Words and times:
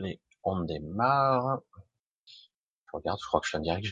Allez, 0.00 0.18
on 0.44 0.60
démarre. 0.60 1.60
Regarde, 2.90 3.18
je 3.20 3.26
crois 3.26 3.40
que 3.40 3.46
je 3.46 3.50
suis 3.50 3.58
en 3.58 3.60
direct. 3.60 3.86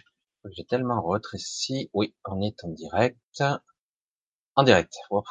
J'ai 0.53 0.65
tellement 0.65 1.07
rétréci. 1.07 1.91
Oui, 1.93 2.15
on 2.25 2.41
est 2.41 2.65
en 2.65 2.69
direct. 2.71 3.43
En 4.55 4.63
direct. 4.63 4.95
Oh, 5.11 5.23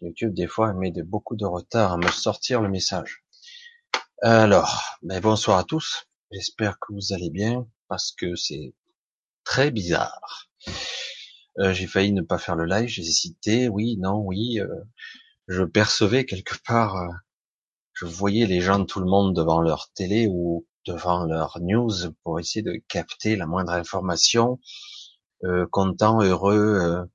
YouTube, 0.00 0.34
des 0.34 0.48
fois, 0.48 0.72
met 0.72 0.90
de 0.90 1.04
beaucoup 1.04 1.36
de 1.36 1.46
retard 1.46 1.92
à 1.92 1.96
me 1.98 2.08
sortir 2.08 2.62
le 2.62 2.68
message. 2.68 3.24
Alors, 4.22 4.98
ben 5.02 5.20
bonsoir 5.20 5.58
à 5.58 5.62
tous. 5.62 6.08
J'espère 6.32 6.80
que 6.80 6.92
vous 6.92 7.12
allez 7.12 7.30
bien, 7.30 7.64
parce 7.86 8.10
que 8.10 8.34
c'est 8.34 8.74
très 9.44 9.70
bizarre. 9.70 10.48
Euh, 11.60 11.72
j'ai 11.72 11.86
failli 11.86 12.12
ne 12.12 12.22
pas 12.22 12.38
faire 12.38 12.56
le 12.56 12.64
live, 12.64 12.88
j'ai 12.88 13.02
hésité, 13.02 13.68
oui, 13.68 13.98
non, 13.98 14.16
oui. 14.16 14.58
Euh, 14.58 14.66
je 15.46 15.62
percevais 15.62 16.26
quelque 16.26 16.56
part, 16.66 16.96
euh, 16.96 17.06
je 17.94 18.06
voyais 18.06 18.46
les 18.46 18.60
gens, 18.60 18.84
tout 18.84 19.00
le 19.00 19.06
monde 19.06 19.34
devant 19.34 19.60
leur 19.60 19.90
télé 19.92 20.26
ou 20.30 20.66
devant 20.86 21.24
leur 21.24 21.58
news 21.60 22.12
pour 22.22 22.38
essayer 22.38 22.62
de 22.62 22.74
capter 22.88 23.36
la 23.36 23.46
moindre 23.46 23.72
information, 23.72 24.58
content, 25.70 26.20
heureux, 26.20 27.08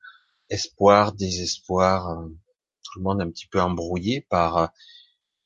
espoir, 0.50 1.14
désespoir, 1.14 2.24
tout 2.84 3.00
le 3.00 3.04
monde 3.04 3.22
un 3.22 3.30
petit 3.30 3.48
peu 3.48 3.62
embrouillé 3.62 4.22
par 4.22 4.72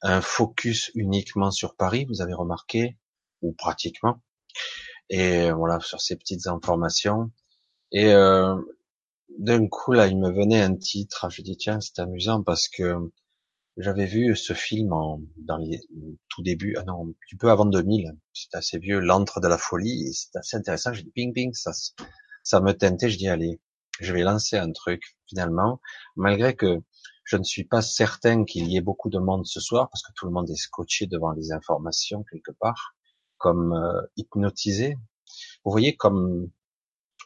un 0.03 0.21
focus 0.21 0.91
uniquement 0.95 1.49
sur 1.49 1.75
Paris, 1.75 2.05
vous 2.05 2.21
avez 2.21 2.33
remarqué, 2.33 2.97
ou 3.41 3.53
pratiquement. 3.53 4.21
Et 5.09 5.51
voilà, 5.51 5.79
sur 5.79 6.01
ces 6.01 6.15
petites 6.15 6.47
informations. 6.47 7.31
Et 7.91 8.11
euh, 8.11 8.55
d'un 9.37 9.67
coup, 9.67 9.93
là, 9.93 10.07
il 10.07 10.17
me 10.17 10.31
venait 10.31 10.61
un 10.61 10.75
titre. 10.75 11.29
Je 11.29 11.41
dis 11.41 11.57
tiens, 11.57 11.79
c'est 11.79 11.99
amusant 11.99 12.43
parce 12.43 12.67
que 12.67 13.11
j'avais 13.77 14.05
vu 14.05 14.35
ce 14.35 14.53
film 14.53 14.93
en, 14.93 15.21
dans 15.37 15.57
les 15.57 15.79
tout 16.29 16.43
début, 16.43 16.75
ah 16.77 16.83
non, 16.83 17.07
un 17.07 17.11
petit 17.25 17.35
peu 17.35 17.49
avant 17.49 17.65
2000. 17.65 18.15
C'est 18.33 18.55
assez 18.55 18.77
vieux, 18.77 18.99
l'antre 18.99 19.39
de 19.39 19.47
la 19.47 19.57
folie. 19.57 20.13
C'est 20.13 20.35
assez 20.37 20.57
intéressant. 20.57 20.93
J'ai 20.93 21.03
dit 21.03 21.11
ping 21.11 21.33
ping, 21.33 21.53
ça, 21.53 21.71
ça 22.43 22.61
me 22.61 22.73
tentait. 22.73 23.09
Je 23.09 23.17
dis 23.17 23.27
allez, 23.27 23.59
je 23.99 24.13
vais 24.13 24.21
lancer 24.21 24.57
un 24.57 24.71
truc. 24.71 25.17
Finalement, 25.27 25.79
malgré 26.15 26.55
que 26.55 26.79
je 27.23 27.37
ne 27.37 27.43
suis 27.43 27.63
pas 27.63 27.81
certain 27.81 28.43
qu'il 28.45 28.67
y 28.67 28.77
ait 28.77 28.81
beaucoup 28.81 29.09
de 29.09 29.19
monde 29.19 29.45
ce 29.45 29.59
soir 29.59 29.89
parce 29.89 30.03
que 30.03 30.11
tout 30.15 30.25
le 30.25 30.31
monde 30.31 30.49
est 30.49 30.55
scotché 30.55 31.07
devant 31.07 31.31
les 31.31 31.51
informations 31.51 32.23
quelque 32.29 32.51
part, 32.51 32.95
comme 33.37 33.73
euh, 33.73 34.01
hypnotisé. 34.17 34.97
Vous 35.63 35.71
voyez 35.71 35.95
comme 35.95 36.49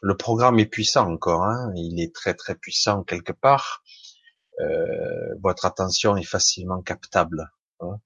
le 0.00 0.16
programme 0.16 0.58
est 0.60 0.66
puissant 0.66 1.10
encore, 1.10 1.44
hein, 1.44 1.72
il 1.74 2.00
est 2.00 2.14
très 2.14 2.34
très 2.34 2.54
puissant 2.54 3.02
quelque 3.02 3.32
part. 3.32 3.82
Euh, 4.60 5.34
votre 5.40 5.66
attention 5.66 6.16
est 6.16 6.24
facilement 6.24 6.82
captable. 6.82 7.50
Hein. 7.80 8.00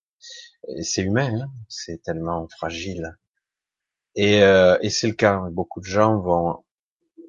C'est 0.82 1.02
humain, 1.02 1.42
hein, 1.42 1.50
c'est 1.68 2.02
tellement 2.02 2.48
fragile. 2.48 3.18
Et, 4.14 4.42
euh, 4.42 4.78
et 4.82 4.90
c'est 4.90 5.08
le 5.08 5.14
cas. 5.14 5.40
Beaucoup 5.50 5.80
de 5.80 5.86
gens 5.86 6.20
vont 6.20 6.64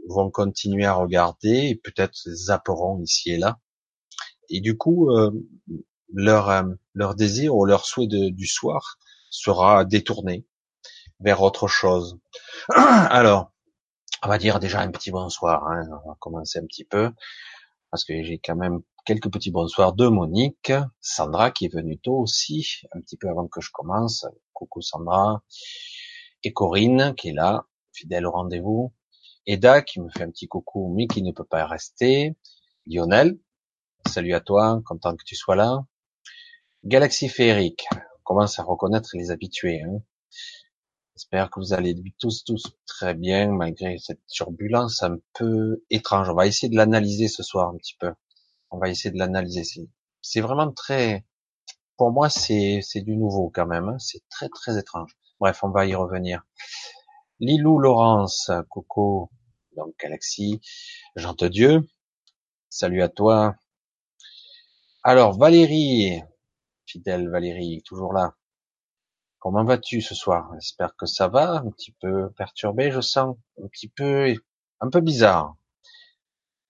vont 0.10 0.30
continuer 0.30 0.86
à 0.86 0.94
regarder 0.94 1.70
et 1.70 1.76
peut-être 1.76 2.18
zapperont 2.28 3.00
ici 3.02 3.32
et 3.32 3.38
là 3.38 3.60
et 4.50 4.62
du 4.62 4.78
coup, 4.78 5.10
euh, 5.10 5.32
leur, 6.14 6.50
euh, 6.50 6.64
leur 6.94 7.16
désir 7.16 7.56
ou 7.56 7.66
leur 7.66 7.86
souhait 7.86 8.08
du 8.08 8.48
soir 8.48 8.98
sera 9.30 9.86
détourné 9.86 10.46
vers 11.20 11.42
autre 11.42 11.68
chose. 11.68 12.20
Alors, 12.70 13.52
on 14.22 14.28
va 14.28 14.38
dire 14.38 14.60
déjà 14.60 14.82
un 14.82 14.92
petit 14.92 15.12
bonsoir. 15.12 15.66
Hein. 15.68 15.88
On 16.06 16.10
va 16.10 16.16
commencer 16.20 16.60
un 16.60 16.66
petit 16.66 16.86
peu 16.86 17.12
parce 17.90 18.06
que 18.06 18.24
j'ai 18.24 18.40
quand 18.40 18.56
même 18.56 18.82
quelques 19.06 19.32
petits 19.32 19.52
bonsoirs 19.52 19.94
de 19.94 20.08
Monique, 20.08 20.72
Sandra 21.02 21.52
qui 21.52 21.66
est 21.66 21.74
venue 21.74 22.00
tôt 22.00 22.18
aussi, 22.18 22.82
un 22.94 23.02
petit 23.02 23.18
peu 23.18 23.30
avant 23.30 23.48
que 23.48 23.62
je 23.62 23.70
commence. 23.72 24.26
Coucou 24.54 24.82
Sandra. 24.82 25.44
Et 26.44 26.54
Corinne 26.54 27.14
qui 27.16 27.30
est 27.30 27.34
là, 27.34 27.66
fidèle 27.92 28.26
au 28.26 28.32
rendez-vous. 28.32 28.94
Eda 29.46 29.82
qui 29.82 30.00
me 30.00 30.10
fait 30.10 30.24
un 30.24 30.32
petit 30.32 30.48
coucou 30.48 30.94
mais 30.96 31.08
qui 31.08 31.22
ne 31.22 31.32
peut 31.32 31.44
pas 31.44 31.66
rester. 31.66 32.36
Lionel 32.86 33.38
Salut 34.08 34.34
à 34.34 34.42
toi, 34.42 34.82
content 34.86 35.16
que 35.16 35.24
tu 35.26 35.36
sois 35.36 35.56
là. 35.56 35.86
Galaxie 36.84 37.30
féerique, 37.30 37.86
on 37.94 38.24
commence 38.24 38.60
à 38.60 38.64
reconnaître 38.64 39.10
les 39.14 39.32
habitués. 39.32 39.82
Hein. 39.82 40.02
J'espère 41.16 41.50
que 41.50 41.60
vous 41.60 41.74
allez 41.74 41.96
tous, 42.20 42.44
tous 42.44 42.76
très 42.86 43.14
bien, 43.14 43.48
malgré 43.48 43.98
cette 43.98 44.26
turbulence 44.28 45.04
un 45.04 45.18
peu 45.34 45.84
étrange. 45.90 46.30
On 46.30 46.34
va 46.34 46.48
essayer 46.48 46.70
de 46.70 46.76
l'analyser 46.76 47.28
ce 47.28 47.44
soir 47.44 47.70
un 47.70 47.78
petit 47.78 47.96
peu. 48.00 48.14
On 48.74 48.80
va 48.80 48.90
essayer 48.90 49.12
de 49.12 49.20
l'analyser. 49.20 49.88
C'est 50.22 50.42
vraiment 50.42 50.72
très, 50.72 51.24
pour 51.96 52.12
moi, 52.12 52.28
c'est 52.28 52.82
du 52.96 53.16
nouveau 53.16 53.52
quand 53.54 53.68
même. 53.68 53.88
Hein. 53.88 54.00
C'est 54.00 54.28
très, 54.30 54.50
très 54.50 54.80
étrange. 54.80 55.16
Bref, 55.40 55.64
on 55.64 55.70
va 55.70 55.86
y 55.86 55.94
revenir. 55.94 56.42
Lilou 57.40 57.78
Laurence, 57.78 58.50
Coco, 58.70 59.30
donc 59.78 59.94
Galaxie, 60.02 60.60
Jean 61.16 61.36
Dieu. 61.36 61.88
Salut 62.68 63.04
à 63.04 63.10
toi. 63.10 63.56
Alors, 65.04 65.38
Valérie, 65.38 66.24
fidèle 66.88 67.30
Valérie, 67.30 67.84
toujours 67.86 68.12
là. 68.12 68.34
Comment 69.38 69.66
vas-tu 69.66 70.02
ce 70.02 70.16
soir? 70.16 70.50
J'espère 70.56 70.96
que 70.96 71.06
ça 71.06 71.28
va, 71.28 71.58
un 71.58 71.70
petit 71.70 71.92
peu 71.92 72.32
perturbé, 72.32 72.90
je 72.90 73.02
sens, 73.02 73.38
un 73.64 73.68
petit 73.68 73.90
peu, 73.90 74.34
un 74.80 74.90
peu 74.90 75.00
bizarre. 75.00 75.56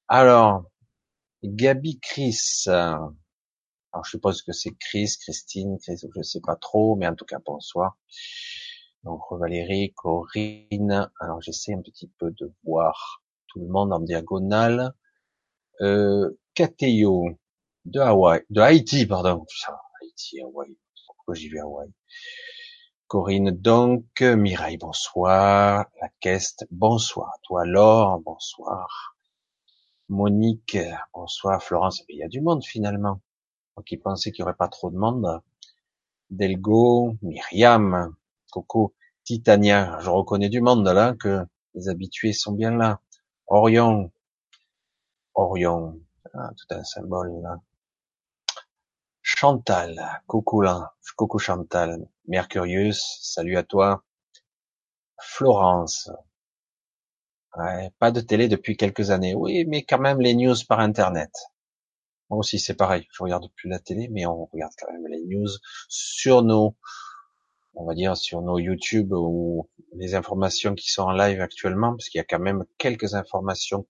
Alors, 0.09 0.65
Gabi 1.43 1.99
Chris, 1.99 2.63
alors 2.67 4.05
je 4.05 4.09
suppose 4.11 4.41
que 4.41 4.53
c'est 4.53 4.73
Chris, 4.79 5.15
Christine, 5.19 5.77
Chris, 5.79 6.01
je 6.15 6.21
sais 6.21 6.39
pas 6.39 6.55
trop, 6.55 6.95
mais 6.95 7.05
en 7.05 7.15
tout 7.15 7.25
cas 7.25 7.39
bonsoir. 7.45 7.97
Donc 9.03 9.21
Valérie, 9.31 9.93
Corinne, 9.93 11.11
alors 11.19 11.41
j'essaie 11.41 11.73
un 11.73 11.81
petit 11.81 12.09
peu 12.17 12.31
de 12.31 12.53
voir 12.63 13.21
tout 13.47 13.59
le 13.59 13.67
monde 13.67 13.91
en 13.91 13.99
diagonale. 13.99 14.93
Euh, 15.81 16.29
de 17.85 17.99
Hawaï, 17.99 18.41
de 18.49 18.61
Haïti, 18.61 19.05
pardon. 19.05 19.45
Haïti, 20.01 20.39
Hawaï. 20.41 20.77
Pourquoi 21.07 21.33
j'y 21.33 21.49
vais 21.49 21.59
Hawaï? 21.59 21.89
Corinne 23.07 23.51
donc, 23.51 24.21
Mireille, 24.21 24.77
bonsoir. 24.77 25.87
La 26.01 26.09
caisse, 26.21 26.55
bonsoir. 26.71 27.31
Toi, 27.43 27.65
Laure, 27.65 28.19
bonsoir. 28.21 29.12
Monique, 30.09 30.77
bonsoir. 31.13 31.63
Florence, 31.63 32.03
il 32.09 32.17
y 32.17 32.23
a 32.23 32.27
du 32.27 32.41
monde 32.41 32.63
finalement. 32.63 33.21
Moi 33.75 33.83
qui 33.85 33.97
pensais 33.97 34.31
qu'il 34.31 34.41
y 34.41 34.43
aurait 34.43 34.53
pas 34.53 34.67
trop 34.67 34.91
de 34.91 34.97
monde. 34.97 35.41
Delgo, 36.29 37.15
Myriam, 37.21 38.13
Coco, 38.51 38.93
Titania, 39.23 39.97
je 40.01 40.09
reconnais 40.09 40.49
du 40.49 40.61
monde 40.61 40.87
là, 40.87 41.13
que 41.13 41.45
les 41.73 41.87
habitués 41.89 42.33
sont 42.33 42.51
bien 42.51 42.75
là. 42.75 42.99
Orion, 43.47 44.11
Orion, 45.35 45.99
ah, 46.33 46.49
tout 46.57 46.75
un 46.75 46.83
symbole 46.83 47.41
là. 47.41 47.61
Chantal, 49.21 50.21
coucou 50.27 50.61
là, 50.61 50.93
coucou 51.15 51.39
Chantal, 51.39 52.07
Mercurius, 52.27 53.19
salut 53.21 53.57
à 53.57 53.63
toi. 53.63 54.03
Florence, 55.19 56.11
pas 57.99 58.11
de 58.11 58.21
télé 58.21 58.47
depuis 58.47 58.77
quelques 58.77 59.11
années. 59.11 59.35
Oui, 59.35 59.65
mais 59.67 59.83
quand 59.83 59.99
même 59.99 60.19
les 60.21 60.33
news 60.35 60.55
par 60.67 60.79
internet. 60.79 61.31
Moi 62.29 62.39
aussi 62.39 62.59
c'est 62.59 62.73
pareil, 62.75 63.07
je 63.11 63.23
regarde 63.23 63.47
plus 63.55 63.69
la 63.69 63.79
télé, 63.79 64.07
mais 64.11 64.25
on 64.25 64.45
regarde 64.45 64.73
quand 64.79 64.91
même 64.91 65.07
les 65.07 65.23
news 65.25 65.49
sur 65.87 66.41
nos, 66.41 66.75
on 67.75 67.85
va 67.85 67.93
dire 67.93 68.17
sur 68.17 68.41
nos 68.41 68.59
YouTube 68.59 69.11
ou 69.13 69.69
les 69.95 70.15
informations 70.15 70.73
qui 70.75 70.91
sont 70.91 71.03
en 71.03 71.11
live 71.11 71.41
actuellement, 71.41 71.91
parce 71.91 72.09
qu'il 72.09 72.19
y 72.19 72.21
a 72.21 72.25
quand 72.25 72.39
même 72.39 72.65
quelques 72.77 73.13
informations 73.13 73.87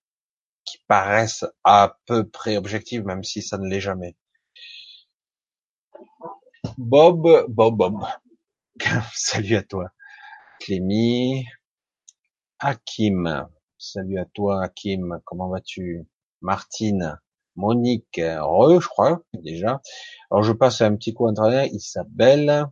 qui 0.66 0.78
paraissent 0.88 1.46
à 1.64 1.98
peu 2.06 2.28
près 2.28 2.58
objectives, 2.58 3.06
même 3.06 3.24
si 3.24 3.42
ça 3.42 3.58
ne 3.58 3.68
l'est 3.68 3.82
jamais. 3.82 4.16
Bob, 6.78 7.46
Bob, 7.50 7.78
Bob. 7.78 8.06
Salut 9.14 9.56
à 9.56 9.64
toi. 9.64 9.90
Clémy. 10.60 11.46
Hakim. 12.66 13.46
Salut 13.78 14.20
à 14.20 14.24
toi, 14.24 14.64
Hakim. 14.64 15.20
Comment 15.26 15.50
vas-tu? 15.50 16.08
Martine. 16.40 17.20
Monique. 17.58 18.22
Re, 18.22 18.80
je 18.80 18.88
crois, 18.88 19.22
déjà. 19.34 19.82
Alors, 20.32 20.44
je 20.44 20.54
passe 20.54 20.80
un 20.80 20.96
petit 20.96 21.14
coup 21.14 21.28
en 21.28 21.34
Isabelle. 21.74 22.68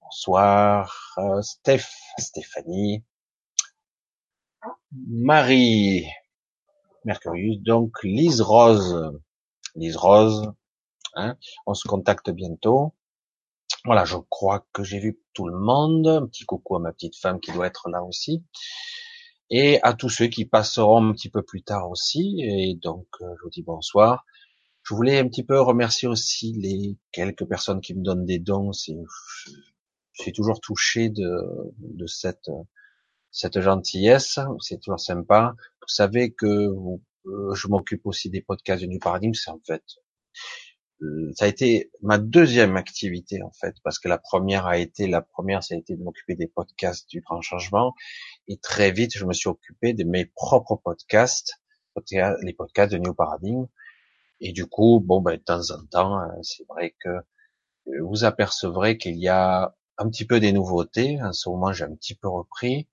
Bonsoir. 0.00 1.14
Euh, 1.18 1.40
Steph. 1.40 1.86
Stéphanie. 2.18 3.04
Marie. 4.90 6.08
Mercurius. 7.04 7.62
Donc, 7.62 8.02
Lise 8.02 8.40
Rose. 8.40 9.20
Lise 9.76 9.96
Rose. 9.96 10.52
Hein. 11.14 11.36
On 11.64 11.74
se 11.74 11.86
contacte 11.86 12.30
bientôt. 12.30 12.92
Voilà, 13.84 14.04
je 14.04 14.16
crois 14.28 14.66
que 14.72 14.82
j'ai 14.82 14.98
vu 14.98 15.20
tout 15.34 15.46
le 15.46 15.58
monde. 15.58 16.06
Un 16.06 16.26
petit 16.26 16.44
coucou 16.44 16.76
à 16.76 16.80
ma 16.80 16.92
petite 16.92 17.16
femme 17.16 17.40
qui 17.40 17.52
doit 17.52 17.66
être 17.66 17.88
là 17.88 18.02
aussi. 18.02 18.44
Et 19.50 19.80
à 19.82 19.94
tous 19.94 20.10
ceux 20.10 20.26
qui 20.26 20.44
passeront 20.44 21.10
un 21.10 21.12
petit 21.12 21.30
peu 21.30 21.42
plus 21.42 21.62
tard 21.62 21.90
aussi. 21.90 22.40
Et 22.42 22.74
donc, 22.74 23.06
euh, 23.20 23.26
je 23.38 23.42
vous 23.44 23.50
dis 23.50 23.62
bonsoir. 23.62 24.24
Je 24.82 24.94
voulais 24.94 25.18
un 25.18 25.28
petit 25.28 25.44
peu 25.44 25.60
remercier 25.60 26.08
aussi 26.08 26.52
les 26.54 26.96
quelques 27.12 27.46
personnes 27.46 27.80
qui 27.80 27.94
me 27.94 28.02
donnent 28.02 28.24
des 28.24 28.38
dons. 28.38 28.72
Je 28.72 28.94
suis 30.22 30.32
toujours 30.32 30.60
touché 30.60 31.08
de, 31.10 31.40
de 31.78 32.06
cette, 32.06 32.50
cette 33.30 33.60
gentillesse. 33.60 34.38
C'est 34.60 34.80
toujours 34.80 35.00
sympa. 35.00 35.54
Vous 35.82 35.88
savez 35.88 36.32
que 36.32 36.46
euh, 36.46 37.54
je 37.54 37.68
m'occupe 37.68 38.06
aussi 38.06 38.30
des 38.30 38.40
podcasts 38.40 38.82
du 38.82 38.88
New 38.88 38.98
Paradigm. 38.98 39.34
C'est 39.34 39.50
en 39.50 39.60
fait, 39.66 39.84
ça 41.34 41.44
a 41.44 41.48
été 41.48 41.90
ma 42.02 42.18
deuxième 42.18 42.76
activité 42.76 43.42
en 43.42 43.52
fait, 43.52 43.76
parce 43.84 43.98
que 43.98 44.08
la 44.08 44.18
première 44.18 44.66
a 44.66 44.78
été, 44.78 45.06
la 45.06 45.22
première, 45.22 45.62
ça 45.62 45.74
a 45.74 45.78
été 45.78 45.96
de 45.96 46.02
m'occuper 46.02 46.34
des 46.34 46.48
podcasts 46.48 47.08
du 47.08 47.20
Grand 47.20 47.40
Changement. 47.40 47.94
Et 48.48 48.56
très 48.58 48.90
vite, 48.90 49.16
je 49.16 49.24
me 49.24 49.32
suis 49.32 49.48
occupé 49.48 49.94
de 49.94 50.04
mes 50.04 50.26
propres 50.26 50.76
podcasts, 50.76 51.54
les 52.42 52.52
podcasts 52.52 52.92
de 52.92 52.98
New 52.98 53.14
Paradigm 53.14 53.66
et 54.40 54.52
du 54.52 54.66
coup, 54.66 55.00
bon, 55.04 55.20
ben, 55.20 55.36
de 55.36 55.42
temps 55.42 55.70
en 55.70 55.84
temps, 55.86 56.20
euh, 56.20 56.26
c'est 56.42 56.66
vrai 56.68 56.94
que 57.00 57.08
euh, 57.08 58.02
vous 58.02 58.24
apercevrez 58.24 58.98
qu'il 58.98 59.16
y 59.16 59.28
a 59.28 59.74
un 59.98 60.08
petit 60.08 60.26
peu 60.26 60.40
des 60.40 60.52
nouveautés. 60.52 61.20
En 61.22 61.32
ce 61.32 61.48
moment, 61.48 61.72
j'ai 61.72 61.84
un 61.84 61.94
petit 61.94 62.14
peu 62.14 62.28
repris. 62.28 62.88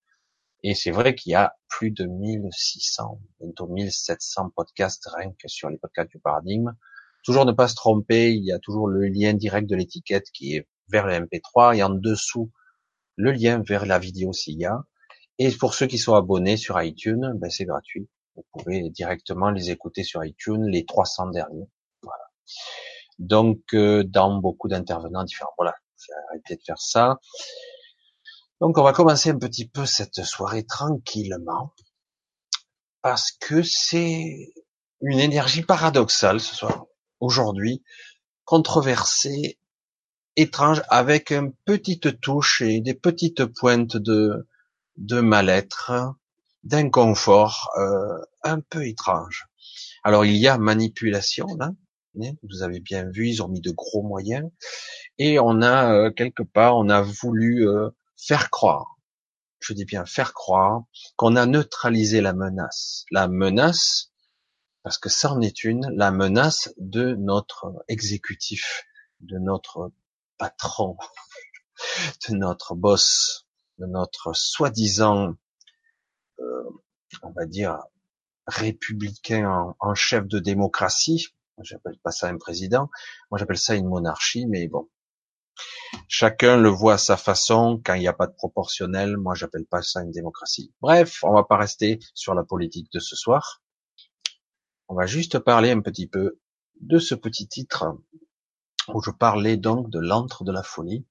Et 0.63 0.74
c'est 0.74 0.92
vrai 0.92 1.13
qu'il 1.13 1.31
y 1.31 1.36
a 1.36 1.56
plus 1.68 1.92
de 1.92 2.06
1600, 2.06 3.19
bientôt 3.40 3.68
1700 3.68 4.50
podcasts 4.56 5.08
rien 5.16 5.31
que 5.38 5.48
sur 5.48 5.69
les 5.69 5.78
podcasts 5.78 6.10
du 6.10 6.19
paradigme. 6.19 6.75
Toujours 7.25 7.45
ne 7.45 7.51
pas 7.51 7.68
se 7.68 7.75
tromper, 7.75 8.31
il 8.31 8.45
y 8.45 8.51
a 8.51 8.60
toujours 8.60 8.88
le 8.88 9.07
lien 9.07 9.33
direct 9.33 9.68
de 9.68 9.75
l'étiquette 9.75 10.30
qui 10.31 10.56
est 10.56 10.68
vers 10.89 11.07
le 11.07 11.13
MP3 11.13 11.75
et 11.75 11.83
en 11.83 11.89
dessous 11.89 12.51
le 13.16 13.31
lien 13.31 13.63
vers 13.68 13.86
la 13.86 14.00
vidéo 14.00 14.31
s'il 14.31 14.60
y 14.60 14.66
a. 14.66 14.83
Et 15.39 15.51
pour 15.51 15.74
ceux 15.74 15.88
qui 15.88 15.98
sont 15.98 16.16
abonnés 16.16 16.56
sur 16.56 16.81
iTunes, 16.81 17.33
ben 17.36 17.50
c'est 17.50 17.66
gratuit. 17.66 18.07
Vous 18.36 18.45
pouvez 18.51 18.89
directement 18.89 19.50
les 19.50 19.72
écouter 19.72 20.04
sur 20.04 20.24
iTunes, 20.24 20.66
les 20.68 20.86
300 20.86 21.27
derniers. 21.27 21.68
Voilà. 22.04 22.24
Donc, 23.18 23.62
euh, 23.74 24.04
dans 24.04 24.39
beaucoup 24.39 24.68
d'intervenants 24.68 25.24
différents. 25.24 25.54
Voilà, 25.57 25.74
j'ai 25.98 26.13
arrêté 26.30 26.56
de 26.56 26.62
faire 26.66 26.80
ça. 26.80 27.18
Donc, 28.62 28.77
on 28.77 28.83
va 28.83 28.94
commencer 28.94 29.30
un 29.30 29.38
petit 29.38 29.68
peu 29.68 29.86
cette 29.86 30.24
soirée 30.24 30.66
tranquillement, 30.66 31.74
parce 33.01 33.31
que 33.31 33.63
c'est 33.63 34.54
une 35.01 35.19
énergie 35.19 35.63
paradoxale 35.63 36.39
ce 36.39 36.56
soir, 36.56 36.86
aujourd'hui, 37.25 37.83
controversée, 38.45 39.60
étrange, 40.36 40.81
avec 40.89 41.31
une 41.31 41.54
petite 41.66 42.22
touche 42.22 42.62
et 42.62 42.81
des 42.81 42.94
petites 42.94 43.45
pointes 43.45 43.98
de, 43.98 44.48
de 44.98 45.19
mal-être, 45.19 46.16
d'inconfort 46.63 47.72
euh, 47.77 48.18
un 48.44 48.60
peu 48.60 48.86
étrange. 48.88 49.48
Alors 50.04 50.25
il 50.25 50.36
y 50.38 50.48
a 50.48 50.57
manipulation 50.57 51.48
là, 51.60 51.72
hein, 52.22 52.31
vous 52.44 52.63
avez 52.63 52.80
bien 52.80 53.10
vu, 53.10 53.30
ils 53.30 53.42
ont 53.44 53.48
mis 53.48 53.62
de 53.62 53.72
gros 53.72 54.04
moyens, 54.04 54.50
et 55.18 55.39
on 55.39 55.62
a 55.62 55.94
euh, 55.94 56.12
quelque 56.12 56.44
part, 56.44 56.77
on 56.77 56.89
a 56.89 57.01
voulu 57.01 57.68
euh, 57.68 57.89
faire 58.18 58.50
croire, 58.50 58.98
je 59.60 59.74
dis 59.74 59.86
bien 59.86 60.06
faire 60.06 60.33
croire, 60.33 60.83
qu'on 61.16 61.36
a 61.36 61.45
neutralisé 61.45 62.22
la 62.22 62.33
menace. 62.33 63.06
La 63.12 63.27
menace, 63.27 64.12
parce 64.86 65.00
que 65.00 65.10
ça 65.10 65.32
en 65.32 65.42
est 65.42 65.64
une, 65.64 65.90
la 65.96 66.12
menace 66.12 66.72
de 66.78 67.16
notre 67.16 67.74
exécutif, 67.88 68.86
de 69.20 69.40
notre 69.40 69.92
patron, 70.38 70.96
de 72.30 72.36
notre 72.36 72.76
boss, 72.76 73.48
de 73.80 73.88
notre 73.88 74.34
soi-disant 74.34 75.34
euh, 76.40 76.70
on 77.24 77.32
va 77.32 77.48
dire, 77.48 77.80
républicain 78.46 79.74
en, 79.80 79.96
chef 79.96 80.28
de 80.28 80.38
démocratie. 80.38 81.30
J'appelle 81.64 81.98
pas 82.04 82.12
ça 82.12 82.28
un 82.28 82.38
président. 82.38 82.92
Moi, 83.32 83.40
j'appelle 83.40 83.58
ça 83.58 83.74
une 83.74 83.88
monarchie, 83.88 84.46
mais 84.46 84.68
bon. 84.68 84.88
Chacun 86.08 86.58
le 86.58 86.70
voit 86.70 86.94
à 86.94 86.98
sa 87.00 87.18
façon. 87.18 87.82
Quand 87.84 87.96
il 87.96 88.02
n'y 88.02 88.08
a 88.08 88.14
pas 88.14 88.28
de 88.28 88.36
proportionnel, 88.36 89.18
moi, 89.18 89.34
j'appelle 89.34 89.66
pas 89.66 89.82
ça 89.82 90.04
une 90.04 90.12
démocratie. 90.12 90.72
Bref, 90.80 91.24
on 91.24 91.34
va 91.34 91.44
pas 91.44 91.58
rester 91.58 91.98
sur 92.14 92.36
la 92.36 92.44
politique 92.44 92.92
de 92.92 93.00
ce 93.00 93.16
soir. 93.16 93.64
On 94.88 94.96
va 94.96 95.06
juste 95.06 95.40
parler 95.40 95.72
un 95.72 95.82
petit 95.82 96.08
peu 96.08 96.40
de 96.82 97.00
ce 97.00 97.16
petit 97.16 97.48
titre 97.48 97.86
où 98.94 99.02
je 99.02 99.12
parlais 99.12 99.58
donc 99.58 99.90
de 99.90 100.00
l'antre 100.00 100.44
de 100.44 100.52
la 100.52 100.64
folie 100.64 101.06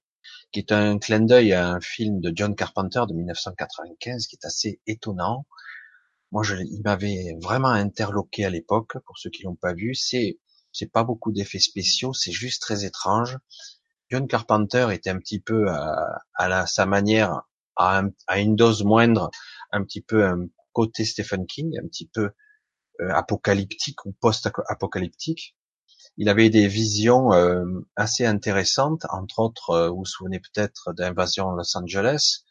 qui 0.51 0.59
est 0.59 0.71
un 0.71 0.97
clin 0.99 1.21
d'œil 1.21 1.53
à 1.53 1.69
un 1.69 1.81
film 1.81 2.19
de 2.21 2.31
John 2.33 2.55
Carpenter 2.55 3.01
de 3.07 3.13
1995, 3.13 4.27
qui 4.27 4.35
est 4.35 4.45
assez 4.45 4.79
étonnant. 4.87 5.45
Moi, 6.31 6.43
il 6.59 6.81
m'avait 6.83 7.35
vraiment 7.41 7.69
interloqué 7.69 8.45
à 8.45 8.49
l'époque. 8.49 8.97
Pour 9.05 9.17
ceux 9.17 9.29
qui 9.29 9.43
l'ont 9.43 9.55
pas 9.55 9.73
vu, 9.73 9.95
c'est 9.95 10.39
c'est 10.71 10.91
pas 10.91 11.05
beaucoup 11.05 11.31
d'effets 11.31 11.59
spéciaux, 11.59 12.13
c'est 12.13 12.33
juste 12.33 12.61
très 12.61 12.83
étrange. 12.83 13.37
John 14.09 14.27
Carpenter 14.27 14.87
était 14.91 15.09
un 15.09 15.19
petit 15.19 15.39
peu 15.39 15.67
à, 15.69 16.67
sa 16.67 16.85
manière, 16.85 17.43
à, 17.77 18.03
une 18.35 18.57
dose 18.57 18.83
moindre, 18.83 19.31
un 19.71 19.83
petit 19.85 20.01
peu 20.01 20.25
un 20.25 20.47
côté 20.73 21.05
Stephen 21.05 21.45
King, 21.47 21.77
un 21.81 21.87
petit 21.87 22.07
peu 22.07 22.31
apocalyptique 22.99 24.05
ou 24.05 24.13
post-apocalyptique 24.13 25.55
il 26.17 26.29
avait 26.29 26.49
des 26.49 26.67
visions 26.67 27.33
euh, 27.33 27.65
assez 27.95 28.25
intéressantes, 28.25 29.05
entre 29.09 29.39
autres, 29.39 29.71
euh, 29.71 29.89
vous 29.89 29.97
vous 29.97 30.05
souvenez 30.05 30.39
peut-être 30.39 30.93
d'invasion 30.93 31.51
Los 31.51 31.77
Angeles, 31.77 32.45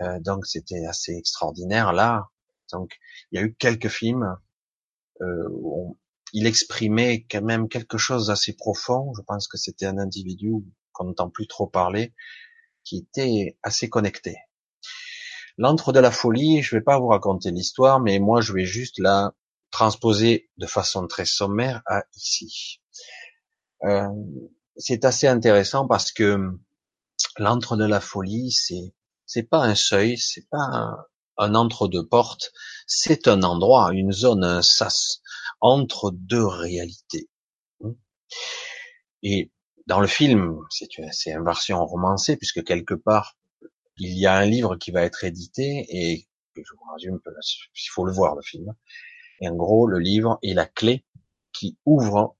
euh, 0.00 0.20
donc 0.20 0.46
c'était 0.46 0.86
assez 0.86 1.12
extraordinaire 1.12 1.92
là. 1.92 2.28
Donc 2.72 2.96
il 3.30 3.38
y 3.38 3.42
a 3.42 3.44
eu 3.44 3.54
quelques 3.54 3.88
films 3.88 4.36
où 5.20 5.96
il 6.32 6.46
exprimait 6.46 7.26
quand 7.30 7.42
même 7.42 7.68
quelque 7.68 7.96
chose 7.96 8.26
d'assez 8.26 8.54
profond. 8.56 9.12
Je 9.16 9.22
pense 9.22 9.46
que 9.46 9.56
c'était 9.56 9.86
un 9.86 9.98
individu 9.98 10.52
qu'on 10.92 11.04
n'entend 11.04 11.30
plus 11.30 11.46
trop 11.46 11.68
parler, 11.68 12.12
qui 12.82 12.98
était 12.98 13.56
assez 13.62 13.88
connecté. 13.88 14.36
L'antre 15.58 15.92
de 15.92 16.00
la 16.00 16.10
folie, 16.10 16.62
je 16.62 16.74
vais 16.74 16.82
pas 16.82 16.98
vous 16.98 17.08
raconter 17.08 17.52
l'histoire, 17.52 18.00
mais 18.00 18.18
moi 18.18 18.40
je 18.40 18.52
vais 18.52 18.64
juste 18.64 18.98
la 18.98 19.32
transposer 19.72 20.50
de 20.58 20.66
façon 20.66 21.06
très 21.08 21.24
sommaire 21.24 21.82
à 21.86 22.04
ici. 22.14 22.80
Euh, 23.84 24.06
c'est 24.76 25.04
assez 25.04 25.26
intéressant 25.26 25.88
parce 25.88 26.12
que 26.12 26.38
l'antre 27.38 27.76
de 27.76 27.84
la 27.84 28.00
folie, 28.00 28.52
c'est 28.52 28.94
c'est 29.26 29.42
pas 29.44 29.64
un 29.64 29.74
seuil, 29.74 30.18
c'est 30.18 30.48
pas 30.50 30.58
un, 30.58 30.96
un 31.38 31.54
entre 31.54 31.88
deux 31.88 32.06
portes, 32.06 32.52
c'est 32.86 33.26
un 33.28 33.42
endroit, 33.42 33.90
une 33.92 34.12
zone, 34.12 34.44
un 34.44 34.62
sas 34.62 35.22
entre 35.60 36.10
deux 36.12 36.46
réalités. 36.46 37.28
Et 39.22 39.50
dans 39.86 40.00
le 40.00 40.06
film, 40.06 40.58
c'est 40.70 40.98
une, 40.98 41.10
c'est 41.12 41.30
une 41.32 41.44
version 41.44 41.84
romancée 41.84 42.36
puisque 42.36 42.62
quelque 42.64 42.94
part 42.94 43.36
il 43.98 44.18
y 44.18 44.26
a 44.26 44.34
un 44.34 44.46
livre 44.46 44.76
qui 44.76 44.90
va 44.90 45.02
être 45.02 45.24
édité 45.24 45.86
et 45.88 46.26
je 46.56 46.72
vous 46.76 46.92
résume, 46.94 47.20
il 47.24 47.88
faut 47.90 48.04
le 48.04 48.12
voir 48.12 48.34
le 48.34 48.42
film. 48.42 48.74
En 49.40 49.54
gros, 49.54 49.86
le 49.86 49.98
livre 49.98 50.38
est 50.42 50.54
la 50.54 50.66
clé 50.66 51.04
qui 51.52 51.78
ouvre 51.84 52.36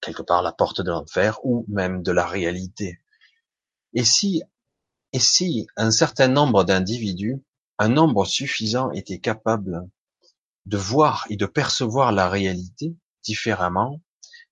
quelque 0.00 0.22
part 0.22 0.42
la 0.42 0.52
porte 0.52 0.80
de 0.80 0.90
l'enfer 0.90 1.38
ou 1.44 1.64
même 1.68 2.02
de 2.02 2.12
la 2.12 2.26
réalité. 2.26 3.00
Et 3.94 4.04
si, 4.04 4.42
et 5.12 5.18
si 5.18 5.66
un 5.76 5.90
certain 5.90 6.28
nombre 6.28 6.64
d'individus, 6.64 7.42
un 7.78 7.88
nombre 7.88 8.26
suffisant 8.26 8.90
était 8.92 9.20
capable 9.20 9.88
de 10.66 10.76
voir 10.76 11.26
et 11.30 11.36
de 11.36 11.46
percevoir 11.46 12.12
la 12.12 12.28
réalité 12.28 12.96
différemment, 13.22 14.00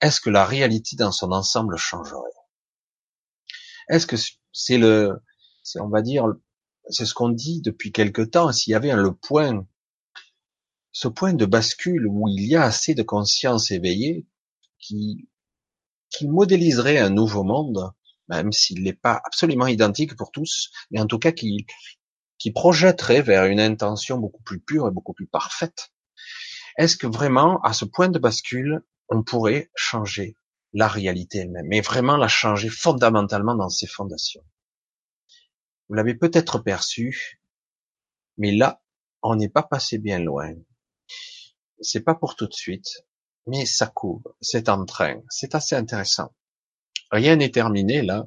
est-ce 0.00 0.20
que 0.20 0.30
la 0.30 0.44
réalité 0.44 0.96
dans 0.96 1.12
son 1.12 1.32
ensemble 1.32 1.76
changerait? 1.76 2.20
Est-ce 3.88 4.06
que 4.06 4.16
c'est 4.52 4.78
le, 4.78 5.22
on 5.76 5.88
va 5.88 6.02
dire, 6.02 6.26
c'est 6.88 7.06
ce 7.06 7.14
qu'on 7.14 7.28
dit 7.28 7.60
depuis 7.62 7.92
quelque 7.92 8.22
temps. 8.22 8.52
S'il 8.52 8.72
y 8.72 8.74
avait 8.74 8.94
le 8.94 9.12
point, 9.12 9.66
ce 10.98 11.08
point 11.08 11.34
de 11.34 11.44
bascule 11.44 12.06
où 12.06 12.26
il 12.26 12.46
y 12.46 12.56
a 12.56 12.62
assez 12.62 12.94
de 12.94 13.02
conscience 13.02 13.70
éveillée 13.70 14.26
qui 14.78 15.28
modéliserait 16.22 16.96
un 16.96 17.10
nouveau 17.10 17.44
monde, 17.44 17.92
même 18.28 18.50
s'il 18.50 18.82
n'est 18.82 18.94
pas 18.94 19.20
absolument 19.22 19.66
identique 19.66 20.16
pour 20.16 20.32
tous, 20.32 20.70
mais 20.90 20.98
en 20.98 21.06
tout 21.06 21.18
cas 21.18 21.32
qui, 21.32 21.66
qui 22.38 22.50
projetterait 22.50 23.20
vers 23.20 23.44
une 23.44 23.60
intention 23.60 24.16
beaucoup 24.16 24.42
plus 24.42 24.58
pure 24.58 24.88
et 24.88 24.90
beaucoup 24.90 25.12
plus 25.12 25.26
parfaite. 25.26 25.92
Est-ce 26.78 26.96
que 26.96 27.06
vraiment, 27.06 27.60
à 27.60 27.74
ce 27.74 27.84
point 27.84 28.08
de 28.08 28.18
bascule, 28.18 28.82
on 29.10 29.22
pourrait 29.22 29.70
changer 29.74 30.34
la 30.72 30.88
réalité 30.88 31.40
elle-même, 31.40 31.66
mais 31.68 31.82
vraiment 31.82 32.16
la 32.16 32.28
changer 32.28 32.70
fondamentalement 32.70 33.54
dans 33.54 33.68
ses 33.68 33.86
fondations? 33.86 34.46
Vous 35.90 35.94
l'avez 35.94 36.14
peut-être 36.14 36.58
perçu, 36.58 37.42
mais 38.38 38.52
là, 38.52 38.82
on 39.20 39.36
n'est 39.36 39.50
pas 39.50 39.62
passé 39.62 39.98
bien 39.98 40.20
loin. 40.20 40.54
C'est 41.80 42.00
pas 42.00 42.14
pour 42.14 42.36
tout 42.36 42.46
de 42.46 42.54
suite 42.54 43.04
mais 43.46 43.64
ça 43.64 43.86
couvre, 43.86 44.34
c'est 44.40 44.68
en 44.68 44.84
train, 44.84 45.22
c'est 45.28 45.54
assez 45.54 45.76
intéressant. 45.76 46.32
Rien 47.10 47.36
n'est 47.36 47.50
terminé 47.50 48.02
là. 48.02 48.26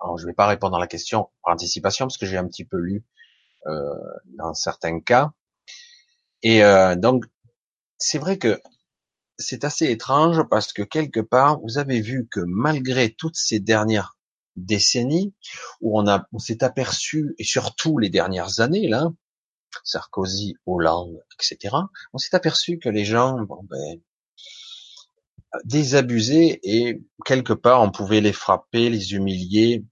Alors 0.00 0.18
je 0.18 0.26
vais 0.26 0.34
pas 0.34 0.46
répondre 0.46 0.76
à 0.76 0.80
la 0.80 0.86
question 0.86 1.30
par 1.42 1.54
anticipation 1.54 2.06
parce 2.06 2.18
que 2.18 2.26
j'ai 2.26 2.36
un 2.36 2.46
petit 2.46 2.64
peu 2.64 2.76
lu 2.76 3.04
euh, 3.66 3.94
dans 4.36 4.54
certains 4.54 5.00
cas. 5.00 5.32
Et 6.42 6.62
euh, 6.62 6.94
donc 6.94 7.24
c'est 7.98 8.18
vrai 8.18 8.38
que 8.38 8.60
c'est 9.36 9.64
assez 9.64 9.90
étrange 9.90 10.42
parce 10.48 10.72
que 10.72 10.82
quelque 10.82 11.20
part, 11.20 11.60
vous 11.60 11.78
avez 11.78 12.00
vu 12.00 12.28
que 12.30 12.40
malgré 12.40 13.12
toutes 13.12 13.36
ces 13.36 13.58
dernières 13.58 14.16
décennies 14.54 15.34
où 15.80 15.98
on 15.98 16.06
a, 16.06 16.28
on 16.32 16.38
s'est 16.38 16.62
aperçu, 16.62 17.34
et 17.38 17.44
surtout 17.44 17.98
les 17.98 18.10
dernières 18.10 18.60
années, 18.60 18.86
là, 18.86 19.10
Sarkozy, 19.84 20.56
Hollande, 20.66 21.22
etc., 21.34 21.74
on 22.12 22.18
s'est 22.18 22.34
aperçu 22.34 22.78
que 22.78 22.88
les 22.88 23.04
gens, 23.04 23.40
bon, 23.42 23.60
ben, 23.64 24.00
désabusés 25.64 26.60
et 26.62 27.00
quelque 27.24 27.52
part 27.52 27.82
on 27.82 27.90
pouvait 27.90 28.20
les 28.20 28.32
frapper, 28.32 28.90
les 28.90 29.12
humilier, 29.12 29.84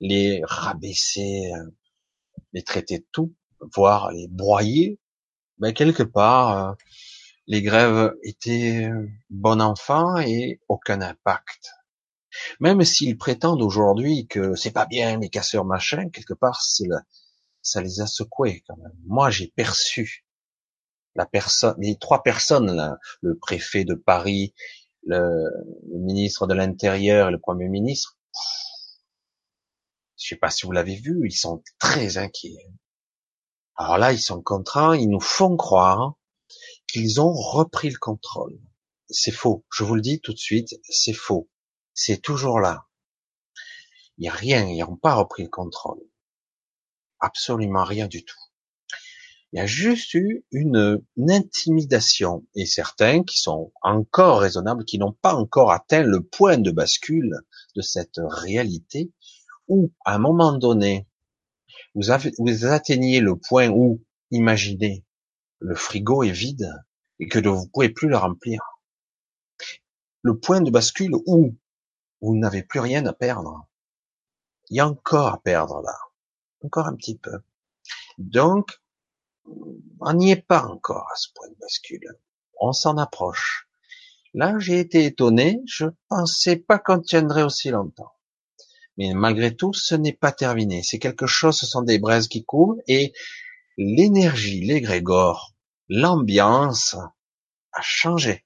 les 0.00 0.40
rabaisser, 0.44 1.52
euh, 1.54 1.70
les 2.52 2.62
traiter 2.62 2.98
de 2.98 3.06
tout, 3.12 3.34
voire 3.74 4.10
les 4.12 4.26
broyer. 4.28 4.98
Mais 5.58 5.68
ben, 5.68 5.74
quelque 5.74 6.02
part, 6.02 6.70
euh, 6.70 6.74
les 7.46 7.62
grèves 7.62 8.14
étaient 8.22 8.90
bon 9.30 9.60
enfant 9.60 10.18
et 10.18 10.60
aucun 10.68 11.00
impact. 11.00 11.70
Même 12.60 12.84
s'ils 12.84 13.16
prétendent 13.16 13.62
aujourd'hui 13.62 14.26
que 14.26 14.54
c'est 14.54 14.70
pas 14.70 14.86
bien 14.86 15.18
les 15.18 15.30
casseurs 15.30 15.64
machin, 15.64 16.10
quelque 16.10 16.34
part 16.34 16.60
c'est 16.60 16.86
ça 17.68 17.80
les 17.82 18.00
a 18.00 18.06
secoués 18.06 18.64
quand 18.66 18.76
même. 18.76 18.96
Moi 19.06 19.30
j'ai 19.30 19.48
perçu 19.48 20.24
la 21.14 21.26
personne, 21.26 21.74
les 21.78 21.96
trois 21.96 22.22
personnes 22.22 22.74
là, 22.74 22.98
le 23.20 23.36
préfet 23.36 23.84
de 23.84 23.94
Paris, 23.94 24.54
le, 25.02 25.50
ministre 25.90 26.46
de 26.46 26.54
l'Intérieur 26.54 27.28
et 27.28 27.32
le 27.32 27.40
Premier 27.40 27.68
ministre. 27.68 28.16
Je 30.16 30.28
sais 30.28 30.36
pas 30.36 30.50
si 30.50 30.66
vous 30.66 30.72
l'avez 30.72 30.96
vu, 30.96 31.20
ils 31.24 31.36
sont 31.36 31.62
très 31.78 32.18
inquiets. 32.18 32.70
Alors 33.76 33.98
là, 33.98 34.12
ils 34.12 34.20
sont 34.20 34.42
contraints, 34.42 34.96
ils 34.96 35.08
nous 35.08 35.20
font 35.20 35.56
croire 35.56 36.14
qu'ils 36.88 37.20
ont 37.20 37.32
repris 37.32 37.90
le 37.90 37.98
contrôle. 37.98 38.58
C'est 39.08 39.32
faux. 39.32 39.64
Je 39.72 39.84
vous 39.84 39.94
le 39.94 40.00
dis 40.00 40.20
tout 40.20 40.32
de 40.32 40.38
suite, 40.38 40.74
c'est 40.88 41.12
faux. 41.12 41.48
C'est 41.94 42.20
toujours 42.20 42.60
là. 42.60 42.86
Il 44.18 44.22
n'y 44.22 44.28
a 44.28 44.32
rien, 44.32 44.66
ils 44.66 44.80
n'ont 44.80 44.96
pas 44.96 45.14
repris 45.14 45.44
le 45.44 45.48
contrôle. 45.48 46.00
Absolument 47.20 47.84
rien 47.84 48.06
du 48.06 48.24
tout. 48.24 48.38
Il 49.52 49.58
y 49.58 49.62
a 49.62 49.66
juste 49.66 50.12
eu 50.12 50.44
une, 50.52 51.02
intimidation 51.16 52.44
et 52.54 52.66
certains 52.66 53.24
qui 53.24 53.38
sont 53.38 53.72
encore 53.80 54.40
raisonnables, 54.40 54.84
qui 54.84 54.98
n'ont 54.98 55.12
pas 55.14 55.34
encore 55.34 55.72
atteint 55.72 56.02
le 56.02 56.22
point 56.22 56.58
de 56.58 56.70
bascule 56.70 57.34
de 57.74 57.80
cette 57.80 58.20
réalité 58.22 59.10
où, 59.66 59.90
à 60.04 60.14
un 60.14 60.18
moment 60.18 60.52
donné, 60.52 61.06
vous, 61.94 62.10
avez, 62.10 62.32
vous 62.38 62.66
atteignez 62.66 63.20
le 63.20 63.36
point 63.36 63.68
où, 63.68 64.04
imaginez, 64.30 65.04
le 65.60 65.74
frigo 65.74 66.22
est 66.22 66.30
vide 66.30 66.70
et 67.18 67.26
que 67.26 67.38
vous 67.38 67.68
pouvez 67.68 67.88
plus 67.88 68.08
le 68.08 68.18
remplir. 68.18 68.60
Le 70.22 70.38
point 70.38 70.60
de 70.60 70.70
bascule 70.70 71.14
où 71.26 71.56
vous 72.20 72.36
n'avez 72.36 72.62
plus 72.62 72.80
rien 72.80 73.06
à 73.06 73.14
perdre. 73.14 73.66
Il 74.68 74.76
y 74.76 74.80
a 74.80 74.88
encore 74.88 75.28
à 75.28 75.40
perdre 75.40 75.80
là. 75.80 75.96
Encore 76.64 76.86
un 76.86 76.96
petit 76.96 77.16
peu. 77.16 77.40
Donc, 78.18 78.80
on 80.00 80.12
n'y 80.12 80.30
est 80.30 80.46
pas 80.46 80.64
encore 80.64 81.06
à 81.12 81.16
ce 81.16 81.28
point 81.34 81.48
de 81.48 81.56
bascule. 81.60 82.18
On 82.60 82.72
s'en 82.72 82.96
approche. 82.98 83.68
Là, 84.34 84.58
j'ai 84.58 84.80
été 84.80 85.04
étonné. 85.04 85.60
Je 85.66 85.86
pensais 86.08 86.56
pas 86.56 86.78
qu'on 86.78 87.00
tiendrait 87.00 87.42
aussi 87.42 87.70
longtemps. 87.70 88.12
Mais 88.96 89.14
malgré 89.14 89.54
tout, 89.54 89.72
ce 89.72 89.94
n'est 89.94 90.12
pas 90.12 90.32
terminé. 90.32 90.82
C'est 90.82 90.98
quelque 90.98 91.26
chose, 91.26 91.56
ce 91.56 91.66
sont 91.66 91.82
des 91.82 91.98
braises 91.98 92.28
qui 92.28 92.44
coulent 92.44 92.82
et 92.88 93.12
l'énergie, 93.76 94.60
l'égrégore, 94.60 95.54
l'ambiance 95.88 96.96
a 97.72 97.80
changé. 97.80 98.44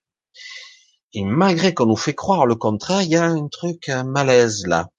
Et 1.14 1.24
malgré 1.24 1.72
qu'on 1.74 1.86
nous 1.86 1.96
fait 1.96 2.14
croire 2.14 2.46
le 2.46 2.54
contraire, 2.54 3.02
il 3.02 3.08
y 3.08 3.16
a 3.16 3.24
un 3.24 3.48
truc, 3.48 3.88
un 3.88 4.04
malaise 4.04 4.66
là. 4.66 4.90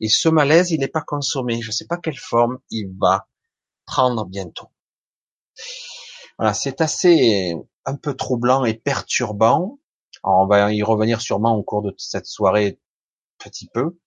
Et 0.00 0.08
ce 0.08 0.28
malaise, 0.28 0.70
il 0.70 0.80
n'est 0.80 0.88
pas 0.88 1.02
consommé. 1.02 1.60
Je 1.60 1.68
ne 1.68 1.72
sais 1.72 1.86
pas 1.86 1.96
quelle 1.96 2.18
forme 2.18 2.58
il 2.70 2.88
va 2.98 3.26
prendre 3.86 4.24
bientôt. 4.26 4.68
Voilà, 6.38 6.54
c'est 6.54 6.80
assez 6.80 7.54
un 7.84 7.96
peu 7.96 8.14
troublant 8.14 8.64
et 8.64 8.74
perturbant. 8.74 9.78
on 10.24 10.46
va 10.46 10.72
y 10.72 10.82
revenir 10.82 11.20
sûrement 11.20 11.56
au 11.56 11.62
cours 11.62 11.82
de 11.82 11.94
cette 11.98 12.26
soirée 12.26 12.78
petit 13.38 13.68
peu. 13.72 13.98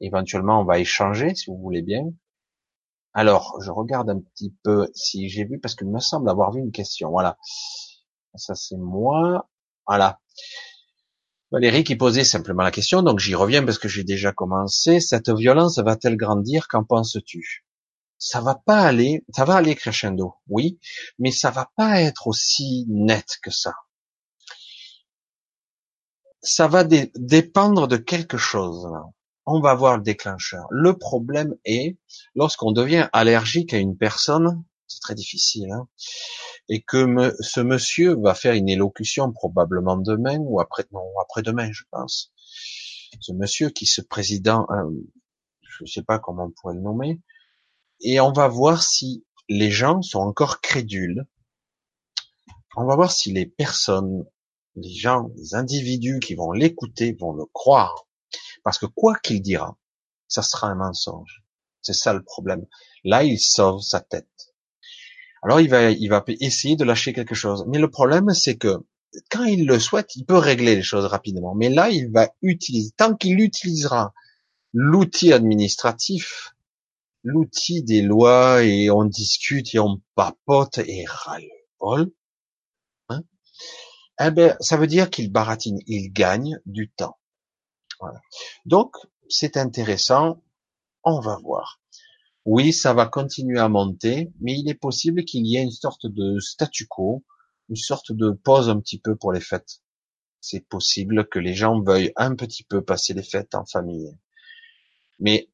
Éventuellement, 0.00 0.60
on 0.60 0.64
va 0.64 0.78
échanger, 0.78 1.34
si 1.34 1.50
vous 1.50 1.58
voulez 1.58 1.82
bien. 1.82 2.04
Alors, 3.12 3.60
je 3.60 3.70
regarde 3.70 4.10
un 4.10 4.20
petit 4.20 4.54
peu 4.62 4.88
si 4.94 5.28
j'ai 5.28 5.44
vu, 5.44 5.60
parce 5.60 5.74
qu'il 5.74 5.88
me 5.88 6.00
semble 6.00 6.28
avoir 6.28 6.52
vu 6.52 6.60
une 6.60 6.72
question. 6.72 7.10
Voilà. 7.10 7.36
Ça, 8.34 8.54
c'est 8.54 8.76
moi. 8.76 9.48
Voilà. 9.86 10.20
Valérie 11.50 11.84
qui 11.84 11.96
posait 11.96 12.24
simplement 12.24 12.62
la 12.62 12.70
question, 12.70 13.02
donc 13.02 13.20
j'y 13.20 13.34
reviens 13.34 13.64
parce 13.64 13.78
que 13.78 13.88
j'ai 13.88 14.04
déjà 14.04 14.32
commencé. 14.32 15.00
Cette 15.00 15.30
violence 15.30 15.78
va-t-elle 15.78 16.16
grandir 16.16 16.68
Qu'en 16.68 16.84
penses-tu? 16.84 17.64
Ça 18.18 18.40
va 18.40 18.54
pas 18.54 18.80
aller, 18.80 19.24
ça 19.34 19.44
va 19.44 19.56
aller 19.56 19.74
crescendo, 19.74 20.34
oui, 20.48 20.78
mais 21.18 21.30
ça 21.30 21.50
va 21.50 21.70
pas 21.76 22.00
être 22.00 22.26
aussi 22.26 22.86
net 22.88 23.38
que 23.42 23.50
ça. 23.50 23.74
Ça 26.40 26.66
va 26.66 26.84
dépendre 26.84 27.88
de 27.88 27.96
quelque 27.96 28.38
chose. 28.38 28.86
On 29.46 29.60
va 29.60 29.74
voir 29.74 29.98
le 29.98 30.02
déclencheur. 30.02 30.66
Le 30.70 30.96
problème 30.96 31.54
est, 31.64 31.98
lorsqu'on 32.34 32.72
devient 32.72 33.08
allergique 33.12 33.74
à 33.74 33.78
une 33.78 33.96
personne, 33.96 34.64
c'est 34.94 35.00
très 35.00 35.14
difficile, 35.14 35.70
hein, 35.72 35.88
et 36.68 36.82
que 36.82 37.34
ce 37.40 37.60
monsieur 37.60 38.14
va 38.14 38.34
faire 38.34 38.54
une 38.54 38.68
élocution 38.68 39.32
probablement 39.32 39.96
demain 39.96 40.38
ou 40.38 40.60
après-demain, 40.60 41.70
je 41.72 41.82
pense. 41.90 42.32
Ce 43.20 43.32
monsieur 43.32 43.70
qui 43.70 43.86
se 43.86 44.00
président, 44.00 44.66
euh, 44.70 44.90
je 45.62 45.84
ne 45.84 45.88
sais 45.88 46.02
pas 46.02 46.18
comment 46.18 46.44
on 46.44 46.50
pourrait 46.50 46.74
le 46.74 46.80
nommer, 46.80 47.20
et 48.00 48.20
on 48.20 48.32
va 48.32 48.48
voir 48.48 48.82
si 48.82 49.24
les 49.48 49.70
gens 49.70 50.02
sont 50.02 50.20
encore 50.20 50.60
crédules. 50.60 51.26
On 52.76 52.86
va 52.86 52.96
voir 52.96 53.12
si 53.12 53.32
les 53.32 53.46
personnes, 53.46 54.24
les 54.74 54.92
gens, 54.92 55.30
les 55.36 55.54
individus 55.54 56.18
qui 56.18 56.34
vont 56.34 56.52
l'écouter 56.52 57.16
vont 57.20 57.32
le 57.32 57.44
croire 57.46 58.06
parce 58.64 58.78
que 58.78 58.86
quoi 58.86 59.16
qu'il 59.18 59.42
dira, 59.42 59.76
ça 60.26 60.42
sera 60.42 60.68
un 60.68 60.74
mensonge. 60.74 61.44
C'est 61.82 61.92
ça 61.92 62.14
le 62.14 62.24
problème. 62.24 62.66
Là, 63.04 63.22
il 63.22 63.38
sauve 63.38 63.82
sa 63.82 64.00
tête. 64.00 64.26
Alors, 65.44 65.60
il 65.60 65.68
va, 65.68 65.90
il 65.90 66.08
va 66.08 66.24
essayer 66.40 66.74
de 66.74 66.84
lâcher 66.84 67.12
quelque 67.12 67.34
chose. 67.34 67.64
Mais 67.68 67.78
le 67.78 67.90
problème, 67.90 68.30
c'est 68.30 68.56
que 68.56 68.78
quand 69.30 69.44
il 69.44 69.66
le 69.66 69.78
souhaite, 69.78 70.16
il 70.16 70.24
peut 70.24 70.38
régler 70.38 70.74
les 70.74 70.82
choses 70.82 71.04
rapidement. 71.04 71.54
Mais 71.54 71.68
là, 71.68 71.90
il 71.90 72.10
va 72.10 72.30
utiliser, 72.42 72.92
tant 72.96 73.14
qu'il 73.14 73.38
utilisera 73.40 74.12
l'outil 74.72 75.32
administratif, 75.32 76.54
l'outil 77.22 77.82
des 77.82 78.02
lois 78.02 78.62
et 78.62 78.90
on 78.90 79.04
discute 79.04 79.74
et 79.74 79.78
on 79.78 80.00
papote 80.14 80.78
et 80.78 81.04
râle, 81.06 81.46
hein, 83.08 83.22
eh 84.20 84.30
ben, 84.30 84.56
ça 84.60 84.76
veut 84.76 84.86
dire 84.86 85.10
qu'il 85.10 85.30
baratine, 85.30 85.78
il 85.86 86.10
gagne 86.12 86.58
du 86.66 86.90
temps. 86.90 87.18
Donc, 88.66 88.96
c'est 89.28 89.56
intéressant. 89.56 90.42
On 91.02 91.20
va 91.20 91.38
voir. 91.42 91.80
Oui, 92.44 92.74
ça 92.74 92.92
va 92.92 93.06
continuer 93.06 93.58
à 93.58 93.68
monter, 93.68 94.30
mais 94.40 94.52
il 94.58 94.68
est 94.68 94.74
possible 94.74 95.24
qu'il 95.24 95.46
y 95.46 95.56
ait 95.56 95.62
une 95.62 95.70
sorte 95.70 96.06
de 96.06 96.38
statu 96.40 96.86
quo, 96.86 97.24
une 97.70 97.76
sorte 97.76 98.12
de 98.12 98.30
pause 98.32 98.68
un 98.68 98.80
petit 98.80 98.98
peu 98.98 99.16
pour 99.16 99.32
les 99.32 99.40
fêtes. 99.40 99.80
C'est 100.40 100.60
possible 100.60 101.26
que 101.28 101.38
les 101.38 101.54
gens 101.54 101.80
veuillent 101.80 102.12
un 102.16 102.34
petit 102.34 102.62
peu 102.62 102.84
passer 102.84 103.14
les 103.14 103.22
fêtes 103.22 103.54
en 103.54 103.64
famille. 103.64 104.14
Mais 105.18 105.48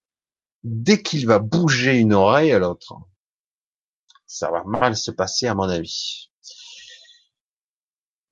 dès 0.65 1.01
qu'il 1.01 1.27
va 1.27 1.39
bouger 1.39 1.97
une 1.97 2.13
oreille 2.13 2.51
à 2.51 2.59
l'autre, 2.59 2.95
ça 4.27 4.51
va 4.51 4.65
mal 4.65 4.97
se 4.97 5.13
passer 5.13 5.47
à 5.47 5.55
mon 5.55 5.69
avis. 5.69 6.31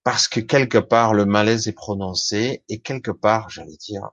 Parce 0.02 0.26
que 0.26 0.40
quelque 0.40 0.78
part 0.78 1.14
le 1.14 1.26
malaise 1.26 1.68
est 1.68 1.72
prononcé 1.72 2.64
et 2.68 2.80
quelque 2.80 3.12
part, 3.12 3.50
j'allais 3.50 3.76
dire, 3.76 4.10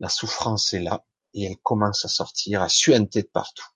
la 0.00 0.08
souffrance 0.08 0.72
est 0.72 0.80
là 0.80 1.04
et 1.34 1.44
elle 1.44 1.58
commence 1.58 2.04
à 2.04 2.08
sortir, 2.08 2.62
à 2.62 2.68
suinter 2.68 3.22
de 3.22 3.28
partout. 3.28 3.66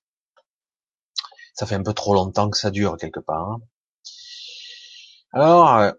Ça 1.55 1.67
fait 1.67 1.75
un 1.75 1.83
peu 1.83 1.93
trop 1.93 2.15
longtemps 2.15 2.51
que 2.51 2.57
ça 2.57 2.71
dure 2.71 2.97
quelque 2.97 3.21
part. 3.21 3.51
Hein. 3.51 3.61
Alors, 5.33 5.77
euh, 5.77 5.93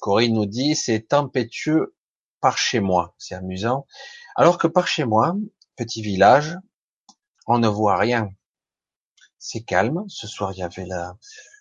Corinne 0.00 0.34
nous 0.34 0.46
dit, 0.46 0.74
c'est 0.74 1.08
tempétueux 1.08 1.96
par 2.40 2.58
chez 2.58 2.80
moi. 2.80 3.14
C'est 3.18 3.34
amusant. 3.34 3.86
Alors 4.34 4.58
que 4.58 4.66
par 4.66 4.88
chez 4.88 5.04
moi, 5.04 5.36
petit 5.76 6.02
village, 6.02 6.58
on 7.46 7.58
ne 7.58 7.68
voit 7.68 7.96
rien. 7.96 8.30
C'est 9.38 9.62
calme. 9.62 10.04
Ce 10.08 10.26
soir, 10.26 10.52
il 10.52 10.58
y 10.58 10.62
avait 10.62 10.88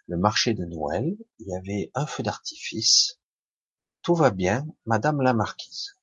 le 0.07 0.17
marché 0.17 0.53
de 0.53 0.65
Noël. 0.65 1.15
Il 1.39 1.47
y 1.47 1.55
avait 1.55 1.91
un 1.93 2.07
feu 2.07 2.23
d'artifice. 2.23 3.19
Tout 4.01 4.15
va 4.15 4.31
bien, 4.31 4.65
Madame 4.85 5.21
la 5.21 5.33
Marquise 5.33 5.94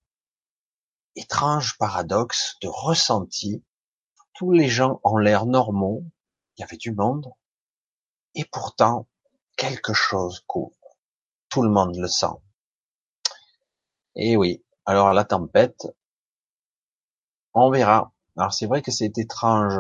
étrange 1.17 1.77
paradoxe 1.79 2.57
de 2.63 2.69
ressenti. 2.69 3.65
Tous 4.35 4.53
les 4.53 4.69
gens 4.69 5.01
ont 5.05 5.17
l'air 5.19 5.47
normaux, 5.47 6.05
il 6.57 6.61
y 6.61 6.65
avait 6.65 6.77
du 6.77 6.93
monde, 6.93 7.31
et 8.35 8.45
pourtant 8.45 9.07
quelque 9.57 9.93
chose 9.93 10.43
couvre. 10.47 10.77
Tout 11.49 11.63
le 11.63 11.71
monde 11.71 11.97
le 11.97 12.09
sent. 12.09 12.35
Et 14.15 14.37
oui. 14.37 14.65
Alors 14.85 15.13
la 15.13 15.25
tempête, 15.25 15.87
on 17.55 17.71
verra. 17.71 18.13
Alors 18.37 18.53
c'est 18.53 18.67
vrai 18.67 18.83
que 18.83 18.91
c'est 18.91 19.19
étrange. 19.19 19.79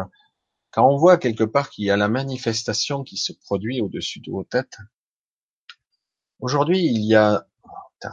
Quand 0.70 0.88
on 0.88 0.96
voit 0.96 1.18
quelque 1.18 1.44
part 1.44 1.70
qu'il 1.70 1.84
y 1.84 1.90
a 1.90 1.96
la 1.96 2.08
manifestation 2.08 3.02
qui 3.02 3.16
se 3.16 3.32
produit 3.32 3.80
au-dessus 3.80 4.20
de 4.20 4.30
vos 4.30 4.44
têtes, 4.44 4.78
aujourd'hui 6.38 6.84
il 6.84 7.04
y 7.04 7.14
a, 7.14 7.46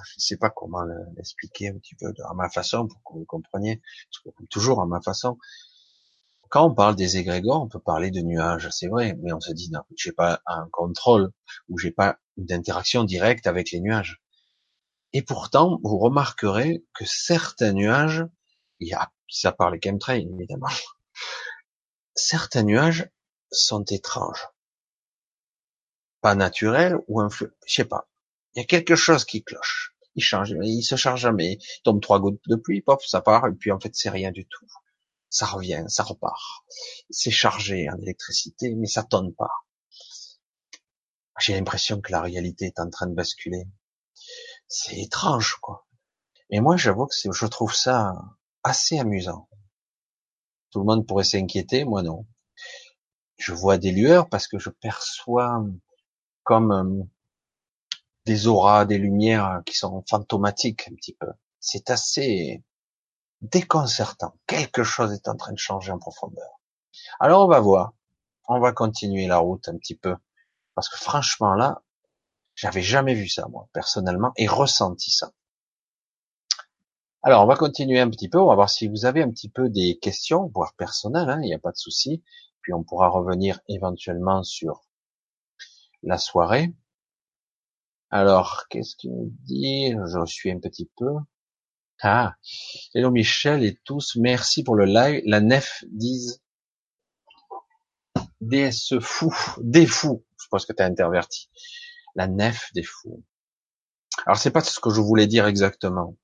je 0.05 0.15
ne 0.17 0.21
sais 0.21 0.37
pas 0.37 0.49
comment 0.49 0.83
l'expliquer 1.15 1.69
un 1.69 1.77
petit 1.77 1.95
peu 1.95 2.13
à 2.29 2.33
ma 2.33 2.49
façon 2.49 2.87
pour 2.87 3.01
que 3.03 3.13
vous 3.13 3.25
compreniez, 3.25 3.81
toujours 4.49 4.81
à 4.81 4.85
ma 4.85 5.01
façon. 5.01 5.37
Quand 6.49 6.65
on 6.65 6.73
parle 6.73 6.95
des 6.95 7.17
égrégores, 7.17 7.61
on 7.61 7.67
peut 7.67 7.79
parler 7.79 8.09
de 8.11 8.21
nuages, 8.21 8.69
c'est 8.71 8.87
vrai, 8.87 9.15
mais 9.21 9.31
on 9.33 9.39
se 9.39 9.51
dit 9.53 9.69
non, 9.71 9.81
j'ai 9.95 10.11
pas 10.11 10.41
un 10.47 10.67
contrôle 10.71 11.31
ou 11.69 11.77
j'ai 11.77 11.91
pas 11.91 12.17
d'interaction 12.37 13.03
directe 13.03 13.45
avec 13.47 13.71
les 13.71 13.79
nuages. 13.79 14.19
Et 15.13 15.21
pourtant, 15.21 15.79
vous 15.83 15.99
remarquerez 15.99 16.83
que 16.93 17.05
certains 17.05 17.71
nuages, 17.73 18.25
il 18.79 18.87
y 18.87 18.93
a, 18.93 19.11
ça 19.27 19.51
parle 19.51 19.75
les 19.75 19.79
chemtrails 19.83 20.27
évidemment, 20.33 20.67
certains 22.15 22.63
nuages 22.63 23.09
sont 23.51 23.83
étranges, 23.85 24.47
pas 26.21 26.35
naturels 26.35 26.97
ou 27.07 27.21
influ, 27.21 27.51
je 27.65 27.75
sais 27.75 27.85
pas. 27.85 28.08
Il 28.59 28.63
y 28.63 28.65
a 28.65 28.67
quelque 28.67 28.97
chose 28.97 29.23
qui 29.23 29.41
cloche. 29.41 29.95
Il 30.15 30.21
change, 30.21 30.53
il 30.61 30.83
se 30.83 30.97
charge 30.97 31.21
jamais. 31.21 31.53
Il 31.61 31.81
tombe 31.85 32.01
trois 32.01 32.19
gouttes 32.19 32.41
de 32.49 32.57
pluie, 32.57 32.81
pop, 32.81 33.01
ça 33.01 33.21
part, 33.21 33.47
et 33.47 33.53
puis 33.53 33.71
en 33.71 33.79
fait 33.79 33.95
c'est 33.95 34.09
rien 34.09 34.31
du 34.31 34.45
tout. 34.45 34.67
Ça 35.29 35.45
revient, 35.45 35.85
ça 35.87 36.03
repart. 36.03 36.65
C'est 37.09 37.31
chargé 37.31 37.89
en 37.89 37.97
électricité, 38.01 38.75
mais 38.75 38.87
ça 38.87 39.03
tonne 39.03 39.33
pas. 39.33 39.51
J'ai 41.39 41.53
l'impression 41.53 42.01
que 42.01 42.11
la 42.11 42.21
réalité 42.21 42.65
est 42.65 42.81
en 42.81 42.89
train 42.89 43.07
de 43.07 43.13
basculer. 43.15 43.65
C'est 44.67 44.99
étrange, 44.99 45.55
quoi. 45.61 45.87
Et 46.49 46.59
moi, 46.59 46.75
j'avoue 46.75 47.05
que 47.05 47.13
je 47.31 47.45
trouve 47.45 47.73
ça 47.73 48.11
assez 48.65 48.99
amusant. 48.99 49.47
Tout 50.71 50.79
le 50.79 50.85
monde 50.85 51.07
pourrait 51.07 51.23
s'inquiéter, 51.23 51.85
moi 51.85 52.03
non. 52.03 52.27
Je 53.37 53.53
vois 53.53 53.77
des 53.77 53.91
lueurs 53.91 54.27
parce 54.27 54.49
que 54.49 54.59
je 54.59 54.69
perçois 54.69 55.63
comme 56.43 56.71
euh, 56.73 57.05
des 58.29 58.45
auras, 58.45 58.85
des 58.85 58.99
lumières 58.99 59.63
qui 59.65 59.75
sont 59.75 60.03
fantomatiques 60.07 60.87
un 60.87 60.93
petit 60.93 61.15
peu. 61.15 61.31
C'est 61.59 61.89
assez 61.89 62.63
déconcertant. 63.41 64.35
Quelque 64.45 64.83
chose 64.83 65.11
est 65.13 65.27
en 65.27 65.35
train 65.35 65.51
de 65.51 65.57
changer 65.57 65.91
en 65.91 65.97
profondeur. 65.97 66.59
Alors 67.19 67.43
on 67.43 67.47
va 67.47 67.59
voir. 67.59 67.93
On 68.47 68.59
va 68.59 68.71
continuer 68.71 69.25
la 69.25 69.39
route 69.39 69.67
un 69.67 69.77
petit 69.77 69.95
peu. 69.95 70.15
Parce 70.75 70.89
que 70.89 70.97
franchement 70.97 71.55
là, 71.55 71.81
j'avais 72.53 72.83
jamais 72.83 73.15
vu 73.15 73.27
ça, 73.27 73.47
moi, 73.47 73.67
personnellement, 73.73 74.31
et 74.35 74.45
ressenti 74.45 75.09
ça. 75.09 75.31
Alors, 77.23 77.43
on 77.43 77.47
va 77.47 77.55
continuer 77.55 77.99
un 77.99 78.09
petit 78.09 78.29
peu. 78.29 78.37
On 78.37 78.47
va 78.47 78.55
voir 78.55 78.69
si 78.69 78.87
vous 78.87 79.05
avez 79.05 79.23
un 79.23 79.29
petit 79.29 79.49
peu 79.49 79.69
des 79.69 79.97
questions, 79.97 80.51
voire 80.53 80.73
personnelles, 80.73 81.29
hein, 81.29 81.39
il 81.41 81.47
n'y 81.47 81.53
a 81.53 81.59
pas 81.59 81.71
de 81.71 81.77
souci. 81.77 82.21
Puis 82.61 82.73
on 82.73 82.83
pourra 82.83 83.07
revenir 83.07 83.59
éventuellement 83.69 84.43
sur 84.43 84.83
la 86.03 86.17
soirée. 86.17 86.73
Alors, 88.11 88.65
qu'est-ce 88.69 88.95
qu'il 88.95 89.11
me 89.11 89.29
dit? 89.45 89.91
Je 89.91 90.25
suis 90.25 90.51
un 90.51 90.59
petit 90.59 90.89
peu. 90.97 91.13
Ah, 92.01 92.35
hello 92.95 93.11
Michel 93.11 93.63
et 93.63 93.77
tous, 93.83 94.15
merci 94.15 94.63
pour 94.63 94.75
le 94.75 94.85
live. 94.85 95.21
La 95.25 95.41
nef 95.41 95.83
disent 95.91 96.41
DS 98.41 98.99
fou, 99.01 99.35
des 99.61 99.85
fous. 99.85 100.25
Je 100.41 100.47
pense 100.49 100.65
que 100.65 100.71
tu 100.73 100.81
as 100.81 100.85
interverti. 100.85 101.49
La 102.15 102.27
nef 102.27 102.71
des 102.73 102.83
fous. 102.83 103.23
Alors 104.25 104.37
c'est 104.37 104.51
pas 104.51 104.61
ce 104.61 104.79
que 104.79 104.89
je 104.89 105.01
voulais 105.01 105.27
dire 105.27 105.45
exactement. 105.45 106.15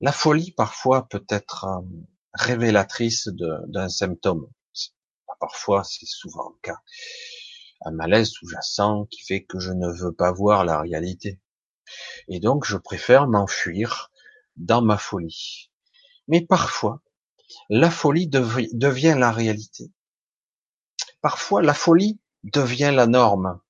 La 0.00 0.12
folie 0.12 0.52
parfois 0.52 1.08
peut 1.08 1.24
être 1.28 1.64
euh, 1.64 1.82
révélatrice 2.32 3.28
d'un 3.28 3.88
symptôme. 3.88 4.48
Parfois, 5.40 5.84
c'est 5.84 6.06
souvent 6.06 6.50
le 6.50 6.58
cas. 6.62 6.80
Un 7.82 7.92
malaise 7.92 8.30
sous-jacent 8.30 9.06
qui 9.06 9.22
fait 9.22 9.44
que 9.44 9.58
je 9.58 9.72
ne 9.72 9.88
veux 9.88 10.12
pas 10.12 10.32
voir 10.32 10.64
la 10.64 10.80
réalité. 10.80 11.40
Et 12.26 12.40
donc, 12.40 12.64
je 12.64 12.76
préfère 12.76 13.28
m'enfuir 13.28 14.10
dans 14.56 14.82
ma 14.82 14.98
folie. 14.98 15.70
Mais 16.26 16.44
parfois, 16.44 17.02
la 17.70 17.90
folie 17.90 18.28
devient 18.28 19.16
la 19.18 19.32
réalité. 19.32 19.92
Parfois, 21.20 21.62
la 21.62 21.74
folie 21.74 22.20
devient 22.42 22.92
la 22.94 23.06
norme. 23.06 23.60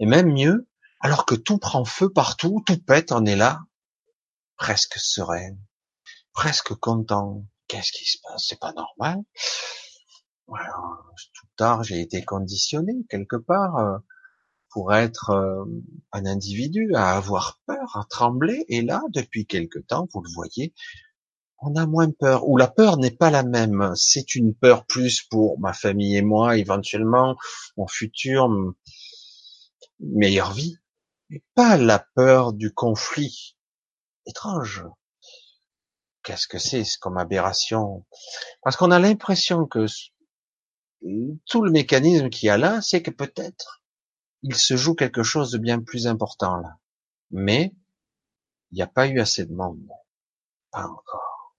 Et 0.00 0.06
même 0.06 0.32
mieux, 0.32 0.68
alors 1.00 1.26
que 1.26 1.34
tout 1.34 1.58
prend 1.58 1.84
feu 1.84 2.10
partout, 2.10 2.62
tout 2.66 2.82
pète, 2.82 3.12
on 3.12 3.24
est 3.26 3.36
là, 3.36 3.60
presque 4.56 4.98
serein, 4.98 5.56
presque 6.32 6.74
content. 6.74 7.44
Qu'est-ce 7.68 7.92
qui 7.92 8.06
se 8.06 8.18
passe? 8.22 8.46
C'est 8.48 8.58
pas 8.58 8.72
normal. 8.72 9.18
Voilà, 10.48 10.72
tout 11.34 11.46
tard, 11.56 11.84
j'ai 11.84 12.00
été 12.00 12.24
conditionné 12.24 12.94
quelque 13.10 13.36
part 13.36 13.76
euh, 13.76 13.98
pour 14.70 14.94
être 14.94 15.30
euh, 15.30 15.64
un 16.12 16.24
individu, 16.24 16.94
à 16.94 17.16
avoir 17.16 17.60
peur, 17.66 17.96
à 17.96 18.04
trembler. 18.08 18.64
Et 18.68 18.80
là, 18.80 19.02
depuis 19.10 19.46
quelque 19.46 19.78
temps, 19.78 20.08
vous 20.14 20.22
le 20.22 20.30
voyez, 20.34 20.72
on 21.60 21.76
a 21.76 21.86
moins 21.86 22.10
peur. 22.10 22.48
Ou 22.48 22.56
la 22.56 22.66
peur 22.66 22.96
n'est 22.96 23.10
pas 23.10 23.30
la 23.30 23.42
même. 23.42 23.92
C'est 23.94 24.34
une 24.34 24.54
peur 24.54 24.86
plus 24.86 25.22
pour 25.22 25.60
ma 25.60 25.74
famille 25.74 26.16
et 26.16 26.22
moi, 26.22 26.56
éventuellement, 26.56 27.36
mon 27.76 27.86
futur, 27.86 28.48
meilleure 30.00 30.52
vie. 30.52 30.78
Mais 31.28 31.42
pas 31.54 31.76
la 31.76 31.98
peur 32.14 32.54
du 32.54 32.72
conflit. 32.72 33.54
Étrange. 34.24 34.84
Qu'est-ce 36.22 36.48
que 36.48 36.58
c'est 36.58 36.84
comme 37.00 37.18
aberration 37.18 38.06
Parce 38.62 38.76
qu'on 38.76 38.90
a 38.90 38.98
l'impression 38.98 39.66
que 39.66 39.86
tout 41.46 41.62
le 41.62 41.70
mécanisme 41.70 42.28
qu'il 42.30 42.46
y 42.46 42.50
a 42.50 42.58
là, 42.58 42.80
c'est 42.82 43.02
que 43.02 43.10
peut-être 43.10 43.82
il 44.42 44.54
se 44.54 44.76
joue 44.76 44.94
quelque 44.94 45.22
chose 45.22 45.50
de 45.50 45.58
bien 45.58 45.80
plus 45.80 46.06
important 46.06 46.56
là. 46.56 46.78
Mais 47.30 47.74
il 48.70 48.76
n'y 48.76 48.82
a 48.82 48.86
pas 48.86 49.06
eu 49.08 49.20
assez 49.20 49.44
de 49.44 49.52
monde. 49.52 49.88
Pas 50.70 50.86
encore. 50.86 51.54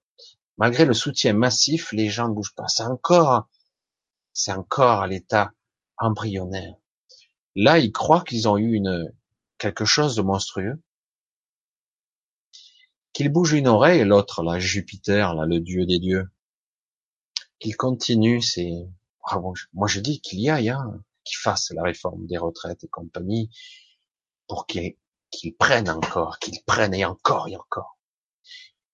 Malgré 0.58 0.86
le 0.86 0.94
soutien 0.94 1.34
massif, 1.34 1.92
les 1.92 2.10
gens 2.10 2.28
ne 2.28 2.34
bougent 2.34 2.56
pas. 2.56 2.68
C'est 2.68 2.84
encore, 2.84 3.48
c'est 4.34 4.52
encore 4.52 5.02
à 5.02 5.08
l'état 5.08 5.54
embryonnaire. 5.98 6.76
Là, 7.56 7.80
ils 7.80 7.92
croient 7.92 8.24
qu'ils 8.24 8.48
ont 8.48 8.58
eu 8.58 8.74
une, 8.74 9.12
quelque 9.58 9.86
chose 9.86 10.16
de 10.16 10.22
monstrueux. 10.22 10.82
Qu'ils 13.14 13.30
bougent 13.30 13.54
une 13.54 13.68
oreille, 13.68 14.04
l'autre, 14.04 14.44
là, 14.44 14.60
Jupiter, 14.60 15.34
là, 15.34 15.46
le 15.46 15.60
dieu 15.60 15.86
des 15.86 16.00
dieux. 16.00 16.30
Qu'il 17.60 17.76
continue, 17.76 18.42
c'est, 18.42 18.72
ah 18.72 18.99
moi 19.74 19.88
je 19.88 20.00
dis 20.00 20.22
qu'il 20.22 20.40
y 20.40 20.50
aille, 20.50 20.70
hein 20.70 21.04
qu'ils 21.24 21.38
fassent 21.38 21.72
la 21.72 21.84
réforme 21.84 22.26
des 22.26 22.38
retraites 22.38 22.84
et 22.84 22.88
compagnie 22.88 23.50
pour 24.48 24.66
qu'ils 24.66 24.96
prennent 25.58 25.90
encore, 25.90 26.40
qu'ils 26.40 26.64
prennent 26.64 26.94
et 26.94 27.06
encore 27.06 27.48
et 27.48 27.56
encore. 27.56 27.98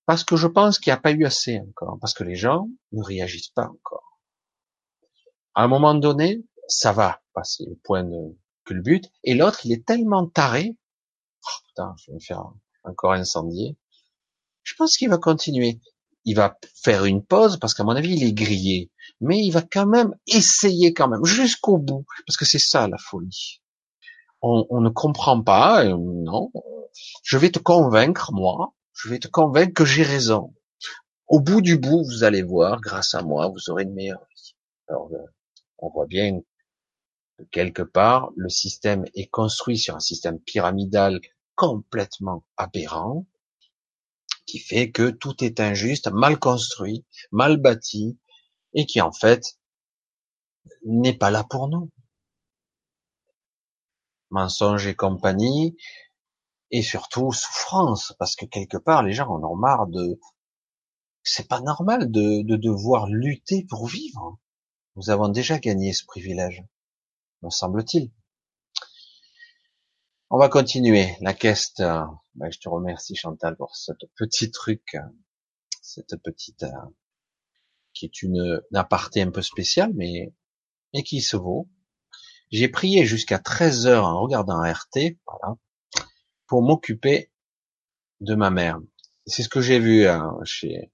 Parce 0.06 0.24
que 0.24 0.36
je 0.36 0.48
pense 0.48 0.78
qu'il 0.78 0.92
n'y 0.92 0.98
a 0.98 1.02
pas 1.02 1.12
eu 1.12 1.26
assez 1.26 1.60
encore, 1.60 1.98
parce 2.00 2.14
que 2.14 2.24
les 2.24 2.36
gens 2.36 2.68
ne 2.92 3.02
réagissent 3.02 3.50
pas 3.50 3.68
encore. 3.68 4.20
À 5.56 5.64
un 5.64 5.68
moment 5.68 5.96
donné, 5.96 6.44
ça 6.68 6.92
va 6.92 7.22
passer 7.34 7.66
au 7.70 7.76
point 7.84 8.04
de 8.04 8.38
culbute, 8.66 9.10
et 9.24 9.34
l'autre, 9.34 9.66
il 9.66 9.72
est 9.72 9.86
tellement 9.86 10.28
taré, 10.28 10.76
oh, 11.44 11.68
putain, 11.68 11.96
je 11.98 12.12
vais 12.12 12.16
me 12.16 12.20
faire 12.20 12.44
encore 12.84 13.14
incendier. 13.14 13.78
Je 14.64 14.76
pense 14.76 14.98
qu'il 14.98 15.10
va 15.10 15.18
continuer. 15.18 15.80
Il 16.26 16.36
va 16.36 16.58
faire 16.84 17.06
une 17.06 17.24
pause, 17.24 17.58
parce 17.58 17.74
qu'à 17.74 17.84
mon 17.84 17.96
avis, 17.96 18.16
il 18.16 18.24
est 18.24 18.34
grillé 18.34 18.92
mais 19.22 19.40
il 19.40 19.52
va 19.52 19.62
quand 19.62 19.86
même 19.86 20.16
essayer 20.28 20.94
quand 20.94 21.08
même 21.08 21.26
jusqu'au 21.26 21.78
bout, 21.78 22.06
parce 22.26 22.38
que 22.38 22.46
c'est 22.46 22.60
ça 22.60 22.88
la 22.88 22.98
folie. 22.98 23.62
On, 24.42 24.80
ne 24.80 24.90
comprend 24.90 25.42
pas, 25.42 25.84
euh, 25.84 25.98
non. 25.98 26.52
Je 27.24 27.38
vais 27.38 27.50
te 27.50 27.58
convaincre, 27.58 28.32
moi, 28.32 28.76
je 28.94 29.10
vais 29.10 29.18
te 29.18 29.28
convaincre 29.28 29.74
que 29.74 29.86
j'ai 29.86 30.04
raison. 30.04 30.54
Au 31.28 31.40
bout 31.40 31.62
du 31.62 31.80
bout, 31.80 32.04
vous 32.04 32.24
allez 32.24 32.44
voir, 32.44 32.80
grâce 32.80 33.16
à 33.16 33.24
moi, 33.24 33.48
vous 33.48 33.72
aurez 33.72 33.84
une 33.84 33.94
meilleure 33.96 34.24
vie. 34.36 34.56
Alors, 34.88 35.10
euh, 35.12 35.18
on 35.80 35.90
voit 35.90 36.06
bien 36.06 36.42
que 37.40 37.44
quelque 37.50 37.82
part, 37.82 38.30
le 38.36 38.50
système 38.50 39.06
est 39.16 39.26
construit 39.26 39.80
sur 39.80 39.96
un 39.96 40.00
système 40.00 40.40
pyramidal 40.40 41.20
complètement 41.56 42.44
aberrant, 42.56 43.26
qui 44.46 44.60
fait 44.60 44.92
que 44.92 45.10
tout 45.10 45.44
est 45.44 45.60
injuste, 45.60 46.08
mal 46.08 46.40
construit, 46.40 47.06
mal 47.32 47.58
bâti, 47.58 48.20
et 48.74 48.86
qui 48.86 49.02
en 49.02 49.12
fait 49.12 49.60
n'est 50.86 51.18
pas 51.18 51.32
là 51.32 51.44
pour 51.44 51.68
nous. 51.68 51.92
Mensonge 54.30 54.88
et 54.88 54.96
compagnie, 54.96 55.78
et 56.72 56.82
surtout 56.82 57.32
souffrance, 57.32 58.14
parce 58.20 58.36
que 58.36 58.46
quelque 58.46 58.78
part 58.78 59.04
les 59.04 59.14
gens 59.14 59.30
en 59.30 59.44
ont 59.44 59.56
marre 59.56 59.88
de... 59.88 60.20
C'est 61.24 61.48
pas 61.48 61.62
normal 61.62 62.12
de, 62.12 62.44
de 62.44 62.56
devoir 62.56 63.08
lutter 63.08 63.66
pour 63.68 63.88
vivre. 63.88 64.38
Nous 64.96 65.10
avons 65.10 65.30
déjà 65.30 65.58
gagné 65.58 65.92
ce 65.92 66.06
privilège, 66.06 66.64
me 67.42 67.50
semble-t-il. 67.50 68.12
On 70.30 70.38
va 70.38 70.50
continuer. 70.50 71.16
La 71.22 71.34
quête. 71.34 71.80
euh, 71.80 72.04
ben, 72.36 72.52
je 72.52 72.60
te 72.60 72.70
remercie 72.70 73.16
Chantal 73.16 73.56
pour 73.56 73.76
ce 73.76 73.92
petit 74.16 74.52
truc, 74.52 74.84
euh, 74.94 75.00
cette 75.82 76.16
petite 76.24 76.64
euh, 76.64 76.72
qui 77.94 78.06
est 78.06 78.22
une, 78.22 78.62
une 78.72 78.78
aparté 78.78 79.22
un 79.24 79.32
peu 79.32 79.42
spéciale, 79.42 79.92
mais 79.96 80.32
mais 80.94 81.04
qui 81.04 81.22
se 81.22 81.38
vaut. 81.38 81.70
J'ai 82.52 82.70
prié 82.70 83.06
jusqu'à 83.06 83.40
13 83.40 83.88
heures 83.88 84.06
en 84.06 84.22
regardant 84.22 84.62
RT, 84.62 85.18
pour 86.48 86.62
m'occuper 86.62 87.32
de 88.22 88.36
ma 88.36 88.50
mère. 88.50 88.80
C'est 89.28 89.44
ce 89.44 89.50
que 89.50 89.62
j'ai 89.62 89.80
vu 89.80 90.08
hein, 90.08 90.38
chez. 90.44 90.92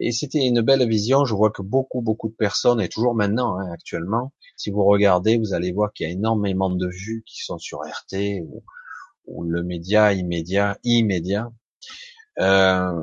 Et 0.00 0.12
c'était 0.12 0.46
une 0.46 0.60
belle 0.60 0.86
vision. 0.88 1.24
Je 1.24 1.34
vois 1.34 1.50
que 1.50 1.62
beaucoup, 1.62 2.00
beaucoup 2.00 2.28
de 2.28 2.34
personnes, 2.34 2.80
et 2.80 2.88
toujours 2.88 3.14
maintenant, 3.14 3.58
hein, 3.58 3.70
actuellement, 3.72 4.32
si 4.56 4.70
vous 4.70 4.84
regardez, 4.84 5.38
vous 5.38 5.54
allez 5.54 5.72
voir 5.72 5.92
qu'il 5.92 6.06
y 6.06 6.10
a 6.10 6.12
énormément 6.12 6.70
de 6.70 6.86
vues 6.86 7.22
qui 7.26 7.42
sont 7.42 7.58
sur 7.58 7.80
RT 7.80 8.42
ou, 8.42 8.62
le 9.44 9.62
média 9.62 10.12
immédiat, 10.14 10.78
immédiat. 10.84 11.52
Euh, 12.40 13.02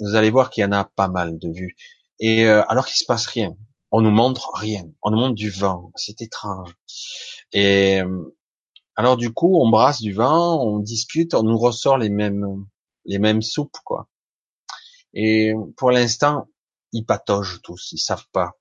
vous 0.00 0.14
allez 0.14 0.30
voir 0.30 0.50
qu'il 0.50 0.62
y 0.62 0.64
en 0.64 0.72
a 0.72 0.84
pas 0.84 1.08
mal 1.08 1.38
de 1.38 1.50
vues. 1.50 1.76
Et 2.20 2.46
euh, 2.46 2.62
alors 2.68 2.86
qu'il 2.86 2.96
se 2.96 3.04
passe 3.04 3.26
rien, 3.26 3.54
on 3.90 4.00
nous 4.00 4.10
montre 4.10 4.50
rien, 4.54 4.84
on 5.02 5.10
nous 5.10 5.18
montre 5.18 5.34
du 5.34 5.50
vent. 5.50 5.92
C'est 5.96 6.22
étrange. 6.22 6.74
Et 7.52 8.00
euh, 8.00 8.34
alors 8.96 9.16
du 9.16 9.32
coup, 9.32 9.60
on 9.60 9.70
brasse 9.70 10.00
du 10.00 10.12
vent, 10.12 10.62
on 10.64 10.78
discute, 10.78 11.34
on 11.34 11.42
nous 11.42 11.58
ressort 11.58 11.98
les 11.98 12.10
mêmes 12.10 12.64
les 13.04 13.18
mêmes 13.18 13.42
soupes 13.42 13.76
quoi. 13.84 14.08
Et 15.14 15.54
pour 15.76 15.90
l'instant, 15.90 16.48
ils 16.92 17.04
pataugent 17.04 17.60
tous, 17.62 17.92
ils 17.92 17.98
savent 17.98 18.28
pas. 18.32 18.58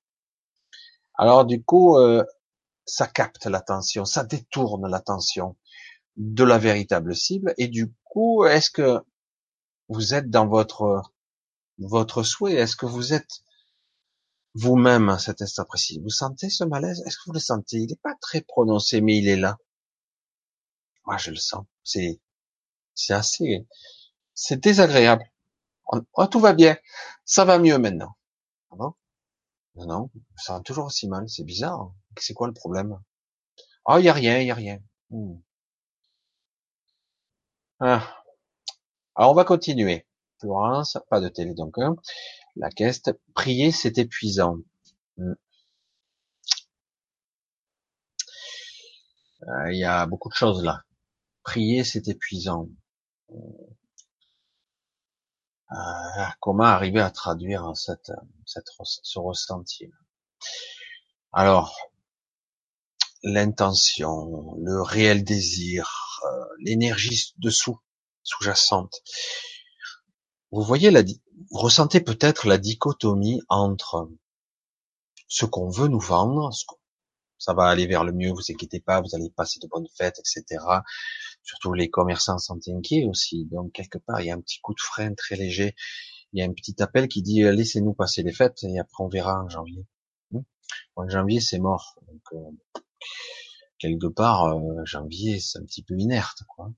Alors 1.15 1.45
du 1.45 1.63
coup, 1.63 1.97
euh, 1.97 2.23
ça 2.85 3.07
capte 3.07 3.45
l'attention, 3.45 4.05
ça 4.05 4.23
détourne 4.23 4.89
l'attention 4.89 5.57
de 6.15 6.43
la 6.43 6.57
véritable 6.57 7.15
cible. 7.15 7.53
Et 7.57 7.67
du 7.67 7.93
coup, 8.03 8.45
est-ce 8.45 8.71
que 8.71 8.99
vous 9.89 10.13
êtes 10.13 10.29
dans 10.29 10.47
votre 10.47 11.01
votre 11.79 12.23
souhait? 12.23 12.55
Est-ce 12.55 12.75
que 12.75 12.85
vous 12.85 13.13
êtes 13.13 13.41
vous-même 14.55 15.09
à 15.09 15.19
cet 15.19 15.41
instant 15.41 15.65
précis? 15.65 15.99
Vous 16.01 16.09
sentez 16.09 16.49
ce 16.49 16.63
malaise? 16.63 17.03
Est-ce 17.05 17.17
que 17.17 17.23
vous 17.27 17.33
le 17.33 17.39
sentez? 17.39 17.77
Il 17.77 17.89
n'est 17.89 17.95
pas 18.01 18.15
très 18.21 18.41
prononcé, 18.41 19.01
mais 19.01 19.17
il 19.17 19.27
est 19.27 19.37
là. 19.37 19.57
Moi, 21.05 21.17
je 21.17 21.31
le 21.31 21.37
sens. 21.37 21.65
C'est 21.83 22.19
c'est 22.93 23.13
assez, 23.13 23.67
c'est 24.33 24.59
désagréable. 24.59 25.23
Oh, 25.87 26.27
tout 26.27 26.39
va 26.39 26.53
bien, 26.53 26.77
ça 27.25 27.45
va 27.45 27.59
mieux 27.59 27.77
maintenant. 27.77 28.15
Ah 28.71 28.75
Non, 29.75 29.85
non, 29.87 30.11
ça 30.37 30.53
va 30.53 30.61
toujours 30.61 30.85
aussi 30.87 31.07
mal. 31.07 31.29
C'est 31.29 31.43
bizarre. 31.43 31.93
C'est 32.19 32.33
quoi 32.33 32.47
le 32.47 32.53
problème? 32.53 32.99
Oh, 33.85 33.97
y 33.99 34.09
a 34.09 34.13
rien, 34.13 34.41
y 34.41 34.51
a 34.51 34.55
rien. 34.55 34.79
Hmm. 35.11 35.35
Ah. 37.79 38.23
Alors 39.15 39.31
on 39.31 39.35
va 39.35 39.45
continuer. 39.45 40.05
Florence, 40.39 40.97
pas 41.09 41.19
de 41.21 41.29
télé 41.29 41.53
donc. 41.53 41.77
Hein. 41.79 41.95
La 42.55 42.69
caisse, 42.69 43.01
prier 43.33 43.71
c'est 43.71 43.97
épuisant. 43.97 44.57
Hmm. 45.17 45.33
Euh, 49.47 49.71
il 49.71 49.79
y 49.79 49.83
a 49.85 50.05
beaucoup 50.05 50.29
de 50.29 50.35
choses 50.35 50.63
là. 50.63 50.83
Prier 51.43 51.83
c'est 51.83 52.07
épuisant. 52.07 52.67
Euh, 55.71 56.25
comment 56.39 56.63
arriver 56.63 57.01
à 57.01 57.11
traduire 57.11 57.71
cette, 57.75 58.11
ce 58.45 59.19
ressenti? 59.19 59.91
Alors, 61.33 61.75
l'intention, 63.23 64.55
le 64.59 64.81
réel 64.81 65.23
désir, 65.23 66.21
euh, 66.25 66.45
l'énergie 66.59 67.33
dessous, 67.37 67.79
sous-jacente. 68.23 69.01
Vous 70.51 70.63
voyez, 70.63 70.91
la, 70.91 71.03
vous 71.03 71.59
ressentez 71.59 71.99
peut-être 71.99 72.47
la 72.47 72.57
dichotomie 72.57 73.41
entre 73.49 74.09
ce 75.27 75.45
qu'on 75.45 75.69
veut 75.69 75.89
nous 75.89 75.99
vendre, 75.99 76.51
ça 77.37 77.53
va 77.53 77.67
aller 77.67 77.85
vers 77.85 78.03
le 78.03 78.13
mieux, 78.13 78.31
vous 78.31 78.49
inquiétez 78.49 78.79
pas, 78.79 79.01
vous 79.01 79.13
allez 79.13 79.29
passer 79.29 79.59
de 79.59 79.67
bonnes 79.67 79.87
fêtes, 79.95 80.19
etc. 80.19 80.63
Surtout 81.47 81.73
les 81.73 81.89
commerçants 81.89 82.37
sont 82.37 82.59
inquiets 82.67 83.05
aussi. 83.05 83.45
Donc 83.45 83.71
quelque 83.71 83.97
part, 83.97 84.19
il 84.19 84.27
y 84.27 84.31
a 84.31 84.35
un 84.35 84.41
petit 84.41 84.59
coup 84.59 84.73
de 84.73 84.81
frein 84.81 85.13
très 85.13 85.37
léger. 85.37 85.75
Il 86.33 86.39
y 86.39 86.43
a 86.43 86.45
un 86.45 86.51
petit 86.51 86.75
appel 86.83 87.07
qui 87.07 87.21
dit 87.21 87.41
laissez-nous 87.43 87.93
passer 87.93 88.21
les 88.21 88.33
fêtes 88.33 88.63
et 88.63 88.79
après 88.79 89.01
on 89.01 89.07
verra 89.07 89.41
en 89.41 89.47
janvier. 89.47 89.85
Hmm 90.31 90.41
en 90.97 91.07
janvier, 91.07 91.39
c'est 91.39 91.59
mort. 91.59 91.97
Donc 92.07 92.21
euh, 92.33 92.81
quelque 93.79 94.07
part, 94.07 94.45
euh, 94.45 94.83
janvier, 94.83 95.39
c'est 95.39 95.59
un 95.59 95.63
petit 95.63 95.83
peu 95.83 95.97
inerte, 95.97 96.43
quoi. 96.49 96.71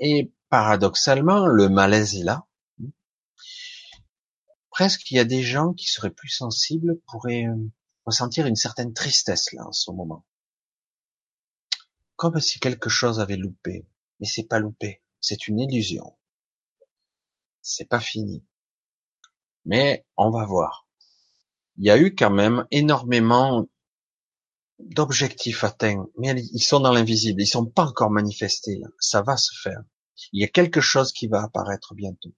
Et 0.00 0.32
paradoxalement, 0.50 1.46
le 1.46 1.68
malaise 1.68 2.16
est 2.16 2.24
là. 2.24 2.46
Presque, 4.70 5.10
il 5.10 5.16
y 5.16 5.20
a 5.20 5.24
des 5.24 5.42
gens 5.42 5.72
qui 5.72 5.86
seraient 5.86 6.10
plus 6.10 6.28
sensibles 6.28 7.00
pourraient 7.06 7.46
euh, 7.46 7.70
ressentir 8.04 8.46
une 8.46 8.56
certaine 8.56 8.92
tristesse 8.92 9.52
là 9.52 9.66
en 9.66 9.72
ce 9.72 9.90
moment. 9.90 10.24
Comme 12.16 12.40
si 12.40 12.58
quelque 12.60 12.88
chose 12.88 13.20
avait 13.20 13.36
loupé. 13.36 13.86
Mais 14.20 14.26
c'est 14.26 14.48
pas 14.48 14.58
loupé. 14.58 15.02
C'est 15.20 15.48
une 15.48 15.60
illusion. 15.60 16.16
C'est 17.60 17.88
pas 17.88 18.00
fini. 18.00 18.44
Mais 19.64 20.06
on 20.16 20.30
va 20.30 20.44
voir. 20.46 20.86
Il 21.76 21.84
y 21.84 21.90
a 21.90 21.98
eu 21.98 22.14
quand 22.14 22.30
même 22.30 22.66
énormément 22.70 23.68
d'objectifs 24.78 25.64
atteints, 25.64 26.06
mais 26.18 26.34
ils 26.52 26.62
sont 26.62 26.80
dans 26.80 26.92
l'invisible, 26.92 27.42
ils 27.42 27.46
sont 27.46 27.66
pas 27.66 27.86
encore 27.86 28.10
manifestés. 28.10 28.80
Ça 28.98 29.22
va 29.22 29.36
se 29.36 29.52
faire. 29.60 29.82
Il 30.32 30.40
y 30.40 30.44
a 30.44 30.48
quelque 30.48 30.80
chose 30.80 31.12
qui 31.12 31.28
va 31.28 31.42
apparaître 31.42 31.94
bientôt. 31.94 32.34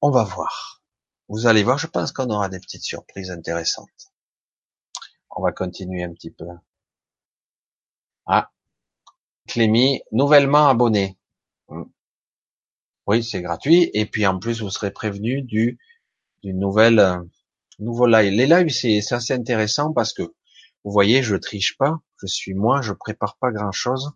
On 0.00 0.10
va 0.10 0.24
voir. 0.24 0.82
Vous 1.28 1.46
allez 1.46 1.62
voir, 1.62 1.78
je 1.78 1.86
pense 1.86 2.12
qu'on 2.12 2.30
aura 2.30 2.48
des 2.48 2.58
petites 2.58 2.82
surprises 2.82 3.30
intéressantes. 3.30 4.12
On 5.30 5.42
va 5.42 5.52
continuer 5.52 6.02
un 6.02 6.12
petit 6.12 6.30
peu. 6.30 6.46
Ah, 8.32 8.48
Clémy, 9.48 10.02
nouvellement 10.12 10.68
abonné. 10.68 11.18
Hmm. 11.68 11.82
Oui, 13.08 13.24
c'est 13.24 13.42
gratuit. 13.42 13.90
Et 13.92 14.06
puis 14.06 14.24
en 14.24 14.38
plus, 14.38 14.62
vous 14.62 14.70
serez 14.70 14.92
prévenu 14.92 15.42
du, 15.42 15.80
du 16.44 16.54
nouvel, 16.54 17.00
euh, 17.00 17.18
nouveau 17.80 18.06
live. 18.06 18.32
Les 18.32 18.46
lives, 18.46 18.68
c'est 18.68 19.00
assez 19.12 19.32
intéressant 19.32 19.92
parce 19.92 20.12
que 20.12 20.22
vous 20.22 20.92
voyez, 20.92 21.24
je 21.24 21.34
triche 21.34 21.76
pas. 21.76 21.98
Je 22.22 22.28
suis 22.28 22.54
moi, 22.54 22.82
je 22.82 22.92
prépare 22.92 23.36
pas 23.38 23.50
grand 23.50 23.72
chose 23.72 24.12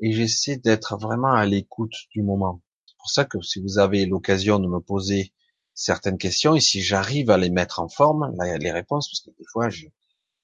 et 0.00 0.12
j'essaie 0.12 0.58
d'être 0.58 0.98
vraiment 0.98 1.32
à 1.32 1.46
l'écoute 1.46 1.94
du 2.10 2.22
moment. 2.22 2.60
C'est 2.84 2.98
pour 2.98 3.10
ça 3.10 3.24
que 3.24 3.40
si 3.40 3.62
vous 3.62 3.78
avez 3.78 4.04
l'occasion 4.04 4.58
de 4.58 4.68
me 4.68 4.80
poser 4.80 5.32
certaines 5.72 6.18
questions 6.18 6.54
et 6.54 6.60
si 6.60 6.82
j'arrive 6.82 7.30
à 7.30 7.38
les 7.38 7.48
mettre 7.48 7.80
en 7.80 7.88
forme, 7.88 8.30
les 8.60 8.72
réponses, 8.72 9.08
parce 9.08 9.20
que 9.20 9.30
des 9.38 9.46
fois 9.50 9.70
je, 9.70 9.86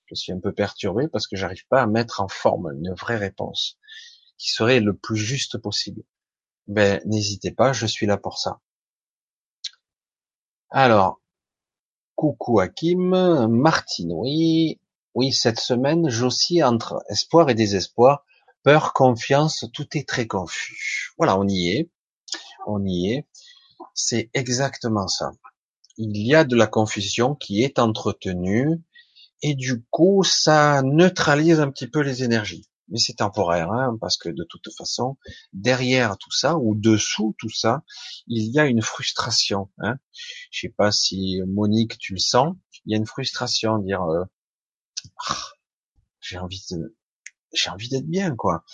je 0.07 0.15
suis 0.15 0.33
un 0.33 0.41
peu 0.41 0.53
perturbé 0.53 1.09
parce 1.09 1.27
que 1.27 1.37
j'arrive 1.37 1.67
pas 1.69 1.83
à 1.83 1.87
mettre 1.87 2.21
en 2.21 2.29
forme 2.29 2.73
une 2.73 2.93
vraie 2.93 3.17
réponse 3.17 3.79
qui 4.39 4.51
serait 4.51 4.81
le 4.81 4.97
plus 4.97 5.17
juste 5.17 5.59
possible. 5.59 6.03
Ben 6.67 7.01
n'hésitez 7.05 7.51
pas, 7.51 7.73
je 7.73 7.87
suis 7.87 8.07
là 8.07 8.17
pour 8.17 8.39
ça. 8.39 8.61
Alors, 10.71 11.21
coucou 12.17 12.61
Hakim, 12.61 13.47
Martine, 13.49 14.13
oui, 14.13 14.81
oui, 15.15 15.33
cette 15.33 15.61
semaine, 15.61 16.09
j'oscille 16.09 16.65
entre 16.65 17.05
espoir 17.09 17.49
et 17.49 17.55
désespoir, 17.55 18.25
peur, 18.63 18.93
confiance, 18.93 19.67
tout 19.73 19.87
est 19.97 20.09
très 20.09 20.27
confus. 20.27 21.13
Voilà, 21.19 21.39
on 21.39 21.47
y 21.47 21.69
est, 21.69 21.91
on 22.67 22.85
y 22.85 23.13
est. 23.13 23.27
C'est 23.95 24.31
exactement 24.35 25.07
ça. 25.07 25.31
Il 25.97 26.17
y 26.17 26.35
a 26.35 26.45
de 26.45 26.57
la 26.57 26.67
confusion 26.67 27.37
qui 27.37 27.63
est 27.63 27.79
entretenue 27.79 28.81
et 29.47 29.55
du 29.55 29.85
coup, 29.91 30.25
ça 30.25 30.81
neutralise 30.83 31.61
un 31.61 31.71
petit 31.71 31.87
peu 31.87 32.01
les 32.01 32.25
énergies. 32.25 32.67
Mais 32.89 32.99
c'est 32.99 33.17
temporaire, 33.17 33.71
hein, 33.71 33.95
parce 34.01 34.17
que 34.17 34.31
de 34.31 34.43
toute 34.49 34.73
façon, 34.75 35.19
derrière 35.53 36.17
tout 36.17 36.31
ça 36.31 36.57
ou 36.57 36.75
dessous 36.75 37.35
tout 37.39 37.51
ça, 37.51 37.83
il 38.27 38.51
y 38.51 38.59
a 38.59 38.65
une 38.65 38.81
frustration. 38.81 39.71
Hein. 39.81 39.97
Je 40.51 40.61
sais 40.61 40.75
pas 40.75 40.93
si 40.93 41.43
Monique, 41.47 41.99
tu 41.99 42.15
le 42.15 42.21
sens. 42.21 42.57
Il 42.87 42.93
y 42.93 42.95
a 42.95 42.97
une 42.97 43.05
frustration, 43.05 43.77
dire 43.77 44.03
euh, 44.05 44.25
ah, 45.29 45.37
j'ai 46.21 46.39
envie 46.39 46.65
de, 46.71 46.97
j'ai 47.53 47.69
envie 47.69 47.91
d'être 47.91 48.09
bien, 48.09 48.35
quoi. 48.35 48.65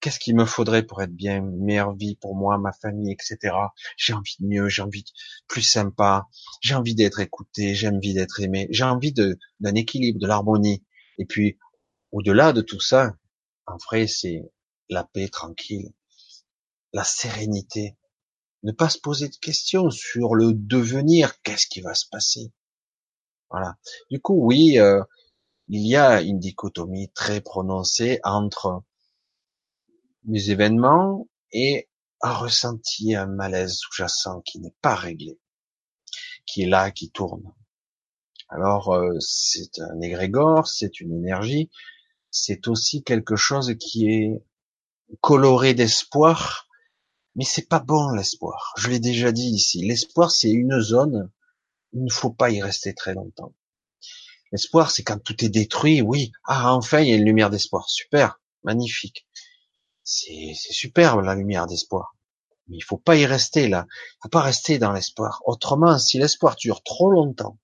Qu'est-ce 0.00 0.18
qu'il 0.18 0.36
me 0.36 0.44
faudrait 0.44 0.82
pour 0.82 1.02
être 1.02 1.14
bien, 1.14 1.38
une 1.38 1.64
meilleure 1.64 1.94
vie 1.94 2.16
pour 2.16 2.36
moi, 2.36 2.58
ma 2.58 2.72
famille, 2.72 3.12
etc. 3.12 3.54
J'ai 3.96 4.12
envie 4.12 4.36
de 4.40 4.46
mieux, 4.46 4.68
j'ai 4.68 4.82
envie 4.82 5.02
de 5.02 5.10
plus 5.48 5.62
sympa, 5.62 6.26
j'ai 6.60 6.74
envie 6.74 6.94
d'être 6.94 7.20
écouté, 7.20 7.74
j'ai 7.74 7.88
envie 7.88 8.14
d'être 8.14 8.40
aimé, 8.40 8.68
j'ai 8.70 8.84
envie 8.84 9.12
d'un 9.12 9.74
équilibre, 9.74 10.20
de 10.20 10.26
l'harmonie. 10.26 10.84
Et 11.18 11.24
puis, 11.24 11.58
au-delà 12.12 12.52
de 12.52 12.60
tout 12.60 12.80
ça, 12.80 13.14
en 13.66 13.76
vrai, 13.88 14.06
c'est 14.06 14.42
la 14.88 15.04
paix 15.04 15.28
tranquille, 15.28 15.92
la 16.92 17.04
sérénité, 17.04 17.96
ne 18.62 18.72
pas 18.72 18.88
se 18.88 18.98
poser 18.98 19.28
de 19.28 19.36
questions 19.36 19.90
sur 19.90 20.34
le 20.34 20.52
devenir, 20.52 21.40
qu'est-ce 21.42 21.66
qui 21.66 21.80
va 21.80 21.94
se 21.94 22.06
passer. 22.10 22.52
Voilà. 23.50 23.76
Du 24.10 24.20
coup, 24.20 24.34
oui, 24.44 24.78
euh, 24.78 25.02
il 25.68 25.86
y 25.86 25.96
a 25.96 26.20
une 26.20 26.38
dichotomie 26.38 27.10
très 27.12 27.40
prononcée 27.40 28.20
entre 28.24 28.82
les 30.26 30.50
événements 30.50 31.28
et 31.52 31.88
un 32.20 32.32
ressenti, 32.32 33.14
un 33.14 33.26
malaise 33.26 33.74
sous-jacent 33.74 34.40
qui 34.42 34.58
n'est 34.60 34.74
pas 34.82 34.94
réglé, 34.94 35.38
qui 36.46 36.62
est 36.62 36.68
là, 36.68 36.90
qui 36.90 37.10
tourne. 37.10 37.52
Alors, 38.48 38.94
euh, 38.94 39.16
c'est 39.20 39.80
un 39.80 40.00
égrégore, 40.00 40.68
c'est 40.68 41.00
une 41.00 41.12
énergie, 41.12 41.70
c'est 42.30 42.68
aussi 42.68 43.02
quelque 43.02 43.36
chose 43.36 43.74
qui 43.78 44.08
est 44.08 44.44
coloré 45.20 45.74
d'espoir, 45.74 46.68
mais 47.34 47.44
c'est 47.44 47.68
pas 47.68 47.80
bon 47.80 48.10
l'espoir. 48.10 48.72
Je 48.76 48.88
l'ai 48.88 49.00
déjà 49.00 49.32
dit 49.32 49.48
ici. 49.48 49.84
L'espoir, 49.84 50.30
c'est 50.30 50.50
une 50.50 50.80
zone 50.80 51.30
il 51.96 52.04
ne 52.04 52.10
faut 52.10 52.30
pas 52.30 52.50
y 52.50 52.60
rester 52.60 52.94
très 52.94 53.14
longtemps. 53.14 53.54
L'espoir, 54.52 54.90
c'est 54.90 55.02
quand 55.02 55.18
tout 55.18 55.44
est 55.44 55.48
détruit, 55.48 56.02
oui. 56.02 56.32
Ah, 56.44 56.74
enfin, 56.74 57.00
il 57.00 57.08
y 57.08 57.12
a 57.12 57.16
une 57.16 57.24
lumière 57.24 57.50
d'espoir. 57.50 57.88
Super, 57.88 58.40
magnifique. 58.62 59.26
C'est 60.08 60.54
superbe, 60.54 61.24
la 61.24 61.34
lumière 61.34 61.66
d'espoir. 61.66 62.14
Mais 62.68 62.76
il 62.76 62.82
faut 62.84 62.96
pas 62.96 63.16
y 63.16 63.26
rester 63.26 63.66
là. 63.66 63.86
Il 63.90 64.18
faut 64.22 64.28
pas 64.28 64.40
rester 64.40 64.78
dans 64.78 64.92
l'espoir. 64.92 65.42
Autrement, 65.46 65.98
si 65.98 66.18
l'espoir 66.18 66.54
dure 66.54 66.84
trop 66.84 67.10
longtemps, 67.10 67.58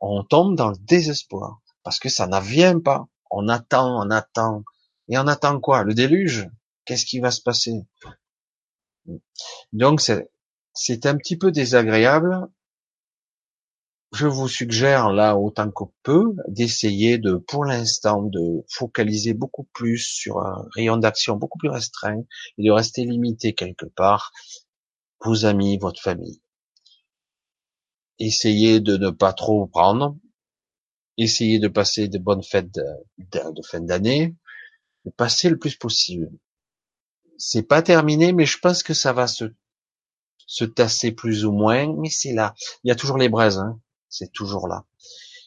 on 0.00 0.24
tombe 0.24 0.56
dans 0.56 0.70
le 0.70 0.76
désespoir. 0.80 1.60
Parce 1.84 2.00
que 2.00 2.08
ça 2.08 2.26
n'avient 2.26 2.80
pas. 2.80 3.06
On 3.30 3.48
attend, 3.48 4.04
on 4.04 4.10
attend. 4.10 4.64
Et 5.08 5.16
on 5.16 5.28
attend 5.28 5.60
quoi? 5.60 5.84
Le 5.84 5.94
déluge? 5.94 6.50
Qu'est-ce 6.84 7.06
qui 7.06 7.20
va 7.20 7.30
se 7.30 7.40
passer? 7.40 7.86
Donc, 9.72 10.00
c'est 10.74 11.06
un 11.06 11.16
petit 11.16 11.36
peu 11.38 11.52
désagréable 11.52 12.48
je 14.16 14.26
vous 14.26 14.48
suggère 14.48 15.12
là 15.12 15.36
autant 15.36 15.70
que 15.70 15.84
peu 16.02 16.34
d'essayer 16.48 17.18
de, 17.18 17.34
pour 17.34 17.66
l'instant, 17.66 18.22
de 18.22 18.64
focaliser 18.70 19.34
beaucoup 19.34 19.64
plus 19.74 19.98
sur 19.98 20.38
un 20.38 20.66
rayon 20.74 20.96
d'action 20.96 21.36
beaucoup 21.36 21.58
plus 21.58 21.68
restreint 21.68 22.22
et 22.56 22.64
de 22.64 22.70
rester 22.70 23.04
limité 23.04 23.52
quelque 23.52 23.84
part, 23.84 24.32
vos 25.22 25.44
amis, 25.44 25.76
votre 25.76 26.00
famille. 26.00 26.40
Essayez 28.18 28.80
de 28.80 28.96
ne 28.96 29.10
pas 29.10 29.34
trop 29.34 29.66
prendre. 29.66 30.16
Essayez 31.18 31.58
de 31.58 31.68
passer 31.68 32.08
de 32.08 32.18
bonnes 32.18 32.42
fêtes 32.42 32.72
de, 32.72 32.82
de 33.18 33.62
fin 33.62 33.80
d'année. 33.80 34.34
De 35.04 35.10
passer 35.10 35.50
le 35.50 35.58
plus 35.58 35.76
possible. 35.76 36.30
C'est 37.36 37.64
pas 37.64 37.82
terminé, 37.82 38.32
mais 38.32 38.46
je 38.46 38.58
pense 38.58 38.82
que 38.82 38.94
ça 38.94 39.12
va 39.12 39.26
se, 39.26 39.44
se 40.46 40.64
tasser 40.64 41.12
plus 41.12 41.44
ou 41.44 41.52
moins, 41.52 41.94
mais 41.98 42.08
c'est 42.08 42.32
là. 42.32 42.54
Il 42.82 42.88
y 42.88 42.90
a 42.90 42.96
toujours 42.96 43.18
les 43.18 43.28
braises, 43.28 43.58
hein 43.58 43.78
c'est 44.08 44.32
toujours 44.32 44.68
là. 44.68 44.84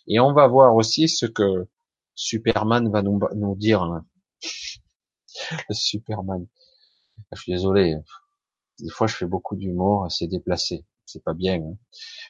Et 0.08 0.20
on 0.20 0.34
va 0.34 0.48
voir 0.48 0.76
aussi 0.76 1.08
ce 1.08 1.26
que 1.26 1.68
Superman 2.16 2.90
va 2.92 3.02
nous, 3.02 3.56
dire. 3.56 3.86
Le 3.86 5.74
Superman. 5.74 6.48
Je 7.32 7.42
suis 7.42 7.52
désolé. 7.52 7.96
Des 8.80 8.90
fois, 8.90 9.08
je 9.08 9.16
fais 9.16 9.26
beaucoup 9.26 9.56
d'humour, 9.56 10.12
c'est 10.12 10.28
déplacé. 10.28 10.86
C'est 11.06 11.24
pas 11.24 11.34
bien. 11.34 11.62
Hein. 11.62 11.78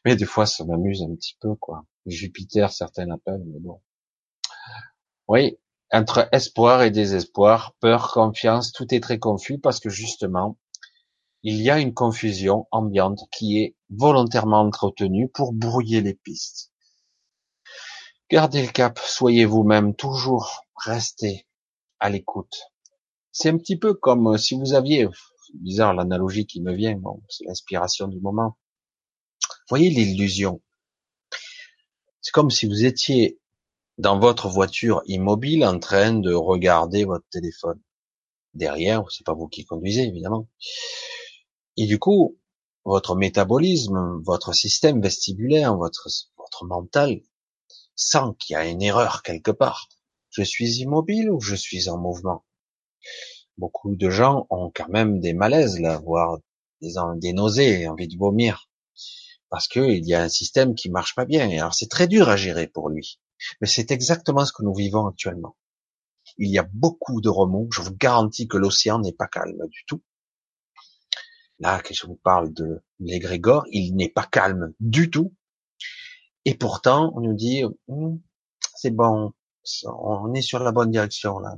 Mais 0.06 0.16
des 0.16 0.26
fois, 0.26 0.46
ça 0.46 0.66
m'amuse 0.66 1.04
un 1.04 1.14
petit 1.16 1.38
peu, 1.40 1.56
quoi. 1.56 1.86
Jupiter, 2.06 2.72
certains 2.72 3.06
l'appellent, 3.06 3.44
mais 3.46 3.60
bon. 3.60 3.82
Oui, 5.28 5.58
entre 5.92 6.28
espoir 6.32 6.82
et 6.84 6.92
désespoir, 6.92 7.76
peur, 7.80 8.12
confiance, 8.12 8.72
tout 8.72 8.94
est 8.94 9.00
très 9.00 9.20
confus 9.20 9.60
parce 9.60 9.80
que 9.80 9.90
justement, 9.90 10.58
il 11.44 11.62
y 11.62 11.70
a 11.70 11.80
une 11.80 11.94
confusion 11.94 12.68
ambiante 12.72 13.22
qui 13.32 13.60
est 13.60 13.76
volontairement 13.90 14.62
entretenue 14.62 15.30
pour 15.30 15.54
brouiller 15.54 16.02
les 16.02 16.14
pistes. 16.14 16.72
Gardez 18.30 18.62
le 18.62 18.72
cap, 18.72 19.00
soyez 19.00 19.46
vous-même, 19.46 19.96
toujours 19.96 20.66
restez 20.76 21.48
à 22.00 22.10
l'écoute. 22.10 22.62
C'est 23.32 23.50
un 23.50 23.58
petit 23.58 23.78
peu 23.78 23.94
comme 23.94 24.38
si 24.38 24.56
vous 24.56 24.74
aviez, 24.74 25.08
bizarre 25.54 25.94
l'analogie 25.94 26.46
qui 26.46 26.62
me 26.62 26.74
vient, 26.74 26.96
bon, 26.96 27.22
c'est 27.30 27.46
l'inspiration 27.46 28.08
du 28.08 28.20
moment. 28.20 28.58
Voyez 29.70 29.90
l'illusion. 29.90 30.62
C'est 32.22 32.32
comme 32.32 32.52
si 32.52 32.68
vous 32.68 32.86
étiez 32.86 33.40
dans 33.98 34.20
votre 34.20 34.50
voiture 34.50 35.02
immobile 35.06 35.66
en 35.66 35.80
train 35.80 36.14
de 36.14 36.34
regarder 36.34 37.06
votre 37.06 37.28
téléphone. 37.30 37.82
Derrière, 38.54 39.04
c'est 39.12 39.26
pas 39.26 39.34
vous 39.34 39.48
qui 39.48 39.66
conduisez, 39.66 40.04
évidemment. 40.04 40.48
Et 41.82 41.86
du 41.86 41.98
coup, 41.98 42.38
votre 42.84 43.16
métabolisme, 43.16 44.22
votre 44.26 44.52
système 44.54 45.02
vestibulaire, 45.02 45.78
votre, 45.78 46.10
votre 46.38 46.66
mental 46.66 47.22
sent 47.96 48.36
qu'il 48.38 48.56
y 48.56 48.58
a 48.58 48.66
une 48.66 48.82
erreur 48.82 49.24
quelque 49.24 49.52
part. 49.52 49.88
Je 50.30 50.44
suis 50.44 50.82
immobile 50.82 51.32
ou 51.32 51.40
je 51.40 51.56
suis 51.56 51.88
en 51.88 51.98
mouvement? 51.98 52.44
Beaucoup 53.58 53.96
de 53.96 54.10
gens 54.10 54.46
ont 54.50 54.70
quand 54.76 54.90
même 54.90 55.22
des 55.22 55.32
malaises, 55.32 55.82
voire 56.04 56.40
des, 56.82 56.96
des 57.16 57.32
nausées, 57.32 57.88
envie 57.88 58.10
de 58.10 58.18
vomir, 58.18 58.70
parce 59.48 59.70
qu'il 59.70 60.06
y 60.06 60.14
a 60.14 60.24
un 60.24 60.30
système 60.30 60.76
qui 60.76 60.90
marche 60.90 61.16
pas 61.16 61.24
bien. 61.24 61.50
Alors 61.50 61.74
c'est 61.74 61.90
très 61.90 62.08
dur 62.08 62.28
à 62.28 62.36
gérer 62.36 62.68
pour 62.68 62.90
lui, 62.90 63.22
mais 63.62 63.68
c'est 63.68 63.92
exactement 63.92 64.46
ce 64.46 64.52
que 64.52 64.64
nous 64.64 64.76
vivons 64.76 65.08
actuellement. 65.08 65.56
Il 66.38 66.52
y 66.52 66.60
a 66.60 66.68
beaucoup 66.74 67.22
de 67.22 67.30
remous. 67.30 67.70
Je 67.72 67.82
vous 67.82 67.96
garantis 67.96 68.50
que 68.50 68.58
l'océan 68.58 69.00
n'est 69.00 69.14
pas 69.14 69.28
calme 69.28 69.66
du 69.70 69.86
tout. 69.88 70.02
Là, 71.60 71.82
que 71.82 71.94
je 71.94 72.08
vous 72.08 72.16
parle 72.16 72.54
de 72.54 72.82
l'égrégore, 73.00 73.66
il 73.72 73.96
n'est 73.96 74.10
pas 74.10 74.26
calme 74.26 74.74
du 74.80 75.10
tout. 75.10 75.34
Et 76.46 76.56
pourtant, 76.56 77.12
on 77.16 77.22
nous 77.22 77.34
dit, 77.34 77.64
hum, 77.88 78.22
c'est 78.76 78.92
bon, 78.92 79.34
on 79.86 80.34
est 80.34 80.42
sur 80.42 80.60
la 80.60 80.72
bonne 80.72 80.92
direction 80.92 81.40
là. 81.40 81.56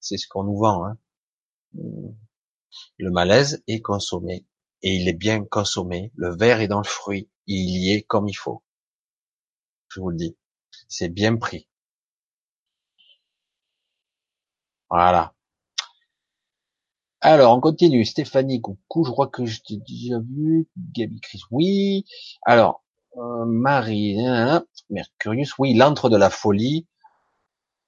C'est 0.00 0.16
ce 0.16 0.26
qu'on 0.28 0.44
nous 0.44 0.58
vend. 0.58 0.86
Hein. 0.86 0.98
Hum. 1.78 2.16
Le 2.98 3.10
malaise 3.10 3.62
est 3.68 3.80
consommé 3.80 4.46
et 4.82 4.94
il 4.96 5.08
est 5.08 5.14
bien 5.14 5.44
consommé. 5.44 6.12
Le 6.16 6.34
verre 6.34 6.60
est 6.60 6.68
dans 6.68 6.80
le 6.80 6.84
fruit, 6.84 7.30
il 7.46 7.70
y 7.84 7.92
est 7.92 8.02
comme 8.02 8.28
il 8.28 8.34
faut. 8.34 8.62
Je 9.88 10.00
vous 10.00 10.10
le 10.10 10.16
dis, 10.16 10.36
c'est 10.88 11.08
bien 11.08 11.36
pris. 11.36 11.68
Voilà. 14.90 15.35
Alors, 17.28 17.56
on 17.56 17.60
continue. 17.60 18.04
Stéphanie, 18.04 18.60
coucou, 18.60 19.04
je 19.04 19.10
crois 19.10 19.26
que 19.26 19.46
je 19.46 19.60
t'ai 19.60 19.78
déjà 19.78 20.20
vu. 20.20 20.68
Gabi 20.94 21.20
Chris, 21.20 21.40
oui. 21.50 22.04
Alors, 22.42 22.84
euh, 23.16 23.44
Marie, 23.44 24.16
Mercurius, 24.90 25.58
oui, 25.58 25.74
l'antre 25.74 26.08
de 26.08 26.16
la 26.16 26.30
folie. 26.30 26.86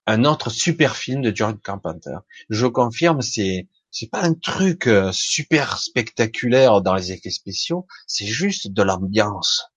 Un 0.06 0.24
autre 0.24 0.50
super 0.50 0.96
film 0.96 1.22
de 1.22 1.30
John 1.32 1.56
Carpenter. 1.56 2.16
Je 2.50 2.66
confirme, 2.66 3.22
c'est 3.22 3.68
c'est 3.92 4.10
pas 4.10 4.24
un 4.24 4.34
truc 4.34 4.88
euh, 4.88 5.12
super 5.12 5.78
spectaculaire 5.78 6.82
dans 6.82 6.96
les 6.96 7.12
effets 7.12 7.30
spéciaux, 7.30 7.86
c'est 8.08 8.26
juste 8.26 8.72
de 8.72 8.82
l'ambiance. 8.82 9.70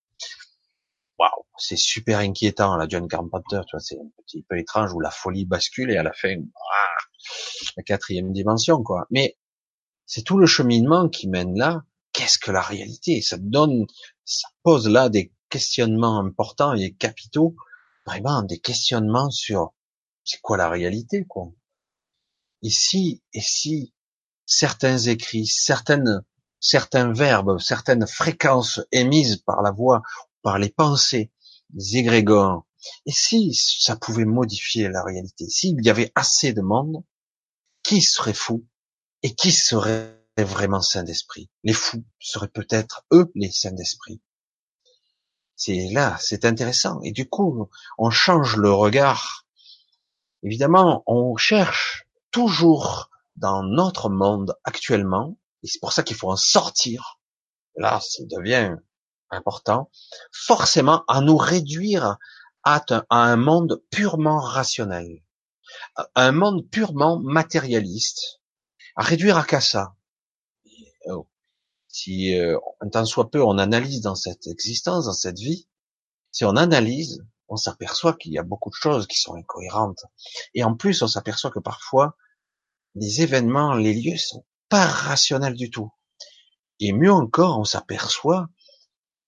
Waouh, 1.19 1.30
c'est 1.60 1.78
super 1.78 2.17
inquiétant 2.17 2.76
la 2.78 2.88
John 2.88 3.08
Carpenter, 3.08 3.62
tu 3.67 3.76
vois, 3.76 3.80
c'est 3.80 4.00
un 4.00 4.10
petit 4.26 4.41
peu 4.41 4.58
étrange 4.58 4.91
où 4.91 5.00
la 5.00 5.12
folie 5.12 5.45
bascule 5.45 5.91
et 5.91 5.97
à 5.97 6.04
la 6.04 6.13
fin, 6.13 6.36
la 7.78 7.84
quatrième 7.84 8.34
dimension 8.34 8.82
quoi. 8.82 9.06
Mais 9.12 9.38
c'est 10.13 10.24
tout 10.24 10.38
le 10.38 10.45
cheminement 10.45 11.08
qui 11.08 11.30
mène 11.30 11.58
là. 11.58 11.86
Qu'est-ce 12.12 12.38
que 12.38 12.52
la 12.52 12.62
réalité? 12.62 13.21
Ça 13.21 13.38
donne, 13.39 13.86
ça 14.26 14.50
pose 14.62 14.89
là 14.89 15.08
des 15.08 15.32
questionnements 15.47 16.19
importants 16.19 16.74
et 16.74 16.91
capitaux, 16.91 17.56
vraiment 18.06 18.43
des 18.43 18.60
questionnements 18.60 19.30
sur 19.30 19.74
c'est 20.26 20.41
quoi 20.41 20.58
la 20.58 20.67
réalité, 20.67 21.24
quoi. 21.30 21.54
Ici, 22.62 23.24
et 23.34 23.39
si 23.39 23.93
certains 24.45 24.97
écrits, 24.97 25.47
certaines, 25.47 26.26
certains 26.60 27.13
verbes, 27.13 27.58
certaines 27.60 28.06
fréquences 28.06 28.82
émises 28.91 29.38
par 29.38 29.62
la 29.62 29.71
voix, 29.71 30.02
par 30.41 30.60
les 30.60 30.69
pensées, 30.69 31.32
les 31.74 31.95
égrégores, 31.95 32.67
et 33.06 33.13
si 33.13 33.54
ça 33.54 33.95
pouvait 33.95 34.26
modifier 34.26 34.89
la 34.89 35.06
réalité, 35.06 35.47
s'il 35.47 35.82
y 35.82 35.89
avait 35.89 36.12
assez 36.15 36.52
de 36.52 36.62
monde, 36.62 37.02
qui 37.82 38.02
serait 38.02 38.34
fou? 38.34 38.67
Et 39.23 39.36
qui 39.36 39.51
serait 39.51 40.17
vraiment 40.38 40.81
saint 40.81 41.03
d'esprit? 41.03 41.49
Les 41.63 41.73
fous 41.73 42.03
seraient 42.19 42.47
peut-être 42.47 43.05
eux 43.12 43.31
les 43.36 43.51
saints 43.51 43.73
d'esprit. 43.73 44.21
C'est 45.55 45.89
là, 45.91 46.17
c'est 46.19 46.45
intéressant. 46.45 46.99
Et 47.03 47.12
du 47.12 47.29
coup, 47.29 47.69
on 47.97 48.10
change 48.10 48.57
le 48.57 48.71
regard. 48.71 49.45
Évidemment, 50.41 51.03
on 51.05 51.36
cherche 51.38 52.07
toujours 52.31 53.10
dans 53.36 53.62
notre 53.63 54.10
monde 54.10 54.55
actuellement, 54.63 55.38
et 55.63 55.67
c'est 55.67 55.79
pour 55.79 55.93
ça 55.93 56.01
qu'il 56.01 56.15
faut 56.15 56.31
en 56.31 56.36
sortir. 56.36 57.19
Là, 57.75 57.99
ça 58.01 58.23
devient 58.25 58.75
important, 59.29 59.91
forcément 60.31 61.03
à 61.07 61.21
nous 61.21 61.38
réduire 61.38 62.17
à 62.63 62.84
un 63.10 63.36
monde 63.38 63.81
purement 63.91 64.39
rationnel, 64.39 65.23
un 66.15 66.31
monde 66.31 66.67
purement 66.69 67.19
matérialiste, 67.19 68.40
à 68.95 69.04
réduire 69.04 69.38
à 69.38 69.43
qu'à 69.43 69.62
ça. 69.62 69.95
Oh. 71.06 71.27
Si 71.88 72.38
euh, 72.38 72.58
un 72.80 72.89
tant 72.89 73.06
soit 73.06 73.32
peu 73.32 73.43
on 73.43 73.58
analyse 73.58 74.01
dans 74.01 74.15
cette 74.15 74.47
existence, 74.47 75.06
dans 75.06 75.13
cette 75.13 75.39
vie, 75.39 75.67
si 76.32 76.45
on 76.45 76.56
analyse, 76.56 77.25
on 77.49 77.58
s'aperçoit 77.58 78.13
qu'il 78.13 78.32
y 78.32 78.39
a 78.39 78.43
beaucoup 78.43 78.69
de 78.69 78.75
choses 78.75 79.08
qui 79.08 79.19
sont 79.19 79.36
incohérentes. 79.36 80.06
Et 80.54 80.63
en 80.63 80.75
plus, 80.75 81.01
on 81.01 81.08
s'aperçoit 81.08 81.51
que 81.51 81.60
parfois, 81.60 82.15
les 82.95 83.21
événements, 83.21 83.73
les 83.73 83.93
lieux 83.93 84.17
sont 84.17 84.45
pas 84.69 84.86
rationnels 84.86 85.56
du 85.56 85.69
tout. 85.69 85.91
Et 86.80 86.93
mieux 86.93 87.12
encore, 87.12 87.60
on 87.60 87.65
s'aperçoit 87.65 88.47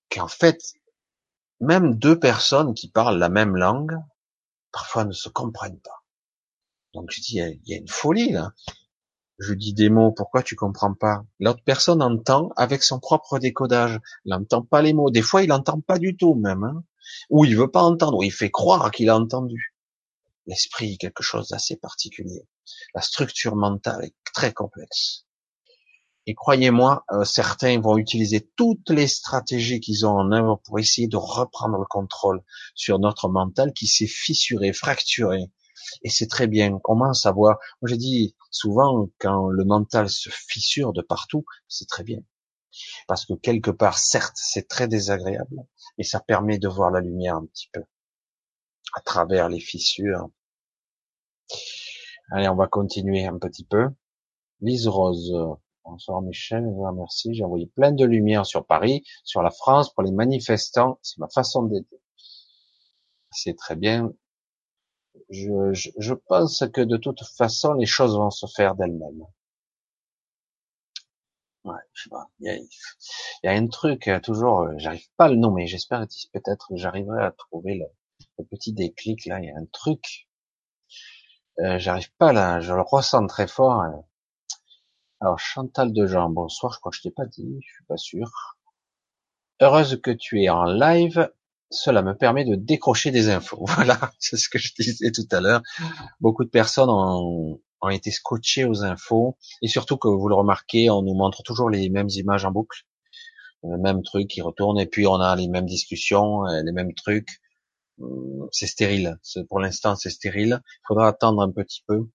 qu'en 0.09 0.29
fait, 0.29 0.59
même 1.59 1.97
deux 1.97 2.17
personnes 2.17 2.73
qui 2.73 2.89
parlent 2.89 3.19
la 3.19 3.29
même 3.29 3.57
langue, 3.57 3.97
parfois 4.71 5.03
ne 5.03 5.11
se 5.11 5.29
comprennent 5.29 5.81
pas. 5.81 6.03
Donc 6.93 7.11
je 7.11 7.21
dis, 7.21 7.39
il 7.39 7.61
y 7.65 7.73
a 7.73 7.77
une 7.77 7.87
folie 7.87 8.31
là. 8.31 8.53
Je 9.45 9.53
dis 9.53 9.73
des 9.73 9.89
mots, 9.89 10.11
pourquoi 10.11 10.41
tu 10.41 10.55
comprends 10.55 10.93
pas? 10.93 11.25
L'autre 11.39 11.63
personne 11.65 12.01
entend 12.01 12.51
avec 12.55 12.83
son 12.83 12.99
propre 12.99 13.39
décodage. 13.39 13.99
Il 14.25 14.29
n'entend 14.29 14.61
pas 14.61 14.81
les 14.81 14.93
mots. 14.93 15.09
Des 15.09 15.21
fois, 15.21 15.43
il 15.43 15.49
n'entend 15.49 15.81
pas 15.81 15.99
du 15.99 16.15
tout 16.15 16.35
même. 16.35 16.63
Hein 16.63 16.83
ou 17.29 17.45
il 17.45 17.55
veut 17.55 17.71
pas 17.71 17.81
entendre, 17.81 18.17
ou 18.17 18.23
il 18.23 18.31
fait 18.31 18.51
croire 18.51 18.91
qu'il 18.91 19.09
a 19.09 19.17
entendu. 19.17 19.75
L'esprit, 20.45 20.97
quelque 20.97 21.23
chose 21.23 21.49
d'assez 21.49 21.75
particulier. 21.77 22.47
La 22.93 23.01
structure 23.01 23.55
mentale 23.55 24.05
est 24.05 24.15
très 24.33 24.53
complexe. 24.53 25.25
Et 26.25 26.35
croyez-moi, 26.35 27.03
euh, 27.11 27.25
certains 27.25 27.79
vont 27.81 27.97
utiliser 27.97 28.49
toutes 28.55 28.89
les 28.89 29.07
stratégies 29.07 29.81
qu'ils 29.81 30.05
ont 30.05 30.17
en 30.17 30.31
œuvre 30.31 30.61
pour 30.63 30.79
essayer 30.79 31.07
de 31.07 31.17
reprendre 31.17 31.77
le 31.77 31.85
contrôle 31.85 32.41
sur 32.75 32.99
notre 32.99 33.27
mental 33.27 33.73
qui 33.73 33.87
s'est 33.87 34.07
fissuré, 34.07 34.71
fracturé. 34.71 35.51
Et 36.03 36.09
c'est 36.09 36.27
très 36.27 36.47
bien. 36.47 36.73
On 36.73 36.79
commence 36.79 37.25
à 37.25 37.31
voir. 37.31 37.57
Moi, 37.81 37.89
j'ai 37.89 37.97
dit 37.97 38.35
souvent, 38.51 39.07
quand 39.19 39.47
le 39.47 39.63
mental 39.65 40.09
se 40.09 40.29
fissure 40.29 40.93
de 40.93 41.01
partout, 41.01 41.45
c'est 41.67 41.87
très 41.87 42.03
bien. 42.03 42.19
Parce 43.07 43.25
que 43.25 43.33
quelque 43.33 43.71
part, 43.71 43.97
certes, 43.97 44.35
c'est 44.35 44.67
très 44.67 44.87
désagréable, 44.87 45.65
mais 45.97 46.03
ça 46.03 46.19
permet 46.19 46.57
de 46.57 46.67
voir 46.67 46.91
la 46.91 47.01
lumière 47.01 47.35
un 47.35 47.45
petit 47.45 47.69
peu 47.71 47.83
à 48.95 49.01
travers 49.01 49.49
les 49.49 49.59
fissures. 49.59 50.29
Allez, 52.31 52.47
on 52.47 52.55
va 52.55 52.67
continuer 52.67 53.25
un 53.25 53.37
petit 53.37 53.65
peu. 53.65 53.89
Lise 54.61 54.87
Rose. 54.87 55.33
Bonsoir 55.83 56.21
Michel, 56.21 56.65
merci. 56.95 57.33
J'ai 57.33 57.43
envoyé 57.43 57.67
plein 57.67 57.91
de 57.91 58.05
lumière 58.05 58.45
sur 58.45 58.65
Paris, 58.65 59.03
sur 59.25 59.41
la 59.41 59.51
France, 59.51 59.93
pour 59.93 60.03
les 60.03 60.13
manifestants. 60.13 60.97
C'est 61.01 61.17
ma 61.17 61.27
façon 61.27 61.63
d'aider. 61.63 62.01
C'est 63.31 63.55
très 63.55 63.75
bien. 63.75 64.13
Je, 65.33 66.13
pense 66.13 66.63
que 66.71 66.81
de 66.81 66.97
toute 66.97 67.23
façon, 67.23 67.73
les 67.73 67.85
choses 67.87 68.15
vont 68.15 68.29
se 68.29 68.45
faire 68.45 68.75
d'elles-mêmes. 68.75 69.25
Ouais, 71.63 71.79
je 71.93 72.03
sais 72.03 72.09
pas. 72.09 72.29
Il 72.39 72.47
y 72.47 72.49
a, 72.49 72.55
il 72.55 72.67
y 73.43 73.47
a 73.47 73.51
un 73.51 73.67
truc 73.67 74.07
euh, 74.07 74.19
toujours, 74.19 74.61
euh, 74.63 74.73
j'arrive 74.77 75.07
pas 75.17 75.25
à 75.25 75.29
le 75.29 75.35
nommer. 75.37 75.65
J'espère 75.65 76.05
peut-être 76.33 76.67
j'arriverai 76.75 77.23
à 77.23 77.31
trouver 77.31 77.75
le, 77.75 78.43
petit 78.45 78.73
déclic 78.73 79.25
là. 79.25 79.39
Il 79.39 79.45
y 79.45 79.51
a 79.51 79.57
un 79.57 79.65
truc. 79.71 80.27
Euh, 81.59 81.79
j'arrive 81.79 82.11
pas 82.17 82.33
là. 82.33 82.59
Je 82.59 82.73
le 82.73 82.81
ressens 82.81 83.25
très 83.27 83.47
fort. 83.47 83.81
Alors 85.21 85.39
Chantal 85.39 85.93
Dejean, 85.93 86.29
bonsoir. 86.29 86.73
Je 86.73 86.79
crois 86.79 86.91
que 86.91 86.97
je 86.97 87.03
t'ai 87.03 87.11
pas 87.11 87.25
dit. 87.25 87.59
Je 87.61 87.73
suis 87.73 87.85
pas 87.85 87.97
sûr. 87.97 88.57
Heureuse 89.61 89.99
que 90.01 90.11
tu 90.11 90.43
es 90.43 90.49
en 90.49 90.65
live. 90.65 91.31
Cela 91.73 92.03
me 92.03 92.13
permet 92.13 92.45
de 92.45 92.55
décrocher 92.55 93.09
des 93.09 93.29
infos. 93.29 93.65
Voilà, 93.75 94.11
c'est 94.19 94.37
ce 94.37 94.47
que 94.47 94.59
je 94.59 94.73
disais 94.77 95.11
tout 95.11 95.27
à 95.31 95.41
l'heure. 95.41 95.61
Beaucoup 96.19 96.43
de 96.43 96.49
personnes 96.49 96.89
ont, 96.89 97.59
été 97.91 98.11
scotchés 98.11 98.63
aux 98.63 98.85
infos 98.85 99.35
et 99.61 99.67
surtout 99.67 99.97
que 99.97 100.07
vous 100.07 100.29
le 100.29 100.35
remarquez, 100.35 100.89
on 100.89 101.01
nous 101.01 101.15
montre 101.15 101.43
toujours 101.43 101.69
les 101.69 101.89
mêmes 101.89 102.07
images 102.11 102.45
en 102.45 102.51
boucle, 102.51 102.83
le 103.63 103.77
même 103.77 104.03
truc 104.03 104.29
qui 104.29 104.41
retourne 104.41 104.79
et 104.79 104.85
puis 104.85 105.05
on 105.05 105.15
a 105.15 105.35
les 105.35 105.49
mêmes 105.49 105.65
discussions, 105.65 106.47
euh, 106.47 106.61
les 106.63 106.71
mêmes 106.71 106.93
trucs. 106.93 107.41
Hum, 107.99 108.47
c'est 108.51 108.67
stérile. 108.67 109.17
Pour 109.49 109.59
l'instant, 109.59 109.95
c'est 109.97 110.11
stérile. 110.11 110.61
Il 110.65 110.87
faudra 110.87 111.09
attendre 111.09 111.41
un 111.41 111.51
petit 111.51 111.83
peu 111.85 112.07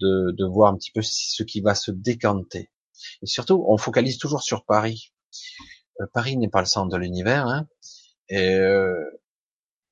de, 0.00 0.32
de 0.32 0.44
voir 0.44 0.72
un 0.72 0.76
petit 0.76 0.90
peu 0.90 1.00
ce 1.02 1.42
qui 1.44 1.62
va 1.62 1.74
se 1.74 1.90
décanter. 1.90 2.70
Et 3.22 3.26
surtout, 3.26 3.64
on 3.68 3.78
focalise 3.78 4.18
toujours 4.18 4.42
sur 4.42 4.64
Paris. 4.64 5.12
Euh, 6.00 6.06
Paris 6.12 6.36
n'est 6.36 6.48
pas 6.48 6.60
le 6.60 6.66
centre 6.66 6.90
de 6.90 6.96
l'univers. 6.96 7.46
Hein. 7.46 7.66
Euh, 8.32 9.04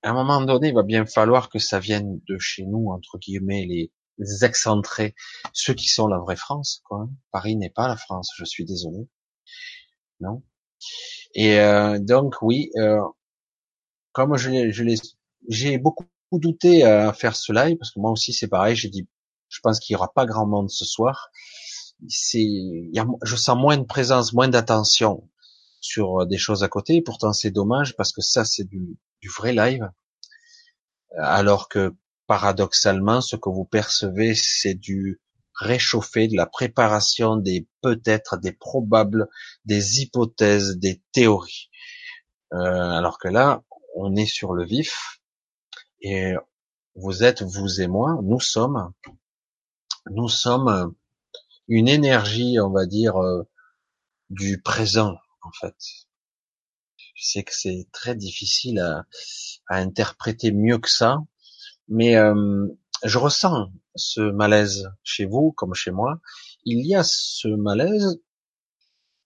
à 0.02 0.10
un 0.10 0.12
moment 0.12 0.40
donné, 0.42 0.68
il 0.68 0.74
va 0.74 0.82
bien 0.82 1.06
falloir 1.06 1.48
que 1.48 1.58
ça 1.58 1.78
vienne 1.80 2.20
de 2.28 2.38
chez 2.38 2.64
nous, 2.66 2.90
entre 2.90 3.18
guillemets, 3.18 3.64
les, 3.66 3.92
les 4.18 4.44
excentrés, 4.44 5.14
ceux 5.52 5.74
qui 5.74 5.88
sont 5.88 6.06
la 6.06 6.18
vraie 6.18 6.36
France. 6.36 6.82
Quoi. 6.84 7.08
Paris 7.32 7.56
n'est 7.56 7.70
pas 7.70 7.88
la 7.88 7.96
France, 7.96 8.30
je 8.36 8.44
suis 8.44 8.64
désolé. 8.64 9.08
Non. 10.20 10.42
Et 11.34 11.58
euh, 11.58 11.98
donc 11.98 12.36
oui, 12.42 12.70
euh, 12.76 13.00
comme 14.12 14.36
je, 14.36 14.70
je 14.70 14.84
j'ai 15.48 15.78
beaucoup 15.78 16.06
douté 16.32 16.84
à 16.84 17.12
faire 17.12 17.36
ce 17.36 17.52
live 17.52 17.76
parce 17.76 17.90
que 17.90 18.00
moi 18.00 18.10
aussi 18.10 18.32
c'est 18.32 18.48
pareil. 18.48 18.76
J'ai 18.76 18.88
dit, 18.88 19.08
je 19.48 19.60
pense 19.60 19.80
qu'il 19.80 19.94
y 19.94 19.96
aura 19.96 20.12
pas 20.12 20.26
grand 20.26 20.46
monde 20.46 20.70
ce 20.70 20.84
soir. 20.84 21.30
C'est, 22.08 22.46
je 23.22 23.36
sens 23.36 23.56
moins 23.56 23.78
de 23.78 23.84
présence, 23.84 24.32
moins 24.32 24.48
d'attention 24.48 25.28
sur 25.84 26.26
des 26.26 26.38
choses 26.38 26.62
à 26.62 26.68
côté. 26.68 27.02
Pourtant 27.02 27.32
c'est 27.32 27.50
dommage 27.50 27.94
parce 27.96 28.12
que 28.12 28.22
ça 28.22 28.44
c'est 28.44 28.64
du, 28.64 28.96
du 29.20 29.28
vrai 29.28 29.52
live. 29.52 29.90
Alors 31.16 31.68
que 31.68 31.94
paradoxalement, 32.26 33.20
ce 33.20 33.36
que 33.36 33.50
vous 33.50 33.64
percevez, 33.64 34.34
c'est 34.34 34.74
du 34.74 35.20
réchauffé, 35.54 36.26
de 36.26 36.36
la 36.36 36.46
préparation 36.46 37.36
des 37.36 37.68
peut-être, 37.80 38.38
des 38.38 38.52
probables, 38.52 39.28
des 39.64 40.00
hypothèses, 40.00 40.78
des 40.78 41.02
théories. 41.12 41.70
Euh, 42.52 42.58
alors 42.58 43.18
que 43.18 43.28
là, 43.28 43.62
on 43.94 44.16
est 44.16 44.26
sur 44.26 44.54
le 44.54 44.64
vif 44.64 45.20
et 46.00 46.34
vous 46.96 47.22
êtes, 47.22 47.42
vous 47.42 47.80
et 47.80 47.86
moi, 47.86 48.18
nous 48.22 48.40
sommes, 48.40 48.92
nous 50.10 50.28
sommes 50.28 50.94
une 51.68 51.88
énergie, 51.88 52.58
on 52.60 52.70
va 52.70 52.86
dire, 52.86 53.16
euh, 53.16 53.42
du 54.30 54.60
présent, 54.60 55.16
en 55.44 55.52
fait. 55.52 55.76
Sais 57.16 57.44
que 57.44 57.54
c'est 57.54 57.87
très 57.92 58.14
difficile 58.14 58.80
à, 58.80 59.07
à 59.68 59.76
interpréter 59.76 60.52
mieux 60.52 60.78
que 60.78 60.90
ça, 60.90 61.18
mais 61.88 62.16
euh, 62.16 62.66
je 63.04 63.18
ressens 63.18 63.70
ce 63.94 64.20
malaise 64.20 64.90
chez 65.02 65.26
vous 65.26 65.52
comme 65.52 65.74
chez 65.74 65.90
moi. 65.90 66.20
Il 66.64 66.87
y 66.87 66.94
a 66.94 67.04
ce 67.04 67.48
malaise, 67.48 68.20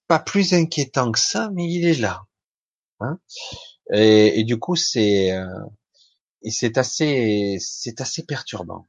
pas 0.07 0.18
plus 0.18 0.52
inquiétant 0.54 1.12
que 1.12 1.18
ça, 1.18 1.50
mais 1.54 1.70
il 1.70 1.87
est 1.87 1.98
là. 1.98 2.24
Hein 3.00 3.18
et, 3.92 4.44
du 4.44 4.59
coup, 4.59 4.76
c'est 4.76 5.33
euh, 5.33 5.46
c'est 6.50 6.78
assez, 6.78 7.59
c'est 7.61 8.00
assez 8.00 8.24
perturbant. 8.24 8.87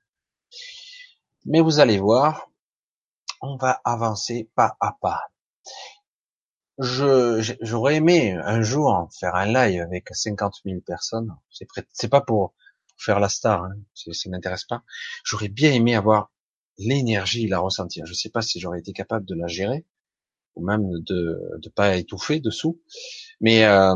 Mais 1.46 1.62
vous 1.62 1.80
allez 1.80 2.00
voir, 2.00 2.50
on 3.42 3.56
va 3.58 3.82
avancer 3.86 4.50
pas 4.56 4.76
à 4.80 4.94
pas. 5.02 5.22
Je, 6.80 7.56
j'aurais 7.62 7.96
aimé 7.96 8.32
un 8.32 8.62
jour 8.62 9.10
faire 9.20 9.36
un 9.36 9.46
live 9.46 9.82
avec 9.82 10.08
50 10.12 10.62
000 10.66 10.80
personnes. 10.80 11.36
C'est, 11.52 11.68
c'est 11.92 12.08
pas 12.08 12.22
pour 12.22 12.54
faire 12.98 13.20
la 13.20 13.30
star, 13.30 13.64
hein, 13.64 13.76
ça 13.94 14.30
m'intéresse 14.30 14.66
pas. 14.66 14.84
J'aurais 15.24 15.50
bien 15.50 15.74
aimé 15.74 15.96
avoir 15.96 16.32
l'énergie, 16.78 17.48
la 17.48 17.60
ressentir. 17.60 18.06
Je 18.06 18.14
sais 18.14 18.30
pas 18.30 18.42
si 18.42 18.60
j'aurais 18.60 18.80
été 18.80 18.94
capable 18.94 19.26
de 19.26 19.36
la 19.36 19.48
gérer 19.48 19.86
ou 20.56 20.66
même 20.66 20.90
de 21.04 21.40
ne 21.64 21.70
pas 21.70 21.96
étouffer 21.98 22.40
dessous, 22.40 22.82
mais 23.40 23.66
euh, 23.66 23.96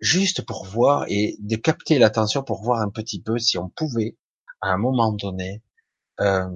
juste 0.00 0.42
pour 0.42 0.66
voir 0.66 1.04
et 1.08 1.36
de 1.40 1.56
capter 1.56 1.98
l'attention 1.98 2.42
pour 2.42 2.62
voir 2.62 2.80
un 2.80 2.90
petit 2.90 3.20
peu 3.20 3.38
si 3.38 3.58
on 3.58 3.68
pouvait 3.68 4.16
à 4.60 4.68
un 4.68 4.78
moment 4.78 5.12
donné 5.12 5.62
euh, 6.20 6.48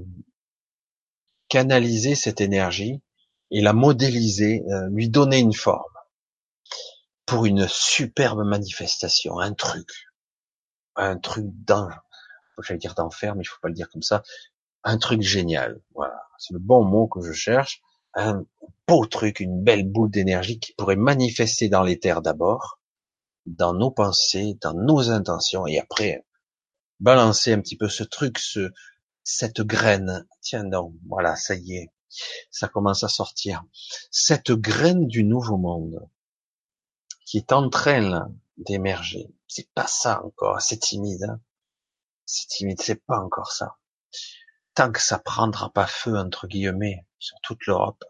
canaliser 1.48 2.14
cette 2.14 2.40
énergie 2.40 3.00
et 3.50 3.60
la 3.60 3.72
modéliser, 3.72 4.62
euh, 4.70 4.88
lui 4.90 5.08
donner 5.08 5.38
une 5.38 5.54
forme 5.54 5.82
pour 7.26 7.46
une 7.46 7.66
superbe 7.68 8.44
manifestation, 8.44 9.38
un 9.38 9.52
truc, 9.52 9.88
un 10.96 11.18
truc 11.18 11.46
j'allais 12.62 12.78
dire 12.78 12.94
d'enfer, 12.94 13.34
mais 13.34 13.42
il 13.42 13.46
faut 13.46 13.60
pas 13.60 13.68
le 13.68 13.74
dire 13.74 13.88
comme 13.90 14.02
ça, 14.02 14.22
un 14.84 14.98
truc 14.98 15.22
génial. 15.22 15.80
Voilà, 15.94 16.20
c'est 16.38 16.54
le 16.54 16.58
bon 16.58 16.84
mot 16.84 17.06
que 17.06 17.20
je 17.22 17.32
cherche. 17.32 17.80
Un 18.14 18.44
beau 18.86 19.06
truc, 19.06 19.40
une 19.40 19.62
belle 19.62 19.86
boule 19.86 20.10
d'énergie 20.10 20.58
qui 20.58 20.72
pourrait 20.72 20.96
manifester 20.96 21.68
dans 21.68 21.82
l'éther 21.82 22.22
d'abord, 22.22 22.80
dans 23.46 23.74
nos 23.74 23.90
pensées, 23.90 24.56
dans 24.60 24.74
nos 24.74 25.10
intentions, 25.10 25.66
et 25.66 25.78
après 25.78 26.24
balancer 27.00 27.52
un 27.52 27.60
petit 27.60 27.76
peu 27.76 27.88
ce 27.88 28.02
truc, 28.02 28.38
ce, 28.38 28.72
cette 29.22 29.60
graine. 29.60 30.26
Tiens 30.40 30.64
donc, 30.64 30.94
voilà, 31.06 31.36
ça 31.36 31.54
y 31.54 31.74
est, 31.74 31.90
ça 32.50 32.68
commence 32.68 33.04
à 33.04 33.08
sortir. 33.08 33.64
Cette 34.10 34.52
graine 34.52 35.06
du 35.06 35.24
nouveau 35.24 35.56
monde 35.56 36.08
qui 37.24 37.38
est 37.38 37.52
en 37.52 37.68
train 37.68 38.30
d'émerger. 38.56 39.28
C'est 39.46 39.70
pas 39.74 39.86
ça 39.86 40.22
encore, 40.24 40.60
c'est 40.60 40.78
timide. 40.78 41.24
Hein 41.24 41.40
c'est 42.28 42.46
timide, 42.48 42.80
c'est 42.80 43.02
pas 43.06 43.18
encore 43.18 43.52
ça. 43.52 43.78
Tant 44.74 44.92
que 44.92 45.00
ça 45.00 45.18
prendra 45.18 45.72
pas 45.72 45.86
feu 45.86 46.16
entre 46.16 46.46
guillemets 46.46 47.06
sur 47.18 47.40
toute 47.42 47.66
l'Europe, 47.66 48.04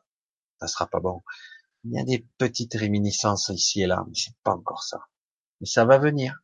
ça 0.61 0.67
sera 0.67 0.87
pas 0.89 1.01
bon. 1.01 1.23
Il 1.85 1.93
y 1.95 1.99
a 1.99 2.05
des 2.05 2.27
petites 2.37 2.75
réminiscences 2.75 3.49
ici 3.51 3.81
et 3.83 3.87
là, 3.87 4.05
mais 4.07 4.15
c'est 4.15 4.37
pas 4.43 4.53
encore 4.53 4.83
ça. 4.83 5.07
Mais 5.61 5.67
ça 5.67 5.85
va 5.85 5.99
venir. 5.99 6.41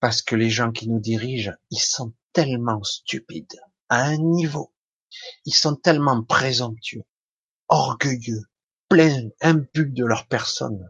Parce 0.00 0.20
que 0.20 0.36
les 0.36 0.50
gens 0.50 0.70
qui 0.70 0.88
nous 0.88 1.00
dirigent, 1.00 1.54
ils 1.70 1.80
sont 1.80 2.12
tellement 2.32 2.82
stupides, 2.82 3.60
à 3.88 4.02
un 4.02 4.18
niveau. 4.18 4.71
Ils 5.44 5.54
sont 5.54 5.76
tellement 5.76 6.22
présomptueux, 6.22 7.04
orgueilleux, 7.68 8.42
pleins, 8.88 9.28
imbus 9.40 9.90
de 9.90 10.04
leur 10.04 10.26
personne. 10.26 10.88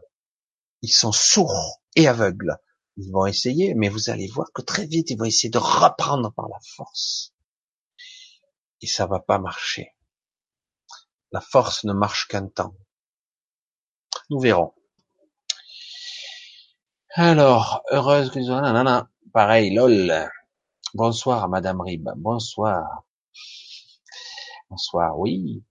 Ils 0.81 0.93
sont 0.93 1.11
sourds 1.11 1.81
et 1.95 2.07
aveugles. 2.07 2.57
Ils 2.97 3.11
vont 3.11 3.25
essayer, 3.25 3.73
mais 3.73 3.89
vous 3.89 4.09
allez 4.09 4.27
voir 4.27 4.51
que 4.53 4.61
très 4.61 4.85
vite, 4.85 5.09
ils 5.09 5.17
vont 5.17 5.25
essayer 5.25 5.49
de 5.49 5.57
reprendre 5.57 6.31
par 6.33 6.47
la 6.47 6.59
force. 6.75 7.33
Et 8.81 8.87
ça 8.87 9.07
va 9.07 9.19
pas 9.19 9.39
marcher. 9.39 9.95
La 11.31 11.41
force 11.41 11.83
ne 11.85 11.93
marche 11.93 12.27
qu'un 12.27 12.47
temps. 12.47 12.75
Nous 14.29 14.39
verrons. 14.39 14.73
Alors, 17.15 17.83
heureuse 17.91 18.29
que. 18.31 18.39
Pareil, 19.31 19.73
lol. 19.73 20.29
Bonsoir, 20.93 21.49
Madame 21.49 21.81
Rib. 21.81 22.09
Bonsoir. 22.17 23.03
Bonsoir, 24.73 25.19
oui. 25.19 25.61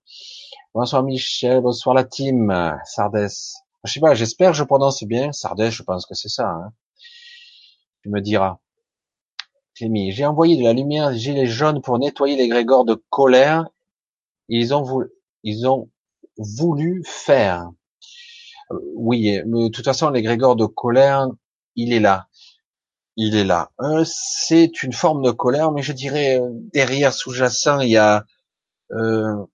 Bonsoir, 0.75 1.03
Michel. 1.03 1.61
Bonsoir, 1.61 1.93
la 1.93 2.05
team. 2.05 2.55
Sardes. 2.85 3.27
Je 3.83 3.93
sais 3.93 3.99
pas, 3.99 4.15
j'espère 4.15 4.53
que 4.53 4.57
je 4.57 4.63
prononce 4.63 5.03
bien. 5.03 5.33
Sardes, 5.33 5.71
je 5.71 5.83
pense 5.83 6.07
que 6.07 6.15
c'est 6.15 6.29
ça. 6.29 6.49
Hein. 6.49 6.73
Tu 8.05 8.11
me 8.11 8.21
diras. 8.21 8.59
Clémy, 9.75 10.13
j'ai 10.13 10.25
envoyé 10.25 10.57
de 10.57 10.63
la 10.63 10.73
lumière 10.73 11.11
des 11.11 11.19
gilets 11.19 11.47
jaunes 11.47 11.83
pour 11.83 11.99
nettoyer 11.99 12.37
les 12.37 12.47
grégores 12.47 12.85
de 12.85 12.95
colère. 13.11 13.67
Ils 14.49 14.73
ont 14.73 14.83
voulu, 14.83 15.09
ils 15.43 15.67
ont 15.67 15.91
voulu 16.39 17.03
faire. 17.05 17.73
Euh, 18.71 18.79
oui, 18.95 19.41
mais 19.47 19.65
de 19.65 19.69
toute 19.69 19.85
façon, 19.85 20.11
l'égrégore 20.11 20.55
de 20.55 20.67
colère, 20.67 21.27
il 21.75 21.93
est 21.93 21.99
là. 21.99 22.29
Il 23.17 23.35
est 23.35 23.45
là. 23.45 23.73
Euh, 23.81 24.05
c'est 24.07 24.85
une 24.85 24.93
forme 24.93 25.25
de 25.25 25.33
colère, 25.33 25.73
mais 25.73 25.83
je 25.83 25.93
dirais 25.93 26.39
euh, 26.41 26.51
derrière 26.73 27.13
sous-jacent, 27.13 27.81
il 27.81 27.91
y 27.91 27.97
a 27.97 28.25
euh, 28.93 29.45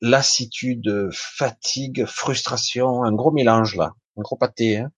lassitude, 0.00 1.10
fatigue, 1.12 2.04
frustration, 2.06 3.04
un 3.04 3.12
gros 3.12 3.30
mélange 3.32 3.76
là, 3.76 3.94
un 4.16 4.22
gros 4.22 4.36
pâté. 4.36 4.78
Hein. 4.78 4.92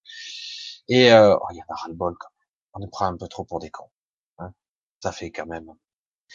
Et 0.88 1.12
oh, 1.12 1.40
il 1.52 1.56
y 1.56 1.62
en 1.62 1.74
a 1.74 1.74
ras-le-bol. 1.74 2.14
On 2.74 2.80
nous 2.80 2.88
prend 2.88 3.06
un 3.06 3.16
peu 3.16 3.28
trop 3.28 3.44
pour 3.44 3.58
des 3.58 3.70
cons. 3.70 3.90
Hein. 4.38 4.52
Ça 5.02 5.12
fait 5.12 5.30
quand 5.30 5.46
même. 5.46 5.72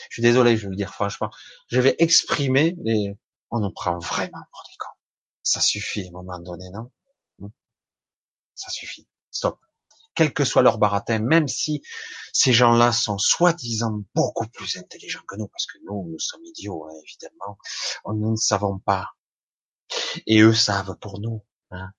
Je 0.09 0.15
suis 0.15 0.21
désolé, 0.21 0.57
je 0.57 0.63
vais 0.63 0.69
le 0.71 0.75
dire 0.75 0.93
franchement. 0.93 1.29
Je 1.67 1.79
vais 1.79 1.95
exprimer 1.99 2.75
les. 2.83 3.17
On 3.49 3.59
nous 3.59 3.71
prend 3.71 3.99
vraiment 3.99 4.43
pour 4.51 4.63
des 4.69 4.77
cons. 4.77 4.97
Ça 5.43 5.59
suffit 5.59 6.05
à 6.05 6.07
un 6.09 6.11
moment 6.11 6.39
donné, 6.39 6.69
non? 6.71 6.91
Hmm? 7.39 7.49
Ça 8.55 8.69
suffit. 8.69 9.07
Stop. 9.31 9.59
Quel 10.21 10.33
que 10.33 10.45
soit 10.45 10.61
leur 10.61 10.77
baratin, 10.77 11.17
même 11.17 11.47
si 11.47 11.81
ces 12.31 12.53
gens-là 12.53 12.91
sont 12.91 13.17
soi-disant 13.17 14.03
beaucoup 14.13 14.45
plus 14.49 14.77
intelligents 14.77 15.23
que 15.27 15.35
nous, 15.35 15.47
parce 15.47 15.65
que 15.65 15.79
nous, 15.83 16.09
nous 16.11 16.19
sommes 16.19 16.45
idiots, 16.45 16.85
hein, 16.85 16.93
évidemment, 17.03 17.57
nous 18.05 18.29
ne 18.29 18.35
savons 18.35 18.77
pas. 18.77 19.07
Et 20.27 20.41
eux 20.41 20.53
savent 20.53 20.95
pour 21.01 21.19
nous. 21.19 21.43
Hein. 21.71 21.89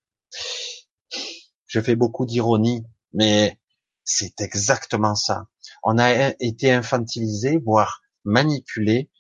Je 1.67 1.81
fais 1.81 1.97
beaucoup 1.97 2.25
d'ironie, 2.25 2.85
mais 3.13 3.59
c'est 4.05 4.41
exactement 4.41 5.17
ça. 5.17 5.49
On 5.83 5.99
a 5.99 6.33
été 6.39 6.71
infantilisé, 6.71 7.59
voire 7.59 8.03
manipulé. 8.23 9.11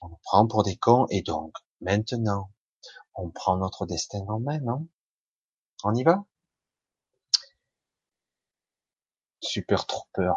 On 0.00 0.08
nous 0.08 0.18
prend 0.24 0.48
pour 0.48 0.64
des 0.64 0.76
cons, 0.76 1.06
et 1.10 1.22
donc, 1.22 1.54
maintenant, 1.80 2.50
on 3.14 3.30
prend 3.30 3.56
notre 3.56 3.86
destin 3.86 4.24
en 4.26 4.40
main, 4.40 4.58
non? 4.58 4.88
On 5.84 5.94
y 5.94 6.02
va? 6.02 6.24
Super 9.40 9.84
Trooper. 9.84 10.32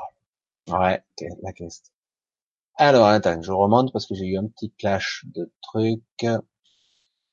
Ouais, 0.68 1.04
la 1.44 1.54
question. 1.54 1.94
Alors, 2.78 3.08
attends, 3.08 3.42
je 3.42 3.52
remonte 3.54 3.94
parce 3.94 4.06
que 4.08 4.16
j'ai 4.16 4.26
eu 4.28 4.38
un 4.38 4.48
petit 4.48 4.72
clash 4.74 5.26
de 5.34 5.52
trucs. 5.62 6.26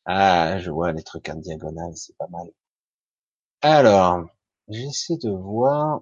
Ah, 0.06 0.58
je 0.58 0.72
vois 0.72 0.90
les 0.90 1.04
trucs 1.04 1.28
en 1.28 1.36
diagonale, 1.36 1.96
c'est 1.96 2.16
pas 2.16 2.26
mal. 2.26 2.50
Alors, 3.62 4.26
j'essaie 4.66 5.16
de 5.18 5.30
voir 5.30 6.00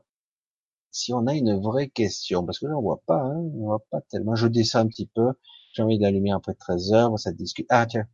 si 0.90 1.12
on 1.14 1.26
a 1.26 1.34
une 1.34 1.60
vraie 1.60 1.88
question, 1.88 2.44
parce 2.46 2.58
que 2.58 2.66
je 2.66 2.72
n'en 2.72 2.82
vois 2.82 3.02
pas, 3.06 3.20
hein, 3.22 3.78
pas 3.90 4.00
tellement. 4.10 4.36
Je 4.36 4.48
descends 4.48 4.80
un 4.80 4.88
petit 4.88 5.06
peu, 5.06 5.32
j'ai 5.74 5.82
envie 5.82 5.98
d'allumer 5.98 6.32
après 6.32 6.54
13 6.54 6.92
heures, 6.94 7.18
ça 7.18 7.32
discute. 7.32 7.66
Ah 7.70 7.86
tiens, 7.86 8.06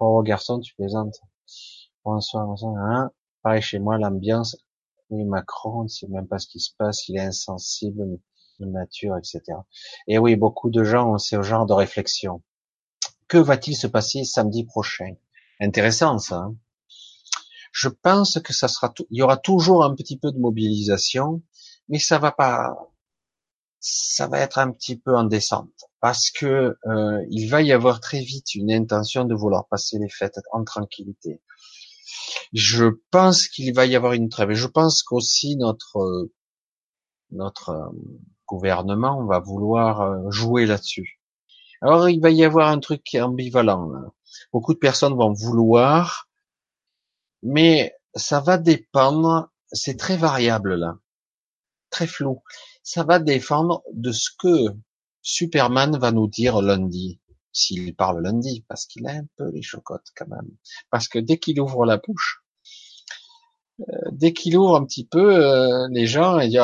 Oh 0.00 0.22
garçon, 0.22 0.60
tu 0.60 0.74
plaisantes. 0.76 1.20
Bonsoir, 2.04 2.46
bonsoir. 2.46 2.76
Hein 2.78 3.12
Pareil 3.42 3.62
chez 3.62 3.78
moi, 3.80 3.98
l'ambiance. 3.98 4.56
Oui, 5.10 5.24
Macron, 5.24 5.80
on 5.80 5.82
ne 5.84 5.88
sait 5.88 6.08
même 6.08 6.26
pas 6.26 6.38
ce 6.38 6.46
qui 6.46 6.60
se 6.60 6.70
passe, 6.76 7.08
il 7.08 7.16
est 7.16 7.20
insensible 7.20 8.18
nature, 8.66 9.16
etc. 9.16 9.42
Et 10.06 10.18
oui, 10.18 10.36
beaucoup 10.36 10.70
de 10.70 10.84
gens 10.84 11.14
ont 11.14 11.18
ce 11.18 11.42
genre 11.42 11.66
de 11.66 11.72
réflexion. 11.72 12.42
Que 13.28 13.38
va-t-il 13.38 13.76
se 13.76 13.86
passer 13.86 14.24
samedi 14.24 14.64
prochain? 14.64 15.14
Intéressant 15.60 16.18
ça. 16.18 16.36
Hein? 16.36 16.56
Je 17.72 17.88
pense 17.88 18.40
que 18.40 18.52
ça 18.52 18.68
sera, 18.68 18.92
il 19.10 19.18
y 19.18 19.22
aura 19.22 19.36
toujours 19.36 19.84
un 19.84 19.94
petit 19.94 20.18
peu 20.18 20.32
de 20.32 20.38
mobilisation, 20.38 21.42
mais 21.88 21.98
ça 21.98 22.18
va 22.18 22.32
pas, 22.32 22.76
ça 23.80 24.26
va 24.26 24.40
être 24.40 24.58
un 24.58 24.72
petit 24.72 24.96
peu 24.96 25.14
en 25.16 25.24
descente 25.24 25.84
parce 26.00 26.30
que 26.30 26.76
euh, 26.86 27.26
il 27.30 27.48
va 27.48 27.62
y 27.62 27.72
avoir 27.72 28.00
très 28.00 28.20
vite 28.20 28.54
une 28.54 28.72
intention 28.72 29.24
de 29.24 29.34
vouloir 29.34 29.66
passer 29.68 29.98
les 29.98 30.08
fêtes 30.08 30.38
en 30.52 30.64
tranquillité. 30.64 31.40
Je 32.52 32.86
pense 33.10 33.48
qu'il 33.48 33.74
va 33.74 33.86
y 33.86 33.96
avoir 33.96 34.12
une 34.12 34.28
trêve. 34.28 34.52
Je 34.52 34.66
pense 34.66 35.02
qu'aussi 35.02 35.56
notre 35.56 36.30
notre 37.30 37.70
euh, 37.70 37.88
gouvernement 38.46 39.24
va 39.26 39.38
vouloir 39.38 40.00
euh, 40.00 40.30
jouer 40.30 40.66
là-dessus. 40.66 41.20
Alors 41.80 42.08
il 42.08 42.20
va 42.20 42.30
y 42.30 42.44
avoir 42.44 42.68
un 42.68 42.80
truc 42.80 43.02
ambivalent. 43.14 43.90
Beaucoup 44.52 44.74
de 44.74 44.78
personnes 44.78 45.14
vont 45.14 45.32
vouloir, 45.32 46.28
mais 47.42 47.94
ça 48.14 48.40
va 48.40 48.58
dépendre. 48.58 49.50
C'est 49.70 49.98
très 49.98 50.16
variable 50.16 50.74
là, 50.74 50.98
très 51.90 52.06
flou. 52.06 52.42
Ça 52.82 53.04
va 53.04 53.18
dépendre 53.18 53.82
de 53.92 54.12
ce 54.12 54.30
que 54.38 54.74
Superman 55.22 55.98
va 55.98 56.10
nous 56.10 56.26
dire 56.26 56.62
lundi, 56.62 57.17
s'il 57.52 57.94
parle 57.94 58.22
lundi, 58.22 58.64
parce 58.68 58.86
qu'il 58.86 59.06
a 59.06 59.12
un 59.12 59.26
peu 59.36 59.50
les 59.50 59.62
chocottes 59.62 60.08
quand 60.16 60.28
même. 60.28 60.50
Parce 60.90 61.08
que 61.08 61.18
dès 61.18 61.38
qu'il 61.38 61.60
ouvre 61.60 61.84
la 61.86 61.96
bouche, 61.96 62.42
euh, 63.80 63.84
dès 64.12 64.32
qu'il 64.32 64.56
ouvre 64.56 64.76
un 64.76 64.84
petit 64.84 65.06
peu, 65.06 65.36
euh, 65.36 65.88
les 65.90 66.06
gens 66.06 66.38
ils 66.40 66.50
disent 66.50 66.60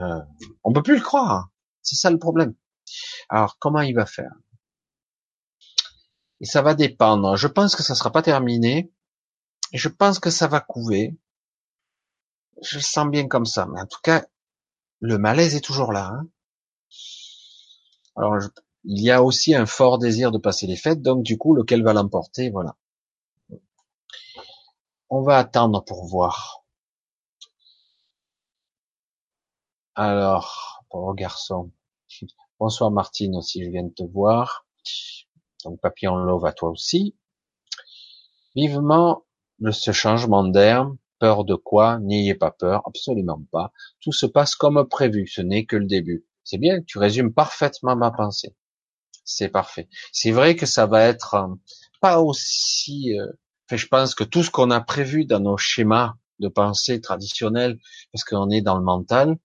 ah, 0.00 0.26
on 0.64 0.72
peut 0.72 0.82
plus 0.82 0.96
le 0.96 1.02
croire. 1.02 1.50
C'est 1.82 1.96
ça 1.96 2.10
le 2.10 2.18
problème. 2.18 2.54
Alors 3.28 3.58
comment 3.58 3.80
il 3.80 3.94
va 3.94 4.06
faire? 4.06 4.32
Et 6.40 6.44
ça 6.44 6.62
va 6.62 6.74
dépendre. 6.74 7.36
Je 7.36 7.46
pense 7.46 7.76
que 7.76 7.82
ça 7.82 7.94
sera 7.94 8.10
pas 8.10 8.22
terminé. 8.22 8.92
Je 9.72 9.88
pense 9.88 10.18
que 10.18 10.30
ça 10.30 10.48
va 10.48 10.60
couver. 10.60 11.16
Je 12.62 12.78
sens 12.78 13.08
bien 13.08 13.28
comme 13.28 13.46
ça. 13.46 13.66
Mais 13.66 13.80
en 13.80 13.86
tout 13.86 14.00
cas, 14.02 14.26
le 15.00 15.18
malaise 15.18 15.54
est 15.54 15.60
toujours 15.60 15.92
là. 15.92 16.12
Hein. 16.12 16.28
Alors, 18.16 18.38
il 18.84 19.02
y 19.02 19.10
a 19.10 19.22
aussi 19.22 19.54
un 19.54 19.66
fort 19.66 19.98
désir 19.98 20.30
de 20.32 20.38
passer 20.38 20.66
les 20.66 20.76
fêtes, 20.76 21.02
donc 21.02 21.22
du 21.22 21.38
coup, 21.38 21.54
lequel 21.54 21.82
va 21.82 21.92
l'emporter, 21.92 22.50
voilà. 22.50 22.76
On 25.10 25.22
va 25.22 25.38
attendre 25.38 25.84
pour 25.84 26.06
voir. 26.06 26.64
Alors, 29.94 30.84
pauvre 30.90 31.14
garçon. 31.14 31.70
Bonsoir 32.58 32.90
Martine 32.90 33.36
aussi, 33.36 33.64
je 33.64 33.70
viens 33.70 33.84
de 33.84 33.92
te 33.92 34.04
voir. 34.04 34.66
Donc 35.64 35.80
papillon 35.80 36.16
love 36.16 36.44
à 36.44 36.52
toi 36.52 36.70
aussi. 36.70 37.14
Vivement 38.54 39.24
ce 39.70 39.92
changement 39.92 40.44
d'air. 40.44 40.90
Peur 41.18 41.44
de 41.44 41.54
quoi? 41.54 41.98
N'ayez 42.00 42.34
pas 42.34 42.50
peur, 42.50 42.82
absolument 42.86 43.42
pas. 43.52 43.72
Tout 44.00 44.12
se 44.12 44.26
passe 44.26 44.56
comme 44.56 44.88
prévu, 44.88 45.28
ce 45.28 45.40
n'est 45.40 45.66
que 45.66 45.76
le 45.76 45.86
début. 45.86 46.26
C'est 46.42 46.58
bien, 46.58 46.82
tu 46.82 46.98
résumes 46.98 47.32
parfaitement 47.32 47.94
ma 47.94 48.10
pensée. 48.10 48.56
C'est 49.34 49.48
parfait. 49.48 49.88
C'est 50.12 50.30
vrai 50.30 50.56
que 50.56 50.66
ça 50.66 50.86
va 50.86 51.04
être 51.04 51.34
euh, 51.34 51.48
pas 52.00 52.20
aussi. 52.20 53.18
Euh, 53.18 53.26
je 53.70 53.86
pense 53.86 54.14
que 54.14 54.24
tout 54.24 54.42
ce 54.42 54.50
qu'on 54.50 54.70
a 54.70 54.80
prévu 54.82 55.24
dans 55.24 55.40
nos 55.40 55.56
schémas 55.56 56.14
de 56.38 56.48
pensée 56.48 57.00
traditionnels, 57.00 57.78
parce 58.12 58.24
qu'on 58.24 58.50
est 58.50 58.60
dans 58.60 58.76
le 58.76 58.84
mental, 58.84 59.38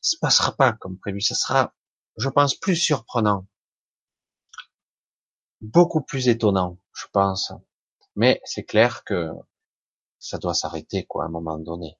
se 0.00 0.16
passera 0.20 0.52
pas 0.52 0.72
comme 0.72 0.96
prévu. 0.98 1.20
Ça 1.20 1.34
sera, 1.34 1.74
je 2.16 2.28
pense, 2.28 2.54
plus 2.54 2.76
surprenant, 2.76 3.46
beaucoup 5.60 6.02
plus 6.02 6.28
étonnant, 6.28 6.78
je 6.92 7.06
pense. 7.12 7.52
Mais 8.14 8.40
c'est 8.44 8.64
clair 8.64 9.02
que 9.04 9.30
ça 10.20 10.38
doit 10.38 10.54
s'arrêter, 10.54 11.04
quoi, 11.04 11.24
à 11.24 11.26
un 11.26 11.30
moment 11.30 11.58
donné. 11.58 11.96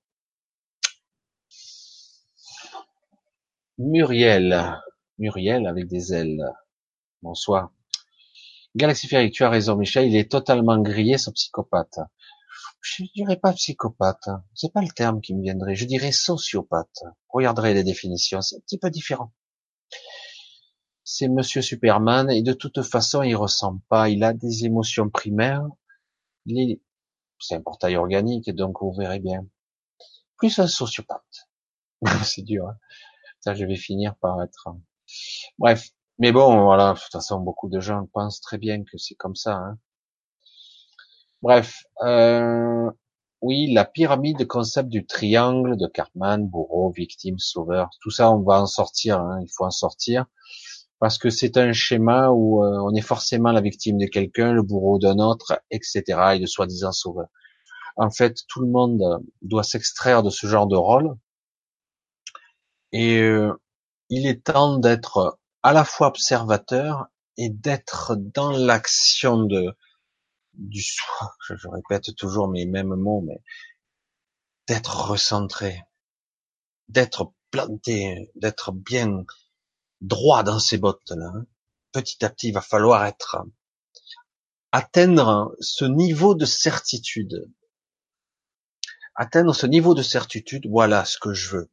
Muriel. 3.78 4.80
Muriel 5.18 5.66
avec 5.66 5.88
des 5.88 6.14
ailes. 6.14 6.44
Bonsoir. 7.22 7.70
Galaxy 8.74 9.06
tu 9.32 9.44
as 9.44 9.48
raison, 9.48 9.76
Michel, 9.76 10.08
il 10.08 10.16
est 10.16 10.28
totalement 10.28 10.76
grillé, 10.80 11.18
ce 11.18 11.30
psychopathe. 11.30 12.00
je 12.80 13.04
dirais 13.14 13.36
pas 13.36 13.52
psychopathe, 13.52 14.28
c'est 14.54 14.72
pas 14.72 14.82
le 14.82 14.88
terme 14.88 15.20
qui 15.20 15.32
me 15.34 15.42
viendrait, 15.42 15.76
je 15.76 15.84
dirais 15.84 16.10
sociopathe. 16.10 17.04
Regarderez 17.28 17.74
les 17.74 17.84
définitions, 17.84 18.40
c'est 18.40 18.56
un 18.56 18.60
petit 18.60 18.78
peu 18.78 18.90
différent. 18.90 19.32
C'est 21.04 21.28
Monsieur 21.28 21.62
Superman 21.62 22.28
et 22.28 22.42
de 22.42 22.54
toute 22.54 22.82
façon 22.82 23.22
il 23.22 23.36
ressemble 23.36 23.82
pas, 23.88 24.08
il 24.08 24.24
a 24.24 24.32
des 24.32 24.64
émotions 24.64 25.08
primaires, 25.08 25.68
c'est 27.38 27.54
un 27.54 27.60
portail 27.60 27.94
organique 27.96 28.50
donc 28.50 28.78
vous 28.80 28.92
verrez 28.92 29.20
bien. 29.20 29.46
Plus 30.38 30.58
un 30.58 30.66
sociopathe. 30.66 31.48
c'est 32.24 32.42
dur. 32.42 32.66
Hein. 32.66 32.78
Ça 33.38 33.54
je 33.54 33.64
vais 33.64 33.76
finir 33.76 34.16
par 34.16 34.42
être. 34.42 34.70
Bref, 35.58 35.90
mais 36.18 36.32
bon 36.32 36.62
voilà, 36.64 36.94
de 36.94 36.98
toute 36.98 37.12
façon 37.12 37.40
beaucoup 37.40 37.68
de 37.68 37.80
gens 37.80 38.06
pensent 38.12 38.40
très 38.40 38.58
bien 38.58 38.84
que 38.84 38.98
c'est 38.98 39.14
comme 39.14 39.36
ça. 39.36 39.56
Hein. 39.56 39.78
Bref, 41.42 41.82
euh, 42.02 42.90
oui, 43.40 43.72
la 43.72 43.84
pyramide, 43.84 44.38
de 44.38 44.44
concept 44.44 44.88
du 44.88 45.04
triangle 45.06 45.76
de 45.76 45.86
Cartman, 45.88 46.46
bourreau, 46.46 46.90
victime, 46.92 47.38
sauveur, 47.38 47.90
tout 48.00 48.10
ça, 48.10 48.30
on 48.30 48.42
va 48.42 48.60
en 48.60 48.66
sortir. 48.66 49.18
Hein, 49.20 49.40
il 49.42 49.48
faut 49.52 49.64
en 49.64 49.70
sortir 49.70 50.26
parce 51.00 51.18
que 51.18 51.30
c'est 51.30 51.56
un 51.56 51.72
schéma 51.72 52.30
où 52.30 52.64
euh, 52.64 52.78
on 52.80 52.94
est 52.94 53.00
forcément 53.00 53.50
la 53.50 53.60
victime 53.60 53.98
de 53.98 54.06
quelqu'un, 54.06 54.52
le 54.52 54.62
bourreau 54.62 55.00
d'un 55.00 55.18
autre, 55.18 55.60
etc. 55.72 56.04
et 56.36 56.38
de 56.38 56.46
soi-disant 56.46 56.92
sauveur. 56.92 57.26
En 57.96 58.10
fait, 58.10 58.36
tout 58.48 58.60
le 58.60 58.68
monde 58.68 59.02
doit 59.42 59.64
s'extraire 59.64 60.22
de 60.22 60.30
ce 60.30 60.46
genre 60.46 60.68
de 60.68 60.76
rôle 60.76 61.16
et 62.92 63.20
euh, 63.20 63.52
il 64.10 64.26
est 64.26 64.44
temps 64.44 64.78
d'être 64.78 65.38
à 65.62 65.72
la 65.72 65.84
fois 65.84 66.08
observateur 66.08 67.06
et 67.36 67.48
d'être 67.48 68.16
dans 68.16 68.50
l'action 68.50 69.44
de 69.44 69.76
du 70.54 70.82
soi, 70.82 71.34
je, 71.48 71.68
répète 71.68 72.14
toujours 72.16 72.48
mes 72.48 72.66
mêmes 72.66 72.94
mots, 72.94 73.22
mais 73.22 73.42
d'être 74.66 75.08
recentré, 75.08 75.82
d'être 76.88 77.32
planté, 77.50 78.30
d'être 78.34 78.72
bien 78.72 79.24
droit 80.00 80.42
dans 80.42 80.58
ses 80.58 80.78
bottes 80.78 81.10
là. 81.10 81.32
Petit 81.92 82.24
à 82.24 82.30
petit, 82.30 82.48
il 82.48 82.54
va 82.54 82.62
falloir 82.62 83.04
être 83.04 83.38
atteindre 84.72 85.54
ce 85.60 85.84
niveau 85.84 86.34
de 86.34 86.46
certitude. 86.46 87.50
Atteindre 89.14 89.54
ce 89.54 89.66
niveau 89.66 89.94
de 89.94 90.02
certitude, 90.02 90.66
voilà 90.70 91.04
ce 91.04 91.18
que 91.18 91.34
je 91.34 91.56
veux. 91.56 91.71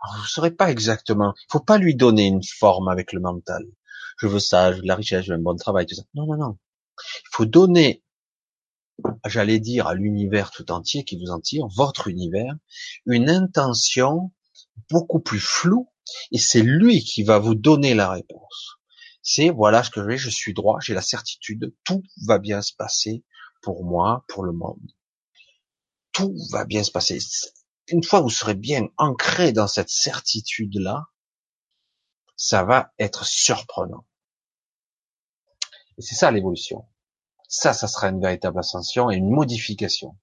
Alors, 0.00 0.16
vous 0.16 0.22
ne 0.22 0.28
saurez 0.28 0.50
pas 0.50 0.70
exactement. 0.70 1.34
Il 1.36 1.52
faut 1.52 1.60
pas 1.60 1.78
lui 1.78 1.94
donner 1.94 2.26
une 2.26 2.42
forme 2.42 2.88
avec 2.88 3.12
le 3.12 3.20
mental. 3.20 3.64
Je 4.18 4.26
veux 4.26 4.38
ça, 4.38 4.72
je 4.72 4.76
veux 4.76 4.82
de 4.82 4.88
la 4.88 4.96
richesse, 4.96 5.24
je 5.24 5.32
veux 5.32 5.38
un 5.38 5.42
bon 5.42 5.56
travail, 5.56 5.86
tout 5.86 5.94
ça. 5.94 6.02
Non, 6.14 6.26
non, 6.26 6.36
non. 6.36 6.58
Il 6.98 7.28
faut 7.32 7.46
donner, 7.46 8.02
j'allais 9.26 9.58
dire, 9.58 9.86
à 9.86 9.94
l'univers 9.94 10.50
tout 10.50 10.70
entier 10.70 11.04
qui 11.04 11.18
vous 11.18 11.30
en 11.30 11.40
tire, 11.40 11.66
votre 11.74 12.08
univers, 12.08 12.54
une 13.06 13.30
intention 13.30 14.32
beaucoup 14.90 15.20
plus 15.20 15.40
floue, 15.40 15.88
et 16.32 16.38
c'est 16.38 16.62
lui 16.62 17.02
qui 17.02 17.22
va 17.22 17.38
vous 17.38 17.54
donner 17.54 17.94
la 17.94 18.10
réponse. 18.10 18.78
C'est 19.22 19.50
voilà 19.50 19.82
ce 19.82 19.90
que 19.90 20.00
je 20.00 20.06
vais, 20.06 20.18
je 20.18 20.30
suis 20.30 20.54
droit, 20.54 20.78
j'ai 20.80 20.94
la 20.94 21.02
certitude, 21.02 21.74
tout 21.84 22.02
va 22.26 22.38
bien 22.38 22.62
se 22.62 22.72
passer 22.74 23.22
pour 23.62 23.84
moi, 23.84 24.24
pour 24.28 24.44
le 24.44 24.52
monde. 24.52 24.94
Tout 26.12 26.34
va 26.50 26.64
bien 26.64 26.82
se 26.82 26.90
passer. 26.90 27.18
Une 27.90 28.04
fois 28.04 28.20
vous 28.20 28.30
serez 28.30 28.54
bien 28.54 28.88
ancré 28.98 29.52
dans 29.52 29.66
cette 29.66 29.88
certitude-là, 29.88 31.06
ça 32.36 32.62
va 32.62 32.92
être 32.98 33.24
surprenant. 33.24 34.06
Et 35.98 36.02
c'est 36.02 36.14
ça 36.14 36.30
l'évolution. 36.30 36.86
Ça, 37.48 37.72
ça 37.72 37.88
sera 37.88 38.08
une 38.08 38.20
véritable 38.20 38.60
ascension 38.60 39.10
et 39.10 39.16
une 39.16 39.28
modification. 39.28 40.16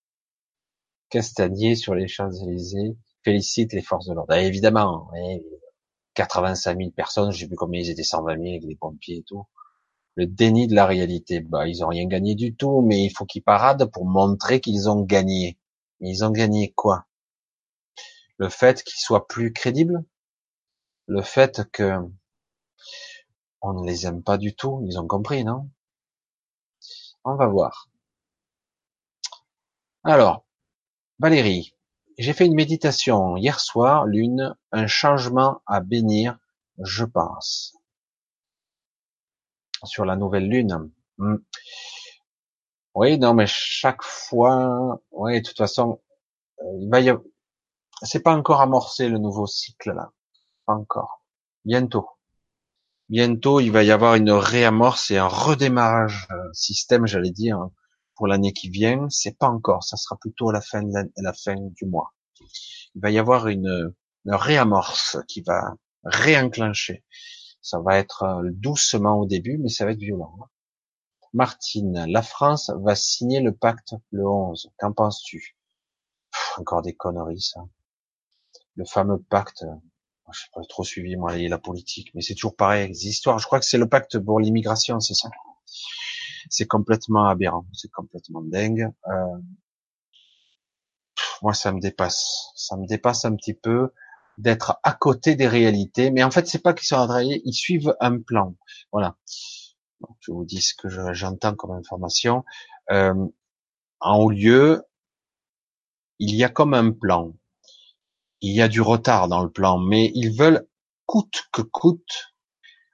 Castagnier 1.09 1.75
sur 1.75 1.93
les 1.93 2.07
Champs-Élysées 2.07 2.97
félicite 3.23 3.73
les 3.73 3.81
forces 3.81 4.07
de 4.07 4.13
l'ordre. 4.13 4.33
Eh, 4.33 4.45
évidemment, 4.45 5.11
85 6.13 6.77
000 6.77 6.91
personnes, 6.91 7.31
je 7.31 7.39
sais 7.39 7.47
plus 7.47 7.57
combien 7.57 7.81
ils 7.81 7.89
étaient 7.89 8.03
120 8.03 8.37
000 8.37 8.47
avec 8.47 8.63
les 8.63 8.77
pompiers 8.77 9.17
et 9.17 9.23
tout. 9.23 9.45
Le 10.15 10.25
déni 10.25 10.67
de 10.67 10.75
la 10.75 10.85
réalité. 10.85 11.41
Bah, 11.41 11.67
ils 11.67 11.83
ont 11.83 11.89
rien 11.89 12.07
gagné 12.07 12.33
du 12.35 12.55
tout, 12.55 12.81
mais 12.81 13.03
il 13.03 13.09
faut 13.09 13.25
qu'ils 13.25 13.43
paradent 13.43 13.91
pour 13.91 14.05
montrer 14.05 14.61
qu'ils 14.61 14.89
ont 14.89 15.01
gagné. 15.01 15.59
Mais 15.99 16.09
ils 16.09 16.23
ont 16.23 16.31
gagné 16.31 16.71
quoi? 16.71 17.06
Le 18.37 18.49
fait 18.49 18.83
qu'ils 18.83 18.99
soient 18.99 19.27
plus 19.27 19.53
crédibles 19.53 20.03
Le 21.07 21.21
fait 21.21 21.69
que 21.71 21.99
on 23.61 23.73
ne 23.73 23.87
les 23.87 24.05
aime 24.05 24.23
pas 24.23 24.37
du 24.37 24.55
tout 24.55 24.83
Ils 24.85 24.99
ont 24.99 25.07
compris, 25.07 25.43
non? 25.43 25.69
On 27.23 27.35
va 27.35 27.47
voir. 27.47 27.89
Alors, 30.03 30.45
Valérie, 31.19 31.75
j'ai 32.17 32.33
fait 32.33 32.45
une 32.45 32.55
méditation 32.55 33.37
hier 33.37 33.59
soir, 33.59 34.05
lune, 34.05 34.55
un 34.71 34.87
changement 34.87 35.61
à 35.65 35.81
bénir, 35.81 36.37
je 36.79 37.03
pense. 37.03 37.75
Sur 39.83 40.05
la 40.05 40.15
nouvelle 40.15 40.47
lune. 40.47 40.91
Hmm. 41.17 41.37
Oui, 42.95 43.19
non, 43.19 43.33
mais 43.33 43.45
chaque 43.47 44.01
fois, 44.03 45.01
oui, 45.11 45.41
de 45.41 45.47
toute 45.47 45.57
façon, 45.57 46.01
euh, 46.61 46.79
il 46.81 46.89
va 46.89 46.99
y 47.01 47.09
avoir... 47.09 47.25
c'est 48.03 48.21
pas 48.21 48.35
encore 48.35 48.61
amorcé 48.61 49.09
le 49.09 49.17
nouveau 49.17 49.47
cycle 49.47 49.93
là, 49.93 50.11
pas 50.65 50.73
encore. 50.73 51.23
Bientôt 51.65 52.07
bientôt 53.09 53.59
il 53.59 53.71
va 53.71 53.83
y 53.83 53.91
avoir 53.91 54.15
une 54.15 54.31
réamorce 54.31 55.11
et 55.11 55.17
un 55.17 55.27
redémarrage 55.27 56.27
euh, 56.31 56.35
système, 56.53 57.07
j'allais 57.07 57.31
dire, 57.31 57.69
pour 58.15 58.27
l'année 58.27 58.53
qui 58.53 58.69
vient. 58.69 59.07
C'est 59.09 59.37
pas 59.37 59.47
encore, 59.47 59.83
ça 59.83 59.97
sera 59.97 60.17
plutôt 60.17 60.51
la 60.51 60.61
fin 60.61 60.83
de 60.83 60.93
la, 61.17 61.33
fin 61.33 61.55
du 61.55 61.85
mois. 61.85 62.13
Il 62.95 63.01
va 63.01 63.11
y 63.11 63.19
avoir 63.19 63.47
une, 63.47 63.93
une 64.25 64.33
réamorce 64.33 65.17
qui 65.27 65.41
va 65.41 65.75
réenclencher. 66.03 67.03
Ça 67.61 67.79
va 67.79 67.97
être 67.97 68.23
euh, 68.23 68.49
doucement 68.53 69.19
au 69.19 69.25
début, 69.25 69.57
mais 69.57 69.69
ça 69.69 69.85
va 69.85 69.91
être 69.91 69.99
violent. 69.99 70.35
Hein. 70.41 70.47
Martine, 71.33 72.05
la 72.07 72.21
France 72.21 72.71
va 72.83 72.95
signer 72.95 73.41
le 73.41 73.53
pacte 73.53 73.93
le 74.11 74.27
11. 74.27 74.71
Qu'en 74.77 74.93
penses-tu? 74.93 75.57
Encore 76.57 76.81
des 76.81 76.93
conneries, 76.93 77.41
ça. 77.41 77.61
Le 78.77 78.85
fameux 78.85 79.21
pacte 79.29 79.65
je 80.33 80.43
n'ai 80.43 80.49
pas 80.53 80.67
trop 80.67 80.83
suivi 80.83 81.15
moi 81.15 81.37
la 81.37 81.57
politique, 81.57 82.11
mais 82.13 82.21
c'est 82.21 82.33
toujours 82.33 82.55
pareil, 82.55 82.87
les 82.87 83.07
histoires. 83.07 83.39
Je 83.39 83.45
crois 83.45 83.59
que 83.59 83.65
c'est 83.65 83.77
le 83.77 83.87
pacte 83.87 84.19
pour 84.19 84.39
l'immigration, 84.39 84.99
c'est 84.99 85.13
ça? 85.13 85.29
C'est 86.49 86.65
complètement 86.65 87.25
aberrant, 87.25 87.65
c'est 87.73 87.91
complètement 87.91 88.41
dingue. 88.41 88.91
Euh, 89.07 89.37
moi, 91.41 91.53
ça 91.53 91.71
me 91.71 91.79
dépasse, 91.79 92.51
ça 92.55 92.77
me 92.77 92.87
dépasse 92.87 93.25
un 93.25 93.35
petit 93.35 93.53
peu 93.53 93.93
d'être 94.37 94.79
à 94.83 94.93
côté 94.93 95.35
des 95.35 95.47
réalités. 95.47 96.11
Mais 96.11 96.23
en 96.23 96.31
fait, 96.31 96.47
c'est 96.47 96.61
pas 96.61 96.73
qu'ils 96.73 96.87
sont 96.87 96.95
travailler, 96.95 97.41
ils 97.45 97.53
suivent 97.53 97.95
un 97.99 98.19
plan. 98.19 98.55
Voilà. 98.91 99.17
je 100.21 100.31
vous 100.31 100.45
dis 100.45 100.61
ce 100.61 100.73
que 100.75 100.89
j'entends 101.13 101.55
comme 101.55 101.71
information. 101.71 102.43
Euh, 102.91 103.27
en 103.99 104.17
haut 104.19 104.29
lieu, 104.29 104.83
il 106.19 106.35
y 106.35 106.43
a 106.43 106.49
comme 106.49 106.73
un 106.73 106.91
plan 106.91 107.33
il 108.41 108.53
y 108.53 108.61
a 108.61 108.67
du 108.67 108.81
retard 108.81 109.27
dans 109.27 109.43
le 109.43 109.49
plan, 109.49 109.79
mais 109.79 110.11
ils 110.15 110.35
veulent 110.35 110.67
coûte 111.05 111.43
que 111.51 111.61
coûte 111.61 112.33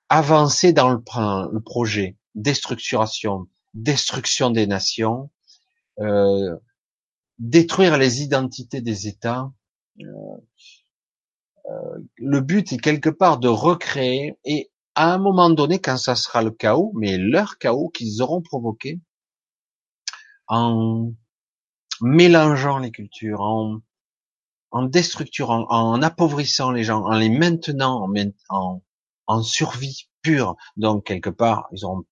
avancer 0.09 0.73
dans 0.73 0.89
le, 0.89 1.01
le 1.51 1.59
projet, 1.59 2.17
déstructuration, 2.35 3.47
destruction 3.73 4.51
des 4.51 4.67
nations, 4.67 5.31
euh, 5.99 6.55
détruire 7.39 7.97
les 7.97 8.21
identités 8.21 8.81
des 8.81 9.07
États. 9.07 9.51
Euh, 9.99 10.05
euh, 11.69 11.97
le 12.17 12.41
but 12.41 12.73
est 12.73 12.77
quelque 12.77 13.09
part 13.09 13.39
de 13.39 13.47
recréer 13.47 14.37
et 14.43 14.71
à 14.95 15.13
un 15.13 15.17
moment 15.17 15.49
donné, 15.49 15.79
quand 15.79 15.97
ça 15.97 16.15
sera 16.15 16.43
le 16.43 16.51
chaos, 16.51 16.91
mais 16.95 17.17
leur 17.17 17.57
chaos 17.57 17.89
qu'ils 17.89 18.21
auront 18.21 18.41
provoqué 18.41 18.99
en 20.47 21.11
mélangeant 22.01 22.77
les 22.77 22.91
cultures, 22.91 23.41
en 23.41 23.79
en 24.73 24.83
déstructurant, 24.83 25.67
en 25.69 26.01
appauvrissant 26.01 26.71
les 26.71 26.83
gens, 26.83 27.05
en 27.05 27.15
les 27.15 27.29
maintenant 27.29 28.09
en, 28.49 29.43
survie 29.43 30.09
pure. 30.23 30.55
Donc 30.77 31.05
quelque 31.05 31.29
part, 31.29 31.67
ils 31.71 31.85
auront, 31.85 32.03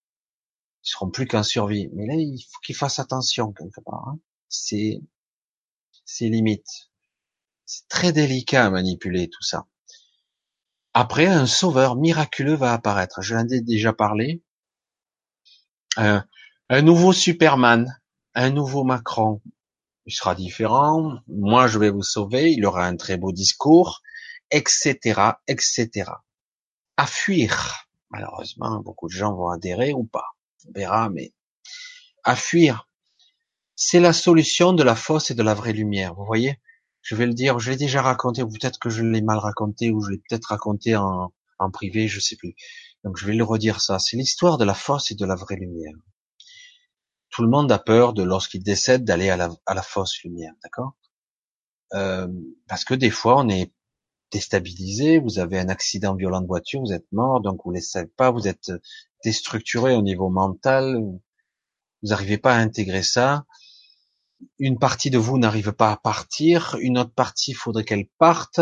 ils 0.86 0.90
seront 0.90 1.10
plus 1.10 1.26
qu'en 1.26 1.42
survie. 1.42 1.90
Mais 1.94 2.06
là, 2.06 2.14
il 2.14 2.40
faut 2.40 2.60
qu'ils 2.64 2.76
fassent 2.76 3.00
attention 3.00 3.52
quelque 3.52 3.82
part. 3.82 4.08
Hein. 4.08 4.20
C'est, 4.48 5.02
c'est 6.06 6.30
limite. 6.30 6.92
C'est 7.66 7.88
très 7.88 8.12
délicat 8.12 8.68
à 8.68 8.70
manipuler 8.70 9.28
tout 9.28 9.44
ça. 9.44 9.66
Après, 10.94 11.26
un 11.26 11.48
sauveur 11.48 11.96
miraculeux 11.96 12.56
va 12.56 12.74
apparaître. 12.74 13.22
Je 13.22 13.34
l'en 13.34 13.48
ai 13.48 13.62
déjà 13.62 13.92
parlé. 13.92 14.44
Euh, 15.98 16.22
un 16.70 16.82
nouveau 16.84 17.12
Superman, 17.12 18.00
un 18.36 18.52
nouveau 18.52 18.84
Macron, 18.84 19.42
il 20.06 20.14
sera 20.14 20.36
différent, 20.36 21.20
moi 21.28 21.68
je 21.68 21.80
vais 21.80 21.90
vous 21.90 22.04
sauver, 22.04 22.52
il 22.52 22.66
aura 22.66 22.86
un 22.86 22.96
très 22.96 23.18
beau 23.18 23.32
discours, 23.32 24.02
etc., 24.50 25.34
etc. 25.48 26.12
À 26.98 27.06
fuir. 27.08 27.88
Malheureusement, 28.10 28.80
beaucoup 28.82 29.08
de 29.08 29.14
gens 29.14 29.34
vont 29.34 29.50
adhérer 29.50 29.94
ou 29.94 30.04
pas. 30.04 30.26
On 30.68 30.72
verra, 30.74 31.10
mais 31.10 31.34
à 32.24 32.36
fuir. 32.36 32.88
c'est 33.76 34.00
la 34.00 34.14
solution 34.14 34.74
de 34.74 34.84
la 34.84 34.96
fausse 34.96 35.32
et 35.32 35.36
de 35.36 35.44
la 35.44 35.54
vraie 35.54 35.74
lumière. 35.74 36.14
Vous 36.16 36.26
voyez? 36.26 36.60
Je 37.02 37.16
vais 37.16 37.26
le 37.26 37.34
dire, 37.34 37.58
je 37.60 37.72
l'ai 37.72 37.78
déjà 37.78 38.02
raconté, 38.02 38.44
peut-être 38.44 38.80
que 38.80 38.90
je 38.90 39.04
l'ai 39.04 39.22
mal 39.22 39.40
raconté, 39.40 39.92
ou 39.92 40.02
je 40.02 40.12
l'ai 40.12 40.18
peut-être 40.18 40.46
raconté 40.46 40.96
en, 40.96 41.34
en 41.58 41.72
privé, 41.72 42.08
je 42.08 42.20
sais 42.20 42.36
plus. 42.36 42.56
Donc 43.04 43.18
je 43.18 43.26
vais 43.26 43.34
le 43.34 43.44
redire 43.44 43.82
ça. 43.82 43.98
C'est 44.00 44.18
l'histoire 44.18 44.58
de 44.58 44.66
la 44.66 44.74
fausse 44.76 45.12
et 45.12 45.16
de 45.16 45.26
la 45.26 45.36
vraie 45.36 45.56
lumière. 45.56 45.94
Tout 47.32 47.44
le 47.44 47.50
monde 47.50 47.72
a 47.72 47.80
peur 47.80 48.14
de 48.14 48.24
lorsqu'il 48.24 48.62
décède 48.62 49.04
d'aller 49.04 49.30
à 49.30 49.38
la, 49.38 49.50
à 49.66 49.82
fausse 49.82 50.22
lumière, 50.24 50.54
d'accord? 50.62 50.94
Euh, 51.94 52.28
Parce 52.68 52.86
que 52.86 52.94
des 52.94 53.10
fois 53.10 53.40
on 53.40 53.50
est 53.50 53.72
déstabilisé, 54.32 55.20
vous 55.20 55.40
avez 55.40 55.60
un 55.60 55.70
accident 55.70 56.16
violent 56.16 56.42
de 56.42 56.48
voiture, 56.48 56.82
vous 56.82 56.94
êtes 56.94 57.12
mort, 57.12 57.42
donc 57.42 57.62
vous 57.66 57.74
ne 57.74 57.80
savez 57.82 58.08
pas, 58.08 58.32
vous 58.32 58.48
êtes 58.48 58.72
déstructuré 59.24 59.94
au 59.96 60.02
niveau 60.02 60.30
mental, 60.30 60.96
vous 60.96 61.22
n'arrivez 62.04 62.38
pas 62.38 62.56
à 62.56 62.60
intégrer 62.60 63.04
ça. 63.04 63.46
Une 64.58 64.80
partie 64.80 65.10
de 65.10 65.18
vous 65.18 65.38
n'arrive 65.38 65.74
pas 65.74 65.92
à 65.92 65.98
partir, 65.98 66.78
une 66.80 66.98
autre 66.98 67.14
partie, 67.14 67.54
faudrait 67.54 67.84
qu'elle 67.84 68.08
parte. 68.18 68.60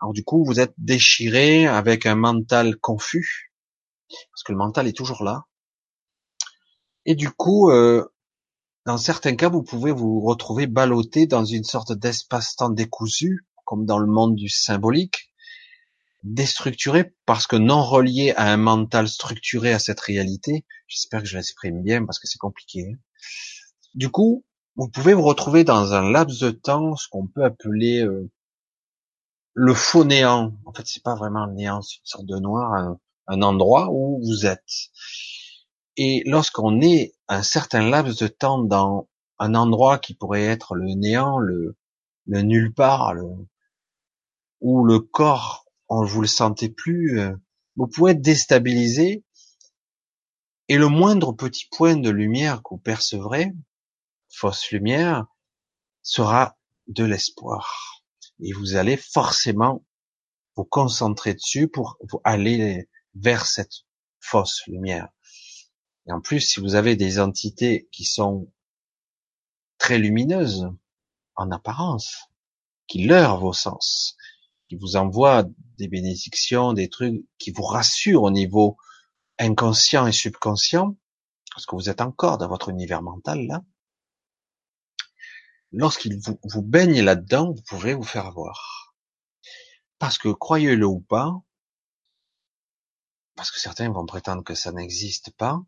Alors 0.00 0.12
du 0.12 0.24
coup, 0.24 0.44
vous 0.44 0.60
êtes 0.60 0.74
déchiré 0.78 1.66
avec 1.66 2.06
un 2.06 2.14
mental 2.14 2.76
confus, 2.76 3.52
parce 4.08 4.42
que 4.44 4.52
le 4.52 4.58
mental 4.58 4.86
est 4.86 4.96
toujours 4.96 5.24
là. 5.24 5.44
Et 7.06 7.14
du 7.14 7.30
coup, 7.30 7.70
euh, 7.70 8.04
dans 8.84 8.98
certains 8.98 9.36
cas, 9.36 9.48
vous 9.48 9.62
pouvez 9.62 9.92
vous 9.92 10.20
retrouver 10.20 10.66
ballotté 10.66 11.26
dans 11.26 11.44
une 11.44 11.64
sorte 11.64 11.92
d'espace-temps 11.92 12.70
décousu, 12.70 13.46
comme 13.64 13.86
dans 13.86 13.98
le 13.98 14.08
monde 14.08 14.34
du 14.34 14.48
symbolique, 14.48 15.32
déstructuré 16.24 17.14
parce 17.24 17.46
que 17.46 17.54
non 17.54 17.82
relié 17.84 18.32
à 18.36 18.52
un 18.52 18.56
mental 18.56 19.08
structuré 19.08 19.72
à 19.72 19.78
cette 19.78 20.00
réalité. 20.00 20.64
J'espère 20.88 21.22
que 21.22 21.28
je 21.28 21.36
l'exprime 21.36 21.80
bien 21.82 22.04
parce 22.04 22.18
que 22.18 22.26
c'est 22.26 22.38
compliqué. 22.38 22.90
Hein. 22.92 22.98
Du 23.94 24.10
coup, 24.10 24.44
vous 24.74 24.88
pouvez 24.88 25.14
vous 25.14 25.22
retrouver 25.22 25.62
dans 25.62 25.94
un 25.94 26.10
laps 26.10 26.40
de 26.40 26.50
temps, 26.50 26.96
ce 26.96 27.08
qu'on 27.08 27.28
peut 27.28 27.44
appeler 27.44 28.02
euh, 28.02 28.28
le 29.54 29.74
faux 29.74 30.04
néant. 30.04 30.54
En 30.64 30.72
fait, 30.72 30.86
c'est 30.86 31.04
pas 31.04 31.14
vraiment 31.14 31.46
le 31.46 31.54
néant, 31.54 31.82
c'est 31.82 31.98
une 31.98 32.06
sorte 32.06 32.26
de 32.26 32.38
noir, 32.38 32.72
un, 32.74 32.98
un 33.28 33.42
endroit 33.42 33.90
où 33.92 34.20
vous 34.24 34.44
êtes. 34.44 34.90
Et 35.96 36.22
lorsqu'on 36.26 36.80
est 36.80 37.14
un 37.28 37.42
certain 37.42 37.88
laps 37.88 38.18
de 38.18 38.28
temps 38.28 38.62
dans 38.62 39.08
un 39.38 39.54
endroit 39.54 39.98
qui 39.98 40.14
pourrait 40.14 40.44
être 40.44 40.74
le 40.74 40.94
néant, 40.94 41.38
le, 41.38 41.76
le 42.26 42.42
nulle 42.42 42.72
part, 42.74 43.14
le, 43.14 43.24
où 44.60 44.84
le 44.84 45.00
corps, 45.00 45.66
on 45.88 46.04
vous 46.04 46.20
le 46.20 46.26
sentez 46.26 46.68
plus, 46.68 47.20
euh, 47.20 47.32
vous 47.76 47.86
pouvez 47.86 48.12
être 48.12 48.20
déstabilisé, 48.20 49.24
et 50.68 50.76
le 50.76 50.88
moindre 50.88 51.32
petit 51.32 51.66
point 51.70 51.96
de 51.96 52.10
lumière 52.10 52.56
que 52.62 52.70
vous 52.70 52.78
percevrez, 52.78 53.52
fausse 54.28 54.70
lumière, 54.70 55.26
sera 56.02 56.56
de 56.88 57.04
l'espoir. 57.04 58.02
Et 58.40 58.52
vous 58.52 58.74
allez 58.74 58.96
forcément 58.96 59.84
vous 60.56 60.64
concentrer 60.64 61.34
dessus 61.34 61.68
pour 61.68 61.98
aller 62.24 62.88
vers 63.14 63.46
cette 63.46 63.84
fausse 64.20 64.62
lumière. 64.66 65.08
Et 66.06 66.12
en 66.12 66.20
plus, 66.20 66.40
si 66.40 66.60
vous 66.60 66.74
avez 66.74 66.96
des 66.96 67.18
entités 67.18 67.88
qui 67.90 68.04
sont 68.04 68.50
très 69.78 69.98
lumineuses 69.98 70.68
en 71.34 71.50
apparence, 71.50 72.30
qui 72.86 73.04
leurrent 73.04 73.38
vos 73.38 73.52
sens, 73.52 74.16
qui 74.68 74.76
vous 74.76 74.96
envoient 74.96 75.44
des 75.78 75.88
bénédictions, 75.88 76.72
des 76.72 76.88
trucs 76.88 77.24
qui 77.38 77.50
vous 77.50 77.62
rassurent 77.62 78.22
au 78.22 78.30
niveau 78.30 78.76
inconscient 79.38 80.06
et 80.06 80.12
subconscient, 80.12 80.96
parce 81.52 81.66
que 81.66 81.74
vous 81.74 81.90
êtes 81.90 82.00
encore 82.00 82.38
dans 82.38 82.48
votre 82.48 82.68
univers 82.68 83.02
mental 83.02 83.46
là, 83.46 83.62
lorsqu'il 85.72 86.18
vous, 86.18 86.38
vous 86.44 86.62
baigne 86.62 87.02
là-dedans, 87.02 87.52
vous 87.52 87.62
pouvez 87.62 87.94
vous 87.94 88.04
faire 88.04 88.26
avoir. 88.26 88.94
Parce 89.98 90.18
que 90.18 90.28
croyez-le 90.28 90.86
ou 90.86 91.00
pas, 91.00 91.32
parce 93.34 93.50
que 93.50 93.60
certains 93.60 93.90
vont 93.90 94.06
prétendre 94.06 94.42
que 94.42 94.54
ça 94.54 94.72
n'existe 94.72 95.30
pas, 95.32 95.62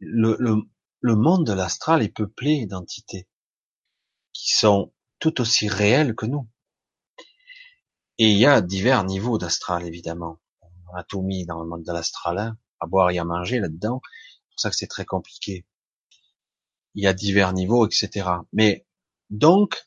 le, 0.00 0.64
monde 1.02 1.46
de 1.46 1.52
l'astral 1.52 2.02
est 2.02 2.08
peuplé 2.08 2.66
d'entités 2.66 3.28
qui 4.32 4.54
sont 4.54 4.92
tout 5.18 5.40
aussi 5.40 5.68
réelles 5.68 6.14
que 6.14 6.26
nous. 6.26 6.48
Et 8.18 8.30
il 8.30 8.38
y 8.38 8.46
a 8.46 8.60
divers 8.60 9.04
niveaux 9.04 9.38
d'astral, 9.38 9.86
évidemment. 9.86 10.40
On 10.92 10.96
a 10.96 11.04
tout 11.04 11.22
mis 11.22 11.46
dans 11.46 11.60
le 11.60 11.68
monde 11.68 11.84
de 11.84 11.92
l'astral, 11.92 12.38
hein, 12.38 12.58
à 12.80 12.86
boire 12.86 13.10
et 13.10 13.18
à 13.18 13.24
manger 13.24 13.58
là-dedans. 13.58 14.00
C'est 14.04 14.50
pour 14.50 14.60
ça 14.60 14.70
que 14.70 14.76
c'est 14.76 14.86
très 14.86 15.04
compliqué. 15.04 15.66
Il 16.94 17.02
y 17.02 17.06
a 17.06 17.14
divers 17.14 17.52
niveaux, 17.52 17.86
etc. 17.86 18.28
Mais 18.52 18.86
donc, 19.30 19.86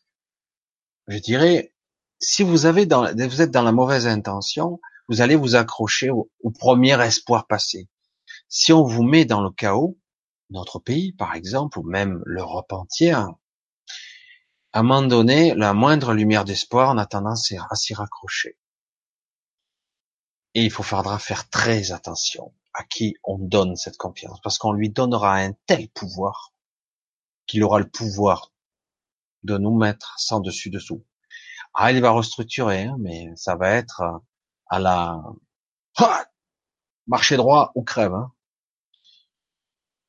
je 1.08 1.20
dirais, 1.20 1.76
si 2.20 2.44
vous 2.44 2.66
avez 2.66 2.86
dans, 2.86 3.14
vous 3.14 3.42
êtes 3.42 3.52
dans 3.52 3.62
la 3.62 3.72
mauvaise 3.72 4.08
intention, 4.08 4.80
vous 5.08 5.22
allez 5.22 5.36
vous 5.36 5.56
accrocher 5.56 6.10
au, 6.10 6.30
premier 6.60 7.00
espoir 7.02 7.48
passé. 7.48 7.88
Si 8.48 8.72
on 8.74 8.84
vous 8.84 9.04
met 9.04 9.26
dans 9.26 9.42
le 9.42 9.52
chaos, 9.52 9.98
notre 10.50 10.80
pays 10.80 11.14
par 11.14 11.36
exemple, 11.36 11.80
ou 11.80 11.84
même 11.84 12.22
l'Europe 12.26 12.72
entière, 12.74 13.30
à 14.72 14.80
un 14.80 14.84
moment 14.84 15.08
donné, 15.08 15.56
la 15.56 15.74
moindre 15.74 16.14
lumière 16.14 16.44
d'espoir, 16.44 16.94
on 16.94 16.98
a 16.98 17.06
tendance 17.06 17.54
à 17.70 17.76
s'y 17.76 17.94
raccrocher. 17.94 18.58
Et 20.54 20.66
il 20.66 20.72
faudra 20.72 21.18
faire 21.18 21.50
très 21.50 21.92
attention 21.92 22.54
à 22.74 22.84
qui 22.84 23.16
on 23.24 23.38
donne 23.38 23.78
cette 23.78 23.98
confiance, 23.98 24.40
parce 24.42 24.58
qu'on 24.58 24.74
lui 24.74 24.90
donnera 24.90 25.38
un 25.38 25.54
tel 25.66 25.88
pouvoir 25.90 26.54
qu'il 27.48 27.64
aura 27.64 27.80
le 27.80 27.90
pouvoir 27.90 28.52
de 29.44 29.58
nous 29.58 29.78
mettre 29.78 30.16
sans 30.18 30.42
dessus 30.42 30.70
dessous. 30.70 31.06
Ah, 31.74 31.92
il 31.92 32.02
va 32.02 32.12
restructurer, 32.12 32.84
hein, 32.84 32.98
mais 33.00 33.32
ça 33.36 33.56
va 33.56 33.70
être 33.70 34.02
à 34.68 34.80
la 34.80 35.22
marché 37.08 37.38
droit 37.38 37.72
ou 37.76 37.84
crève. 37.84 38.14
Hein. 38.14 38.34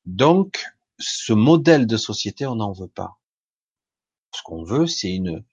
Donc, 0.07 0.65
ce 0.99 1.33
modèle 1.33 1.85
de 1.85 1.97
société, 1.97 2.45
on 2.45 2.55
n'en 2.55 2.71
veut 2.71 2.87
pas. 2.87 3.19
Ce 4.33 4.41
qu'on 4.41 4.63
veut, 4.63 4.87
c'est 4.87 5.13
une 5.13 5.43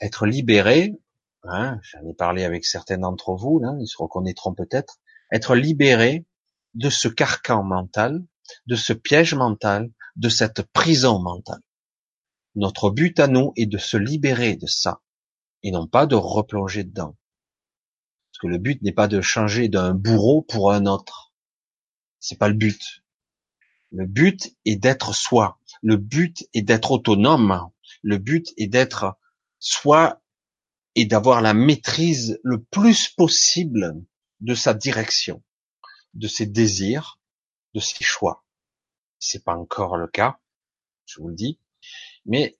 être 0.00 0.24
libéré. 0.24 0.98
Hein, 1.44 1.78
J'en 1.82 2.08
ai 2.08 2.14
parlé 2.14 2.44
avec 2.44 2.64
certains 2.64 2.96
d'entre 2.96 3.34
vous, 3.34 3.60
ils 3.80 3.86
se 3.86 3.98
reconnaîtront 3.98 4.54
peut-être. 4.54 4.98
Être 5.30 5.54
libéré 5.54 6.24
de 6.72 6.88
ce 6.88 7.06
carcan 7.06 7.62
mental, 7.62 8.24
de 8.66 8.76
ce 8.76 8.94
piège 8.94 9.34
mental, 9.34 9.90
de 10.16 10.30
cette 10.30 10.62
prison 10.62 11.18
mentale. 11.18 11.60
Notre 12.54 12.88
but 12.88 13.20
à 13.20 13.26
nous 13.26 13.52
est 13.56 13.66
de 13.66 13.76
se 13.76 13.98
libérer 13.98 14.56
de 14.56 14.66
ça 14.66 15.02
et 15.62 15.70
non 15.70 15.86
pas 15.86 16.06
de 16.06 16.14
replonger 16.14 16.82
dedans. 16.82 17.14
Parce 18.30 18.38
que 18.40 18.46
le 18.46 18.58
but 18.58 18.80
n'est 18.80 18.92
pas 18.92 19.06
de 19.06 19.20
changer 19.20 19.68
d'un 19.68 19.92
bourreau 19.92 20.40
pour 20.40 20.72
un 20.72 20.86
autre. 20.86 21.34
C'est 22.20 22.38
pas 22.38 22.48
le 22.48 22.54
but. 22.54 23.02
Le 23.90 24.06
but 24.06 24.54
est 24.64 24.76
d'être 24.76 25.14
soi. 25.14 25.58
Le 25.82 25.96
but 25.96 26.48
est 26.54 26.62
d'être 26.62 26.90
autonome. 26.90 27.70
Le 28.02 28.18
but 28.18 28.52
est 28.56 28.66
d'être 28.66 29.18
soi 29.58 30.20
et 30.94 31.06
d'avoir 31.06 31.40
la 31.40 31.54
maîtrise 31.54 32.38
le 32.42 32.62
plus 32.62 33.08
possible 33.08 33.94
de 34.40 34.54
sa 34.54 34.74
direction, 34.74 35.42
de 36.14 36.28
ses 36.28 36.46
désirs, 36.46 37.18
de 37.74 37.80
ses 37.80 38.04
choix. 38.04 38.44
C'est 39.18 39.44
pas 39.44 39.54
encore 39.54 39.96
le 39.96 40.06
cas, 40.06 40.38
je 41.06 41.20
vous 41.20 41.28
le 41.28 41.34
dis, 41.34 41.58
mais 42.26 42.58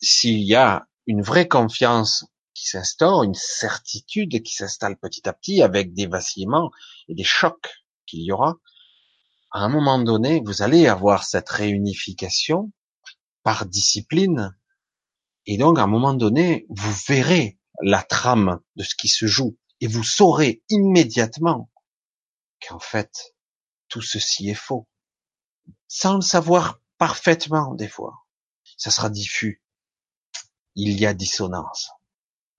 s'il 0.00 0.40
y 0.40 0.54
a 0.54 0.88
une 1.06 1.22
vraie 1.22 1.48
confiance 1.48 2.26
qui 2.54 2.68
s'instaure, 2.68 3.24
une 3.24 3.34
certitude 3.34 4.42
qui 4.42 4.54
s'installe 4.54 4.96
petit 4.96 5.28
à 5.28 5.32
petit 5.32 5.62
avec 5.62 5.92
des 5.92 6.06
vacillements 6.06 6.70
et 7.08 7.14
des 7.14 7.24
chocs 7.24 7.82
qu'il 8.06 8.22
y 8.22 8.32
aura, 8.32 8.58
à 9.54 9.60
un 9.60 9.68
moment 9.68 10.00
donné, 10.00 10.42
vous 10.44 10.62
allez 10.62 10.88
avoir 10.88 11.22
cette 11.22 11.48
réunification 11.48 12.72
par 13.44 13.66
discipline, 13.66 14.58
et 15.46 15.58
donc 15.58 15.78
à 15.78 15.82
un 15.82 15.86
moment 15.86 16.12
donné, 16.12 16.66
vous 16.70 16.92
verrez 17.06 17.60
la 17.80 18.02
trame 18.02 18.60
de 18.74 18.82
ce 18.82 18.96
qui 18.96 19.08
se 19.08 19.26
joue, 19.26 19.56
et 19.80 19.86
vous 19.86 20.02
saurez 20.02 20.64
immédiatement 20.70 21.70
qu'en 22.66 22.80
fait, 22.80 23.36
tout 23.86 24.02
ceci 24.02 24.50
est 24.50 24.54
faux, 24.54 24.88
sans 25.86 26.16
le 26.16 26.22
savoir 26.22 26.80
parfaitement 26.98 27.74
des 27.74 27.88
fois. 27.88 28.26
Ça 28.76 28.90
sera 28.90 29.08
diffus, 29.08 29.62
il 30.74 30.98
y 30.98 31.06
a 31.06 31.14
dissonance, 31.14 31.92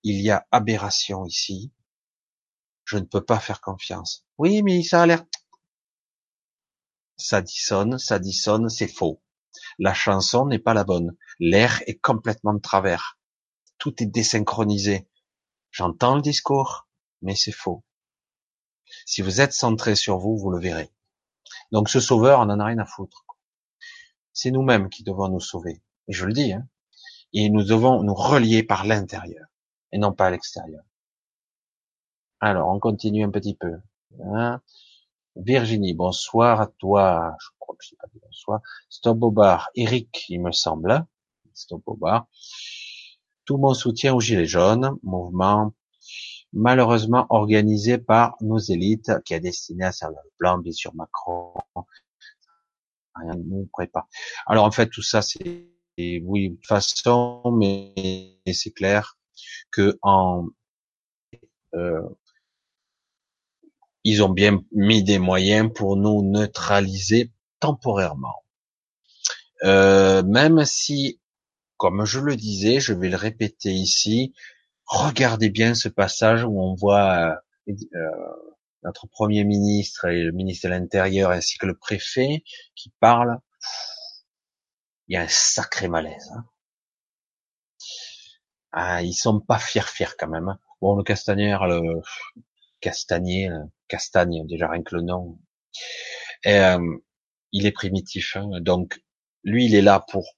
il 0.04 0.22
y 0.22 0.32
a 0.32 0.48
aberration 0.50 1.26
ici, 1.26 1.74
je 2.86 2.96
ne 2.98 3.04
peux 3.04 3.26
pas 3.26 3.42
faire 3.42 3.60
confiance. 3.60 4.24
Oui, 4.38 4.64
mais 4.64 4.82
ça 4.82 5.02
a 5.02 5.06
l'air... 5.06 5.26
Ça 7.18 7.42
dissonne, 7.42 7.98
ça 7.98 8.20
dissonne, 8.20 8.70
c'est 8.70 8.88
faux. 8.88 9.22
La 9.80 9.94
chanson 9.94 10.46
n'est 10.46 10.60
pas 10.60 10.74
la 10.74 10.84
bonne. 10.84 11.16
L'air 11.40 11.82
est 11.88 12.00
complètement 12.00 12.54
de 12.54 12.60
travers. 12.60 13.18
Tout 13.78 14.02
est 14.02 14.06
désynchronisé. 14.06 15.08
J'entends 15.72 16.16
le 16.16 16.22
discours, 16.22 16.88
mais 17.22 17.36
c'est 17.36 17.52
faux. 17.52 17.84
Si 19.06 19.22
vous 19.22 19.42
êtes 19.42 19.54
centré 19.54 19.96
sur 19.96 20.18
vous, 20.18 20.38
vous 20.38 20.52
le 20.52 20.60
verrez. 20.60 20.92
Donc 21.72 21.90
ce 21.90 22.00
sauveur, 22.00 22.40
on 22.40 22.50
en 22.50 22.60
a 22.60 22.66
rien 22.66 22.80
à 22.80 22.86
foutre. 22.86 23.26
C'est 24.34 24.52
nous-mêmes 24.52 24.90
qui 24.90 25.04
devons 25.04 25.30
nous 25.30 25.40
sauver. 25.40 25.82
Et 26.08 26.14
je 26.14 26.26
le 26.26 26.34
dis, 26.34 26.54
hein. 26.54 26.68
Et 27.34 27.50
nous 27.50 27.64
devons 27.64 28.04
nous 28.04 28.14
relier 28.14 28.64
par 28.64 28.86
l'intérieur 28.86 29.48
et 29.92 29.98
non 29.98 30.14
pas 30.14 30.28
à 30.28 30.32
l'extérieur. 30.32 30.84
Alors, 32.40 32.70
on 32.70 32.80
continue 32.80 33.24
un 33.24 33.32
petit 33.32 33.56
peu. 33.56 33.80
Hein. 34.24 34.62
Virginie, 35.36 35.94
bonsoir 35.94 36.62
à 36.62 36.68
toi. 36.68 37.36
Je 37.40 37.48
crois 37.60 37.76
que 37.76 37.86
je 37.86 37.96
pas 37.96 38.08
dit 38.14 38.20
bonsoir. 38.22 38.62
Stop 38.90 39.22
au 39.22 39.32
bar. 39.32 39.70
Eric, 39.76 40.26
il 40.30 40.42
me 40.42 40.52
semble. 40.52 41.06
Stop 41.54 41.84
au 41.86 41.96
bar. 41.96 42.28
Tout 43.46 43.58
mon 43.58 43.74
soutien 43.74 44.14
aux 44.14 44.22
Gilets 44.22 44.46
jaunes, 44.46 44.98
mouvement 45.04 45.74
malheureusement 46.56 47.28
organisé 47.30 47.98
par 47.98 48.36
nos 48.42 48.58
élites, 48.58 49.12
qui 49.26 49.34
est 49.34 49.40
destiné 49.40 49.86
à 49.86 49.92
servir 49.92 50.20
le 50.24 50.32
plan, 50.38 50.58
bien 50.58 50.72
sûr 50.72 50.96
Macron. 50.96 51.54
Rien 53.16 53.34
ne 53.36 53.44
nous 53.44 53.70
prépare. 53.72 54.08
Alors 54.48 54.66
en 54.66 54.72
fait, 54.72 54.88
tout 54.88 55.04
ça, 55.04 55.22
c'est 55.22 55.70
oui, 55.98 56.50
de 56.50 56.56
toute 56.56 56.68
façon, 56.68 57.42
mais 57.58 57.94
c'est 58.52 58.72
clair 58.72 59.18
que 59.72 59.98
en 60.02 60.48
euh, 61.74 62.02
ils 64.06 64.24
ont 64.24 64.30
bien 64.30 64.64
mis 64.72 65.04
des 65.04 65.18
moyens 65.18 65.70
pour 65.74 65.98
nous 65.98 66.22
neutraliser 66.22 67.32
temporairement. 67.60 68.46
Euh, 69.64 70.22
même 70.22 70.64
si, 70.64 71.20
comme 71.78 72.06
je 72.06 72.20
le 72.20 72.36
disais, 72.36 72.80
je 72.80 72.94
vais 72.94 73.10
le 73.10 73.18
répéter 73.18 73.72
ici, 73.72 74.34
regardez 74.86 75.50
bien 75.50 75.74
ce 75.74 75.90
passage 75.90 76.44
où 76.44 76.62
on 76.62 76.76
voit 76.76 77.40
euh, 77.68 77.74
notre 78.84 79.08
premier 79.08 79.44
ministre 79.44 80.06
et 80.06 80.22
le 80.22 80.32
ministre 80.32 80.68
de 80.68 80.74
l'Intérieur 80.74 81.32
ainsi 81.32 81.58
que 81.58 81.66
le 81.66 81.76
préfet 81.76 82.44
qui 82.76 82.92
parlent. 83.00 83.40
Il 85.08 85.16
y 85.16 85.18
a 85.18 85.22
un 85.22 85.28
sacré 85.28 85.88
malaise. 85.88 86.32
Hein. 86.36 86.46
Ah, 88.72 89.02
ils 89.02 89.14
sont 89.14 89.40
pas 89.40 89.58
fiers 89.58 89.82
fiers 89.82 90.16
quand 90.20 90.28
même. 90.28 90.50
Hein. 90.50 90.60
Bon, 90.80 90.96
le 90.96 91.04
Castagnère, 91.04 91.66
le 91.66 92.02
Castagnier, 92.86 93.50
Castagne, 93.88 94.46
déjà 94.46 94.70
rien 94.70 94.84
que 94.84 94.96
le 94.96 95.02
nom. 95.02 95.40
Euh, 96.46 96.98
il 97.52 97.66
est 97.66 97.72
primitif, 97.72 98.36
hein. 98.36 98.48
donc 98.62 99.02
lui, 99.44 99.66
il 99.66 99.74
est 99.74 99.82
là 99.82 100.06
pour 100.12 100.38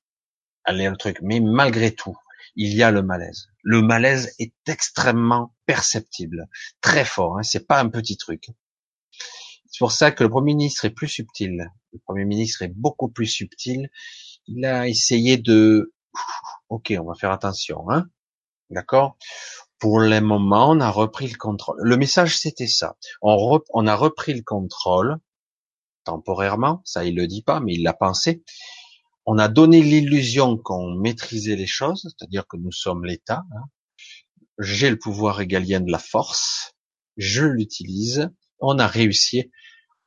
aller 0.64 0.88
le 0.88 0.95
truc. 0.95 1.18
Mais 1.22 1.41
malgré 1.41 1.93
tout, 1.93 2.16
il 2.56 2.74
y 2.74 2.84
a 2.84 2.91
le 2.91 3.02
malaise. 3.02 3.50
Le 3.64 3.82
malaise 3.82 4.34
est 4.39 4.54
extrêmement 4.66 5.54
perceptible, 5.66 6.48
très 6.80 7.04
fort. 7.04 7.38
Hein, 7.38 7.43
c'est 7.43 7.68
pas 7.68 7.82
un 7.82 7.89
petit 7.89 8.16
truc. 8.16 8.45
C'est 9.70 9.80
pour 9.80 9.91
ça 9.91 10.12
que 10.12 10.24
le 10.24 10.30
Premier 10.30 10.54
ministre 10.54 10.86
est 10.86 10.91
plus 10.91 11.10
subtil. 11.10 11.70
Le 11.91 12.00
Premier 12.06 12.24
ministre 12.24 12.62
est 12.62 12.74
beaucoup 12.74 13.10
plus 13.10 13.28
subtil. 13.28 13.89
Il 14.45 14.64
a 14.64 14.88
essayé 14.88 15.36
de, 15.36 15.93
ok, 16.70 16.93
on 16.98 17.04
va 17.04 17.14
faire 17.16 17.32
attention, 17.32 17.89
hein, 17.91 18.08
d'accord? 18.70 19.18
Pour 19.80 19.99
le 19.99 20.19
moment, 20.21 20.71
on 20.71 20.80
a 20.80 20.89
repris 20.89 21.28
le 21.28 21.38
contrôle. 21.38 21.78
Le 21.80 21.97
message, 21.97 22.38
c'était 22.38 22.67
ça. 22.67 22.97
On, 23.21 23.88
a 23.88 23.95
repris 23.95 24.34
le 24.34 24.43
contrôle 24.43 25.17
temporairement. 26.03 26.82
Ça, 26.86 27.03
il 27.05 27.15
le 27.15 27.28
dit 27.28 27.43
pas, 27.43 27.59
mais 27.59 27.73
il 27.73 27.84
l'a 27.84 27.93
pensé 27.93 28.43
on 29.30 29.38
a 29.38 29.49
donné 29.49 29.84
l'illusion 29.84 30.57
qu'on 30.57 30.95
maîtrisait 30.95 31.57
les 31.57 31.67
choses, 31.67 32.03
c'est-à-dire 32.03 32.47
que 32.47 32.55
nous 32.55 32.71
sommes 32.71 33.03
l'État. 33.03 33.43
Hein. 33.53 33.65
J'ai 34.57 34.89
le 34.89 34.97
pouvoir 34.97 35.36
régalien 35.36 35.82
de 35.82 35.91
la 35.91 35.99
force, 35.99 36.73
je 37.17 37.43
l'utilise. 37.43 38.32
On 38.59 38.80
a 38.80 38.88
réussi. 38.88 39.51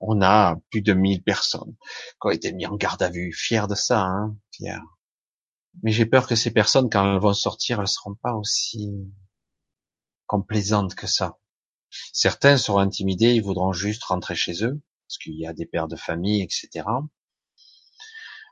On 0.01 0.23
a 0.23 0.57
plus 0.71 0.81
de 0.81 0.95
1000 0.95 1.23
personnes 1.23 1.77
qui 2.21 2.27
ont 2.27 2.31
été 2.31 2.55
mis 2.55 2.65
en 2.65 2.77
garde 2.77 3.03
à 3.03 3.11
vue. 3.11 3.35
Fier 3.35 3.69
de 3.69 3.75
ça, 3.75 4.01
hein, 4.01 4.35
Pierre. 4.53 4.83
Mais 5.83 5.93
j'ai 5.93 6.07
peur 6.07 6.27
que 6.27 6.35
ces 6.35 6.51
personnes, 6.51 6.89
quand 6.89 7.05
elles 7.05 7.21
vont 7.21 7.35
sortir, 7.35 7.81
elles 7.81 7.89
seront 7.89 8.15
pas 8.15 8.33
aussi 8.33 8.89
complaisantes 10.31 10.95
que 10.95 11.09
ça. 11.09 11.41
Certains 12.13 12.57
seront 12.57 12.79
intimidés, 12.79 13.35
ils 13.35 13.43
voudront 13.43 13.73
juste 13.73 14.05
rentrer 14.05 14.37
chez 14.37 14.65
eux, 14.65 14.81
parce 15.09 15.19
qu'il 15.19 15.35
y 15.35 15.45
a 15.45 15.53
des 15.53 15.67
pères 15.67 15.89
de 15.89 15.97
famille, 15.97 16.41
etc. 16.41 16.87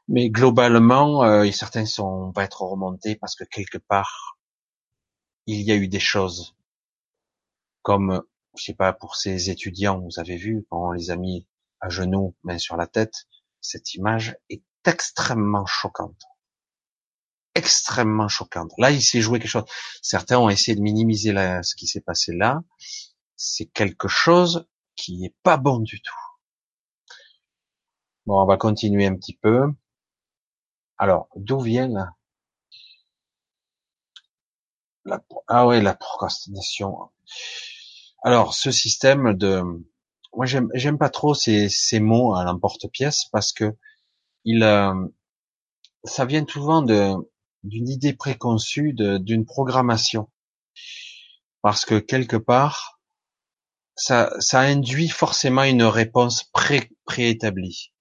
Mais 0.09 0.29
globalement, 0.29 1.23
euh, 1.23 1.49
certains 1.53 1.87
sont 1.87 2.33
pas 2.33 2.43
être 2.43 2.63
remontés 2.63 3.15
parce 3.15 3.37
que 3.37 3.45
quelque 3.45 3.79
part, 3.79 4.41
il 5.47 5.61
y 5.63 5.71
a 5.71 5.77
eu 5.77 5.87
des 5.87 6.01
choses 6.01 6.57
comme, 7.83 8.25
je 8.57 8.65
sais 8.65 8.75
pas, 8.75 8.93
pour 8.93 9.15
ces 9.15 9.49
étudiants, 9.49 10.01
vous 10.01 10.19
avez 10.19 10.37
vu 10.37 10.67
quand 10.69 10.89
on 10.89 10.91
les 10.91 11.13
a 11.13 11.17
mis 11.17 11.47
à 11.79 11.91
genoux, 11.91 12.35
main 12.43 12.59
sur 12.59 12.77
la 12.77 12.89
tête, 12.89 13.29
cette 13.61 13.95
image 13.95 14.37
est 14.51 14.65
extrêmement 14.85 15.65
choquante. 15.65 16.25
Extrêmement 17.55 18.29
choquante. 18.29 18.73
Là, 18.79 18.91
il 18.91 19.03
s'est 19.03 19.21
joué 19.21 19.39
quelque 19.39 19.51
chose. 19.51 19.65
Certains 20.03 20.39
ont 20.39 20.49
essayé 20.49 20.77
de 20.77 20.83
minimiser 20.83 21.33
ce 21.63 21.75
qui 21.75 21.87
s'est 21.87 22.01
passé 22.01 22.33
là. 22.33 22.63
C'est 23.37 23.67
quelque 23.67 24.09
chose 24.09 24.67
qui 24.97 25.25
est 25.25 25.35
pas 25.43 25.57
bon 25.57 25.79
du 25.79 26.01
tout. 26.01 26.15
Bon, 28.27 28.43
on 28.43 28.47
va 28.47 28.57
continuer 28.57 29.07
un 29.07 29.17
petit 29.17 29.35
peu. 29.35 29.73
Alors, 30.99 31.29
d'où 31.37 31.61
vient 31.61 31.89
la, 31.89 32.13
ah 35.47 35.67
ouais, 35.67 35.81
la 35.81 35.95
procrastination. 35.95 37.11
Alors, 38.23 38.55
ce 38.55 38.71
système 38.71 39.35
de, 39.35 39.63
moi 40.35 40.47
j'aime, 40.47 40.71
j'aime 40.75 40.99
pas 40.99 41.09
trop 41.09 41.35
ces, 41.35 41.69
ces 41.69 42.01
mots 42.01 42.35
à 42.35 42.45
l'emporte-pièce 42.45 43.27
parce 43.33 43.53
que 43.53 43.77
il, 44.45 44.63
euh, 44.63 44.95
ça 46.05 46.25
vient 46.25 46.45
souvent 46.47 46.83
de, 46.83 47.15
d'une 47.65 47.89
idée 47.89 48.13
préconçue 48.13 48.93
d'une 48.95 49.45
programmation. 49.45 50.31
Parce 51.63 51.85
que 51.85 51.99
quelque 51.99 52.37
part, 52.37 53.01
ça, 53.97 54.31
induit 54.53 55.09
forcément 55.09 55.65
une 55.65 55.83
réponse 55.83 56.45
pré, 56.45 56.91
préétablie. 57.05 57.93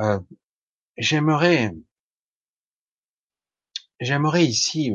Euh, 0.00 0.18
j'aimerais 0.96 1.72
J'aimerais 4.02 4.44
ici 4.44 4.92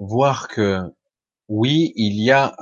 voir 0.00 0.48
que 0.48 0.80
oui, 1.46 1.92
il 1.94 2.20
y 2.20 2.32
a 2.32 2.56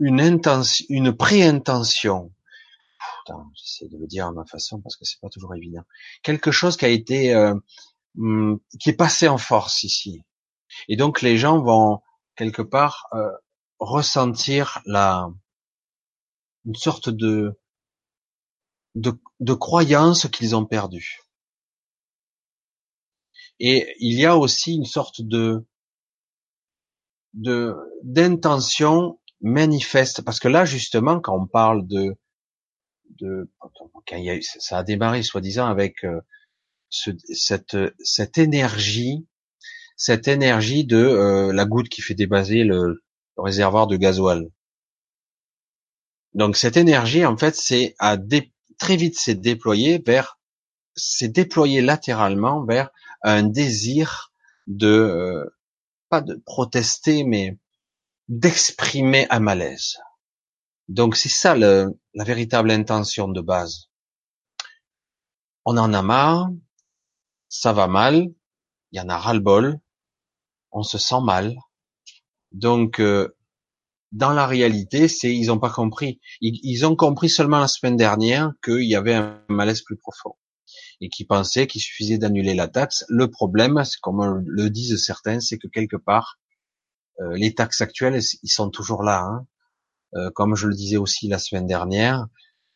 une 0.00 0.20
intention, 0.20 0.84
une 0.88 1.16
pré-intention. 1.16 2.33
J'essaie 3.54 3.88
de 3.88 3.98
le 3.98 4.06
dire 4.06 4.26
à 4.26 4.32
ma 4.32 4.44
façon 4.44 4.80
parce 4.80 4.96
que 4.96 5.04
c'est 5.04 5.20
pas 5.20 5.28
toujours 5.28 5.54
évident. 5.54 5.82
Quelque 6.22 6.50
chose 6.50 6.76
qui 6.76 6.84
a 6.84 6.88
été, 6.88 7.34
euh, 7.34 7.54
hum, 8.18 8.60
qui 8.80 8.90
est 8.90 8.96
passé 8.96 9.28
en 9.28 9.38
force 9.38 9.82
ici. 9.84 10.22
Et 10.88 10.96
donc 10.96 11.22
les 11.22 11.36
gens 11.38 11.62
vont 11.62 12.00
quelque 12.36 12.62
part 12.62 13.06
euh, 13.14 13.30
ressentir 13.78 14.80
la 14.86 15.28
une 16.64 16.74
sorte 16.74 17.10
de 17.10 17.58
de, 18.94 19.12
de 19.40 19.54
croyance 19.54 20.28
qu'ils 20.28 20.54
ont 20.54 20.66
perdue. 20.66 21.20
Et 23.60 23.94
il 23.98 24.18
y 24.18 24.26
a 24.26 24.36
aussi 24.36 24.74
une 24.74 24.84
sorte 24.84 25.20
de 25.20 25.66
de 27.34 27.76
d'intention 28.02 29.18
manifeste 29.40 30.22
parce 30.22 30.38
que 30.38 30.48
là 30.48 30.64
justement 30.64 31.20
quand 31.20 31.36
on 31.36 31.46
parle 31.46 31.86
de 31.86 32.16
de 33.20 33.48
quand 33.60 34.16
il 34.16 34.24
y 34.24 34.30
a, 34.30 34.38
ça 34.40 34.78
a 34.78 34.82
démarré 34.82 35.22
soi-disant 35.22 35.66
avec 35.66 36.04
euh, 36.04 36.20
ce, 36.88 37.10
cette 37.32 37.76
cette 38.02 38.38
énergie 38.38 39.26
cette 39.96 40.28
énergie 40.28 40.84
de 40.84 40.96
euh, 40.96 41.52
la 41.52 41.64
goutte 41.64 41.88
qui 41.88 42.02
fait 42.02 42.14
débaser 42.14 42.64
le, 42.64 43.02
le 43.36 43.42
réservoir 43.42 43.86
de 43.86 43.96
gasoil 43.96 44.50
donc 46.34 46.56
cette 46.56 46.76
énergie 46.76 47.24
en 47.24 47.36
fait 47.36 47.54
c'est 47.54 47.94
à 47.98 48.16
très 48.78 48.96
vite 48.96 49.18
s'est 49.18 49.34
déployée 49.34 50.02
vers 50.04 50.38
s'est 50.96 51.28
déployé 51.28 51.80
latéralement 51.80 52.64
vers 52.64 52.90
un 53.22 53.42
désir 53.42 54.32
de 54.66 54.86
euh, 54.86 55.44
pas 56.08 56.20
de 56.20 56.40
protester, 56.46 57.24
mais 57.24 57.58
d'exprimer 58.28 59.26
un 59.30 59.40
malaise. 59.40 59.98
Donc 60.88 61.16
c'est 61.16 61.28
ça 61.28 61.54
le, 61.54 61.98
la 62.14 62.24
véritable 62.24 62.70
intention 62.70 63.28
de 63.28 63.40
base. 63.40 63.88
On 65.64 65.78
en 65.78 65.94
a 65.94 66.02
marre, 66.02 66.50
ça 67.48 67.72
va 67.72 67.86
mal, 67.86 68.26
il 68.92 68.98
y 68.98 69.00
en 69.00 69.08
a 69.08 69.16
ras-le-bol, 69.16 69.78
on 70.72 70.82
se 70.82 70.98
sent 70.98 71.20
mal. 71.22 71.56
Donc 72.52 73.00
euh, 73.00 73.34
dans 74.12 74.32
la 74.32 74.46
réalité, 74.46 75.08
c'est 75.08 75.34
ils 75.34 75.46
n'ont 75.46 75.58
pas 75.58 75.70
compris. 75.70 76.20
ils, 76.40 76.86
ont 76.86 76.96
compris 76.96 77.28
seulement 77.28 77.58
la 77.58 77.68
semaine 77.68 77.96
dernière 77.96 78.52
qu'il 78.62 78.84
y 78.84 78.94
avait 78.94 79.14
un 79.14 79.42
malaise 79.48 79.82
plus 79.82 79.96
profond 79.96 80.36
et 81.00 81.08
qui 81.08 81.24
pensaient 81.24 81.66
qu'il 81.66 81.80
suffisait 81.80 82.18
d'annuler 82.18 82.54
la 82.54 82.68
taxe. 82.68 83.04
Le 83.08 83.30
problème, 83.30 83.82
comme 84.02 84.44
le 84.46 84.70
disent 84.70 85.02
certains, 85.02 85.40
c'est 85.40 85.58
que 85.58 85.68
quelque 85.68 85.96
part, 85.96 86.38
euh, 87.20 87.34
les 87.34 87.54
taxes 87.54 87.80
actuelles, 87.80 88.20
ils 88.42 88.48
sont 88.48 88.70
toujours 88.70 89.02
là. 89.02 89.22
Hein. 89.22 89.46
Euh, 90.16 90.30
comme 90.30 90.54
je 90.54 90.68
le 90.68 90.74
disais 90.74 90.96
aussi 90.96 91.28
la 91.28 91.38
semaine 91.38 91.66
dernière, 91.66 92.26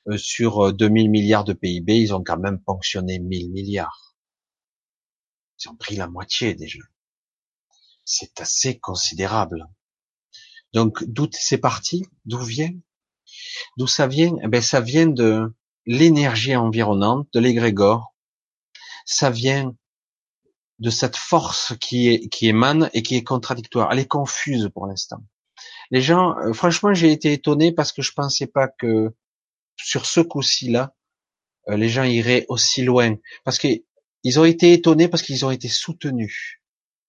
euh, 0.09 0.17
sur 0.17 0.73
2000 0.73 1.11
milliards 1.11 1.45
de 1.45 1.53
PIB, 1.53 1.97
ils 1.97 2.15
ont 2.15 2.23
quand 2.23 2.39
même 2.39 2.61
ponctionné 2.61 3.19
1000 3.19 3.51
milliards. 3.51 4.17
Ils 5.61 5.69
ont 5.69 5.77
pris 5.77 5.97
la 5.97 6.09
moitié 6.09 6.55
déjà. 6.55 6.81
C'est 8.05 8.41
assez 8.41 8.79
considérable. 8.79 9.67
Donc 10.73 11.05
d'où 11.05 11.29
c'est 11.33 11.59
parti? 11.59 12.07
D'où 12.25 12.39
vient? 12.39 12.73
D'où 13.77 13.87
ça 13.87 14.07
vient? 14.07 14.35
Eh 14.43 14.49
ben 14.49 14.63
ça 14.63 14.81
vient 14.81 15.07
de 15.07 15.53
l'énergie 15.87 16.57
environnante, 16.57 17.29
de 17.33 17.41
l'égrégore. 17.41 18.15
Ça 19.05 19.31
vient 19.31 19.75
de 20.79 20.91
cette 20.91 21.17
force 21.17 21.75
qui 21.81 22.29
émane 22.43 22.91
et 22.93 23.03
qui 23.03 23.17
est 23.17 23.25
contradictoire. 23.25 23.91
Elle 23.93 24.01
est 24.01 24.09
confuse 24.09 24.71
pour 24.73 24.87
l'instant. 24.87 25.23
Les 25.91 26.03
gens, 26.03 26.37
euh, 26.39 26.53
franchement, 26.53 26.93
j'ai 26.95 27.13
été 27.13 27.33
étonné 27.33 27.73
parce 27.73 27.93
que 27.93 28.03
je 28.03 28.13
pensais 28.13 28.47
pas 28.47 28.69
que 28.69 29.13
sur 29.77 30.07
ce 30.07 30.21
coup-ci 30.21 30.71
là, 30.71 30.95
euh, 31.69 31.77
les 31.77 31.89
gens 31.89 32.05
iraient 32.05 32.47
aussi 32.49 32.83
loin. 32.83 33.17
Parce 33.45 33.59
qu'ils 33.59 34.41
ont 34.41 34.45
été 34.45 34.73
étonnés 34.73 35.09
parce 35.09 35.23
qu'ils 35.23 35.45
ont 35.45 35.51
été 35.51 35.69
soutenus, 35.69 36.61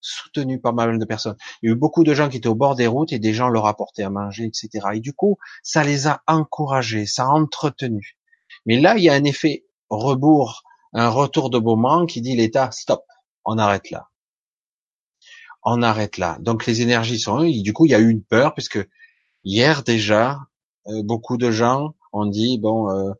soutenus 0.01 0.61
par 0.61 0.73
mal 0.73 0.97
de 0.97 1.05
personnes. 1.05 1.35
Il 1.61 1.67
y 1.67 1.69
a 1.69 1.73
eu 1.73 1.77
beaucoup 1.77 2.03
de 2.03 2.13
gens 2.13 2.29
qui 2.29 2.37
étaient 2.37 2.47
au 2.47 2.55
bord 2.55 2.75
des 2.75 2.87
routes 2.87 3.11
et 3.13 3.19
des 3.19 3.33
gens 3.33 3.49
leur 3.49 3.65
apportaient 3.65 4.03
à 4.03 4.09
manger, 4.09 4.45
etc. 4.45 4.87
Et 4.93 4.99
du 4.99 5.13
coup, 5.13 5.37
ça 5.63 5.83
les 5.83 6.07
a 6.07 6.21
encouragés, 6.27 7.05
ça 7.05 7.23
a 7.23 7.27
entretenu. 7.27 8.17
Mais 8.65 8.79
là, 8.79 8.97
il 8.97 9.03
y 9.03 9.09
a 9.09 9.13
un 9.13 9.23
effet 9.23 9.65
rebours, 9.89 10.63
un 10.93 11.09
retour 11.09 11.49
de 11.49 11.59
moment 11.59 12.05
qui 12.05 12.21
dit 12.21 12.35
l'État, 12.35 12.71
stop, 12.71 13.03
on 13.45 13.57
arrête 13.57 13.89
là. 13.91 14.08
On 15.71 15.83
arrête 15.83 16.17
là. 16.17 16.35
Donc 16.41 16.65
les 16.65 16.81
énergies 16.81 17.19
sont, 17.19 17.43
du 17.43 17.73
coup, 17.73 17.85
il 17.85 17.91
y 17.91 17.95
a 17.95 17.99
eu 17.99 18.09
une 18.09 18.23
peur 18.23 18.55
puisque 18.55 18.79
hier 19.43 19.83
déjà, 19.83 20.39
euh, 20.87 21.03
beaucoup 21.03 21.37
de 21.37 21.51
gens 21.51 21.93
ont 22.11 22.25
dit 22.25 22.57
bon, 22.57 22.89
euh, 22.89 23.11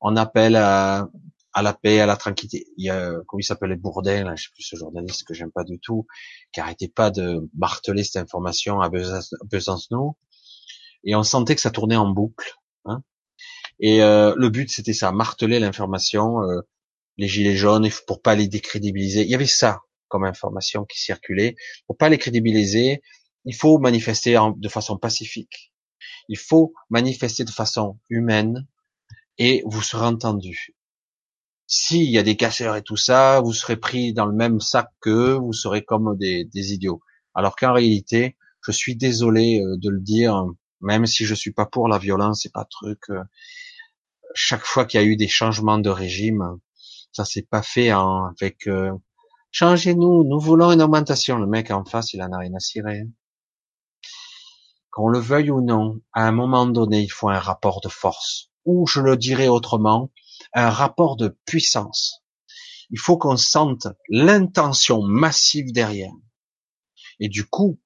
on 0.00 0.16
appelle 0.16 0.56
à, 0.56 1.10
la 1.60 1.74
paix, 1.74 2.00
à 2.00 2.06
la 2.06 2.16
tranquillité. 2.16 2.68
Il 2.78 2.86
y 2.86 2.88
a, 2.88 3.12
comment 3.26 3.38
il 3.38 3.44
s'appelait 3.44 3.76
Bourdin, 3.76 4.24
là, 4.24 4.34
je 4.34 4.44
sais 4.44 4.48
plus 4.54 4.62
ce 4.62 4.76
journaliste 4.76 5.24
que 5.24 5.34
j'aime 5.34 5.52
pas 5.52 5.62
du 5.62 5.78
tout, 5.78 6.06
qui 6.52 6.60
arrêtait 6.60 6.88
pas 6.88 7.10
de 7.10 7.46
marteler 7.54 8.02
cette 8.02 8.22
information 8.22 8.80
à 8.80 8.88
Besançon, 8.88 10.14
et 11.04 11.14
on 11.14 11.22
sentait 11.22 11.54
que 11.54 11.60
ça 11.60 11.70
tournait 11.70 11.96
en 11.96 12.08
boucle. 12.08 12.54
Hein. 12.86 13.02
Et 13.78 14.02
euh, 14.02 14.34
le 14.38 14.48
but 14.48 14.70
c'était 14.70 14.94
ça, 14.94 15.12
marteler 15.12 15.60
l'information, 15.60 16.42
euh, 16.44 16.62
les 17.18 17.28
gilets 17.28 17.56
jaunes, 17.56 17.90
pour 18.06 18.22
pas 18.22 18.34
les 18.34 18.48
décrédibiliser. 18.48 19.20
Il 19.20 19.28
y 19.28 19.34
avait 19.34 19.44
ça 19.44 19.82
comme 20.10 20.24
information 20.24 20.84
qui 20.84 21.00
circulait. 21.00 21.56
Pour 21.86 21.96
pas 21.96 22.10
les 22.10 22.18
crédibiliser, 22.18 23.00
il 23.46 23.54
faut 23.54 23.78
manifester 23.78 24.38
de 24.56 24.68
façon 24.68 24.98
pacifique. 24.98 25.72
Il 26.28 26.38
faut 26.38 26.74
manifester 26.90 27.44
de 27.44 27.50
façon 27.50 27.98
humaine 28.10 28.66
et 29.38 29.62
vous 29.64 29.82
serez 29.82 30.06
entendu. 30.06 30.74
S'il 31.66 32.10
y 32.10 32.18
a 32.18 32.22
des 32.22 32.36
casseurs 32.36 32.76
et 32.76 32.82
tout 32.82 32.96
ça, 32.96 33.40
vous 33.40 33.52
serez 33.52 33.76
pris 33.76 34.12
dans 34.12 34.26
le 34.26 34.34
même 34.34 34.60
sac 34.60 34.88
qu'eux, 35.00 35.34
vous 35.34 35.52
serez 35.52 35.82
comme 35.84 36.16
des, 36.18 36.72
idiots. 36.72 37.00
Alors 37.34 37.56
qu'en 37.56 37.72
réalité, 37.72 38.36
je 38.66 38.72
suis 38.72 38.96
désolé 38.96 39.60
euh, 39.60 39.76
de 39.78 39.88
le 39.88 40.00
dire, 40.00 40.44
même 40.80 41.06
si 41.06 41.24
je 41.24 41.34
suis 41.34 41.52
pas 41.52 41.66
pour 41.66 41.88
la 41.88 41.98
violence, 41.98 42.40
c'est 42.42 42.52
pas 42.52 42.66
truc. 42.68 42.98
Euh, 43.10 43.22
chaque 44.34 44.64
fois 44.64 44.84
qu'il 44.84 45.00
y 45.00 45.02
a 45.02 45.06
eu 45.06 45.16
des 45.16 45.28
changements 45.28 45.78
de 45.78 45.90
régime, 45.90 46.58
ça 47.12 47.24
s'est 47.24 47.46
pas 47.48 47.62
fait 47.62 47.90
avec 47.90 48.66
euh, 48.66 48.92
changez-nous, 49.50 50.24
nous 50.24 50.40
voulons 50.40 50.72
une 50.72 50.82
augmentation. 50.82 51.38
Le 51.38 51.46
mec 51.46 51.70
en 51.70 51.84
face, 51.84 52.12
il 52.12 52.22
en 52.22 52.32
a 52.32 52.38
rien 52.38 52.54
à 52.54 52.60
cirer 52.60 53.04
qu'on 54.90 55.08
le 55.08 55.18
veuille 55.18 55.50
ou 55.50 55.60
non, 55.60 56.00
à 56.12 56.26
un 56.26 56.32
moment 56.32 56.66
donné, 56.66 57.00
il 57.02 57.10
faut 57.10 57.28
un 57.28 57.38
rapport 57.38 57.80
de 57.80 57.88
force, 57.88 58.50
ou 58.64 58.86
je 58.86 59.00
le 59.00 59.16
dirais 59.16 59.48
autrement, 59.48 60.12
un 60.52 60.70
rapport 60.70 61.16
de 61.16 61.28
puissance. 61.46 62.24
Il 62.90 62.98
faut 62.98 63.16
qu'on 63.16 63.36
sente 63.36 63.86
l'intention 64.08 65.02
massive 65.02 65.72
derrière. 65.72 66.12
Et 67.20 67.28
du 67.28 67.44
coup, 67.44 67.80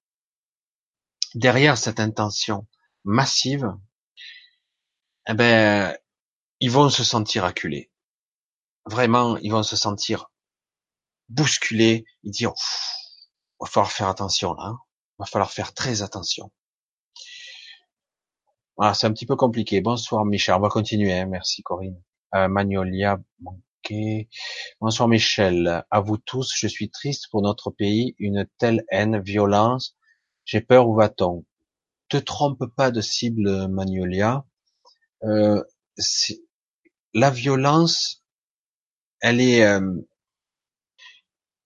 derrière 1.35 1.77
cette 1.77 2.01
intention 2.01 2.67
massive, 3.05 3.71
eh 5.29 5.35
ben, 5.35 5.95
ils 6.61 6.71
vont 6.71 6.89
se 6.89 7.05
sentir 7.05 7.45
acculés. 7.45 7.91
Vraiment, 8.87 9.37
ils 9.39 9.51
vont 9.51 9.63
se 9.63 9.77
sentir 9.77 10.31
bousculés. 11.29 12.05
Ils 12.23 12.33
diront, 12.33 12.55
va 13.61 13.67
falloir 13.67 13.93
faire 13.93 14.09
attention 14.09 14.55
là. 14.55 14.65
Hein. 14.67 14.79
Va 15.19 15.27
falloir 15.27 15.51
faire 15.51 15.75
très 15.75 16.03
attention. 16.03 16.51
Ah, 18.79 18.95
c'est 18.95 19.07
un 19.07 19.13
petit 19.13 19.27
peu 19.27 19.37
compliqué. 19.37 19.81
Bonsoir 19.81 20.25
Michel, 20.25 20.55
on 20.57 20.61
va 20.61 20.69
continuer. 20.69 21.13
Hein. 21.13 21.27
Merci 21.27 21.63
Corinne. 21.63 22.01
Euh, 22.35 22.49
Magnolia 22.49 23.21
manqué. 23.41 24.29
Bonsoir 24.81 25.09
Michel. 25.09 25.85
À 25.91 26.01
vous 26.01 26.17
tous, 26.17 26.53
je 26.57 26.67
suis 26.67 26.91
triste 26.91 27.29
pour 27.31 27.43
notre 27.43 27.71
pays. 27.71 28.17
Une 28.19 28.49
telle 28.59 28.85
haine, 28.91 29.21
violence. 29.21 29.97
J'ai 30.45 30.61
peur. 30.61 30.89
Où 30.89 30.97
va-t-on? 30.97 31.45
Te 32.09 32.17
trompe 32.17 32.67
pas 32.77 32.91
de 32.91 33.01
cible, 33.01 33.69
Magnolia. 33.69 34.45
Euh, 35.23 35.63
la 37.15 37.31
violence, 37.31 38.25
elle 39.21 39.41
est. 39.41 39.65
Euh, 39.65 39.81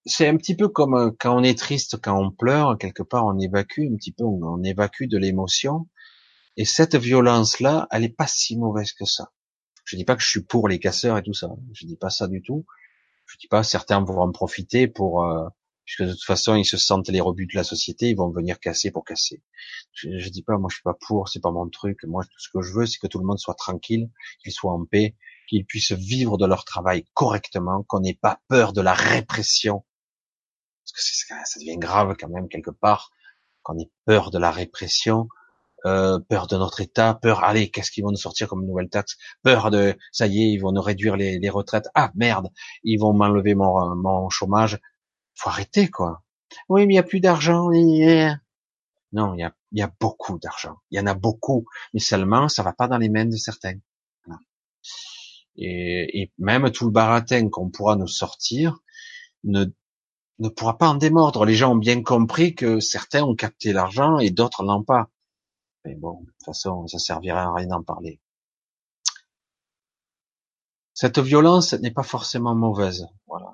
c'est 0.08 0.28
un 0.28 0.36
petit 0.36 0.56
peu 0.56 0.68
comme 0.68 0.94
euh, 0.94 1.10
quand 1.18 1.38
on 1.38 1.42
est 1.42 1.58
triste, 1.58 2.00
quand 2.00 2.18
on 2.18 2.30
pleure, 2.30 2.76
quelque 2.78 3.02
part 3.02 3.26
on 3.26 3.38
évacue 3.38 3.82
un 3.90 3.96
petit 3.96 4.12
peu, 4.12 4.24
on 4.24 4.62
évacue 4.62 5.04
de 5.04 5.18
l'émotion. 5.18 5.88
Et 6.56 6.64
cette 6.64 6.96
violence-là, 6.96 7.86
elle 7.92 8.04
est 8.04 8.16
pas 8.16 8.26
si 8.26 8.56
mauvaise 8.58 8.92
que 8.92 9.04
ça. 9.04 9.30
Je 9.84 9.96
dis 9.96 10.04
pas 10.04 10.16
que 10.16 10.22
je 10.22 10.28
suis 10.28 10.42
pour 10.42 10.68
les 10.68 10.78
casseurs 10.78 11.16
et 11.16 11.22
tout 11.22 11.32
ça. 11.32 11.48
Je 11.72 11.86
dis 11.86 11.96
pas 11.96 12.10
ça 12.10 12.26
du 12.26 12.42
tout. 12.42 12.66
Je 13.26 13.36
dis 13.38 13.48
pas 13.48 13.62
certains 13.62 14.02
vont 14.02 14.20
en 14.20 14.32
profiter 14.32 14.88
pour, 14.88 15.24
euh, 15.24 15.48
puisque 15.84 16.02
de 16.02 16.12
toute 16.12 16.24
façon 16.24 16.56
ils 16.56 16.64
se 16.64 16.76
sentent 16.76 17.08
les 17.08 17.20
rebuts 17.20 17.46
de 17.46 17.56
la 17.56 17.64
société, 17.64 18.08
ils 18.08 18.16
vont 18.16 18.30
venir 18.30 18.58
casser 18.58 18.90
pour 18.90 19.04
casser. 19.04 19.42
Je, 19.92 20.18
je 20.18 20.28
dis 20.30 20.42
pas, 20.42 20.58
moi 20.58 20.68
je 20.70 20.76
suis 20.76 20.82
pas 20.82 20.96
pour, 21.06 21.28
c'est 21.28 21.40
pas 21.40 21.52
mon 21.52 21.68
truc. 21.68 22.04
Moi 22.04 22.24
tout 22.24 22.38
ce 22.38 22.48
que 22.52 22.62
je 22.62 22.72
veux, 22.72 22.86
c'est 22.86 22.98
que 22.98 23.06
tout 23.06 23.18
le 23.18 23.26
monde 23.26 23.38
soit 23.38 23.54
tranquille, 23.54 24.10
qu'il 24.42 24.52
soit 24.52 24.72
en 24.72 24.84
paix, 24.84 25.16
qu'ils 25.48 25.64
puissent 25.64 25.92
vivre 25.92 26.38
de 26.38 26.46
leur 26.46 26.64
travail 26.64 27.04
correctement, 27.14 27.84
qu'on 27.84 28.00
n'ait 28.00 28.18
pas 28.20 28.40
peur 28.48 28.72
de 28.72 28.80
la 28.80 28.94
répression, 28.94 29.84
parce 30.92 31.42
que 31.44 31.48
ça 31.50 31.60
devient 31.60 31.78
grave 31.78 32.16
quand 32.18 32.28
même 32.28 32.48
quelque 32.48 32.70
part, 32.70 33.10
qu'on 33.62 33.78
ait 33.78 33.90
peur 34.04 34.30
de 34.30 34.38
la 34.38 34.50
répression 34.50 35.28
euh, 35.86 36.18
peur 36.18 36.48
de 36.48 36.56
notre 36.56 36.80
État, 36.80 37.14
peur, 37.14 37.44
allez, 37.44 37.70
qu'est-ce 37.70 37.92
qu'ils 37.92 38.02
vont 38.02 38.10
nous 38.10 38.16
sortir 38.16 38.48
comme 38.48 38.66
nouvelle 38.66 38.88
taxe, 38.88 39.16
peur 39.42 39.70
de, 39.70 39.96
ça 40.10 40.26
y 40.26 40.42
est, 40.42 40.50
ils 40.50 40.58
vont 40.58 40.72
nous 40.72 40.82
réduire 40.82 41.16
les, 41.16 41.38
les 41.38 41.50
retraites, 41.50 41.88
ah 41.94 42.10
merde, 42.16 42.48
ils 42.82 42.98
vont 42.98 43.12
m'enlever 43.12 43.54
mon, 43.54 43.94
mon 43.94 44.28
chômage, 44.28 44.80
faut 45.34 45.50
arrêter 45.50 45.88
quoi. 45.88 46.24
Oui, 46.68 46.86
mais 46.86 46.94
il 46.94 46.96
y 46.96 47.00
a 47.00 47.04
plus 47.04 47.20
d'argent. 47.20 47.70
Non, 49.12 49.34
il 49.34 49.40
y 49.40 49.44
a, 49.44 49.54
y 49.70 49.82
a 49.82 49.92
beaucoup 50.00 50.38
d'argent, 50.40 50.78
il 50.90 50.98
y 50.98 51.00
en 51.00 51.06
a 51.06 51.14
beaucoup, 51.14 51.64
mais 51.94 52.00
seulement 52.00 52.48
ça 52.48 52.64
va 52.64 52.72
pas 52.72 52.88
dans 52.88 52.98
les 52.98 53.08
mains 53.08 53.26
de 53.26 53.36
certains. 53.36 53.78
Et, 55.60 56.22
et 56.22 56.32
même 56.38 56.70
tout 56.70 56.86
le 56.86 56.92
baratin 56.92 57.48
qu'on 57.50 57.70
pourra 57.70 57.96
nous 57.96 58.06
sortir 58.06 58.78
ne 59.44 59.64
ne 60.38 60.48
pourra 60.48 60.78
pas 60.78 60.88
en 60.88 60.94
démordre. 60.94 61.44
Les 61.44 61.54
gens 61.54 61.72
ont 61.72 61.76
bien 61.76 62.02
compris 62.02 62.54
que 62.54 62.80
certains 62.80 63.24
ont 63.24 63.34
capté 63.34 63.72
l'argent 63.72 64.18
et 64.18 64.30
d'autres 64.30 64.62
n'ont 64.62 64.84
pas. 64.84 65.10
Mais 65.84 65.94
bon, 65.94 66.20
de 66.20 66.26
toute 66.26 66.44
façon, 66.44 66.86
ça 66.86 66.98
servirait 66.98 67.38
à 67.40 67.52
rien 67.52 67.68
d'en 67.68 67.82
parler. 67.82 68.20
Cette 70.94 71.18
violence 71.18 71.74
n'est 71.74 71.92
pas 71.92 72.02
forcément 72.02 72.54
mauvaise, 72.54 73.06
voilà. 73.26 73.52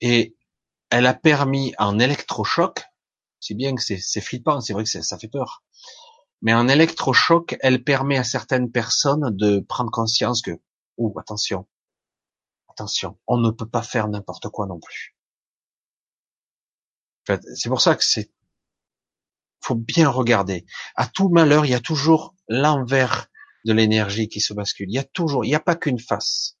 Et 0.00 0.36
elle 0.90 1.06
a 1.06 1.14
permis 1.14 1.74
en 1.78 1.98
électrochoc, 1.98 2.82
c'est 3.40 3.54
bien 3.54 3.74
que 3.74 3.82
c'est 3.82 4.20
flippant, 4.20 4.60
c'est 4.60 4.72
vrai 4.72 4.84
que 4.84 4.88
ça 4.88 5.18
fait 5.18 5.28
peur, 5.28 5.62
mais 6.40 6.54
en 6.54 6.68
électrochoc, 6.68 7.56
elle 7.60 7.84
permet 7.84 8.18
à 8.18 8.24
certaines 8.24 8.70
personnes 8.70 9.36
de 9.36 9.60
prendre 9.60 9.90
conscience 9.90 10.42
que, 10.42 10.50
ou 10.96 11.16
attention, 11.18 11.66
attention, 12.68 13.18
on 13.26 13.36
ne 13.36 13.50
peut 13.50 13.68
pas 13.68 13.82
faire 13.82 14.08
n'importe 14.08 14.48
quoi 14.48 14.66
non 14.66 14.80
plus. 14.80 15.14
C'est 17.54 17.68
pour 17.68 17.80
ça 17.80 17.94
que 17.94 18.04
c'est 18.04 18.30
faut 19.62 19.74
bien 19.74 20.08
regarder. 20.08 20.66
À 20.96 21.06
tout 21.06 21.28
malheur, 21.28 21.64
il 21.64 21.70
y 21.70 21.74
a 21.74 21.80
toujours 21.80 22.34
l'envers 22.48 23.28
de 23.64 23.72
l'énergie 23.72 24.28
qui 24.28 24.40
se 24.40 24.52
bascule. 24.52 24.90
Il 24.90 24.94
y 24.94 24.98
a 24.98 25.04
toujours, 25.04 25.44
il 25.44 25.48
n'y 25.48 25.54
a 25.54 25.60
pas 25.60 25.76
qu'une 25.76 26.00
face. 26.00 26.58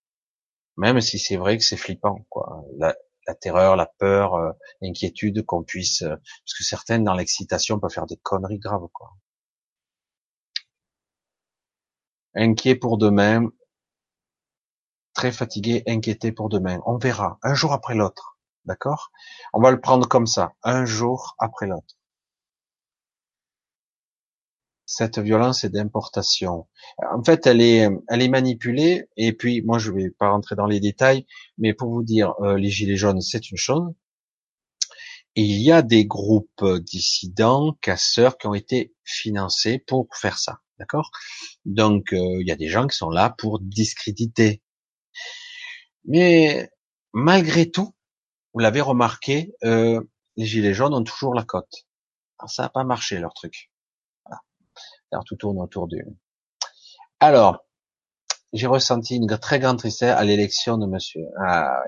Même 0.76 1.00
si 1.00 1.18
c'est 1.18 1.36
vrai 1.36 1.58
que 1.58 1.64
c'est 1.64 1.76
flippant, 1.76 2.24
quoi. 2.30 2.64
La, 2.78 2.94
terreur, 3.40 3.76
la 3.76 3.86
peur, 3.86 4.34
euh, 4.34 4.52
l'inquiétude 4.80 5.44
qu'on 5.44 5.62
puisse, 5.62 6.02
euh, 6.02 6.16
parce 6.16 6.54
que 6.58 6.64
certaines 6.64 7.04
dans 7.04 7.14
l'excitation 7.14 7.78
peuvent 7.78 7.92
faire 7.92 8.06
des 8.06 8.16
conneries 8.16 8.58
graves, 8.58 8.88
quoi. 8.92 9.10
Inquiet 12.34 12.76
pour 12.76 12.98
demain, 12.98 13.50
très 15.12 15.32
fatigué, 15.32 15.82
inquiété 15.86 16.32
pour 16.32 16.48
demain. 16.48 16.80
On 16.86 16.96
verra, 16.96 17.38
un 17.42 17.54
jour 17.54 17.72
après 17.72 17.94
l'autre, 17.94 18.31
d'accord? 18.64 19.10
On 19.52 19.60
va 19.60 19.70
le 19.70 19.80
prendre 19.80 20.08
comme 20.08 20.26
ça, 20.26 20.52
un 20.62 20.84
jour 20.84 21.34
après 21.38 21.66
l'autre. 21.66 21.96
Cette 24.86 25.18
violence 25.18 25.64
est 25.64 25.70
d'importation. 25.70 26.68
En 27.14 27.24
fait, 27.24 27.46
elle 27.46 27.62
est, 27.62 27.88
elle 28.08 28.22
est 28.22 28.28
manipulée. 28.28 29.06
Et 29.16 29.32
puis, 29.32 29.62
moi, 29.62 29.78
je 29.78 29.90
vais 29.90 30.10
pas 30.10 30.28
rentrer 30.28 30.54
dans 30.54 30.66
les 30.66 30.80
détails, 30.80 31.24
mais 31.56 31.72
pour 31.72 31.90
vous 31.90 32.02
dire, 32.02 32.34
euh, 32.42 32.58
les 32.58 32.68
gilets 32.68 32.96
jaunes, 32.96 33.22
c'est 33.22 33.50
une 33.50 33.56
chose. 33.56 33.90
Il 35.34 35.62
y 35.62 35.72
a 35.72 35.80
des 35.80 36.04
groupes 36.04 36.64
dissidents, 36.80 37.78
casseurs, 37.80 38.36
qui 38.36 38.46
ont 38.48 38.54
été 38.54 38.92
financés 39.02 39.78
pour 39.78 40.08
faire 40.14 40.38
ça. 40.38 40.58
D'accord? 40.78 41.10
Donc, 41.64 42.12
euh, 42.12 42.40
il 42.40 42.46
y 42.46 42.50
a 42.52 42.56
des 42.56 42.68
gens 42.68 42.86
qui 42.86 42.96
sont 42.96 43.08
là 43.08 43.30
pour 43.30 43.60
discréditer. 43.60 44.62
Mais 46.04 46.70
malgré 47.12 47.70
tout, 47.70 47.94
vous 48.52 48.60
l'avez 48.60 48.80
remarqué, 48.80 49.54
euh, 49.64 50.00
les 50.36 50.46
gilets 50.46 50.74
jaunes 50.74 50.94
ont 50.94 51.04
toujours 51.04 51.34
la 51.34 51.44
cote. 51.44 51.86
ça 52.46 52.64
n'a 52.64 52.68
pas 52.68 52.84
marché 52.84 53.18
leur 53.18 53.34
truc. 53.34 53.70
Alors 55.10 55.24
tout 55.24 55.36
tourne 55.36 55.60
autour 55.60 55.88
du. 55.88 56.04
Alors, 57.20 57.64
j'ai 58.52 58.66
ressenti 58.66 59.16
une 59.16 59.26
très 59.38 59.58
grande 59.58 59.78
tristesse 59.78 60.14
à 60.14 60.24
l'élection 60.24 60.78
de 60.78 60.86
Monsieur. 60.86 61.24
Ah, 61.38 61.82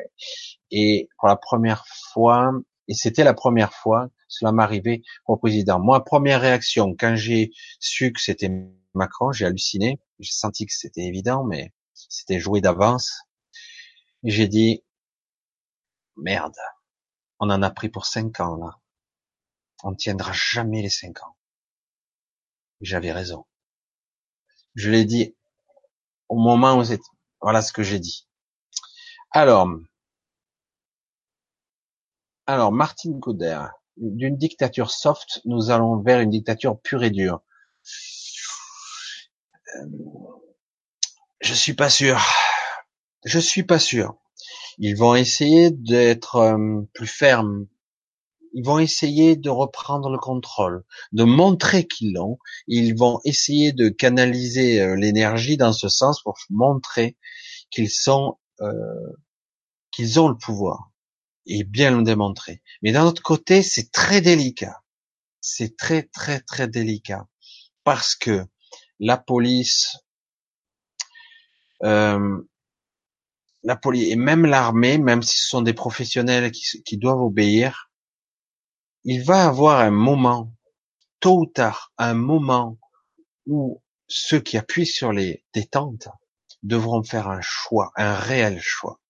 Et 0.70 1.08
pour 1.18 1.28
la 1.28 1.36
première 1.36 1.84
fois, 2.12 2.52
et 2.88 2.94
c'était 2.94 3.24
la 3.24 3.34
première 3.34 3.72
fois, 3.72 4.08
cela 4.28 4.52
m'arrivait 4.52 5.02
au 5.26 5.36
président. 5.36 5.78
Moi, 5.80 6.04
première 6.04 6.40
réaction 6.40 6.94
quand 6.98 7.16
j'ai 7.16 7.50
su 7.80 8.12
que 8.12 8.20
c'était 8.20 8.50
Macron, 8.94 9.32
j'ai 9.32 9.46
halluciné. 9.46 10.00
J'ai 10.20 10.32
senti 10.32 10.66
que 10.66 10.72
c'était 10.72 11.02
évident, 11.02 11.44
mais 11.44 11.72
c'était 11.94 12.38
joué 12.40 12.60
d'avance. 12.60 13.22
J'ai 14.22 14.48
dit 14.48 14.83
merde, 16.16 16.56
on 17.40 17.50
en 17.50 17.62
a 17.62 17.70
pris 17.70 17.88
pour 17.88 18.06
cinq 18.06 18.40
ans 18.40 18.56
là. 18.56 18.78
On 19.82 19.94
tiendra 19.94 20.32
jamais 20.32 20.82
les 20.82 20.90
cinq 20.90 21.22
ans. 21.22 21.36
J'avais 22.80 23.12
raison. 23.12 23.46
Je 24.74 24.90
l'ai 24.90 25.04
dit 25.04 25.36
au 26.28 26.36
moment 26.36 26.76
où 26.78 26.84
c'est, 26.84 27.00
voilà 27.40 27.62
ce 27.62 27.72
que 27.72 27.82
j'ai 27.82 27.98
dit. 27.98 28.26
Alors, 29.30 29.68
alors 32.46 32.72
Martine 32.72 33.20
Couder, 33.20 33.60
d'une 33.96 34.36
dictature 34.36 34.90
soft, 34.90 35.40
nous 35.44 35.70
allons 35.70 36.00
vers 36.00 36.20
une 36.20 36.30
dictature 36.30 36.80
pure 36.80 37.04
et 37.04 37.10
dure. 37.10 37.42
Euh, 39.76 39.86
je 41.40 41.54
suis 41.54 41.74
pas 41.74 41.90
sûr. 41.90 42.20
Je 43.24 43.38
suis 43.38 43.64
pas 43.64 43.78
sûr. 43.78 44.16
Ils 44.78 44.96
vont 44.96 45.14
essayer 45.14 45.70
d'être 45.70 46.36
euh, 46.36 46.82
plus 46.92 47.06
fermes. 47.06 47.66
Ils 48.52 48.64
vont 48.64 48.78
essayer 48.78 49.36
de 49.36 49.50
reprendre 49.50 50.10
le 50.10 50.18
contrôle, 50.18 50.84
de 51.12 51.24
montrer 51.24 51.86
qu'ils 51.86 52.12
l'ont. 52.12 52.38
Ils 52.68 52.96
vont 52.96 53.20
essayer 53.24 53.72
de 53.72 53.88
canaliser 53.88 54.80
euh, 54.80 54.96
l'énergie 54.96 55.56
dans 55.56 55.72
ce 55.72 55.88
sens 55.88 56.22
pour 56.22 56.38
montrer 56.50 57.16
qu'ils 57.70 57.90
sont, 57.90 58.38
euh, 58.60 58.72
qu'ils 59.90 60.20
ont 60.20 60.28
le 60.28 60.36
pouvoir 60.36 60.92
et 61.46 61.64
bien 61.64 61.96
le 61.96 62.02
démontrer. 62.02 62.62
Mais 62.82 62.92
d'un 62.92 63.04
autre 63.04 63.22
côté, 63.22 63.62
c'est 63.62 63.90
très 63.90 64.20
délicat. 64.20 64.82
C'est 65.40 65.76
très 65.76 66.04
très 66.04 66.40
très 66.40 66.68
délicat 66.68 67.26
parce 67.84 68.14
que 68.14 68.46
la 68.98 69.18
police, 69.18 69.98
euh, 71.82 72.40
la 73.64 73.76
police 73.76 74.12
et 74.12 74.16
même 74.16 74.44
l'armée, 74.44 74.98
même 74.98 75.22
si 75.22 75.38
ce 75.38 75.48
sont 75.48 75.62
des 75.62 75.72
professionnels 75.72 76.52
qui, 76.52 76.96
doivent 76.98 77.22
obéir, 77.22 77.90
il 79.04 79.24
va 79.24 79.46
avoir 79.46 79.80
un 79.80 79.90
moment, 79.90 80.52
tôt 81.18 81.40
ou 81.40 81.46
tard, 81.46 81.92
un 81.98 82.14
moment 82.14 82.78
où 83.46 83.82
ceux 84.06 84.40
qui 84.40 84.58
appuient 84.58 84.86
sur 84.86 85.12
les 85.12 85.44
détentes 85.54 86.08
devront 86.62 87.02
faire 87.02 87.28
un 87.28 87.40
choix, 87.40 87.90
un 87.96 88.14
réel 88.14 88.60
choix. 88.60 89.00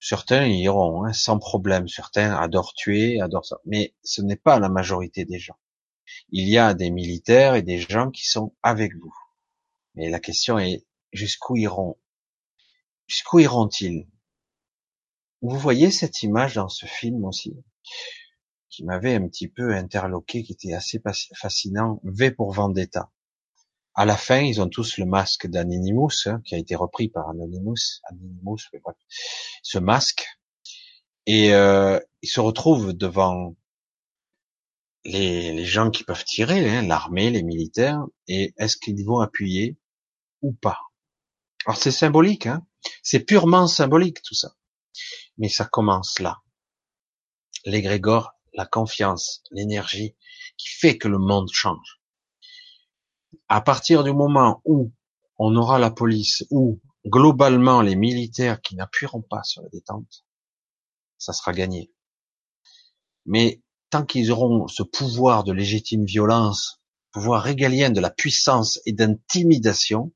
Certains 0.00 0.46
iront 0.46 1.04
hein, 1.04 1.12
sans 1.12 1.38
problème, 1.38 1.88
certains 1.88 2.36
adorent 2.36 2.74
tuer, 2.74 3.20
adorent 3.20 3.46
ça, 3.46 3.60
mais 3.64 3.94
ce 4.02 4.22
n'est 4.22 4.36
pas 4.36 4.58
la 4.58 4.68
majorité 4.68 5.24
des 5.24 5.38
gens. 5.38 5.56
Il 6.30 6.48
y 6.48 6.58
a 6.58 6.74
des 6.74 6.90
militaires 6.90 7.54
et 7.54 7.62
des 7.62 7.78
gens 7.78 8.10
qui 8.10 8.26
sont 8.26 8.54
avec 8.62 8.94
vous. 8.96 9.14
Mais 9.94 10.10
la 10.10 10.20
question 10.20 10.58
est 10.58 10.84
jusqu'où 11.12 11.56
iront 11.56 11.96
Jusqu'où 13.06 13.40
iront-ils? 13.40 14.06
Vous 15.42 15.58
voyez 15.58 15.90
cette 15.90 16.22
image 16.22 16.54
dans 16.54 16.68
ce 16.68 16.86
film 16.86 17.24
aussi, 17.24 17.54
qui 18.70 18.84
m'avait 18.84 19.14
un 19.14 19.28
petit 19.28 19.48
peu 19.48 19.74
interloqué, 19.74 20.42
qui 20.42 20.52
était 20.52 20.72
assez 20.72 21.02
fascinant, 21.34 22.00
V 22.04 22.30
pour 22.30 22.52
Vendetta. 22.52 23.10
À 23.94 24.06
la 24.06 24.16
fin, 24.16 24.40
ils 24.40 24.60
ont 24.60 24.68
tous 24.68 24.98
le 24.98 25.04
masque 25.04 25.46
d'Anonymous, 25.46 26.26
hein, 26.26 26.40
qui 26.44 26.54
a 26.54 26.58
été 26.58 26.74
repris 26.74 27.08
par 27.08 27.28
Anonymous, 27.28 28.00
Anonymous, 28.04 28.58
ce 29.62 29.78
masque, 29.78 30.26
et 31.26 31.54
euh, 31.54 32.00
ils 32.22 32.28
se 32.28 32.40
retrouvent 32.40 32.92
devant 32.92 33.54
les, 35.04 35.64
gens 35.64 35.90
qui 35.90 36.04
peuvent 36.04 36.24
tirer, 36.24 36.68
hein, 36.68 36.82
l'armée, 36.82 37.30
les 37.30 37.42
militaires, 37.42 38.04
et 38.28 38.54
est-ce 38.58 38.76
qu'ils 38.76 39.04
vont 39.04 39.20
appuyer 39.20 39.76
ou 40.42 40.52
pas? 40.52 40.80
Alors 41.66 41.76
c'est 41.76 41.90
symbolique, 41.90 42.46
hein 42.46 42.66
c'est 43.02 43.20
purement 43.20 43.66
symbolique 43.66 44.22
tout 44.22 44.34
ça. 44.34 44.54
Mais 45.38 45.48
ça 45.48 45.64
commence 45.64 46.18
là. 46.18 46.42
L'égrégore, 47.64 48.32
la 48.52 48.66
confiance, 48.66 49.42
l'énergie 49.50 50.14
qui 50.56 50.68
fait 50.68 50.98
que 50.98 51.08
le 51.08 51.18
monde 51.18 51.50
change. 51.52 52.00
À 53.48 53.60
partir 53.60 54.04
du 54.04 54.12
moment 54.12 54.62
où 54.64 54.92
on 55.38 55.54
aura 55.56 55.78
la 55.78 55.90
police, 55.90 56.44
ou 56.50 56.80
globalement 57.06 57.82
les 57.82 57.96
militaires 57.96 58.60
qui 58.60 58.76
n'appuieront 58.76 59.22
pas 59.22 59.42
sur 59.42 59.62
la 59.62 59.68
détente, 59.68 60.24
ça 61.18 61.32
sera 61.32 61.52
gagné. 61.52 61.92
Mais 63.26 63.62
tant 63.90 64.04
qu'ils 64.04 64.30
auront 64.30 64.68
ce 64.68 64.82
pouvoir 64.82 65.44
de 65.44 65.52
légitime 65.52 66.04
violence, 66.04 66.80
pouvoir 67.12 67.42
régalien 67.42 67.90
de 67.90 68.00
la 68.00 68.10
puissance 68.10 68.80
et 68.86 68.92
d'intimidation, 68.92 70.12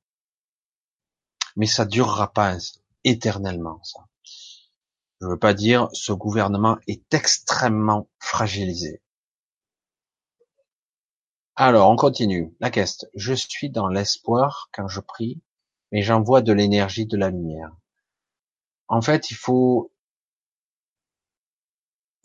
mais 1.58 1.66
ça 1.66 1.84
durera 1.84 2.32
pas 2.32 2.56
éternellement. 3.04 3.82
Ça. 3.82 4.00
Je 5.20 5.26
veux 5.26 5.38
pas 5.38 5.54
dire 5.54 5.88
ce 5.92 6.12
gouvernement 6.12 6.78
est 6.86 7.12
extrêmement 7.12 8.08
fragilisé. 8.20 9.02
Alors, 11.56 11.90
on 11.90 11.96
continue. 11.96 12.54
La 12.60 12.70
question. 12.70 13.08
Je 13.14 13.34
suis 13.34 13.70
dans 13.70 13.88
l'espoir 13.88 14.70
quand 14.72 14.86
je 14.86 15.00
prie, 15.00 15.42
mais 15.90 16.02
j'envoie 16.02 16.42
de 16.42 16.52
l'énergie, 16.52 17.06
de 17.06 17.16
la 17.16 17.30
lumière. 17.30 17.72
En 18.86 19.02
fait, 19.02 19.32
il 19.32 19.34
faut. 19.36 19.92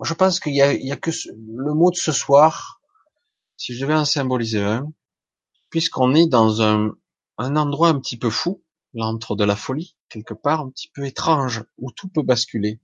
Je 0.03 0.13
pense 0.13 0.39
qu'il 0.39 0.53
y 0.53 0.57
y 0.57 0.91
a 0.91 0.97
que 0.97 1.09
le 1.27 1.73
mot 1.73 1.89
de 1.89 1.95
ce 1.95 2.11
soir. 2.11 2.81
Si 3.57 3.73
je 3.73 3.81
devais 3.81 3.95
en 3.95 4.05
symboliser 4.05 4.61
un, 4.61 4.91
puisqu'on 5.71 6.13
est 6.13 6.27
dans 6.27 6.61
un, 6.61 6.91
un 7.39 7.55
endroit 7.55 7.89
un 7.89 7.99
petit 7.99 8.17
peu 8.17 8.29
fou, 8.29 8.62
l'antre 8.93 9.35
de 9.35 9.43
la 9.43 9.55
folie, 9.55 9.95
quelque 10.09 10.33
part 10.33 10.61
un 10.61 10.69
petit 10.69 10.89
peu 10.89 11.05
étrange, 11.05 11.63
où 11.77 11.91
tout 11.91 12.07
peut 12.07 12.21
basculer. 12.21 12.79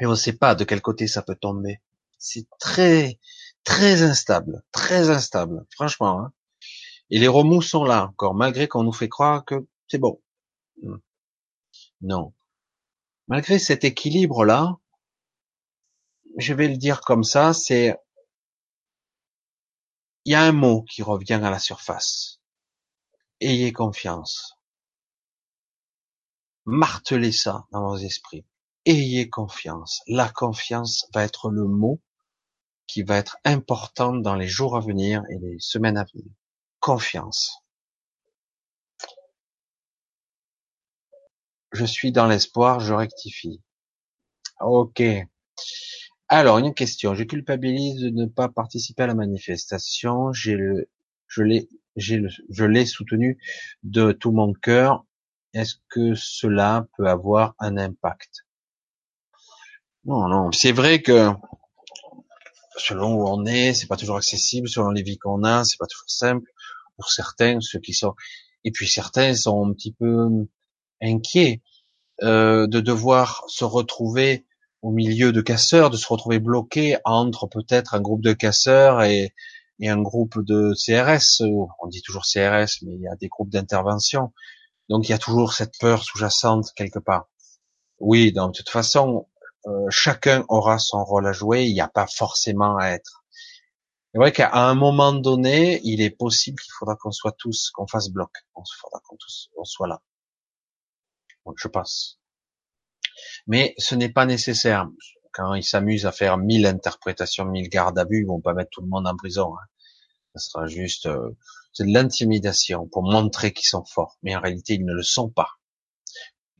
Et 0.00 0.06
on 0.06 0.10
ne 0.10 0.16
sait 0.16 0.36
pas 0.36 0.54
de 0.54 0.64
quel 0.64 0.82
côté 0.82 1.06
ça 1.06 1.22
peut 1.22 1.36
tomber. 1.36 1.80
C'est 2.18 2.46
très, 2.58 3.18
très 3.64 4.02
instable, 4.02 4.62
très 4.72 5.10
instable, 5.10 5.66
franchement. 5.70 6.20
Hein. 6.20 6.32
Et 7.10 7.18
les 7.18 7.28
remous 7.28 7.62
sont 7.62 7.84
là 7.84 8.06
encore, 8.06 8.34
malgré 8.34 8.68
qu'on 8.68 8.82
nous 8.82 8.92
fait 8.92 9.08
croire 9.08 9.44
que 9.44 9.66
c'est 9.88 9.98
bon. 9.98 10.20
Hmm. 10.82 10.96
Non. 12.00 12.34
Malgré 13.28 13.58
cet 13.58 13.84
équilibre-là, 13.84 14.78
je 16.36 16.52
vais 16.52 16.68
le 16.68 16.76
dire 16.76 17.00
comme 17.00 17.24
ça, 17.24 17.52
c'est, 17.52 17.96
il 20.24 20.32
y 20.32 20.34
a 20.34 20.42
un 20.42 20.52
mot 20.52 20.82
qui 20.82 21.02
revient 21.02 21.40
à 21.42 21.50
la 21.50 21.58
surface. 21.58 22.40
Ayez 23.40 23.72
confiance 23.72 24.58
martelez 26.64 27.32
ça 27.32 27.66
dans 27.72 27.88
vos 27.88 27.96
esprits. 27.96 28.44
Ayez 28.86 29.28
confiance. 29.28 30.02
La 30.06 30.28
confiance 30.28 31.06
va 31.14 31.24
être 31.24 31.50
le 31.50 31.64
mot 31.64 32.00
qui 32.86 33.02
va 33.02 33.16
être 33.16 33.38
important 33.44 34.14
dans 34.14 34.34
les 34.34 34.46
jours 34.46 34.76
à 34.76 34.80
venir 34.80 35.22
et 35.30 35.38
les 35.38 35.56
semaines 35.58 35.96
à 35.96 36.04
venir. 36.04 36.30
Confiance. 36.80 37.58
Je 41.72 41.84
suis 41.84 42.12
dans 42.12 42.26
l'espoir, 42.26 42.80
je 42.80 42.92
rectifie. 42.92 43.60
Ok. 44.60 45.02
Alors, 46.28 46.58
une 46.58 46.74
question. 46.74 47.14
Je 47.14 47.24
culpabilise 47.24 48.00
de 48.00 48.10
ne 48.10 48.26
pas 48.26 48.48
participer 48.48 49.02
à 49.02 49.06
la 49.06 49.14
manifestation. 49.14 50.32
J'ai 50.32 50.56
je 51.26 51.42
l'ai, 51.42 51.68
je 51.96 52.64
l'ai 52.64 52.86
soutenu 52.86 53.38
de 53.82 54.12
tout 54.12 54.30
mon 54.30 54.52
cœur 54.52 55.04
est-ce 55.54 55.76
que 55.88 56.14
cela 56.14 56.86
peut 56.96 57.06
avoir 57.06 57.54
un 57.58 57.76
impact? 57.78 58.44
Non, 60.04 60.28
non. 60.28 60.52
C'est 60.52 60.72
vrai 60.72 61.00
que 61.00 61.30
selon 62.76 63.14
où 63.14 63.28
on 63.28 63.46
est, 63.46 63.72
c'est 63.72 63.86
pas 63.86 63.96
toujours 63.96 64.16
accessible, 64.16 64.68
selon 64.68 64.90
les 64.90 65.02
vies 65.02 65.18
qu'on 65.18 65.44
a, 65.44 65.64
c'est 65.64 65.78
pas 65.78 65.86
toujours 65.86 66.10
simple. 66.10 66.50
Pour 66.96 67.10
certains, 67.10 67.60
ceux 67.60 67.78
qui 67.78 67.94
sont, 67.94 68.14
et 68.64 68.70
puis 68.70 68.88
certains 68.88 69.34
sont 69.34 69.66
un 69.68 69.72
petit 69.72 69.92
peu 69.92 70.28
inquiets 71.00 71.62
euh, 72.22 72.66
de 72.66 72.80
devoir 72.80 73.44
se 73.48 73.64
retrouver 73.64 74.46
au 74.82 74.90
milieu 74.90 75.32
de 75.32 75.40
casseurs, 75.40 75.90
de 75.90 75.96
se 75.96 76.06
retrouver 76.06 76.40
bloqué 76.40 76.98
entre 77.04 77.46
peut-être 77.46 77.94
un 77.94 78.00
groupe 78.00 78.22
de 78.22 78.32
casseurs 78.32 79.02
et, 79.02 79.32
et 79.80 79.88
un 79.88 80.00
groupe 80.00 80.44
de 80.44 80.74
CRS. 80.74 81.42
On 81.80 81.86
dit 81.88 82.02
toujours 82.02 82.24
CRS, 82.24 82.82
mais 82.82 82.94
il 82.94 83.00
y 83.00 83.08
a 83.08 83.16
des 83.16 83.28
groupes 83.28 83.50
d'intervention. 83.50 84.32
Donc 84.88 85.08
il 85.08 85.12
y 85.12 85.14
a 85.14 85.18
toujours 85.18 85.52
cette 85.54 85.78
peur 85.78 86.02
sous-jacente 86.02 86.72
quelque 86.74 86.98
part. 86.98 87.28
Oui, 87.98 88.32
donc 88.32 88.52
de 88.54 88.58
toute 88.58 88.70
façon, 88.70 89.28
euh, 89.66 89.86
chacun 89.90 90.44
aura 90.48 90.78
son 90.78 91.04
rôle 91.04 91.26
à 91.26 91.32
jouer. 91.32 91.64
Il 91.64 91.74
n'y 91.74 91.80
a 91.80 91.88
pas 91.88 92.06
forcément 92.06 92.76
à 92.76 92.88
être. 92.88 93.24
C'est 94.12 94.18
vrai 94.18 94.32
qu'à 94.32 94.52
un 94.52 94.74
moment 94.74 95.12
donné, 95.12 95.80
il 95.84 96.00
est 96.00 96.10
possible 96.10 96.60
qu'il 96.60 96.72
faudra 96.78 96.96
qu'on 96.96 97.10
soit 97.10 97.34
tous, 97.36 97.70
qu'on 97.70 97.86
fasse 97.86 98.10
bloc. 98.10 98.30
Il 98.56 98.62
faudra 98.80 99.00
qu'on 99.00 99.16
tous, 99.16 99.50
on 99.56 99.64
soit 99.64 99.88
là. 99.88 100.02
Donc 101.46 101.56
je 101.58 101.68
pense. 101.68 102.20
Mais 103.46 103.74
ce 103.78 103.94
n'est 103.94 104.12
pas 104.12 104.26
nécessaire. 104.26 104.88
Quand 105.32 105.54
ils 105.54 105.64
s'amusent 105.64 106.06
à 106.06 106.12
faire 106.12 106.38
mille 106.38 106.66
interprétations, 106.66 107.44
mille 107.44 107.68
gardes 107.68 107.98
à 107.98 108.04
vue, 108.04 108.20
ils 108.20 108.26
vont 108.26 108.40
pas 108.40 108.54
mettre 108.54 108.70
tout 108.70 108.82
le 108.82 108.86
monde 108.88 109.06
en 109.08 109.16
prison. 109.16 109.54
Hein. 109.56 109.66
Ce 110.36 110.50
sera 110.50 110.66
juste, 110.66 111.06
euh, 111.06 111.30
c'est 111.74 111.84
de 111.84 111.92
l'intimidation 111.92 112.88
pour 112.88 113.02
montrer 113.02 113.52
qu'ils 113.52 113.66
sont 113.66 113.84
forts. 113.84 114.16
Mais 114.22 114.34
en 114.34 114.40
réalité, 114.40 114.74
ils 114.74 114.84
ne 114.84 114.94
le 114.94 115.02
sont 115.02 115.28
pas. 115.28 115.50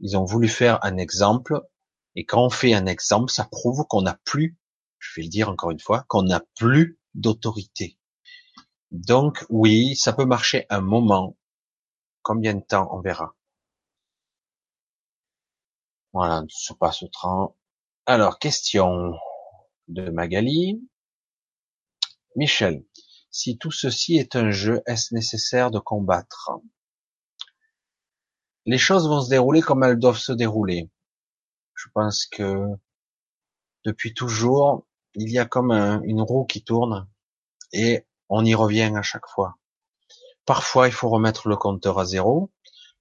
Ils 0.01 0.17
ont 0.19 0.25
voulu 0.25 0.49
faire 0.49 0.85
un 0.85 0.99
exemple 0.99 1.63
et 2.17 2.25
quand 2.25 2.45
on 2.45 2.51
fait 2.51 2.75
un 2.75 2.87
exemple, 2.87 3.31
ça 3.31 3.45
prouve 3.45 3.87
qu'on 3.89 4.03
n'a 4.03 4.19
plus, 4.25 4.57
je 4.99 5.13
vais 5.17 5.25
le 5.25 5.31
dire 5.31 5.49
encore 5.49 5.71
une 5.71 5.81
fois, 5.81 6.05
qu'on 6.09 6.23
n'a 6.23 6.43
plus 6.57 6.99
d'autorité. 7.15 7.99
Donc 8.91 9.45
oui, 9.49 9.97
ça 9.97 10.13
peut 10.13 10.25
marcher 10.25 10.67
un 10.71 10.81
moment. 10.81 11.37
Combien 12.23 12.55
de 12.55 12.63
temps, 12.63 12.89
on 12.93 13.01
verra. 13.01 13.35
Voilà, 16.13 16.45
se 16.49 16.73
passe 16.73 17.03
au 17.03 17.09
train. 17.09 17.53
Alors, 18.07 18.39
question 18.39 19.15
de 19.89 20.11
Magali. 20.11 20.81
Michel, 22.37 22.85
si 23.35 23.59
tout 23.59 23.73
ceci 23.73 24.17
est 24.17 24.37
un 24.37 24.53
jeu, 24.53 24.81
est-ce 24.87 25.13
nécessaire 25.13 25.73
de 25.73 25.81
combattre? 25.81 26.53
Les 28.65 28.79
choses 28.79 29.09
vont 29.09 29.21
se 29.23 29.29
dérouler 29.29 29.61
comme 29.61 29.83
elles 29.83 29.99
doivent 29.99 30.19
se 30.19 30.31
dérouler. 30.31 30.89
Je 31.75 31.89
pense 31.93 32.27
que 32.27 32.65
depuis 33.85 34.15
toujours, 34.15 34.87
il 35.17 35.33
y 35.33 35.41
a 35.41 35.47
comme 35.47 35.73
une 35.73 36.23
roue 36.23 36.45
qui 36.45 36.63
tourne 36.63 37.09
et 37.73 38.07
on 38.29 38.45
y 38.45 38.55
revient 38.55 38.93
à 38.95 39.03
chaque 39.03 39.27
fois. 39.27 39.59
Parfois, 40.47 40.87
il 40.87 40.93
faut 40.93 41.09
remettre 41.09 41.49
le 41.49 41.57
compteur 41.57 41.99
à 41.99 42.05
zéro. 42.05 42.53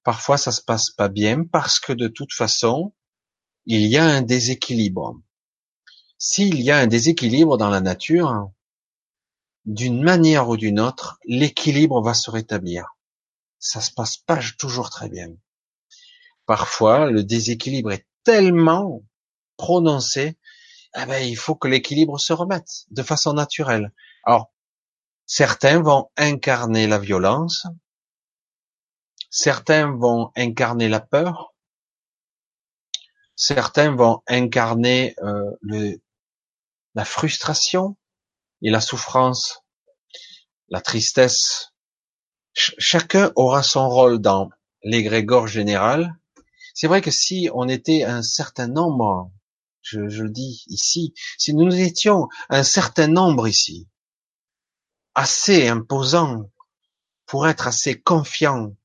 Parfois, 0.04 0.40
ça 0.40 0.52
se 0.52 0.64
passe 0.64 0.90
pas 0.90 1.10
bien 1.10 1.46
parce 1.46 1.80
que 1.80 1.94
de 1.94 2.08
toute 2.08 2.34
façon, 2.34 2.92
il 3.68 3.86
y 3.86 3.98
a 3.98 4.04
un 4.04 4.24
déséquilibre. 4.24 5.16
S'il 6.18 6.60
y 6.60 6.72
a 6.72 6.80
un 6.80 6.88
déséquilibre 6.88 7.60
dans 7.60 7.70
la 7.70 7.82
nature, 7.82 8.50
d'une 9.66 10.04
manière 10.04 10.50
ou 10.50 10.58
d'une 10.58 10.80
autre, 10.80 11.20
l'équilibre 11.26 12.02
va 12.02 12.14
se 12.14 12.30
rétablir. 12.30 12.96
Ça 13.60 13.82
se 13.82 13.92
passe 13.92 14.18
pas 14.18 14.40
toujours 14.58 14.90
très 14.90 15.10
bien. 15.10 15.30
Parfois, 16.46 17.10
le 17.10 17.24
déséquilibre 17.24 17.92
est 17.92 18.06
tellement 18.24 19.04
prononcé, 19.58 20.38
eh 20.96 21.06
ben, 21.06 21.24
il 21.24 21.38
faut 21.38 21.56
que 21.56 21.68
l'équilibre 21.68 22.20
se 22.20 22.34
remette 22.34 22.86
de 22.92 23.04
façon 23.04 23.34
naturelle. 23.34 23.94
Alors, 24.26 24.52
certains 25.26 25.82
vont 25.82 26.10
incarner 26.18 26.88
la 26.88 27.00
violence, 27.00 27.66
certains 29.30 29.96
vont 29.96 30.32
incarner 30.36 30.90
la 30.90 31.00
peur, 31.00 31.54
certains 33.36 33.96
vont 33.96 34.22
incarner 34.28 35.16
euh, 35.24 35.98
la 36.94 37.06
frustration 37.06 37.98
et 38.64 38.72
la 38.72 38.82
souffrance, 38.82 39.60
la 40.70 40.82
tristesse. 40.82 41.74
chacun 42.54 43.32
aura 43.36 43.62
son 43.62 43.90
rôle 43.90 44.20
dans 44.20 44.50
l'égrégore 44.84 45.48
général 45.48 46.18
c'est 46.74 46.88
vrai 46.88 47.02
que 47.02 47.12
si 47.12 47.50
on 47.54 47.70
était 47.70 48.04
un 48.04 48.24
certain 48.24 48.68
nombre, 48.68 49.32
je, 49.82 50.10
je 50.10 50.24
le 50.24 50.30
dis 50.30 50.64
ici, 50.68 51.14
si 51.38 51.54
nous 51.54 51.74
étions 51.76 52.28
un 52.50 52.64
certain 52.64 53.08
nombre 53.08 53.48
ici, 53.48 53.88
assez 55.14 55.68
imposant 55.68 56.50
pour 57.28 57.48
être 57.48 57.68
assez 57.68 58.02
confiant. 58.02 58.76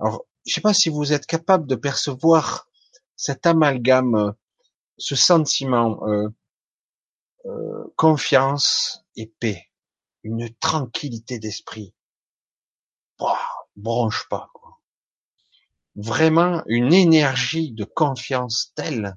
Alors, 0.00 0.24
je 0.46 0.54
sais 0.54 0.62
pas 0.62 0.74
si 0.74 0.88
vous 0.88 1.12
êtes 1.12 1.26
capable 1.26 1.66
de 1.66 1.74
percevoir 1.74 2.66
cet 3.14 3.46
amalgame, 3.46 4.34
ce 4.96 5.14
sentiment, 5.14 6.00
euh, 6.08 6.28
confiance 7.96 9.04
et 9.16 9.26
paix, 9.26 9.70
une 10.22 10.48
tranquillité 10.60 11.38
d'esprit. 11.38 11.94
Bronche 13.76 14.28
pas 14.28 14.52
vraiment 15.94 16.62
une 16.66 16.92
énergie 16.92 17.72
de 17.72 17.84
confiance 17.84 18.72
telle, 18.74 19.16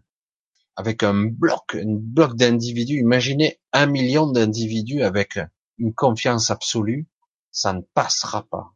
avec 0.76 1.04
un 1.04 1.26
bloc, 1.26 1.76
un 1.76 1.96
bloc 1.96 2.36
d'individus. 2.36 3.00
Imaginez 3.00 3.62
un 3.72 3.86
million 3.86 4.28
d'individus 4.28 5.04
avec 5.04 5.40
une 5.78 5.94
confiance 5.94 6.52
absolue, 6.52 7.08
ça 7.52 7.74
ne 7.74 7.82
passera 7.94 8.46
pas. 8.48 8.74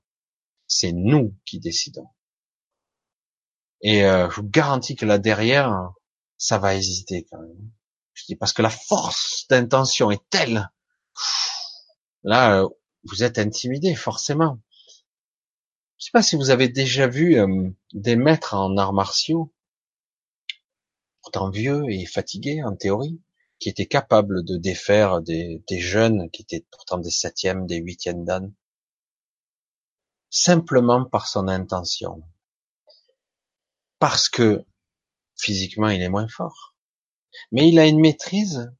C'est 0.67 0.93
nous 0.93 1.35
qui 1.45 1.59
décidons. 1.59 2.07
Et 3.81 4.05
euh, 4.05 4.29
je 4.29 4.41
vous 4.41 4.47
garantis 4.47 4.95
que 4.95 5.05
là 5.05 5.17
derrière, 5.17 5.93
ça 6.37 6.57
va 6.57 6.75
hésiter 6.75 7.25
quand 7.29 7.39
même. 7.39 7.71
Parce 8.35 8.53
que 8.53 8.61
la 8.61 8.69
force 8.69 9.45
d'intention 9.49 10.11
est 10.11 10.21
telle. 10.29 10.69
Là, 12.23 12.65
vous 13.03 13.23
êtes 13.23 13.39
intimidé 13.39 13.95
forcément. 13.95 14.59
Je 15.97 16.05
sais 16.05 16.11
pas 16.11 16.21
si 16.21 16.35
vous 16.35 16.49
avez 16.49 16.69
déjà 16.69 17.07
vu 17.07 17.37
euh, 17.37 17.69
des 17.93 18.15
maîtres 18.15 18.53
en 18.53 18.77
arts 18.77 18.93
martiaux, 18.93 19.53
pourtant 21.21 21.49
vieux 21.49 21.83
et 21.89 22.05
fatigués 22.05 22.63
en 22.63 22.75
théorie, 22.75 23.19
qui 23.59 23.67
étaient 23.67 23.85
capables 23.85 24.45
de 24.45 24.55
défaire 24.55 25.21
des, 25.21 25.61
jeunes 25.69 26.29
qui 26.31 26.43
étaient 26.43 26.65
pourtant 26.71 26.97
des 26.97 27.11
septièmes, 27.11 27.67
des 27.67 27.77
huitièmes 27.77 28.23
dan, 28.23 28.53
simplement 30.29 31.03
par 31.05 31.27
son 31.27 31.49
intention. 31.49 32.23
Parce 33.99 34.29
que 34.29 34.63
physiquement 35.35 35.89
il 35.89 36.01
est 36.01 36.09
moins 36.09 36.29
fort. 36.29 36.68
Mais 37.51 37.67
il 37.67 37.79
a 37.79 37.87
une 37.87 37.99
maîtrise, 37.99 38.71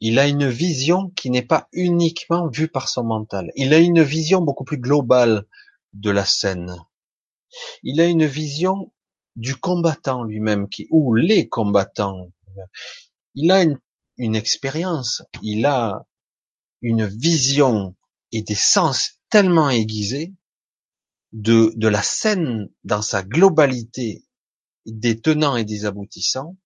il 0.00 0.18
a 0.18 0.26
une 0.26 0.48
vision 0.48 1.10
qui 1.10 1.30
n'est 1.30 1.42
pas 1.42 1.68
uniquement 1.72 2.48
vue 2.48 2.68
par 2.68 2.88
son 2.88 3.04
mental. 3.04 3.52
Il 3.54 3.74
a 3.74 3.78
une 3.78 4.02
vision 4.02 4.40
beaucoup 4.40 4.64
plus 4.64 4.78
globale 4.78 5.46
de 5.92 6.10
la 6.10 6.24
scène. 6.24 6.76
Il 7.82 8.00
a 8.00 8.06
une 8.06 8.26
vision 8.26 8.92
du 9.36 9.56
combattant 9.56 10.24
lui-même, 10.24 10.68
qui 10.68 10.86
ou 10.90 11.14
les 11.14 11.48
combattants. 11.48 12.32
Il 13.34 13.52
a 13.52 13.64
une, 14.16 14.36
expérience, 14.36 15.22
il 15.42 15.66
a 15.66 16.06
une 16.82 17.06
vision 17.06 17.94
et 18.32 18.42
des 18.42 18.54
sens 18.54 19.20
tellement 19.28 19.70
aiguisés 19.70 20.34
de, 21.32 21.72
de 21.76 21.88
la 21.88 22.02
scène 22.02 22.68
dans 22.84 23.02
sa 23.02 23.22
globalité, 23.22 24.24
des 24.86 25.20
tenants 25.20 25.56
et 25.56 25.64
des 25.64 25.84
aboutissants, 25.84 26.56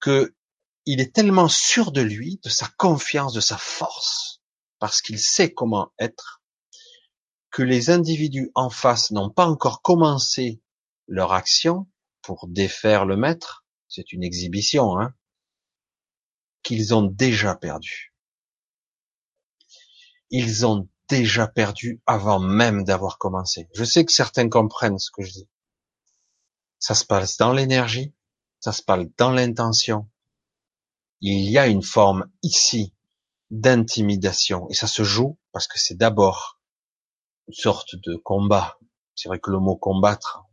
que 0.00 0.34
il 0.86 1.00
est 1.00 1.14
tellement 1.14 1.48
sûr 1.48 1.92
de 1.92 2.00
lui, 2.00 2.40
de 2.42 2.48
sa 2.48 2.66
confiance, 2.78 3.32
de 3.32 3.40
sa 3.40 3.58
force, 3.58 4.42
parce 4.78 5.02
qu'il 5.02 5.18
sait 5.18 5.52
comment 5.52 5.92
être, 5.98 6.42
que 7.50 7.62
les 7.62 7.90
individus 7.90 8.50
en 8.54 8.70
face 8.70 9.10
n'ont 9.10 9.30
pas 9.30 9.46
encore 9.46 9.82
commencé 9.82 10.62
leur 11.06 11.32
action 11.32 11.88
pour 12.22 12.48
défaire 12.48 13.04
le 13.04 13.16
maître, 13.16 13.64
c'est 13.88 14.12
une 14.12 14.24
exhibition, 14.24 14.98
hein, 14.98 15.14
qu'ils 16.62 16.94
ont 16.94 17.02
déjà 17.02 17.54
perdu. 17.54 18.14
Ils 20.30 20.64
ont 20.64 20.88
déjà 21.08 21.48
perdu 21.48 22.00
avant 22.06 22.38
même 22.38 22.84
d'avoir 22.84 23.18
commencé. 23.18 23.68
Je 23.74 23.84
sais 23.84 24.04
que 24.04 24.12
certains 24.12 24.48
comprennent 24.48 24.98
ce 24.98 25.10
que 25.10 25.22
je 25.22 25.32
dis. 25.32 25.48
Ça 26.78 26.94
se 26.94 27.04
passe 27.04 27.36
dans 27.36 27.52
l'énergie, 27.52 28.14
ça 28.60 28.72
se 28.72 28.82
passe 28.82 29.06
dans 29.16 29.32
l'intention. 29.32 30.08
Il 31.20 31.50
y 31.50 31.58
a 31.58 31.66
une 31.66 31.82
forme 31.82 32.30
ici 32.42 32.94
d'intimidation 33.50 34.68
et 34.70 34.74
ça 34.74 34.86
se 34.86 35.02
joue 35.02 35.38
parce 35.52 35.66
que 35.66 35.78
c'est 35.78 35.96
d'abord 35.96 36.60
une 37.48 37.54
sorte 37.54 37.96
de 37.96 38.16
combat. 38.16 38.78
C'est 39.14 39.28
vrai 39.28 39.40
que 39.40 39.50
le 39.50 39.58
mot 39.58 39.76
combattre 39.76 40.44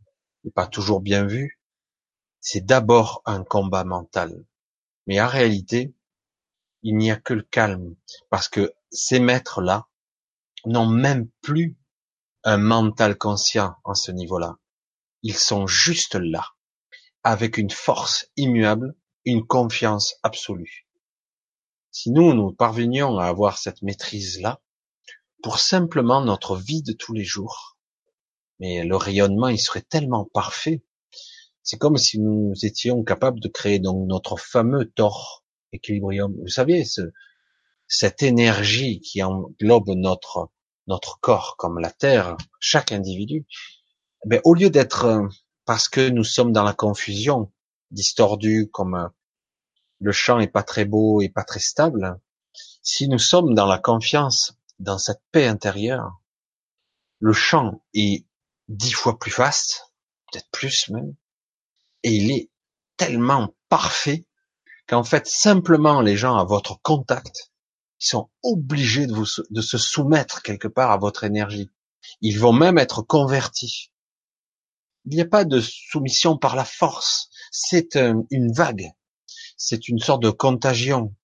n'est 0.44 0.50
pas 0.50 0.66
toujours 0.66 1.00
bien 1.00 1.24
vu. 1.24 1.60
C'est 2.40 2.64
d'abord 2.64 3.22
un 3.24 3.44
combat 3.44 3.84
mental. 3.84 4.44
Mais 5.06 5.20
en 5.20 5.28
réalité, 5.28 5.94
il 6.82 6.96
n'y 6.96 7.10
a 7.10 7.16
que 7.16 7.34
le 7.34 7.42
calme. 7.42 7.96
Parce 8.30 8.48
que 8.48 8.74
ces 8.90 9.20
maîtres-là 9.20 9.88
n'ont 10.64 10.86
même 10.86 11.28
plus 11.40 11.78
un 12.44 12.56
mental 12.56 13.16
conscient 13.16 13.74
en 13.84 13.94
ce 13.94 14.10
niveau-là. 14.12 14.56
Ils 15.22 15.36
sont 15.36 15.66
juste 15.66 16.14
là, 16.14 16.44
avec 17.22 17.58
une 17.58 17.70
force 17.70 18.30
immuable, 18.36 18.94
une 19.24 19.46
confiance 19.46 20.16
absolue. 20.22 20.86
Si 21.90 22.10
nous, 22.10 22.34
nous 22.34 22.52
parvenions 22.52 23.18
à 23.18 23.26
avoir 23.26 23.58
cette 23.58 23.82
maîtrise-là, 23.82 24.60
pour 25.42 25.58
simplement 25.58 26.20
notre 26.20 26.56
vie 26.56 26.82
de 26.82 26.92
tous 26.92 27.12
les 27.12 27.24
jours, 27.24 27.76
mais 28.60 28.84
le 28.84 28.96
rayonnement, 28.96 29.48
il 29.48 29.58
serait 29.58 29.82
tellement 29.82 30.24
parfait. 30.24 30.82
C'est 31.62 31.78
comme 31.78 31.96
si 31.96 32.18
nous 32.18 32.54
étions 32.62 33.04
capables 33.04 33.40
de 33.40 33.48
créer 33.48 33.78
donc 33.78 34.08
notre 34.08 34.36
fameux 34.36 34.90
tor 34.90 35.44
équilibrium. 35.72 36.34
Vous 36.40 36.48
savez, 36.48 36.84
ce, 36.84 37.02
cette 37.86 38.22
énergie 38.22 39.00
qui 39.00 39.22
englobe 39.22 39.90
notre 39.90 40.50
notre 40.88 41.20
corps 41.20 41.56
comme 41.56 41.78
la 41.78 41.90
terre, 41.90 42.36
chaque 42.58 42.92
individu, 42.92 43.46
ben, 44.24 44.40
au 44.44 44.54
lieu 44.54 44.70
d'être 44.70 45.04
euh, 45.04 45.28
parce 45.68 45.90
que 45.90 46.08
nous 46.08 46.24
sommes 46.24 46.52
dans 46.52 46.62
la 46.62 46.72
confusion, 46.72 47.52
distordu 47.90 48.70
comme 48.72 48.94
euh, 48.94 49.08
le 50.00 50.12
champ 50.12 50.38
est 50.38 50.48
pas 50.48 50.62
très 50.62 50.86
beau 50.86 51.20
et 51.20 51.28
pas 51.28 51.44
très 51.44 51.60
stable, 51.60 52.18
si 52.80 53.06
nous 53.06 53.18
sommes 53.18 53.52
dans 53.52 53.66
la 53.66 53.76
confiance, 53.76 54.56
dans 54.78 54.96
cette 54.96 55.20
paix 55.30 55.46
intérieure, 55.46 56.22
le 57.18 57.34
champ 57.34 57.82
est 57.92 58.24
dix 58.68 58.92
fois 58.92 59.18
plus 59.18 59.30
vaste, 59.30 59.92
peut-être 60.32 60.48
plus 60.52 60.88
même, 60.88 61.14
et 62.02 62.12
il 62.12 62.30
est 62.30 62.48
tellement 62.96 63.54
parfait 63.68 64.24
qu'en 64.86 65.04
fait 65.04 65.26
simplement 65.26 66.00
les 66.00 66.16
gens 66.16 66.38
à 66.38 66.44
votre 66.44 66.80
contact 66.80 67.52
ils 68.00 68.06
sont 68.06 68.30
obligés 68.42 69.06
de 69.06 69.60
se 69.60 69.76
soumettre 69.76 70.40
quelque 70.40 70.68
part 70.68 70.92
à 70.92 70.96
votre 70.96 71.24
énergie. 71.24 71.70
Ils 72.22 72.38
vont 72.38 72.54
même 72.54 72.78
être 72.78 73.02
convertis. 73.02 73.92
Il 75.10 75.14
n'y 75.14 75.22
a 75.22 75.26
pas 75.26 75.44
de 75.44 75.60
soumission 75.60 76.36
par 76.36 76.54
la 76.54 76.64
force. 76.64 77.30
C'est 77.50 77.98
une 78.30 78.52
vague. 78.52 78.90
C'est 79.56 79.88
une 79.88 79.98
sorte 79.98 80.22
de 80.22 80.30
contagion. 80.30 81.14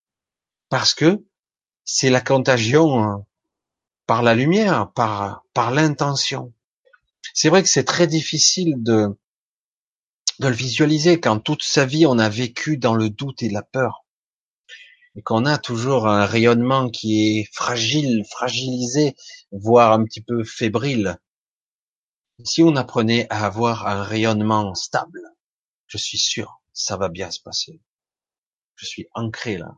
Parce 0.71 0.95
que 0.95 1.25
c'est 1.85 2.11
la 2.11 2.21
contagion 2.21 3.05
euh, 3.05 3.17
par 4.07 4.23
la 4.23 4.35
lumière, 4.35 4.91
par, 4.93 5.45
par 5.53 5.71
l'intention. 5.71 6.53
C'est 7.35 7.51
vrai 7.51 7.63
que 7.63 7.69
c'est 7.69 7.85
très 7.85 8.07
difficile 8.07 8.75
de, 8.79 9.09
de 10.41 10.49
le 10.49 10.55
visualiser 10.55 11.21
quand 11.21 11.39
toute 11.39 11.63
sa 11.63 11.85
vie 11.85 12.07
on 12.07 12.19
a 12.19 12.29
vécu 12.29 12.79
dans 12.79 12.95
le 12.95 13.11
doute 13.11 13.43
et 13.43 13.51
la 13.51 13.63
peur 13.63 14.05
et 15.17 15.23
qu'on 15.23 15.47
a 15.47 15.59
toujours 15.59 16.09
un 16.09 16.27
rayonnement 16.27 16.91
qui 16.91 17.39
est 17.39 17.49
fragile, 17.53 18.25
fragilisé, 18.31 19.15
voire 19.53 19.93
un 19.93 20.05
petit 20.05 20.21
peu 20.21 20.43
fébrile. 20.45 21.19
Si 22.43 22.63
on 22.65 22.75
apprenait 22.75 23.29
à 23.31 23.47
avoir 23.47 23.87
un 23.87 24.03
rayonnement 24.03 24.75
stable, 24.75 25.21
je 25.87 25.99
suis 25.99 26.19
sûr, 26.19 26.61
ça 26.73 26.97
va 26.97 27.09
bien 27.09 27.31
se 27.31 27.41
passer. 27.41 27.81
Je 28.75 28.87
suis 28.87 29.07
ancré 29.15 29.57
là. 29.57 29.77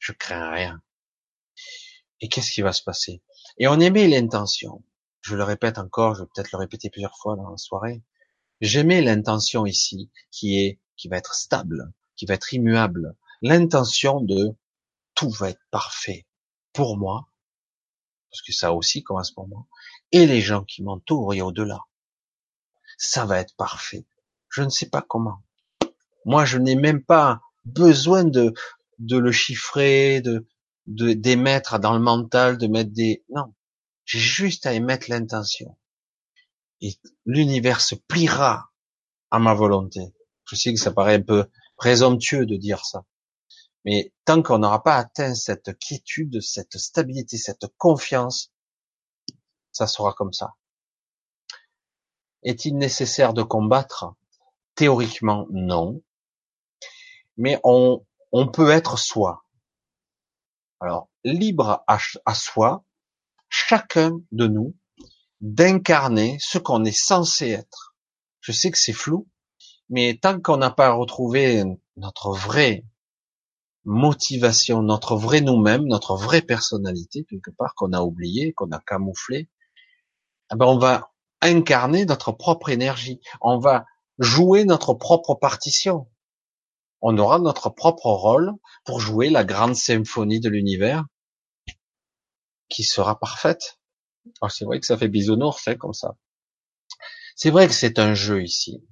Je 0.00 0.12
crains 0.12 0.50
rien. 0.50 0.82
Et 2.20 2.28
qu'est-ce 2.28 2.50
qui 2.50 2.62
va 2.62 2.72
se 2.72 2.82
passer? 2.82 3.22
Et 3.58 3.68
on 3.68 3.78
aimait 3.78 4.08
l'intention. 4.08 4.84
Je 5.20 5.36
le 5.36 5.44
répète 5.44 5.78
encore, 5.78 6.16
je 6.16 6.22
vais 6.22 6.28
peut-être 6.34 6.52
le 6.52 6.58
répéter 6.58 6.90
plusieurs 6.90 7.16
fois 7.18 7.36
dans 7.36 7.50
la 7.50 7.56
soirée. 7.56 8.02
J'aimais 8.60 9.00
l'intention 9.00 9.64
ici, 9.64 10.10
qui 10.32 10.58
est, 10.58 10.80
qui 10.96 11.08
va 11.08 11.18
être 11.18 11.34
stable, 11.34 11.92
qui 12.16 12.26
va 12.26 12.34
être 12.34 12.52
immuable, 12.52 13.16
l'intention 13.42 14.20
de 14.20 14.56
tout 15.14 15.30
va 15.30 15.50
être 15.50 15.62
parfait 15.70 16.26
pour 16.72 16.96
moi, 16.96 17.28
parce 18.30 18.42
que 18.42 18.52
ça 18.52 18.72
aussi 18.72 19.02
commence 19.02 19.30
pour 19.30 19.48
moi, 19.48 19.66
et 20.12 20.26
les 20.26 20.40
gens 20.40 20.64
qui 20.64 20.82
m'entourent 20.82 21.34
et 21.34 21.42
au-delà. 21.42 21.80
Ça 22.98 23.24
va 23.24 23.38
être 23.38 23.54
parfait. 23.56 24.06
Je 24.48 24.62
ne 24.62 24.68
sais 24.68 24.88
pas 24.88 25.02
comment. 25.02 25.42
Moi, 26.24 26.44
je 26.44 26.58
n'ai 26.58 26.74
même 26.74 27.02
pas 27.02 27.40
besoin 27.64 28.24
de, 28.24 28.52
le 28.98 29.32
chiffrer, 29.32 30.20
de, 30.20 30.46
de, 30.86 31.12
d'émettre 31.12 31.78
dans 31.78 31.94
le 31.94 32.00
mental, 32.00 32.58
de 32.58 32.66
mettre 32.66 32.92
des, 32.92 33.24
non. 33.30 33.54
J'ai 34.04 34.18
juste 34.18 34.66
à 34.66 34.72
émettre 34.72 35.06
l'intention. 35.08 35.76
Et 36.80 36.98
l'univers 37.26 37.80
se 37.80 37.94
pliera 37.94 38.70
à 39.30 39.38
ma 39.38 39.54
volonté. 39.54 40.00
Je 40.46 40.56
sais 40.56 40.72
que 40.72 40.80
ça 40.80 40.90
paraît 40.90 41.14
un 41.14 41.22
peu 41.22 41.46
présomptueux 41.76 42.46
de 42.46 42.56
dire 42.56 42.84
ça. 42.84 43.04
Mais 43.84 44.12
tant 44.24 44.42
qu'on 44.42 44.58
n'aura 44.58 44.82
pas 44.82 44.96
atteint 44.96 45.34
cette 45.34 45.78
quiétude, 45.78 46.40
cette 46.40 46.76
stabilité, 46.76 47.38
cette 47.38 47.66
confiance, 47.78 48.52
ça 49.72 49.86
sera 49.86 50.12
comme 50.12 50.32
ça. 50.32 50.54
Est-il 52.42 52.76
nécessaire 52.76 53.34
de 53.34 53.42
combattre? 53.42 54.14
Théoriquement, 54.74 55.46
non. 55.50 56.02
Mais 57.36 57.60
on, 57.64 58.04
on 58.32 58.48
peut 58.48 58.70
être 58.70 58.98
soi. 58.98 59.44
Alors, 60.80 61.10
libre 61.24 61.84
à, 61.86 61.98
à 62.24 62.34
soi, 62.34 62.84
chacun 63.48 64.20
de 64.32 64.46
nous, 64.46 64.76
d'incarner 65.40 66.38
ce 66.40 66.58
qu'on 66.58 66.84
est 66.84 66.98
censé 66.98 67.50
être. 67.50 67.94
Je 68.40 68.52
sais 68.52 68.70
que 68.70 68.78
c'est 68.78 68.94
flou, 68.94 69.28
mais 69.90 70.18
tant 70.20 70.40
qu'on 70.40 70.56
n'a 70.56 70.70
pas 70.70 70.92
retrouvé 70.92 71.62
notre 71.96 72.30
vrai 72.32 72.84
motivation, 73.84 74.82
notre 74.82 75.16
vrai 75.16 75.40
nous-mêmes, 75.40 75.86
notre 75.86 76.14
vraie 76.14 76.42
personnalité, 76.42 77.24
quelque 77.28 77.50
part, 77.50 77.74
qu'on 77.74 77.92
a 77.92 78.00
oublié, 78.00 78.52
qu'on 78.52 78.70
a 78.72 78.80
camouflé, 78.80 79.48
ben 80.56 80.66
on 80.66 80.78
va 80.78 81.10
incarner 81.40 82.04
notre 82.04 82.32
propre 82.32 82.70
énergie. 82.70 83.20
On 83.40 83.58
va 83.58 83.84
jouer 84.18 84.64
notre 84.64 84.94
propre 84.94 85.34
partition. 85.34 86.08
On 87.00 87.16
aura 87.16 87.38
notre 87.38 87.70
propre 87.70 88.06
rôle 88.06 88.52
pour 88.84 89.00
jouer 89.00 89.30
la 89.30 89.44
grande 89.44 89.74
symphonie 89.74 90.40
de 90.40 90.50
l'univers 90.50 91.04
qui 92.68 92.84
sera 92.84 93.18
parfaite. 93.18 93.78
Alors 94.40 94.52
c'est 94.52 94.64
vrai 94.64 94.80
que 94.80 94.86
ça 94.86 94.98
fait 94.98 95.08
bisounours, 95.08 95.62
c'est 95.64 95.78
comme 95.78 95.94
ça. 95.94 96.16
C'est 97.36 97.50
vrai 97.50 97.66
que 97.66 97.74
c'est 97.74 97.98
un 97.98 98.14
jeu 98.14 98.42
ici. 98.42 98.84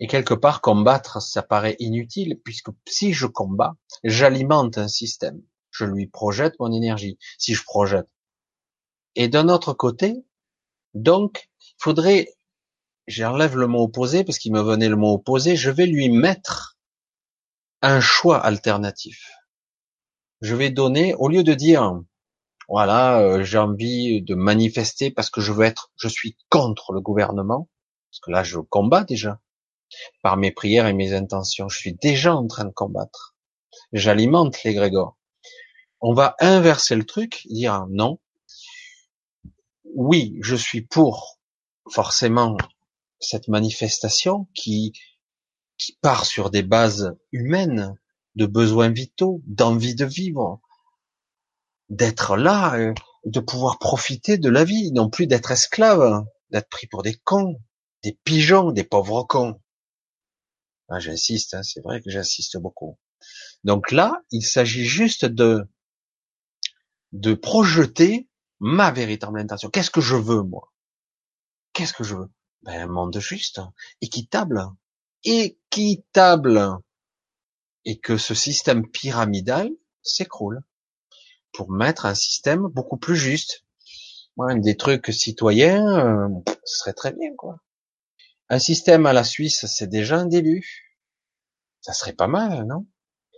Et 0.00 0.06
quelque 0.06 0.32
part, 0.32 0.62
combattre, 0.62 1.20
ça 1.20 1.42
paraît 1.42 1.76
inutile, 1.78 2.40
puisque 2.42 2.70
si 2.88 3.12
je 3.12 3.26
combats, 3.26 3.76
j'alimente 4.02 4.78
un 4.78 4.88
système. 4.88 5.42
Je 5.70 5.84
lui 5.84 6.06
projette 6.06 6.58
mon 6.58 6.72
énergie, 6.72 7.18
si 7.38 7.54
je 7.54 7.62
projette. 7.62 8.08
Et 9.16 9.28
d'un 9.28 9.48
autre 9.48 9.72
côté, 9.72 10.24
donc, 10.94 11.48
il 11.60 11.74
faudrait, 11.78 12.28
j'enlève 13.06 13.56
le 13.56 13.66
mot 13.66 13.82
opposé, 13.82 14.24
parce 14.24 14.38
qu'il 14.38 14.52
me 14.52 14.60
venait 14.60 14.88
le 14.88 14.96
mot 14.96 15.14
opposé, 15.14 15.56
je 15.56 15.70
vais 15.70 15.86
lui 15.86 16.08
mettre 16.08 16.78
un 17.82 18.00
choix 18.00 18.38
alternatif. 18.38 19.30
Je 20.40 20.54
vais 20.54 20.70
donner, 20.70 21.14
au 21.14 21.28
lieu 21.28 21.42
de 21.42 21.54
dire, 21.54 22.00
voilà, 22.68 23.20
euh, 23.20 23.42
j'ai 23.42 23.58
envie 23.58 24.22
de 24.22 24.34
manifester 24.34 25.10
parce 25.10 25.28
que 25.28 25.40
je 25.40 25.52
veux 25.52 25.64
être, 25.64 25.90
je 25.96 26.08
suis 26.08 26.36
contre 26.48 26.92
le 26.92 27.00
gouvernement, 27.00 27.68
parce 28.10 28.20
que 28.20 28.30
là, 28.30 28.42
je 28.42 28.58
combats 28.58 29.04
déjà 29.04 29.40
par 30.22 30.36
mes 30.36 30.52
prières 30.52 30.86
et 30.86 30.92
mes 30.92 31.12
intentions. 31.12 31.68
Je 31.68 31.78
suis 31.78 31.94
déjà 31.94 32.34
en 32.34 32.46
train 32.46 32.64
de 32.64 32.70
combattre. 32.70 33.34
J'alimente 33.92 34.62
les 34.62 34.74
Grégor. 34.74 35.18
On 36.00 36.14
va 36.14 36.36
inverser 36.40 36.94
le 36.94 37.04
truc, 37.04 37.42
dire 37.46 37.86
non. 37.90 38.18
Oui, 39.94 40.38
je 40.42 40.56
suis 40.56 40.82
pour 40.82 41.38
forcément 41.90 42.56
cette 43.18 43.48
manifestation 43.48 44.48
qui, 44.54 44.92
part 46.00 46.26
sur 46.26 46.50
des 46.50 46.62
bases 46.62 47.16
humaines, 47.32 47.94
de 48.36 48.46
besoins 48.46 48.90
vitaux, 48.90 49.42
d'envie 49.46 49.94
de 49.94 50.04
vivre, 50.04 50.60
d'être 51.88 52.36
là, 52.36 52.76
euh, 52.76 52.94
de 53.24 53.40
pouvoir 53.40 53.78
profiter 53.78 54.38
de 54.38 54.48
la 54.48 54.64
vie, 54.64 54.92
non 54.92 55.10
plus 55.10 55.26
d'être 55.26 55.50
esclave, 55.50 56.24
d'être 56.50 56.68
pris 56.68 56.86
pour 56.86 57.02
des 57.02 57.16
cons, 57.16 57.60
des 58.02 58.18
pigeons, 58.24 58.70
des 58.70 58.84
pauvres 58.84 59.24
cons. 59.24 59.60
Ah, 60.88 61.00
j'insiste, 61.00 61.54
hein, 61.54 61.62
c'est 61.62 61.82
vrai 61.82 62.00
que 62.00 62.10
j'insiste 62.10 62.56
beaucoup. 62.58 62.98
Donc 63.64 63.90
là, 63.90 64.22
il 64.30 64.42
s'agit 64.42 64.86
juste 64.86 65.24
de 65.24 65.68
de 67.12 67.34
projeter 67.34 68.29
ma 68.60 68.90
véritable 68.90 69.40
intention. 69.40 69.70
Qu'est-ce 69.70 69.90
que 69.90 70.00
je 70.00 70.16
veux 70.16 70.42
moi? 70.42 70.72
Qu'est-ce 71.72 71.92
que 71.92 72.04
je 72.04 72.14
veux? 72.14 72.30
Ben 72.62 72.82
un 72.82 72.86
monde 72.86 73.18
juste, 73.18 73.60
équitable, 74.02 74.62
équitable, 75.24 76.78
et 77.84 77.98
que 77.98 78.18
ce 78.18 78.34
système 78.34 78.86
pyramidal 78.88 79.70
s'écroule 80.02 80.62
pour 81.52 81.70
mettre 81.70 82.06
un 82.06 82.14
système 82.14 82.68
beaucoup 82.68 82.98
plus 82.98 83.16
juste. 83.16 83.64
Moi, 84.36 84.54
des 84.56 84.76
trucs 84.76 85.06
citoyens, 85.06 85.86
euh, 85.86 86.28
ce 86.64 86.78
serait 86.78 86.92
très 86.92 87.12
bien 87.12 87.34
quoi. 87.36 87.56
Un 88.48 88.58
système 88.58 89.06
à 89.06 89.12
la 89.12 89.24
Suisse, 89.24 89.64
c'est 89.66 89.86
déjà 89.86 90.18
un 90.18 90.26
début. 90.26 90.96
Ça 91.80 91.92
serait 91.92 92.12
pas 92.12 92.26
mal, 92.26 92.66
non? 92.66 92.86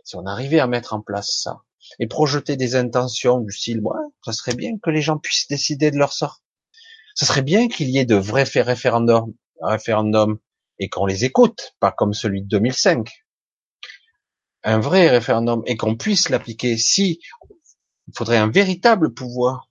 Si 0.05 0.17
on 0.17 0.27
arrivait 0.27 0.59
à 0.59 0.67
mettre 0.67 0.95
en 0.95 1.01
place 1.01 1.31
ça 1.43 1.63
et 1.99 2.07
projeter 2.07 2.57
des 2.57 2.75
intentions 2.77 3.41
du 3.41 3.53
style, 3.53 3.81
ouais, 3.81 4.09
ça 4.25 4.33
serait 4.33 4.55
bien 4.55 4.79
que 4.83 4.91
les 4.91 5.03
gens 5.03 5.19
puissent 5.19 5.49
décider 5.49 5.91
de 5.91 5.99
leur 5.99 6.13
sort. 6.13 6.43
Ça 7.15 7.27
serait 7.27 7.43
bien 7.43 7.69
qu'il 7.69 7.91
y 7.91 7.99
ait 7.99 8.05
de 8.05 8.17
vrais 8.17 8.45
référendums, 8.45 9.35
référendums 9.61 10.39
et 10.79 10.89
qu'on 10.89 11.07
les 11.07 11.25
écoute, 11.25 11.75
pas 11.81 11.93
comme 11.93 12.15
celui 12.15 12.43
de 12.43 12.49
2005. 12.49 13.09
Un 14.65 14.81
vrai 14.81 15.09
référendum 15.09 15.63
et 15.67 15.77
qu'on 15.77 15.97
puisse 15.97 16.29
l'appliquer. 16.29 16.77
Si 16.79 17.21
il 18.09 18.15
faudrait 18.17 18.39
un 18.39 18.51
véritable 18.51 19.13
pouvoir, 19.13 19.69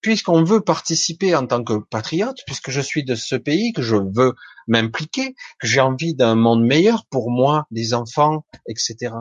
puisqu'on 0.00 0.44
veut 0.44 0.60
participer 0.60 1.34
en 1.34 1.46
tant 1.46 1.62
que 1.64 1.78
patriote, 1.78 2.38
puisque 2.46 2.70
je 2.70 2.80
suis 2.80 3.04
de 3.04 3.14
ce 3.14 3.34
pays, 3.34 3.72
que 3.72 3.82
je 3.82 3.96
veux 3.96 4.34
m'impliquer, 4.66 5.34
que 5.58 5.66
j'ai 5.66 5.80
envie 5.80 6.14
d'un 6.14 6.34
monde 6.34 6.64
meilleur 6.64 7.06
pour 7.06 7.30
moi, 7.30 7.66
des 7.70 7.94
enfants, 7.94 8.44
etc. 8.68 9.12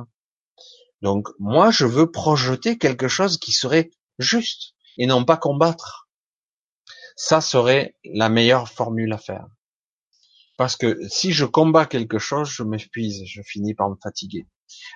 Donc 1.01 1.29
moi, 1.39 1.71
je 1.71 1.85
veux 1.85 2.11
projeter 2.11 2.77
quelque 2.77 3.07
chose 3.07 3.37
qui 3.37 3.51
serait 3.51 3.91
juste 4.19 4.73
et 4.97 5.05
non 5.05 5.25
pas 5.25 5.37
combattre. 5.37 6.09
Ça 7.15 7.41
serait 7.41 7.95
la 8.03 8.29
meilleure 8.29 8.69
formule 8.69 9.13
à 9.13 9.17
faire. 9.17 9.47
Parce 10.57 10.75
que 10.75 10.97
si 11.07 11.33
je 11.33 11.45
combats 11.45 11.85
quelque 11.85 12.17
chose, 12.17 12.49
je 12.49 12.63
m'épuise, 12.63 13.23
je 13.25 13.41
finis 13.43 13.75
par 13.75 13.89
me 13.89 13.95
fatiguer. 14.01 14.47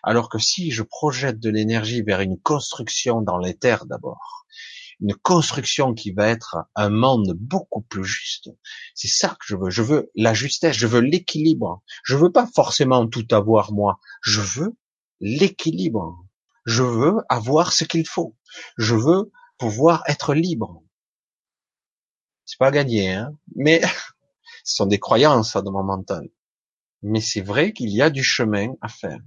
Alors 0.04 0.30
que 0.30 0.40
si 0.40 0.72
je 0.72 0.84
projette 0.84 1.40
de 1.40 1.50
l'énergie 1.50 2.02
vers 2.02 2.22
une 2.22 2.40
construction 2.40 3.22
dans 3.22 3.38
les 3.38 3.56
terres 3.56 3.86
d'abord, 3.86 4.46
une 5.00 5.16
construction 5.16 5.94
qui 5.94 6.12
va 6.12 6.28
être 6.28 6.58
un 6.76 6.90
monde 6.90 7.34
beaucoup 7.36 7.82
plus 7.82 8.04
juste, 8.04 8.50
c'est 8.94 9.08
ça 9.08 9.30
que 9.30 9.46
je 9.46 9.56
veux. 9.56 9.70
Je 9.70 9.82
veux 9.82 10.12
la 10.16 10.34
justesse, 10.34 10.76
je 10.76 10.88
veux 10.88 11.00
l'équilibre. 11.00 11.82
Je 12.04 12.16
veux 12.16 12.32
pas 12.32 12.48
forcément 12.54 13.08
tout 13.08 13.26
avoir 13.32 13.72
moi. 13.72 14.00
Je 14.22 14.42
veux 14.42 14.76
l'équilibre. 15.22 16.26
Je 16.66 16.84
veux 16.84 17.18
avoir 17.30 17.72
ce 17.72 17.86
qu'il 17.86 18.08
faut. 18.08 18.36
Je 18.78 18.96
veux 18.96 19.32
pouvoir 19.58 20.04
être 20.08 20.34
libre. 20.34 20.84
C'est 22.46 22.60
pas 22.60 22.72
gagné, 22.72 23.14
hein, 23.14 23.36
mais 23.56 23.82
ce 24.64 24.76
sont 24.76 24.86
des 24.86 25.00
croyances 25.00 25.56
dans 25.56 25.72
mon 25.72 25.84
mental. 25.84 26.30
Mais 27.04 27.22
c'est 27.22 27.42
vrai 27.42 27.72
qu'il 27.72 27.90
y 27.90 28.02
a 28.02 28.10
du 28.10 28.24
chemin 28.24 28.74
à 28.82 28.90
faire. 28.90 29.20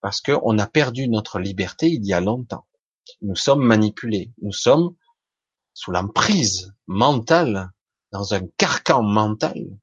Parce 0.00 0.20
qu'on 0.20 0.58
a 0.58 0.66
perdu 0.66 1.08
notre 1.08 1.40
liberté 1.40 1.88
il 1.88 2.04
y 2.06 2.12
a 2.12 2.20
longtemps. 2.20 2.66
Nous 3.22 3.36
sommes 3.36 3.64
manipulés. 3.64 4.32
Nous 4.40 4.52
sommes 4.52 4.94
sous 5.74 5.90
l'emprise 5.90 6.72
mentale, 6.86 7.70
dans 8.12 8.34
un 8.34 8.46
carcan 8.56 9.02
mental 9.02 9.78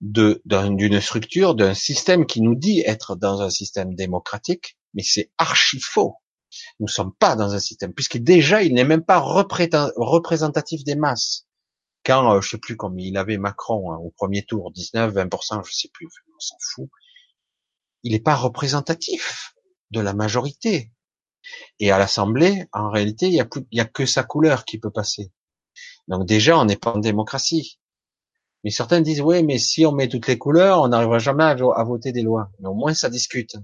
d'une 0.00 1.00
structure, 1.00 1.54
d'un 1.54 1.74
système 1.74 2.26
qui 2.26 2.40
nous 2.42 2.54
dit 2.54 2.80
être 2.80 3.16
dans 3.16 3.40
un 3.42 3.50
système 3.50 3.94
démocratique, 3.94 4.76
mais 4.94 5.02
c'est 5.02 5.30
archi 5.38 5.80
faux. 5.80 6.16
Nous 6.80 6.86
ne 6.86 6.90
sommes 6.90 7.14
pas 7.14 7.36
dans 7.36 7.54
un 7.54 7.58
système, 7.58 7.92
puisque 7.92 8.18
déjà 8.18 8.62
il 8.62 8.74
n'est 8.74 8.84
même 8.84 9.04
pas 9.04 9.18
représentatif 9.18 10.84
des 10.84 10.96
masses. 10.96 11.46
Quand, 12.04 12.34
euh, 12.34 12.40
je 12.40 12.50
sais 12.50 12.58
plus 12.58 12.76
comme 12.76 12.98
il 12.98 13.16
avait 13.16 13.36
Macron 13.36 13.92
hein, 13.92 13.96
au 13.96 14.10
premier 14.10 14.44
tour, 14.44 14.70
19, 14.70 15.12
20%, 15.12 15.66
je 15.66 15.72
sais 15.72 15.88
plus, 15.92 16.06
on 16.06 16.40
s'en 16.40 16.56
fout. 16.60 16.88
Il 18.04 18.12
n'est 18.12 18.20
pas 18.20 18.36
représentatif 18.36 19.54
de 19.90 20.00
la 20.00 20.14
majorité. 20.14 20.92
Et 21.80 21.90
à 21.90 21.98
l'Assemblée, 21.98 22.66
en 22.72 22.90
réalité, 22.90 23.26
il 23.26 23.34
y 23.34 23.40
a, 23.40 23.48
il 23.70 23.78
y 23.78 23.80
a 23.80 23.84
que 23.84 24.06
sa 24.06 24.22
couleur 24.22 24.64
qui 24.64 24.78
peut 24.78 24.90
passer. 24.90 25.32
Donc 26.08 26.26
déjà, 26.26 26.58
on 26.58 26.64
n'est 26.64 26.76
pas 26.76 26.92
en 26.92 26.98
démocratie. 26.98 27.78
Mais 28.66 28.72
certains 28.72 29.00
disent, 29.00 29.20
oui, 29.20 29.44
mais 29.44 29.58
si 29.58 29.86
on 29.86 29.92
met 29.92 30.08
toutes 30.08 30.26
les 30.26 30.38
couleurs, 30.38 30.82
on 30.82 30.88
n'arrivera 30.88 31.20
jamais 31.20 31.44
à, 31.44 31.84
voter 31.84 32.10
des 32.10 32.22
lois. 32.22 32.50
Mais 32.58 32.68
au 32.68 32.74
moins, 32.74 32.94
ça 32.94 33.08
discute. 33.08 33.54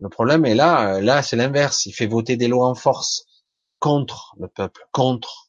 Le 0.00 0.10
problème 0.10 0.44
est 0.44 0.54
là, 0.54 1.00
là, 1.00 1.22
c'est 1.22 1.36
l'inverse. 1.36 1.86
Il 1.86 1.92
fait 1.92 2.06
voter 2.06 2.36
des 2.36 2.46
lois 2.46 2.66
en 2.66 2.74
force 2.74 3.24
contre 3.78 4.34
le 4.38 4.48
peuple, 4.48 4.86
contre. 4.92 5.48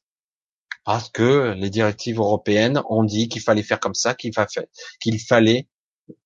Parce 0.85 1.09
que 1.09 1.53
les 1.57 1.69
directives 1.69 2.19
européennes 2.19 2.81
ont 2.88 3.03
dit 3.03 3.27
qu'il 3.27 3.41
fallait 3.41 3.63
faire 3.63 3.81
comme 3.81 3.95
ça, 3.95 4.15
qu'il 4.15 4.31
fallait 5.19 5.67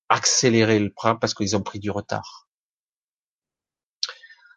accélérer 0.08 0.78
le 0.78 0.94
train 0.94 1.16
parce 1.16 1.34
qu'ils 1.34 1.56
ont 1.56 1.62
pris 1.62 1.80
du 1.80 1.90
retard. 1.90 2.43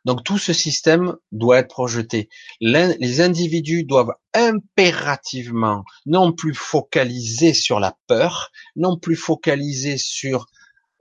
Donc 0.07 0.23
tout 0.23 0.37
ce 0.37 0.53
système 0.53 1.17
doit 1.33 1.57
être 1.57 1.67
projeté. 1.67 2.29
Les 2.61 3.19
individus 3.19 3.83
doivent 3.83 4.13
impérativement 4.33 5.83
non 6.05 6.31
plus 6.31 6.53
focaliser 6.53 7.53
sur 7.53 7.81
la 7.81 7.93
peur, 8.07 8.49
non 8.77 8.97
plus 8.97 9.17
focaliser 9.17 9.97
sur 9.97 10.45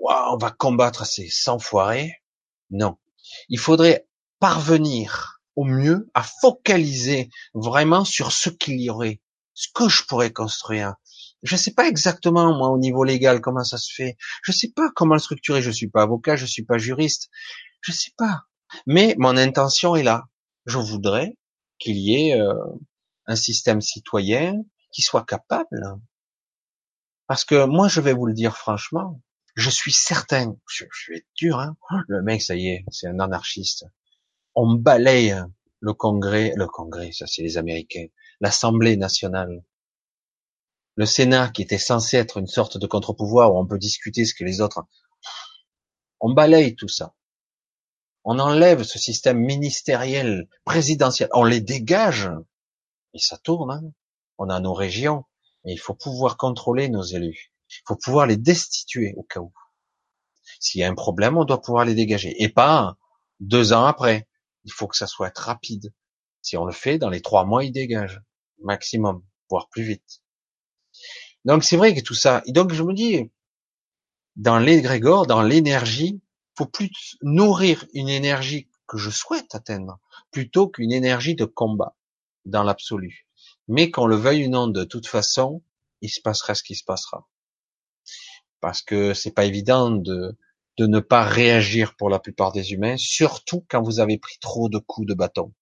on 0.01 0.37
va 0.39 0.51
combattre 0.51 1.07
ces 1.07 1.28
sans-foirés. 1.28 2.15
Non. 2.70 2.97
Il 3.49 3.61
faudrait 3.61 4.09
parvenir 4.41 5.41
au 5.55 5.62
mieux 5.62 6.11
à 6.12 6.24
focaliser 6.24 7.31
vraiment 7.55 8.05
sur 8.05 8.33
ce 8.33 8.51
qu'il 8.51 8.81
y 8.81 8.91
aurait, 8.91 9.20
ce 9.55 9.69
que 9.73 9.89
je 9.89 10.03
pourrais 10.03 10.33
construire. 10.33 10.97
Je 11.45 11.55
ne 11.55 11.61
sais 11.61 11.74
pas 11.74 11.87
exactement 11.87 12.59
moi 12.59 12.70
au 12.70 12.78
niveau 12.78 13.05
légal 13.05 13.41
comment 13.41 13.62
ça 13.62 13.78
se 13.78 13.95
fait. 13.95 14.16
Je 14.43 14.51
ne 14.51 14.57
sais 14.57 14.73
pas 14.74 14.91
comment 14.97 15.15
le 15.15 15.20
structurer. 15.20 15.62
Je 15.62 15.70
suis 15.70 15.89
pas 15.89 16.03
avocat, 16.03 16.35
je 16.35 16.45
suis 16.45 16.65
pas 16.65 16.77
juriste. 16.77 17.28
Je 17.83 17.93
sais 17.93 18.11
pas. 18.19 18.47
Mais 18.86 19.14
mon 19.18 19.36
intention 19.36 19.97
est 19.97 20.02
là. 20.02 20.24
Je 20.64 20.78
voudrais 20.78 21.36
qu'il 21.78 21.97
y 21.97 22.30
ait 22.30 22.40
euh, 22.40 22.55
un 23.26 23.36
système 23.36 23.80
citoyen 23.80 24.62
qui 24.93 25.02
soit 25.02 25.24
capable. 25.24 26.01
Parce 27.26 27.44
que 27.44 27.66
moi, 27.66 27.88
je 27.88 28.01
vais 28.01 28.12
vous 28.12 28.26
le 28.26 28.34
dire 28.34 28.56
franchement, 28.56 29.20
je 29.55 29.70
suis 29.70 29.93
certain, 29.93 30.56
je, 30.68 30.84
vais 31.09 31.16
être 31.18 31.26
dur, 31.34 31.59
hein, 31.59 31.76
le 32.09 32.22
mec, 32.22 32.43
ça 32.43 32.55
y 32.55 32.68
est, 32.68 32.84
c'est 32.90 33.09
un 33.09 33.18
anarchiste. 33.20 33.86
On 34.55 34.74
balaye 34.74 35.34
le 35.80 35.94
Congrès, 35.94 36.52
le 36.56 36.66
Congrès, 36.66 37.12
ça 37.12 37.26
c'est 37.26 37.43
les 37.43 37.59
Américains, 37.59 38.06
l'Assemblée 38.40 38.97
nationale, 38.97 39.64
le 40.94 41.06
Sénat 41.06 41.48
qui 41.48 41.62
était 41.62 41.78
censé 41.78 42.16
être 42.16 42.38
une 42.38 42.47
sorte 42.47 42.78
de 42.78 42.86
contre-pouvoir 42.86 43.55
où 43.55 43.59
on 43.59 43.66
peut 43.66 43.78
discuter 43.78 44.24
ce 44.24 44.34
que 44.34 44.44
les 44.44 44.60
autres, 44.60 44.84
on 46.20 46.32
balaye 46.32 46.76
tout 46.76 46.88
ça 46.88 47.14
on 48.28 48.40
enlève 48.40 48.82
ce 48.82 48.98
système 48.98 49.39
ministériel, 49.39 50.48
présidentiel, 50.65 51.28
on 51.32 51.44
les 51.44 51.61
dégage, 51.61 52.28
et 53.15 53.20
ça 53.20 53.39
tourne. 53.39 53.70
Hein. 53.70 53.93
On 54.36 54.51
a 54.51 54.59
nos 54.59 54.74
régions, 54.74 55.24
et 55.65 55.73
il 55.73 55.78
faut 55.78 55.94
pouvoir 55.94 56.36
contrôler 56.36 56.89
nos 56.89 57.05
élus. 57.05 57.53
Il 57.70 57.82
faut 57.86 57.94
pouvoir 57.94 58.27
les 58.27 58.36
destituer 58.36 59.15
au 59.16 59.23
cas 59.23 59.39
où. 59.39 59.53
S'il 60.59 60.81
y 60.81 60.85
a 60.85 60.89
un 60.89 60.94
problème, 60.97 61.39
on 61.39 61.44
doit 61.44 61.62
pouvoir 61.62 61.85
les 61.85 61.94
dégager. 61.94 62.35
Et 62.43 62.48
pas 62.48 62.97
deux 63.39 63.73
ans 63.73 63.85
après. 63.85 64.27
Il 64.65 64.73
faut 64.73 64.89
que 64.89 64.97
ça 64.97 65.07
soit 65.07 65.36
rapide. 65.39 65.93
Si 66.43 66.57
on 66.57 66.65
le 66.65 66.73
fait, 66.73 66.98
dans 66.98 67.11
les 67.11 67.23
trois 67.23 67.44
mois, 67.44 67.65
ils 67.65 67.73
dégagent. 67.73 68.20
Maximum. 68.61 69.23
Voire 69.51 69.69
plus 69.69 69.85
vite. 69.85 70.23
Donc 71.44 71.62
c'est 71.62 71.77
vrai 71.77 71.94
que 71.94 72.01
tout 72.01 72.15
ça. 72.15 72.43
Et 72.47 72.53
donc 72.53 72.73
je 72.73 72.82
me 72.82 72.93
dis, 72.93 73.31
dans 74.35 74.59
l'égrégore, 74.59 75.27
dans 75.28 75.43
l'énergie, 75.43 76.20
faut 76.57 76.66
plus 76.66 77.16
nourrir 77.23 77.85
une 77.93 78.09
énergie 78.09 78.69
que 78.87 78.97
je 78.99 79.11
souhaite 79.11 79.55
atteindre 79.55 79.99
plutôt 80.31 80.69
qu'une 80.69 80.93
énergie 80.93 81.35
de 81.35 81.45
combat 81.45 81.97
dans 82.45 82.62
l'absolu. 82.62 83.27
Mais 83.69 83.91
qu'on 83.91 84.07
le 84.07 84.16
veuille 84.16 84.47
ou 84.47 84.51
non, 84.51 84.69
de 84.69 84.85
toute 84.85 85.07
façon, 85.07 85.62
il 86.01 86.11
se 86.11 86.20
passera 86.20 86.55
ce 86.55 86.62
qui 86.62 86.74
se 86.74 86.85
passera. 86.85 87.28
Parce 88.61 88.83
que 88.83 89.12
c'est 89.12 89.33
pas 89.33 89.45
évident 89.45 89.91
de, 89.91 90.37
de 90.78 90.87
ne 90.87 91.01
pas 91.01 91.24
réagir 91.24 91.97
pour 91.97 92.11
la 92.11 92.19
plupart 92.19 92.53
des 92.53 92.73
humains, 92.73 92.97
surtout 92.97 93.65
quand 93.69 93.83
vous 93.83 94.01
avez 94.01 94.19
pris 94.19 94.39
trop 94.41 94.69
de 94.69 94.78
coups 94.78 95.07
de 95.07 95.15
bâton. 95.15 95.53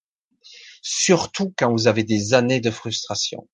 Surtout 0.81 1.53
quand 1.57 1.71
vous 1.71 1.87
avez 1.87 2.03
des 2.03 2.33
années 2.33 2.61
de 2.61 2.69
frustration. 2.69 3.49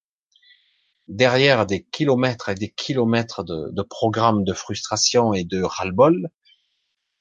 Derrière 1.08 1.66
des 1.66 1.84
kilomètres 1.84 2.50
et 2.50 2.56
des 2.56 2.70
kilomètres 2.70 3.44
de, 3.44 3.70
de 3.72 3.82
programmes 3.82 4.44
de 4.44 4.54
frustration 4.54 5.34
et 5.34 5.44
de 5.44 5.62
ras-le-bol, 5.62 6.30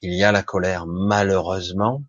il 0.01 0.13
y 0.13 0.23
a 0.23 0.31
la 0.31 0.43
colère, 0.43 0.87
malheureusement. 0.87 2.03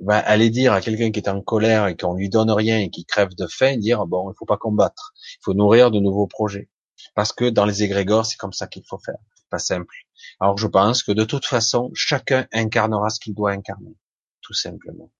Ben, 0.00 0.22
aller 0.26 0.50
dire 0.50 0.72
à 0.72 0.80
quelqu'un 0.80 1.10
qui 1.10 1.18
est 1.18 1.28
en 1.28 1.40
colère 1.40 1.88
et 1.88 1.96
qu'on 1.96 2.14
lui 2.14 2.28
donne 2.28 2.50
rien 2.50 2.78
et 2.78 2.88
qui 2.88 3.04
crève 3.04 3.34
de 3.34 3.46
faim, 3.48 3.76
dire 3.76 4.06
bon, 4.06 4.30
il 4.30 4.34
faut 4.36 4.44
pas 4.44 4.56
combattre, 4.56 5.12
il 5.16 5.42
faut 5.42 5.54
nourrir 5.54 5.90
de 5.90 5.98
nouveaux 5.98 6.28
projets. 6.28 6.68
Parce 7.14 7.32
que 7.32 7.50
dans 7.50 7.64
les 7.64 7.82
égrégores, 7.82 8.26
c'est 8.26 8.36
comme 8.36 8.52
ça 8.52 8.68
qu'il 8.68 8.84
faut 8.86 8.98
faire, 8.98 9.18
pas 9.50 9.58
simple. 9.58 9.94
Alors 10.38 10.56
je 10.56 10.68
pense 10.68 11.02
que 11.02 11.10
de 11.10 11.24
toute 11.24 11.46
façon, 11.46 11.90
chacun 11.94 12.46
incarnera 12.52 13.10
ce 13.10 13.18
qu'il 13.18 13.34
doit 13.34 13.50
incarner, 13.50 13.96
tout 14.40 14.54
simplement. 14.54 15.10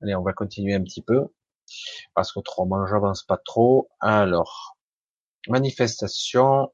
Allez, 0.00 0.14
on 0.14 0.22
va 0.22 0.32
continuer 0.32 0.74
un 0.74 0.82
petit 0.82 1.02
peu, 1.02 1.26
parce 2.14 2.32
qu'autrement 2.32 2.86
j'avance 2.86 3.24
pas 3.24 3.38
trop. 3.44 3.90
Alors, 4.00 4.78
manifestation, 5.48 6.72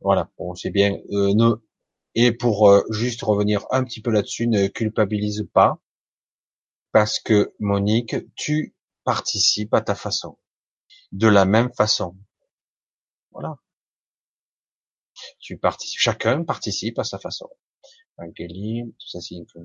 voilà, 0.00 0.30
bon, 0.38 0.54
c'est 0.54 0.70
bien. 0.70 0.98
Euh. 1.10 1.56
Et 2.14 2.32
pour 2.32 2.68
euh, 2.68 2.82
juste 2.90 3.22
revenir 3.22 3.66
un 3.70 3.84
petit 3.84 4.00
peu 4.00 4.10
là-dessus, 4.10 4.48
ne 4.48 4.66
culpabilise 4.68 5.48
pas, 5.52 5.80
parce 6.92 7.20
que 7.20 7.54
Monique, 7.58 8.16
tu 8.34 8.74
participes 9.04 9.74
à 9.74 9.80
ta 9.80 9.94
façon, 9.94 10.38
de 11.12 11.28
la 11.28 11.44
même 11.44 11.72
façon. 11.74 12.16
Voilà. 13.32 13.56
Tu 15.40 15.58
participes, 15.58 16.00
chacun 16.00 16.44
participe 16.44 16.98
à 16.98 17.04
sa 17.04 17.18
façon. 17.18 17.48
Magali, 18.18 18.82
tout 18.98 19.08
ça 19.08 19.20
c'est 19.20 19.36
que 19.54 19.60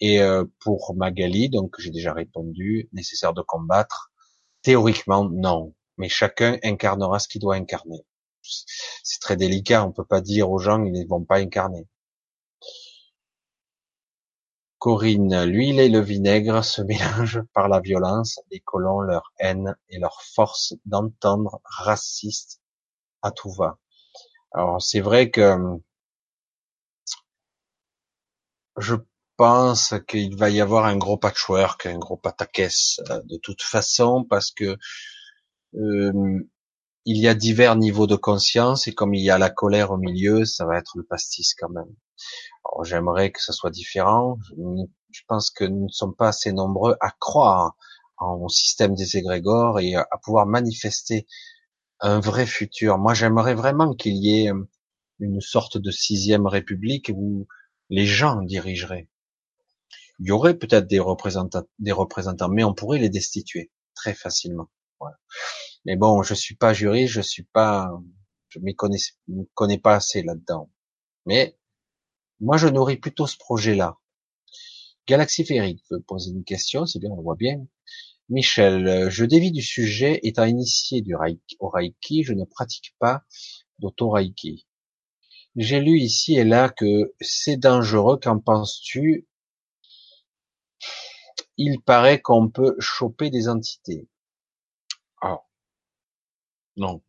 Et 0.00 0.20
euh, 0.20 0.44
pour 0.60 0.94
Magali, 0.94 1.50
donc 1.50 1.74
j'ai 1.80 1.90
déjà 1.90 2.12
répondu, 2.12 2.88
nécessaire 2.92 3.34
de 3.34 3.42
combattre. 3.42 4.12
Théoriquement, 4.62 5.28
non, 5.28 5.74
mais 5.96 6.08
chacun 6.08 6.58
incarnera 6.62 7.18
ce 7.18 7.28
qu'il 7.28 7.40
doit 7.40 7.56
incarner. 7.56 8.04
C'est 8.42 9.20
très 9.20 9.36
délicat, 9.36 9.84
on 9.84 9.92
peut 9.92 10.04
pas 10.04 10.20
dire 10.20 10.50
aux 10.50 10.58
gens 10.58 10.82
ils 10.84 10.92
ne 10.92 11.06
vont 11.08 11.24
pas 11.24 11.38
incarner. 11.38 11.86
Corinne, 14.78 15.44
l'huile 15.44 15.78
et 15.78 15.90
le 15.90 16.00
vinaigre 16.00 16.64
se 16.64 16.80
mélangent 16.90 17.42
par 17.52 17.68
la 17.68 17.80
violence, 17.80 18.40
les 18.50 18.60
colons, 18.60 19.00
leur 19.00 19.32
haine 19.38 19.76
et 19.90 19.98
leur 19.98 20.22
force 20.22 20.74
d'entendre 20.86 21.60
raciste 21.64 22.60
à 23.22 23.30
tout 23.30 23.52
va. 23.52 23.78
Alors 24.52 24.80
c'est 24.82 25.00
vrai 25.00 25.30
que 25.30 25.56
je 28.78 28.96
pense 29.36 29.94
qu'il 30.08 30.36
va 30.36 30.50
y 30.50 30.60
avoir 30.60 30.86
un 30.86 30.96
gros 30.96 31.16
patchwork, 31.16 31.86
un 31.86 31.98
gros 31.98 32.16
pataquès 32.16 33.00
euh, 33.10 33.20
de 33.24 33.36
toute 33.36 33.62
façon 33.62 34.24
parce 34.24 34.50
que 34.50 34.76
euh, 35.74 36.40
il 37.04 37.18
y 37.18 37.28
a 37.28 37.34
divers 37.34 37.76
niveaux 37.76 38.06
de 38.06 38.16
conscience 38.16 38.86
et 38.86 38.92
comme 38.92 39.14
il 39.14 39.22
y 39.22 39.30
a 39.30 39.38
la 39.38 39.50
colère 39.50 39.90
au 39.90 39.96
milieu, 39.96 40.44
ça 40.44 40.66
va 40.66 40.78
être 40.78 40.92
le 40.96 41.04
pastis 41.04 41.54
quand 41.54 41.70
même. 41.70 41.94
J'aimerais 42.82 43.32
que 43.32 43.42
ça 43.42 43.52
soit 43.52 43.70
différent. 43.70 44.38
Je 45.10 45.22
pense 45.26 45.50
que 45.50 45.64
nous 45.64 45.84
ne 45.84 45.92
sommes 45.92 46.14
pas 46.14 46.28
assez 46.28 46.52
nombreux 46.52 46.96
à 47.00 47.10
croire 47.18 47.76
en 48.18 48.48
système 48.48 48.94
des 48.94 49.16
égrégores 49.16 49.80
et 49.80 49.94
à 49.94 50.06
pouvoir 50.22 50.46
manifester 50.46 51.26
un 52.00 52.20
vrai 52.20 52.46
futur. 52.46 52.98
Moi, 52.98 53.14
j'aimerais 53.14 53.54
vraiment 53.54 53.94
qu'il 53.94 54.16
y 54.16 54.44
ait 54.44 54.52
une 55.20 55.40
sorte 55.40 55.78
de 55.78 55.90
sixième 55.90 56.46
république 56.46 57.10
où 57.14 57.46
les 57.88 58.06
gens 58.06 58.42
dirigeraient. 58.42 59.08
Il 60.18 60.28
y 60.28 60.30
aurait 60.32 60.54
peut-être 60.54 60.86
des 60.86 61.00
représentants, 61.00 61.64
des 61.78 61.92
représentants, 61.92 62.48
mais 62.48 62.62
on 62.62 62.74
pourrait 62.74 62.98
les 62.98 63.08
destituer 63.08 63.70
très 63.94 64.14
facilement. 64.14 64.68
Mais 65.86 65.96
bon, 65.96 66.22
je 66.22 66.34
suis 66.34 66.56
pas 66.56 66.72
juriste, 66.74 67.12
je 67.14 67.20
suis 67.20 67.44
pas, 67.44 67.90
je 68.48 68.58
m'y 68.58 68.74
connais, 68.74 68.98
connais 69.54 69.78
pas 69.78 69.94
assez 69.96 70.22
là-dedans. 70.22 70.70
Mais 71.26 71.56
moi, 72.40 72.56
je 72.56 72.68
nourris 72.68 72.96
plutôt 72.96 73.26
ce 73.26 73.36
projet-là. 73.38 73.98
Galaxy 75.06 75.44
Férique 75.44 75.82
veut 75.90 76.00
poser 76.00 76.30
une 76.30 76.44
question, 76.44 76.86
c'est 76.86 76.98
bien, 76.98 77.10
on 77.10 77.22
voit 77.22 77.36
bien. 77.36 77.66
Michel, 78.28 79.10
je 79.10 79.24
dévie 79.24 79.50
du 79.50 79.62
sujet. 79.62 80.20
Étant 80.22 80.44
initié 80.44 81.02
du 81.02 81.16
Reiki, 81.16 81.56
au 81.58 81.68
Reiki, 81.68 82.22
je 82.22 82.32
ne 82.32 82.44
pratique 82.44 82.94
pas 83.00 83.24
d'auto-Reiki. 83.80 84.68
J'ai 85.56 85.80
lu 85.80 85.98
ici 85.98 86.36
et 86.36 86.44
là 86.44 86.68
que 86.68 87.12
c'est 87.20 87.56
dangereux. 87.56 88.20
Qu'en 88.22 88.38
penses-tu? 88.38 89.26
Il 91.56 91.80
paraît 91.82 92.20
qu'on 92.20 92.48
peut 92.48 92.76
choper 92.78 93.30
des 93.30 93.48
entités. 93.48 94.06
Non, 96.80 97.02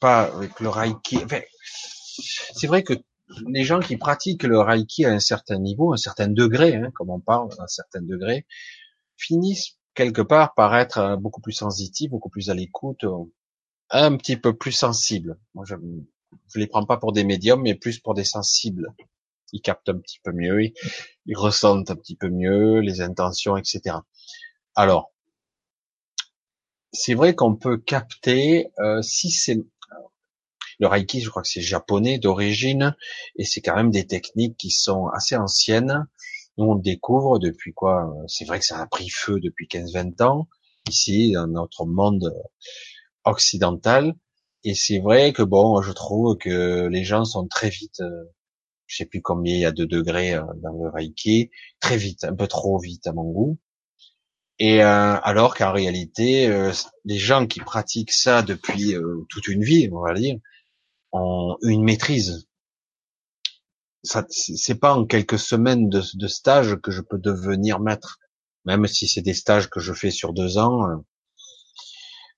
pas 0.00 0.24
avec 0.24 0.60
le 0.60 0.68
Reiki. 0.68 1.18
c'est 2.54 2.66
vrai 2.66 2.82
que 2.82 2.92
les 3.48 3.64
gens 3.64 3.80
qui 3.80 3.96
pratiquent 3.96 4.42
le 4.42 4.60
Reiki 4.60 5.06
à 5.06 5.12
un 5.12 5.18
certain 5.18 5.58
niveau, 5.58 5.94
un 5.94 5.96
certain 5.96 6.28
degré, 6.28 6.76
hein, 6.76 6.90
comme 6.94 7.08
on 7.08 7.18
parle, 7.18 7.48
à 7.58 7.62
un 7.62 7.68
certain 7.68 8.02
degré, 8.02 8.46
finissent 9.16 9.78
quelque 9.94 10.20
part 10.20 10.52
par 10.52 10.76
être 10.76 10.98
euh, 10.98 11.16
beaucoup 11.16 11.40
plus 11.40 11.54
sensitifs, 11.54 12.10
beaucoup 12.10 12.28
plus 12.28 12.50
à 12.50 12.54
l'écoute, 12.54 13.04
euh, 13.04 13.24
un 13.88 14.14
petit 14.18 14.36
peu 14.36 14.54
plus 14.54 14.72
sensibles. 14.72 15.38
Moi, 15.54 15.64
je, 15.66 15.74
je 16.52 16.58
les 16.58 16.66
prends 16.66 16.84
pas 16.84 16.98
pour 16.98 17.12
des 17.12 17.24
médiums, 17.24 17.62
mais 17.62 17.74
plus 17.74 17.98
pour 17.98 18.12
des 18.12 18.24
sensibles. 18.24 18.94
Ils 19.52 19.62
captent 19.62 19.88
un 19.88 19.98
petit 19.98 20.20
peu 20.22 20.32
mieux, 20.32 20.70
ils, 21.26 21.36
ressentent 21.36 21.90
un 21.90 21.96
petit 21.96 22.16
peu 22.16 22.28
mieux 22.28 22.80
les 22.80 23.00
intentions, 23.00 23.56
etc. 23.56 23.96
Alors, 24.74 25.12
c'est 26.92 27.14
vrai 27.14 27.34
qu'on 27.34 27.56
peut 27.56 27.78
capter 27.78 28.68
euh, 28.80 29.02
si 29.02 29.30
c'est 29.30 29.58
le 30.78 30.88
Reiki, 30.88 31.20
je 31.20 31.30
crois 31.30 31.42
que 31.42 31.48
c'est 31.48 31.60
japonais 31.60 32.18
d'origine, 32.18 32.96
et 33.36 33.44
c'est 33.44 33.60
quand 33.60 33.76
même 33.76 33.90
des 33.90 34.06
techniques 34.06 34.56
qui 34.56 34.70
sont 34.70 35.06
assez 35.08 35.36
anciennes. 35.36 36.06
Nous, 36.58 36.64
on 36.64 36.74
découvre 36.74 37.38
depuis 37.38 37.72
quoi 37.72 38.12
C'est 38.26 38.44
vrai 38.44 38.58
que 38.58 38.64
ça 38.64 38.80
a 38.80 38.86
pris 38.86 39.08
feu 39.08 39.38
depuis 39.40 39.68
15-20 39.68 40.22
ans, 40.24 40.48
ici, 40.88 41.32
dans 41.32 41.46
notre 41.46 41.86
monde 41.86 42.34
occidental. 43.24 44.14
Et 44.64 44.74
c'est 44.74 44.98
vrai 44.98 45.32
que 45.32 45.42
bon, 45.42 45.82
je 45.82 45.92
trouve 45.92 46.36
que 46.36 46.86
les 46.86 47.04
gens 47.04 47.24
sont 47.24 47.46
très 47.46 47.70
vite, 47.70 48.00
euh, 48.00 48.24
je 48.86 48.96
sais 48.96 49.06
plus 49.06 49.22
combien 49.22 49.54
il 49.54 49.60
y 49.60 49.64
a 49.64 49.72
de 49.72 49.84
degrés 49.84 50.34
euh, 50.34 50.42
dans 50.62 50.72
le 50.72 50.88
Reiki, 50.90 51.50
très 51.80 51.96
vite, 51.96 52.24
un 52.24 52.34
peu 52.34 52.46
trop 52.46 52.78
vite 52.78 53.06
à 53.06 53.12
mon 53.12 53.30
goût. 53.30 53.58
Et 54.64 54.80
euh, 54.80 55.16
alors 55.22 55.56
qu'en 55.56 55.72
réalité, 55.72 56.48
les 57.04 57.18
gens 57.18 57.48
qui 57.48 57.58
pratiquent 57.58 58.12
ça 58.12 58.42
depuis 58.42 58.94
toute 59.28 59.48
une 59.48 59.64
vie, 59.64 59.88
on 59.92 60.00
va 60.00 60.14
dire, 60.14 60.36
ont 61.12 61.56
une 61.62 61.82
maîtrise. 61.82 62.46
Ça, 64.04 64.24
c'est 64.28 64.80
pas 64.80 64.94
en 64.94 65.04
quelques 65.04 65.38
semaines 65.38 65.88
de, 65.88 66.02
de, 66.14 66.26
stage 66.26 66.76
que 66.82 66.90
je 66.90 67.00
peux 67.00 67.18
devenir 67.18 67.80
maître, 67.80 68.18
même 68.64 68.86
si 68.86 69.06
c'est 69.06 69.22
des 69.22 69.34
stages 69.34 69.70
que 69.70 69.80
je 69.80 69.92
fais 69.92 70.10
sur 70.10 70.32
deux 70.32 70.58
ans. 70.58 70.88
Euh, 70.88 70.96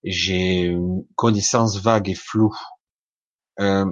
j'ai 0.02 0.60
une 0.60 1.06
connaissance 1.16 1.78
vague 1.78 2.10
et 2.10 2.14
floue. 2.14 2.54
Euh, 3.60 3.86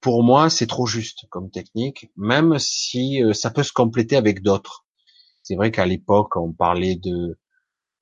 pour 0.00 0.22
moi, 0.22 0.48
c'est 0.48 0.66
trop 0.66 0.86
juste 0.86 1.26
comme 1.28 1.50
technique, 1.50 2.10
même 2.16 2.58
si 2.58 3.22
euh, 3.22 3.34
ça 3.34 3.50
peut 3.50 3.62
se 3.62 3.72
compléter 3.72 4.16
avec 4.16 4.42
d'autres. 4.42 4.86
C'est 5.42 5.56
vrai 5.56 5.70
qu'à 5.70 5.84
l'époque, 5.84 6.36
on 6.36 6.52
parlait 6.52 6.96
de, 6.96 7.38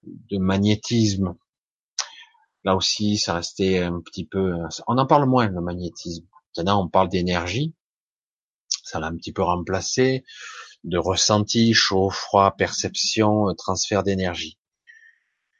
de 0.02 0.38
magnétisme, 0.38 1.34
Là 2.64 2.76
aussi, 2.76 3.18
ça 3.18 3.34
restait 3.34 3.78
un 3.78 4.00
petit 4.00 4.24
peu. 4.24 4.54
On 4.86 4.98
en 4.98 5.06
parle 5.06 5.28
moins 5.28 5.48
le 5.48 5.60
magnétisme. 5.60 6.26
Maintenant, 6.56 6.84
on 6.84 6.88
parle 6.88 7.08
d'énergie. 7.08 7.74
Ça 8.84 9.00
l'a 9.00 9.08
un 9.08 9.16
petit 9.16 9.32
peu 9.32 9.42
remplacé 9.42 10.24
de 10.84 10.98
ressenti, 10.98 11.74
chaud, 11.74 12.10
froid, 12.10 12.54
perception, 12.56 13.52
transfert 13.56 14.02
d'énergie. 14.02 14.58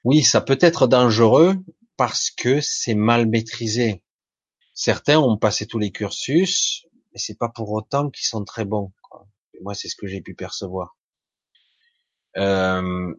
Oui, 0.05 0.23
ça 0.23 0.41
peut 0.41 0.59
être 0.61 0.87
dangereux 0.87 1.57
parce 1.97 2.31
que 2.31 2.61
c'est 2.61 2.95
mal 2.95 3.29
maîtrisé. 3.29 4.03
Certains 4.75 5.19
ont 5.19 5.37
passé 5.37 5.67
tous 5.67 5.79
les 5.79 5.93
cursus, 5.93 6.87
mais 7.13 7.19
c'est 7.19 7.39
pas 7.39 7.49
pour 7.49 7.71
autant 7.71 8.11
qu'ils 8.11 8.27
sont 8.27 8.45
très 8.45 8.65
bons. 8.65 8.93
moi, 9.61 9.75
c'est 9.75 9.89
ce 9.89 9.97
que 9.97 10.09
j'ai 10.09 10.21
pu 10.21 10.35
percevoir. 10.35 10.97
Euh, 12.37 13.15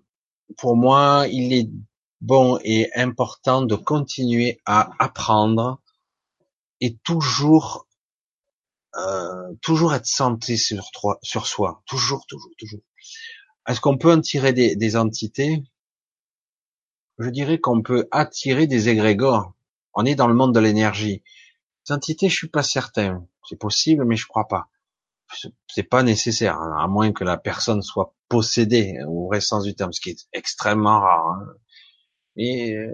pour 0.57 0.76
moi, 0.76 1.26
il 1.32 1.53
est 1.53 1.70
bon 2.22 2.60
et 2.64 2.94
important 2.95 3.64
de 3.64 3.76
continuer 3.76 4.61
à 4.65 4.91
apprendre 4.99 5.82
et 6.80 6.98
toujours 6.98 7.88
euh, 8.95 9.53
toujours 9.61 9.94
être 9.95 10.06
centré 10.06 10.56
sur, 10.56 10.84
sur 11.24 11.48
soi, 11.48 11.82
toujours, 11.88 12.26
toujours, 12.28 12.52
toujours. 12.60 12.82
Est-ce 13.68 13.82
qu'on 13.82 13.98
peut 13.98 14.11
en 14.11 14.22
tirer 14.22 14.53
des, 14.53 14.76
des 14.76 14.95
entités? 14.95 15.64
Je 17.18 17.30
dirais 17.30 17.60
qu'on 17.60 17.82
peut 17.82 18.07
attirer 18.11 18.68
des 18.68 18.90
égrégores. 18.90 19.53
On 19.94 20.06
est 20.06 20.15
dans 20.15 20.28
le 20.28 20.34
monde 20.34 20.53
de 20.53 20.60
l'énergie. 20.60 21.24
Les 21.88 21.95
entités, 21.95 22.30
je 22.30 22.36
suis 22.36 22.49
pas 22.49 22.64
certain. 22.64 23.26
C'est 23.49 23.60
possible, 23.60 24.06
mais 24.06 24.15
je 24.15 24.28
crois 24.28 24.48
pas. 24.48 24.68
C'est 25.67 25.83
pas 25.83 26.03
nécessaire, 26.03 26.57
hein, 26.59 26.75
à 26.79 26.87
moins 26.87 27.11
que 27.11 27.23
la 27.23 27.37
personne 27.37 27.81
soit 27.81 28.13
possédée 28.29 28.97
au 29.07 29.27
vrai 29.27 29.41
sens 29.41 29.63
du 29.63 29.73
terme, 29.73 29.91
ce 29.91 30.01
qui 30.01 30.11
est 30.11 30.27
extrêmement 30.33 30.99
rare. 30.99 31.27
Hein. 31.27 31.47
Et 32.35 32.75
euh, 32.75 32.91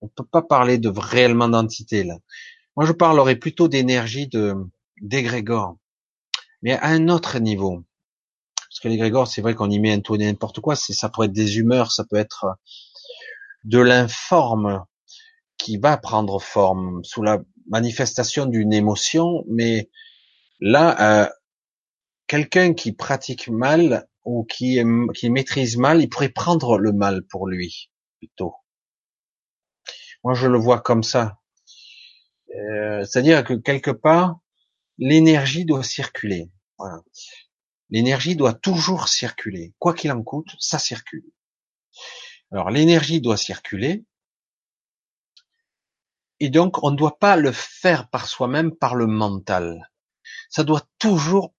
on 0.00 0.08
peut 0.08 0.24
pas 0.24 0.42
parler 0.42 0.78
de 0.78 0.88
réellement 0.88 1.48
d'entité 1.48 2.04
là. 2.04 2.16
Moi, 2.76 2.86
je 2.86 2.92
parlerais 2.92 3.36
plutôt 3.36 3.68
d'énergie 3.68 4.28
de 4.28 4.54
d'égrégore, 5.00 5.76
mais 6.62 6.72
à 6.72 6.86
un 6.86 7.08
autre 7.08 7.38
niveau. 7.38 7.84
Parce 8.68 8.80
que 8.80 8.88
l'égrégore, 8.88 9.26
c'est 9.26 9.42
vrai 9.42 9.54
qu'on 9.54 9.70
y 9.70 9.80
met 9.80 9.92
un 9.92 10.00
tout 10.00 10.16
n'importe 10.16 10.60
quoi. 10.60 10.76
C'est 10.76 10.92
ça 10.92 11.08
pourrait 11.08 11.26
être 11.26 11.32
des 11.32 11.58
humeurs, 11.58 11.90
ça 11.90 12.04
peut 12.04 12.16
être 12.16 12.46
de 13.64 13.78
l'informe 13.78 14.84
qui 15.58 15.76
va 15.76 15.96
prendre 15.96 16.40
forme 16.40 17.04
sous 17.04 17.22
la 17.22 17.40
manifestation 17.68 18.46
d'une 18.46 18.72
émotion, 18.72 19.44
mais 19.48 19.90
là, 20.60 21.24
euh, 21.24 21.28
quelqu'un 22.30 22.74
qui 22.74 22.92
pratique 22.92 23.48
mal 23.48 24.08
ou 24.24 24.44
qui, 24.44 24.80
maîtrise 24.84 25.76
mal, 25.76 26.00
il 26.00 26.08
pourrait 26.08 26.28
prendre 26.28 26.78
le 26.78 26.92
mal 26.92 27.24
pour 27.24 27.48
lui 27.48 27.90
plutôt. 28.18 28.54
Moi, 30.22 30.34
je 30.34 30.46
le 30.46 30.56
vois 30.56 30.80
comme 30.80 31.02
ça. 31.02 31.40
Euh, 32.54 33.04
c'est-à-dire 33.04 33.42
que 33.42 33.54
quelque 33.54 33.90
part, 33.90 34.38
l'énergie 34.96 35.64
doit 35.64 35.82
circuler. 35.82 36.52
L'énergie 37.88 38.36
doit 38.36 38.54
toujours 38.54 39.08
circuler. 39.08 39.74
Quoi 39.80 39.92
qu'il 39.92 40.12
en 40.12 40.22
coûte, 40.22 40.54
ça 40.60 40.78
circule. 40.78 41.24
Alors, 42.52 42.70
l'énergie 42.70 43.20
doit 43.20 43.38
circuler. 43.38 44.04
Et 46.38 46.48
donc, 46.48 46.84
on 46.84 46.92
ne 46.92 46.96
doit 46.96 47.18
pas 47.18 47.34
le 47.34 47.50
faire 47.50 48.08
par 48.08 48.28
soi-même, 48.28 48.76
par 48.76 48.94
le 48.94 49.08
mental. 49.08 49.90
Ça 50.48 50.62
doit 50.62 50.86
toujours 51.00 51.54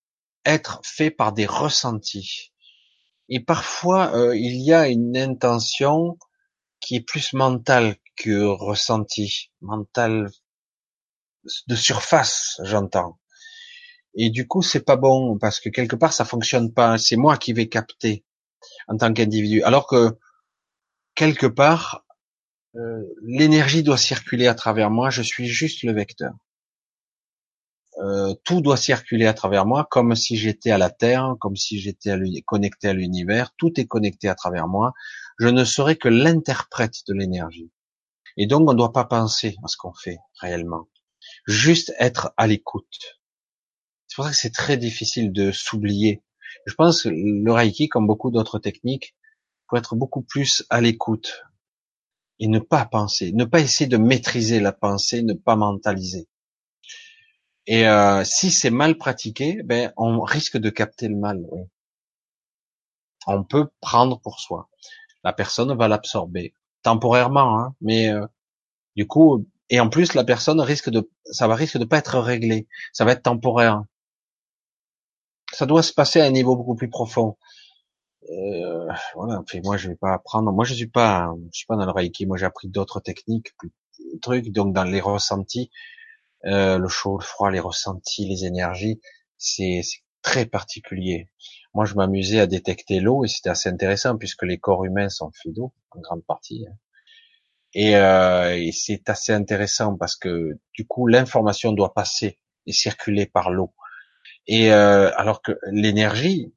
être 0.45 0.81
fait 0.83 1.11
par 1.11 1.33
des 1.33 1.45
ressentis. 1.45 2.51
Et 3.29 3.39
parfois, 3.39 4.15
euh, 4.15 4.35
il 4.35 4.61
y 4.61 4.73
a 4.73 4.87
une 4.87 5.15
intention 5.17 6.17
qui 6.79 6.95
est 6.95 7.01
plus 7.01 7.33
mentale 7.33 7.95
que 8.15 8.43
ressentie, 8.43 9.51
mentale 9.61 10.29
de 11.67 11.75
surface, 11.75 12.59
j'entends. 12.63 13.19
Et 14.15 14.29
du 14.29 14.47
coup, 14.47 14.61
c'est 14.61 14.85
pas 14.85 14.97
bon 14.97 15.37
parce 15.37 15.59
que 15.59 15.69
quelque 15.69 15.95
part, 15.95 16.13
ça 16.13 16.25
fonctionne 16.25 16.73
pas. 16.73 16.97
C'est 16.97 17.15
moi 17.15 17.37
qui 17.37 17.53
vais 17.53 17.69
capter 17.69 18.25
en 18.87 18.97
tant 18.97 19.13
qu'individu, 19.13 19.63
alors 19.63 19.87
que 19.87 20.17
quelque 21.15 21.47
part, 21.47 22.05
euh, 22.75 23.03
l'énergie 23.23 23.83
doit 23.83 23.97
circuler 23.97 24.47
à 24.47 24.55
travers 24.55 24.89
moi. 24.89 25.09
Je 25.09 25.21
suis 25.21 25.47
juste 25.47 25.83
le 25.83 25.93
vecteur. 25.93 26.33
Euh, 28.01 28.33
tout 28.43 28.61
doit 28.61 28.77
circuler 28.77 29.27
à 29.27 29.33
travers 29.33 29.65
moi, 29.65 29.87
comme 29.89 30.15
si 30.15 30.35
j'étais 30.35 30.71
à 30.71 30.77
la 30.77 30.89
Terre, 30.89 31.35
comme 31.39 31.55
si 31.55 31.79
j'étais 31.79 32.15
connecté 32.45 32.87
à 32.87 32.93
l'univers. 32.93 33.53
Tout 33.57 33.79
est 33.79 33.85
connecté 33.85 34.27
à 34.27 34.35
travers 34.35 34.67
moi. 34.67 34.93
Je 35.39 35.47
ne 35.47 35.63
serai 35.63 35.97
que 35.97 36.07
l'interprète 36.07 36.95
de 37.07 37.13
l'énergie. 37.13 37.71
Et 38.37 38.47
donc, 38.47 38.67
on 38.67 38.73
ne 38.73 38.77
doit 38.77 38.93
pas 38.93 39.05
penser 39.05 39.55
à 39.63 39.67
ce 39.67 39.77
qu'on 39.77 39.93
fait 39.93 40.17
réellement. 40.39 40.87
Juste 41.45 41.93
être 41.99 42.33
à 42.37 42.47
l'écoute. 42.47 43.19
C'est 44.07 44.15
pour 44.15 44.25
ça 44.25 44.31
que 44.31 44.37
c'est 44.37 44.53
très 44.53 44.77
difficile 44.77 45.31
de 45.31 45.51
s'oublier. 45.51 46.23
Je 46.65 46.73
pense 46.73 47.03
que 47.03 47.09
le 47.09 47.51
Reiki, 47.51 47.87
comme 47.87 48.07
beaucoup 48.07 48.31
d'autres 48.31 48.59
techniques, 48.59 49.15
faut 49.69 49.77
être 49.77 49.95
beaucoup 49.95 50.21
plus 50.21 50.65
à 50.69 50.81
l'écoute 50.81 51.43
et 52.39 52.47
ne 52.47 52.59
pas 52.59 52.85
penser, 52.85 53.31
ne 53.33 53.45
pas 53.45 53.59
essayer 53.59 53.87
de 53.87 53.97
maîtriser 53.97 54.59
la 54.59 54.71
pensée, 54.71 55.21
ne 55.21 55.33
pas 55.33 55.55
mentaliser. 55.55 56.27
Et 57.67 57.87
euh, 57.87 58.23
si 58.23 58.51
c'est 58.51 58.71
mal 58.71 58.97
pratiqué, 58.97 59.61
ben 59.63 59.93
on 59.97 60.21
risque 60.21 60.57
de 60.57 60.69
capter 60.69 61.07
le 61.07 61.15
mal. 61.15 61.45
Oui. 61.51 61.61
On 63.27 63.43
peut 63.43 63.69
prendre 63.81 64.19
pour 64.19 64.39
soi. 64.39 64.69
La 65.23 65.33
personne 65.33 65.75
va 65.77 65.87
l'absorber 65.87 66.53
temporairement, 66.83 67.59
hein, 67.59 67.75
mais 67.81 68.09
euh, 68.09 68.25
du 68.95 69.07
coup, 69.07 69.47
et 69.69 69.79
en 69.79 69.89
plus 69.89 70.13
la 70.13 70.23
personne 70.23 70.59
risque 70.61 70.89
de, 70.89 71.09
ça 71.25 71.47
va 71.47 71.55
risque 71.55 71.77
de 71.77 71.85
pas 71.85 71.97
être 71.97 72.19
réglé. 72.19 72.67
Ça 72.93 73.05
va 73.05 73.13
être 73.13 73.23
temporaire. 73.23 73.83
Ça 75.53 75.65
doit 75.65 75.83
se 75.83 75.93
passer 75.93 76.21
à 76.21 76.25
un 76.25 76.31
niveau 76.31 76.55
beaucoup 76.55 76.75
plus 76.75 76.89
profond. 76.89 77.37
Euh, 78.29 78.87
voilà. 79.15 79.43
moi, 79.63 79.77
je 79.77 79.89
vais 79.89 79.95
pas 79.95 80.13
apprendre. 80.13 80.51
Moi, 80.51 80.65
je 80.65 80.73
suis 80.73 80.87
pas, 80.87 81.33
je 81.51 81.57
suis 81.57 81.65
pas 81.65 81.75
dans 81.75 81.85
le 81.85 81.91
reiki. 81.91 82.25
Moi, 82.25 82.37
j'ai 82.37 82.45
appris 82.45 82.67
d'autres 82.69 82.99
techniques, 82.99 83.55
plus, 83.57 83.71
trucs. 84.21 84.51
Donc, 84.51 84.73
dans 84.73 84.83
les 84.83 85.01
ressentis, 85.01 85.71
euh, 86.45 86.77
le 86.77 86.87
chaud, 86.87 87.17
le 87.17 87.23
froid, 87.23 87.51
les 87.51 87.59
ressentis, 87.59 88.27
les 88.27 88.45
énergies, 88.45 88.99
c'est 89.37 89.81
très 90.21 90.45
particulier. 90.45 91.29
Moi, 91.73 91.85
je 91.85 91.95
m'amusais 91.95 92.39
à 92.39 92.47
détecter 92.47 92.99
l'eau 92.99 93.23
et 93.23 93.27
c'était 93.27 93.49
assez 93.49 93.69
intéressant 93.69 94.17
puisque 94.17 94.43
les 94.43 94.57
corps 94.57 94.83
humains 94.85 95.09
sont 95.09 95.31
faits 95.31 95.53
d'eau 95.53 95.73
en 95.91 95.99
grande 95.99 96.25
partie. 96.25 96.65
Hein. 96.67 96.75
Et, 97.73 97.95
euh, 97.95 98.57
et 98.57 98.71
c'est 98.71 99.09
assez 99.09 99.31
intéressant 99.31 99.95
parce 99.97 100.15
que 100.15 100.59
du 100.73 100.85
coup, 100.85 101.07
l'information 101.07 101.71
doit 101.71 101.93
passer 101.93 102.39
et 102.65 102.73
circuler 102.73 103.25
par 103.25 103.49
l'eau. 103.49 103.73
Et 104.47 104.73
euh, 104.73 105.11
alors 105.15 105.41
que 105.41 105.53
l'énergie 105.71 106.53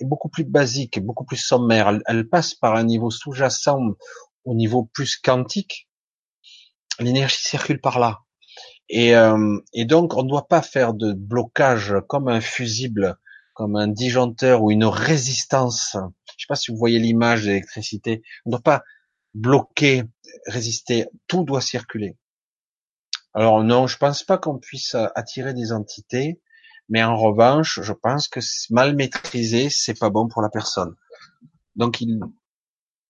est 0.00 0.04
beaucoup 0.04 0.28
plus 0.28 0.44
basique, 0.44 0.98
beaucoup 1.00 1.24
plus 1.24 1.36
sommaire. 1.36 1.98
Elle 2.06 2.28
passe 2.28 2.54
par 2.54 2.74
un 2.74 2.84
niveau 2.84 3.10
sous-jacent 3.10 3.80
au 4.44 4.54
niveau 4.54 4.84
plus 4.84 5.16
quantique. 5.16 5.88
L'énergie 6.98 7.40
circule 7.40 7.80
par 7.80 7.98
là. 7.98 8.20
Et, 8.88 9.14
euh, 9.14 9.58
et 9.72 9.84
donc, 9.84 10.16
on 10.16 10.22
ne 10.22 10.28
doit 10.28 10.48
pas 10.48 10.62
faire 10.62 10.94
de 10.94 11.12
blocage 11.12 11.94
comme 12.08 12.28
un 12.28 12.40
fusible, 12.40 13.16
comme 13.54 13.76
un 13.76 13.88
disjoncteur 13.88 14.62
ou 14.62 14.70
une 14.70 14.84
résistance. 14.84 15.90
Je 15.92 15.98
ne 15.98 16.38
sais 16.38 16.46
pas 16.48 16.56
si 16.56 16.70
vous 16.70 16.76
voyez 16.76 16.98
l'image 16.98 17.44
d'électricité. 17.44 18.22
On 18.44 18.50
ne 18.50 18.52
doit 18.52 18.62
pas 18.62 18.82
bloquer, 19.34 20.04
résister. 20.46 21.06
Tout 21.26 21.44
doit 21.44 21.60
circuler. 21.60 22.16
Alors 23.32 23.62
non, 23.62 23.86
je 23.86 23.96
pense 23.96 24.24
pas 24.24 24.38
qu'on 24.38 24.58
puisse 24.58 24.96
attirer 25.14 25.54
des 25.54 25.72
entités, 25.72 26.40
mais 26.88 27.04
en 27.04 27.16
revanche, 27.16 27.80
je 27.80 27.92
pense 27.92 28.26
que 28.26 28.40
mal 28.70 28.96
maîtrisé, 28.96 29.70
c'est 29.70 29.98
pas 29.98 30.10
bon 30.10 30.26
pour 30.26 30.42
la 30.42 30.50
personne. 30.50 30.96
Donc, 31.76 32.00
il, 32.00 32.18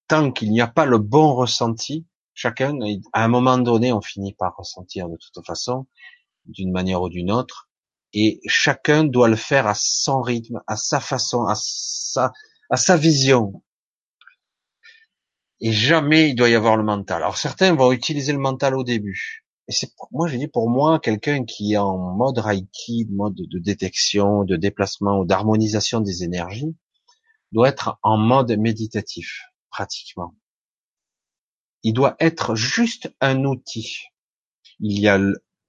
tant 0.07 0.31
qu'il 0.33 0.51
n'y 0.51 0.61
a 0.61 0.67
pas 0.67 0.85
le 0.85 0.99
bon 0.99 1.35
ressenti, 1.35 2.07
Chacun, 2.43 2.79
à 3.13 3.23
un 3.23 3.29
moment 3.29 3.59
donné, 3.59 3.93
on 3.93 4.01
finit 4.01 4.33
par 4.33 4.57
ressentir 4.57 5.11
de 5.11 5.19
toute 5.19 5.45
façon, 5.45 5.87
d'une 6.47 6.73
manière 6.73 7.03
ou 7.03 7.11
d'une 7.11 7.31
autre, 7.31 7.69
et 8.15 8.41
chacun 8.47 9.05
doit 9.05 9.29
le 9.29 9.37
faire 9.37 9.67
à 9.67 9.75
son 9.75 10.23
rythme, 10.23 10.63
à 10.67 10.79
sa 10.79 11.01
façon, 11.01 11.45
à 11.45 11.53
sa, 11.55 12.33
à 12.71 12.79
sa 12.79 12.97
vision. 12.97 13.63
Et 15.61 15.71
jamais 15.71 16.31
il 16.31 16.35
doit 16.35 16.49
y 16.49 16.55
avoir 16.55 16.79
le 16.79 16.83
mental. 16.83 17.23
Alors 17.23 17.37
certains 17.37 17.75
vont 17.75 17.93
utiliser 17.93 18.33
le 18.33 18.39
mental 18.39 18.75
au 18.75 18.85
début. 18.85 19.45
Et 19.69 19.73
c'est 19.73 19.93
moi, 20.11 20.27
j'ai 20.27 20.39
dit 20.39 20.49
pour 20.49 20.71
moi, 20.71 20.99
quelqu'un 20.99 21.45
qui 21.45 21.75
est 21.75 21.77
en 21.77 21.99
mode 21.99 22.39
Reiki, 22.39 23.07
mode 23.11 23.35
de 23.35 23.59
détection, 23.59 24.45
de 24.45 24.57
déplacement 24.57 25.19
ou 25.19 25.27
d'harmonisation 25.27 26.01
des 26.01 26.25
énergies, 26.25 26.75
doit 27.53 27.69
être 27.69 27.99
en 28.03 28.17
mode 28.17 28.51
méditatif, 28.53 29.43
pratiquement 29.69 30.35
il 31.83 31.93
doit 31.93 32.17
être 32.21 32.55
juste 32.55 33.15
un 33.21 33.45
outil. 33.45 34.05
Il 34.81 34.99
y 35.01 35.09
a 35.09 35.19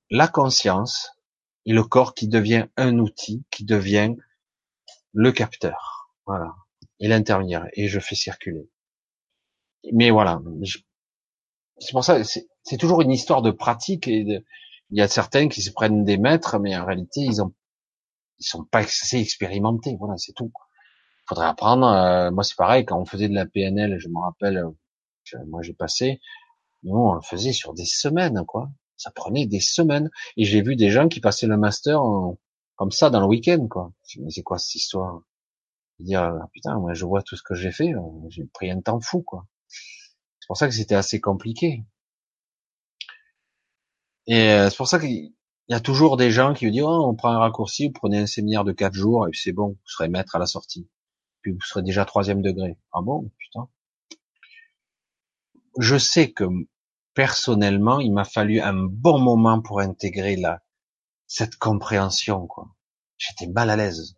la 0.09 0.27
conscience 0.27 1.11
et 1.65 1.73
le 1.73 1.83
corps 1.83 2.13
qui 2.13 2.27
devient 2.27 2.67
un 2.77 2.99
outil, 2.99 3.45
qui 3.51 3.65
devient 3.65 4.15
le 5.13 5.31
capteur. 5.31 6.09
Voilà. 6.25 6.53
Et 6.99 7.07
l'intermédiaire. 7.07 7.67
Et 7.73 7.87
je 7.87 7.99
fais 7.99 8.15
circuler. 8.15 8.69
Mais 9.91 10.11
voilà. 10.11 10.41
C'est 11.79 11.91
pour 11.91 12.03
ça, 12.03 12.23
c'est 12.23 12.77
toujours 12.77 13.01
une 13.01 13.11
histoire 13.11 13.41
de 13.41 13.51
pratique 13.51 14.07
et 14.07 14.43
il 14.91 14.97
y 14.97 15.01
a 15.01 15.07
certains 15.07 15.47
qui 15.47 15.61
se 15.61 15.71
prennent 15.71 16.03
des 16.03 16.17
maîtres, 16.17 16.59
mais 16.59 16.75
en 16.75 16.85
réalité, 16.85 17.21
ils 17.21 17.41
ont, 17.41 17.53
ils 18.39 18.45
sont 18.45 18.65
pas 18.65 18.79
assez 18.79 19.17
expérimentés. 19.17 19.95
Voilà, 19.97 20.17
c'est 20.17 20.33
tout. 20.33 20.51
Faudrait 21.27 21.47
apprendre. 21.47 21.87
Euh, 21.87 22.31
moi, 22.31 22.43
c'est 22.43 22.57
pareil. 22.57 22.85
Quand 22.85 22.99
on 22.99 23.05
faisait 23.05 23.29
de 23.29 23.33
la 23.33 23.45
PNL, 23.45 23.97
je 23.99 24.09
me 24.09 24.19
rappelle, 24.19 24.63
moi 25.47 25.61
j'ai 25.61 25.73
passé, 25.73 26.19
nous 26.83 26.97
on 26.97 27.13
le 27.13 27.21
faisait 27.21 27.53
sur 27.53 27.73
des 27.73 27.85
semaines, 27.85 28.43
quoi. 28.45 28.69
Ça 28.97 29.11
prenait 29.11 29.47
des 29.47 29.59
semaines. 29.59 30.09
Et 30.37 30.45
j'ai 30.45 30.61
vu 30.61 30.75
des 30.75 30.89
gens 30.91 31.07
qui 31.07 31.19
passaient 31.21 31.47
le 31.47 31.57
master 31.57 32.01
comme 32.75 32.91
ça 32.91 33.09
dans 33.09 33.19
le 33.19 33.27
week-end, 33.27 33.67
quoi. 33.67 33.91
Mais 34.19 34.29
c'est 34.29 34.43
quoi 34.43 34.57
cette 34.59 34.75
histoire? 34.75 35.21
Dire 35.99 36.21
ah, 36.21 36.49
putain, 36.53 36.79
moi 36.79 36.93
je 36.93 37.05
vois 37.05 37.21
tout 37.23 37.35
ce 37.35 37.43
que 37.43 37.55
j'ai 37.55 37.71
fait, 37.71 37.93
euh, 37.93 37.99
j'ai 38.29 38.45
pris 38.45 38.71
un 38.71 38.81
temps 38.81 38.99
fou, 38.99 39.21
quoi. 39.21 39.45
C'est 40.39 40.47
pour 40.47 40.57
ça 40.57 40.67
que 40.67 40.73
c'était 40.73 40.95
assez 40.95 41.19
compliqué. 41.21 41.85
Et 44.27 44.49
euh, 44.51 44.69
c'est 44.69 44.77
pour 44.77 44.87
ça 44.87 44.99
qu'il 44.99 45.33
y 45.69 45.73
a 45.73 45.79
toujours 45.79 46.17
des 46.17 46.31
gens 46.31 46.53
qui 46.53 46.69
disent 46.71 46.83
oh, 46.83 47.05
on 47.07 47.15
prend 47.15 47.29
un 47.29 47.39
raccourci, 47.39 47.87
vous 47.87 47.93
prenez 47.93 48.19
un 48.19 48.27
séminaire 48.27 48.63
de 48.63 48.71
quatre 48.71 48.93
jours 48.93 49.27
et 49.27 49.31
c'est 49.33 49.51
bon, 49.51 49.69
vous 49.69 49.77
serez 49.85 50.09
maître 50.09 50.35
à 50.35 50.39
la 50.39 50.45
sortie. 50.47 50.87
Puis 51.41 51.51
vous 51.53 51.61
serez 51.61 51.83
déjà 51.83 52.05
troisième 52.05 52.41
degré. 52.41 52.77
Ah 52.93 53.01
bon, 53.01 53.31
putain 53.37 53.67
je 55.77 55.97
sais 55.97 56.31
que 56.31 56.45
personnellement, 57.13 57.99
il 57.99 58.13
m'a 58.13 58.25
fallu 58.25 58.61
un 58.61 58.73
bon 58.73 59.19
moment 59.19 59.61
pour 59.61 59.79
intégrer 59.79 60.41
cette 61.27 61.55
compréhension, 61.57 62.47
quoi. 62.47 62.67
J'étais 63.17 63.47
mal 63.47 63.69
à 63.69 63.75
l'aise. 63.75 64.15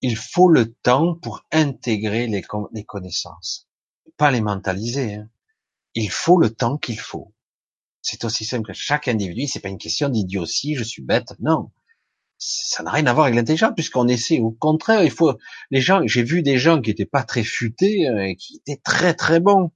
Il 0.00 0.16
faut 0.16 0.48
le 0.48 0.72
temps 0.72 1.16
pour 1.16 1.44
intégrer 1.50 2.28
les, 2.28 2.42
les 2.72 2.84
connaissances. 2.84 3.68
Pas 4.16 4.30
les 4.30 4.40
mentaliser, 4.40 5.14
hein. 5.14 5.28
Il 5.94 6.10
faut 6.10 6.38
le 6.38 6.54
temps 6.54 6.78
qu'il 6.78 7.00
faut. 7.00 7.34
C'est 8.02 8.24
aussi 8.24 8.44
simple 8.44 8.68
que 8.68 8.72
chaque 8.72 9.08
individu, 9.08 9.48
c'est 9.48 9.60
pas 9.60 9.68
une 9.68 9.78
question 9.78 10.08
d'idiotie, 10.08 10.76
je 10.76 10.84
suis 10.84 11.02
bête, 11.02 11.34
non. 11.40 11.72
Ça 12.38 12.82
n'a 12.84 12.92
rien 12.92 13.06
à 13.06 13.12
voir 13.12 13.26
avec 13.26 13.36
l'intelligence, 13.36 13.72
puisqu'on 13.74 14.08
essaie, 14.08 14.38
au 14.38 14.52
contraire, 14.52 15.02
il 15.02 15.10
faut, 15.10 15.36
les 15.70 15.80
gens, 15.80 16.00
j'ai 16.06 16.22
vu 16.22 16.42
des 16.42 16.58
gens 16.58 16.80
qui 16.80 16.90
étaient 16.90 17.04
pas 17.04 17.24
très 17.24 17.42
futés, 17.42 18.08
euh, 18.08 18.28
et 18.28 18.36
qui 18.36 18.56
étaient 18.56 18.80
très 18.82 19.14
très 19.14 19.40
bons 19.40 19.72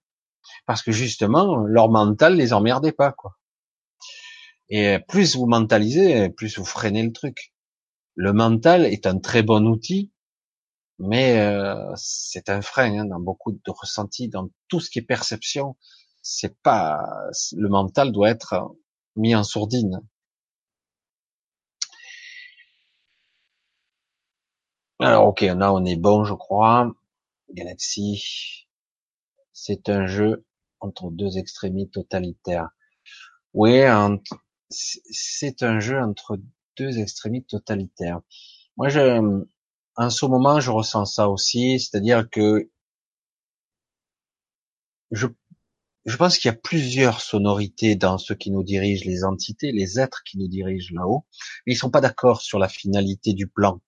parce 0.67 0.83
que 0.83 0.93
justement 0.93 1.57
leur 1.57 1.91
mental 1.91 2.37
les 2.37 2.53
emmerdait 2.53 2.93
pas 2.93 3.13
quoi. 3.13 3.39
Et 4.69 4.99
plus 5.09 5.37
vous 5.37 5.47
mentalisez, 5.47 6.31
plus 6.31 6.59
vous 6.59 6.65
freinez 6.65 7.03
le 7.03 7.13
truc. 7.13 7.53
Le 8.15 8.33
mental 8.33 8.87
est 8.87 9.07
un 9.07 9.19
très 9.19 9.43
bon 9.43 9.67
outil, 9.67 10.13
mais 10.99 11.41
euh, 11.41 11.93
c'est 11.97 12.49
un 12.49 12.63
frein 12.63 13.01
hein, 13.01 13.05
dans 13.05 13.21
beaucoup 13.21 13.53
de 13.53 13.71
ressentis, 13.71 14.29
dans 14.29 14.49
tout 14.69 14.81
ce 14.81 14.91
qui 14.91 15.01
est 15.01 15.03
perception. 15.03 15.77
C'est 16.23 16.57
pas 16.63 17.03
le 17.57 17.69
mental 17.69 18.13
doit 18.13 18.31
être 18.31 18.75
mis 19.17 19.35
en 19.35 19.45
sourdine. 19.45 20.01
Alors 25.03 25.27
ok, 25.27 25.41
là 25.41 25.73
on 25.73 25.85
est 25.85 25.97
bon, 25.97 26.25
je 26.25 26.33
crois. 26.33 26.95
Galaxy, 27.53 28.69
c'est 29.53 29.89
un 29.89 30.07
jeu 30.07 30.45
entre 30.79 31.11
deux 31.11 31.39
extrémités 31.39 31.91
totalitaires. 31.91 32.69
Oui, 33.53 33.83
c'est 34.71 35.65
un 35.65 35.81
jeu 35.81 36.01
entre 36.01 36.39
deux 36.77 37.01
extrémités 37.01 37.49
totalitaires. 37.49 38.21
Moi, 38.77 38.91
je, 38.91 39.45
en 39.97 40.11
ce 40.11 40.25
moment, 40.27 40.61
je 40.61 40.71
ressens 40.71 41.07
ça 41.07 41.29
aussi, 41.29 41.81
c'est-à-dire 41.81 42.31
que 42.31 42.71
je, 45.11 45.27
je 46.07 46.17
pense 46.17 46.39
qu'il 46.39 46.49
y 46.49 46.55
a 46.55 46.57
plusieurs 46.57 47.21
sonorités 47.21 47.97
dans 47.97 48.19
ceux 48.19 48.37
qui 48.37 48.53
nous 48.53 48.63
dirigent, 48.63 49.03
les 49.05 49.25
entités, 49.25 49.73
les 49.73 49.99
êtres 49.99 50.23
qui 50.25 50.39
nous 50.39 50.49
dirigent 50.49 50.95
là-haut, 50.95 51.27
mais 51.67 51.73
ils 51.73 51.77
sont 51.77 51.91
pas 51.91 52.01
d'accord 52.01 52.41
sur 52.41 52.61
la 52.61 52.69
finalité 52.69 53.35
du 53.35 53.49
plan. 53.49 53.81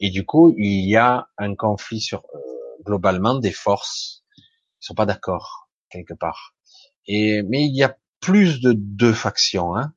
Et 0.00 0.10
du 0.10 0.24
coup, 0.24 0.54
il 0.56 0.88
y 0.88 0.96
a 0.96 1.28
un 1.38 1.54
conflit 1.54 2.00
sur 2.00 2.22
euh, 2.34 2.38
globalement 2.84 3.34
des 3.34 3.52
forces. 3.52 4.24
Ils 4.36 4.86
sont 4.86 4.94
pas 4.94 5.06
d'accord 5.06 5.68
quelque 5.90 6.14
part. 6.14 6.54
Et 7.06 7.42
mais 7.42 7.64
il 7.64 7.74
y 7.74 7.82
a 7.82 7.96
plus 8.20 8.60
de 8.60 8.72
deux 8.72 9.12
factions. 9.12 9.76
Hein. 9.76 9.92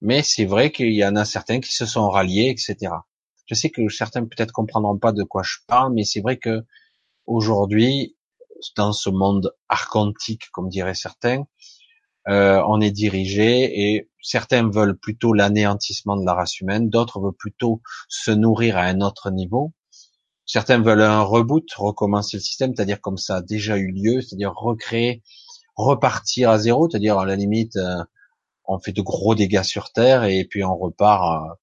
Mais 0.00 0.22
c'est 0.22 0.44
vrai 0.44 0.72
qu'il 0.72 0.92
y 0.92 1.04
en 1.04 1.16
a 1.16 1.24
certains 1.24 1.60
qui 1.60 1.72
se 1.72 1.86
sont 1.86 2.08
ralliés, 2.10 2.50
etc. 2.50 2.92
Je 3.46 3.54
sais 3.54 3.70
que 3.70 3.88
certains 3.88 4.24
peut-être 4.24 4.52
comprendront 4.52 4.98
pas 4.98 5.12
de 5.12 5.22
quoi 5.22 5.42
je 5.42 5.58
parle, 5.66 5.92
mais 5.94 6.04
c'est 6.04 6.20
vrai 6.20 6.38
que 6.38 6.64
aujourd'hui, 7.26 8.16
dans 8.76 8.92
ce 8.92 9.10
monde 9.10 9.54
archontique, 9.68 10.50
comme 10.52 10.68
diraient 10.68 10.94
certains, 10.94 11.44
euh, 12.28 12.62
on 12.66 12.80
est 12.80 12.90
dirigé 12.90 13.94
et 13.94 14.10
certains 14.22 14.68
veulent 14.68 14.96
plutôt 14.96 15.32
l'anéantissement 15.32 16.16
de 16.16 16.24
la 16.24 16.34
race 16.34 16.60
humaine, 16.60 16.88
d'autres 16.88 17.20
veulent 17.20 17.36
plutôt 17.36 17.82
se 18.08 18.30
nourrir 18.30 18.76
à 18.76 18.82
un 18.82 19.00
autre 19.00 19.30
niveau. 19.30 19.72
Certains 20.44 20.80
veulent 20.80 21.02
un 21.02 21.22
reboot, 21.22 21.64
recommencer 21.74 22.36
le 22.36 22.42
système, 22.42 22.74
c'est-à-dire 22.74 23.00
comme 23.00 23.16
ça 23.16 23.36
a 23.36 23.42
déjà 23.42 23.76
eu 23.76 23.90
lieu, 23.90 24.20
c'est-à-dire 24.20 24.52
recréer, 24.54 25.22
repartir 25.76 26.50
à 26.50 26.58
zéro, 26.58 26.88
c'est-à-dire 26.88 27.18
à 27.18 27.26
la 27.26 27.36
limite, 27.36 27.76
euh, 27.76 28.04
on 28.64 28.78
fait 28.78 28.92
de 28.92 29.02
gros 29.02 29.34
dégâts 29.34 29.62
sur 29.62 29.92
Terre 29.92 30.24
et 30.24 30.44
puis 30.44 30.64
on 30.64 30.76
repart 30.76 31.44
euh, 31.44 31.54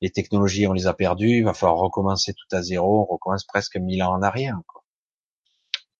les 0.00 0.10
technologies, 0.10 0.66
on 0.66 0.72
les 0.72 0.86
a 0.86 0.94
perdues, 0.94 1.38
il 1.38 1.44
va 1.44 1.54
falloir 1.54 1.78
recommencer 1.78 2.34
tout 2.34 2.56
à 2.56 2.62
zéro, 2.62 3.02
on 3.02 3.14
recommence 3.14 3.44
presque 3.44 3.76
mille 3.76 4.02
ans 4.02 4.12
en 4.12 4.22
arrière. 4.22 4.58
Quoi. 4.66 4.84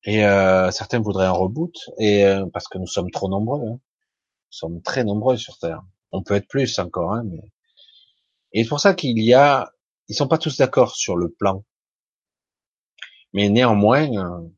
Et 0.04 0.24
euh, 0.26 0.70
certains 0.70 1.00
voudraient 1.00 1.26
un 1.26 1.32
reboot, 1.32 1.74
et 1.98 2.24
euh, 2.26 2.44
parce 2.52 2.68
que 2.68 2.78
nous 2.78 2.86
sommes 2.86 3.10
trop 3.10 3.28
nombreux, 3.28 3.66
hein. 3.66 3.78
Sommes 4.54 4.82
très 4.82 5.04
nombreux 5.04 5.36
sur 5.36 5.58
Terre. 5.58 5.82
On 6.12 6.22
peut 6.22 6.34
être 6.34 6.48
plus 6.48 6.78
encore, 6.78 7.12
hein, 7.12 7.24
mais 7.24 7.42
et 8.52 8.62
c'est 8.62 8.68
pour 8.68 8.80
ça 8.80 8.94
qu'il 8.94 9.18
y 9.20 9.34
a, 9.34 9.72
ils 10.08 10.14
sont 10.14 10.28
pas 10.28 10.38
tous 10.38 10.56
d'accord 10.58 10.94
sur 10.94 11.16
le 11.16 11.28
plan, 11.28 11.64
mais 13.32 13.48
néanmoins, 13.48 14.08
euh, 14.16 14.48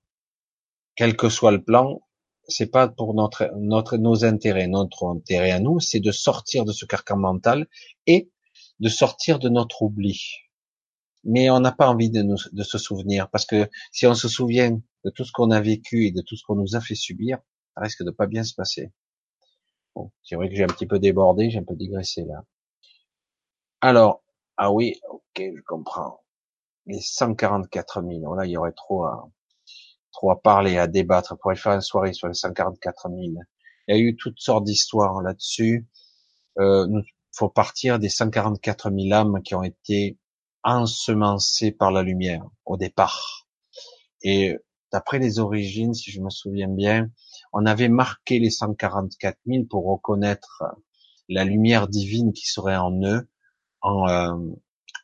quel 0.97 1.17
que 1.17 1.31
soit 1.31 1.51
le 1.51 1.65
plan, 1.65 2.03
c'est 2.47 2.71
pas 2.71 2.89
pour 2.89 3.15
notre, 3.15 3.51
notre, 3.57 3.97
nos 3.97 4.25
intérêts, 4.25 4.69
notre 4.69 5.07
intérêt 5.07 5.51
à 5.51 5.61
nous, 5.61 5.81
c'est 5.81 6.01
de 6.01 6.13
sortir 6.13 6.67
de 6.67 6.73
ce 6.73 6.85
carcan 6.85 7.17
mental 7.17 7.67
et 8.07 8.31
de 8.79 8.89
sortir 8.91 9.39
de 9.39 9.49
notre 9.49 9.83
oubli. 9.83 10.21
Mais 11.25 11.49
on 11.51 11.59
n'a 11.59 11.73
pas 11.73 11.89
envie 11.89 12.11
de, 12.11 12.23
nous, 12.23 12.37
de 12.53 12.63
se 12.63 12.77
souvenir, 12.77 13.31
parce 13.31 13.47
que 13.47 13.69
si 13.93 14.07
on 14.07 14.15
se 14.15 14.29
souvient 14.29 14.79
de 15.05 15.11
tout 15.11 15.25
ce 15.25 15.33
qu'on 15.33 15.51
a 15.51 15.61
vécu 15.61 16.07
et 16.07 16.13
de 16.13 16.21
tout 16.21 16.37
ce 16.37 16.45
qu'on 16.47 16.57
nous 16.57 16.77
a 16.77 16.81
fait 16.81 16.95
subir, 16.95 17.39
ça 17.75 17.81
risque 17.81 18.05
de 18.05 18.11
pas 18.11 18.27
bien 18.27 18.45
se 18.45 18.55
passer. 18.55 18.93
Bon, 19.97 20.13
c'est 20.23 20.37
vrai 20.37 20.51
que 20.51 20.55
j'ai 20.55 20.65
un 20.65 20.69
petit 20.69 20.87
peu 20.87 20.99
débordé, 20.99 21.51
j'ai 21.51 21.59
un 21.59 21.65
peu 21.65 21.75
digressé 21.75 22.25
là. 22.25 22.45
Alors, 23.81 24.23
ah 24.59 24.71
oui, 24.71 25.01
ok, 25.11 25.43
je 25.57 25.63
comprends. 25.67 26.21
Les 26.87 27.01
144 27.01 28.03
000, 28.03 28.35
là, 28.35 28.45
il 28.47 28.51
y 28.53 28.57
aurait 28.59 28.73
trop 28.73 29.05
à, 29.05 29.31
trop 30.13 30.31
à 30.31 30.41
parler, 30.41 30.79
à 30.79 30.87
débattre. 30.87 31.33
On 31.33 31.37
pourrait 31.37 31.57
faire 31.57 31.73
une 31.73 31.81
soirée 31.81 32.13
sur 32.13 32.29
les 32.29 32.35
144 32.35 33.09
000. 33.09 33.21
Il 33.21 33.41
y 33.89 33.93
a 33.93 33.99
eu 33.99 34.17
toutes 34.17 34.39
sortes 34.39 34.65
d'histoires 34.65 35.23
là-dessus. 35.23 35.87
Euh, 36.59 36.87
faut 37.33 37.49
partir 37.49 37.99
des 37.99 38.09
144 38.11 38.91
000 38.91 39.13
âmes 39.15 39.43
qui 39.43 39.55
ont 39.55 39.63
été 39.63 40.19
ensemencées 40.63 41.73
par 41.73 41.91
la 41.91 42.03
lumière 42.03 42.45
au 42.67 42.77
départ. 42.77 43.47
Et 44.23 44.59
d'après 44.93 45.19
les 45.19 45.39
origines, 45.39 45.95
si 45.95 46.11
je 46.11 46.21
me 46.21 46.31
souviens 46.31 46.69
bien, 46.69 47.11
on 47.59 47.65
avait 47.65 47.89
marqué 47.89 48.39
les 48.39 48.51
144 48.51 49.39
000 49.47 49.65
pour 49.65 49.87
reconnaître 49.87 50.63
la 51.31 51.43
lumière 51.43 51.89
divine 51.89 52.35
qui 52.35 52.47
serait 52.47 52.77
en 52.77 52.93
eux, 53.03 53.31
en, 53.81 54.07
euh, 54.07 54.35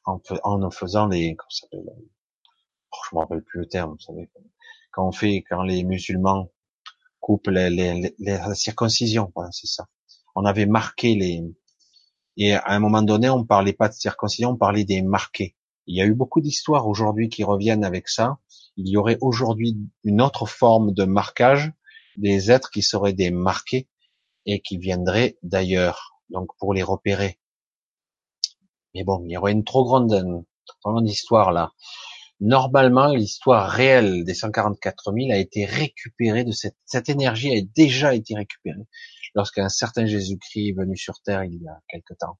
en, 0.04 0.20
en, 0.44 0.70
faisant 0.70 1.06
les, 1.06 1.34
comment 1.34 1.48
ça 1.48 1.62
s'appelle, 1.62 1.86
oh, 1.88 2.96
je 3.10 3.16
me 3.16 3.20
rappelle 3.20 3.42
plus 3.42 3.60
le 3.60 3.68
terme, 3.68 3.92
vous 3.92 4.00
savez, 4.00 4.30
quand 4.90 5.08
on 5.08 5.12
fait, 5.12 5.42
quand 5.48 5.62
les 5.62 5.82
musulmans 5.82 6.52
coupent 7.20 7.48
les, 7.48 7.70
les, 7.70 8.14
les, 8.18 8.54
circoncisions, 8.54 9.32
voilà, 9.34 9.50
c'est 9.50 9.66
ça. 9.66 9.86
On 10.34 10.44
avait 10.44 10.66
marqué 10.66 11.14
les, 11.14 11.42
et 12.36 12.52
à 12.52 12.68
un 12.68 12.80
moment 12.80 13.00
donné, 13.00 13.30
on 13.30 13.46
parlait 13.46 13.72
pas 13.72 13.88
de 13.88 13.94
circoncision, 13.94 14.50
on 14.50 14.56
parlait 14.56 14.84
des 14.84 15.00
marqués. 15.00 15.56
Il 15.86 15.96
y 15.96 16.02
a 16.02 16.04
eu 16.04 16.14
beaucoup 16.14 16.42
d'histoires 16.42 16.86
aujourd'hui 16.86 17.30
qui 17.30 17.44
reviennent 17.44 17.84
avec 17.84 18.10
ça. 18.10 18.36
Il 18.76 18.88
y 18.88 18.98
aurait 18.98 19.16
aujourd'hui 19.22 19.78
une 20.04 20.20
autre 20.20 20.44
forme 20.44 20.92
de 20.92 21.04
marquage 21.04 21.72
des 22.16 22.50
êtres 22.50 22.70
qui 22.70 22.82
seraient 22.82 23.12
des 23.12 23.30
marqués 23.30 23.88
et 24.46 24.60
qui 24.60 24.78
viendraient 24.78 25.36
d'ailleurs, 25.42 26.18
donc 26.30 26.48
pour 26.58 26.74
les 26.74 26.82
repérer. 26.82 27.38
Mais 28.94 29.04
bon, 29.04 29.22
il 29.24 29.32
y 29.32 29.36
aurait 29.36 29.52
une 29.52 29.64
trop 29.64 29.84
grande, 29.84 30.10
trop 30.66 30.92
grande 30.92 31.08
histoire 31.08 31.52
là. 31.52 31.72
Normalement, 32.40 33.14
l'histoire 33.14 33.70
réelle 33.70 34.24
des 34.24 34.34
144 34.34 35.12
000 35.12 35.30
a 35.30 35.36
été 35.36 35.64
récupérée 35.64 36.42
de 36.44 36.50
cette, 36.50 36.76
cette 36.84 37.08
énergie 37.08 37.56
a 37.56 37.60
déjà 37.76 38.14
été 38.14 38.34
récupérée 38.34 38.86
lorsqu'un 39.34 39.68
certain 39.68 40.06
Jésus-Christ 40.06 40.70
est 40.70 40.72
venu 40.72 40.96
sur 40.96 41.20
terre 41.22 41.44
il 41.44 41.62
y 41.62 41.68
a 41.68 41.80
quelque 41.88 42.14
temps. 42.14 42.38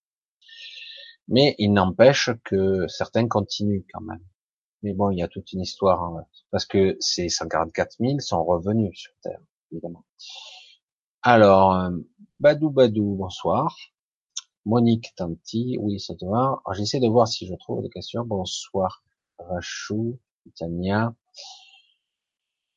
Mais 1.29 1.55
il 1.59 1.73
n'empêche 1.73 2.31
que 2.45 2.87
certains 2.89 3.29
continuent 3.29 3.85
quand 3.93 4.01
même. 4.01 4.25
Mais 4.83 4.93
bon, 4.93 5.11
il 5.11 5.19
y 5.19 5.23
a 5.23 5.29
toute 5.29 5.53
une 5.53 5.61
histoire, 5.61 6.03
hein, 6.03 6.27
parce 6.51 6.67
que 6.67 6.97
ces 6.99 7.29
144 7.29 7.99
000 8.01 8.19
sont 8.19 8.45
revenus 8.45 8.99
sur 8.99 9.13
Terre, 9.23 9.41
Alors, 11.23 11.75
euh, 11.75 11.91
Badou 12.41 12.71
Badou, 12.71 13.15
bonsoir. 13.17 13.77
Monique 14.65 15.13
Tanti, 15.17 15.77
oui, 15.81 15.99
ça 15.99 16.15
te 16.15 16.25
va. 16.25 16.61
J'essaie 16.73 17.01
de 17.01 17.09
voir 17.09 17.27
si 17.27 17.47
je 17.47 17.55
trouve 17.55 17.83
des 17.83 17.89
questions. 17.89 18.25
Bonsoir, 18.25 19.03
Rachou, 19.39 20.19
Tania. 20.57 21.15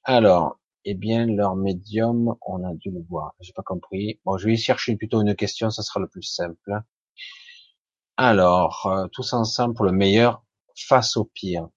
Alors, 0.04 0.60
eh 0.86 0.94
bien, 0.94 1.26
leur 1.26 1.56
médium, 1.56 2.36
on 2.42 2.64
a 2.64 2.74
dû 2.76 2.92
le 2.92 3.02
voir. 3.02 3.34
J'ai 3.40 3.54
pas 3.54 3.64
compris. 3.64 4.20
Bon, 4.24 4.38
je 4.38 4.48
vais 4.48 4.56
chercher 4.56 4.96
plutôt 4.96 5.22
une 5.22 5.36
question, 5.36 5.70
ça 5.70 5.84
sera 5.84 6.00
le 6.00 6.08
plus 6.08 6.24
simple. 6.24 6.82
Alors, 8.18 8.86
euh, 8.88 9.08
tous 9.12 9.34
ensemble 9.34 9.74
pour 9.76 9.86
le 9.86 9.92
meilleur 9.92 10.44
face 10.76 11.18
au 11.18 11.26
pire. 11.26 11.70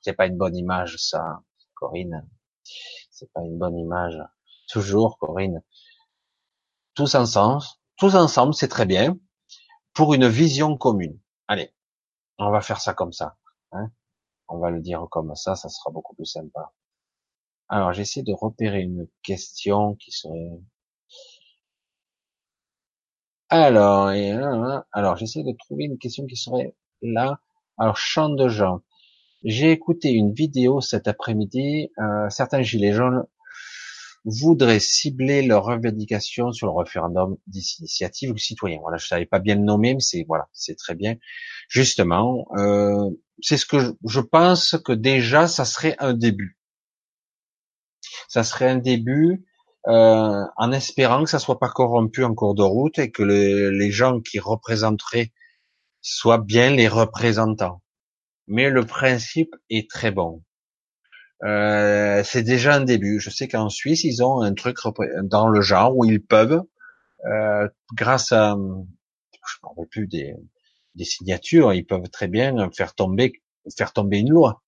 C'est 0.00 0.14
pas 0.14 0.26
une 0.26 0.36
bonne 0.36 0.56
image, 0.56 0.96
ça, 0.96 1.42
Corinne. 1.74 2.26
C'est 3.10 3.30
pas 3.32 3.42
une 3.42 3.58
bonne 3.58 3.78
image. 3.78 4.18
Toujours, 4.68 5.18
Corinne. 5.18 5.62
Tous 6.94 7.14
ensemble, 7.14 7.62
tous 7.96 8.14
ensemble, 8.14 8.54
c'est 8.54 8.68
très 8.68 8.86
bien. 8.86 9.18
Pour 9.92 10.14
une 10.14 10.28
vision 10.28 10.76
commune. 10.76 11.18
Allez, 11.48 11.72
on 12.38 12.50
va 12.50 12.60
faire 12.60 12.80
ça 12.80 12.92
comme 12.94 13.12
ça. 13.12 13.36
Hein 13.72 13.90
on 14.48 14.58
va 14.58 14.70
le 14.70 14.80
dire 14.80 15.06
comme 15.10 15.34
ça, 15.34 15.56
ça 15.56 15.68
sera 15.68 15.90
beaucoup 15.90 16.14
plus 16.14 16.26
sympa. 16.26 16.72
Alors, 17.68 17.92
j'essaie 17.92 18.22
de 18.22 18.32
repérer 18.32 18.80
une 18.80 19.08
question 19.22 19.94
qui 19.96 20.12
serait... 20.12 20.60
Alors, 23.48 24.10
et, 24.10 24.32
alors 24.92 25.16
j'essaie 25.16 25.44
de 25.44 25.52
trouver 25.52 25.84
une 25.84 25.98
question 25.98 26.26
qui 26.26 26.36
serait 26.36 26.74
là. 27.02 27.40
Alors, 27.78 27.96
chant 27.96 28.28
de 28.28 28.48
gens. 28.48 28.80
J'ai 29.44 29.70
écouté 29.70 30.10
une 30.10 30.32
vidéo 30.32 30.80
cet 30.80 31.06
après-midi. 31.06 31.92
Euh, 31.98 32.28
certains 32.30 32.62
gilets 32.62 32.92
jaunes 32.92 33.24
voudraient 34.26 34.80
cibler 34.80 35.42
leur 35.42 35.64
revendication 35.64 36.52
sur 36.52 36.66
le 36.66 36.74
référendum 36.74 37.36
d'initiative 37.46 38.36
citoyen. 38.36 38.78
Voilà, 38.82 38.98
je 38.98 39.06
savais 39.06 39.26
pas 39.26 39.38
bien 39.38 39.54
le 39.54 39.62
nommer, 39.62 39.94
mais 39.94 40.00
c'est 40.00 40.24
voilà, 40.28 40.48
c'est 40.52 40.76
très 40.76 40.94
bien. 40.94 41.16
Justement, 41.68 42.46
euh, 42.58 43.08
c'est 43.40 43.56
ce 43.56 43.64
que 43.64 43.78
je, 43.78 43.90
je 44.06 44.20
pense 44.20 44.76
que 44.84 44.92
déjà 44.92 45.48
ça 45.48 45.64
serait 45.64 45.96
un 46.00 46.12
début 46.12 46.58
ça 48.28 48.44
serait 48.44 48.68
un 48.68 48.76
début 48.76 49.44
euh, 49.86 50.44
en 50.56 50.72
espérant 50.72 51.24
que 51.24 51.30
ça 51.30 51.38
soit 51.38 51.58
pas 51.58 51.68
corrompu 51.68 52.24
en 52.24 52.34
cours 52.34 52.54
de 52.54 52.62
route 52.62 52.98
et 52.98 53.10
que 53.10 53.22
les 53.22 53.90
gens 53.90 54.20
qui 54.20 54.38
représenteraient 54.38 55.32
soient 56.00 56.38
bien 56.38 56.70
les 56.70 56.88
représentants. 56.88 57.82
Mais 58.48 58.70
le 58.70 58.84
principe 58.84 59.54
est 59.70 59.90
très 59.90 60.10
bon. 60.10 60.42
Euh, 61.44 62.22
c'est 62.24 62.42
déjà 62.42 62.74
un 62.74 62.80
début. 62.80 63.20
Je 63.20 63.30
sais 63.30 63.48
qu'en 63.48 63.68
Suisse, 63.68 64.04
ils 64.04 64.22
ont 64.22 64.40
un 64.40 64.54
truc 64.54 64.78
dans 65.22 65.48
le 65.48 65.60
genre 65.60 65.96
où 65.96 66.04
ils 66.04 66.22
peuvent, 66.22 66.62
euh, 67.26 67.68
grâce 67.94 68.32
à, 68.32 68.56
je 68.56 69.56
ne 69.62 69.68
rappelle 69.68 69.88
plus 69.90 70.06
des, 70.06 70.34
des 70.94 71.04
signatures, 71.04 71.72
ils 71.72 71.84
peuvent 71.84 72.08
très 72.10 72.28
bien 72.28 72.70
faire 72.76 72.94
tomber, 72.94 73.32
faire 73.76 73.92
tomber 73.92 74.18
une 74.18 74.30
loi, 74.30 74.62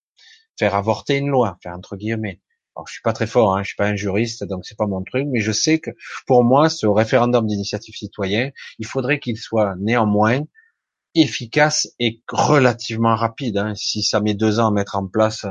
faire 0.58 0.74
avorter 0.74 1.16
une 1.16 1.28
loi, 1.28 1.58
faire 1.62 1.72
entre 1.72 1.96
guillemets 1.96 2.40
Alors, 2.76 2.86
je 2.86 2.92
suis 2.92 3.02
pas 3.02 3.12
très 3.12 3.26
fort, 3.26 3.56
hein, 3.56 3.62
je 3.62 3.68
suis 3.68 3.76
pas 3.76 3.86
un 3.86 3.96
juriste, 3.96 4.44
donc 4.44 4.64
c'est 4.64 4.76
pas 4.76 4.86
mon 4.86 5.02
truc, 5.02 5.26
mais 5.28 5.40
je 5.40 5.52
sais 5.52 5.78
que 5.78 5.90
pour 6.26 6.44
moi, 6.44 6.68
ce 6.68 6.86
référendum 6.86 7.46
d'initiative 7.46 7.94
citoyenne, 7.94 8.52
il 8.78 8.86
faudrait 8.86 9.18
qu'il 9.18 9.38
soit 9.38 9.74
néanmoins 9.78 10.42
efficace 11.14 11.88
et 11.98 12.22
relativement 12.28 13.16
rapide. 13.16 13.56
Hein. 13.56 13.74
Si 13.74 14.02
ça 14.02 14.20
met 14.20 14.34
deux 14.34 14.60
ans 14.60 14.68
à 14.68 14.70
mettre 14.70 14.96
en 14.96 15.06
place, 15.06 15.46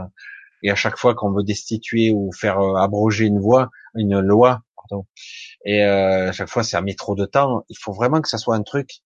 et 0.64 0.72
à 0.72 0.76
chaque 0.76 0.98
fois 0.98 1.16
qu'on 1.16 1.32
veut 1.32 1.44
destituer 1.44 2.12
ou 2.12 2.32
faire 2.32 2.60
euh, 2.60 2.76
abroger 2.76 3.26
une 3.26 3.40
voie, 3.40 3.70
une 3.96 4.20
loi, 4.20 4.62
pardon, 4.76 5.06
et 5.66 5.84
euh, 5.84 6.30
à 6.30 6.32
chaque 6.32 6.50
fois 6.50 6.64
ça 6.64 6.82
met 6.82 6.96
trop 6.96 7.16
de 7.16 7.26
temps, 7.26 7.64
il 7.70 7.78
faut 7.78 7.94
vraiment 7.94 8.22
que 8.22 8.30
ça 8.30 8.38
soit 8.38 8.56
un 8.56 8.64
truc 8.64 9.02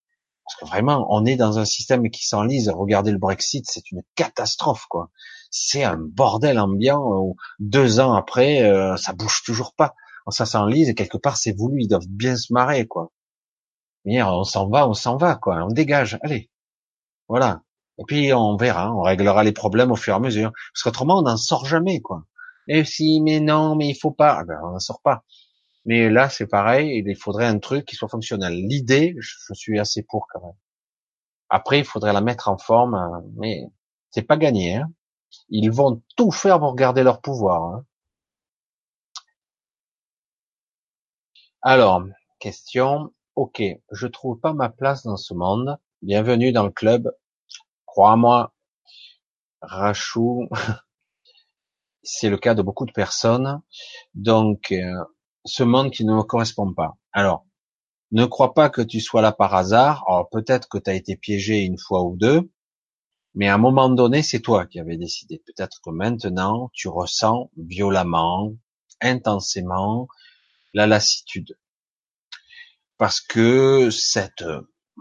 parce 0.45 0.55
que 0.59 0.65
vraiment, 0.65 1.07
on 1.09 1.25
est 1.25 1.35
dans 1.35 1.59
un 1.59 1.65
système 1.65 2.09
qui 2.09 2.25
s'enlise. 2.25 2.69
Regardez 2.69 3.11
le 3.11 3.17
Brexit, 3.17 3.65
c'est 3.69 3.91
une 3.91 4.01
catastrophe, 4.15 4.85
quoi. 4.89 5.09
C'est 5.49 5.83
un 5.83 5.97
bordel 5.97 6.59
ambiant. 6.59 7.35
deux 7.59 7.99
ans 7.99 8.13
après, 8.13 8.63
euh, 8.63 8.97
ça 8.97 9.13
bouge 9.13 9.43
toujours 9.45 9.73
pas. 9.73 9.95
Ça 10.29 10.45
s'enlise 10.45 10.89
et 10.89 10.95
quelque 10.95 11.17
part, 11.17 11.37
c'est 11.37 11.51
voulu. 11.51 11.81
Ils 11.81 11.87
doivent 11.87 12.07
bien 12.07 12.35
se 12.37 12.53
marrer, 12.53 12.87
quoi. 12.87 13.11
on 14.05 14.43
s'en 14.43 14.69
va, 14.69 14.87
on 14.87 14.93
s'en 14.93 15.17
va, 15.17 15.35
quoi. 15.35 15.63
On 15.63 15.71
dégage. 15.71 16.19
Allez, 16.21 16.49
voilà. 17.27 17.61
Et 17.99 18.03
puis 18.07 18.33
on 18.33 18.57
verra, 18.57 18.93
on 18.93 19.01
réglera 19.01 19.43
les 19.43 19.51
problèmes 19.51 19.91
au 19.91 19.95
fur 19.95 20.13
et 20.13 20.17
à 20.17 20.19
mesure. 20.19 20.51
Parce 20.73 20.83
qu'autrement, 20.83 21.19
on 21.19 21.23
n'en 21.23 21.37
sort 21.37 21.65
jamais, 21.65 22.01
quoi. 22.01 22.23
Et 22.67 22.85
si, 22.85 23.21
mais 23.21 23.39
non, 23.39 23.75
mais 23.75 23.89
il 23.89 23.95
faut 23.95 24.11
pas. 24.11 24.37
Ah 24.39 24.43
ben, 24.45 24.59
on 24.63 24.71
n'en 24.71 24.79
sort 24.79 25.01
pas. 25.01 25.23
Mais 25.85 26.09
là, 26.09 26.29
c'est 26.29 26.47
pareil, 26.47 27.03
il 27.05 27.15
faudrait 27.15 27.47
un 27.47 27.59
truc 27.59 27.85
qui 27.85 27.95
soit 27.95 28.09
fonctionnel. 28.09 28.53
L'idée, 28.53 29.15
je 29.19 29.53
suis 29.53 29.79
assez 29.79 30.03
pour 30.03 30.27
quand 30.31 30.41
même. 30.41 30.55
Après, 31.49 31.79
il 31.79 31.85
faudrait 31.85 32.13
la 32.13 32.21
mettre 32.21 32.49
en 32.49 32.57
forme, 32.57 32.95
hein, 32.95 33.23
mais 33.35 33.65
c'est 34.11 34.21
pas 34.23 34.37
gagné. 34.37 34.77
Hein. 34.77 34.91
Ils 35.49 35.71
vont 35.71 36.01
tout 36.17 36.31
faire 36.31 36.59
pour 36.59 36.75
garder 36.75 37.03
leur 37.03 37.21
pouvoir. 37.21 37.63
Hein. 37.63 37.85
Alors, 41.61 42.03
question. 42.39 43.11
Ok, 43.35 43.61
je 43.91 44.07
trouve 44.07 44.39
pas 44.39 44.53
ma 44.53 44.69
place 44.69 45.03
dans 45.03 45.17
ce 45.17 45.33
monde. 45.33 45.77
Bienvenue 46.01 46.51
dans 46.51 46.63
le 46.63 46.71
club. 46.71 47.11
Crois-moi, 47.91 48.53
Rachou, 49.61 50.47
c'est 52.03 52.29
le 52.29 52.37
cas 52.37 52.53
de 52.53 52.61
beaucoup 52.61 52.85
de 52.85 52.93
personnes. 52.93 53.61
Donc, 54.13 54.71
euh, 54.71 55.03
ce 55.43 55.63
monde 55.63 55.91
qui 55.91 56.05
ne 56.05 56.13
me 56.13 56.23
correspond 56.23 56.73
pas. 56.73 56.95
Alors, 57.11 57.45
ne 58.11 58.23
crois 58.23 58.53
pas 58.53 58.69
que 58.69 58.81
tu 58.81 59.01
sois 59.01 59.21
là 59.21 59.33
par 59.33 59.53
hasard. 59.53 60.05
Alors 60.07 60.29
peut-être 60.29 60.69
que 60.69 60.77
tu 60.77 60.89
as 60.89 60.93
été 60.93 61.17
piégé 61.17 61.65
une 61.65 61.77
fois 61.77 62.03
ou 62.03 62.15
deux, 62.15 62.49
mais 63.35 63.49
à 63.49 63.55
un 63.55 63.57
moment 63.57 63.89
donné, 63.89 64.23
c'est 64.23 64.39
toi 64.39 64.65
qui 64.65 64.79
avais 64.79 64.95
décidé. 64.95 65.43
Peut-être 65.45 65.81
que 65.83 65.89
maintenant, 65.89 66.69
tu 66.71 66.87
ressens 66.87 67.51
violemment, 67.57 68.53
intensément, 69.01 70.07
la 70.73 70.87
lassitude. 70.87 71.57
Parce 72.97 73.19
que 73.19 73.89
cette 73.89 74.45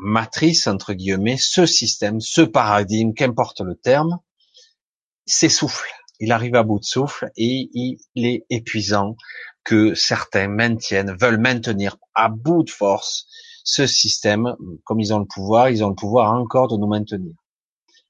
matrice, 0.00 0.66
entre 0.66 0.92
guillemets, 0.94 1.36
ce 1.38 1.66
système, 1.66 2.20
ce 2.20 2.40
paradigme, 2.40 3.12
qu'importe 3.12 3.60
le 3.60 3.74
terme, 3.76 4.18
s'essouffle. 5.26 5.88
Il 6.18 6.32
arrive 6.32 6.54
à 6.54 6.62
bout 6.62 6.78
de 6.78 6.84
souffle 6.84 7.30
et 7.36 7.70
il 7.74 8.26
est 8.26 8.44
épuisant 8.50 9.16
que 9.64 9.94
certains 9.94 10.48
maintiennent, 10.48 11.16
veulent 11.18 11.40
maintenir 11.40 11.96
à 12.14 12.28
bout 12.28 12.62
de 12.62 12.70
force 12.70 13.26
ce 13.64 13.86
système. 13.86 14.56
Comme 14.84 15.00
ils 15.00 15.14
ont 15.14 15.18
le 15.18 15.26
pouvoir, 15.26 15.70
ils 15.70 15.84
ont 15.84 15.90
le 15.90 15.94
pouvoir 15.94 16.32
encore 16.32 16.68
de 16.68 16.76
nous 16.76 16.88
maintenir. 16.88 17.34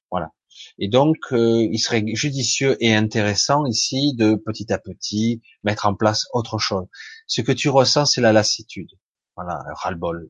Voilà. 0.09 0.31
Et 0.77 0.89
donc, 0.89 1.17
euh, 1.31 1.67
il 1.71 1.79
serait 1.79 2.03
judicieux 2.13 2.77
et 2.83 2.93
intéressant 2.93 3.65
ici 3.65 4.13
de 4.15 4.35
petit 4.35 4.71
à 4.73 4.79
petit 4.79 5.41
mettre 5.63 5.85
en 5.85 5.95
place 5.95 6.27
autre 6.33 6.57
chose. 6.57 6.87
Ce 7.27 7.41
que 7.41 7.51
tu 7.51 7.69
ressens, 7.69 8.05
c'est 8.05 8.21
la 8.21 8.33
lassitude. 8.33 8.91
Voilà, 9.35 9.63
ras-le-bol. 9.75 10.29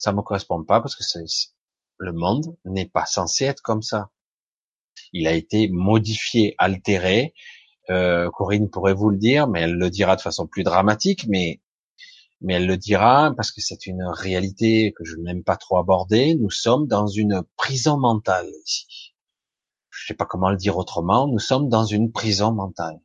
Ça 0.00 0.12
me 0.12 0.22
correspond 0.22 0.64
pas 0.64 0.80
parce 0.80 0.96
que 0.96 1.04
le 1.98 2.12
monde 2.12 2.56
n'est 2.64 2.88
pas 2.88 3.06
censé 3.06 3.44
être 3.44 3.62
comme 3.62 3.82
ça. 3.82 4.10
Il 5.12 5.28
a 5.28 5.32
été 5.32 5.68
modifié, 5.68 6.54
altéré, 6.58 7.34
euh, 7.90 8.30
Corinne 8.30 8.70
pourrait 8.70 8.94
vous 8.94 9.10
le 9.10 9.18
dire, 9.18 9.46
mais 9.46 9.60
elle 9.62 9.74
le 9.74 9.90
dira 9.90 10.16
de 10.16 10.20
façon 10.20 10.46
plus 10.46 10.62
dramatique, 10.64 11.26
mais 11.28 11.60
mais 12.40 12.54
elle 12.54 12.66
le 12.66 12.78
dira 12.78 13.34
parce 13.36 13.52
que 13.52 13.60
c'est 13.60 13.86
une 13.86 14.02
réalité 14.02 14.94
que 14.96 15.04
je 15.04 15.16
n'aime 15.16 15.44
pas 15.44 15.58
trop 15.58 15.76
aborder. 15.76 16.34
Nous 16.36 16.50
sommes 16.50 16.86
dans 16.86 17.06
une 17.06 17.42
prison 17.56 17.98
mentale 17.98 18.48
ici. 18.64 19.14
Je 19.90 20.06
sais 20.06 20.14
pas 20.14 20.24
comment 20.24 20.48
le 20.48 20.56
dire 20.56 20.78
autrement. 20.78 21.26
Nous 21.26 21.38
sommes 21.38 21.68
dans 21.68 21.84
une 21.84 22.10
prison 22.10 22.52
mentale. 22.52 22.98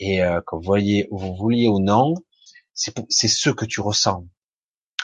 Et 0.00 0.24
euh, 0.24 0.40
que 0.40 0.56
vous 0.56 0.62
voyez, 0.62 1.06
vous 1.12 1.36
vouliez 1.36 1.68
ou 1.68 1.78
non, 1.78 2.14
c'est 2.74 3.28
ce 3.28 3.50
que 3.50 3.64
tu 3.64 3.80
ressens. 3.80 4.26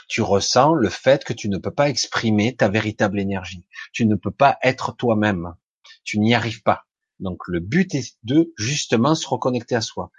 Tu 0.08 0.22
ressens 0.22 0.72
le 0.72 0.88
fait 0.88 1.24
que 1.24 1.32
tu 1.32 1.48
ne 1.48 1.58
peux 1.58 1.70
pas 1.70 1.88
exprimer 1.88 2.56
ta 2.56 2.68
véritable 2.68 3.20
énergie. 3.20 3.64
Tu 3.92 4.06
ne 4.06 4.16
peux 4.16 4.30
pas 4.30 4.58
être 4.62 4.96
toi-même. 4.96 5.54
Tu 6.02 6.18
n'y 6.18 6.34
arrives 6.34 6.62
pas. 6.62 6.86
Donc 7.20 7.42
le 7.46 7.60
but 7.60 7.94
est 7.94 8.16
de 8.22 8.52
justement 8.56 9.14
se 9.14 9.28
reconnecter 9.28 9.74
à 9.74 9.80
soi. 9.80 10.10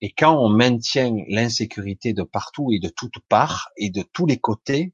Et 0.00 0.12
quand 0.12 0.36
on 0.36 0.48
maintient 0.48 1.14
l'insécurité 1.28 2.12
de 2.12 2.22
partout 2.22 2.72
et 2.72 2.80
de 2.80 2.88
toutes 2.88 3.20
parts 3.28 3.70
et 3.76 3.90
de 3.90 4.02
tous 4.02 4.26
les 4.26 4.38
côtés, 4.38 4.92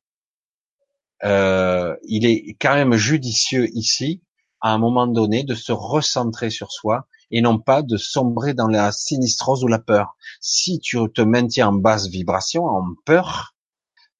euh, 1.24 1.96
il 2.04 2.26
est 2.26 2.56
quand 2.60 2.74
même 2.74 2.94
judicieux 2.94 3.68
ici, 3.74 4.22
à 4.60 4.72
un 4.72 4.78
moment 4.78 5.06
donné, 5.06 5.44
de 5.44 5.54
se 5.54 5.72
recentrer 5.72 6.50
sur 6.50 6.72
soi 6.72 7.06
et 7.30 7.40
non 7.40 7.58
pas 7.58 7.82
de 7.82 7.96
sombrer 7.96 8.54
dans 8.54 8.68
la 8.68 8.92
sinistrose 8.92 9.64
ou 9.64 9.68
la 9.68 9.78
peur. 9.78 10.16
Si 10.40 10.78
tu 10.78 10.98
te 11.14 11.22
maintiens 11.22 11.68
en 11.68 11.72
basse 11.72 12.08
vibration, 12.08 12.66
en 12.66 12.94
peur 13.06 13.54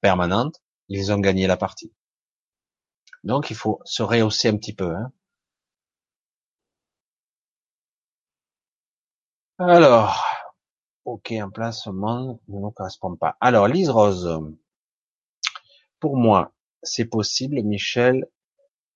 permanente, 0.03 0.61
ils 0.89 1.13
ont 1.13 1.19
gagné 1.19 1.47
la 1.47 1.57
partie. 1.57 1.93
Donc 3.25 3.51
il 3.51 3.57
faut 3.57 3.81
se 3.85 4.03
rehausser 4.03 4.49
un 4.49 4.57
petit 4.59 4.75
peu. 4.75 4.95
Hein. 4.95 5.13
Alors, 9.59 10.23
ok, 11.05 11.33
en 11.41 11.51
place, 11.51 11.87
monde 11.87 12.39
ne 12.49 12.59
nous 12.59 12.71
correspond 12.73 13.17
pas. 13.17 13.37
Alors, 13.41 13.69
Lise 13.69 13.91
Rose, 13.91 14.41
pour 16.01 16.17
moi, 16.17 16.53
c'est 16.83 17.05
possible, 17.05 17.63
Michel, 17.63 18.27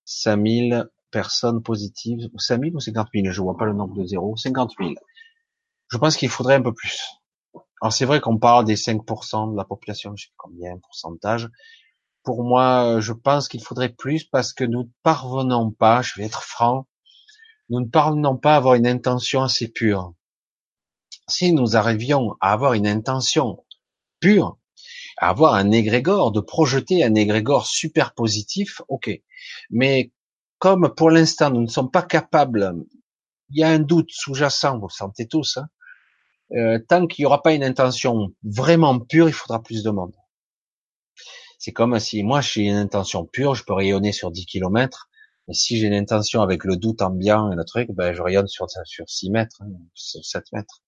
5000 0.07 0.89
personnes 1.11 1.63
positives, 1.63 2.29
5000 2.37 2.75
ou 2.75 2.81
50 2.81 3.09
000, 3.15 3.31
je 3.31 3.41
vois 3.41 3.57
pas 3.57 3.65
le 3.65 3.75
nombre 3.75 3.95
de 3.95 4.05
zéros, 4.05 4.37
50 4.37 4.73
000. 4.79 4.95
Je 5.89 5.99
pense 5.99 6.17
qu'il 6.17 6.29
faudrait 6.29 6.57
un 6.57 6.63
peu 6.63 6.75
plus. 6.75 7.01
Alors 7.87 7.93
c'est 7.93 8.05
vrai 8.05 8.21
qu'on 8.21 8.37
parle 8.37 8.65
des 8.65 8.75
5% 8.75 9.53
de 9.53 9.57
la 9.57 9.65
population, 9.65 10.17
je 10.17 10.25
sais 10.25 10.33
combien, 10.37 10.77
pourcentage. 10.79 11.49
Pour 12.25 12.43
moi, 12.43 12.99
je 12.99 13.13
pense 13.13 13.47
qu'il 13.47 13.63
faudrait 13.63 13.91
plus 13.91 14.25
parce 14.25 14.53
que 14.53 14.65
nous 14.65 14.83
ne 14.83 14.89
parvenons 15.05 15.71
pas, 15.71 16.03
je 16.03 16.15
vais 16.17 16.27
être 16.27 16.43
franc, 16.43 16.89
nous 17.71 17.79
ne 17.79 17.87
parvenons 17.87 18.39
pas 18.39 18.55
à 18.55 18.57
avoir 18.57 18.75
une 18.75 18.89
intention 18.89 19.45
assez 19.45 19.69
pure 19.69 20.15
si 21.29 21.53
nous 21.53 21.77
arrivions 21.77 22.35
à 22.41 22.53
avoir 22.55 22.73
une 22.73 22.89
intention 22.89 23.65
pure, 24.19 24.59
à 25.17 25.29
avoir 25.29 25.55
un 25.55 25.71
égrégore, 25.71 26.33
de 26.33 26.41
projeter 26.41 27.05
un 27.05 27.15
égrégore 27.15 27.69
super 27.69 28.15
positif, 28.15 28.83
ok. 28.89 29.11
Mais 29.71 30.11
comme 30.59 30.93
pour 30.93 31.09
l'instant 31.09 31.51
nous 31.51 31.63
ne 31.63 31.69
sommes 31.69 31.93
pas 31.93 32.03
capables, 32.03 32.75
il 33.51 33.61
y 33.61 33.63
a 33.63 33.69
un 33.69 33.79
doute 33.79 34.11
sous-jacent, 34.11 34.77
vous 34.77 34.89
le 34.89 34.93
sentez 34.93 35.29
tous, 35.29 35.59
hein, 35.59 35.69
euh, 36.53 36.79
tant 36.89 37.07
qu'il 37.07 37.23
n'y 37.23 37.27
aura 37.27 37.43
pas 37.43 37.55
une 37.55 37.65
intention 37.65 38.33
vraiment 38.43 38.99
pure, 39.01 39.29
il 39.29 39.33
faudra 39.33 39.63
plus 39.63 39.83
de 39.83 39.91
monde. 39.91 40.15
C'est 41.59 41.73
comme 41.73 41.99
si 41.99 42.23
moi 42.23 42.41
j'ai 42.41 42.69
une 42.69 42.77
intention 42.77 43.25
pure, 43.25 43.55
je 43.55 43.65
peux 43.65 43.73
rayonner 43.73 44.13
sur 44.13 44.31
10 44.31 44.47
kilomètres, 44.47 45.09
mais 45.49 45.55
si 45.55 45.79
j'ai 45.79 45.87
une 45.87 45.95
intention 45.95 46.43
avec 46.43 46.65
le 46.65 46.77
doute 46.77 47.03
ambiant 47.03 47.51
et 47.53 47.57
le 47.57 47.65
truc, 47.65 47.91
ben 47.93 48.13
je 48.13 48.23
rayonne 48.23 48.47
sur, 48.47 48.67
sur 48.85 49.09
6 49.09 49.31
mètres, 49.31 49.63
hein, 49.63 49.71
sur 49.95 50.25
7 50.25 50.45
mètres 50.53 50.83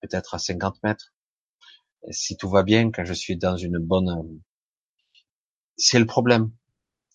peut-être 0.00 0.34
à 0.34 0.38
50 0.38 0.82
mètres. 0.82 1.12
Si 2.10 2.36
tout 2.36 2.48
va 2.48 2.62
bien, 2.62 2.90
quand 2.90 3.04
je 3.04 3.12
suis 3.12 3.36
dans 3.36 3.56
une 3.56 3.78
bonne, 3.78 4.40
c'est 5.76 5.98
le 5.98 6.06
problème. 6.06 6.50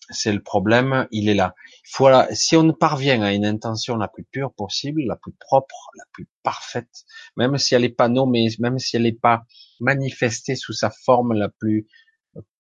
C'est 0.10 0.32
le 0.32 0.42
problème, 0.42 1.08
il 1.12 1.28
est 1.28 1.34
là. 1.34 1.54
Il 1.86 1.90
faut, 1.92 2.10
si 2.32 2.56
on 2.56 2.72
parvient 2.72 3.22
à 3.24 3.34
une 3.34 3.46
intention 3.46 3.98
la 3.98 4.08
plus 4.08 4.24
pure 4.24 4.54
possible, 4.54 5.02
la 5.04 5.18
plus 5.18 5.34
propre, 5.34 5.90
la 5.98 6.06
plus 6.14 6.30
parfaite, 6.44 7.04
même 7.36 7.58
si 7.58 7.76
elle 7.76 7.82
n'est 7.82 7.90
pas 7.90 8.08
nommée, 8.08 8.48
même 8.60 8.80
si 8.80 8.96
elle 8.96 9.04
n'est 9.04 9.12
pas 9.12 9.44
manifestée 9.82 10.56
sous 10.56 10.74
sa 10.74 10.90
forme 10.90 11.34
la 11.34 11.50
plus 11.50 11.88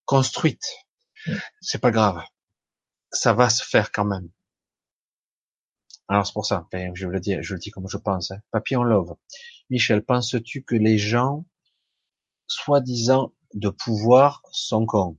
construite, 0.05 0.65
c'est 1.61 1.79
pas 1.79 1.91
grave. 1.91 2.21
Ça 3.11 3.33
va 3.33 3.49
se 3.49 3.63
faire 3.63 3.91
quand 3.91 4.05
même. 4.05 4.29
Alors 6.09 6.25
c'est 6.25 6.33
pour 6.33 6.45
ça, 6.45 6.67
je 6.93 7.07
le 7.07 7.19
dis, 7.19 7.35
je 7.41 7.53
le 7.53 7.59
dis 7.59 7.71
comme 7.71 7.89
je 7.89 7.97
pense. 7.97 8.31
Hein. 8.31 8.39
Papillon 8.51 8.83
love. 8.83 9.15
Michel, 9.69 10.03
penses-tu 10.03 10.63
que 10.63 10.75
les 10.75 10.97
gens, 10.97 11.45
soi-disant 12.47 13.33
de 13.53 13.69
pouvoir, 13.69 14.41
sont 14.51 14.85
cons? 14.85 15.17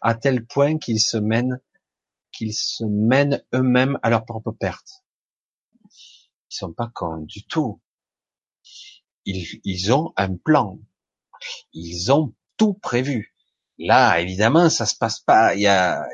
À 0.00 0.14
tel 0.14 0.44
point 0.46 0.78
qu'ils 0.78 1.00
se 1.00 1.16
mènent, 1.16 1.60
qu'ils 2.32 2.54
se 2.54 2.84
mènent 2.84 3.42
eux-mêmes 3.54 3.98
à 4.02 4.10
leur 4.10 4.24
propre 4.24 4.52
perte 4.52 5.04
Ils 5.84 6.56
sont 6.56 6.72
pas 6.72 6.90
cons 6.92 7.18
du 7.18 7.44
tout. 7.46 7.80
ils, 9.24 9.92
ont 9.92 10.12
un 10.16 10.36
plan. 10.36 10.78
Ils 11.72 12.12
ont 12.12 12.34
tout 12.56 12.74
prévu. 12.74 13.34
Là, 13.78 14.20
évidemment, 14.20 14.70
ça 14.70 14.86
se 14.86 14.94
passe 14.94 15.20
pas. 15.20 15.54
Il 15.54 15.62
y 15.62 15.66
a, 15.66 16.06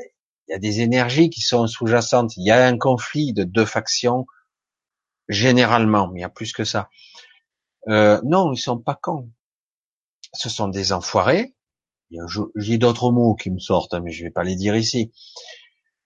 il 0.49 0.53
y 0.53 0.55
a 0.55 0.59
des 0.59 0.81
énergies 0.81 1.29
qui 1.31 1.43
sont 1.43 1.67
sous-jacentes. 1.67 2.37
Il 2.37 2.45
y 2.47 2.51
a 2.51 2.67
un 2.67 2.79
conflit 2.79 3.35
de 3.35 3.45
deux 3.45 3.67
factions, 3.67 4.27
généralement, 5.29 6.09
mais 6.09 6.21
il 6.21 6.23
y 6.23 6.25
a 6.25 6.31
plus 6.31 6.53
que 6.53 6.65
ça. 6.65 6.89
Euh, 7.89 8.21
non, 8.25 8.53
ils 8.53 8.59
sont 8.59 8.79
pas 8.79 8.95
cons. 8.95 9.31
Ce 10.33 10.49
sont 10.49 10.69
des 10.69 10.93
enfoirés. 10.93 11.55
J'ai 12.57 12.79
d'autres 12.79 13.11
mots 13.11 13.35
qui 13.35 13.51
me 13.51 13.59
sortent, 13.59 13.95
mais 13.95 14.13
je 14.13 14.25
vais 14.25 14.31
pas 14.31 14.45
les 14.45 14.57
dire 14.57 14.77
ici. 14.77 15.13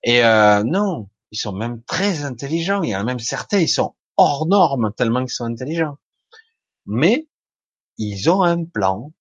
Et 0.03 0.25
euh, 0.25 0.65
non, 0.65 1.09
ils 1.31 1.39
sont 1.39 1.53
même 1.53 1.83
très 1.83 2.25
intelligents. 2.25 2.83
Il 2.83 2.91
y 2.91 2.97
en 2.97 3.01
a 3.01 3.05
même 3.05 3.21
certains, 3.21 3.59
ils 3.59 3.69
sont 3.69 3.95
hors 4.17 4.47
normes 4.47 4.93
tellement 4.97 5.21
qu'ils 5.21 5.31
sont 5.31 5.45
intelligents. 5.45 5.97
Mais 6.87 7.29
ils 7.99 8.31
ont 8.31 8.43
un 8.43 8.65
plan. 8.65 9.13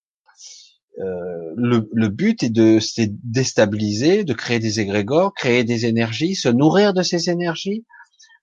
Euh, 0.99 1.53
le, 1.55 1.89
le, 1.93 2.09
but 2.09 2.43
est 2.43 2.49
de 2.49 2.79
se 2.79 3.01
déstabiliser, 3.07 4.23
de 4.23 4.33
créer 4.33 4.59
des 4.59 4.79
égrégores, 4.79 5.33
créer 5.33 5.63
des 5.63 5.85
énergies, 5.85 6.35
se 6.35 6.49
nourrir 6.49 6.93
de 6.93 7.01
ces 7.01 7.29
énergies, 7.29 7.85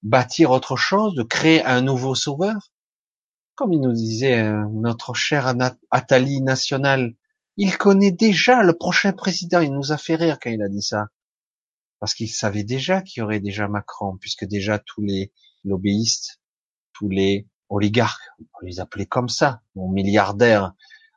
bâtir 0.02 0.50
autre 0.50 0.76
chose, 0.76 1.14
de 1.14 1.22
créer 1.22 1.64
un 1.64 1.82
nouveau 1.82 2.14
sauveur. 2.14 2.70
Comme 3.54 3.72
il 3.72 3.80
nous 3.80 3.92
disait 3.92 4.38
euh, 4.38 4.64
notre 4.72 5.14
cher 5.14 5.52
Atali 5.90 6.40
National, 6.40 7.14
il 7.58 7.76
connaît 7.76 8.12
déjà 8.12 8.62
le 8.62 8.72
prochain 8.72 9.12
président. 9.12 9.60
Il 9.60 9.72
nous 9.72 9.90
a 9.92 9.98
fait 9.98 10.14
rire 10.14 10.38
quand 10.40 10.48
il 10.48 10.62
a 10.62 10.68
dit 10.68 10.80
ça. 10.80 11.08
Parce 11.98 12.14
qu'il 12.14 12.30
savait 12.30 12.62
déjà 12.62 13.02
qu'il 13.02 13.20
y 13.20 13.24
aurait 13.24 13.40
déjà 13.40 13.66
Macron, 13.66 14.16
puisque 14.16 14.44
déjà 14.44 14.78
tous 14.78 15.02
les 15.02 15.32
lobbyistes, 15.64 16.40
tous 16.92 17.08
les 17.08 17.48
oligarques, 17.68 18.22
on 18.38 18.64
les 18.64 18.78
appelait 18.78 19.06
comme 19.06 19.28
ça, 19.28 19.60
nos 19.74 19.88
milliardaires, 19.88 20.72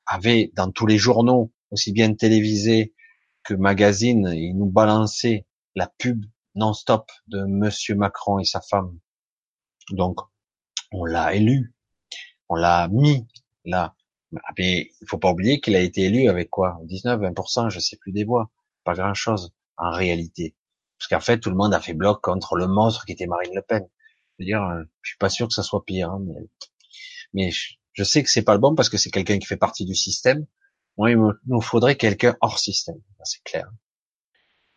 avaient 0.07 0.51
dans 0.55 0.71
tous 0.71 0.87
les 0.87 0.97
journaux, 0.97 1.53
aussi 1.69 1.91
bien 1.91 2.11
télévisés 2.15 2.95
que 3.43 3.53
magazines, 3.53 4.27
ils 4.33 4.57
nous 4.57 4.69
balançaient 4.69 5.45
la 5.75 5.87
pub 5.99 6.25
non-stop 6.55 7.11
de 7.27 7.43
Monsieur 7.45 7.95
Macron 7.95 8.39
et 8.39 8.45
sa 8.45 8.61
femme. 8.61 8.97
Donc, 9.91 10.19
on 10.91 11.05
l'a 11.05 11.35
élu, 11.35 11.75
on 12.49 12.55
l'a 12.55 12.87
mis 12.87 13.27
là. 13.63 13.95
Mais 14.57 14.91
il 15.01 15.07
faut 15.07 15.17
pas 15.17 15.31
oublier 15.31 15.59
qu'il 15.59 15.75
a 15.75 15.79
été 15.79 16.03
élu 16.03 16.29
avec 16.29 16.49
quoi? 16.49 16.79
19, 16.83 17.19
20%, 17.19 17.69
je 17.69 17.79
sais 17.79 17.97
plus 17.97 18.11
des 18.11 18.23
voix. 18.23 18.49
Pas 18.83 18.93
grand 18.93 19.13
chose, 19.13 19.53
en 19.77 19.91
réalité. 19.91 20.55
Parce 20.97 21.07
qu'en 21.09 21.19
fait, 21.19 21.39
tout 21.39 21.49
le 21.49 21.55
monde 21.55 21.73
a 21.73 21.79
fait 21.79 21.93
bloc 21.93 22.21
contre 22.21 22.55
le 22.55 22.67
monstre 22.67 23.05
qui 23.05 23.11
était 23.11 23.27
Marine 23.27 23.53
Le 23.55 23.61
Pen. 23.61 23.87
Je 24.37 24.43
veux 24.43 24.45
dire, 24.45 24.63
euh, 24.63 24.83
je 25.01 25.11
suis 25.11 25.17
pas 25.17 25.29
sûr 25.29 25.47
que 25.47 25.53
ça 25.53 25.63
soit 25.63 25.83
pire, 25.83 26.11
hein, 26.11 26.21
mais, 26.21 26.47
mais 27.33 27.51
je, 27.93 28.03
sais 28.03 28.23
que 28.23 28.29
c'est 28.29 28.43
pas 28.43 28.53
le 28.53 28.59
bon 28.59 28.75
parce 28.75 28.89
que 28.89 28.97
c'est 28.97 29.11
quelqu'un 29.11 29.39
qui 29.39 29.47
fait 29.47 29.57
partie 29.57 29.85
du 29.85 29.95
système. 29.95 30.45
Moi, 30.97 31.11
il 31.11 31.17
nous 31.47 31.61
faudrait 31.61 31.95
quelqu'un 31.95 32.35
hors 32.41 32.59
système, 32.59 33.01
c'est 33.23 33.43
clair. 33.43 33.69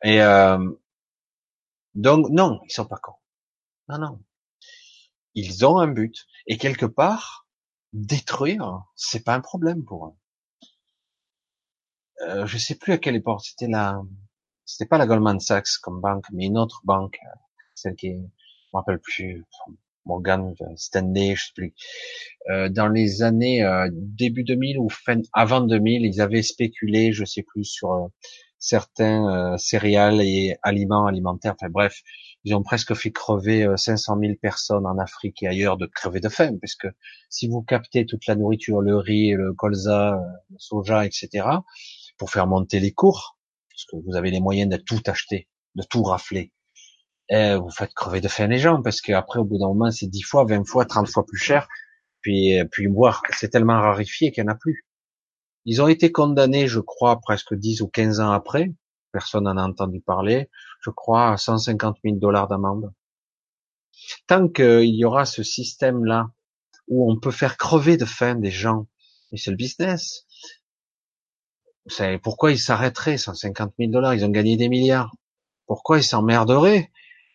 Et 0.02 0.22
euh, 0.22 0.58
donc 1.94 2.28
non, 2.30 2.60
ils 2.64 2.72
sont 2.72 2.86
pas 2.86 2.96
cons. 2.96 3.16
Non, 3.88 3.98
non. 3.98 4.20
Ils 5.34 5.66
ont 5.66 5.78
un 5.78 5.88
but. 5.88 6.26
Et 6.46 6.58
quelque 6.58 6.86
part, 6.86 7.43
détruire, 7.94 8.82
c'est 8.96 9.24
pas 9.24 9.34
un 9.34 9.40
problème 9.40 9.84
pour 9.84 10.08
eux. 10.08 10.14
Euh, 12.22 12.46
je 12.46 12.58
sais 12.58 12.74
plus 12.74 12.92
à 12.92 12.98
quelle 12.98 13.16
époque, 13.16 13.40
c'était 13.42 13.68
la, 13.68 14.00
c'était 14.66 14.86
pas 14.86 14.98
la 14.98 15.06
Goldman 15.06 15.40
Sachs 15.40 15.78
comme 15.82 16.00
banque, 16.00 16.26
mais 16.32 16.46
une 16.46 16.58
autre 16.58 16.82
banque, 16.84 17.18
euh, 17.24 17.38
celle 17.74 17.96
qui 17.96 18.12
je 18.12 18.16
me 18.16 18.78
rappelle 18.78 19.00
plus, 19.00 19.44
Morgan 20.06 20.54
Stanley, 20.76 21.34
je 21.36 21.46
sais 21.46 21.52
plus. 21.54 21.74
Euh, 22.50 22.68
dans 22.68 22.88
les 22.88 23.22
années 23.22 23.62
euh, 23.64 23.88
début 23.92 24.44
2000 24.44 24.78
ou 24.78 24.88
fin 24.88 25.20
avant 25.32 25.60
2000, 25.60 26.04
ils 26.04 26.20
avaient 26.20 26.42
spéculé, 26.42 27.12
je 27.12 27.24
sais 27.24 27.42
plus, 27.42 27.64
sur 27.64 27.92
euh, 27.92 28.08
certains 28.58 29.58
céréales 29.58 30.22
et 30.22 30.56
aliments 30.62 31.06
alimentaires. 31.06 31.54
Enfin 31.60 31.70
bref, 31.70 32.00
ils 32.44 32.54
ont 32.54 32.62
presque 32.62 32.94
fait 32.94 33.10
crever 33.10 33.66
500 33.76 34.18
000 34.20 34.34
personnes 34.40 34.86
en 34.86 34.98
Afrique 34.98 35.42
et 35.42 35.48
ailleurs 35.48 35.76
de 35.76 35.86
crever 35.86 36.20
de 36.20 36.28
faim, 36.28 36.56
puisque 36.60 36.86
si 37.30 37.48
vous 37.48 37.62
captez 37.62 38.04
toute 38.04 38.26
la 38.26 38.36
nourriture, 38.36 38.80
le 38.80 38.96
riz, 38.96 39.32
le 39.32 39.54
colza, 39.54 40.20
le 40.50 40.56
soja, 40.58 41.06
etc., 41.06 41.46
pour 42.18 42.30
faire 42.30 42.46
monter 42.46 42.80
les 42.80 42.92
cours, 42.92 43.38
parce 43.70 43.84
que 43.86 43.96
vous 44.06 44.14
avez 44.16 44.30
les 44.30 44.40
moyens 44.40 44.70
de 44.70 44.76
tout 44.76 45.00
acheter, 45.06 45.48
de 45.74 45.82
tout 45.82 46.02
rafler, 46.02 46.52
et 47.30 47.56
vous 47.56 47.70
faites 47.70 47.94
crever 47.94 48.20
de 48.20 48.28
faim 48.28 48.46
les 48.46 48.58
gens, 48.58 48.82
parce 48.82 49.00
qu'après, 49.00 49.38
au 49.38 49.44
bout 49.44 49.58
d'un 49.58 49.68
moment, 49.68 49.90
c'est 49.90 50.06
10 50.06 50.22
fois, 50.22 50.44
20 50.44 50.66
fois, 50.66 50.84
30 50.84 51.08
fois 51.08 51.24
plus 51.24 51.38
cher, 51.38 51.66
puis, 52.20 52.58
puis 52.70 52.86
voir, 52.86 53.22
c'est 53.30 53.48
tellement 53.48 53.80
rarifié 53.80 54.32
qu'il 54.32 54.44
n'y 54.44 54.50
en 54.50 54.52
a 54.52 54.56
plus. 54.56 54.86
Ils 55.64 55.80
ont 55.80 55.88
été 55.88 56.12
condamnés, 56.12 56.68
je 56.68 56.80
crois, 56.80 57.20
presque 57.20 57.54
10 57.54 57.80
ou 57.80 57.88
15 57.88 58.20
ans 58.20 58.32
après, 58.32 58.72
personne 59.12 59.44
n'en 59.44 59.56
a 59.56 59.62
entendu 59.62 60.00
parler, 60.00 60.50
je 60.84 60.90
crois, 60.90 61.32
à 61.32 61.36
150 61.36 61.98
000 62.04 62.16
dollars 62.16 62.48
d'amende. 62.48 62.92
Tant 64.26 64.48
qu'il 64.48 64.94
y 64.94 65.04
aura 65.04 65.24
ce 65.24 65.42
système-là, 65.42 66.30
où 66.88 67.10
on 67.10 67.18
peut 67.18 67.30
faire 67.30 67.56
crever 67.56 67.96
de 67.96 68.04
faim 68.04 68.34
des 68.34 68.50
gens, 68.50 68.86
et 69.32 69.38
c'est 69.38 69.50
le 69.50 69.56
business, 69.56 70.26
c'est 71.86 72.18
pourquoi 72.18 72.52
ils 72.52 72.58
s'arrêteraient 72.58 73.18
150 73.18 73.74
000 73.78 73.90
dollars? 73.90 74.14
Ils 74.14 74.24
ont 74.24 74.30
gagné 74.30 74.56
des 74.56 74.68
milliards. 74.68 75.14
Pourquoi 75.66 75.98
ils 75.98 76.04
s'emmerderaient 76.04 76.90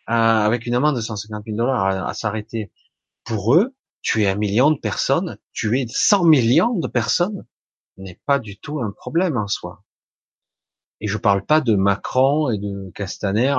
euh, 0.09 0.13
avec 0.13 0.65
une 0.65 0.75
amende 0.75 0.95
de 0.95 1.01
150 1.01 1.45
000 1.45 1.57
dollars 1.57 2.07
à, 2.07 2.13
s'arrêter? 2.13 2.71
Pour 3.23 3.53
eux, 3.55 3.75
tuer 4.01 4.27
un 4.27 4.35
million 4.35 4.71
de 4.71 4.79
personnes, 4.79 5.37
tuer 5.53 5.85
100 5.87 6.23
millions 6.23 6.73
de 6.75 6.87
personnes 6.87 7.45
n'est 7.97 8.19
pas 8.25 8.39
du 8.39 8.57
tout 8.57 8.79
un 8.79 8.91
problème 8.91 9.37
en 9.37 9.47
soi. 9.47 9.83
Et 11.01 11.07
je 11.07 11.17
parle 11.17 11.45
pas 11.45 11.61
de 11.61 11.75
Macron 11.75 12.49
et 12.49 12.57
de 12.57 12.91
Castaner 12.93 13.55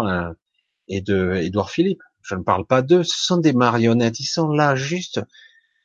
et 0.89 1.01
de 1.01 1.35
Édouard 1.37 1.71
Philippe. 1.71 2.03
Je 2.23 2.35
ne 2.35 2.43
parle 2.43 2.67
pas 2.67 2.83
d'eux. 2.83 3.03
Ce 3.03 3.25
sont 3.25 3.39
des 3.39 3.53
marionnettes. 3.53 4.21
Ils 4.21 4.25
sont 4.25 4.49
là 4.49 4.75
juste. 4.75 5.21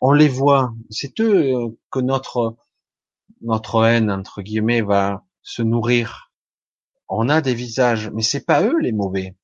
On 0.01 0.11
les 0.11 0.27
voit. 0.27 0.73
C'est 0.89 1.19
eux 1.21 1.55
euh, 1.55 1.69
que 1.91 1.99
notre 1.99 2.57
notre 3.41 3.83
haine 3.83 4.11
entre 4.11 4.41
guillemets 4.41 4.81
va 4.81 5.23
se 5.41 5.61
nourrir. 5.61 6.31
On 7.07 7.29
a 7.29 7.41
des 7.41 7.53
visages, 7.53 8.09
mais 8.11 8.21
c'est 8.21 8.45
pas 8.45 8.63
eux 8.63 8.79
les 8.79 8.91
mauvais. 8.91 9.35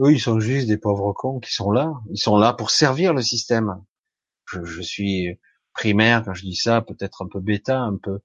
Eux, 0.00 0.12
ils 0.12 0.20
sont 0.20 0.40
juste 0.40 0.66
des 0.66 0.78
pauvres 0.78 1.12
cons 1.12 1.40
qui 1.40 1.52
sont 1.52 1.70
là. 1.70 1.92
Ils 2.10 2.18
sont 2.18 2.38
là 2.38 2.54
pour 2.54 2.70
servir 2.70 3.12
le 3.12 3.22
système. 3.22 3.84
Je, 4.46 4.64
je 4.64 4.80
suis 4.80 5.38
primaire 5.74 6.22
quand 6.24 6.34
je 6.34 6.42
dis 6.42 6.56
ça, 6.56 6.80
peut-être 6.80 7.22
un 7.22 7.28
peu 7.28 7.40
bêta, 7.40 7.78
un 7.78 7.96
peu 7.96 8.20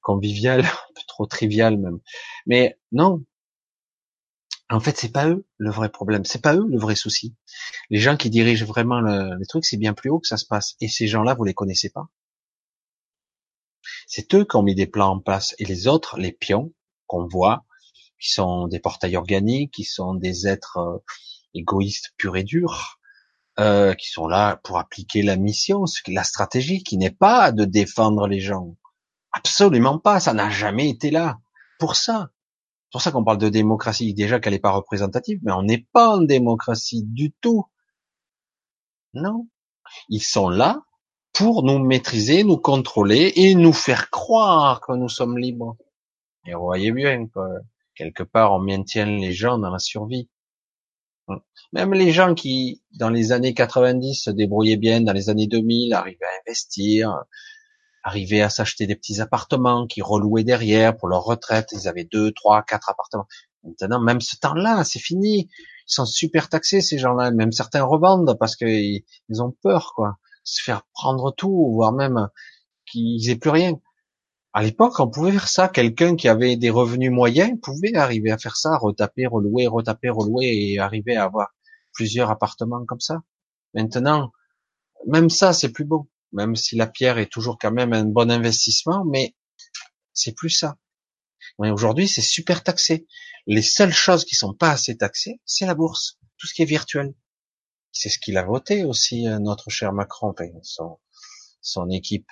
convivial, 0.00 0.60
un 0.64 0.92
peu 0.94 1.02
trop 1.06 1.26
trivial 1.26 1.78
même. 1.78 2.00
Mais 2.46 2.78
non. 2.92 3.24
En 4.70 4.78
fait, 4.80 4.96
c'est 4.96 5.12
pas 5.12 5.28
eux 5.28 5.46
le 5.58 5.70
vrai 5.70 5.90
problème. 5.90 6.24
C'est 6.24 6.42
pas 6.42 6.54
eux 6.54 6.66
le 6.68 6.78
vrai 6.78 6.94
souci. 6.94 7.34
Les 7.90 7.98
gens 7.98 8.16
qui 8.16 8.30
dirigent 8.30 8.64
vraiment 8.66 9.00
le, 9.00 9.36
les 9.36 9.46
trucs, 9.46 9.64
c'est 9.64 9.76
bien 9.76 9.94
plus 9.94 10.10
haut 10.10 10.20
que 10.20 10.28
ça 10.28 10.36
se 10.36 10.46
passe. 10.46 10.76
Et 10.80 10.88
ces 10.88 11.08
gens-là, 11.08 11.34
vous 11.34 11.44
les 11.44 11.54
connaissez 11.54 11.90
pas. 11.90 12.08
C'est 14.06 14.34
eux 14.34 14.44
qui 14.44 14.56
ont 14.56 14.62
mis 14.62 14.74
des 14.74 14.86
plans 14.86 15.12
en 15.12 15.20
place. 15.20 15.54
Et 15.58 15.64
les 15.64 15.88
autres, 15.88 16.18
les 16.18 16.32
pions 16.32 16.72
qu'on 17.06 17.26
voit, 17.26 17.64
qui 18.20 18.30
sont 18.30 18.68
des 18.68 18.78
portails 18.78 19.16
organiques, 19.16 19.72
qui 19.72 19.84
sont 19.84 20.14
des 20.14 20.46
êtres 20.46 20.78
euh, 20.78 20.98
égoïstes 21.54 22.12
purs 22.16 22.36
et 22.36 22.44
durs, 22.44 23.00
euh, 23.58 23.94
qui 23.94 24.08
sont 24.08 24.28
là 24.28 24.60
pour 24.62 24.78
appliquer 24.78 25.22
la 25.22 25.36
mission, 25.36 25.84
la 26.06 26.24
stratégie, 26.24 26.82
qui 26.82 26.96
n'est 26.98 27.10
pas 27.10 27.52
de 27.52 27.64
défendre 27.64 28.26
les 28.26 28.40
gens. 28.40 28.76
Absolument 29.32 29.98
pas, 29.98 30.20
ça 30.20 30.34
n'a 30.34 30.50
jamais 30.50 30.88
été 30.88 31.10
là. 31.10 31.38
Pour 31.78 31.96
ça. 31.96 32.30
C'est 32.84 32.92
pour 32.92 33.02
ça 33.02 33.12
qu'on 33.12 33.24
parle 33.24 33.38
de 33.38 33.48
démocratie, 33.48 34.12
déjà 34.14 34.40
qu'elle 34.40 34.52
n'est 34.52 34.58
pas 34.58 34.72
représentative, 34.72 35.38
mais 35.42 35.52
on 35.52 35.62
n'est 35.62 35.86
pas 35.92 36.16
en 36.16 36.22
démocratie 36.22 37.04
du 37.04 37.32
tout. 37.40 37.64
Non. 39.14 39.48
Ils 40.08 40.22
sont 40.22 40.48
là 40.48 40.82
pour 41.32 41.62
nous 41.62 41.78
maîtriser, 41.78 42.42
nous 42.42 42.56
contrôler 42.56 43.32
et 43.36 43.54
nous 43.54 43.72
faire 43.72 44.10
croire 44.10 44.80
que 44.80 44.92
nous 44.92 45.08
sommes 45.08 45.38
libres. 45.38 45.76
Et 46.46 46.54
vous 46.54 46.62
voyez 46.62 46.92
bien 46.92 47.26
que 47.28 47.40
quelque 47.94 48.22
part 48.22 48.52
on 48.52 48.58
maintient 48.58 49.06
les 49.06 49.32
gens 49.32 49.58
dans 49.58 49.70
la 49.70 49.78
survie. 49.78 50.28
Même 51.72 51.94
les 51.94 52.10
gens 52.10 52.34
qui, 52.34 52.82
dans 52.92 53.10
les 53.10 53.30
années 53.30 53.54
90, 53.54 54.14
se 54.14 54.30
débrouillaient 54.30 54.76
bien, 54.76 55.00
dans 55.00 55.12
les 55.12 55.30
années 55.30 55.46
2000, 55.46 55.94
arrivaient 55.94 56.24
à 56.24 56.40
investir, 56.44 57.16
arrivaient 58.02 58.40
à 58.40 58.50
s'acheter 58.50 58.86
des 58.86 58.96
petits 58.96 59.20
appartements 59.20 59.86
qui 59.86 60.02
relouaient 60.02 60.44
derrière 60.44 60.96
pour 60.96 61.08
leur 61.08 61.24
retraite. 61.24 61.68
Ils 61.72 61.88
avaient 61.88 62.08
deux, 62.10 62.32
trois, 62.32 62.62
quatre 62.62 62.88
appartements. 62.88 63.26
Maintenant, 63.62 64.00
même 64.00 64.20
ce 64.20 64.36
temps-là, 64.36 64.84
c'est 64.84 65.00
fini. 65.00 65.50
Ils 65.88 65.92
sont 65.92 66.06
super 66.06 66.48
taxés, 66.48 66.80
ces 66.80 66.98
gens-là. 66.98 67.30
Même 67.30 67.52
certains 67.52 67.84
revendent 67.84 68.36
parce 68.38 68.56
qu'ils 68.56 69.02
ont 69.38 69.54
peur, 69.62 69.92
quoi 69.94 70.18
se 70.44 70.62
faire 70.62 70.82
prendre 70.92 71.32
tout, 71.34 71.70
voire 71.72 71.92
même 71.92 72.28
qu'ils 72.86 73.30
aient 73.30 73.36
plus 73.36 73.50
rien. 73.50 73.80
À 74.52 74.62
l'époque, 74.62 74.98
on 74.98 75.08
pouvait 75.08 75.32
faire 75.32 75.48
ça. 75.48 75.68
Quelqu'un 75.68 76.16
qui 76.16 76.28
avait 76.28 76.56
des 76.56 76.70
revenus 76.70 77.12
moyens 77.12 77.58
pouvait 77.62 77.94
arriver 77.94 78.32
à 78.32 78.38
faire 78.38 78.56
ça, 78.56 78.76
retaper, 78.76 79.26
relouer, 79.26 79.66
retaper, 79.66 80.10
relouer 80.10 80.46
et 80.46 80.78
arriver 80.78 81.16
à 81.16 81.24
avoir 81.24 81.54
plusieurs 81.92 82.30
appartements 82.30 82.84
comme 82.84 83.00
ça. 83.00 83.22
Maintenant, 83.74 84.32
même 85.06 85.30
ça, 85.30 85.52
c'est 85.52 85.70
plus 85.70 85.84
beau. 85.84 86.08
Même 86.32 86.56
si 86.56 86.76
la 86.76 86.86
pierre 86.86 87.18
est 87.18 87.30
toujours 87.30 87.58
quand 87.58 87.72
même 87.72 87.92
un 87.92 88.04
bon 88.04 88.30
investissement, 88.30 89.04
mais 89.04 89.34
c'est 90.12 90.34
plus 90.34 90.50
ça. 90.50 90.76
Aujourd'hui, 91.58 92.08
c'est 92.08 92.22
super 92.22 92.62
taxé. 92.62 93.06
Les 93.46 93.62
seules 93.62 93.92
choses 93.92 94.24
qui 94.24 94.34
sont 94.34 94.54
pas 94.54 94.70
assez 94.70 94.96
taxées, 94.96 95.40
c'est 95.44 95.66
la 95.66 95.74
bourse, 95.74 96.18
tout 96.38 96.46
ce 96.46 96.54
qui 96.54 96.62
est 96.62 96.66
virtuel. 96.66 97.14
C'est 97.92 98.08
ce 98.08 98.18
qu'il 98.18 98.38
a 98.38 98.44
voté 98.44 98.84
aussi, 98.84 99.26
euh, 99.26 99.38
notre 99.38 99.68
cher 99.68 99.92
Macron, 99.92 100.34
son, 100.62 100.98
son 101.60 101.90
équipe. 101.90 102.28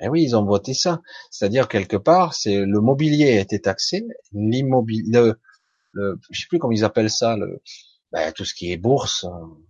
Eh 0.00 0.08
oui, 0.08 0.22
ils 0.22 0.36
ont 0.36 0.44
voté 0.44 0.74
ça. 0.74 1.00
C'est-à-dire 1.30 1.68
quelque 1.68 1.96
part, 1.96 2.34
c'est 2.34 2.58
le 2.58 2.80
mobilier 2.80 3.38
a 3.38 3.40
été 3.40 3.60
taxé, 3.60 4.04
l'immobilier, 4.32 5.10
le, 5.10 5.40
le, 5.92 6.20
je 6.30 6.40
sais 6.40 6.46
plus 6.48 6.58
comment 6.58 6.72
ils 6.72 6.84
appellent 6.84 7.10
ça, 7.10 7.36
le, 7.36 7.62
ben, 8.12 8.32
tout 8.32 8.44
ce 8.44 8.54
qui 8.54 8.72
est 8.72 8.76
bourse, 8.76 9.20
tout 9.22 9.67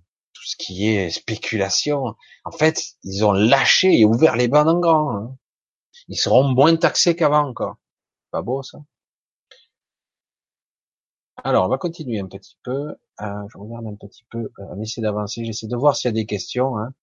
ce 0.49 0.57
qui 0.57 0.89
est 0.89 1.11
spéculation. 1.11 2.17
En 2.45 2.51
fait, 2.51 2.83
ils 3.05 3.23
ont 3.25 3.33
lâché 3.33 3.99
et 4.01 4.07
ouvert 4.07 4.35
les 4.35 4.49
bancs 4.49 4.67
en 4.67 4.81
grand. 4.81 5.17
Hein. 5.17 5.37
Ils 6.09 6.17
seront 6.17 6.49
moins 6.49 6.75
taxés 6.77 7.15
qu'avant 7.15 7.47
encore. 7.47 7.77
Pas 8.31 8.41
beau 8.41 8.63
ça. 8.63 8.79
Alors, 11.45 11.67
on 11.67 11.69
va 11.69 11.77
continuer 11.77 12.19
un 12.19 12.29
petit 12.29 12.57
peu. 12.63 12.95
Euh, 13.21 13.43
je 13.53 13.59
regarde 13.59 13.87
un 13.87 13.95
petit 13.95 14.25
peu. 14.31 14.39
Euh, 14.39 14.65
on 14.71 14.81
essaie 14.81 15.03
d'avancer. 15.03 15.45
J'essaie 15.45 15.67
de 15.67 15.77
voir 15.77 15.95
s'il 15.95 16.09
y 16.09 16.13
a 16.13 16.15
des 16.15 16.25
questions. 16.25 16.79
Hein, 16.79 16.95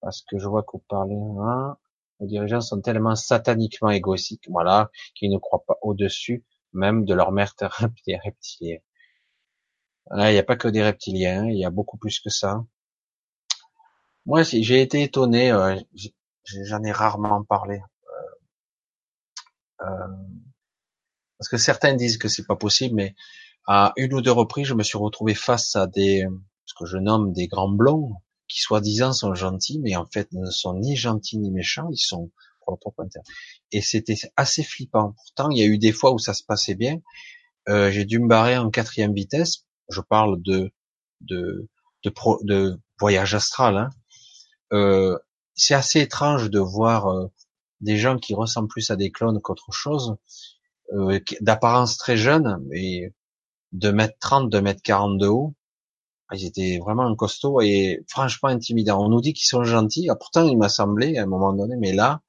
parce 0.00 0.22
que 0.22 0.36
je 0.36 0.48
vois 0.48 0.64
qu'on 0.64 0.80
parlait. 0.80 1.14
Hein, 1.14 1.76
les 2.18 2.26
dirigeants 2.26 2.60
sont 2.60 2.80
tellement 2.80 3.14
sataniquement 3.14 3.90
égoïstes, 3.90 4.48
voilà, 4.48 4.90
qu'ils 5.14 5.30
ne 5.30 5.38
croient 5.38 5.64
pas 5.64 5.78
au-dessus 5.82 6.44
même 6.72 7.04
de 7.04 7.14
leur 7.14 7.30
mère 7.30 7.54
reptilienne. 8.24 8.80
Il 10.12 10.32
n'y 10.32 10.38
a 10.38 10.42
pas 10.42 10.56
que 10.56 10.68
des 10.68 10.82
reptiliens, 10.82 11.46
il 11.46 11.58
y 11.58 11.64
a 11.64 11.70
beaucoup 11.70 11.96
plus 11.96 12.20
que 12.20 12.30
ça. 12.30 12.64
Moi, 14.26 14.42
j'ai 14.42 14.80
été 14.80 15.02
étonné, 15.02 15.50
euh, 15.52 15.76
j'en 16.44 16.82
ai 16.82 16.92
rarement 16.92 17.44
parlé, 17.44 17.80
euh, 19.80 19.86
euh, 19.86 20.08
parce 21.38 21.48
que 21.48 21.56
certains 21.58 21.94
disent 21.94 22.18
que 22.18 22.28
c'est 22.28 22.46
pas 22.46 22.56
possible, 22.56 22.94
mais 22.94 23.14
à 23.66 23.92
une 23.96 24.14
ou 24.14 24.22
deux 24.22 24.32
reprises, 24.32 24.66
je 24.66 24.74
me 24.74 24.82
suis 24.82 24.98
retrouvé 24.98 25.34
face 25.34 25.76
à 25.76 25.86
des, 25.86 26.26
ce 26.64 26.74
que 26.74 26.86
je 26.86 26.96
nomme 26.96 27.32
des 27.32 27.48
grands 27.48 27.68
blonds, 27.68 28.12
qui 28.48 28.60
soi-disant 28.60 29.12
sont 29.12 29.34
gentils, 29.34 29.80
mais 29.80 29.96
en 29.96 30.06
fait 30.06 30.30
ne 30.32 30.50
sont 30.50 30.74
ni 30.74 30.96
gentils 30.96 31.38
ni 31.38 31.50
méchants, 31.50 31.88
ils 31.90 31.98
sont 31.98 32.30
propre 32.78 33.06
Et 33.72 33.80
c'était 33.80 34.16
assez 34.36 34.62
flippant. 34.62 35.12
Pourtant, 35.12 35.50
il 35.50 35.58
y 35.58 35.62
a 35.62 35.66
eu 35.66 35.78
des 35.78 35.92
fois 35.92 36.12
où 36.12 36.18
ça 36.18 36.34
se 36.34 36.42
passait 36.42 36.74
bien. 36.74 36.98
Euh, 37.68 37.90
j'ai 37.90 38.04
dû 38.04 38.18
me 38.18 38.28
barrer 38.28 38.56
en 38.56 38.70
quatrième 38.70 39.14
vitesse. 39.14 39.66
Je 39.88 40.00
parle 40.00 40.40
de 40.42 40.70
de 41.22 41.68
de, 42.04 42.12
de 42.42 42.80
voyage 42.98 43.34
astral. 43.34 43.76
Hein. 43.76 43.90
Euh, 44.72 45.18
c'est 45.54 45.74
assez 45.74 46.00
étrange 46.00 46.50
de 46.50 46.58
voir 46.58 47.06
euh, 47.08 47.28
des 47.80 47.96
gens 47.96 48.18
qui 48.18 48.34
ressemblent 48.34 48.68
plus 48.68 48.90
à 48.90 48.96
des 48.96 49.10
clones 49.10 49.40
qu'autre 49.40 49.72
chose, 49.72 50.16
euh, 50.92 51.20
d'apparence 51.40 51.96
très 51.96 52.16
jeune, 52.16 52.58
mais 52.68 53.12
de 53.72 53.90
mètres 53.90 54.16
30, 54.20 54.50
de 54.50 54.60
mètres 54.60 54.82
40 54.82 55.18
de 55.18 55.26
haut. 55.26 55.54
Ils 56.32 56.46
étaient 56.46 56.78
vraiment 56.78 57.14
costauds 57.14 57.60
et 57.60 58.04
franchement 58.08 58.48
intimidants. 58.48 59.04
On 59.04 59.08
nous 59.08 59.20
dit 59.20 59.34
qu'ils 59.34 59.46
sont 59.46 59.64
gentils. 59.64 60.08
Ah, 60.10 60.16
pourtant, 60.16 60.46
il 60.46 60.56
m'a 60.58 60.68
semblé 60.68 61.18
à 61.18 61.22
un 61.22 61.26
moment 61.26 61.52
donné, 61.52 61.76
mais 61.78 61.92
là, 61.92 62.22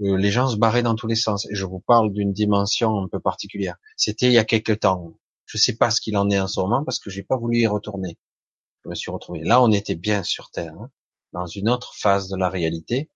euh, 0.00 0.16
les 0.16 0.30
gens 0.30 0.48
se 0.48 0.56
barraient 0.56 0.82
dans 0.82 0.94
tous 0.94 1.06
les 1.06 1.14
sens. 1.16 1.46
Et 1.50 1.54
je 1.54 1.64
vous 1.66 1.80
parle 1.80 2.12
d'une 2.12 2.32
dimension 2.32 3.02
un 3.02 3.08
peu 3.08 3.20
particulière. 3.20 3.76
C'était 3.96 4.26
il 4.26 4.32
y 4.32 4.38
a 4.38 4.44
quelque 4.44 4.72
temps. 4.72 5.14
Je 5.50 5.58
sais 5.58 5.74
pas 5.74 5.90
ce 5.90 6.00
qu'il 6.00 6.16
en 6.16 6.30
est 6.30 6.38
en 6.38 6.46
ce 6.46 6.60
moment 6.60 6.84
parce 6.84 7.00
que 7.00 7.10
j'ai 7.10 7.24
pas 7.24 7.36
voulu 7.36 7.58
y 7.58 7.66
retourner. 7.66 8.16
Je 8.84 8.90
me 8.90 8.94
suis 8.94 9.10
retrouvé. 9.10 9.40
Là, 9.42 9.60
on 9.60 9.72
était 9.72 9.96
bien 9.96 10.22
sur 10.22 10.50
Terre, 10.50 10.74
hein, 10.74 10.90
dans 11.32 11.46
une 11.46 11.68
autre 11.68 11.92
phase 11.96 12.28
de 12.28 12.36
la 12.36 12.48
réalité. 12.48 13.10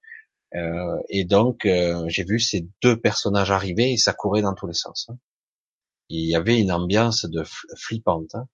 Euh, 0.56 0.98
et 1.08 1.24
donc, 1.24 1.64
euh, 1.64 2.04
j'ai 2.08 2.24
vu 2.24 2.40
ces 2.40 2.66
deux 2.82 3.00
personnages 3.00 3.52
arriver 3.52 3.92
et 3.92 3.96
ça 3.96 4.12
courait 4.12 4.42
dans 4.42 4.54
tous 4.54 4.66
les 4.66 4.74
sens. 4.74 5.06
Hein. 5.10 5.18
Il 6.08 6.26
y 6.26 6.34
avait 6.34 6.60
une 6.60 6.72
ambiance 6.72 7.24
de 7.24 7.44
flippante. 7.76 8.34
Hein. 8.34 8.48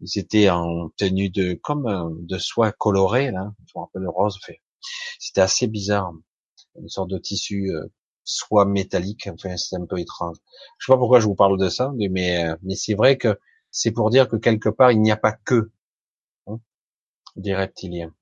Ils 0.00 0.18
étaient 0.18 0.48
en 0.48 0.88
tenue 0.96 1.28
de 1.28 1.52
comme 1.52 2.24
de 2.26 2.38
soie 2.38 2.72
colorée, 2.72 3.30
là. 3.30 3.52
Je 3.66 3.72
me 3.76 3.82
rappelle 3.82 4.02
le 4.02 4.10
rose. 4.10 4.38
C'était 5.18 5.42
assez 5.42 5.66
bizarre 5.66 6.12
une 6.80 6.88
sorte 6.88 7.10
de 7.10 7.18
tissu 7.18 7.70
euh, 7.72 7.86
soit 8.28 8.66
métallique. 8.66 9.28
Enfin, 9.32 9.56
c'est 9.56 9.76
un 9.76 9.86
peu 9.86 9.98
étrange. 9.98 10.36
Je 10.78 10.86
sais 10.86 10.92
pas 10.92 10.98
pourquoi 10.98 11.20
je 11.20 11.26
vous 11.26 11.34
parle 11.34 11.58
de 11.58 11.68
ça, 11.68 11.92
mais 11.96 12.44
euh, 12.44 12.56
mais 12.62 12.76
c'est 12.76 12.94
vrai 12.94 13.16
que 13.18 13.38
c'est 13.70 13.92
pour 13.92 14.10
dire 14.10 14.28
que 14.28 14.36
quelque 14.36 14.68
part 14.68 14.92
il 14.92 15.00
n'y 15.00 15.10
a 15.10 15.16
pas 15.16 15.32
que 15.32 15.70
hein, 16.46 16.60
des 17.36 17.54
reptiliens. 17.54 18.14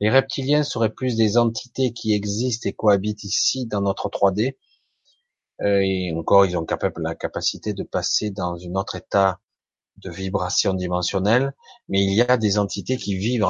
Les 0.00 0.10
reptiliens 0.10 0.62
seraient 0.64 0.92
plus 0.92 1.16
des 1.16 1.38
entités 1.38 1.92
qui 1.92 2.14
existent 2.14 2.68
et 2.68 2.72
cohabitent 2.72 3.24
ici 3.24 3.66
dans 3.66 3.80
notre 3.82 4.08
3D. 4.08 4.56
Euh, 5.62 5.80
et 5.82 6.12
encore, 6.14 6.46
ils 6.46 6.56
ont 6.56 6.66
la 6.98 7.14
capacité 7.14 7.74
de 7.74 7.84
passer 7.84 8.30
dans 8.30 8.56
un 8.56 8.74
autre 8.74 8.96
état 8.96 9.40
de 9.98 10.10
vibration 10.10 10.74
dimensionnelle. 10.74 11.54
Mais 11.88 12.02
il 12.02 12.14
y 12.14 12.22
a 12.22 12.36
des 12.36 12.58
entités 12.58 12.96
qui 12.96 13.16
vivent 13.16 13.46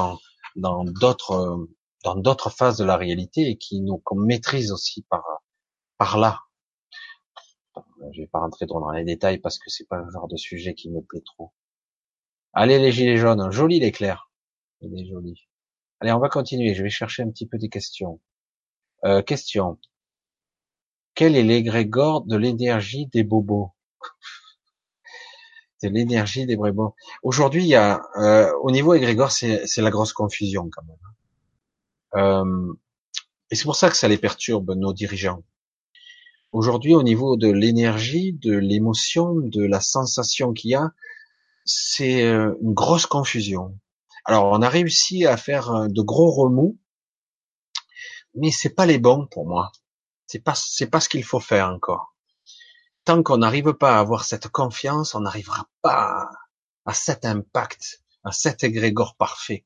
dans 0.55 0.83
d'autres 0.85 1.67
dans 2.03 2.15
d'autres 2.15 2.51
phases 2.51 2.77
de 2.77 2.85
la 2.85 2.97
réalité 2.97 3.49
et 3.49 3.57
qui 3.57 3.81
nous 3.81 4.01
maîtrisent 4.13 4.71
aussi 4.71 5.01
par 5.09 5.23
par 5.97 6.17
là. 6.17 6.41
Je 8.13 8.21
vais 8.21 8.27
pas 8.27 8.39
rentrer 8.39 8.67
trop 8.67 8.79
dans 8.79 8.91
les 8.91 9.03
détails 9.03 9.39
parce 9.39 9.57
que 9.57 9.69
c'est 9.69 9.87
pas 9.87 9.97
le 9.97 10.09
genre 10.11 10.27
de 10.27 10.37
sujet 10.37 10.73
qui 10.73 10.89
me 10.89 11.01
plaît 11.01 11.23
trop. 11.25 11.51
Allez 12.53 12.79
les 12.79 12.91
gilets 12.91 13.17
jaunes, 13.17 13.51
joli 13.51 13.79
l'éclair. 13.79 14.29
Il 14.81 14.97
est 14.97 15.05
joli. 15.05 15.47
Allez, 15.99 16.11
on 16.11 16.19
va 16.19 16.29
continuer. 16.29 16.73
Je 16.73 16.83
vais 16.83 16.89
chercher 16.89 17.23
un 17.23 17.29
petit 17.29 17.47
peu 17.47 17.57
des 17.57 17.69
questions. 17.69 18.21
Euh, 19.03 19.21
question. 19.21 19.77
Quel 21.15 21.35
est 21.35 21.43
l'égrégore 21.43 22.25
de 22.25 22.35
l'énergie 22.35 23.07
des 23.07 23.23
bobos? 23.23 23.71
De 25.83 25.89
l'énergie 25.89 26.45
des 26.45 26.55
bobos. 26.55 26.95
Aujourd'hui, 27.21 27.63
il 27.63 27.67
y 27.67 27.75
a 27.75 28.01
euh, 28.17 28.51
au 28.63 28.71
niveau 28.71 28.93
égrégore, 28.93 29.31
c'est 29.31 29.67
la 29.77 29.91
grosse 29.91 30.13
confusion 30.13 30.69
quand 30.71 30.83
même. 30.83 30.97
Euh, 32.15 32.73
et 33.51 33.55
c'est 33.55 33.65
pour 33.65 33.75
ça 33.75 33.89
que 33.89 33.97
ça 33.97 34.07
les 34.07 34.17
perturbe, 34.17 34.71
nos 34.71 34.93
dirigeants. 34.93 35.43
Aujourd'hui, 36.55 36.95
au 36.95 37.03
niveau 37.03 37.35
de 37.35 37.51
l'énergie, 37.51 38.31
de 38.31 38.55
l'émotion, 38.55 39.33
de 39.35 39.61
la 39.61 39.81
sensation 39.81 40.53
qu'il 40.53 40.71
y 40.71 40.75
a, 40.75 40.93
c'est 41.65 42.23
euh, 42.23 42.55
une 42.61 42.73
grosse 42.73 43.05
confusion. 43.05 43.77
Alors, 44.23 44.45
on 44.45 44.61
a 44.61 44.69
réussi 44.69 45.25
à 45.25 45.35
faire 45.35 45.69
euh, 45.71 45.87
de 45.89 46.01
gros 46.01 46.31
remous, 46.31 46.79
mais 48.35 48.51
c'est 48.51 48.69
pas 48.69 48.85
les 48.85 48.99
bons 48.99 49.27
pour 49.27 49.45
moi. 49.45 49.73
C'est 50.27 50.39
pas, 50.39 50.53
c'est 50.55 50.87
pas 50.87 51.01
ce 51.01 51.09
qu'il 51.09 51.25
faut 51.25 51.41
faire 51.41 51.67
encore. 51.67 52.15
Tant 53.03 53.21
qu'on 53.21 53.39
n'arrive 53.39 53.73
pas 53.73 53.97
à 53.97 53.99
avoir 53.99 54.23
cette 54.23 54.47
confiance, 54.47 55.13
on 55.13 55.19
n'arrivera 55.19 55.67
pas 55.81 56.29
à, 56.85 56.93
cet 56.93 57.25
impact, 57.25 58.01
à 58.23 58.31
cet 58.31 58.63
égrégore 58.63 59.17
parfait. 59.17 59.61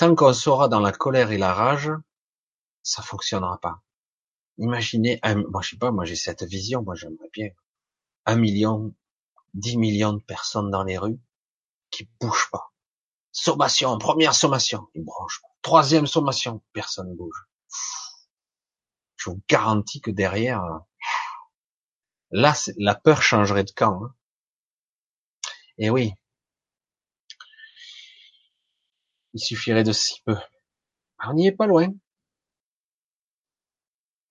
Tant 0.00 0.16
qu'on 0.16 0.32
sera 0.32 0.66
dans 0.66 0.80
la 0.80 0.90
colère 0.90 1.30
et 1.30 1.38
la 1.38 1.54
rage, 1.54 1.92
ça 2.82 3.00
fonctionnera 3.00 3.60
pas. 3.60 3.80
Imaginez, 4.62 5.20
moi 5.50 5.60
je 5.60 5.70
sais 5.70 5.76
pas, 5.76 5.90
moi 5.90 6.04
j'ai 6.04 6.16
cette 6.16 6.44
vision, 6.44 6.82
moi 6.82 6.94
j'aimerais 6.94 7.28
bien 7.32 7.48
un 8.26 8.36
million, 8.36 8.94
dix 9.54 9.76
millions 9.76 10.12
de 10.12 10.22
personnes 10.22 10.70
dans 10.70 10.84
les 10.84 10.96
rues 10.96 11.18
qui 11.90 12.08
bougent 12.20 12.48
pas. 12.52 12.72
Sommation, 13.32 13.98
première 13.98 14.34
sommation, 14.34 14.86
ils 14.94 15.04
branchent. 15.04 15.42
Troisième 15.62 16.06
sommation, 16.06 16.62
personne 16.72 17.14
bouge. 17.16 17.46
Je 19.16 19.30
vous 19.30 19.42
garantis 19.48 20.00
que 20.00 20.12
derrière, 20.12 20.62
là, 22.30 22.54
la 22.78 22.94
peur 22.94 23.20
changerait 23.20 23.64
de 23.64 23.72
camp. 23.72 24.04
Hein. 24.04 24.14
Et 25.78 25.90
oui, 25.90 26.14
Il 29.34 29.40
suffirait 29.40 29.84
de 29.84 29.92
si 29.92 30.20
peu. 30.24 30.36
On 31.26 31.34
n'y 31.34 31.46
est 31.46 31.52
pas 31.52 31.66
loin. 31.66 31.88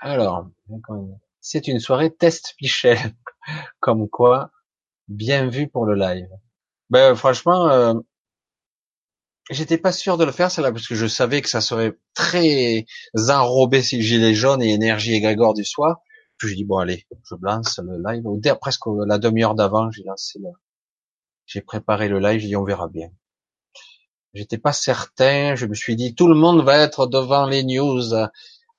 Alors, 0.01 0.49
c'est 1.41 1.67
une 1.67 1.79
soirée 1.79 2.11
test 2.11 2.55
Michel, 2.59 2.97
comme 3.79 4.09
quoi, 4.09 4.49
bien 5.07 5.47
vu 5.47 5.67
pour 5.67 5.85
le 5.85 5.93
live. 5.93 6.27
Ben 6.89 7.13
franchement, 7.13 7.69
euh, 7.69 7.93
j'étais 9.51 9.77
pas 9.77 9.91
sûr 9.91 10.17
de 10.17 10.25
le 10.25 10.31
faire, 10.31 10.49
c'est 10.49 10.63
là 10.63 10.71
parce 10.71 10.87
que 10.87 10.95
je 10.95 11.05
savais 11.05 11.43
que 11.43 11.49
ça 11.49 11.61
serait 11.61 11.99
très 12.15 12.85
enrobé 13.29 13.83
si 13.83 14.01
gilet 14.01 14.33
jaune 14.33 14.63
et 14.63 14.73
énergie 14.73 15.13
égrégore 15.13 15.53
du 15.53 15.63
soir. 15.63 15.99
Puis 16.37 16.49
j'ai 16.49 16.55
dit 16.55 16.65
bon 16.65 16.79
allez, 16.79 17.05
je 17.29 17.35
lance 17.39 17.79
le 17.79 18.01
live. 18.03 18.23
Presque 18.59 18.87
la 19.05 19.19
demi-heure 19.19 19.53
d'avant, 19.53 19.91
j'ai 19.91 20.03
lancé 20.03 20.39
le, 20.39 20.49
j'ai 21.45 21.61
préparé 21.61 22.09
le 22.09 22.19
live, 22.19 22.39
j'ai 22.39 22.47
dit 22.47 22.55
on 22.55 22.63
verra 22.63 22.87
bien. 22.87 23.11
J'étais 24.33 24.57
pas 24.57 24.73
certain. 24.73 25.55
Je 25.55 25.65
me 25.65 25.75
suis 25.75 25.95
dit, 25.95 26.15
tout 26.15 26.27
le 26.27 26.35
monde 26.35 26.63
va 26.63 26.77
être 26.77 27.05
devant 27.05 27.45
les 27.45 27.63
news, 27.63 28.13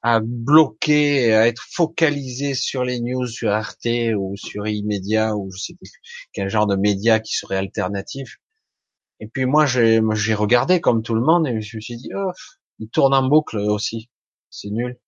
à, 0.03 0.21
bloquer, 0.21 1.33
à 1.35 1.47
être 1.47 1.63
focalisé 1.71 2.55
sur 2.55 2.85
les 2.85 3.01
news, 3.01 3.27
sur 3.27 3.51
Arte 3.51 3.87
ou 4.17 4.37
sur 4.37 4.65
E-Media 4.65 5.37
ou 5.37 5.51
je 5.53 5.59
sais 5.59 5.75
plus 5.75 5.91
quel 6.33 6.49
genre 6.49 6.67
de 6.67 6.77
média 6.77 7.21
qui 7.21 7.35
serait 7.35 7.57
alternatif. 7.57 8.39
Et 9.21 9.29
puis 9.29 9.47
moi, 9.47 9.67
j'ai 9.67 10.35
regardé 10.35 10.81
comme 10.81 11.03
tout 11.03 11.15
le 11.15 11.21
monde 11.21 11.47
et 11.47 11.61
je 11.61 11.77
me 11.77 11.81
suis 11.81 11.97
dit, 11.97 12.11
oh, 12.15 12.33
Il 12.79 12.89
tourne 12.89 13.15
en 13.15 13.23
boucle 13.29 13.59
aussi. 13.59 14.11
C'est 14.51 14.71
nul. 14.71 14.99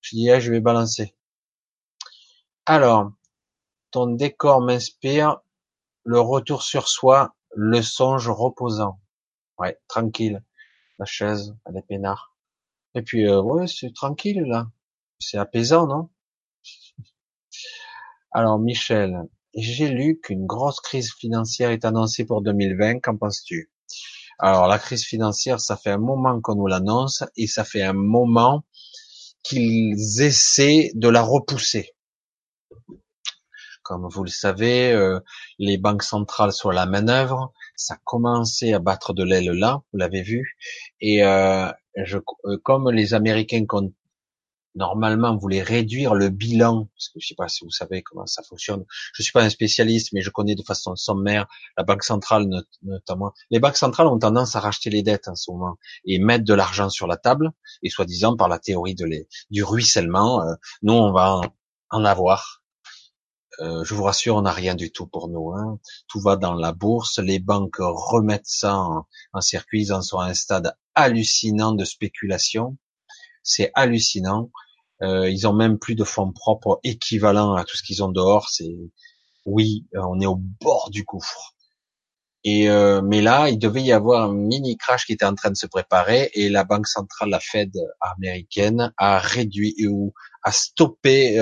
Je 0.00 0.16
dis, 0.16 0.30
ah, 0.30 0.38
je 0.38 0.52
vais 0.52 0.60
balancer. 0.60 1.16
Alors, 2.66 3.12
ton 3.90 4.06
décor 4.06 4.60
m'inspire 4.60 5.40
le 6.04 6.20
retour 6.20 6.62
sur 6.62 6.88
soi, 6.88 7.34
le 7.54 7.82
songe 7.82 8.28
reposant. 8.28 9.00
Ouais, 9.58 9.78
tranquille. 9.88 10.42
La 10.98 11.06
chaise, 11.06 11.56
elle 11.66 11.76
est 11.76 11.86
peinard. 11.86 12.33
Et 12.94 13.02
puis, 13.02 13.28
euh, 13.28 13.66
c'est 13.66 13.92
tranquille 13.92 14.42
là. 14.42 14.68
C'est 15.18 15.38
apaisant, 15.38 15.86
non? 15.86 16.10
Alors, 18.32 18.58
Michel, 18.58 19.16
j'ai 19.54 19.88
lu 19.88 20.20
qu'une 20.20 20.46
grosse 20.46 20.80
crise 20.80 21.12
financière 21.14 21.70
est 21.70 21.84
annoncée 21.84 22.24
pour 22.24 22.42
2020. 22.42 23.00
Qu'en 23.00 23.16
penses-tu? 23.16 23.70
Alors, 24.38 24.66
la 24.66 24.78
crise 24.78 25.04
financière, 25.04 25.60
ça 25.60 25.76
fait 25.76 25.90
un 25.90 25.98
moment 25.98 26.40
qu'on 26.40 26.56
nous 26.56 26.66
l'annonce 26.66 27.22
et 27.36 27.46
ça 27.46 27.64
fait 27.64 27.82
un 27.82 27.92
moment 27.92 28.64
qu'ils 29.44 30.22
essaient 30.22 30.90
de 30.94 31.08
la 31.08 31.22
repousser. 31.22 31.94
Comme 33.82 34.08
vous 34.08 34.24
le 34.24 34.30
savez, 34.30 34.92
euh, 34.92 35.20
les 35.58 35.76
banques 35.76 36.02
centrales 36.02 36.52
sont 36.52 36.70
à 36.70 36.74
la 36.74 36.86
manœuvre. 36.86 37.52
Ça 37.76 37.94
a 37.94 37.98
commencé 38.04 38.72
à 38.72 38.78
battre 38.78 39.12
de 39.12 39.24
l'aile 39.24 39.50
là, 39.50 39.82
vous 39.92 39.98
l'avez 39.98 40.22
vu. 40.22 40.56
Et 41.00 41.24
euh, 41.24 41.70
je, 41.96 42.18
euh, 42.46 42.58
comme 42.62 42.90
les 42.90 43.14
Américains 43.14 43.66
comptent 43.66 43.94
normalement 44.74 45.36
voulaient 45.36 45.62
réduire 45.62 46.14
le 46.14 46.30
bilan, 46.30 46.88
parce 46.96 47.08
que 47.08 47.20
je 47.20 47.28
sais 47.28 47.34
pas 47.34 47.48
si 47.48 47.64
vous 47.64 47.70
savez 47.70 48.02
comment 48.02 48.26
ça 48.26 48.42
fonctionne. 48.42 48.84
Je 49.14 49.22
suis 49.22 49.32
pas 49.32 49.42
un 49.44 49.50
spécialiste, 49.50 50.12
mais 50.12 50.20
je 50.20 50.30
connais 50.30 50.54
de 50.54 50.62
façon 50.62 50.96
sommaire 50.96 51.46
la 51.76 51.84
banque 51.84 52.02
centrale 52.02 52.46
notamment. 52.82 53.32
Les 53.50 53.60
banques 53.60 53.76
centrales 53.76 54.08
ont 54.08 54.18
tendance 54.18 54.56
à 54.56 54.60
racheter 54.60 54.90
les 54.90 55.02
dettes 55.02 55.28
en 55.28 55.36
ce 55.36 55.50
moment 55.50 55.78
et 56.04 56.18
mettre 56.18 56.44
de 56.44 56.54
l'argent 56.54 56.88
sur 56.88 57.06
la 57.06 57.16
table, 57.16 57.52
et 57.82 57.90
soi-disant 57.90 58.36
par 58.36 58.48
la 58.48 58.58
théorie 58.58 58.94
de 58.94 59.04
les, 59.04 59.28
du 59.50 59.62
ruissellement, 59.62 60.42
euh, 60.42 60.54
nous 60.82 60.94
on 60.94 61.12
va 61.12 61.40
en 61.90 62.04
avoir. 62.04 62.63
Euh, 63.60 63.84
je 63.84 63.94
vous 63.94 64.02
rassure, 64.02 64.36
on 64.36 64.42
n'a 64.42 64.52
rien 64.52 64.74
du 64.74 64.90
tout 64.90 65.06
pour 65.06 65.28
nous. 65.28 65.52
Hein. 65.52 65.78
Tout 66.08 66.20
va 66.20 66.36
dans 66.36 66.54
la 66.54 66.72
bourse. 66.72 67.18
Les 67.18 67.38
banques 67.38 67.76
remettent 67.78 68.46
ça 68.46 68.76
en, 69.32 69.40
circuit. 69.40 69.82
Ils 69.82 69.92
en 69.92 70.02
sont 70.02 70.18
à 70.18 70.26
un 70.26 70.34
stade 70.34 70.74
hallucinant 70.94 71.72
de 71.72 71.84
spéculation. 71.84 72.76
C'est 73.42 73.70
hallucinant. 73.74 74.50
Euh, 75.02 75.28
ils 75.28 75.46
ont 75.46 75.52
même 75.52 75.78
plus 75.78 75.94
de 75.94 76.04
fonds 76.04 76.32
propres 76.32 76.80
équivalents 76.84 77.54
à 77.54 77.64
tout 77.64 77.76
ce 77.76 77.82
qu'ils 77.82 78.02
ont 78.02 78.10
dehors. 78.10 78.48
C'est 78.48 78.74
oui, 79.46 79.86
euh, 79.94 80.00
on 80.08 80.20
est 80.20 80.26
au 80.26 80.36
bord 80.36 80.90
du 80.90 81.04
gouffre. 81.04 81.52
Et 82.46 82.68
mais 83.02 83.22
là, 83.22 83.48
il 83.48 83.58
devait 83.58 83.82
y 83.82 83.90
avoir 83.90 84.28
un 84.28 84.34
mini 84.34 84.76
crash 84.76 85.06
qui 85.06 85.14
était 85.14 85.24
en 85.24 85.34
train 85.34 85.50
de 85.50 85.56
se 85.56 85.66
préparer 85.66 86.30
et 86.34 86.50
la 86.50 86.64
banque 86.64 86.86
centrale, 86.86 87.30
la 87.30 87.40
Fed 87.40 87.72
américaine, 88.02 88.92
a 88.98 89.18
réduit 89.18 89.74
ou 89.88 90.12
a 90.42 90.52
stoppé 90.52 91.38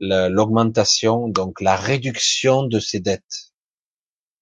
l'augmentation, 0.00 1.28
donc 1.28 1.60
la 1.60 1.76
réduction 1.76 2.62
de 2.64 2.78
ses 2.78 3.00
dettes. 3.00 3.52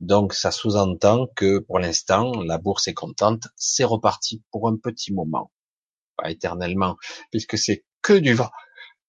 Donc 0.01 0.35
ça 0.35 0.51
sous-entend 0.51 1.27
que 1.35 1.59
pour 1.59 1.78
l'instant, 1.78 2.43
la 2.43 2.59
bourse 2.59 2.89
est 2.89 2.95
contente, 2.95 3.49
c'est 3.57 3.85
reparti 3.85 4.43
pour 4.51 4.69
un 4.69 4.77
petit 4.77 5.12
moment, 5.12 5.51
pas 6.16 6.31
éternellement, 6.31 6.97
puisque 7.31 7.57
c'est 7.57 7.85
que 8.03 8.12
du 8.12 8.35
vent, 8.35 8.51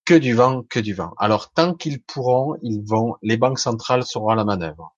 que 0.06 0.14
du 0.14 0.34
vent, 0.34 0.64
que 0.64 0.80
du 0.80 0.94
vent. 0.94 1.14
Alors 1.18 1.52
tant 1.52 1.74
qu'ils 1.74 2.02
pourront, 2.02 2.56
ils 2.61 2.82
vont, 2.82 3.15
les 3.22 3.36
banques 3.36 3.60
centrales 3.60 4.06
seront 4.06 4.30
à 4.30 4.36
la 4.36 4.45
manœuvre. 4.45 4.95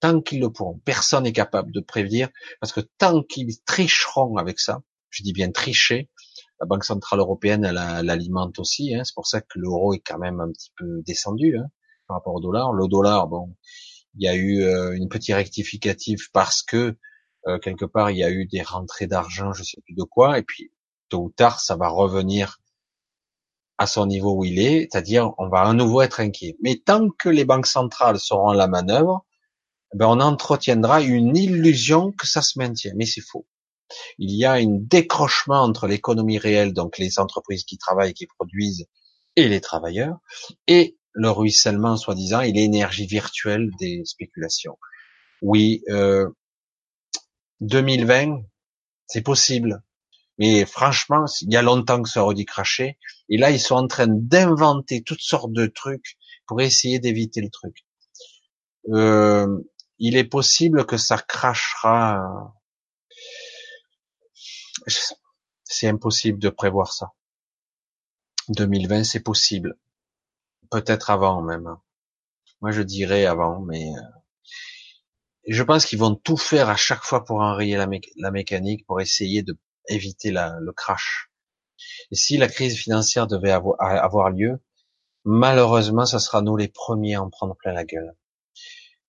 Tant 0.00 0.20
qu'ils 0.20 0.40
le 0.40 0.50
pourront, 0.50 0.80
personne 0.84 1.24
n'est 1.24 1.32
capable 1.32 1.72
de 1.72 1.80
prévenir, 1.80 2.28
parce 2.60 2.72
que 2.72 2.80
tant 2.98 3.22
qu'ils 3.22 3.62
tricheront 3.64 4.36
avec 4.36 4.58
ça, 4.58 4.82
je 5.10 5.22
dis 5.22 5.32
bien 5.32 5.50
tricher, 5.50 6.10
la 6.60 6.66
Banque 6.66 6.84
centrale 6.84 7.20
européenne, 7.20 7.64
elle, 7.64 7.78
alimente 8.10 8.58
aussi. 8.58 8.94
Hein, 8.94 9.02
c'est 9.04 9.14
pour 9.14 9.26
ça 9.26 9.40
que 9.40 9.58
l'euro 9.58 9.94
est 9.94 10.00
quand 10.00 10.18
même 10.18 10.40
un 10.40 10.50
petit 10.50 10.72
peu 10.76 11.02
descendu 11.02 11.56
hein, 11.56 11.66
par 12.06 12.16
rapport 12.16 12.34
au 12.34 12.40
dollar. 12.40 12.72
Le 12.72 12.88
dollar, 12.88 13.28
bon, 13.28 13.54
il 14.16 14.24
y 14.24 14.28
a 14.28 14.34
eu 14.34 14.62
euh, 14.62 14.92
une 14.96 15.08
petite 15.08 15.34
rectificative 15.34 16.30
parce 16.32 16.62
que 16.62 16.96
euh, 17.46 17.58
quelque 17.58 17.84
part 17.84 18.10
il 18.10 18.18
y 18.18 18.24
a 18.24 18.30
eu 18.30 18.46
des 18.46 18.62
rentrées 18.62 19.06
d'argent, 19.06 19.52
je 19.52 19.62
sais 19.62 19.80
plus 19.84 19.94
de 19.94 20.02
quoi, 20.02 20.38
et 20.38 20.42
puis 20.42 20.72
tôt 21.08 21.24
ou 21.24 21.30
tard 21.30 21.60
ça 21.60 21.76
va 21.76 21.88
revenir 21.88 22.58
à 23.78 23.86
son 23.86 24.06
niveau 24.06 24.34
où 24.34 24.44
il 24.44 24.58
est, 24.58 24.88
c'est-à-dire 24.90 25.32
on 25.38 25.48
va 25.48 25.60
à 25.60 25.72
nouveau 25.72 26.02
être 26.02 26.20
inquiet. 26.20 26.56
Mais 26.62 26.76
tant 26.84 27.08
que 27.10 27.28
les 27.28 27.44
banques 27.44 27.68
centrales 27.68 28.18
seront 28.18 28.48
à 28.48 28.56
la 28.56 28.66
manœuvre, 28.66 29.24
ben 29.94 30.06
on 30.06 30.20
entretiendra 30.20 31.00
une 31.00 31.36
illusion 31.36 32.12
que 32.12 32.26
ça 32.26 32.42
se 32.42 32.58
maintient. 32.58 32.92
Mais 32.96 33.06
c'est 33.06 33.20
faux. 33.20 33.46
Il 34.18 34.30
y 34.30 34.44
a 34.44 34.52
un 34.52 34.66
décrochement 34.68 35.62
entre 35.62 35.86
l'économie 35.86 36.38
réelle, 36.38 36.72
donc 36.72 36.98
les 36.98 37.18
entreprises 37.18 37.64
qui 37.64 37.78
travaillent, 37.78 38.14
qui 38.14 38.26
produisent, 38.26 38.86
et 39.36 39.48
les 39.48 39.60
travailleurs, 39.60 40.18
et 40.66 40.96
le 41.12 41.30
ruissellement 41.30 41.96
soi-disant 41.96 42.40
et 42.40 42.52
l'énergie 42.52 43.06
virtuelle 43.06 43.70
des 43.78 44.02
spéculations. 44.04 44.78
Oui, 45.42 45.82
euh, 45.88 46.28
2020, 47.60 48.42
c'est 49.06 49.22
possible. 49.22 49.82
Mais 50.38 50.64
franchement, 50.64 51.24
il 51.42 51.52
y 51.52 51.56
a 51.56 51.62
longtemps 51.62 52.00
que 52.02 52.08
ça 52.08 52.22
aurait 52.22 52.34
dû 52.34 52.44
cracher. 52.44 52.98
Et 53.28 53.36
là, 53.36 53.50
ils 53.50 53.60
sont 53.60 53.74
en 53.74 53.86
train 53.88 54.06
d'inventer 54.08 55.02
toutes 55.02 55.20
sortes 55.20 55.52
de 55.52 55.66
trucs 55.66 56.16
pour 56.46 56.60
essayer 56.60 57.00
d'éviter 57.00 57.40
le 57.40 57.50
truc. 57.50 57.84
Euh, 58.90 59.58
il 59.98 60.16
est 60.16 60.24
possible 60.24 60.86
que 60.86 60.96
ça 60.96 61.18
crachera. 61.18 62.54
C'est 65.64 65.88
impossible 65.88 66.38
de 66.38 66.48
prévoir 66.48 66.92
ça. 66.92 67.12
2020, 68.48 69.04
c'est 69.04 69.20
possible. 69.20 69.76
Peut-être 70.70 71.10
avant 71.10 71.42
même. 71.42 71.76
Moi, 72.60 72.70
je 72.70 72.82
dirais 72.82 73.26
avant, 73.26 73.60
mais 73.60 73.94
euh, 73.94 74.00
je 75.46 75.62
pense 75.62 75.86
qu'ils 75.86 75.98
vont 75.98 76.14
tout 76.14 76.36
faire 76.36 76.68
à 76.68 76.76
chaque 76.76 77.04
fois 77.04 77.24
pour 77.24 77.40
enrayer 77.40 77.76
la 77.76 78.30
mécanique, 78.30 78.86
pour 78.86 79.00
essayer 79.00 79.42
de 79.42 79.58
éviter 79.88 80.30
le 80.30 80.72
crash. 80.72 81.30
Et 82.10 82.14
si 82.14 82.36
la 82.36 82.48
crise 82.48 82.76
financière 82.76 83.26
devait 83.26 83.52
avoir, 83.52 84.30
lieu, 84.30 84.60
malheureusement, 85.24 86.06
ce 86.06 86.18
sera 86.18 86.42
nous 86.42 86.56
les 86.56 86.68
premiers 86.68 87.14
à 87.14 87.22
en 87.22 87.30
prendre 87.30 87.56
plein 87.56 87.72
la 87.72 87.84
gueule. 87.84 88.14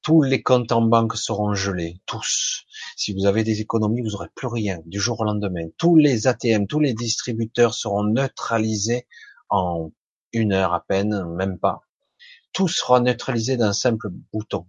Tous 0.01 0.21
les 0.21 0.41
comptes 0.41 0.71
en 0.71 0.81
banque 0.81 1.15
seront 1.17 1.53
gelés, 1.53 1.99
tous. 2.05 2.63
Si 2.95 3.13
vous 3.13 3.26
avez 3.26 3.43
des 3.43 3.61
économies, 3.61 4.01
vous 4.01 4.11
n'aurez 4.11 4.30
plus 4.34 4.47
rien 4.47 4.80
du 4.85 4.99
jour 4.99 5.19
au 5.19 5.26
lendemain. 5.26 5.67
Tous 5.77 5.95
les 5.95 6.27
ATM, 6.27 6.67
tous 6.67 6.80
les 6.80 6.93
distributeurs 6.93 7.73
seront 7.73 8.03
neutralisés 8.03 9.07
en 9.49 9.91
une 10.31 10.53
heure 10.53 10.73
à 10.73 10.85
peine, 10.85 11.26
même 11.35 11.59
pas. 11.59 11.81
Tout 12.53 12.67
sera 12.67 12.99
neutralisé 13.01 13.57
d'un 13.57 13.73
simple 13.73 14.09
bouton. 14.34 14.65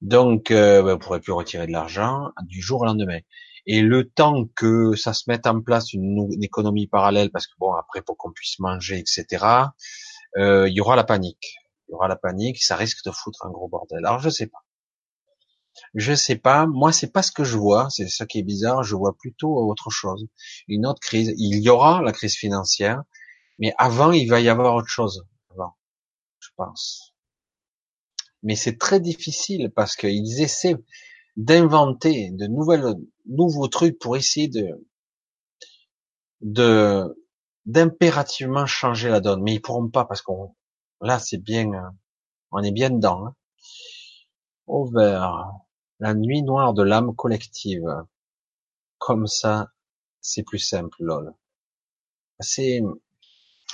Donc, 0.00 0.50
euh, 0.50 0.82
ben, 0.82 0.90
vous 0.90 0.90
ne 0.90 0.94
pourrez 0.96 1.20
plus 1.20 1.32
retirer 1.32 1.66
de 1.66 1.72
l'argent 1.72 2.30
du 2.44 2.60
jour 2.60 2.82
au 2.82 2.84
lendemain. 2.84 3.18
Et 3.66 3.82
le 3.82 4.08
temps 4.08 4.44
que 4.54 4.94
ça 4.94 5.12
se 5.12 5.24
mette 5.28 5.46
en 5.46 5.60
place 5.60 5.92
une, 5.92 6.28
économie 6.42 6.86
parallèle, 6.86 7.30
parce 7.30 7.46
que 7.46 7.54
bon, 7.58 7.72
après 7.74 8.02
pour 8.02 8.16
qu'on 8.16 8.30
puisse 8.32 8.58
manger, 8.60 8.98
etc., 8.98 9.44
euh, 10.36 10.68
il 10.68 10.74
y 10.74 10.80
aura 10.80 10.94
la 10.96 11.04
panique. 11.04 11.56
Il 11.88 11.92
y 11.92 11.94
aura 11.94 12.08
la 12.08 12.16
panique, 12.16 12.62
ça 12.62 12.76
risque 12.76 13.04
de 13.04 13.10
foutre 13.10 13.46
un 13.46 13.50
gros 13.50 13.68
bordel. 13.68 14.04
Alors 14.04 14.20
je 14.20 14.30
sais 14.30 14.46
pas. 14.46 14.64
Je 15.94 16.14
sais 16.14 16.36
pas. 16.36 16.66
Moi, 16.66 16.92
c'est 16.92 17.12
pas 17.12 17.22
ce 17.22 17.32
que 17.32 17.44
je 17.44 17.56
vois. 17.56 17.88
C'est 17.90 18.08
ça 18.08 18.26
qui 18.26 18.38
est 18.38 18.42
bizarre. 18.42 18.82
Je 18.82 18.94
vois 18.96 19.16
plutôt 19.16 19.56
autre 19.68 19.90
chose. 19.90 20.26
Une 20.68 20.86
autre 20.86 21.00
crise. 21.00 21.34
Il 21.38 21.62
y 21.62 21.68
aura 21.68 22.02
la 22.02 22.12
crise 22.12 22.34
financière, 22.36 23.02
mais 23.58 23.74
avant, 23.78 24.12
il 24.12 24.28
va 24.28 24.40
y 24.40 24.48
avoir 24.48 24.74
autre 24.74 24.88
chose. 24.88 25.26
Avant, 25.50 25.76
je 26.38 26.48
pense. 26.56 27.14
Mais 28.42 28.56
c'est 28.56 28.78
très 28.78 29.00
difficile 29.00 29.72
parce 29.74 29.96
qu'ils 29.96 30.40
essaient 30.40 30.76
d'inventer 31.36 32.30
de 32.32 32.46
nouvelles, 32.46 32.94
nouveaux 33.26 33.68
trucs 33.68 33.98
pour 33.98 34.16
essayer 34.16 34.48
de, 34.48 34.86
de, 36.40 37.04
d'impérativement 37.66 38.66
changer 38.66 39.08
la 39.08 39.20
donne. 39.20 39.42
Mais 39.42 39.54
ils 39.54 39.60
pourront 39.60 39.88
pas 39.88 40.04
parce 40.04 40.22
qu'on, 40.22 40.54
là, 41.00 41.18
c'est 41.18 41.38
bien, 41.38 41.70
on 42.52 42.62
est 42.62 42.72
bien 42.72 42.90
dedans. 42.90 43.26
Hein. 43.26 43.34
Over, 44.66 45.28
la 46.00 46.14
nuit 46.14 46.42
noire 46.42 46.74
de 46.74 46.82
l'âme 46.82 47.14
collective. 47.14 47.86
Comme 48.98 49.26
ça, 49.26 49.68
c'est 50.20 50.42
plus 50.42 50.58
simple, 50.58 50.96
lol. 51.02 51.34
C'est, 52.40 52.82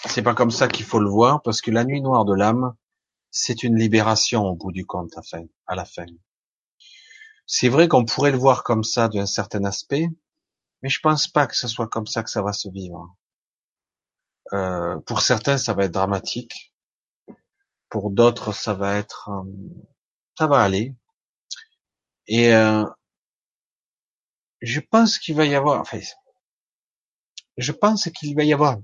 c'est 0.06 0.22
pas 0.22 0.34
comme 0.34 0.50
ça 0.50 0.68
qu'il 0.68 0.84
faut 0.84 1.00
le 1.00 1.08
voir 1.08 1.42
parce 1.42 1.60
que 1.60 1.70
la 1.70 1.84
nuit 1.84 2.02
noire 2.02 2.24
de 2.24 2.34
l'âme, 2.34 2.74
c'est 3.30 3.62
une 3.62 3.76
libération 3.76 4.44
au 4.44 4.54
bout 4.54 4.72
du 4.72 4.84
compte, 4.84 5.12
à 5.66 5.74
la 5.74 5.84
fin. 5.84 6.06
C'est 7.46 7.68
vrai 7.68 7.88
qu'on 7.88 8.04
pourrait 8.04 8.30
le 8.30 8.38
voir 8.38 8.62
comme 8.62 8.84
ça 8.84 9.08
d'un 9.08 9.26
certain 9.26 9.64
aspect, 9.64 10.08
mais 10.82 10.88
je 10.88 11.00
pense 11.00 11.28
pas 11.28 11.46
que 11.46 11.56
ce 11.56 11.68
soit 11.68 11.88
comme 11.88 12.06
ça 12.06 12.22
que 12.22 12.30
ça 12.30 12.42
va 12.42 12.52
se 12.52 12.68
vivre. 12.68 13.16
Euh, 14.52 14.98
pour 15.00 15.22
certains, 15.22 15.56
ça 15.56 15.72
va 15.72 15.84
être 15.84 15.92
dramatique. 15.92 16.71
Pour 17.92 18.10
d'autres, 18.10 18.52
ça 18.54 18.72
va 18.72 18.96
être, 18.96 19.28
euh, 19.28 19.44
ça 20.38 20.46
va 20.46 20.62
aller. 20.62 20.96
Et 22.26 22.54
euh, 22.54 22.86
je 24.62 24.80
pense 24.80 25.18
qu'il 25.18 25.34
va 25.36 25.44
y 25.44 25.54
avoir, 25.54 25.78
enfin, 25.82 26.00
je 27.58 27.70
pense 27.70 28.08
qu'il 28.08 28.34
va 28.34 28.44
y 28.44 28.54
avoir 28.54 28.78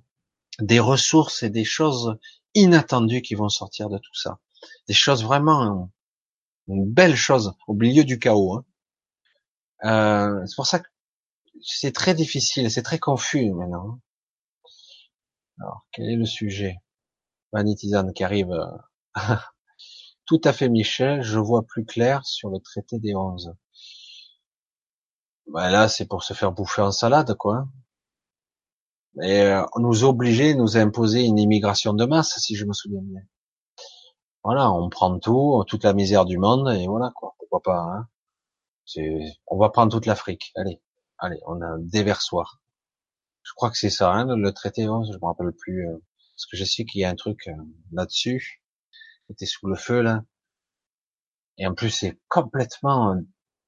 des 0.58 0.78
ressources 0.78 1.42
et 1.42 1.48
des 1.48 1.64
choses 1.64 2.18
inattendues 2.52 3.22
qui 3.22 3.34
vont 3.34 3.48
sortir 3.48 3.88
de 3.88 3.96
tout 3.96 4.14
ça. 4.14 4.40
Des 4.88 4.92
choses 4.92 5.24
vraiment, 5.24 5.90
une 6.66 6.84
belle 6.84 7.16
chose 7.16 7.54
au 7.66 7.72
milieu 7.72 8.04
du 8.04 8.18
chaos. 8.18 8.56
Hein. 8.56 8.64
Euh, 9.84 10.46
c'est 10.46 10.56
pour 10.56 10.66
ça 10.66 10.80
que 10.80 10.88
c'est 11.62 11.94
très 11.94 12.12
difficile, 12.12 12.70
c'est 12.70 12.82
très 12.82 12.98
confus 12.98 13.54
maintenant. 13.54 14.00
Alors, 15.60 15.86
quel 15.92 16.10
est 16.10 16.16
le 16.16 16.26
sujet? 16.26 16.76
Vanitizan 17.54 18.12
qui 18.12 18.22
arrive. 18.22 18.54
Tout 20.26 20.40
à 20.44 20.52
fait, 20.52 20.68
Michel. 20.68 21.22
Je 21.22 21.38
vois 21.38 21.62
plus 21.62 21.84
clair 21.84 22.24
sur 22.26 22.50
le 22.50 22.58
traité 22.60 22.98
des 22.98 23.14
onze. 23.14 23.54
Ben 25.46 25.70
là, 25.70 25.88
c'est 25.88 26.06
pour 26.06 26.22
se 26.22 26.34
faire 26.34 26.52
bouffer 26.52 26.82
en 26.82 26.92
salade, 26.92 27.34
quoi. 27.34 27.66
Et 29.22 29.40
euh, 29.42 29.64
nous 29.76 30.04
obliger, 30.04 30.54
nous 30.54 30.76
imposer 30.76 31.24
une 31.24 31.38
immigration 31.38 31.92
de 31.94 32.04
masse, 32.04 32.38
si 32.38 32.54
je 32.56 32.64
me 32.66 32.72
souviens 32.72 33.02
bien. 33.02 33.22
Voilà, 34.44 34.70
on 34.72 34.88
prend 34.88 35.18
tout, 35.18 35.64
toute 35.66 35.84
la 35.84 35.92
misère 35.92 36.24
du 36.24 36.38
monde, 36.38 36.70
et 36.70 36.86
voilà, 36.86 37.10
quoi. 37.14 37.34
Pourquoi 37.38 37.62
pas, 37.62 37.78
hein. 37.80 38.08
On 39.46 39.58
va 39.58 39.68
prendre 39.70 39.92
toute 39.92 40.06
l'Afrique. 40.06 40.52
Allez, 40.56 40.80
allez, 41.18 41.38
on 41.46 41.60
a 41.60 41.66
un 41.66 41.78
déversoir. 41.78 42.60
Je 43.42 43.52
crois 43.54 43.70
que 43.70 43.78
c'est 43.78 43.90
ça, 43.90 44.12
hein, 44.12 44.36
le 44.36 44.52
traité 44.52 44.88
11, 44.88 45.10
je 45.12 45.18
me 45.18 45.24
rappelle 45.24 45.52
plus, 45.52 45.88
euh, 45.88 45.96
parce 46.34 46.46
que 46.46 46.56
je 46.56 46.64
sais 46.64 46.84
qu'il 46.84 47.00
y 47.00 47.04
a 47.04 47.10
un 47.10 47.14
truc 47.14 47.48
euh, 47.48 47.52
là-dessus, 47.92 48.57
était 49.30 49.46
sous 49.46 49.66
le 49.66 49.76
feu, 49.76 50.02
là. 50.02 50.24
Et 51.58 51.66
en 51.66 51.74
plus, 51.74 51.90
c'est 51.90 52.18
complètement 52.28 53.16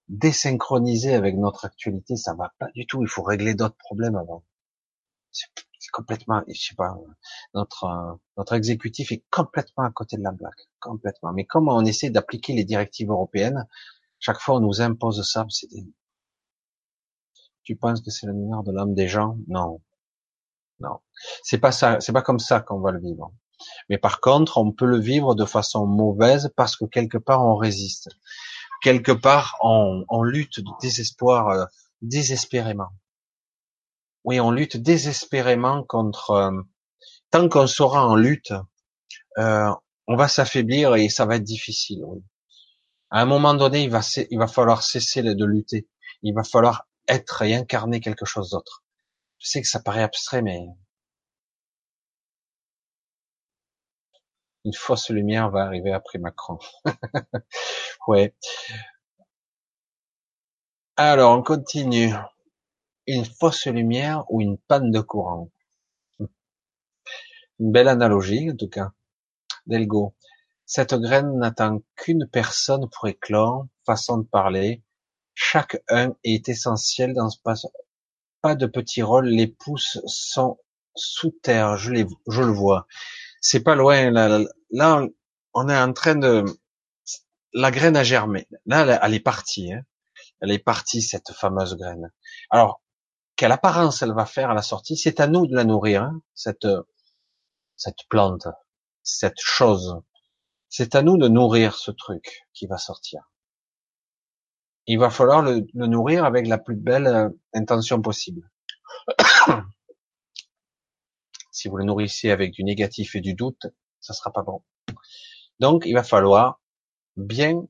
désynchronisé 0.09 1.15
avec 1.15 1.37
notre 1.37 1.65
actualité, 1.65 2.17
ça 2.17 2.35
va 2.35 2.53
pas 2.59 2.69
du 2.75 2.87
tout. 2.87 3.03
Il 3.03 3.09
faut 3.09 3.23
régler 3.23 3.55
d'autres 3.55 3.77
problèmes 3.79 4.17
avant. 4.17 4.45
C'est 5.33 5.47
complètement, 5.93 6.43
je 6.49 6.61
sais 6.61 6.75
pas, 6.75 6.97
notre 7.55 8.19
notre 8.37 8.53
exécutif 8.55 9.13
est 9.13 9.25
complètement 9.31 9.85
à 9.85 9.91
côté 9.91 10.17
de 10.17 10.23
la 10.23 10.33
blague, 10.33 10.53
complètement. 10.81 11.33
Mais 11.33 11.47
comme 11.47 11.69
on 11.69 11.85
essaie 11.85 12.11
d'appliquer 12.11 12.53
les 12.55 12.65
directives 12.65 13.11
européennes, 13.11 13.67
chaque 14.19 14.41
fois 14.41 14.57
on 14.57 14.61
nous 14.61 14.81
impose 14.83 15.23
ça, 15.29 15.47
c'est 15.49 15.69
Tu 17.63 17.77
penses 17.77 18.01
que 18.03 18.11
c'est 18.11 18.27
la 18.27 18.33
lumière 18.33 18.63
de 18.63 18.73
l'âme 18.73 18.95
des 18.95 19.09
gens? 19.09 19.39
Non, 19.49 19.81
non, 20.81 21.01
c'est 21.43 21.59
pas 21.59 21.73
ça, 21.73 22.01
c'est 22.01 22.13
pas 22.13 22.23
comme 22.23 22.41
ça 22.41 22.61
qu'on 22.61 22.81
va 22.81 22.91
le 22.93 23.01
vivre. 23.01 23.33
Mais 23.89 23.99
par 23.99 24.21
contre, 24.21 24.59
on 24.59 24.73
peut 24.73 24.87
le 24.87 24.99
vivre 24.99 25.35
de 25.35 25.45
façon 25.45 25.87
mauvaise 25.87 26.53
parce 26.57 26.77
que 26.77 26.85
quelque 26.85 27.19
part 27.19 27.45
on 27.45 27.57
résiste 27.57 28.09
quelque 28.81 29.13
part 29.13 29.57
on, 29.63 30.23
lutte 30.23 30.61
de 30.61 30.71
désespoir, 30.81 31.49
euh, 31.49 31.65
désespérément. 32.03 32.91
Oui, 34.25 34.41
on 34.41 34.51
lutte 34.51 34.77
désespérément 34.77 35.83
contre. 35.85 36.31
Euh, 36.31 36.63
tant 37.31 37.49
qu'on 37.49 37.67
sera 37.67 38.07
en 38.07 38.17
lutte, 38.17 38.53
euh, 39.39 39.71
on 40.09 40.17
va 40.17 40.29
s'affaiblir 40.29 40.97
et 40.97 41.09
ça 41.09 41.27
va 41.27 41.37
être 41.37 41.45
difficile. 41.45 42.05
À 43.11 43.23
un 43.23 43.25
moment 43.25 43.55
donné, 43.55 43.85
il 43.85 43.91
va, 43.91 44.01
il 44.31 44.39
va 44.39 44.47
falloir 44.47 44.83
cesser 44.83 45.23
de 45.23 45.45
lutter. 45.45 45.89
Il 46.23 46.35
va 46.35 46.45
falloir 46.45 46.87
être 47.09 47.43
et 47.43 47.55
incarner 47.55 48.01
quelque 48.01 48.25
chose 48.25 48.51
d'autre. 48.51 48.85
Je 49.39 49.49
sais 49.49 49.63
que 49.63 49.69
ça 49.69 49.81
paraît 49.81 50.03
abstrait, 50.03 50.43
mais 50.43 50.67
une 54.65 54.75
fausse 54.75 55.11
lumière 55.11 55.51
va 55.51 55.65
arriver 55.65 55.93
après 55.93 56.19
Macron. 56.19 56.59
ouais. 58.09 58.35
Alors, 60.97 61.39
on 61.39 61.43
continue. 61.43 62.13
Une 63.07 63.25
fausse 63.25 63.67
lumière 63.67 64.25
ou 64.29 64.41
une 64.41 64.59
panne 64.59 64.91
de 64.91 65.01
courant? 65.01 65.51
Une 67.59 67.73
belle 67.73 67.89
analogie, 67.89 68.51
en 68.51 68.57
tout 68.57 68.69
cas. 68.69 68.93
Delgo. 69.67 70.15
Cette 70.67 70.95
graine 70.95 71.39
n'attend 71.39 71.81
qu'une 71.97 72.29
personne 72.29 72.89
pour 72.91 73.09
éclore, 73.09 73.67
façon 73.85 74.19
de 74.19 74.27
parler. 74.27 74.83
Chaque 75.35 75.83
un 75.89 76.15
est 76.23 76.49
essentiel 76.49 77.15
dans 77.15 77.31
ce 77.31 77.41
passage. 77.41 77.71
Pas 78.43 78.55
de 78.55 78.67
petit 78.67 79.03
rôle, 79.03 79.27
les 79.27 79.49
pousses 79.49 79.99
sont 80.07 80.59
sous 80.95 81.31
terre, 81.31 81.77
je 81.77 81.93
le 81.93 82.53
vois 82.53 82.87
c'est 83.41 83.63
pas 83.63 83.75
loin. 83.75 84.11
Là, 84.71 85.07
on 85.55 85.69
est 85.69 85.79
en 85.79 85.93
train 85.93 86.15
de, 86.15 86.45
la 87.53 87.71
graine 87.71 87.97
a 87.97 88.05
germé. 88.05 88.47
Là, 88.67 89.01
elle 89.03 89.15
est 89.15 89.21
partie. 89.21 89.73
Hein. 89.73 89.83
Elle 90.41 90.53
est 90.53 90.59
partie 90.59 91.03
cette 91.03 91.33
fameuse 91.33 91.77
graine. 91.77 92.11
Alors, 92.51 92.83
quelle 93.37 93.53
apparence 93.53 94.03
elle 94.03 94.13
va 94.13 94.27
faire 94.27 94.51
à 94.51 94.55
la 94.55 94.63
sortie? 94.63 94.97
C'est 94.97 95.21
à 95.21 95.27
nous 95.27 95.47
de 95.47 95.55
la 95.55 95.65
nourrir, 95.65 96.03
hein, 96.03 96.21
cette 96.35 96.67
cette 97.81 98.07
plante, 98.11 98.47
cette 99.03 99.41
chose. 99.41 100.03
C'est 100.69 100.95
à 100.95 101.03
nous 101.03 101.17
de 101.17 101.29
nourrir 101.29 101.75
ce 101.75 101.91
truc 101.91 102.43
qui 102.53 102.67
va 102.67 102.77
sortir. 102.77 103.23
Il 104.87 104.99
va 104.99 105.09
falloir 105.09 105.43
le, 105.43 105.67
le 105.73 105.87
nourrir 105.87 106.25
avec 106.25 106.47
la 106.47 106.59
plus 106.59 106.77
belle 106.77 107.07
euh, 107.07 107.29
intention 107.55 108.03
possible. 108.03 108.51
Si 111.61 111.69
vous 111.69 111.77
le 111.77 111.85
nourrissez 111.85 112.31
avec 112.31 112.53
du 112.53 112.65
négatif 112.65 113.17
et 113.17 113.21
du 113.21 113.35
doute, 113.35 113.67
ça 114.01 114.15
sera 114.15 114.33
pas 114.33 114.43
bon. 114.43 114.65
Donc, 115.59 115.83
il 115.85 115.93
va 115.93 116.03
falloir 116.03 116.59
bien, 117.19 117.67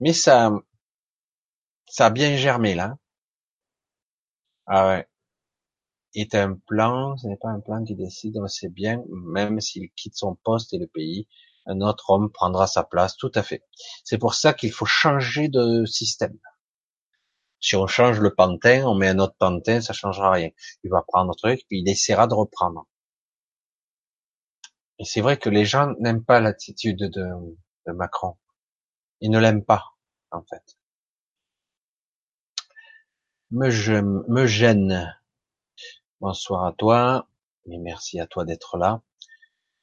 mais 0.00 0.12
ça, 0.12 0.50
ça 1.86 2.06
a 2.06 2.10
bien 2.10 2.36
germé 2.36 2.74
là. 2.74 2.98
Ah 4.66 4.88
ouais. 4.88 5.08
Est 6.14 6.34
un 6.34 6.54
plan, 6.54 7.16
ce 7.16 7.28
n'est 7.28 7.36
pas 7.36 7.50
un 7.50 7.60
plan 7.60 7.84
qui 7.84 7.94
décide, 7.94 8.40
c'est 8.48 8.72
bien, 8.72 9.04
même 9.08 9.60
s'il 9.60 9.88
quitte 9.92 10.16
son 10.16 10.34
poste 10.34 10.74
et 10.74 10.78
le 10.78 10.88
pays, 10.88 11.28
un 11.66 11.82
autre 11.82 12.10
homme 12.10 12.32
prendra 12.32 12.66
sa 12.66 12.82
place, 12.82 13.16
tout 13.16 13.30
à 13.36 13.44
fait. 13.44 13.62
C'est 14.02 14.18
pour 14.18 14.34
ça 14.34 14.52
qu'il 14.52 14.72
faut 14.72 14.84
changer 14.84 15.48
de 15.48 15.84
système. 15.84 16.36
Si 17.60 17.76
on 17.76 17.86
change 17.86 18.18
le 18.18 18.34
pantin, 18.34 18.84
on 18.84 18.96
met 18.96 19.06
un 19.06 19.20
autre 19.20 19.36
pantin, 19.38 19.80
ça 19.80 19.92
changera 19.92 20.32
rien. 20.32 20.50
Il 20.82 20.90
va 20.90 21.04
prendre 21.06 21.30
un 21.30 21.34
truc, 21.34 21.60
puis 21.68 21.82
il 21.82 21.88
essaiera 21.88 22.26
de 22.26 22.34
reprendre. 22.34 22.88
Et 24.98 25.04
c'est 25.04 25.20
vrai 25.20 25.38
que 25.38 25.50
les 25.50 25.64
gens 25.64 25.94
n'aiment 26.00 26.24
pas 26.24 26.40
l'attitude 26.40 26.98
de, 26.98 27.92
Macron. 27.92 28.36
Ils 29.20 29.30
ne 29.30 29.38
l'aiment 29.38 29.64
pas, 29.64 29.84
en 30.30 30.42
fait. 30.42 30.76
Me, 33.50 33.70
me 34.28 34.46
gêne. 34.46 35.16
Bonsoir 36.20 36.64
à 36.64 36.72
toi, 36.72 37.28
mais 37.66 37.78
merci 37.78 38.18
à 38.20 38.26
toi 38.26 38.44
d'être 38.44 38.78
là. 38.78 39.02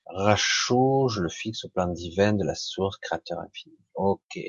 Rachou, 0.05 1.07
je 1.09 1.21
le 1.21 1.29
fixe 1.29 1.63
au 1.65 1.69
plan 1.69 1.87
divin 1.87 2.33
de 2.33 2.43
la 2.43 2.55
source 2.55 2.97
créateur 2.97 3.39
infini. 3.39 3.77
Ok. 3.95 4.39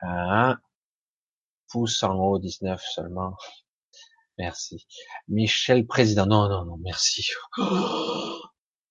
Ah. 0.00 0.58
Pouce 1.68 2.02
en 2.02 2.16
haut, 2.16 2.38
19 2.38 2.82
seulement. 2.82 3.36
Merci. 4.38 4.86
Michel 5.28 5.86
Président. 5.86 6.26
Non, 6.26 6.48
non, 6.48 6.64
non, 6.64 6.78
merci. 6.78 7.30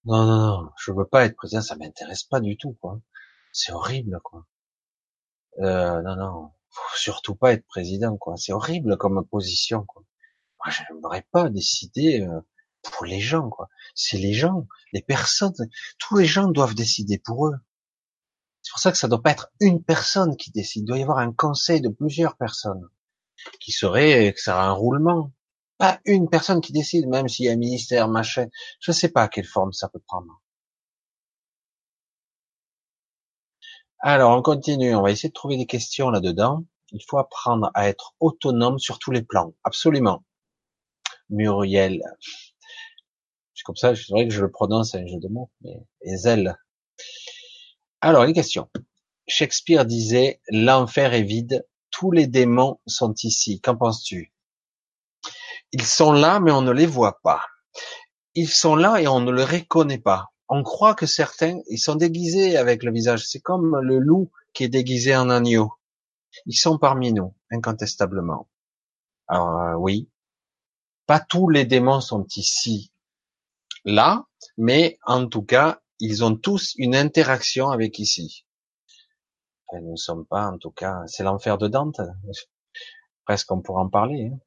Non, 0.10 0.26
non, 0.26 0.64
non, 0.64 0.72
je 0.76 0.92
veux 0.92 1.06
pas 1.06 1.26
être 1.26 1.36
président, 1.36 1.62
ça 1.62 1.76
m'intéresse 1.76 2.24
pas 2.24 2.40
du 2.40 2.58
tout, 2.58 2.74
quoi. 2.82 3.00
C'est 3.54 3.72
horrible, 3.72 4.20
quoi. 4.24 4.44
Euh, 5.60 6.02
non, 6.02 6.16
non, 6.16 6.52
surtout 6.96 7.36
pas 7.36 7.54
être 7.54 7.68
président, 7.68 8.18
quoi. 8.18 8.36
C'est 8.36 8.52
horrible 8.52 8.98
comme 8.98 9.24
position, 9.28 9.86
quoi. 9.86 10.04
Moi, 10.66 10.74
j'aimerais 10.74 11.28
pas 11.32 11.50
décider 11.50 12.22
euh, 12.22 12.42
pour 12.82 13.06
les 13.06 13.20
gens, 13.20 13.50
quoi. 13.52 13.70
C'est 13.94 14.18
les 14.18 14.34
gens, 14.34 14.68
les 14.94 15.04
personnes, 15.04 15.54
tous 16.00 16.18
les 16.18 16.26
gens 16.26 16.50
doivent 16.50 16.74
décider 16.74 17.20
pour 17.20 17.48
eux. 17.48 17.56
C'est 18.64 18.72
pour 18.72 18.80
ça 18.80 18.92
que 18.92 18.98
ça 18.98 19.08
doit 19.08 19.22
pas 19.22 19.32
être 19.32 19.52
une 19.60 19.84
personne 19.84 20.38
qui 20.38 20.50
décide. 20.50 20.84
Il 20.84 20.86
doit 20.88 20.98
y 20.98 21.04
avoir 21.04 21.20
un 21.20 21.34
conseil 21.34 21.82
de 21.82 21.90
plusieurs 21.90 22.36
personnes 22.36 22.90
qui 23.60 23.72
serait, 23.72 24.34
que 24.34 24.42
ça 24.42 24.60
a 24.60 24.66
un 24.66 24.72
roulement 24.72 25.34
pas 25.80 26.00
une 26.06 26.30
personne 26.30 26.62
qui 26.62 26.74
décide, 26.74 27.08
même 27.08 27.28
s'il 27.30 27.46
y 27.46 27.50
a 27.50 27.54
un 27.54 27.56
ministère, 27.56 28.10
machin. 28.10 28.48
Je 28.82 28.92
ne 28.92 28.96
sais 28.96 29.10
pas 29.10 29.30
quelle 29.30 29.46
forme 29.48 29.72
ça 29.72 29.88
peut 29.90 30.02
prendre. 30.06 30.42
Alors, 34.00 34.38
on 34.38 34.42
continue. 34.42 34.94
On 34.94 35.02
va 35.02 35.12
essayer 35.12 35.30
de 35.30 35.34
trouver 35.34 35.58
des 35.58 35.66
questions 35.66 36.10
là-dedans. 36.10 36.66
Il 36.92 37.02
faut 37.08 37.18
apprendre 37.18 37.72
à 37.74 37.88
être 37.88 38.14
autonome 38.20 38.78
sur 38.78 39.00
tous 39.00 39.12
les 39.12 39.22
plans. 39.22 39.54
Absolument. 39.64 40.24
Muriel. 41.30 42.02
C'est 43.56 43.64
comme 43.64 43.76
ça, 43.78 43.96
c'est 43.96 44.12
vrai 44.12 44.28
que 44.28 44.34
je 44.34 44.42
le 44.42 44.52
prononce, 44.52 44.96
un 44.96 45.06
jeu 45.08 45.20
de 45.20 45.28
mots, 45.30 45.50
mais 45.62 45.82
Ezel. 46.02 46.58
Alors, 48.02 48.24
une 48.24 48.34
question. 48.34 48.70
Shakespeare 49.28 49.86
disait, 49.86 50.42
l'enfer 50.50 51.14
est 51.14 51.24
vide, 51.24 51.66
tous 51.90 52.12
les 52.12 52.28
démons 52.28 52.80
sont 52.86 53.14
ici. 53.24 53.62
Qu'en 53.62 53.78
penses-tu? 53.78 54.34
Ils 55.72 55.86
sont 55.86 56.12
là, 56.12 56.40
mais 56.40 56.52
on 56.52 56.62
ne 56.62 56.72
les 56.72 56.86
voit 56.86 57.20
pas. 57.22 57.46
Ils 58.36 58.50
sont 58.50 58.76
là 58.76 59.02
et 59.02 59.08
on 59.08 59.20
ne 59.20 59.32
les 59.32 59.46
reconnaît 59.46 60.00
pas. 60.00 60.28
On 60.48 60.64
croit 60.64 60.96
que 60.96 61.06
certains, 61.06 61.60
ils 61.70 61.78
sont 61.78 61.96
déguisés 61.96 62.58
avec 62.58 62.84
le 62.84 62.92
visage. 62.92 63.26
C'est 63.28 63.40
comme 63.40 63.80
le 63.82 64.00
loup 64.00 64.32
qui 64.54 64.64
est 64.64 64.70
déguisé 64.70 65.16
en 65.16 65.30
agneau. 65.30 65.72
Ils 66.46 66.56
sont 66.56 66.78
parmi 66.78 67.14
nous, 67.14 67.36
incontestablement. 67.52 68.50
Alors 69.28 69.62
euh, 69.62 69.76
oui, 69.76 70.10
pas 71.06 71.20
tous 71.20 71.50
les 71.50 71.66
démons 71.66 72.02
sont 72.02 72.26
ici, 72.36 72.92
là, 73.86 74.26
mais 74.58 74.98
en 75.06 75.28
tout 75.28 75.44
cas, 75.44 75.82
ils 76.00 76.24
ont 76.24 76.36
tous 76.36 76.74
une 76.78 76.96
interaction 76.96 77.70
avec 77.70 78.00
ici. 78.00 78.46
nous 79.74 79.92
ne 79.92 79.96
sommes 79.96 80.26
pas, 80.26 80.48
en 80.48 80.58
tout 80.58 80.72
cas, 80.72 81.02
c'est 81.08 81.24
l'enfer 81.24 81.58
de 81.58 81.68
Dante. 81.68 82.02
Presque 83.26 83.52
on 83.52 83.62
pourra 83.62 83.82
en 83.82 83.90
parler. 83.90 84.32
Hein. 84.34 84.40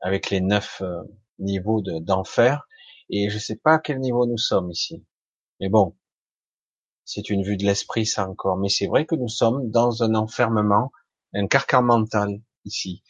Avec 0.00 0.30
les 0.30 0.40
neuf 0.40 0.80
euh, 0.82 1.02
niveaux 1.38 1.82
d'enfer. 1.82 2.66
et 3.10 3.30
je 3.30 3.38
sais 3.38 3.56
pas 3.56 3.74
à 3.74 3.78
quel 3.78 4.00
niveau 4.00 4.26
nous 4.26 4.38
sommes 4.38 4.70
ici. 4.70 5.04
Mais 5.60 5.68
bon, 5.68 5.96
c'est 7.04 7.30
une 7.30 7.42
vue 7.42 7.56
de 7.56 7.64
l'esprit, 7.64 8.06
ça 8.06 8.28
encore. 8.28 8.58
Mais 8.58 8.68
c'est 8.68 8.86
vrai 8.86 9.06
que 9.06 9.14
nous 9.14 9.28
sommes 9.28 9.70
dans 9.70 10.02
un 10.02 10.14
enfermement, 10.14 10.92
un 11.34 11.46
carcan 11.46 11.82
mental 11.82 12.40
ici. 12.64 13.02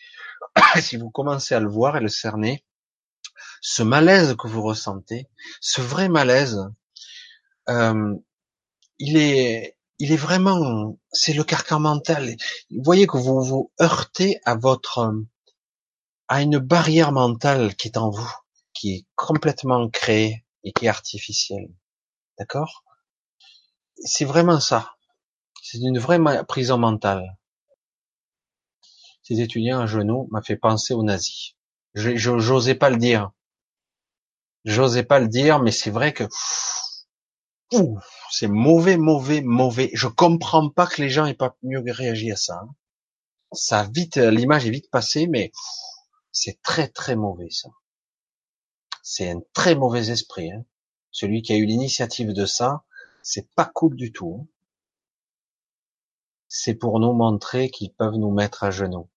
si 0.81 0.97
vous 0.97 1.10
commencez 1.10 1.55
à 1.55 1.60
le 1.60 1.69
voir 1.69 1.97
et 1.97 2.01
le 2.01 2.09
cerner, 2.09 2.65
ce 3.60 3.82
malaise 3.82 4.36
que 4.36 4.47
vous 4.47 4.62
ressentez, 4.62 5.28
ce 5.60 5.81
vrai 5.81 6.09
malaise, 6.09 6.60
euh, 7.69 8.15
il 8.98 9.16
est, 9.16 9.77
il 9.98 10.12
est 10.12 10.16
vraiment, 10.16 10.98
c'est 11.10 11.32
le 11.35 11.44
carcan 11.44 11.81
mental. 11.81 12.36
Vous 12.70 12.82
voyez 12.85 13.06
que 13.06 13.16
vous 13.16 13.43
vous 13.43 13.73
heurtez 13.81 14.40
à 14.44 14.55
votre, 14.55 15.12
à 16.28 16.42
une 16.42 16.59
barrière 16.59 17.12
mentale 17.12 17.74
qui 17.74 17.88
est 17.88 17.96
en 17.96 18.10
vous, 18.10 18.32
qui 18.74 18.94
est 18.94 19.06
complètement 19.16 19.88
créée 19.88 20.44
et 20.62 20.72
qui 20.72 20.86
est 20.86 20.88
artificielle. 20.88 21.70
D'accord? 22.38 22.84
C'est 24.05 24.24
vraiment 24.24 24.60
ça. 24.60 24.94
C'est 25.62 25.78
une 25.78 25.98
vraie 25.98 26.20
prison 26.46 26.78
mentale. 26.78 27.36
Ces 29.22 29.40
étudiants 29.40 29.80
à 29.80 29.86
genoux 29.86 30.28
m'a 30.30 30.42
fait 30.42 30.56
penser 30.56 30.94
aux 30.94 31.02
nazis. 31.02 31.55
Je, 31.94 32.16
j'osais 32.16 32.74
pas 32.74 32.90
le 32.90 32.96
dire. 32.96 33.30
J'osais 34.64 35.02
pas 35.02 35.18
le 35.18 35.28
dire, 35.28 35.60
mais 35.60 35.72
c'est 35.72 35.90
vrai 35.90 36.12
que 36.12 36.24
c'est 38.30 38.48
mauvais, 38.48 38.96
mauvais, 38.96 39.42
mauvais. 39.42 39.90
Je 39.94 40.06
comprends 40.06 40.70
pas 40.70 40.86
que 40.86 41.02
les 41.02 41.10
gens 41.10 41.26
aient 41.26 41.34
pas 41.34 41.56
mieux 41.62 41.82
réagi 41.86 42.30
à 42.30 42.36
ça. 42.36 42.60
Hein. 42.62 42.68
Ça 43.52 43.88
vite, 43.92 44.16
l'image 44.16 44.66
est 44.66 44.70
vite 44.70 44.90
passée, 44.90 45.26
mais 45.26 45.52
c'est 46.39 46.62
très, 46.62 46.89
très 46.89 47.16
mauvais 47.16 47.51
ça. 47.51 47.69
C'est 49.02 49.31
un 49.31 49.40
très 49.55 49.74
mauvais 49.74 50.10
esprit. 50.10 50.52
Hein. 50.52 50.65
Celui 51.10 51.43
qui 51.43 51.52
a 51.52 51.56
eu 51.56 51.65
l'initiative 51.65 52.32
de 52.32 52.47
ça, 52.47 52.85
c'est 53.23 53.51
pas 53.55 53.65
cool 53.65 53.97
du 53.97 54.12
tout. 54.12 54.40
Hein. 54.40 54.47
C'est 56.47 56.74
pour 56.74 57.01
nous 57.01 57.12
montrer 57.12 57.70
qu'ils 57.70 57.93
peuvent 57.93 58.16
nous 58.16 58.31
mettre 58.31 58.62
à 58.62 58.70
genoux. 58.70 59.09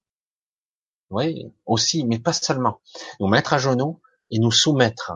Oui, 1.11 1.53
aussi, 1.65 2.06
mais 2.06 2.19
pas 2.19 2.34
seulement. 2.34 2.81
Nous 3.19 3.27
mettre 3.27 3.53
à 3.53 3.57
genoux 3.57 4.02
et 4.31 4.39
nous 4.39 4.52
soumettre. 4.52 5.14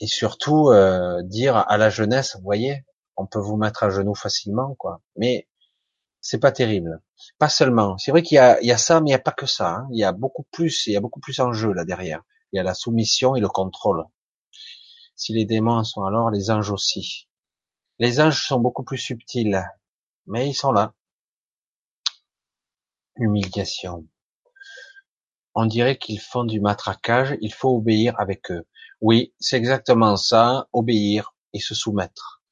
Et 0.00 0.06
surtout 0.06 0.70
euh, 0.70 1.22
dire 1.22 1.56
à 1.56 1.78
la 1.78 1.88
jeunesse, 1.88 2.36
vous 2.36 2.42
voyez, 2.42 2.84
on 3.16 3.26
peut 3.26 3.38
vous 3.38 3.56
mettre 3.56 3.84
à 3.84 3.90
genoux 3.90 4.14
facilement, 4.14 4.74
quoi. 4.74 5.00
Mais 5.16 5.48
c'est 6.24 6.38
pas 6.38 6.52
terrible. 6.52 7.02
Pas 7.38 7.50
seulement. 7.50 7.98
C'est 7.98 8.10
vrai 8.10 8.22
qu'il 8.22 8.36
y 8.36 8.38
a, 8.38 8.78
ça, 8.78 9.00
mais 9.00 9.10
il 9.10 9.12
n'y 9.12 9.14
a 9.14 9.18
pas 9.18 9.30
que 9.30 9.44
ça. 9.44 9.76
Hein. 9.76 9.88
Il 9.92 9.98
y 9.98 10.04
a 10.04 10.12
beaucoup 10.12 10.44
plus, 10.50 10.86
il 10.86 10.94
y 10.94 10.96
a 10.96 11.00
beaucoup 11.00 11.20
plus 11.20 11.38
en 11.38 11.52
jeu 11.52 11.72
là 11.74 11.84
derrière. 11.84 12.22
Il 12.50 12.56
y 12.56 12.58
a 12.58 12.62
la 12.62 12.72
soumission 12.72 13.36
et 13.36 13.40
le 13.40 13.48
contrôle. 13.48 14.04
Si 15.16 15.34
les 15.34 15.44
démons 15.44 15.84
sont 15.84 16.02
alors, 16.02 16.30
les 16.30 16.50
anges 16.50 16.70
aussi. 16.70 17.28
Les 17.98 18.20
anges 18.20 18.42
sont 18.42 18.58
beaucoup 18.58 18.84
plus 18.84 18.96
subtils, 18.96 19.62
mais 20.26 20.48
ils 20.48 20.54
sont 20.54 20.72
là. 20.72 20.94
Humiliation. 23.16 24.08
On 25.54 25.66
dirait 25.66 25.98
qu'ils 25.98 26.20
font 26.20 26.44
du 26.44 26.58
matraquage, 26.58 27.36
il 27.42 27.52
faut 27.52 27.76
obéir 27.76 28.18
avec 28.18 28.50
eux. 28.50 28.66
Oui, 29.02 29.34
c'est 29.38 29.58
exactement 29.58 30.16
ça, 30.16 30.68
obéir 30.72 31.34
et 31.52 31.60
se 31.60 31.74
soumettre. 31.74 32.43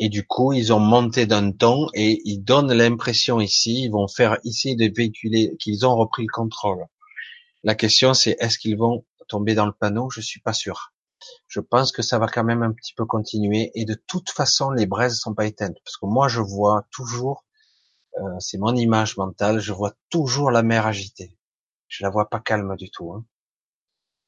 Et 0.00 0.08
du 0.08 0.26
coup, 0.26 0.52
ils 0.52 0.72
ont 0.72 0.80
monté 0.80 1.26
d'un 1.26 1.52
ton 1.52 1.86
et 1.94 2.20
ils 2.24 2.40
donnent 2.40 2.72
l'impression 2.72 3.40
ici, 3.40 3.84
ils 3.84 3.90
vont 3.90 4.08
faire 4.08 4.38
ici 4.42 4.74
de 4.74 4.90
véhiculer 4.92 5.56
qu'ils 5.60 5.86
ont 5.86 5.94
repris 5.94 6.22
le 6.22 6.32
contrôle. 6.32 6.84
La 7.62 7.76
question 7.76 8.14
c'est 8.14 8.36
est-ce 8.40 8.58
qu'ils 8.58 8.76
vont 8.76 9.04
tomber 9.28 9.54
dans 9.54 9.66
le 9.66 9.72
panneau? 9.72 10.10
Je 10.10 10.20
suis 10.20 10.40
pas 10.40 10.54
sûr. 10.54 10.92
Je 11.46 11.60
pense 11.60 11.92
que 11.92 12.02
ça 12.02 12.18
va 12.18 12.26
quand 12.26 12.44
même 12.44 12.64
un 12.64 12.72
petit 12.72 12.94
peu 12.94 13.04
continuer 13.04 13.70
et 13.74 13.84
de 13.84 13.94
toute 13.94 14.30
façon 14.30 14.70
les 14.70 14.86
braises 14.86 15.18
sont 15.20 15.34
pas 15.34 15.46
éteintes 15.46 15.76
parce 15.84 15.96
que 15.98 16.06
moi 16.06 16.26
je 16.26 16.40
vois 16.40 16.86
toujours, 16.90 17.44
euh, 18.18 18.22
c'est 18.40 18.58
mon 18.58 18.74
image 18.74 19.16
mentale, 19.18 19.60
je 19.60 19.72
vois 19.72 19.94
toujours 20.08 20.50
la 20.50 20.62
mer 20.62 20.86
agitée 20.86 21.36
je 21.90 22.04
la 22.04 22.10
vois 22.10 22.30
pas 22.30 22.40
calme 22.40 22.74
du 22.76 22.90
tout. 22.90 23.12
Hein. 23.12 23.26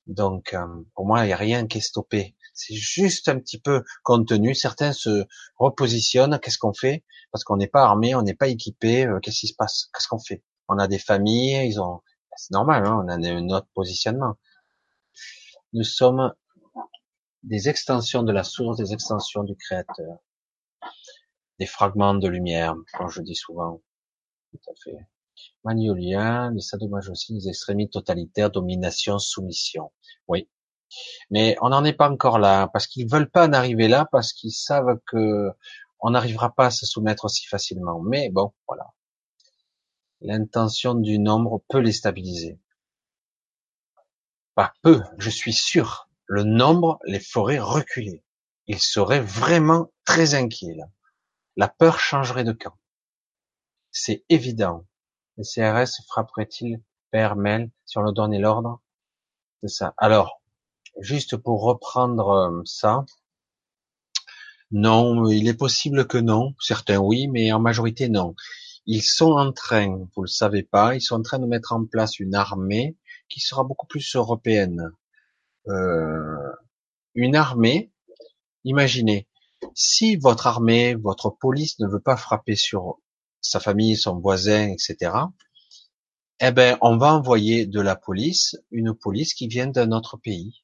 Donc, 0.07 0.53
euh, 0.53 0.67
pour 0.95 1.07
moi, 1.07 1.25
il 1.25 1.29
n'y 1.29 1.33
a 1.33 1.37
rien 1.37 1.67
qui 1.67 1.79
est 1.79 1.81
stoppé. 1.81 2.35
C'est 2.55 2.75
juste 2.75 3.29
un 3.29 3.39
petit 3.39 3.59
peu 3.59 3.83
contenu. 4.03 4.55
Certains 4.55 4.93
se 4.93 5.27
repositionnent. 5.57 6.39
Qu'est-ce 6.41 6.59
qu'on 6.59 6.75
fait? 6.75 7.05
Parce 7.31 7.45
qu'on 7.45 7.57
n'est 7.57 7.67
pas 7.67 7.83
armé, 7.83 8.15
on 8.15 8.23
n'est 8.23 8.35
pas 8.35 8.49
équipé. 8.49 9.07
Euh, 9.07 9.21
qu'est-ce 9.21 9.41
qui 9.41 9.49
se 9.49 9.55
passe? 9.55 9.89
Qu'est-ce 9.95 10.09
qu'on 10.09 10.19
fait? 10.19 10.43
On 10.69 10.79
a 10.79 10.89
des 10.89 10.99
familles, 10.99 11.67
ils 11.67 11.81
ont. 11.81 12.03
C'est 12.37 12.53
normal, 12.53 12.87
hein, 12.87 13.03
on 13.05 13.09
a 13.09 13.19
notre 13.19 13.69
positionnement. 13.75 14.37
Nous 15.75 15.85
sommes 15.85 16.33
des 17.43 17.69
extensions 17.69 18.23
de 18.23 18.33
la 18.33 18.45
source, 18.45 18.79
des 18.79 18.93
extensions 18.93 19.43
du 19.43 19.55
Créateur, 19.57 20.19
des 21.59 21.67
fragments 21.67 22.15
de 22.15 22.29
lumière, 22.29 22.75
comme 22.97 23.11
je 23.11 23.21
dis 23.21 23.35
souvent. 23.35 23.83
Tout 24.51 24.71
à 24.71 24.75
fait. 24.83 25.07
Magnolia, 25.65 26.51
les 26.51 26.61
sadomages 26.61 27.09
aussi, 27.09 27.35
les 27.35 27.49
extrémistes 27.49 27.93
totalitaires, 27.93 28.51
domination, 28.51 29.19
soumission. 29.19 29.93
Oui. 30.29 30.49
Mais 31.31 31.57
on 31.61 31.71
n'en 31.71 31.85
est 31.85 31.93
pas 31.93 32.11
encore 32.11 32.39
là, 32.39 32.69
parce 32.69 32.87
qu'ils 32.87 33.09
veulent 33.11 33.31
pas 33.31 33.49
en 33.49 33.53
arriver 33.53 33.89
là, 33.89 34.09
parce 34.13 34.33
qu'ils 34.33 34.53
savent 34.53 34.99
que 35.07 35.51
on 36.01 36.11
n'arrivera 36.11 36.53
pas 36.55 36.67
à 36.67 36.71
se 36.71 36.85
soumettre 36.85 37.25
aussi 37.25 37.47
facilement. 37.47 38.01
Mais 38.01 38.29
bon, 38.29 38.53
voilà. 38.67 38.91
L'intention 40.21 40.95
du 40.95 41.19
nombre 41.19 41.63
peut 41.69 41.79
les 41.79 41.93
stabiliser. 41.93 42.59
Pas 44.55 44.73
peu, 44.83 45.03
je 45.19 45.31
suis 45.31 45.53
sûr. 45.53 46.09
Le 46.27 46.45
nombre 46.45 46.99
les 47.05 47.21
ferait 47.21 47.59
reculer. 47.59 48.23
Ils 48.67 48.81
seraient 48.81 49.21
vraiment 49.21 49.93
très 50.05 50.35
inquiets 50.35 50.75
là. 50.75 50.87
La 51.57 51.69
peur 51.69 51.99
changerait 51.99 52.45
de 52.45 52.53
camp. 52.53 52.77
C'est 53.91 54.25
évident. 54.29 54.87
Le 55.37 55.45
CRS 55.45 56.03
frapperait-il 56.07 56.83
père 57.11 57.37
Mel 57.37 57.71
si 57.85 57.99
on 57.99 58.03
leur 58.03 58.13
donnait 58.13 58.39
l'ordre? 58.39 58.81
C'est 59.61 59.69
ça. 59.69 59.95
Alors, 59.97 60.42
juste 61.01 61.37
pour 61.37 61.63
reprendre 61.63 62.29
euh, 62.29 62.63
ça, 62.65 63.05
non, 64.73 65.29
il 65.29 65.49
est 65.49 65.55
possible 65.55 66.07
que 66.07 66.17
non. 66.17 66.55
Certains 66.59 66.99
oui, 66.99 67.29
mais 67.29 67.53
en 67.53 67.61
majorité 67.61 68.09
non. 68.09 68.35
Ils 68.87 69.03
sont 69.03 69.33
en 69.33 69.53
train, 69.53 70.09
vous 70.17 70.23
le 70.23 70.29
savez 70.29 70.63
pas, 70.63 70.95
ils 70.95 71.03
sont 71.03 71.17
en 71.17 71.23
train 71.23 71.39
de 71.39 71.47
mettre 71.47 71.73
en 71.73 71.85
place 71.85 72.19
une 72.19 72.35
armée 72.35 72.97
qui 73.29 73.41
sera 73.41 73.65
beaucoup 73.65 73.87
plus 73.87 74.17
européenne. 74.17 74.91
Euh, 75.69 76.53
une 77.15 77.37
armée, 77.37 77.93
imaginez, 78.65 79.29
si 79.75 80.17
votre 80.17 80.47
armée, 80.47 80.95
votre 80.95 81.31
police 81.31 81.79
ne 81.79 81.87
veut 81.87 82.01
pas 82.01 82.17
frapper 82.17 82.57
sur 82.57 82.99
sa 83.43 83.61
famille, 83.61 83.97
son 83.97 84.19
voisin, 84.21 84.69
etc. 84.71 85.13
Eh 86.41 86.51
ben, 86.51 86.79
on 86.81 86.97
va 86.97 87.13
envoyer 87.13 87.67
de 87.67 87.81
la 87.81 87.95
police, 87.95 88.57
une 88.71 88.95
police 88.95 89.35
qui 89.35 89.49
vient 89.49 89.67
d'un 89.67 89.93
autre 89.93 90.17
pays, 90.17 90.62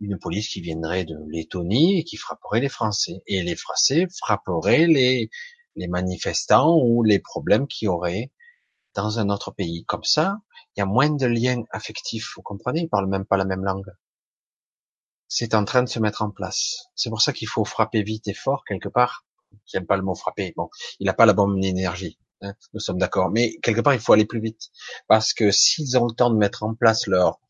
une 0.00 0.18
police 0.18 0.48
qui 0.48 0.60
viendrait 0.60 1.04
de 1.04 1.16
Lettonie 1.28 1.98
et 1.98 2.04
qui 2.04 2.16
frapperait 2.16 2.60
les 2.60 2.68
Français, 2.68 3.22
et 3.26 3.42
les 3.42 3.56
Français 3.56 4.06
frapperaient 4.18 4.86
les 4.86 5.30
les 5.76 5.88
manifestants 5.88 6.76
ou 6.76 7.02
les 7.02 7.18
problèmes 7.18 7.66
qu'il 7.66 7.86
y 7.86 7.88
aurait 7.88 8.32
dans 8.94 9.18
un 9.18 9.28
autre 9.30 9.52
pays. 9.52 9.84
Comme 9.84 10.04
ça, 10.04 10.38
il 10.76 10.80
y 10.80 10.82
a 10.82 10.86
moins 10.86 11.10
de 11.10 11.26
liens 11.26 11.62
affectifs. 11.70 12.32
Vous 12.36 12.42
comprenez? 12.42 12.82
Ils 12.82 12.88
parlent 12.88 13.08
même 13.08 13.24
pas 13.24 13.36
la 13.36 13.44
même 13.44 13.64
langue. 13.64 13.90
C'est 15.28 15.54
en 15.54 15.64
train 15.64 15.82
de 15.82 15.88
se 15.88 16.00
mettre 16.00 16.22
en 16.22 16.30
place. 16.30 16.86
C'est 16.94 17.08
pour 17.08 17.22
ça 17.22 17.32
qu'il 17.32 17.48
faut 17.48 17.64
frapper 17.64 18.02
vite 18.02 18.26
et 18.28 18.34
fort 18.34 18.64
quelque 18.66 18.88
part 18.88 19.24
J'aime 19.66 19.86
pas 19.86 19.96
le 19.96 20.02
mot 20.02 20.14
frapper. 20.14 20.52
Bon, 20.56 20.68
il 21.00 21.06
n'a 21.06 21.12
pas 21.12 21.26
la 21.26 21.32
bonne 21.32 21.62
énergie. 21.64 22.18
Hein, 22.40 22.54
nous 22.72 22.78
sommes 22.78 22.98
d'accord. 22.98 23.30
Mais 23.30 23.56
quelque 23.62 23.80
part, 23.80 23.94
il 23.94 24.00
faut 24.00 24.12
aller 24.12 24.24
plus 24.24 24.40
vite. 24.40 24.70
Parce 25.08 25.34
que 25.34 25.50
s'ils 25.50 25.98
ont 25.98 26.06
le 26.06 26.14
temps 26.14 26.30
de 26.30 26.36
mettre 26.36 26.62
en 26.62 26.74
place 26.74 27.08
leur, 27.08 27.40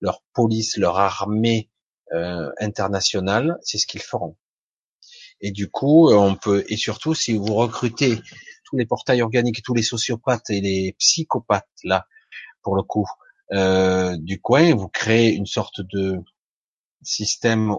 leur 0.00 0.22
police, 0.32 0.76
leur 0.76 0.98
armée 0.98 1.68
euh, 2.12 2.50
internationale, 2.58 3.58
c'est 3.62 3.78
ce 3.78 3.86
qu'ils 3.86 4.02
feront. 4.02 4.36
Et 5.40 5.52
du 5.52 5.70
coup, 5.70 6.12
on 6.12 6.36
peut, 6.36 6.64
et 6.68 6.76
surtout, 6.76 7.14
si 7.14 7.36
vous 7.36 7.54
recrutez 7.54 8.20
tous 8.64 8.76
les 8.76 8.86
portails 8.86 9.22
organiques, 9.22 9.62
tous 9.62 9.74
les 9.74 9.82
sociopathes 9.82 10.50
et 10.50 10.60
les 10.60 10.94
psychopathes, 10.98 11.68
là, 11.84 12.06
pour 12.62 12.76
le 12.76 12.82
coup, 12.82 13.06
euh, 13.52 14.16
du 14.18 14.40
coin, 14.40 14.74
vous 14.74 14.88
créez 14.88 15.32
une 15.32 15.46
sorte 15.46 15.80
de 15.80 16.18
système 17.02 17.74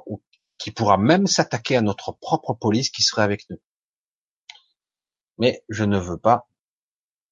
qui 0.57 0.71
pourra 0.71 0.97
même 0.97 1.27
s'attaquer 1.27 1.77
à 1.77 1.81
notre 1.81 2.11
propre 2.13 2.53
police 2.53 2.89
qui 2.89 3.03
serait 3.03 3.23
avec 3.23 3.49
nous 3.49 3.57
mais 5.41 5.63
je 5.69 5.83
ne 5.83 5.97
veux 5.97 6.19
pas 6.19 6.47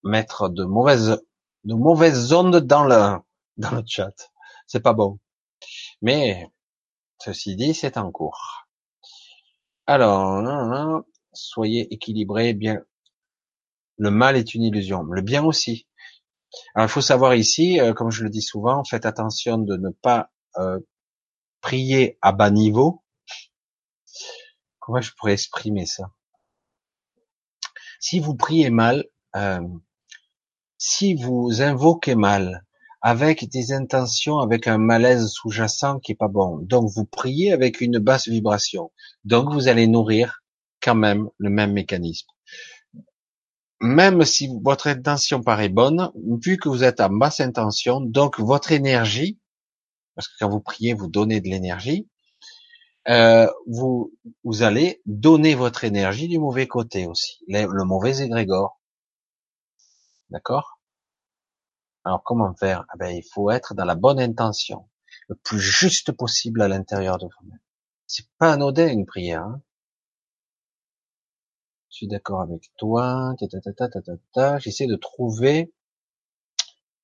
mettre 0.04 0.50
de 0.50 0.66
mauvaises 0.66 1.22
de 1.64 1.76
mauvaises 1.76 2.34
ondes 2.34 2.58
dans 2.58 2.84
le, 2.84 3.20
dans 3.58 3.72
le 3.72 3.84
chat. 3.86 4.32
C'est 4.66 4.80
pas 4.80 4.94
bon. 4.94 5.20
Mais, 6.02 6.48
ceci 7.20 7.56
dit, 7.56 7.74
c'est 7.74 7.98
en 7.98 8.12
cours. 8.12 8.68
Alors, 9.86 11.04
soyez 11.34 11.94
équilibrés, 11.94 12.54
bien. 12.54 12.82
Le 13.98 14.12
mal 14.12 14.38
est 14.38 14.54
une 14.54 14.64
illusion. 14.64 15.04
Le 15.04 15.22
bien 15.22 15.44
aussi. 15.44 15.88
Alors, 16.74 16.88
il 16.88 16.92
faut 16.92 17.02
savoir 17.02 17.36
ici, 17.36 17.80
euh, 17.80 17.94
comme 17.94 18.12
je 18.12 18.24
le 18.24 18.30
dis 18.30 18.42
souvent, 18.42 18.84
faites 18.84 19.06
attention 19.06 19.58
de 19.58 19.76
ne 19.78 19.90
pas 19.90 20.32
euh, 20.58 20.80
prier 21.62 22.18
à 22.22 22.32
bas 22.32 22.50
niveau. 22.50 23.04
Comment 24.80 25.02
je 25.02 25.12
pourrais 25.18 25.34
exprimer 25.34 25.86
ça? 25.86 26.12
Si 28.00 28.20
vous 28.20 28.36
priez 28.36 28.70
mal, 28.70 29.06
euh, 29.36 29.68
si 30.78 31.14
vous 31.16 31.62
invoquez 31.62 32.16
mal, 32.16 32.66
avec 33.02 33.50
des 33.50 33.72
intentions, 33.72 34.40
avec 34.40 34.68
un 34.68 34.78
malaise 34.78 35.28
sous-jacent 35.30 36.00
qui 36.00 36.14
est 36.14 36.16
pas 36.16 36.28
bon, 36.28 36.58
donc 36.58 36.90
vous 36.90 37.06
priez 37.06 37.54
avec 37.54 37.82
une 37.82 38.00
basse 38.00 38.28
vibration, 38.28 38.92
donc 39.24 39.54
vous 39.54 39.68
allez 39.68 39.88
nourrir 39.88 40.44
quand 40.82 40.96
même 40.96 41.30
le 41.38 41.50
même 41.50 41.74
mécanisme. 41.74 42.28
Même 43.82 44.26
si 44.26 44.50
votre 44.62 44.88
intention 44.88 45.42
paraît 45.42 45.70
bonne, 45.70 46.12
vu 46.44 46.58
que 46.58 46.68
vous 46.68 46.84
êtes 46.84 47.00
à 47.00 47.08
basse 47.08 47.40
intention, 47.40 48.02
donc 48.02 48.40
votre 48.40 48.74
énergie, 48.74 49.40
parce 50.16 50.28
que 50.28 50.34
quand 50.40 50.50
vous 50.50 50.60
priez, 50.60 50.94
vous 50.94 51.08
donnez 51.08 51.40
de 51.40 51.48
l'énergie, 51.48 52.08
euh, 53.08 53.50
vous, 53.66 54.14
vous 54.44 54.64
allez 54.64 55.02
donner 55.06 55.56
votre 55.56 55.86
énergie 55.86 56.28
du 56.28 56.40
mauvais 56.40 56.68
côté 56.68 57.08
aussi, 57.08 57.40
le, 57.48 57.84
mauvais 57.86 58.20
égrégore. 58.22 58.80
D'accord? 60.30 60.79
Alors 62.06 62.24
comment 62.24 62.54
faire 62.56 62.86
ah 62.90 62.98
ben, 62.98 63.16
Il 63.16 63.24
faut 63.24 63.50
être 63.52 63.74
dans 63.74 63.86
la 63.86 63.96
bonne 63.96 64.20
intention, 64.20 64.90
le 65.28 65.36
plus 65.36 65.60
juste 65.60 66.12
possible 66.12 66.62
à 66.62 66.68
l'intérieur 66.68 67.18
de 67.18 67.28
vous-même. 67.40 67.60
C'est 68.08 68.28
pas 68.38 68.54
anodin 68.54 68.88
une 68.88 69.06
prière. 69.06 69.44
Hein 69.44 69.62
je 71.90 71.98
suis 71.98 72.08
d'accord 72.08 72.42
avec 72.42 72.72
toi. 72.78 73.36
J'essaie 74.60 74.88
de 74.88 74.96
trouver, 74.96 75.74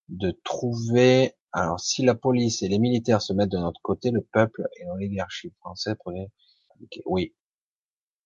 de 0.10 0.32
trouver. 0.44 1.34
Alors, 1.52 1.80
si 1.80 2.04
la 2.04 2.16
police 2.16 2.62
et 2.64 2.68
les 2.68 2.80
militaires 2.80 3.22
se 3.22 3.34
mettent 3.34 3.52
de 3.52 3.58
notre 3.58 3.82
côté, 3.82 4.12
le 4.12 4.22
peuple 4.22 4.68
et 4.80 4.86
l'oligarchie 4.86 5.52
française 5.60 5.96
pourraient. 6.04 6.32
Oui, 7.06 7.36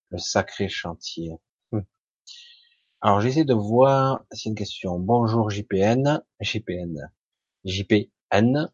le 0.09 0.17
sacré 0.17 0.67
chantier. 0.69 1.31
Alors, 3.01 3.21
j'essaie 3.21 3.45
de 3.45 3.53
voir. 3.53 4.25
C'est 4.31 4.49
une 4.49 4.55
question. 4.55 4.99
Bonjour 4.99 5.49
JPN, 5.49 6.21
JPN, 6.41 7.09
JPN. 7.63 8.69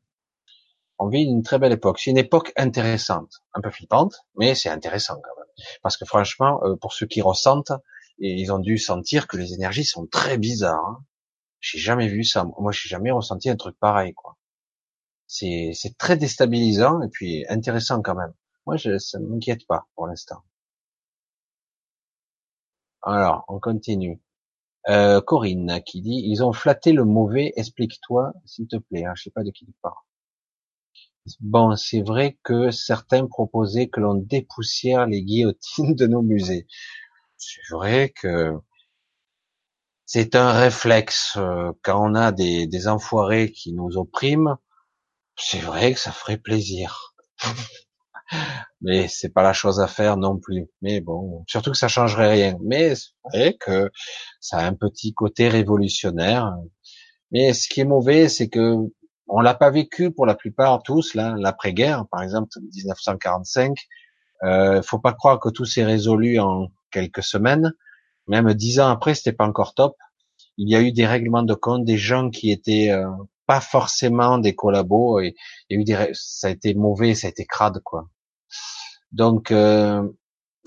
On 0.98 1.10
vit 1.10 1.24
une 1.24 1.44
très 1.44 1.60
belle 1.60 1.74
époque. 1.74 2.00
C'est 2.00 2.10
une 2.10 2.18
époque 2.18 2.52
intéressante, 2.56 3.44
un 3.54 3.62
peu 3.62 3.70
flippante, 3.70 4.16
mais 4.36 4.56
c'est 4.56 4.70
intéressant 4.70 5.16
quand 5.16 5.40
même. 5.40 5.66
Parce 5.84 5.96
que 5.98 6.06
franchement, 6.06 6.60
euh, 6.64 6.76
pour 6.76 6.94
ceux 6.94 7.06
qui 7.06 7.22
ressentent, 7.22 7.72
ils 8.18 8.52
ont 8.52 8.58
dû 8.58 8.80
sentir 8.80 9.28
que 9.28 9.38
les 9.38 9.54
énergies 9.54 9.86
sont 9.86 10.08
très 10.08 10.40
bizarres. 10.40 10.84
Hein. 10.88 11.06
J'ai 11.60 11.78
jamais 11.78 12.08
vu 12.08 12.24
ça. 12.24 12.46
Moi, 12.58 12.72
j'ai 12.72 12.90
jamais 12.90 13.12
ressenti 13.12 13.52
un 13.52 13.56
truc 13.56 13.78
pareil, 13.80 14.14
quoi. 14.16 14.38
C'est, 15.28 15.72
c'est 15.76 15.98
très 16.00 16.18
déstabilisant 16.18 17.02
et 17.04 17.10
puis 17.10 17.46
intéressant 17.48 18.02
quand 18.02 18.16
même. 18.16 18.34
Moi, 18.66 18.78
je, 18.78 18.98
ça 18.98 19.20
ne 19.20 19.28
m'inquiète 19.28 19.68
pas 19.68 19.88
pour 19.94 20.08
l'instant. 20.08 20.44
Alors, 23.06 23.46
on 23.48 23.58
continue. 23.62 24.20
Euh, 24.90 25.22
Corinne 25.22 25.82
qui 25.86 26.02
dit 26.02 26.24
ils 26.26 26.44
ont 26.44 26.54
flatté 26.54 26.94
le 26.94 27.06
mauvais. 27.06 27.54
Explique-toi, 27.58 28.34
s'il 28.46 28.68
te 28.68 28.78
plaît. 28.78 29.06
Hein, 29.06 29.14
je 29.16 29.24
sais 29.24 29.32
pas 29.32 29.44
de 29.44 29.52
qui 29.52 29.66
tu 29.66 29.74
parles. 29.82 29.96
Bon, 31.40 31.76
c'est 31.76 32.02
vrai 32.02 32.38
que 32.44 32.72
certains 32.72 33.28
proposaient 33.28 33.88
que 33.90 34.00
l'on 34.00 34.16
dépoussière 34.16 35.06
les 35.06 35.22
guillotines 35.24 35.94
de 35.96 36.08
nos 36.08 36.22
musées. 36.24 36.68
C'est 37.38 37.62
vrai 37.72 38.10
que 38.10 38.54
c'est 40.08 40.34
un 40.36 40.52
réflexe 40.52 41.34
euh, 41.38 41.72
quand 41.84 42.04
on 42.04 42.16
a 42.16 42.32
des, 42.32 42.66
des 42.66 42.88
enfoirés 42.88 43.52
qui 43.52 43.72
nous 43.72 43.98
oppriment. 43.98 44.58
C'est 45.38 45.60
vrai 45.60 45.94
que 45.94 46.00
ça 46.00 46.12
ferait 46.12 46.38
plaisir. 46.38 47.16
Mais 48.82 49.08
c'est 49.08 49.30
pas 49.30 49.44
la 49.44 49.54
chose 49.54 49.80
à 49.80 49.88
faire 49.88 50.18
non 50.18 50.38
plus. 50.38 50.68
Mais 50.82 51.02
bon, 51.02 51.44
surtout 51.48 51.72
que 51.72 51.78
ça 51.78 51.88
changerait 51.88 52.32
rien. 52.32 52.58
Mais 52.64 52.96
c'est 52.96 53.12
vrai 53.34 53.58
que 53.60 53.92
ça 54.40 54.58
a 54.58 54.66
un 54.66 54.74
petit 54.74 55.14
côté 55.14 55.48
révolutionnaire. 55.50 56.54
Mais 57.32 57.54
ce 57.54 57.68
qui 57.68 57.82
est 57.82 57.86
mauvais, 57.86 58.30
c'est 58.30 58.50
que 58.50 58.76
on 59.28 59.42
l'a 59.42 59.56
pas 59.56 59.72
vécu 59.72 60.12
pour 60.12 60.26
la 60.26 60.36
plupart 60.36 60.84
tous 60.84 61.16
là, 61.16 61.36
l'après-guerre, 61.38 62.06
par 62.12 62.22
exemple 62.22 62.50
1945. 62.74 63.76
Euh, 64.44 64.82
faut 64.84 65.00
pas 65.00 65.14
croire 65.14 65.40
que 65.40 65.50
tout 65.50 65.66
s'est 65.66 65.84
résolu 65.84 66.40
en 66.40 66.68
quelques 66.92 67.24
semaines. 67.24 67.74
Même 68.28 68.54
dix 68.54 68.80
ans 68.80 68.90
après, 68.90 69.16
c'était 69.16 69.34
pas 69.34 69.48
encore 69.48 69.74
top. 69.74 69.96
Il 70.58 70.70
y 70.70 70.76
a 70.76 70.82
eu 70.82 70.92
des 70.92 71.06
règlements 71.06 71.44
de 71.44 71.54
compte, 71.54 71.86
des 71.86 71.98
gens 71.98 72.30
qui 72.30 72.52
étaient 72.52 72.92
euh, 72.92 73.10
pas 73.46 73.62
forcément 73.62 74.38
des 74.38 74.56
collabos. 74.56 75.20
Et 75.20 75.36
a 75.72 75.74
eu 75.74 75.84
des, 75.84 76.10
ça 76.14 76.48
a 76.48 76.52
été 76.52 76.74
mauvais, 76.74 77.16
ça 77.16 77.28
a 77.28 77.30
été 77.30 77.46
crade 77.46 77.80
quoi. 77.84 78.08
Donc, 79.12 79.52
euh, 79.52 80.08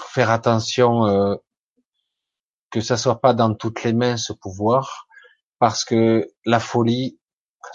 faire 0.00 0.30
attention 0.30 1.06
euh, 1.06 1.36
que 2.70 2.80
ça 2.80 2.96
soit 2.96 3.20
pas 3.20 3.34
dans 3.34 3.54
toutes 3.54 3.82
les 3.84 3.92
mains 3.92 4.16
ce 4.16 4.32
pouvoir, 4.32 5.06
parce 5.58 5.84
que 5.84 6.28
la 6.44 6.60
folie 6.60 7.18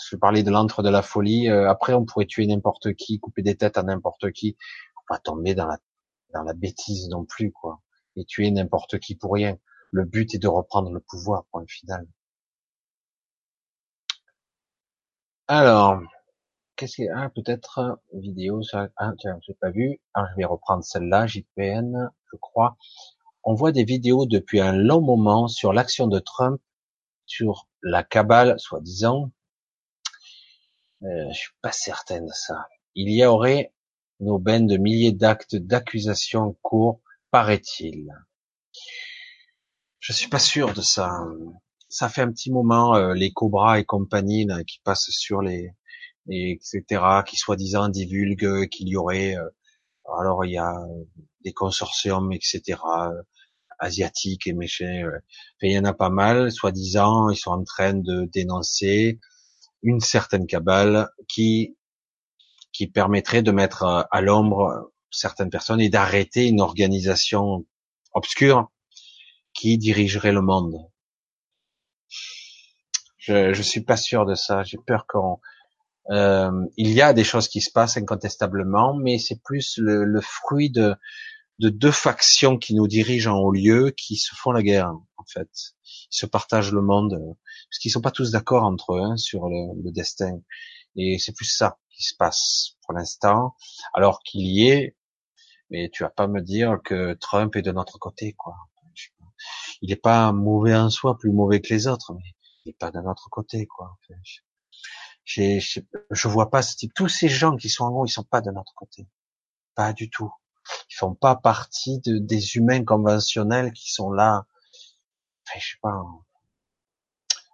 je 0.09 0.15
parlais 0.15 0.43
de 0.43 0.51
l'antre 0.51 0.84
de 0.84 0.89
la 0.89 1.01
folie. 1.01 1.49
Euh, 1.49 1.69
après, 1.69 1.93
on 1.93 2.05
pourrait 2.05 2.25
tuer 2.25 2.47
n'importe 2.47 2.93
qui, 2.93 3.19
couper 3.19 3.41
des 3.41 3.55
têtes 3.55 3.77
à 3.77 3.84
n'importe 3.84 4.31
qui. 4.31 4.57
Faut 4.95 5.03
pas 5.07 5.19
tomber 5.19 5.55
dans 5.55 5.67
la 5.67 5.77
dans 6.34 6.43
la 6.43 6.53
bêtise 6.53 7.09
non 7.09 7.25
plus, 7.25 7.51
quoi. 7.51 7.81
Et 8.15 8.25
tuer 8.25 8.49
n'importe 8.51 8.99
qui 8.99 9.15
pour 9.15 9.34
rien. 9.34 9.57
Le 9.91 10.05
but 10.05 10.34
est 10.34 10.39
de 10.39 10.47
reprendre 10.47 10.91
le 10.91 10.99
pouvoir, 10.99 11.45
point 11.51 11.65
final. 11.67 12.07
Alors, 15.47 16.01
qu'est-ce 16.84 16.95
qu'il 16.95 17.05
y 17.05 17.10
a 17.10 17.18
ah, 17.18 17.30
Peut-être 17.30 18.01
vidéo 18.11 18.61
sur... 18.61 18.85
Ah, 18.97 19.11
tiens, 19.18 19.39
j'ai 19.47 19.53
pas 19.53 19.69
vu. 19.69 20.01
Alors, 20.14 20.30
je 20.31 20.35
vais 20.35 20.43
reprendre 20.43 20.84
celle-là, 20.84 21.27
JPN, 21.27 22.11
je 22.30 22.38
crois. 22.38 22.76
On 23.45 23.53
voit 23.53 23.72
des 23.72 23.85
vidéos 23.85 24.26
depuis 24.26 24.60
un 24.60 24.73
long 24.73 24.99
moment 24.99 25.47
sur 25.47 25.72
l'action 25.72 26.07
de 26.07 26.19
Trump, 26.19 26.61
sur 27.26 27.69
la 27.84 28.03
cabale, 28.03 28.60
soi-disant, 28.60 29.31
euh, 31.03 31.30
je 31.30 31.38
suis 31.38 31.53
pas 31.61 31.72
certain 31.72 32.22
de 32.22 32.31
ça. 32.34 32.68
Il 32.95 33.10
y 33.10 33.23
aurait 33.26 33.73
une 34.19 34.30
aubaine 34.30 34.68
de 34.68 34.76
milliers 34.76 35.14
d'actes 35.14 35.55
d'accusation 35.55 36.41
en 36.41 36.51
cours, 36.61 36.99
paraît-il. 37.31 38.14
Je 39.99 40.11
suis 40.11 40.27
pas 40.27 40.39
sûr 40.39 40.73
de 40.73 40.81
ça. 40.81 41.18
Ça 41.88 42.10
fait 42.10 42.22
un 42.22 42.31
petit 42.31 42.51
moment, 42.51 42.95
euh, 42.95 43.14
les 43.14 43.31
Cobras 43.31 43.80
et 43.80 43.85
compagnie 43.85 44.47
qui 44.68 44.80
passent 44.84 45.10
sur 45.11 45.41
les, 45.41 45.73
etc., 46.30 47.24
qui 47.26 47.38
soi-disant 47.38 47.90
divulguent 47.90 48.68
qu'il 48.70 48.90
y 48.90 48.95
aurait, 48.95 49.36
euh, 49.38 49.50
alors 50.18 50.45
il 50.45 50.52
y 50.52 50.58
a 50.58 50.74
des 51.44 51.54
consortiums, 51.54 52.32
etc., 52.32 52.80
asiatiques 53.80 54.48
et 54.48 54.54
méchants. 54.54 55.10
il 55.62 55.72
y 55.72 55.78
en 55.78 55.86
a 55.86 55.94
pas 55.94 56.10
mal, 56.10 56.52
soi-disant, 56.52 57.30
ils 57.30 57.38
sont 57.38 57.52
en 57.52 57.64
train 57.64 57.94
de 57.94 58.26
dénoncer 58.26 59.20
une 59.82 60.00
certaine 60.00 60.48
cabale 60.48 61.10
qui 61.28 61.76
qui 62.74 62.88
permettrait 62.88 63.44
de 63.44 63.52
mettre 63.52 63.84
euh, 63.84 64.02
à 64.12 64.22
l'ombre 64.22 64.91
certaines 65.12 65.52
personnes 65.52 65.80
et 65.80 65.90
d'arrêter 65.90 66.48
une 66.48 66.60
organisation 66.60 67.66
obscure 68.14 68.72
qui 69.54 69.78
dirigerait 69.78 70.32
le 70.32 70.41
monde. 70.41 70.76
Je, 73.18 73.54
je 73.54 73.62
suis 73.62 73.82
pas 73.82 73.95
sûr 73.95 74.26
de 74.26 74.34
ça. 74.34 74.64
J'ai 74.64 74.80
peur 74.80 75.06
qu'on 75.08 75.40
euh, 76.11 76.51
il 76.77 76.91
y 76.91 77.01
a 77.01 77.13
des 77.13 77.23
choses 77.23 77.47
qui 77.47 77.61
se 77.61 77.71
passent 77.71 77.97
incontestablement, 77.97 78.93
mais 78.93 79.19
c'est 79.19 79.41
plus 79.43 79.77
le, 79.77 80.03
le 80.03 80.21
fruit 80.21 80.69
de, 80.69 80.95
de 81.59 81.69
deux 81.69 81.91
factions 81.91 82.57
qui 82.57 82.75
nous 82.75 82.88
dirigent 82.88 83.34
en 83.34 83.39
haut 83.39 83.51
lieu, 83.51 83.91
qui 83.91 84.15
se 84.15 84.35
font 84.35 84.51
la 84.51 84.63
guerre 84.63 84.89
en 84.89 85.25
fait. 85.27 85.49
Ils 86.11 86.17
se 86.17 86.25
partagent 86.25 86.71
le 86.71 86.81
monde 86.81 87.17
parce 87.69 87.80
qu'ils 87.80 87.91
sont 87.91 88.01
pas 88.01 88.11
tous 88.11 88.31
d'accord 88.31 88.63
entre 88.63 88.95
eux 88.95 89.01
hein, 89.01 89.17
sur 89.17 89.47
le, 89.47 89.91
destin. 89.91 90.39
Et 90.95 91.17
c'est 91.19 91.35
plus 91.35 91.45
ça 91.45 91.80
qui 91.89 92.03
se 92.03 92.15
passe 92.15 92.75
pour 92.84 92.93
l'instant, 92.93 93.55
alors 93.93 94.21
qu'il 94.23 94.45
y 94.45 94.67
est. 94.67 94.95
Mais 95.69 95.89
tu 95.91 96.03
vas 96.03 96.09
pas 96.09 96.27
me 96.27 96.41
dire 96.41 96.77
que 96.84 97.13
Trump 97.13 97.55
est 97.55 97.61
de 97.61 97.71
notre 97.71 97.97
côté, 97.97 98.34
quoi. 98.34 98.55
Il 99.81 99.89
n'est 99.89 99.95
pas 99.95 100.31
mauvais 100.31 100.75
en 100.75 100.89
soi, 100.89 101.17
plus 101.17 101.31
mauvais 101.31 101.61
que 101.61 101.73
les 101.73 101.88
autres, 101.88 102.13
mais 102.13 102.35
il 102.63 102.69
n'est 102.69 102.77
pas 102.77 102.91
de 102.91 102.99
notre 102.99 103.30
côté, 103.30 103.65
quoi. 103.65 103.97
Je, 105.26 105.60
je 106.12 106.28
vois 106.28 106.50
pas 106.50 106.62
ce 106.62 106.76
type. 106.76 106.94
Tous 106.94 107.08
ces 107.10 107.30
gens 107.30 107.56
qui 107.56 107.70
sont 107.70 107.86
en 107.86 107.90
haut, 107.91 108.06
ils 108.06 108.10
sont 108.12 108.24
pas 108.24 108.41
de 108.41 108.52
notre 108.52 108.74
côté, 108.76 109.08
pas 109.76 109.94
du 109.94 110.10
tout. 110.10 110.34
Ils 110.91 110.95
font 110.95 111.16
pas 111.16 111.36
partie 111.36 112.00
de, 112.02 112.20
des 112.20 112.56
humains 112.58 112.84
conventionnels 112.86 113.74
qui 113.74 113.91
sont 113.94 114.12
là. 114.12 114.45
Je 115.56 115.60
sais 115.60 115.78
pas 115.82 116.04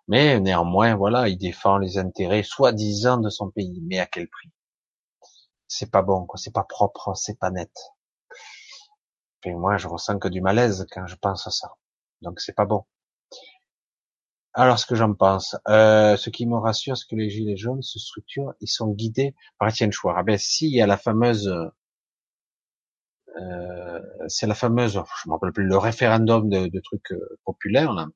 Mais 0.10 0.42
néanmoins, 0.42 0.94
voilà, 0.96 1.30
il 1.30 1.38
défend 1.38 1.78
les 1.78 1.98
intérêts 1.98 2.44
soi-disant 2.44 3.16
de 3.16 3.30
son 3.30 3.50
pays. 3.50 3.80
Mais 3.86 4.00
à 4.00 4.06
quel 4.08 4.28
prix? 4.28 4.50
C'est 5.70 5.90
pas 5.90 6.02
bon, 6.02 6.26
quoi. 6.26 6.38
C'est 6.38 6.52
pas 6.52 6.66
propre, 6.66 7.14
c'est 7.16 7.40
pas 7.40 7.50
net. 7.50 7.72
Et 9.44 9.54
moi, 9.54 9.76
je 9.76 9.90
ressens 9.90 10.18
que 10.18 10.30
du 10.30 10.40
malaise 10.40 10.88
quand 10.92 11.06
je 11.06 11.18
pense 11.18 11.46
à 11.46 11.52
ça. 11.52 11.76
Donc 12.22 12.40
c'est 12.40 12.54
pas 12.56 12.64
bon. 12.64 12.86
Alors, 14.60 14.78
ce 14.78 14.86
que 14.86 14.96
j'en 14.96 15.14
pense, 15.14 15.56
euh, 15.70 16.18
ce 16.18 16.30
qui 16.30 16.46
me 16.46 16.58
rassure, 16.58 16.98
c'est 16.98 17.08
que 17.10 17.16
les 17.16 17.30
gilets 17.30 17.56
jaunes 17.56 17.82
se 17.82 17.98
structurent, 17.98 18.54
ils 18.60 18.68
sont 18.68 18.90
guidés 18.92 19.34
par 19.58 19.70
Étienne 19.70 19.94
Chouard. 19.94 20.18
Ah 20.18 20.24
ben, 20.24 20.38
si, 20.38 20.68
il 20.68 20.76
y 20.76 20.82
a 20.82 20.86
la 20.86 20.98
fameuse, 20.98 21.48
euh, 23.40 24.02
c'est 24.28 24.48
la 24.48 24.56
fameuse, 24.56 25.02
je 25.24 25.30
me 25.30 25.34
rappelle 25.34 25.54
plus, 25.54 25.64
le 25.64 25.78
référendum 25.78 26.50
de, 26.50 26.68
de 26.68 26.80
trucs 26.82 27.10
euh, 27.14 27.40
populaires, 27.46 27.94
là, 27.94 28.08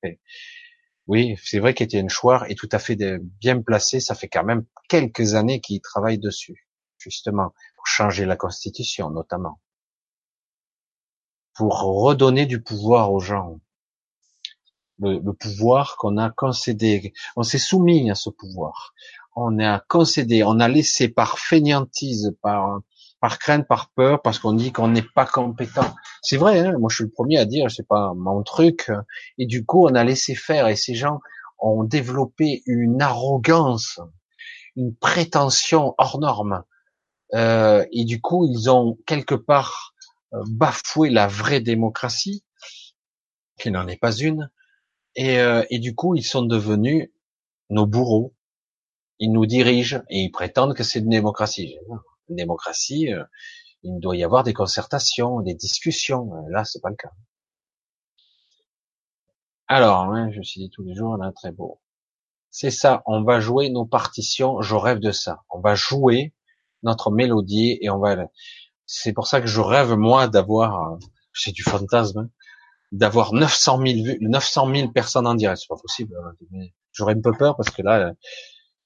oui, 1.07 1.37
c'est 1.41 1.59
vrai 1.59 1.73
qu'Étienne 1.73 2.09
Chouard 2.09 2.43
est 2.51 2.55
tout 2.55 2.67
à 2.73 2.79
fait 2.79 2.97
bien 3.39 3.61
placé. 3.61 4.01
Ça 4.01 4.13
fait 4.13 4.27
quand 4.27 4.43
même 4.43 4.65
quelques 4.89 5.35
années 5.35 5.61
qu'il 5.61 5.79
travaille 5.79 6.19
dessus, 6.19 6.67
justement, 6.97 7.53
pour 7.77 7.87
changer 7.87 8.25
la 8.25 8.35
Constitution, 8.35 9.09
notamment, 9.11 9.61
pour 11.53 11.79
redonner 11.79 12.45
du 12.45 12.61
pouvoir 12.61 13.13
aux 13.13 13.21
gens 13.21 13.61
le, 15.03 15.33
pouvoir 15.33 15.97
qu'on 15.97 16.17
a 16.17 16.29
concédé. 16.29 17.13
On 17.35 17.43
s'est 17.43 17.59
soumis 17.59 18.09
à 18.09 18.15
ce 18.15 18.29
pouvoir. 18.29 18.93
On 19.35 19.59
a 19.59 19.79
concédé, 19.79 20.43
on 20.43 20.59
a 20.59 20.67
laissé 20.67 21.07
par 21.07 21.39
fainéantise, 21.39 22.35
par 22.41 22.79
par 23.23 23.39
crainte, 23.39 23.65
par 23.69 23.89
peur, 23.91 24.21
parce 24.21 24.37
qu'on 24.37 24.51
dit 24.51 24.73
qu'on 24.73 24.89
n'est 24.89 25.07
pas 25.15 25.25
compétent. 25.25 25.95
C'est 26.21 26.35
vrai, 26.35 26.59
hein 26.59 26.77
moi 26.77 26.89
je 26.89 26.95
suis 26.95 27.03
le 27.05 27.09
premier 27.09 27.37
à 27.37 27.45
dire, 27.45 27.71
c'est 27.71 27.87
pas 27.87 28.13
mon 28.13 28.43
truc. 28.43 28.91
Et 29.37 29.45
du 29.45 29.65
coup, 29.65 29.87
on 29.87 29.95
a 29.95 30.03
laissé 30.03 30.35
faire, 30.35 30.67
et 30.67 30.75
ces 30.75 30.93
gens 30.93 31.21
ont 31.57 31.85
développé 31.85 32.63
une 32.65 33.01
arrogance, 33.01 34.01
une 34.75 34.93
prétention 34.93 35.95
hors 35.97 36.19
norme. 36.19 36.63
Euh, 37.33 37.85
et 37.93 38.03
du 38.03 38.19
coup, 38.19 38.45
ils 38.45 38.69
ont 38.69 38.97
quelque 39.05 39.35
part 39.35 39.93
euh, 40.33 40.43
bafoué 40.49 41.09
la 41.09 41.27
vraie 41.27 41.61
démocratie, 41.61 42.43
qui 43.57 43.71
n'en 43.71 43.87
est 43.87 43.95
pas 43.95 44.11
une, 44.11 44.49
et, 45.15 45.39
euh, 45.39 45.63
et 45.69 45.79
du 45.79 45.95
coup, 45.95 46.15
ils 46.15 46.23
sont 46.23 46.43
devenus 46.43 47.09
nos 47.69 47.85
bourreaux. 47.85 48.33
Ils 49.19 49.31
nous 49.31 49.45
dirigent 49.45 50.01
et 50.09 50.19
ils 50.23 50.31
prétendent 50.31 50.75
que 50.75 50.83
c'est 50.83 50.99
une 50.99 51.09
démocratie. 51.09 51.77
Une 52.29 52.35
démocratie, 52.35 53.13
euh, 53.13 53.23
il 53.83 53.99
doit 53.99 54.15
y 54.15 54.23
avoir 54.23 54.43
des 54.43 54.53
concertations, 54.53 55.41
des 55.41 55.53
discussions. 55.53 56.31
Là, 56.49 56.63
c'est 56.65 56.81
pas 56.81 56.89
le 56.89 56.95
cas. 56.95 57.11
Alors, 59.67 59.99
hein, 60.01 60.29
je 60.31 60.39
me 60.39 60.43
suis 60.43 60.61
dit 60.61 60.69
tous 60.69 60.83
les 60.83 60.95
jours, 60.95 61.17
là, 61.17 61.31
très 61.31 61.51
beau. 61.51 61.79
C'est 62.49 62.71
ça, 62.71 63.01
on 63.07 63.23
va 63.23 63.39
jouer 63.39 63.69
nos 63.69 63.85
partitions, 63.85 64.61
je 64.61 64.75
rêve 64.75 64.99
de 64.99 65.11
ça. 65.11 65.43
On 65.49 65.59
va 65.59 65.73
jouer 65.73 66.33
notre 66.83 67.11
mélodie 67.11 67.79
et 67.81 67.89
on 67.89 67.97
va... 67.97 68.15
C'est 68.85 69.13
pour 69.13 69.27
ça 69.27 69.41
que 69.41 69.47
je 69.47 69.61
rêve, 69.61 69.93
moi, 69.93 70.27
d'avoir... 70.27 70.97
C'est 71.33 71.51
du 71.51 71.63
fantasme, 71.63 72.19
hein, 72.19 72.29
d'avoir 72.93 73.33
900 73.33 73.81
000 73.85 74.03
vues, 74.03 74.17
900 74.21 74.73
000 74.73 74.91
personnes 74.91 75.27
en 75.27 75.33
direct. 75.33 75.59
C'est 75.59 75.67
pas 75.67 75.81
possible. 75.81 76.15
Hein, 76.23 76.67
j'aurais 76.93 77.15
un 77.15 77.21
peu 77.21 77.31
peur 77.33 77.57
parce 77.57 77.71
que 77.71 77.81
là, 77.81 78.13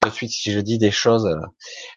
tout 0.00 0.08
de 0.08 0.14
suite, 0.14 0.30
si 0.30 0.50
je 0.50 0.60
dis 0.60 0.78
des 0.78 0.90
choses, 0.90 1.26
euh, 1.26 1.46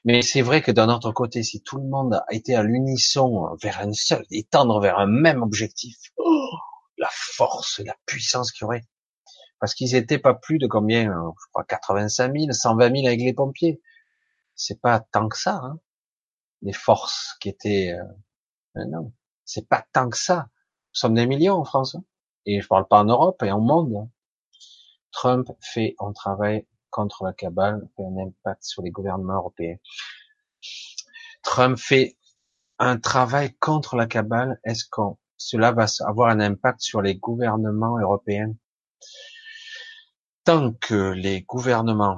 mais 0.03 0.21
c'est 0.21 0.41
vrai 0.41 0.61
que 0.61 0.71
d'un 0.71 0.89
autre 0.89 1.11
côté, 1.13 1.41
si 1.41 1.61
tout 1.61 1.77
le 1.77 1.87
monde 1.87 2.15
a 2.15 2.33
été 2.33 2.53
à 2.53 2.63
l'unisson 2.63 3.55
vers 3.61 3.79
un 3.79 3.93
seul, 3.93 4.25
et 4.29 4.43
tendre 4.43 4.81
vers 4.81 4.99
un 4.99 5.07
même 5.07 5.41
objectif, 5.41 5.95
oh, 6.17 6.49
la 6.97 7.09
force 7.11 7.79
la 7.79 7.95
puissance 8.05 8.51
qu'il 8.51 8.63
y 8.63 8.65
aurait. 8.65 8.83
Parce 9.59 9.73
qu'ils 9.73 9.95
étaient 9.95 10.19
pas 10.19 10.33
plus 10.33 10.57
de 10.57 10.67
combien, 10.67 11.09
euh, 11.11 11.31
je 11.39 11.49
crois 11.51 11.63
85 11.63 12.33
000, 12.35 12.51
120 12.51 12.93
000 12.93 13.07
avec 13.07 13.21
les 13.21 13.33
pompiers. 13.33 13.81
C'est 14.55 14.81
pas 14.81 14.99
tant 14.99 15.29
que 15.29 15.37
ça, 15.37 15.61
hein, 15.63 15.79
les 16.61 16.73
forces 16.73 17.37
qui 17.39 17.47
étaient. 17.47 17.93
Euh... 18.75 18.83
Non, 18.89 19.13
c'est 19.45 19.67
pas 19.67 19.85
tant 19.93 20.09
que 20.09 20.17
ça. 20.17 20.47
Nous 20.93 20.99
sommes 20.99 21.13
des 21.13 21.25
millions 21.25 21.55
en 21.55 21.63
France. 21.63 21.95
Hein. 21.95 22.03
Et 22.45 22.59
je 22.59 22.67
parle 22.67 22.87
pas 22.87 22.99
en 22.99 23.05
Europe 23.05 23.41
et 23.43 23.51
en 23.51 23.61
monde. 23.61 23.95
Hein. 23.95 24.09
Trump 25.11 25.49
fait 25.61 25.95
un 25.99 26.11
travail 26.11 26.65
contre 26.89 27.23
la 27.23 27.33
cabale, 27.33 27.87
fait 27.95 28.03
un 28.03 28.27
impact 28.27 28.63
sur 28.63 28.81
les 28.81 28.91
gouvernements 28.91 29.35
européens. 29.35 29.77
Trump 31.43 31.77
fait 31.77 32.17
un 32.77 32.97
travail 32.97 33.53
contre 33.59 33.95
la 33.95 34.05
cabale. 34.05 34.59
Est-ce 34.65 34.85
que 34.85 35.01
cela 35.37 35.71
va 35.71 35.85
avoir 36.01 36.29
un 36.29 36.39
impact 36.39 36.81
sur 36.81 37.01
les 37.01 37.15
gouvernements 37.15 37.97
européens? 37.97 38.53
Tant 40.43 40.73
que 40.73 41.11
les 41.11 41.43
gouvernements, 41.43 42.17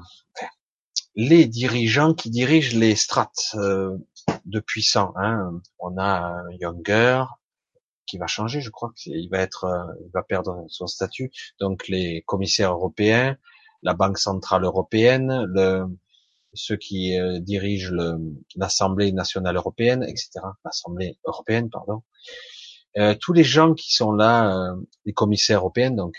les 1.16 1.45
dirigeants 1.45 2.14
qui 2.14 2.30
dirigent 2.32 2.78
les 2.78 2.95
strates 2.95 3.52
euh, 3.56 3.98
de 4.45 4.60
puissants, 4.60 5.14
hein, 5.18 5.62
on 5.78 5.98
a 5.98 6.41
Younger, 6.60 7.26
qui 8.06 8.18
va 8.18 8.28
changer, 8.28 8.62
je 8.62 8.70
crois 8.70 8.92
qu'il 8.96 9.30
va 9.30 9.40
être, 9.40 9.66
euh, 9.66 9.94
il 10.06 10.12
va 10.14 10.24
perdre 10.24 10.66
son 10.68 10.88
statut. 10.88 11.32
Donc 11.60 11.88
les 11.88 12.24
commissaires 12.26 12.74
européens, 12.74 13.38
la 13.82 13.94
Banque 13.94 14.18
centrale 14.18 14.64
européenne, 14.64 15.46
le, 15.48 15.86
ceux 16.54 16.78
qui 16.78 17.18
euh, 17.18 17.40
dirigent 17.40 17.92
l'Assemblée 18.56 19.12
nationale 19.12 19.56
européenne, 19.56 20.04
etc. 20.04 20.30
L'Assemblée 20.64 21.18
européenne, 21.26 21.70
pardon. 21.70 22.04
Euh, 22.98 23.16
tous 23.20 23.34
les 23.34 23.44
gens 23.44 23.74
qui 23.74 23.94
sont 23.94 24.12
là, 24.12 24.56
euh, 24.56 24.76
les 25.06 25.14
commissaires 25.14 25.60
européens, 25.60 25.92
donc 25.92 26.16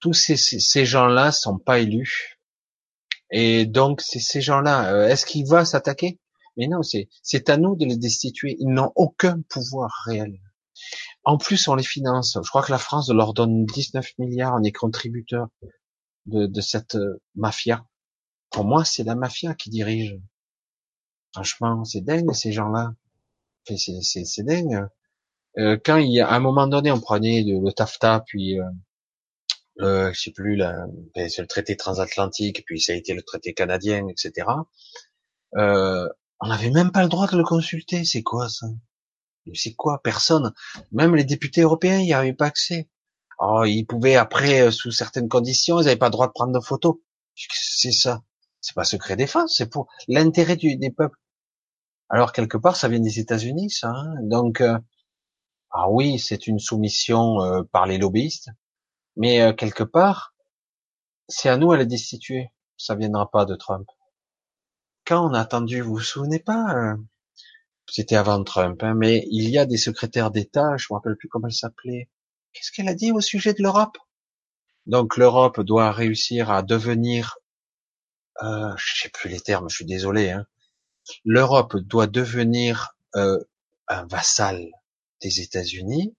tous 0.00 0.12
ces, 0.12 0.36
ces, 0.36 0.86
gens-là 0.86 1.32
sont 1.32 1.58
pas 1.58 1.80
élus. 1.80 2.38
Et 3.30 3.66
donc 3.66 4.00
ces 4.00 4.40
gens-là, 4.40 5.08
est-ce 5.08 5.26
qu'il 5.26 5.46
va 5.46 5.64
s'attaquer? 5.64 6.20
Mais 6.56 6.68
non, 6.68 6.82
c'est 6.82 7.50
à 7.50 7.56
nous 7.56 7.74
de 7.74 7.84
les 7.84 7.96
destituer. 7.96 8.56
Ils 8.60 8.68
n'ont 8.68 8.92
aucun 8.94 9.40
pouvoir 9.48 9.90
réel. 10.04 10.38
En 11.24 11.38
plus, 11.38 11.68
on 11.68 11.74
les 11.74 11.82
finance. 11.82 12.38
Je 12.42 12.48
crois 12.48 12.62
que 12.62 12.72
la 12.72 12.78
France 12.78 13.10
leur 13.10 13.34
donne 13.34 13.64
19 13.66 14.06
milliards, 14.18 14.54
on 14.58 14.62
est 14.62 14.72
contributeur 14.72 15.48
de, 16.26 16.60
cette 16.60 16.96
euh, 16.96 17.20
mafia. 17.34 17.84
Pour 18.50 18.64
moi, 18.64 18.84
c'est 18.84 19.04
la 19.04 19.14
mafia 19.14 19.54
qui 19.54 19.70
dirige. 19.70 20.18
Franchement, 21.32 21.84
c'est 21.84 22.02
dingue 22.02 22.32
ces 22.32 22.52
gens-là. 22.52 22.94
C'est 23.66 24.42
dingue. 24.42 24.86
Euh, 25.58 25.78
quand 25.84 25.96
il 25.98 26.12
y 26.12 26.20
a, 26.20 26.28
à 26.28 26.34
un 26.36 26.40
moment 26.40 26.66
donné, 26.66 26.90
on 26.90 27.00
prenait 27.00 27.42
le, 27.42 27.72
TAFTA, 27.72 28.24
puis 28.26 28.58
euh, 28.58 28.64
le, 29.76 30.12
je 30.12 30.20
sais 30.20 30.30
plus, 30.32 30.56
ben, 30.58 31.28
c'est 31.28 31.42
le 31.42 31.48
traité 31.48 31.76
transatlantique, 31.76 32.64
puis 32.66 32.80
ça 32.80 32.92
a 32.92 32.96
été 32.96 33.14
le 33.14 33.22
traité 33.22 33.54
canadien, 33.54 34.06
etc. 34.08 34.48
Euh, 35.56 36.08
on 36.40 36.48
n'avait 36.48 36.70
même 36.70 36.90
pas 36.90 37.02
le 37.02 37.08
droit 37.08 37.26
de 37.28 37.36
le 37.36 37.44
consulter. 37.44 38.04
C'est 38.04 38.22
quoi 38.22 38.48
ça? 38.48 38.66
C'est 39.52 39.74
quoi 39.74 40.00
Personne? 40.02 40.52
Même 40.92 41.14
les 41.14 41.24
députés 41.24 41.62
européens, 41.62 41.98
n'y 41.98 42.14
avait 42.14 42.32
pas 42.32 42.46
accès. 42.46 42.88
Oh, 43.38 43.64
ils 43.64 43.84
pouvaient 43.84 44.16
après, 44.16 44.62
euh, 44.62 44.70
sous 44.70 44.90
certaines 44.90 45.28
conditions, 45.28 45.80
ils 45.80 45.84
n'avaient 45.84 45.96
pas 45.96 46.06
le 46.06 46.12
droit 46.12 46.26
de 46.28 46.32
prendre 46.32 46.52
de 46.52 46.64
photos. 46.64 46.96
C'est 47.34 47.92
ça. 47.92 48.22
C'est 48.60 48.74
pas 48.74 48.84
secret 48.84 49.16
défense, 49.16 49.56
c'est 49.56 49.68
pour 49.68 49.88
l'intérêt 50.08 50.56
des 50.56 50.90
peuples. 50.90 51.18
Alors 52.08 52.32
quelque 52.32 52.56
part, 52.56 52.76
ça 52.76 52.88
vient 52.88 53.00
des 53.00 53.18
États-Unis, 53.18 53.70
ça. 53.70 53.90
Hein. 53.90 54.14
Donc, 54.22 54.60
euh, 54.60 54.78
ah 55.70 55.90
oui, 55.90 56.18
c'est 56.18 56.46
une 56.46 56.58
soumission 56.58 57.42
euh, 57.42 57.62
par 57.64 57.86
les 57.86 57.98
lobbyistes, 57.98 58.50
mais 59.16 59.54
quelque 59.56 59.84
part, 59.84 60.34
c'est 61.28 61.48
à 61.48 61.56
nous 61.56 61.72
à 61.72 61.76
les 61.76 61.86
destituer. 61.86 62.50
Ça 62.76 62.94
viendra 62.94 63.30
pas 63.30 63.44
de 63.44 63.54
Trump. 63.54 63.86
Quand 65.06 65.28
on 65.28 65.34
a 65.34 65.40
attendu, 65.40 65.80
vous 65.80 65.94
vous 65.94 66.00
souvenez 66.00 66.38
pas 66.38 66.96
c'était 67.90 68.16
avant 68.16 68.42
Trump, 68.44 68.82
hein, 68.82 68.94
mais 68.94 69.26
il 69.30 69.48
y 69.50 69.58
a 69.58 69.66
des 69.66 69.76
secrétaires 69.76 70.30
d'État, 70.30 70.76
je 70.76 70.86
me 70.90 70.96
rappelle 70.96 71.16
plus 71.16 71.28
comment 71.28 71.48
elle 71.48 71.54
s'appelait. 71.54 72.08
Qu'est-ce 72.52 72.72
qu'elle 72.72 72.88
a 72.88 72.94
dit 72.94 73.12
au 73.12 73.20
sujet 73.20 73.52
de 73.52 73.62
l'Europe? 73.62 73.98
Donc 74.86 75.16
l'Europe 75.16 75.60
doit 75.60 75.92
réussir 75.92 76.50
à 76.50 76.62
devenir, 76.62 77.38
euh, 78.42 78.74
je 78.76 79.02
sais 79.02 79.08
plus 79.08 79.28
les 79.30 79.40
termes, 79.40 79.68
je 79.68 79.76
suis 79.76 79.84
désolé. 79.84 80.30
Hein. 80.30 80.46
L'Europe 81.24 81.76
doit 81.76 82.06
devenir 82.06 82.96
euh, 83.16 83.38
un 83.88 84.06
vassal 84.06 84.66
des 85.20 85.40
États-Unis, 85.40 86.14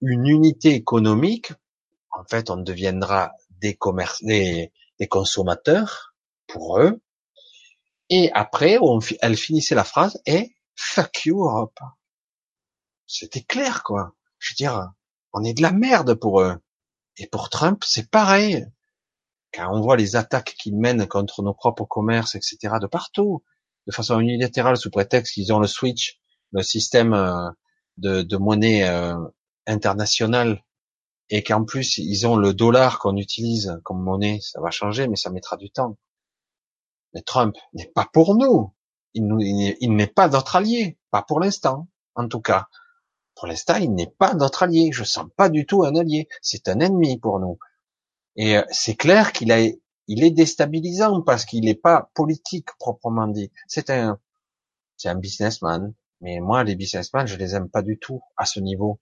une 0.00 0.26
unité 0.26 0.74
économique. 0.74 1.52
En 2.10 2.24
fait, 2.24 2.50
on 2.50 2.56
deviendra 2.56 3.32
des, 3.60 3.74
commerces, 3.74 4.22
des 4.22 4.70
consommateurs 5.08 6.14
pour 6.46 6.80
eux. 6.80 7.00
Et 8.10 8.30
après, 8.32 8.78
elle 9.20 9.36
finissait 9.36 9.74
la 9.74 9.84
phrase 9.84 10.20
et 10.26 10.54
fuck 10.76 11.24
you 11.24 11.44
Europe. 11.44 11.78
C'était 13.06 13.42
clair, 13.42 13.82
quoi. 13.82 14.14
Je 14.38 14.52
veux 14.52 14.56
dire, 14.56 14.92
on 15.32 15.44
est 15.44 15.54
de 15.54 15.62
la 15.62 15.72
merde 15.72 16.14
pour 16.14 16.40
eux. 16.40 16.56
Et 17.16 17.26
pour 17.26 17.50
Trump, 17.50 17.82
c'est 17.86 18.10
pareil. 18.10 18.66
Quand 19.52 19.70
on 19.74 19.80
voit 19.80 19.96
les 19.96 20.16
attaques 20.16 20.54
qu'il 20.58 20.76
mène 20.76 21.06
contre 21.06 21.42
nos 21.42 21.52
propres 21.52 21.84
commerces, 21.84 22.34
etc., 22.34 22.76
de 22.80 22.86
partout, 22.86 23.44
de 23.86 23.92
façon 23.92 24.18
unilatérale, 24.20 24.76
sous 24.76 24.90
prétexte 24.90 25.34
qu'ils 25.34 25.52
ont 25.52 25.58
le 25.58 25.66
switch, 25.66 26.20
le 26.52 26.62
système 26.62 27.12
euh, 27.12 27.50
de, 27.98 28.36
monnaie 28.36 28.88
euh, 28.88 29.16
internationale, 29.66 30.64
et 31.28 31.42
qu'en 31.42 31.64
plus 31.64 31.98
ils 31.98 32.26
ont 32.26 32.36
le 32.36 32.54
dollar 32.54 32.98
qu'on 32.98 33.16
utilise 33.16 33.78
comme 33.84 34.02
monnaie, 34.02 34.40
ça 34.40 34.60
va 34.60 34.70
changer, 34.70 35.08
mais 35.08 35.16
ça 35.16 35.30
mettra 35.30 35.56
du 35.56 35.70
temps. 35.70 35.98
Mais 37.14 37.22
Trump 37.22 37.56
n'est 37.74 37.90
pas 37.94 38.08
pour 38.12 38.34
nous. 38.34 38.72
Il, 39.14 39.76
il 39.80 39.94
n'est 39.94 40.06
pas 40.06 40.28
notre 40.28 40.56
allié, 40.56 40.98
pas 41.10 41.22
pour 41.22 41.40
l'instant, 41.40 41.88
en 42.14 42.28
tout 42.28 42.40
cas. 42.40 42.68
Pour 43.34 43.46
l'instant, 43.46 43.76
il 43.76 43.94
n'est 43.94 44.10
pas 44.10 44.34
notre 44.34 44.62
allié. 44.62 44.90
Je 44.92 45.04
sens 45.04 45.26
pas 45.36 45.48
du 45.48 45.66
tout 45.66 45.84
un 45.84 45.96
allié. 45.96 46.28
C'est 46.42 46.68
un 46.68 46.80
ennemi 46.80 47.18
pour 47.18 47.40
nous. 47.40 47.58
Et 48.36 48.56
euh, 48.56 48.64
c'est 48.70 48.94
clair 48.94 49.32
qu'il 49.32 49.50
est 49.50 49.80
déstabilisant 50.30 51.22
parce 51.22 51.44
qu'il 51.44 51.64
n'est 51.64 51.74
pas 51.74 52.10
politique 52.14 52.68
proprement 52.78 53.28
dit. 53.28 53.50
C'est 53.66 53.90
un, 53.90 54.18
c'est 54.96 55.08
un 55.08 55.16
businessman. 55.16 55.94
Mais 56.20 56.40
moi, 56.40 56.62
les 56.62 56.76
businessmen, 56.76 57.26
je 57.26 57.36
les 57.36 57.54
aime 57.54 57.68
pas 57.68 57.82
du 57.82 57.98
tout 57.98 58.22
à 58.36 58.46
ce 58.46 58.60
niveau. 58.60 59.00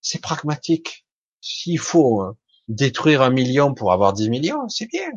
C'est 0.00 0.20
pragmatique. 0.20 1.06
S'il 1.40 1.78
faut 1.78 2.22
euh, 2.22 2.36
détruire 2.68 3.22
un 3.22 3.30
million 3.30 3.74
pour 3.74 3.92
avoir 3.92 4.12
dix 4.12 4.30
millions, 4.30 4.68
c'est 4.68 4.86
bien. 4.86 5.10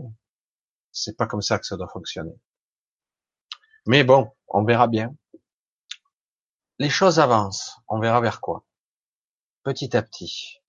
C'est 0.92 1.16
pas 1.16 1.28
comme 1.28 1.42
ça 1.42 1.60
que 1.60 1.66
ça 1.66 1.78
doit 1.78 1.88
fonctionner. 1.88 2.34
Mais 3.86 4.04
bon, 4.04 4.32
on 4.48 4.64
verra 4.64 4.88
bien. 4.88 5.16
Les 6.80 6.90
choses 6.90 7.20
avancent. 7.20 7.78
On 7.88 8.00
verra 8.00 8.22
vers 8.22 8.42
quoi. 8.42 8.66
Petit 9.64 9.96
à 9.96 10.02
petit. 10.02 10.62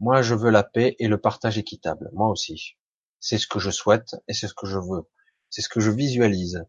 Moi, 0.00 0.22
je 0.22 0.34
veux 0.34 0.50
la 0.50 0.62
paix 0.62 0.96
et 0.98 1.08
le 1.08 1.20
partage 1.20 1.58
équitable. 1.58 2.10
Moi 2.12 2.28
aussi. 2.28 2.76
C'est 3.20 3.38
ce 3.38 3.46
que 3.46 3.58
je 3.58 3.70
souhaite 3.70 4.16
et 4.28 4.32
c'est 4.32 4.48
ce 4.48 4.54
que 4.54 4.66
je 4.66 4.78
veux. 4.78 5.08
C'est 5.50 5.62
ce 5.62 5.68
que 5.68 5.80
je 5.80 5.90
visualise. 5.90 6.64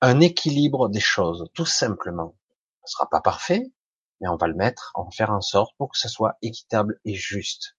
Un 0.00 0.20
équilibre 0.20 0.88
des 0.88 1.00
choses, 1.00 1.46
tout 1.54 1.66
simplement. 1.66 2.36
Ce 2.84 2.92
sera 2.92 3.08
pas 3.08 3.20
parfait, 3.20 3.72
mais 4.20 4.28
on 4.28 4.36
va 4.36 4.46
le 4.46 4.54
mettre, 4.54 4.92
on 4.94 5.04
va 5.04 5.10
faire 5.10 5.30
en 5.30 5.40
sorte 5.40 5.76
pour 5.76 5.90
que 5.92 5.98
ce 5.98 6.08
soit 6.08 6.36
équitable 6.42 7.00
et 7.04 7.14
juste. 7.14 7.76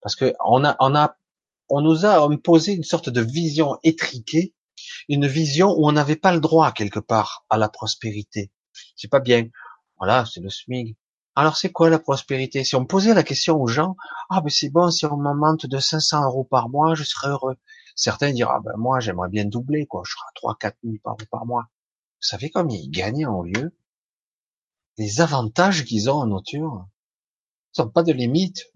Parce 0.00 0.16
que 0.16 0.34
on 0.44 0.64
a, 0.64 0.76
on 0.80 0.94
a, 0.94 1.16
on 1.68 1.80
nous 1.80 2.04
a 2.06 2.24
imposé 2.24 2.72
une 2.72 2.84
sorte 2.84 3.08
de 3.08 3.20
vision 3.20 3.78
étriquée, 3.82 4.54
une 5.08 5.26
vision 5.26 5.70
où 5.70 5.88
on 5.88 5.92
n'avait 5.92 6.16
pas 6.16 6.32
le 6.32 6.40
droit 6.40 6.72
quelque 6.72 7.00
part 7.00 7.44
à 7.50 7.58
la 7.58 7.68
prospérité. 7.68 8.50
C'est 8.96 9.10
pas 9.10 9.20
bien. 9.20 9.48
Voilà, 9.98 10.24
c'est 10.26 10.40
le 10.40 10.50
SMIC. 10.50 10.96
Alors 11.36 11.56
c'est 11.56 11.72
quoi 11.72 11.90
la 11.90 11.98
prospérité? 11.98 12.62
Si 12.62 12.76
on 12.76 12.86
posait 12.86 13.12
la 13.14 13.24
question 13.24 13.60
aux 13.60 13.66
gens, 13.66 13.96
ah 14.30 14.40
ben 14.40 14.50
c'est 14.50 14.70
bon, 14.70 14.90
si 14.90 15.04
on 15.06 15.16
m'augmente 15.16 15.66
de 15.66 15.78
500 15.78 16.24
euros 16.24 16.44
par 16.44 16.68
mois, 16.68 16.94
je 16.94 17.02
serais 17.02 17.28
heureux. 17.28 17.56
Certains 17.96 18.32
diront, 18.32 18.52
ah 18.54 18.60
ben 18.64 18.74
moi 18.76 19.00
j'aimerais 19.00 19.28
bien 19.28 19.44
doubler, 19.44 19.86
quoi, 19.86 20.02
je 20.06 20.12
serai 20.12 20.24
à 20.28 20.32
3 20.36 20.56
4 20.60 20.76
000 20.84 20.96
par, 21.02 21.46
mois. 21.46 21.64
Vous 22.20 22.28
savez 22.28 22.50
combien 22.50 22.78
ils 22.78 22.90
gagnent 22.90 23.26
en 23.26 23.42
lieu? 23.42 23.76
Les 24.96 25.20
avantages 25.20 25.84
qu'ils 25.84 26.08
ont 26.08 26.20
en 26.20 26.26
nature, 26.26 26.86
ils 27.76 27.82
n'ont 27.82 27.90
pas 27.90 28.04
de 28.04 28.12
limite. 28.12 28.66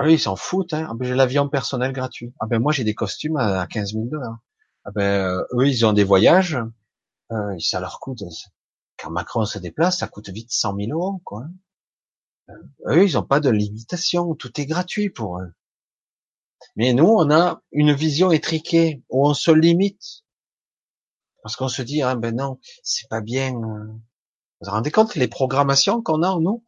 Eux, 0.00 0.12
ils 0.12 0.18
s'en 0.18 0.36
foutent. 0.36 0.72
Hein. 0.72 0.86
Ah 0.90 0.94
ben, 0.94 1.06
j'ai 1.06 1.14
l'avion 1.14 1.48
personnel 1.50 1.92
gratuit. 1.92 2.32
Ah 2.40 2.46
ben 2.46 2.60
moi 2.60 2.72
j'ai 2.72 2.84
des 2.84 2.94
costumes 2.94 3.36
à 3.36 3.66
15 3.66 3.92
000 3.92 4.04
dollars. 4.06 4.38
Ah 4.88 4.90
ben 4.94 5.02
euh, 5.02 5.44
eux, 5.52 5.68
ils 5.68 5.84
ont 5.84 5.92
des 5.92 6.02
voyages, 6.02 6.56
euh, 7.30 7.58
ça 7.58 7.78
leur 7.78 8.00
coûte 8.00 8.22
quand 8.96 9.10
Macron 9.10 9.44
se 9.44 9.58
déplace, 9.58 9.98
ça 9.98 10.08
coûte 10.08 10.30
vite 10.30 10.50
100 10.50 10.76
000 10.76 10.92
euros, 10.92 11.20
quoi. 11.24 11.44
Euh, 12.48 12.54
eux, 12.86 13.06
ils 13.06 13.12
n'ont 13.12 13.22
pas 13.22 13.38
de 13.38 13.50
limitation, 13.50 14.34
tout 14.34 14.58
est 14.58 14.64
gratuit 14.64 15.10
pour 15.10 15.40
eux. 15.40 15.52
Mais 16.74 16.94
nous, 16.94 17.04
on 17.04 17.30
a 17.30 17.60
une 17.70 17.92
vision 17.92 18.32
étriquée 18.32 19.02
où 19.10 19.28
on 19.28 19.34
se 19.34 19.50
limite 19.50 20.24
parce 21.42 21.54
qu'on 21.54 21.68
se 21.68 21.82
dit 21.82 22.00
ah 22.00 22.16
ben 22.16 22.34
non, 22.34 22.58
c'est 22.82 23.10
pas 23.10 23.20
bien. 23.20 23.54
Euh. 23.54 23.84
Vous 23.84 24.00
vous 24.62 24.70
rendez 24.70 24.90
compte 24.90 25.16
les 25.16 25.28
programmations 25.28 26.02
qu'on 26.02 26.22
a 26.22 26.30
en 26.30 26.40
nous? 26.40 26.64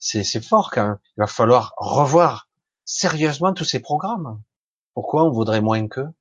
C'est 0.00 0.24
c'est 0.24 0.44
fort 0.44 0.72
quand 0.72 0.88
même. 0.88 0.98
Il 1.16 1.20
va 1.20 1.28
falloir 1.28 1.72
revoir 1.76 2.48
sérieusement 2.84 3.54
tous 3.54 3.64
ces 3.64 3.78
programmes. 3.78 4.42
Pourquoi 4.94 5.22
on 5.22 5.30
voudrait 5.30 5.60
moins 5.60 5.86
qu'eux? 5.86 6.12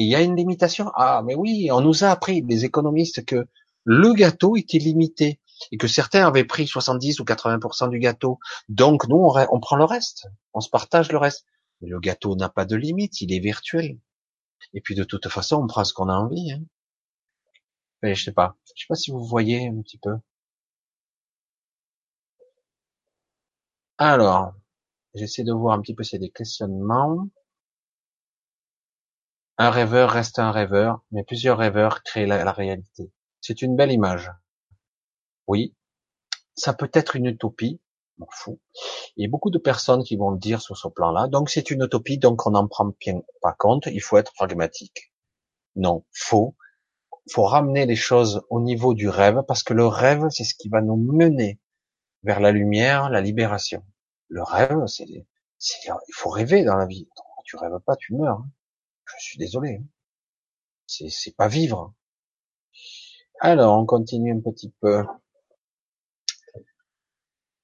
Il 0.00 0.08
y 0.08 0.14
a 0.14 0.22
une 0.22 0.36
limitation. 0.36 0.90
Ah, 0.94 1.22
mais 1.24 1.34
oui, 1.34 1.70
on 1.72 1.80
nous 1.80 2.04
a 2.04 2.08
appris, 2.08 2.42
les 2.42 2.64
économistes, 2.64 3.24
que 3.24 3.46
le 3.84 4.12
gâteau 4.14 4.56
était 4.56 4.78
limité 4.78 5.40
et 5.72 5.76
que 5.76 5.88
certains 5.88 6.26
avaient 6.26 6.44
pris 6.44 6.66
70 6.66 7.20
ou 7.20 7.24
80% 7.24 7.90
du 7.90 7.98
gâteau. 7.98 8.38
Donc 8.68 9.08
nous, 9.08 9.16
on, 9.16 9.60
prend 9.60 9.76
le 9.76 9.84
reste, 9.84 10.28
on 10.54 10.60
se 10.60 10.70
partage 10.70 11.12
le 11.12 11.18
reste. 11.18 11.44
Mais 11.80 11.88
le 11.88 11.98
gâteau 12.00 12.36
n'a 12.36 12.48
pas 12.48 12.64
de 12.64 12.76
limite, 12.76 13.20
il 13.20 13.32
est 13.32 13.40
virtuel. 13.40 13.98
Et 14.74 14.80
puis 14.80 14.94
de 14.94 15.04
toute 15.04 15.28
façon, 15.28 15.56
on 15.56 15.66
prend 15.66 15.84
ce 15.84 15.94
qu'on 15.94 16.08
a 16.08 16.14
envie. 16.14 16.52
Hein. 16.52 16.62
Mais 18.02 18.14
je 18.14 18.24
sais 18.24 18.32
pas, 18.32 18.56
je 18.74 18.82
sais 18.82 18.86
pas 18.88 18.94
si 18.94 19.10
vous 19.10 19.24
voyez 19.24 19.68
un 19.68 19.80
petit 19.82 19.98
peu. 19.98 20.16
Alors, 23.98 24.54
j'essaie 25.14 25.44
de 25.44 25.52
voir 25.52 25.78
un 25.78 25.80
petit 25.82 25.94
peu 25.94 26.02
s'il 26.02 26.20
y 26.20 26.24
a 26.24 26.26
des 26.26 26.32
questionnements. 26.32 27.28
Un 29.62 29.68
rêveur 29.68 30.08
reste 30.08 30.38
un 30.38 30.52
rêveur, 30.52 31.02
mais 31.10 31.22
plusieurs 31.22 31.58
rêveurs 31.58 32.02
créent 32.02 32.24
la, 32.24 32.50
réalité. 32.50 33.12
C'est 33.42 33.60
une 33.60 33.76
belle 33.76 33.92
image. 33.92 34.32
Oui, 35.48 35.76
ça 36.54 36.72
peut 36.72 36.88
être 36.94 37.14
une 37.14 37.26
utopie, 37.26 37.78
m'en 38.16 38.26
fous. 38.30 38.58
Il 39.16 39.22
y 39.22 39.26
a 39.26 39.28
beaucoup 39.28 39.50
de 39.50 39.58
personnes 39.58 40.02
qui 40.02 40.16
vont 40.16 40.30
le 40.30 40.38
dire 40.38 40.62
sur 40.62 40.78
ce 40.78 40.88
plan-là. 40.88 41.28
Donc 41.28 41.50
c'est 41.50 41.70
une 41.70 41.82
utopie, 41.82 42.16
donc 42.16 42.46
on 42.46 42.52
n'en 42.52 42.66
prend 42.68 42.90
pas 43.42 43.52
compte. 43.52 43.84
Il 43.84 44.00
faut 44.00 44.16
être 44.16 44.32
pragmatique. 44.32 45.12
Non, 45.76 46.06
faux. 46.10 46.56
Faut 47.30 47.44
ramener 47.44 47.84
les 47.84 47.96
choses 47.96 48.40
au 48.48 48.62
niveau 48.62 48.94
du 48.94 49.10
rêve, 49.10 49.42
parce 49.46 49.62
que 49.62 49.74
le 49.74 49.86
rêve, 49.86 50.26
c'est 50.30 50.44
ce 50.44 50.54
qui 50.54 50.70
va 50.70 50.80
nous 50.80 50.96
mener 50.96 51.60
vers 52.22 52.40
la 52.40 52.50
lumière, 52.50 53.10
la 53.10 53.20
libération. 53.20 53.84
Le 54.28 54.42
rêve, 54.42 54.86
c'est, 54.86 55.04
il 55.04 56.14
faut 56.14 56.30
rêver 56.30 56.64
dans 56.64 56.76
la 56.76 56.86
vie. 56.86 57.10
Tu 57.44 57.56
rêves 57.56 57.78
pas, 57.84 57.96
tu 57.96 58.14
meurs. 58.14 58.38
Hein. 58.38 58.50
Je 59.18 59.24
suis 59.24 59.38
désolé. 59.38 59.80
Hein. 59.80 59.86
C'est, 60.86 61.08
c'est 61.08 61.36
pas 61.36 61.48
vivre. 61.48 61.94
Alors, 63.40 63.78
on 63.78 63.86
continue 63.86 64.32
un 64.32 64.40
petit 64.40 64.72
peu. 64.80 65.04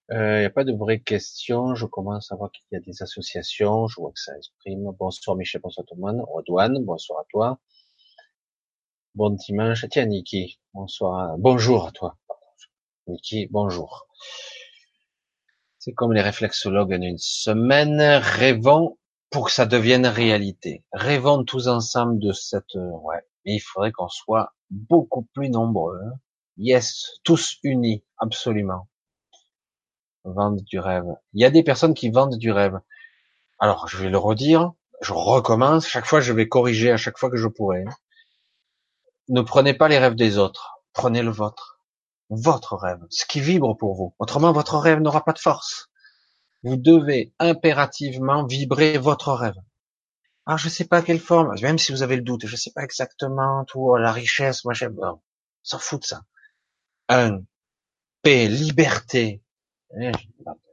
Il 0.09 0.17
euh, 0.17 0.39
n'y 0.39 0.45
a 0.45 0.51
pas 0.51 0.63
de 0.63 0.73
vraies 0.73 1.01
questions. 1.01 1.75
Je 1.75 1.85
commence 1.85 2.31
à 2.31 2.37
voir 2.37 2.53
qu'il 2.53 2.65
y 2.71 2.77
a 2.77 2.81
des 2.81 3.03
associations. 3.03 3.89
Je 3.89 4.01
vois 4.01 4.13
que 4.13 4.21
ça 4.21 4.37
exprime. 4.37 4.91
Bonsoir 4.99 5.37
Michel, 5.37 5.61
bonsoir 5.61 5.85
tout 5.85 5.97
le 5.97 6.01
monde. 6.01 6.25
Redouane, 6.29 6.85
bonsoir 6.85 7.21
à 7.21 7.25
toi. 7.29 7.59
Bon 9.17 9.31
dimanche. 9.31 9.85
Tiens, 9.91 10.07
Niki, 10.07 10.61
bonsoir. 10.75 11.37
Bonjour 11.39 11.89
à 11.89 11.91
toi. 11.91 12.17
Niki, 13.09 13.49
bonjour. 13.51 14.07
C'est 15.81 15.93
comme 15.93 16.13
les 16.13 16.23
réflexologues 16.23 16.93
en 16.93 17.03
une 17.03 17.19
semaine. 17.19 18.01
Rêvons 18.01 18.99
pour 19.31 19.47
que 19.47 19.53
ça 19.53 19.67
devienne 19.67 20.07
réalité. 20.07 20.85
Rêvons 20.93 21.45
tous 21.45 21.69
ensemble 21.69 22.19
de 22.19 22.33
cette, 22.33 22.77
euh, 22.77 22.91
ouais. 23.03 23.21
Mais 23.45 23.55
il 23.55 23.61
faudrait 23.61 23.93
qu'on 23.93 24.09
soit 24.09 24.55
beaucoup 24.71 25.23
plus 25.35 25.51
nombreux. 25.51 26.01
Yes, 26.57 27.19
tous 27.25 27.59
unis, 27.63 28.05
absolument. 28.19 28.89
Vendre 30.25 30.63
du 30.63 30.79
rêve. 30.79 31.07
Il 31.35 31.43
y 31.43 31.45
a 31.45 31.51
des 31.51 31.63
personnes 31.63 31.95
qui 31.95 32.11
vendent 32.11 32.39
du 32.39 32.51
rêve. 32.51 32.81
Alors, 33.59 33.89
je 33.89 33.99
vais 33.99 34.11
le 34.11 34.19
redire, 34.19 34.73
je 35.01 35.13
recommence, 35.13 35.87
chaque 35.87 36.07
fois 36.07 36.21
je 36.21 36.33
vais 36.33 36.49
corriger 36.49 36.91
à 36.91 36.97
chaque 36.97 37.19
fois 37.19 37.31
que 37.31 37.37
je 37.37 37.49
pourrai. 37.49 37.85
Ne 39.29 39.41
prenez 39.43 39.75
pas 39.75 39.89
les 39.89 39.99
rêves 39.99 40.15
des 40.15 40.39
autres, 40.39 40.81
prenez 40.93 41.23
le 41.23 41.31
vôtre. 41.31 41.81
Votre 42.29 42.77
rêve, 42.77 43.01
ce 43.11 43.25
qui 43.25 43.41
vibre 43.41 43.77
pour 43.77 43.95
vous. 43.95 44.15
Autrement, 44.19 44.53
votre 44.53 44.79
rêve 44.79 45.01
n'aura 45.01 45.25
pas 45.25 45.33
de 45.33 45.39
force. 45.39 45.91
Vous 46.67 46.77
devez 46.77 47.33
impérativement 47.39 48.45
vibrer 48.45 48.99
votre 48.99 49.33
rêve. 49.33 49.55
Alors 50.47 50.59
je 50.59 50.69
sais 50.69 50.85
pas 50.85 51.01
quelle 51.01 51.21
forme, 51.21 51.55
même 51.63 51.79
si 51.79 51.93
vous 51.93 52.03
avez 52.03 52.17
le 52.17 52.23
doute, 52.23 52.45
je 52.45 52.57
sais 52.57 52.73
pas 52.75 52.83
exactement 52.83 53.65
tout 53.67 53.95
la 53.95 54.11
richesse, 54.11 54.65
moi 54.65 54.75
j'aime, 54.75 54.99
s'en 55.63 55.79
fout 55.79 56.01
de 56.01 56.07
ça. 56.07 56.23
Un, 57.09 57.43
paix, 58.21 58.49
liberté. 58.49 59.45
Eh, 59.97 60.11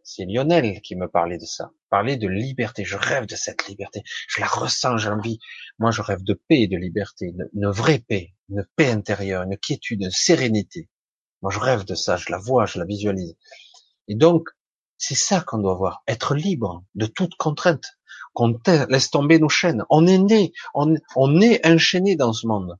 c'est 0.03 0.25
Lionel 0.25 0.81
qui 0.81 0.95
me 0.95 1.07
parlait 1.07 1.37
de 1.37 1.45
ça. 1.45 1.69
Parler 1.91 2.17
de 2.17 2.27
liberté. 2.27 2.85
Je 2.85 2.97
rêve 2.97 3.27
de 3.27 3.35
cette 3.35 3.67
liberté. 3.67 4.01
Je 4.27 4.41
la 4.41 4.47
ressens, 4.47 4.97
j'ai 4.97 5.09
envie. 5.09 5.37
Moi, 5.77 5.91
je 5.91 6.01
rêve 6.01 6.23
de 6.23 6.33
paix 6.33 6.61
et 6.61 6.67
de 6.67 6.77
liberté. 6.77 7.27
Une, 7.27 7.47
une, 7.53 7.69
vraie 7.69 7.99
paix. 7.99 8.33
Une 8.49 8.65
paix 8.75 8.89
intérieure, 8.89 9.43
une 9.43 9.57
quiétude, 9.57 10.01
une 10.01 10.09
sérénité. 10.09 10.89
Moi, 11.43 11.51
je 11.51 11.59
rêve 11.59 11.85
de 11.85 11.93
ça. 11.93 12.17
Je 12.17 12.31
la 12.31 12.39
vois, 12.39 12.65
je 12.65 12.79
la 12.79 12.85
visualise. 12.85 13.37
Et 14.07 14.15
donc, 14.15 14.49
c'est 14.97 15.15
ça 15.15 15.41
qu'on 15.41 15.57
doit 15.57 15.75
voir, 15.75 16.03
être 16.07 16.35
libre 16.35 16.83
de 16.95 17.05
toute 17.05 17.35
contrainte, 17.35 17.85
qu'on 18.33 18.57
laisse 18.89 19.09
tomber 19.09 19.39
nos 19.39 19.49
chaînes. 19.49 19.83
On 19.89 20.07
est 20.07 20.17
né, 20.17 20.53
on, 20.73 20.95
est 21.41 21.65
enchaîné 21.65 22.15
dans 22.15 22.33
ce 22.33 22.47
monde. 22.47 22.77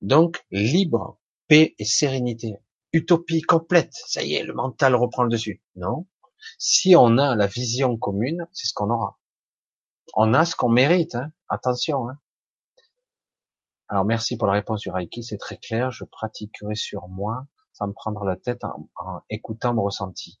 Donc, 0.00 0.44
libre, 0.50 1.18
paix 1.48 1.74
et 1.78 1.84
sérénité. 1.84 2.56
Utopie 2.92 3.42
complète. 3.42 3.92
Ça 3.92 4.22
y 4.22 4.34
est, 4.34 4.42
le 4.42 4.54
mental 4.54 4.94
reprend 4.94 5.22
le 5.22 5.30
dessus. 5.30 5.62
Non. 5.76 6.06
Si 6.58 6.96
on 6.96 7.18
a 7.18 7.36
la 7.36 7.46
vision 7.46 7.96
commune, 7.96 8.46
c'est 8.52 8.66
ce 8.66 8.72
qu'on 8.74 8.90
aura. 8.90 9.18
On 10.14 10.34
a 10.34 10.44
ce 10.44 10.56
qu'on 10.56 10.70
mérite. 10.70 11.14
Hein. 11.14 11.32
Attention. 11.48 12.08
Hein. 12.08 12.18
Alors 13.88 14.04
merci 14.04 14.36
pour 14.36 14.46
la 14.46 14.54
réponse 14.54 14.80
du 14.80 14.90
Reiki, 14.90 15.22
c'est 15.22 15.36
très 15.36 15.56
clair. 15.56 15.90
Je 15.90 16.04
pratiquerai 16.04 16.76
sur 16.76 17.08
moi 17.08 17.46
sans 17.72 17.88
me 17.88 17.92
prendre 17.92 18.24
la 18.24 18.36
tête 18.36 18.62
en 18.64 19.20
écoutant 19.30 19.74
mon 19.74 19.82
ressenti. 19.82 20.38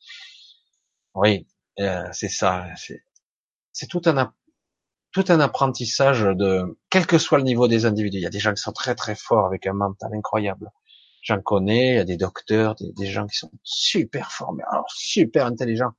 Oui, 1.14 1.46
euh, 1.80 2.08
c'est 2.12 2.28
ça. 2.28 2.66
C'est 3.72 3.86
tout 3.86 4.02
un 4.06 4.32
tout 5.12 5.24
un 5.28 5.40
apprentissage 5.40 6.22
de 6.22 6.78
quel 6.88 7.06
que 7.06 7.18
soit 7.18 7.38
le 7.38 7.44
niveau 7.44 7.66
des 7.68 7.84
individus. 7.84 8.18
Il 8.18 8.22
y 8.22 8.26
a 8.26 8.30
des 8.30 8.38
gens 8.38 8.54
qui 8.54 8.62
sont 8.62 8.72
très 8.72 8.94
très 8.94 9.16
forts 9.16 9.46
avec 9.46 9.66
un 9.66 9.72
mental 9.72 10.12
incroyable. 10.14 10.70
J'en 11.22 11.40
connais, 11.40 11.90
il 11.90 11.96
y 11.96 11.98
a 11.98 12.04
des 12.04 12.16
docteurs, 12.16 12.76
des, 12.76 13.06
gens 13.06 13.26
qui 13.26 13.36
sont 13.36 13.50
super 13.62 14.32
formés, 14.32 14.62
alors 14.70 14.90
super 14.90 15.46
intelligents, 15.46 15.92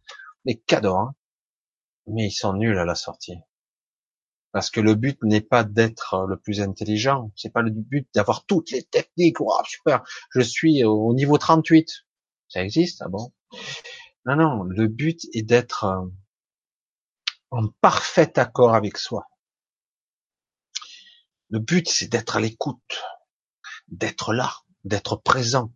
des 0.46 0.58
cadeaux, 0.58 0.96
hein. 0.96 1.14
mais 2.08 2.28
ils 2.28 2.32
sont 2.32 2.54
nuls 2.54 2.78
à 2.78 2.86
la 2.86 2.96
sortie. 2.96 3.38
Parce 4.52 4.72
que 4.72 4.82
le 4.82 4.96
but 4.96 5.22
n'est 5.24 5.42
pas 5.42 5.64
d'être 5.64 6.26
le 6.28 6.38
plus 6.38 6.62
intelligent, 6.62 7.32
c'est 7.36 7.54
pas 7.54 7.62
le 7.62 7.70
but 7.70 8.08
d'avoir 8.16 8.46
toutes 8.46 8.72
les 8.72 8.84
techniques. 8.84 9.40
Wow, 9.40 9.64
super, 9.66 10.04
je 10.32 10.42
suis 10.42 10.84
au 10.84 11.14
niveau 11.14 11.38
38. 11.38 11.88
Ça 12.50 12.64
existe, 12.64 13.02
ah 13.02 13.08
bon? 13.08 13.32
Non, 14.26 14.36
non, 14.36 14.64
le 14.64 14.88
but 14.88 15.20
est 15.34 15.44
d'être 15.44 15.86
euh, 15.86 16.08
en 17.50 17.68
parfait 17.82 18.38
accord 18.38 18.76
avec 18.76 18.98
soi. 18.98 19.28
Le 21.50 21.60
but, 21.60 21.90
c'est 21.90 22.08
d'être 22.08 22.38
à 22.38 22.40
l'écoute, 22.40 23.02
d'être 23.88 24.34
là, 24.34 24.54
d'être 24.84 25.16
présent. 25.16 25.74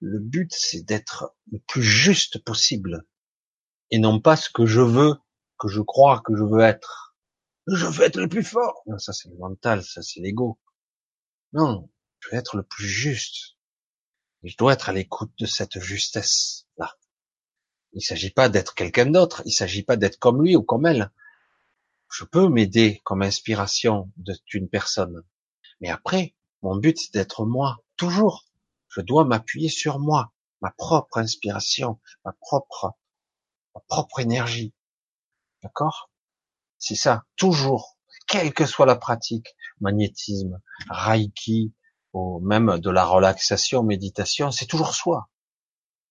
Le 0.00 0.18
but, 0.18 0.52
c'est 0.54 0.82
d'être 0.82 1.34
le 1.50 1.58
plus 1.60 1.82
juste 1.82 2.38
possible 2.44 3.06
et 3.90 3.98
non 3.98 4.20
pas 4.20 4.36
ce 4.36 4.48
que 4.48 4.66
je 4.66 4.80
veux, 4.80 5.16
que 5.58 5.68
je 5.68 5.80
crois 5.82 6.20
que 6.20 6.34
je 6.34 6.42
veux 6.42 6.62
être 6.62 7.16
je 7.68 7.86
veux 7.86 8.04
être 8.04 8.16
le 8.16 8.28
plus 8.28 8.42
fort. 8.42 8.82
Non, 8.86 8.98
ça 8.98 9.12
c'est 9.12 9.28
le 9.28 9.36
mental, 9.36 9.84
ça 9.84 10.02
c'est 10.02 10.20
l'ego. 10.20 10.58
Non, 11.52 11.88
je 12.18 12.30
veux 12.30 12.36
être 12.36 12.56
le 12.56 12.64
plus 12.64 12.88
juste. 12.88 13.56
Je 14.44 14.56
dois 14.56 14.72
être 14.72 14.88
à 14.88 14.92
l'écoute 14.92 15.32
de 15.38 15.46
cette 15.46 15.78
justesse-là. 15.78 16.96
Il 17.92 17.98
ne 17.98 18.02
s'agit 18.02 18.30
pas 18.30 18.48
d'être 18.48 18.74
quelqu'un 18.74 19.06
d'autre, 19.06 19.42
il 19.44 19.50
ne 19.50 19.54
s'agit 19.54 19.82
pas 19.82 19.96
d'être 19.96 20.18
comme 20.18 20.42
lui 20.42 20.56
ou 20.56 20.62
comme 20.62 20.86
elle. 20.86 21.12
Je 22.10 22.24
peux 22.24 22.48
m'aider 22.48 23.00
comme 23.04 23.22
inspiration 23.22 24.10
d'une 24.46 24.68
personne. 24.68 25.22
Mais 25.80 25.90
après, 25.90 26.34
mon 26.62 26.76
but 26.76 26.98
c'est 26.98 27.12
d'être 27.12 27.44
moi, 27.44 27.84
toujours. 27.96 28.46
Je 28.88 29.00
dois 29.00 29.24
m'appuyer 29.24 29.68
sur 29.68 29.98
moi, 29.98 30.32
ma 30.60 30.70
propre 30.70 31.18
inspiration, 31.18 32.00
ma 32.24 32.32
propre, 32.32 32.94
ma 33.74 33.80
propre 33.88 34.20
énergie. 34.20 34.74
D'accord? 35.62 36.10
C'est 36.78 36.96
ça, 36.96 37.24
toujours, 37.36 37.96
quelle 38.26 38.52
que 38.52 38.66
soit 38.66 38.86
la 38.86 38.96
pratique, 38.96 39.54
magnétisme, 39.80 40.60
reiki, 40.88 41.72
ou 42.12 42.40
même 42.40 42.78
de 42.78 42.90
la 42.90 43.04
relaxation, 43.04 43.82
méditation, 43.82 44.50
c'est 44.50 44.66
toujours 44.66 44.94
soi. 44.94 45.28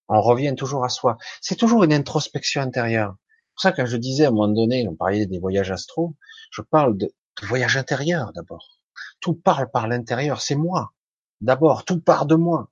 On 0.08 0.22
revient 0.22 0.56
toujours 0.56 0.84
à 0.84 0.90
soi. 0.90 1.18
C'est 1.42 1.56
toujours 1.56 1.84
une 1.84 1.94
introspection 1.94 2.62
intérieure. 2.62 3.16
C'est 3.18 3.54
pour 3.54 3.62
ça 3.62 3.72
que 3.72 3.86
je 3.86 3.98
disais 3.98 4.26
à 4.26 4.28
un 4.30 4.32
moment 4.32 4.48
donné, 4.48 4.88
on 4.88 4.96
parlait 4.96 5.26
des 5.26 5.40
voyages 5.40 5.72
astro, 5.72 6.16
je 6.52 6.62
parle 6.62 6.98
de, 6.98 7.14
voyage 7.44 7.78
intérieur 7.78 8.34
d'abord. 8.34 8.80
Tout 9.20 9.34
parle 9.34 9.70
par 9.72 9.88
l'intérieur, 9.88 10.42
c'est 10.42 10.56
moi. 10.56 10.94
D'abord, 11.40 11.86
tout 11.86 12.00
part 12.00 12.26
de 12.26 12.36
moi. 12.36 12.70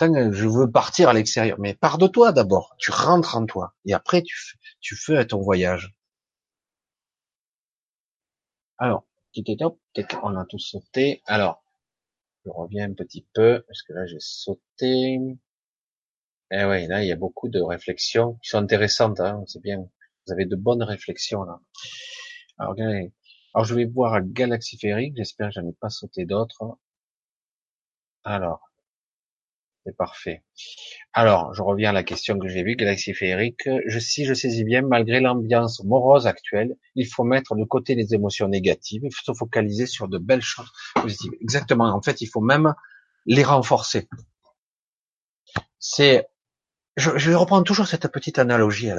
Je 0.00 0.46
veux 0.46 0.70
partir 0.70 1.08
à 1.10 1.12
l'extérieur, 1.12 1.58
mais 1.60 1.74
pars 1.74 1.98
de 1.98 2.06
toi 2.06 2.32
d'abord. 2.32 2.74
Tu 2.78 2.90
rentres 2.90 3.36
en 3.36 3.46
toi 3.46 3.74
et 3.84 3.92
après 3.92 4.22
tu, 4.22 4.58
tu 4.80 4.96
fais 4.96 5.26
ton 5.26 5.40
voyage. 5.42 5.94
Alors, 8.78 9.04
on 10.22 10.36
a 10.36 10.44
tout 10.46 10.58
sauté. 10.58 11.22
Alors, 11.26 11.62
je 12.44 12.50
reviens 12.50 12.90
un 12.90 12.94
petit 12.94 13.26
peu, 13.34 13.62
parce 13.66 13.82
que 13.82 13.92
là 13.92 14.06
j'ai 14.06 14.20
sauté. 14.20 15.18
Eh 16.50 16.64
oui, 16.64 16.86
là 16.86 17.02
il 17.02 17.08
y 17.08 17.12
a 17.12 17.16
beaucoup 17.16 17.48
de 17.48 17.60
réflexions 17.60 18.34
qui 18.42 18.50
sont 18.50 18.58
intéressantes, 18.58 19.20
hein, 19.20 19.42
c'est 19.46 19.62
bien. 19.62 19.78
Vous 20.26 20.32
avez 20.32 20.46
de 20.46 20.56
bonnes 20.56 20.82
réflexions 20.82 21.44
là. 21.44 21.60
Alors, 22.58 22.74
alors 23.54 23.64
je 23.64 23.74
vais 23.74 23.86
voir 23.86 24.20
Galaxy 24.22 24.78
Ferry, 24.78 25.12
j'espère 25.16 25.48
que 25.48 25.54
j'en 25.54 25.68
ai 25.68 25.72
pas 25.72 25.90
sauté 25.90 26.24
d'autres. 26.26 26.78
Alors, 28.24 28.71
c'est 29.84 29.96
parfait. 29.96 30.42
Alors, 31.12 31.54
je 31.54 31.62
reviens 31.62 31.90
à 31.90 31.92
la 31.92 32.04
question 32.04 32.38
que 32.38 32.48
j'ai 32.48 32.62
vue, 32.62 32.76
Galaxie 32.76 33.14
Féerique. 33.14 33.68
Je, 33.86 33.98
si 33.98 34.24
je 34.24 34.34
saisis 34.34 34.64
bien, 34.64 34.82
malgré 34.82 35.20
l'ambiance 35.20 35.82
morose 35.84 36.26
actuelle, 36.26 36.76
il 36.94 37.06
faut 37.06 37.24
mettre 37.24 37.56
de 37.56 37.64
côté 37.64 37.94
les 37.94 38.14
émotions 38.14 38.48
négatives, 38.48 39.02
il 39.04 39.12
faut 39.12 39.32
se 39.32 39.36
focaliser 39.36 39.86
sur 39.86 40.08
de 40.08 40.18
belles 40.18 40.42
choses 40.42 40.70
positives. 40.94 41.32
Exactement. 41.40 41.86
En 41.86 42.00
fait, 42.00 42.20
il 42.20 42.26
faut 42.26 42.40
même 42.40 42.74
les 43.26 43.44
renforcer. 43.44 44.08
C'est, 45.78 46.28
je, 46.96 47.18
je 47.18 47.32
reprends 47.32 47.62
toujours 47.62 47.86
cette 47.86 48.08
petite 48.08 48.38
analogie 48.38 48.90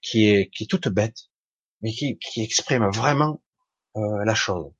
qui 0.00 0.28
est, 0.30 0.48
qui 0.50 0.64
est 0.64 0.66
toute 0.66 0.88
bête, 0.88 1.28
mais 1.82 1.92
qui, 1.92 2.18
qui 2.18 2.42
exprime 2.42 2.88
vraiment 2.88 3.42
euh, 3.96 4.24
la 4.24 4.34
chose. 4.34 4.72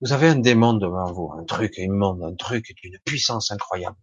Vous 0.00 0.12
avez 0.12 0.28
un 0.28 0.36
démon 0.38 0.74
devant 0.74 1.12
vous, 1.12 1.32
un 1.32 1.44
truc 1.44 1.76
immonde, 1.78 2.22
un 2.22 2.34
truc 2.34 2.72
d'une 2.82 2.98
puissance 3.04 3.50
incroyable. 3.50 3.96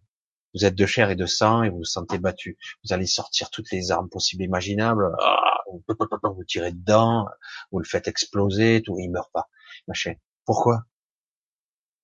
Vous 0.53 0.65
êtes 0.65 0.75
de 0.75 0.85
chair 0.85 1.09
et 1.09 1.15
de 1.15 1.25
sang 1.25 1.63
et 1.63 1.69
vous 1.69 1.79
vous 1.79 1.83
sentez 1.85 2.17
battu. 2.17 2.57
Vous 2.83 2.93
allez 2.93 3.05
sortir 3.05 3.49
toutes 3.49 3.71
les 3.71 3.91
armes 3.91 4.09
possibles 4.09 4.43
et 4.43 4.45
imaginables. 4.45 5.11
Ah, 5.21 5.63
vous 5.67 6.43
tirez 6.45 6.71
dedans, 6.71 7.27
vous 7.71 7.79
le 7.79 7.85
faites 7.85 8.07
exploser, 8.07 8.81
tout, 8.81 8.97
il 8.99 9.09
meurt 9.09 9.31
pas. 9.31 9.49
Machin. 9.87 10.13
Pourquoi? 10.45 10.83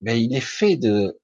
Mais 0.00 0.22
il 0.22 0.34
est 0.34 0.40
fait 0.40 0.76
de, 0.76 1.20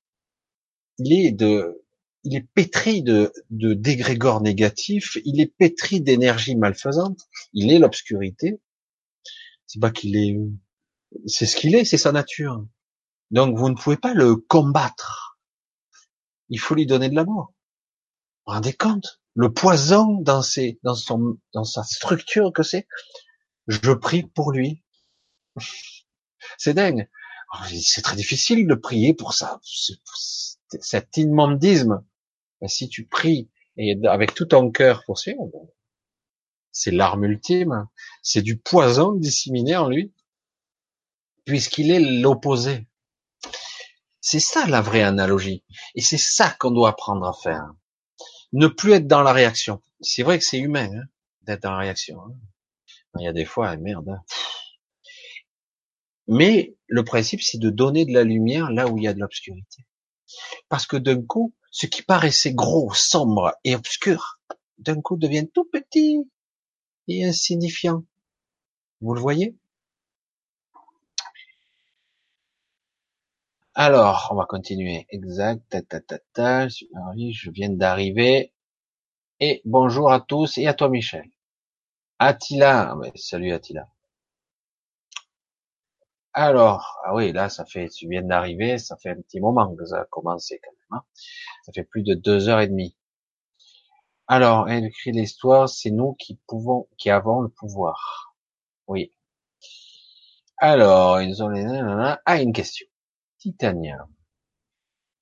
il 0.99 1.13
est 1.13 1.33
de, 1.33 1.83
il 2.25 2.37
est 2.37 2.47
pétri 2.55 3.03
de, 3.03 3.33
de 3.51 3.75
dégrégores 3.75 4.41
négatifs. 4.41 5.19
Il 5.25 5.41
est 5.41 5.53
pétri 5.55 6.01
d'énergie 6.01 6.55
malfaisante. 6.55 7.19
Il 7.53 7.73
est 7.73 7.79
l'obscurité. 7.79 8.61
C'est 9.67 9.81
pas 9.81 9.91
qu'il 9.91 10.17
est 10.17 10.37
c'est 11.27 11.47
ce 11.47 11.57
qu'il 11.57 11.75
est, 11.75 11.85
c'est 11.85 11.99
sa 11.99 12.13
nature. 12.13 12.65
Donc 13.31 13.57
vous 13.57 13.69
ne 13.69 13.75
pouvez 13.75 13.97
pas 13.97 14.15
le 14.15 14.37
combattre. 14.37 15.39
Il 16.49 16.59
faut 16.59 16.75
lui 16.75 16.87
donner 16.87 17.09
de 17.09 17.15
l'amour. 17.15 17.53
Vous 18.47 18.53
vous 18.53 18.55
rendez 18.55 18.73
compte? 18.73 19.21
Le 19.35 19.53
poison 19.53 20.21
dans 20.21 20.43
ses, 20.43 20.81
dans 20.83 20.95
son, 20.95 21.39
dans 21.53 21.65
sa 21.65 21.85
structure 21.85 22.53
que 22.53 22.63
c'est. 22.63 22.89
Je 23.67 23.93
prie 23.93 24.25
pour 24.25 24.53
lui. 24.53 24.83
C'est 26.57 26.75
dingue. 26.75 27.09
C'est 27.67 28.03
très 28.03 28.17
difficile 28.17 28.67
de 28.67 28.75
prier 28.75 29.13
pour 29.13 29.35
ça. 29.35 29.61
Cet 30.81 31.17
immondisme. 31.17 32.05
Mais 32.61 32.69
si 32.69 32.89
tu 32.89 33.07
pries 33.07 33.51
et 33.77 33.97
avec 34.07 34.35
tout 34.35 34.47
ton 34.47 34.71
cœur 34.71 35.05
pour 35.05 35.19
ça, 35.19 35.33
c'est 36.73 36.91
l'arme 36.91 37.25
ultime. 37.25 37.89
C'est 38.23 38.43
du 38.43 38.59
poison 38.59 39.13
disséminé 39.13 39.77
en 39.77 39.89
lui 39.89 40.13
puisqu'il 41.49 41.91
est 41.91 42.21
l'opposé. 42.21 42.87
C'est 44.21 44.39
ça 44.39 44.67
la 44.67 44.83
vraie 44.83 45.03
analogie. 45.03 45.65
Et 45.95 46.03
c'est 46.03 46.19
ça 46.19 46.51
qu'on 46.51 46.71
doit 46.71 46.91
apprendre 46.91 47.27
à 47.27 47.33
faire. 47.33 47.73
Ne 48.53 48.67
plus 48.67 48.93
être 48.93 49.07
dans 49.07 49.23
la 49.23 49.33
réaction. 49.33 49.81
C'est 50.03 50.23
vrai 50.23 50.39
que 50.39 50.45
c'est 50.45 50.59
humain 50.59 50.91
hein, 50.95 51.05
d'être 51.43 51.63
dans 51.63 51.73
la 51.73 51.79
réaction. 51.79 52.21
Hein. 52.21 52.35
Il 53.19 53.25
y 53.25 53.29
a 53.29 53.33
des 53.33 53.47
fois, 53.47 53.75
merde. 53.79 54.11
Hein. 54.11 54.23
Mais 56.27 56.77
le 56.87 57.03
principe, 57.03 57.41
c'est 57.41 57.59
de 57.59 57.71
donner 57.71 58.05
de 58.05 58.13
la 58.13 58.25
lumière 58.25 58.71
là 58.71 58.87
où 58.87 58.99
il 58.99 59.05
y 59.05 59.09
a 59.09 59.15
de 59.15 59.21
l'obscurité. 59.21 59.87
Parce 60.69 60.87
que 60.87 60.99
d'un 60.99 61.23
coup, 61.23 61.55
ce 61.71 61.87
qui 61.87 62.03
paraissait 62.03 62.53
gros, 62.53 62.93
sombre 62.93 63.55
et 63.65 63.75
obscur, 63.75 64.39
d'un 64.77 65.01
coup 65.01 65.17
devient 65.17 65.49
tout 65.53 65.65
petit 65.65 66.19
et 67.09 67.25
insignifiant. 67.25 68.05
Vous 69.01 69.15
le 69.15 69.21
voyez? 69.21 69.57
Alors, 73.81 74.27
on 74.33 74.35
va 74.35 74.45
continuer. 74.45 75.07
Exact. 75.11 75.63
Ta, 75.71 75.83
ta, 75.83 76.01
ta, 76.01 76.19
ta. 76.33 76.67
Je 76.69 77.51
viens 77.53 77.71
d'arriver. 77.71 78.53
Et 79.39 79.63
bonjour 79.65 80.11
à 80.11 80.21
tous 80.21 80.59
et 80.59 80.67
à 80.67 80.75
toi, 80.75 80.89
Michel. 80.89 81.31
Attila. 82.19 82.91
Ah 82.91 83.11
salut, 83.15 83.53
Attila. 83.53 83.89
Alors, 86.33 86.99
ah 87.05 87.15
oui, 87.15 87.31
là, 87.31 87.49
ça 87.49 87.65
fait, 87.67 87.89
tu 87.89 88.09
viens 88.09 88.23
d'arriver, 88.23 88.79
ça 88.79 88.97
fait 88.97 89.11
un 89.11 89.21
petit 89.23 89.39
moment 89.39 89.73
que 89.77 89.85
ça 89.87 90.01
a 90.01 90.05
commencé 90.07 90.61
quand 90.65 90.73
même. 90.73 91.01
Hein. 91.01 91.05
Ça 91.65 91.73
fait 91.73 91.85
plus 91.85 92.03
de 92.03 92.15
deux 92.15 92.49
heures 92.49 92.61
et 92.61 92.67
demie. 92.67 92.97
Alors, 94.27 94.69
elle 94.69 94.87
écrit 94.87 95.13
l'histoire, 95.13 95.69
c'est 95.69 95.93
nous 95.93 96.15
qui 96.15 96.41
pouvons, 96.49 96.89
qui 96.99 97.11
avons 97.11 97.43
le 97.43 97.49
pouvoir. 97.49 98.35
Oui. 98.89 99.13
Alors, 100.57 101.21
ils 101.21 101.45
ont 101.45 101.49
les, 101.49 101.65
ah, 102.27 102.43
une 102.43 102.53
question. 102.53 102.89
Titania. 103.39 104.09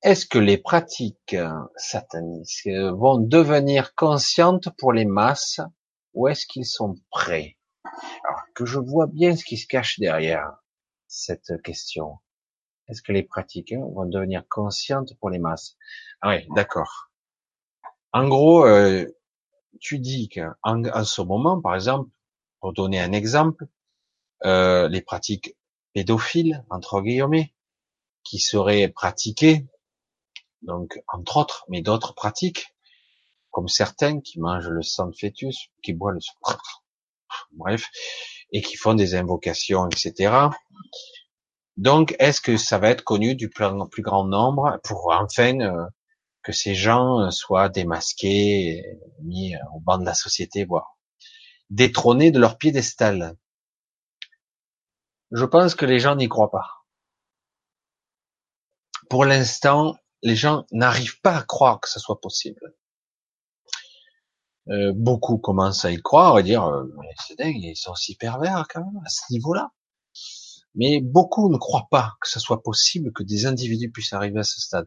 Est-ce 0.03 0.27
que 0.27 0.39
les 0.39 0.59
pratiques 0.59 1.37
satanistes 1.77 2.69
vont 2.69 3.19
devenir 3.19 3.95
conscientes 3.95 4.69
pour 4.79 4.93
les 4.93 5.05
masses 5.05 5.61
ou 6.15 6.29
est-ce 6.29 6.47
qu'ils 6.47 6.67
sont 6.67 6.97
prêts? 7.11 7.59
Alors 7.85 8.43
que 8.55 8.65
je 8.65 8.79
vois 8.79 9.07
bien 9.07 9.37
ce 9.37 9.45
qui 9.45 9.57
se 9.57 9.67
cache 9.67 9.99
derrière 9.99 10.63
cette 11.09 11.61
question. 11.63 12.19
Est-ce 12.89 13.03
que 13.03 13.13
les 13.13 13.23
pratiques 13.23 13.75
vont 13.75 14.07
devenir 14.07 14.45
conscientes 14.49 15.15
pour 15.19 15.31
les 15.31 15.39
masses? 15.39 15.77
Ah 16.21 16.31
oui, 16.31 16.47
d'accord. 16.55 17.11
En 18.13 18.29
gros, 18.29 18.65
euh, 18.65 19.07
tu 19.81 19.99
dis 19.99 20.29
qu'en 20.29 20.55
en 20.85 21.05
ce 21.05 21.21
moment, 21.21 21.61
par 21.61 21.75
exemple, 21.75 22.11
pour 22.61 22.73
donner 22.73 23.01
un 23.01 23.13
exemple, 23.13 23.67
euh, 24.45 24.89
les 24.89 25.03
pratiques 25.03 25.57
pédophiles, 25.93 26.65
entre 26.71 27.03
guillemets, 27.03 27.56
qui 28.29 28.39
seraient 28.39 28.89
pratiquées, 28.89 29.67
donc 30.63 31.01
entre 31.09 31.37
autres, 31.37 31.65
mais 31.69 31.81
d'autres 31.81 32.15
pratiques, 32.15 32.75
comme 33.51 33.69
certains 33.69 34.21
qui 34.21 34.41
mangent 34.41 34.69
le 34.69 34.83
sang 34.83 35.07
de 35.07 35.17
fœtus, 35.17 35.71
qui 35.83 35.93
boivent 35.93 36.15
le 36.15 36.21
sang, 36.21 36.35
bref, 37.53 37.89
et 38.53 38.63
qui 38.63 38.77
font 38.77 38.95
des 38.95 39.15
invocations, 39.15 39.89
etc. 39.89 40.49
Donc, 41.77 42.17
est-ce 42.19 42.41
que 42.41 42.57
ça 42.57 42.79
va 42.79 42.91
être 42.91 43.05
connu 43.05 43.35
du 43.35 43.49
plus 43.49 44.03
grand 44.03 44.25
nombre 44.25 44.81
pour 44.83 45.13
enfin 45.13 45.61
euh, 45.61 45.87
que 46.43 46.53
ces 46.53 46.75
gens 46.75 47.31
soient 47.31 47.69
démasqués, 47.69 48.83
mis 49.23 49.55
au 49.75 49.81
banc 49.81 49.99
de 49.99 50.05
la 50.05 50.15
société, 50.15 50.65
voire 50.65 50.97
détrônés 51.71 52.31
de 52.31 52.41
leur 52.41 52.59
piédestal? 52.59 53.37
Je 55.33 55.45
pense 55.45 55.75
que 55.75 55.85
les 55.85 55.99
gens 55.99 56.17
n'y 56.17 56.29
croient 56.29 56.51
pas. 56.51 56.76
Pour 59.09 59.25
l'instant, 59.25 59.97
les 60.23 60.37
gens 60.37 60.67
n'arrivent 60.73 61.21
pas 61.21 61.37
à 61.37 61.43
croire 61.43 61.81
que 61.81 61.89
ça 61.89 62.01
soit 62.01 62.21
possible. 62.21 62.61
Euh, 64.69 64.93
beaucoup 64.95 65.39
commencent 65.39 65.85
à 65.85 65.93
y 65.93 66.03
croire 66.03 66.39
et 66.41 66.43
dire 66.43 66.65
euh, 66.65 66.85
c'est 67.25 67.39
dingue, 67.39 67.63
ils 67.63 67.77
sont 67.77 67.95
si 67.95 68.17
pervers 68.17 68.67
quand 68.69 68.81
même 68.81 69.01
à 69.05 69.09
ce 69.09 69.33
niveau-là. 69.33 69.71
Mais 70.75 71.01
beaucoup 71.01 71.51
ne 71.51 71.57
croient 71.57 71.87
pas 71.91 72.15
que 72.21 72.29
ce 72.29 72.41
soit 72.41 72.63
possible 72.63 73.13
que 73.13 73.23
des 73.23 73.47
individus 73.47 73.91
puissent 73.91 74.13
arriver 74.13 74.41
à 74.41 74.45
ce 74.45 74.61
stade. 74.61 74.87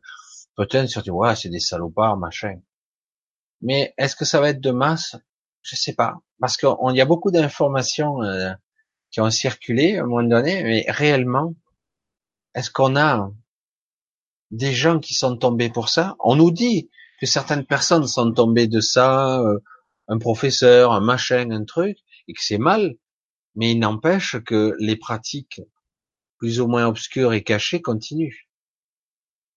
Peut-être 0.56 0.90
sur 0.90 1.02
du 1.02 1.12
ouais, 1.12 1.36
c'est 1.36 1.50
des 1.50 1.62
salopards, 1.62 2.18
machin. 2.18 2.60
Mais 3.62 3.94
est-ce 3.98 4.16
que 4.16 4.26
ça 4.26 4.42
va 4.42 4.50
être 4.50 4.62
de 4.62 4.72
masse? 4.72 5.16
Je 5.62 5.76
sais 5.76 5.94
pas, 5.94 6.16
parce 6.40 6.58
qu'il 6.58 6.70
y 6.96 7.02
a 7.02 7.06
beaucoup 7.06 7.32
d'informations 7.32 8.22
euh, 8.24 8.54
qui 9.12 9.22
ont 9.22 9.30
circulé 9.30 9.98
à 9.98 10.04
un 10.04 10.06
moment 10.06 10.28
donné, 10.28 10.64
mais 10.64 10.86
réellement, 10.90 11.54
est-ce 12.54 12.70
qu'on 12.70 12.96
a 12.96 13.32
des 14.52 14.74
gens 14.74 15.00
qui 15.00 15.14
sont 15.14 15.38
tombés 15.38 15.70
pour 15.70 15.90
ça 15.90 16.16
On 16.20 16.36
nous 16.36 16.52
dit 16.52 16.90
que 17.20 17.26
certaines 17.26 17.66
personnes 17.66 18.08
sont 18.08 18.32
tombées 18.32 18.68
de 18.68 18.80
ça, 18.80 19.42
euh, 19.42 19.60
un 20.08 20.18
professeur, 20.18 20.92
un 20.94 21.02
machin, 21.02 21.52
un 21.52 21.66
truc, 21.66 21.98
et 22.28 22.34
que 22.34 22.44
c'est 22.44 22.58
mal, 22.58 22.96
mais 23.56 23.72
il 23.72 23.80
n'empêche 23.80 24.38
que 24.40 24.76
les 24.80 24.96
pratiques 24.96 25.62
plus 26.38 26.62
ou 26.62 26.68
moins 26.68 26.88
obscures 26.88 27.34
et 27.34 27.44
cachées 27.44 27.82
continuent. 27.82 28.48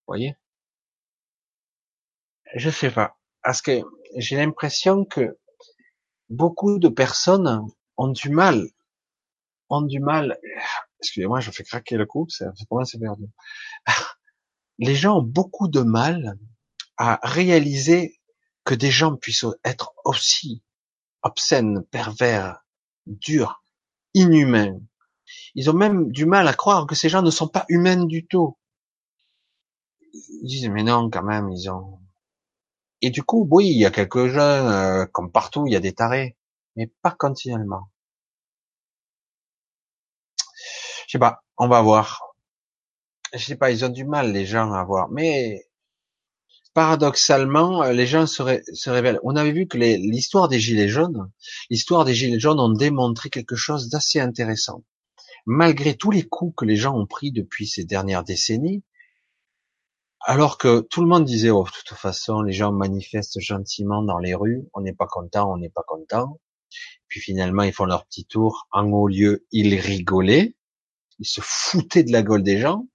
Vous 0.00 0.12
voyez? 0.14 0.36
Je 2.54 2.70
sais 2.70 2.90
pas. 2.90 3.16
Parce 3.42 3.62
que 3.62 3.80
j'ai 4.16 4.36
l'impression 4.36 5.04
que 5.04 5.38
beaucoup 6.28 6.78
de 6.78 6.88
personnes 6.88 7.66
ont 7.96 8.08
du 8.08 8.30
mal, 8.30 8.68
ont 9.68 9.82
du 9.82 10.00
mal. 10.00 10.38
Excusez-moi, 11.00 11.40
je 11.40 11.50
fais 11.50 11.64
craquer 11.64 11.96
le 11.96 12.06
cou, 12.06 12.26
c'est 12.28 12.46
pour 12.68 12.78
moi 12.78 12.84
c'est 12.84 12.98
perdu. 12.98 13.24
Les 14.78 14.94
gens 14.94 15.18
ont 15.18 15.22
beaucoup 15.22 15.68
de 15.68 15.80
mal 15.80 16.38
à 16.96 17.20
réaliser 17.22 18.20
que 18.64 18.74
des 18.74 18.90
gens 18.90 19.16
puissent 19.16 19.46
être 19.64 19.92
aussi 20.04 20.62
obscènes, 21.22 21.84
pervers, 21.90 22.64
durs, 23.06 23.64
inhumains, 24.14 24.78
ils 25.54 25.70
ont 25.70 25.74
même 25.74 26.10
du 26.12 26.26
mal 26.26 26.48
à 26.48 26.54
croire 26.54 26.86
que 26.86 26.94
ces 26.94 27.08
gens 27.08 27.22
ne 27.22 27.30
sont 27.30 27.48
pas 27.48 27.64
humains 27.68 28.04
du 28.04 28.26
tout. 28.26 28.56
Ils 30.12 30.46
disent, 30.46 30.68
mais 30.68 30.82
non, 30.82 31.10
quand 31.10 31.22
même, 31.22 31.50
ils 31.50 31.70
ont... 31.70 32.00
Et 33.00 33.10
du 33.10 33.22
coup, 33.22 33.46
oui, 33.50 33.66
il 33.68 33.78
y 33.78 33.86
a 33.86 33.90
quelques 33.90 34.28
jeunes, 34.28 34.66
euh, 34.66 35.06
comme 35.06 35.32
partout, 35.32 35.66
il 35.66 35.72
y 35.72 35.76
a 35.76 35.80
des 35.80 35.92
tarés, 35.92 36.36
mais 36.76 36.86
pas 37.02 37.10
continuellement. 37.10 37.88
Je 41.06 41.12
sais 41.12 41.18
pas, 41.18 41.42
on 41.58 41.68
va 41.68 41.82
voir. 41.82 42.31
Je 43.34 43.44
sais 43.44 43.56
pas, 43.56 43.70
ils 43.70 43.84
ont 43.84 43.88
du 43.88 44.04
mal, 44.04 44.32
les 44.32 44.46
gens, 44.46 44.72
à 44.72 44.84
voir. 44.84 45.08
Mais 45.10 45.64
paradoxalement, 46.74 47.82
les 47.84 48.06
gens 48.06 48.26
se, 48.26 48.42
se 48.72 48.90
révèlent. 48.90 49.20
On 49.24 49.36
avait 49.36 49.52
vu 49.52 49.66
que 49.66 49.78
l'histoire 49.78 50.48
des 50.48 50.58
Gilets 50.60 50.88
jaunes, 50.88 51.30
l'histoire 51.70 52.04
des 52.04 52.14
Gilets 52.14 52.40
jaunes 52.40 52.60
ont 52.60 52.72
démontré 52.72 53.30
quelque 53.30 53.56
chose 53.56 53.88
d'assez 53.88 54.20
intéressant 54.20 54.82
malgré 55.46 55.96
tous 55.96 56.10
les 56.10 56.28
coups 56.28 56.54
que 56.56 56.64
les 56.64 56.76
gens 56.76 56.96
ont 56.96 57.06
pris 57.06 57.32
depuis 57.32 57.66
ces 57.66 57.84
dernières 57.84 58.24
décennies, 58.24 58.82
alors 60.20 60.56
que 60.56 60.80
tout 60.80 61.00
le 61.00 61.08
monde 61.08 61.24
disait, 61.24 61.50
oh, 61.50 61.64
de 61.64 61.70
toute 61.84 61.98
façon, 61.98 62.42
les 62.42 62.52
gens 62.52 62.72
manifestent 62.72 63.40
gentiment 63.40 64.02
dans 64.02 64.18
les 64.18 64.34
rues, 64.34 64.62
on 64.72 64.80
n'est 64.80 64.94
pas 64.94 65.06
content, 65.06 65.52
on 65.52 65.56
n'est 65.56 65.70
pas 65.70 65.82
content. 65.86 66.40
Puis 67.08 67.20
finalement, 67.20 67.64
ils 67.64 67.72
font 67.72 67.84
leur 67.84 68.06
petit 68.06 68.24
tour. 68.24 68.68
En 68.70 68.86
haut 68.92 69.08
lieu, 69.08 69.46
ils 69.50 69.74
rigolaient, 69.78 70.54
ils 71.18 71.26
se 71.26 71.40
foutaient 71.42 72.04
de 72.04 72.12
la 72.12 72.22
gueule 72.22 72.44
des 72.44 72.58
gens. 72.58 72.86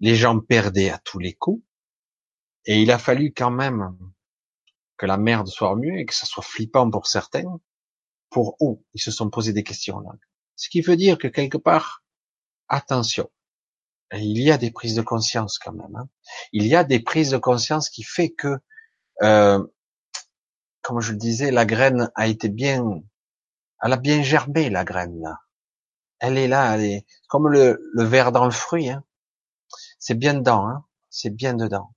Les 0.00 0.14
gens 0.14 0.38
perdaient 0.40 0.90
à 0.90 0.98
tous 0.98 1.18
les 1.18 1.34
coups. 1.34 1.62
Et 2.66 2.82
il 2.82 2.90
a 2.90 2.98
fallu 2.98 3.32
quand 3.32 3.50
même 3.50 3.96
que 4.96 5.06
la 5.06 5.16
merde 5.16 5.48
soit 5.48 5.74
mieux 5.76 5.98
et 5.98 6.04
que 6.04 6.14
ça 6.14 6.26
soit 6.26 6.42
flippant 6.42 6.90
pour 6.90 7.06
certains. 7.06 7.60
Pour 8.30 8.56
où? 8.60 8.84
Ils 8.94 9.00
se 9.00 9.10
sont 9.10 9.30
posé 9.30 9.52
des 9.52 9.62
questions 9.62 10.00
là. 10.00 10.10
Ce 10.56 10.68
qui 10.68 10.80
veut 10.80 10.96
dire 10.96 11.18
que 11.18 11.28
quelque 11.28 11.56
part, 11.56 12.02
attention, 12.68 13.30
il 14.12 14.42
y 14.42 14.50
a 14.50 14.58
des 14.58 14.70
prises 14.70 14.96
de 14.96 15.02
conscience 15.02 15.58
quand 15.58 15.72
même. 15.72 15.94
Hein. 15.96 16.08
Il 16.52 16.66
y 16.66 16.74
a 16.74 16.84
des 16.84 17.00
prises 17.00 17.30
de 17.30 17.38
conscience 17.38 17.88
qui 17.88 18.02
fait 18.02 18.30
que, 18.30 18.58
euh, 19.22 19.64
comme 20.82 21.00
je 21.00 21.12
le 21.12 21.18
disais, 21.18 21.50
la 21.50 21.64
graine 21.64 22.10
a 22.16 22.26
été 22.26 22.48
bien, 22.48 23.02
elle 23.82 23.92
a 23.92 23.96
bien 23.96 24.22
gerbé 24.22 24.68
la 24.68 24.84
graine 24.84 25.20
là. 25.20 25.38
Elle 26.18 26.36
est 26.36 26.48
là, 26.48 26.74
elle 26.74 26.84
est 26.84 27.06
comme 27.28 27.48
le, 27.48 27.80
le 27.92 28.02
verre 28.02 28.32
dans 28.32 28.44
le 28.44 28.50
fruit. 28.50 28.90
Hein. 28.90 29.04
C'est 29.98 30.14
bien 30.14 30.34
dedans, 30.34 30.66
hein. 30.68 30.84
c'est 31.10 31.30
bien 31.30 31.54
dedans. 31.54 31.92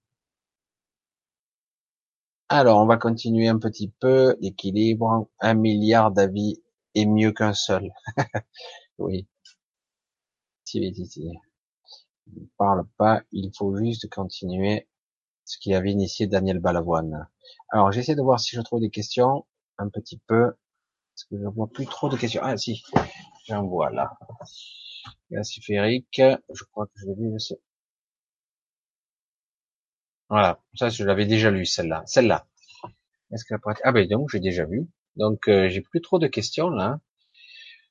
Alors, 2.50 2.82
on 2.82 2.86
va 2.86 2.98
continuer 2.98 3.48
un 3.48 3.60
petit 3.60 3.90
peu 4.00 4.36
l'équilibre. 4.42 5.30
Un 5.40 5.54
milliard 5.54 6.12
d'avis 6.12 6.62
est 6.96 7.06
mieux 7.06 7.32
qu'un 7.32 7.54
seul. 7.54 7.92
oui. 8.98 9.28
Ne 12.28 12.46
parle 12.58 12.86
pas, 12.98 13.22
il 13.32 13.52
faut 13.58 13.76
juste 13.78 14.10
continuer 14.10 14.88
ce 15.46 15.58
qui 15.60 15.74
avait 15.74 15.92
initié 15.92 16.28
Daniel 16.28 16.60
Balavoine. 16.60 17.28
Alors, 17.70 17.92
j'essaie 17.92 18.16
de 18.16 18.22
voir 18.22 18.40
si 18.40 18.56
je 18.56 18.62
trouve 18.62 18.82
des 18.82 18.90
questions, 18.90 19.46
un 19.78 19.90
petit 19.90 20.20
peu, 20.28 20.54
parce 21.14 21.26
que 21.30 21.38
je 21.38 21.48
vois 21.48 21.68
plus 21.68 21.86
trop 21.86 22.10
de 22.10 22.18
questions. 22.18 22.42
Ah, 22.44 22.58
si, 22.58 22.84
j'en 23.46 23.66
vois 23.66 23.92
là. 23.92 24.18
Férique, 25.64 26.22
je 26.54 26.64
crois 26.72 26.88
que 26.88 26.94
je 26.96 27.06
l'ai 27.08 27.16
vu, 27.16 27.38
Voilà, 30.32 30.62
ça 30.76 30.88
je 30.88 31.04
l'avais 31.04 31.26
déjà 31.26 31.52
lu, 31.52 31.66
celle-là. 31.66 32.04
Celle-là. 32.06 32.48
Est-ce 33.34 33.44
que 33.44 33.54
la 33.54 33.76
Ah 33.84 33.92
ben 33.92 34.08
donc, 34.08 34.30
j'ai 34.32 34.40
déjà 34.40 34.64
vu. 34.66 34.88
Donc, 35.18 35.50
euh, 35.50 35.68
j'ai 35.68 35.82
plus 35.82 36.00
trop 36.02 36.20
de 36.20 36.28
questions 36.28 36.70
là. 36.70 37.02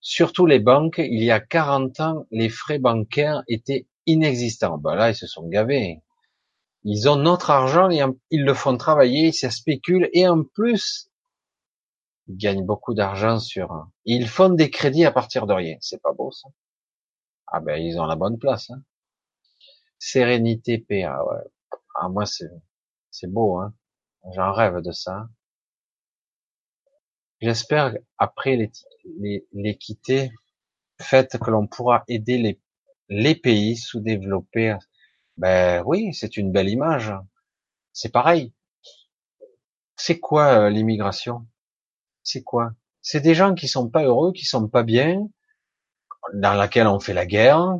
Surtout 0.00 0.46
les 0.46 0.58
banques, 0.58 0.96
il 0.98 1.22
y 1.22 1.30
a 1.30 1.38
40 1.38 2.00
ans, 2.00 2.26
les 2.30 2.48
frais 2.48 2.78
bancaires 2.78 3.42
étaient 3.46 3.86
inexistants. 4.06 4.78
Ben 4.78 4.94
là, 4.94 5.10
ils 5.10 5.14
se 5.14 5.26
sont 5.26 5.46
gavés. 5.48 6.00
Ils 6.84 7.10
ont 7.10 7.16
notre 7.16 7.50
argent 7.50 7.90
ils 7.90 8.44
le 8.44 8.54
font 8.54 8.78
travailler, 8.78 9.32
ça 9.32 9.50
spécule 9.50 10.08
et 10.14 10.26
en 10.26 10.42
plus, 10.42 11.10
ils 12.28 12.38
gagnent 12.38 12.64
beaucoup 12.64 12.94
d'argent 12.94 13.38
sur. 13.38 13.86
Ils 14.06 14.28
font 14.28 14.48
des 14.48 14.70
crédits 14.70 15.04
à 15.04 15.12
partir 15.12 15.46
de 15.46 15.52
rien. 15.52 15.76
C'est 15.80 16.00
pas 16.00 16.14
beau 16.14 16.30
ça. 16.30 16.48
Ah 17.48 17.60
ben 17.60 17.76
ils 17.76 18.00
ont 18.00 18.06
la 18.06 18.16
bonne 18.16 18.38
place. 18.38 18.70
Hein. 18.70 18.82
Sérénité 19.98 20.78
PA, 20.78 21.22
ouais. 21.24 21.44
Ah 22.00 22.08
moi 22.08 22.26
c'est 22.26 22.50
c'est 23.10 23.30
beau, 23.30 23.58
hein. 23.58 23.74
J'en 24.34 24.52
rêve 24.52 24.80
de 24.80 24.90
ça. 24.92 25.28
J'espère 27.40 27.94
après 28.18 28.56
l'équité 29.52 30.30
faite 31.00 31.38
que 31.38 31.50
l'on 31.50 31.66
pourra 31.66 32.04
aider 32.08 32.38
les, 32.38 32.60
les 33.08 33.34
pays 33.34 33.76
sous-développés. 33.76 34.76
Ben 35.36 35.82
oui, 35.86 36.14
c'est 36.14 36.36
une 36.38 36.52
belle 36.52 36.70
image. 36.70 37.12
C'est 37.92 38.12
pareil. 38.12 38.54
C'est 39.96 40.18
quoi 40.20 40.66
euh, 40.66 40.70
l'immigration? 40.70 41.46
C'est 42.22 42.42
quoi? 42.42 42.72
C'est 43.02 43.20
des 43.20 43.34
gens 43.34 43.54
qui 43.54 43.68
sont 43.68 43.90
pas 43.90 44.04
heureux, 44.04 44.32
qui 44.32 44.44
sont 44.46 44.68
pas 44.68 44.82
bien, 44.82 45.28
dans 46.34 46.54
laquelle 46.54 46.86
on 46.86 47.00
fait 47.00 47.14
la 47.14 47.26
guerre, 47.26 47.78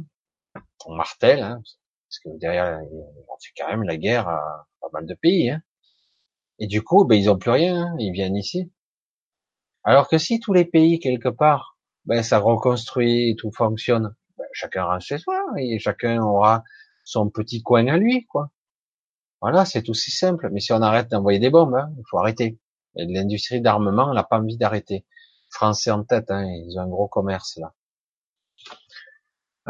on 0.86 0.94
martèle, 0.94 1.42
hein, 1.42 1.62
parce 2.10 2.18
que 2.18 2.40
derrière, 2.40 2.80
on 2.82 3.38
fait 3.38 3.52
quand 3.56 3.68
même 3.68 3.84
la 3.84 3.96
guerre 3.96 4.28
à 4.28 4.66
pas 4.80 4.88
mal 4.92 5.06
de 5.06 5.14
pays. 5.14 5.50
Hein. 5.50 5.62
Et 6.58 6.66
du 6.66 6.82
coup, 6.82 7.04
ben 7.04 7.14
ils 7.14 7.30
ont 7.30 7.38
plus 7.38 7.52
rien, 7.52 7.86
hein. 7.86 7.96
ils 8.00 8.10
viennent 8.10 8.36
ici. 8.36 8.72
Alors 9.84 10.08
que 10.08 10.18
si 10.18 10.40
tous 10.40 10.52
les 10.52 10.64
pays, 10.64 10.98
quelque 10.98 11.28
part, 11.28 11.78
ben, 12.06 12.24
ça 12.24 12.38
reconstruit, 12.38 13.36
tout 13.38 13.52
fonctionne, 13.52 14.14
ben, 14.36 14.46
chacun 14.52 14.84
rentre 14.84 15.04
chez 15.04 15.18
soi 15.18 15.40
et 15.56 15.78
chacun 15.78 16.20
aura 16.20 16.64
son 17.04 17.30
petit 17.30 17.62
coin 17.62 17.86
à 17.86 17.96
lui, 17.96 18.26
quoi. 18.26 18.50
Voilà, 19.40 19.64
c'est 19.64 19.88
aussi 19.88 20.10
simple. 20.10 20.50
Mais 20.52 20.60
si 20.60 20.72
on 20.72 20.82
arrête 20.82 21.08
d'envoyer 21.08 21.38
des 21.38 21.50
bombes, 21.50 21.74
hein, 21.76 21.92
il 21.96 22.02
faut 22.10 22.18
arrêter. 22.18 22.58
L'industrie 22.96 23.60
d'armement 23.60 24.12
n'a 24.12 24.24
pas 24.24 24.38
envie 24.40 24.56
d'arrêter. 24.58 25.06
Français 25.48 25.92
en 25.92 26.02
tête, 26.02 26.30
hein, 26.30 26.44
ils 26.44 26.76
ont 26.76 26.82
un 26.82 26.88
gros 26.88 27.08
commerce 27.08 27.56
là. 27.56 27.72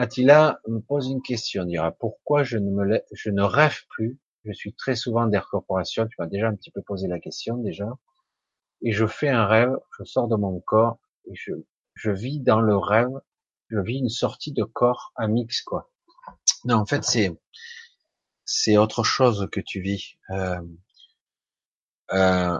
Attila 0.00 0.58
me 0.66 0.80
pose 0.80 1.10
une 1.10 1.20
question, 1.20 1.66
dira 1.66 1.92
pourquoi 1.92 2.42
je 2.42 2.56
ne 2.56 2.70
me 2.70 3.44
rêve 3.44 3.84
plus? 3.90 4.18
Je 4.46 4.52
suis 4.54 4.72
très 4.72 4.96
souvent 4.96 5.26
des 5.26 5.38
corporations. 5.50 6.06
Tu 6.08 6.16
m'as 6.18 6.26
déjà 6.26 6.48
un 6.48 6.54
petit 6.54 6.70
peu 6.70 6.80
posé 6.80 7.06
la 7.06 7.20
question 7.20 7.58
déjà. 7.58 7.86
Et 8.80 8.92
je 8.92 9.06
fais 9.06 9.28
un 9.28 9.44
rêve, 9.44 9.76
je 9.98 10.04
sors 10.04 10.26
de 10.26 10.36
mon 10.36 10.58
corps 10.60 10.98
et 11.26 11.34
je, 11.34 12.10
vis 12.10 12.40
dans 12.40 12.62
le 12.62 12.78
rêve, 12.78 13.12
je 13.68 13.78
vis 13.78 13.98
une 13.98 14.08
sortie 14.08 14.52
de 14.52 14.64
corps 14.64 15.12
à 15.16 15.28
mix 15.28 15.60
quoi. 15.60 15.90
Non, 16.64 16.76
en 16.76 16.86
fait 16.86 17.04
c'est 17.04 17.38
c'est 18.46 18.78
autre 18.78 19.04
chose 19.04 19.50
que 19.52 19.60
tu 19.60 19.82
vis. 19.82 20.16
Euh, 20.30 20.62
euh, 22.14 22.58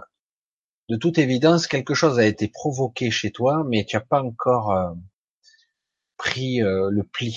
de 0.90 0.96
toute 0.96 1.16
évidence, 1.16 1.66
quelque 1.66 1.94
chose 1.94 2.18
a 2.18 2.26
été 2.26 2.48
provoqué 2.48 3.10
chez 3.10 3.30
toi, 3.30 3.64
mais 3.66 3.86
tu 3.86 3.96
n'as 3.96 4.02
pas 4.02 4.22
encore 4.22 4.72
euh, 4.72 4.92
pris 6.20 6.62
euh, 6.62 6.90
le 6.90 7.02
pli. 7.02 7.34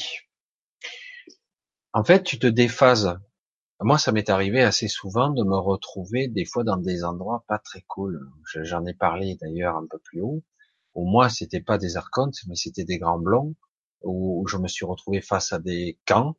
En 1.93 2.03
fait, 2.03 2.21
tu 2.21 2.37
te 2.37 2.47
déphases. 2.47 3.17
Moi, 3.79 3.97
ça 3.97 4.11
m'est 4.11 4.29
arrivé 4.29 4.61
assez 4.61 4.89
souvent 4.89 5.29
de 5.29 5.41
me 5.41 5.55
retrouver 5.55 6.27
des 6.27 6.43
fois 6.43 6.65
dans 6.65 6.75
des 6.75 7.05
endroits 7.05 7.45
pas 7.47 7.59
très 7.59 7.81
cool. 7.87 8.19
J'en 8.43 8.85
ai 8.85 8.93
parlé 8.93 9.37
d'ailleurs 9.39 9.77
un 9.77 9.87
peu 9.89 9.99
plus 9.99 10.19
haut. 10.19 10.43
Au 10.95 11.05
moins, 11.05 11.29
c'était 11.29 11.61
pas 11.61 11.77
des 11.77 11.95
archontes, 11.95 12.35
mais 12.47 12.55
c'était 12.55 12.83
des 12.83 12.97
grands 12.97 13.19
blonds 13.19 13.55
où 14.01 14.45
je 14.49 14.57
me 14.57 14.67
suis 14.67 14.85
retrouvé 14.85 15.21
face 15.21 15.53
à 15.53 15.59
des 15.59 15.97
camps 16.05 16.35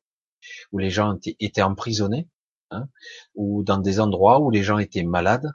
où 0.71 0.77
les 0.77 0.91
gens 0.91 1.19
étaient, 1.41 1.63
emprisonnés, 1.63 2.29
hein, 2.71 2.89
ou 3.35 3.63
dans 3.63 3.79
des 3.79 4.01
endroits 4.01 4.41
où 4.41 4.51
les 4.51 4.63
gens 4.63 4.77
étaient 4.77 5.03
malades. 5.03 5.51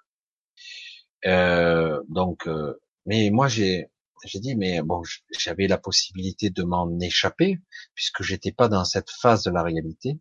Euh, 1.28 2.02
donc, 2.10 2.48
euh, 2.48 2.82
mais 3.06 3.30
moi 3.30 3.48
j'ai 3.48 3.92
j'ai 4.26 4.40
dit 4.40 4.56
mais 4.56 4.82
bon 4.82 5.02
j'avais 5.38 5.68
la 5.68 5.78
possibilité 5.78 6.50
de 6.50 6.64
m'en 6.64 7.00
échapper 7.00 7.60
puisque 7.94 8.24
j'étais 8.24 8.52
pas 8.52 8.68
dans 8.68 8.86
cette 8.86 9.10
phase 9.10 9.44
de 9.44 9.52
la 9.52 9.64
réalité. 9.64 10.20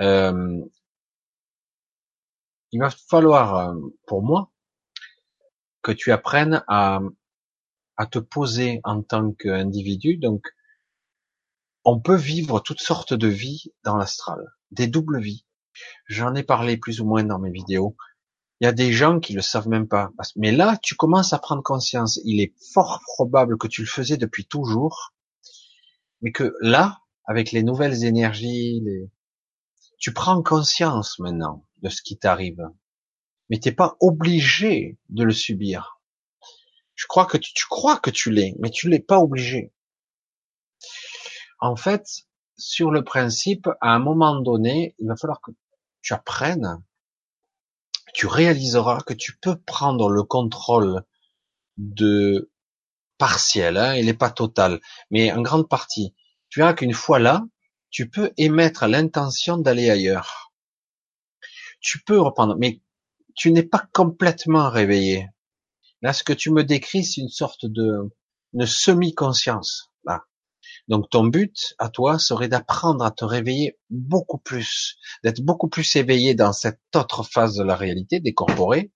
Euh, 0.00 0.64
il 2.72 2.80
va 2.80 2.90
falloir 2.90 3.56
euh, 3.56 3.74
pour 4.06 4.22
moi 4.22 4.50
que 5.82 5.92
tu 5.92 6.12
apprennes 6.12 6.64
à 6.68 7.00
à 7.96 8.06
te 8.06 8.18
poser 8.18 8.80
en 8.82 9.02
tant 9.02 9.32
qu'individu 9.32 10.16
donc 10.16 10.44
on 11.84 12.00
peut 12.00 12.16
vivre 12.16 12.60
toutes 12.60 12.80
sortes 12.80 13.14
de 13.14 13.28
vies 13.28 13.72
dans 13.84 13.96
l'astral, 13.96 14.42
des 14.70 14.86
doubles 14.86 15.20
vies. 15.20 15.44
J'en 16.06 16.34
ai 16.34 16.42
parlé 16.42 16.76
plus 16.76 17.00
ou 17.00 17.04
moins 17.04 17.24
dans 17.24 17.38
mes 17.38 17.50
vidéos. 17.50 17.96
Il 18.60 18.64
y 18.64 18.68
a 18.68 18.72
des 18.72 18.92
gens 18.92 19.20
qui 19.20 19.32
le 19.32 19.42
savent 19.42 19.68
même 19.68 19.88
pas. 19.88 20.10
Mais 20.36 20.52
là, 20.52 20.78
tu 20.82 20.94
commences 20.94 21.32
à 21.32 21.38
prendre 21.38 21.62
conscience. 21.62 22.20
Il 22.24 22.40
est 22.40 22.54
fort 22.72 23.00
probable 23.04 23.58
que 23.58 23.66
tu 23.66 23.82
le 23.82 23.86
faisais 23.86 24.16
depuis 24.16 24.46
toujours, 24.46 25.12
mais 26.22 26.32
que 26.32 26.54
là, 26.60 26.98
avec 27.24 27.52
les 27.52 27.62
nouvelles 27.62 28.04
énergies, 28.04 28.82
tu 29.98 30.12
prends 30.12 30.42
conscience 30.42 31.18
maintenant 31.18 31.66
de 31.82 31.88
ce 31.88 32.02
qui 32.02 32.16
t'arrive. 32.16 32.62
Mais 33.50 33.58
t'es 33.58 33.72
pas 33.72 33.96
obligé 34.00 34.98
de 35.08 35.24
le 35.24 35.32
subir. 35.32 36.00
Je 36.94 37.06
crois 37.06 37.26
que 37.26 37.36
tu, 37.36 37.52
tu 37.52 37.66
crois 37.66 37.98
que 37.98 38.10
tu 38.10 38.30
l'es, 38.30 38.54
mais 38.60 38.70
tu 38.70 38.88
l'es 38.88 39.00
pas 39.00 39.18
obligé. 39.18 39.72
En 41.60 41.76
fait, 41.76 42.06
sur 42.56 42.90
le 42.90 43.02
principe, 43.02 43.68
à 43.80 43.90
un 43.90 43.98
moment 43.98 44.40
donné, 44.40 44.94
il 44.98 45.08
va 45.08 45.16
falloir 45.16 45.40
que 45.40 45.50
tu 46.02 46.12
apprennes, 46.12 46.82
tu 48.14 48.26
réaliseras 48.26 49.00
que 49.00 49.12
tu 49.12 49.36
peux 49.36 49.56
prendre 49.56 50.08
le 50.08 50.22
contrôle 50.22 51.02
de 51.76 52.50
partiel, 53.18 53.76
hein, 53.76 53.94
il 53.96 54.06
n'est 54.06 54.14
pas 54.14 54.30
total, 54.30 54.80
mais 55.10 55.32
en 55.32 55.42
grande 55.42 55.68
partie. 55.68 56.14
Tu 56.48 56.60
verras 56.60 56.74
qu'une 56.74 56.94
fois 56.94 57.18
là, 57.18 57.44
tu 57.90 58.08
peux 58.08 58.32
émettre 58.36 58.86
l'intention 58.86 59.58
d'aller 59.58 59.90
ailleurs. 59.90 60.52
Tu 61.80 62.02
peux 62.02 62.20
reprendre, 62.20 62.56
mais 62.56 62.80
tu 63.34 63.50
n'es 63.50 63.64
pas 63.64 63.84
complètement 63.92 64.70
réveillé. 64.70 65.28
Là, 66.00 66.12
ce 66.12 66.22
que 66.22 66.32
tu 66.32 66.50
me 66.50 66.62
décris, 66.62 67.04
c'est 67.04 67.20
une 67.20 67.28
sorte 67.28 67.66
de, 67.66 68.12
de 68.52 68.66
semi-conscience. 68.66 69.90
Là. 70.04 70.24
Donc 70.88 71.08
ton 71.08 71.24
but 71.24 71.74
à 71.78 71.88
toi 71.88 72.18
serait 72.18 72.48
d'apprendre 72.48 73.04
à 73.04 73.10
te 73.10 73.24
réveiller 73.24 73.78
beaucoup 73.90 74.38
plus, 74.38 74.96
d'être 75.22 75.40
beaucoup 75.40 75.68
plus 75.68 75.96
éveillé 75.96 76.34
dans 76.34 76.52
cette 76.52 76.80
autre 76.94 77.22
phase 77.24 77.56
de 77.56 77.64
la 77.64 77.76
réalité, 77.76 78.20
décorporée, 78.20 78.92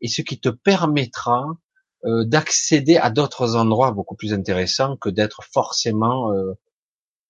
et 0.00 0.08
ce 0.08 0.22
qui 0.22 0.40
te 0.40 0.48
permettra 0.48 1.46
euh, 2.04 2.24
d'accéder 2.24 2.96
à 2.96 3.10
d'autres 3.10 3.56
endroits 3.56 3.92
beaucoup 3.92 4.16
plus 4.16 4.32
intéressants 4.32 4.96
que 4.96 5.08
d'être 5.08 5.42
forcément 5.44 6.32
euh, 6.32 6.54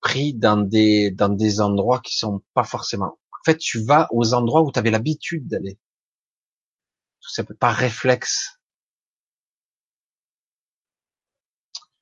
pris 0.00 0.34
dans 0.34 0.56
des 0.56 1.10
dans 1.10 1.28
des 1.28 1.60
endroits 1.60 2.00
qui 2.00 2.16
sont 2.16 2.42
pas 2.54 2.64
forcément. 2.64 3.18
En 3.32 3.44
fait, 3.44 3.58
tu 3.58 3.84
vas 3.84 4.08
aux 4.10 4.34
endroits 4.34 4.62
où 4.62 4.72
tu 4.72 4.78
avais 4.78 4.90
l'habitude 4.90 5.46
d'aller. 5.48 5.78
Ça 7.20 7.44
peut 7.44 7.54
pas 7.54 7.72
réflexe. 7.72 8.58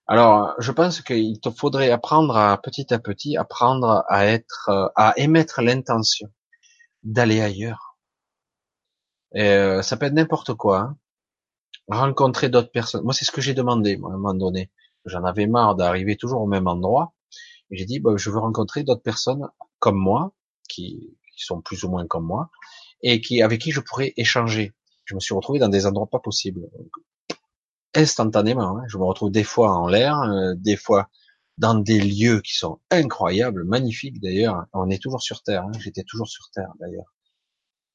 Alors, 0.07 0.55
je 0.59 0.71
pense 0.71 1.01
qu'il 1.01 1.41
te 1.41 1.51
faudrait 1.51 1.91
apprendre 1.91 2.37
à 2.37 2.61
petit 2.61 2.93
à 2.93 2.99
petit, 2.99 3.39
apprendre 3.39 4.05
à 4.09 4.27
être, 4.27 4.69
euh, 4.69 4.89
à 4.97 5.15
émettre 5.17 5.63
l'intention 5.63 6.29
d'aller 7.03 7.41
ailleurs. 7.41 7.97
Euh, 9.37 9.81
ça 9.83 9.97
peut 9.97 10.07
être 10.07 10.13
n'importe 10.13 10.55
quoi. 10.55 10.81
Hein. 10.81 10.99
Rencontrer 11.89 12.51
d'autres 12.51 12.71
personnes. 12.71 13.03
Moi, 13.03 13.15
c'est 13.15 13.25
ce 13.25 13.31
que 13.31 13.41
j'ai 13.41 13.55
demandé 13.55 13.95
à 13.95 14.09
un 14.09 14.11
moment 14.13 14.35
donné. 14.35 14.71
J'en 15.07 15.25
avais 15.25 15.47
marre 15.47 15.75
d'arriver 15.75 16.17
toujours 16.17 16.43
au 16.43 16.47
même 16.47 16.67
endroit. 16.67 17.15
J'ai 17.71 17.87
dit, 17.87 17.99
bah, 17.99 18.13
je 18.17 18.31
veux 18.31 18.39
rencontrer 18.39 18.85
d'autres 18.85 19.03
personnes 19.03 19.49
comme 19.79 19.99
moi, 19.99 20.35
qui, 20.69 21.17
qui, 21.35 21.45
sont 21.45 21.63
plus 21.63 21.85
ou 21.85 21.91
moins 21.91 22.07
comme 22.07 22.27
moi, 22.27 22.51
et 23.03 23.21
qui 23.21 23.43
avec 23.43 23.61
qui 23.61 23.71
je 23.71 23.81
pourrais 23.81 24.13
échanger. 24.17 24.75
Je 25.05 25.15
me 25.15 25.21
suis 25.21 25.35
retrouvé 25.35 25.59
dans 25.59 25.69
des 25.69 25.87
endroits 25.87 26.09
pas 26.09 26.21
possibles 26.21 26.69
instantanément. 27.95 28.79
Hein. 28.79 28.85
Je 28.89 28.99
me 28.99 29.05
retrouve 29.05 29.31
des 29.31 29.45
fois 29.45 29.73
en 29.77 29.87
l'air, 29.87 30.21
euh, 30.21 30.55
des 30.57 30.77
fois 30.77 31.09
dans 31.59 31.75
des 31.75 32.01
lieux 32.01 32.41
qui 32.41 32.55
sont 32.55 32.81
incroyables, 32.91 33.65
magnifiques 33.65 34.21
d'ailleurs. 34.21 34.65
On 34.73 34.91
est 34.91 35.03
toujours 35.03 35.23
sur 35.23 35.43
Terre. 35.43 35.65
Hein. 35.65 35.73
J'étais 35.79 36.03
toujours 36.03 36.29
sur 36.29 36.51
Terre 36.51 36.73
d'ailleurs, 36.81 37.15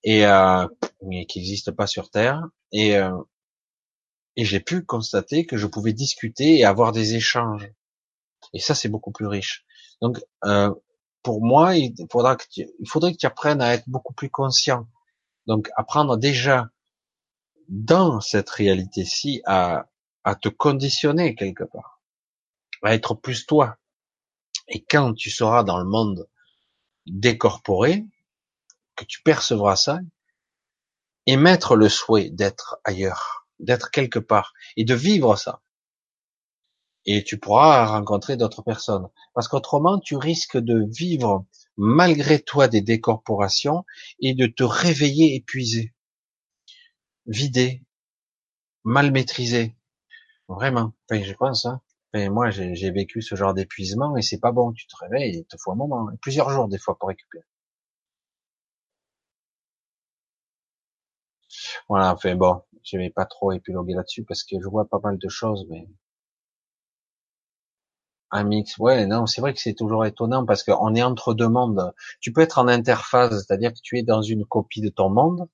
et 0.03 0.25
euh, 0.25 0.67
mais 1.05 1.25
qui 1.25 1.39
n'existe 1.39 1.71
pas 1.71 1.87
sur 1.87 2.09
Terre. 2.09 2.43
Et 2.71 2.97
euh, 2.97 3.17
et 4.39 4.45
j'ai 4.45 4.61
pu 4.61 4.85
constater 4.85 5.45
que 5.45 5.57
je 5.57 5.67
pouvais 5.67 5.91
discuter 5.91 6.59
et 6.59 6.63
avoir 6.63 6.93
des 6.93 7.15
échanges. 7.15 7.69
Et 8.53 8.59
ça, 8.59 8.73
c'est 8.73 8.87
beaucoup 8.87 9.11
plus 9.11 9.27
riche. 9.27 9.65
Donc, 10.01 10.21
euh, 10.45 10.73
pour 11.23 11.41
moi, 11.43 11.75
il 11.75 11.93
faudra 12.09 12.37
que 12.37 12.45
tu, 12.49 12.65
il 12.79 12.87
faudrait 12.87 13.11
que 13.11 13.17
tu 13.17 13.25
apprennes 13.25 13.61
à 13.61 13.73
être 13.73 13.83
beaucoup 13.87 14.13
plus 14.13 14.29
conscient. 14.29 14.87
Donc, 15.45 15.69
apprendre 15.75 16.15
déjà 16.15 16.69
dans 17.69 18.19
cette 18.19 18.49
réalité-ci 18.49 19.41
à, 19.45 19.88
à 20.23 20.35
te 20.35 20.49
conditionner 20.49 21.35
quelque 21.35 21.64
part, 21.64 22.01
à 22.83 22.95
être 22.95 23.14
plus 23.14 23.45
toi. 23.45 23.77
Et 24.67 24.83
quand 24.83 25.14
tu 25.14 25.30
seras 25.30 25.64
dans 25.64 25.77
le 25.77 25.85
monde 25.85 26.27
décorporé, 27.06 28.06
que 28.95 29.06
tu 29.06 29.22
percevras 29.22 29.75
ça, 29.75 29.99
émettre 31.25 31.75
le 31.75 31.89
souhait 31.89 32.30
d'être 32.31 32.80
ailleurs, 32.83 33.48
d'être 33.59 33.91
quelque 33.91 34.19
part, 34.19 34.53
et 34.75 34.83
de 34.83 34.95
vivre 34.95 35.35
ça. 35.35 35.61
Et 37.06 37.23
tu 37.23 37.39
pourras 37.39 37.85
rencontrer 37.85 38.35
d'autres 38.35 38.61
personnes. 38.61 39.07
Parce 39.33 39.48
qu'autrement, 39.48 39.99
tu 39.99 40.15
risques 40.17 40.57
de 40.57 40.85
vivre 40.91 41.45
malgré 41.77 42.41
toi 42.41 42.67
des 42.67 42.81
décorporations 42.81 43.85
et 44.19 44.33
de 44.33 44.48
te 44.48 44.64
réveiller 44.64 45.35
épuisé 45.35 45.93
vidé, 47.30 47.82
mal 48.83 49.11
maîtrisé. 49.14 49.74
Vraiment. 50.49 50.93
Enfin, 51.09 51.24
je 51.24 51.33
pense, 51.33 51.66
hein. 51.66 51.82
moi, 52.14 52.49
j'ai 52.51 52.91
vécu 52.91 53.22
ce 53.22 53.35
genre 53.35 53.53
d'épuisement 53.53 54.17
et 54.17 54.22
c'est 54.24 54.40
pas 54.40 54.51
bon. 54.51 54.74
Tu 54.74 54.88
te 54.88 54.95
réveilles, 54.98 55.40
il 55.40 55.45
te 55.45 55.58
faut 55.59 55.72
un 55.72 55.75
moment, 55.75 56.09
plusieurs 56.22 56.49
jours 56.51 56.67
des 56.69 56.80
fois 56.80 56.98
pour 56.98 57.09
récupérer. 57.09 57.45
Voilà, 61.90 62.14
enfin 62.14 62.35
bon, 62.35 62.61
je 62.83 62.98
vais 62.98 63.09
pas 63.09 63.25
trop 63.25 63.51
épiloguer 63.51 63.93
là-dessus 63.93 64.24
parce 64.24 64.43
que 64.43 64.56
je 64.61 64.67
vois 64.69 64.85
pas 64.88 64.99
mal 65.03 65.17
de 65.17 65.27
choses, 65.30 65.66
mais 65.69 65.88
un 68.32 68.43
mix, 68.43 68.77
ouais, 68.80 69.06
non, 69.06 69.25
c'est 69.27 69.40
vrai 69.41 69.53
que 69.53 69.59
c'est 69.59 69.75
toujours 69.75 70.03
étonnant 70.06 70.43
parce 70.45 70.64
qu'on 70.64 70.95
est 70.95 71.03
entre 71.03 71.33
deux 71.35 71.48
mondes. 71.48 71.93
Tu 72.22 72.32
peux 72.33 72.41
être 72.41 72.58
en 72.59 72.67
interface, 72.67 73.32
c'est-à-dire 73.35 73.72
que 73.74 73.80
tu 73.83 73.98
es 73.99 74.03
dans 74.03 74.22
une 74.24 74.45
copie 74.45 74.82
de 74.82 74.90
ton 74.90 75.09
monde, 75.09 75.48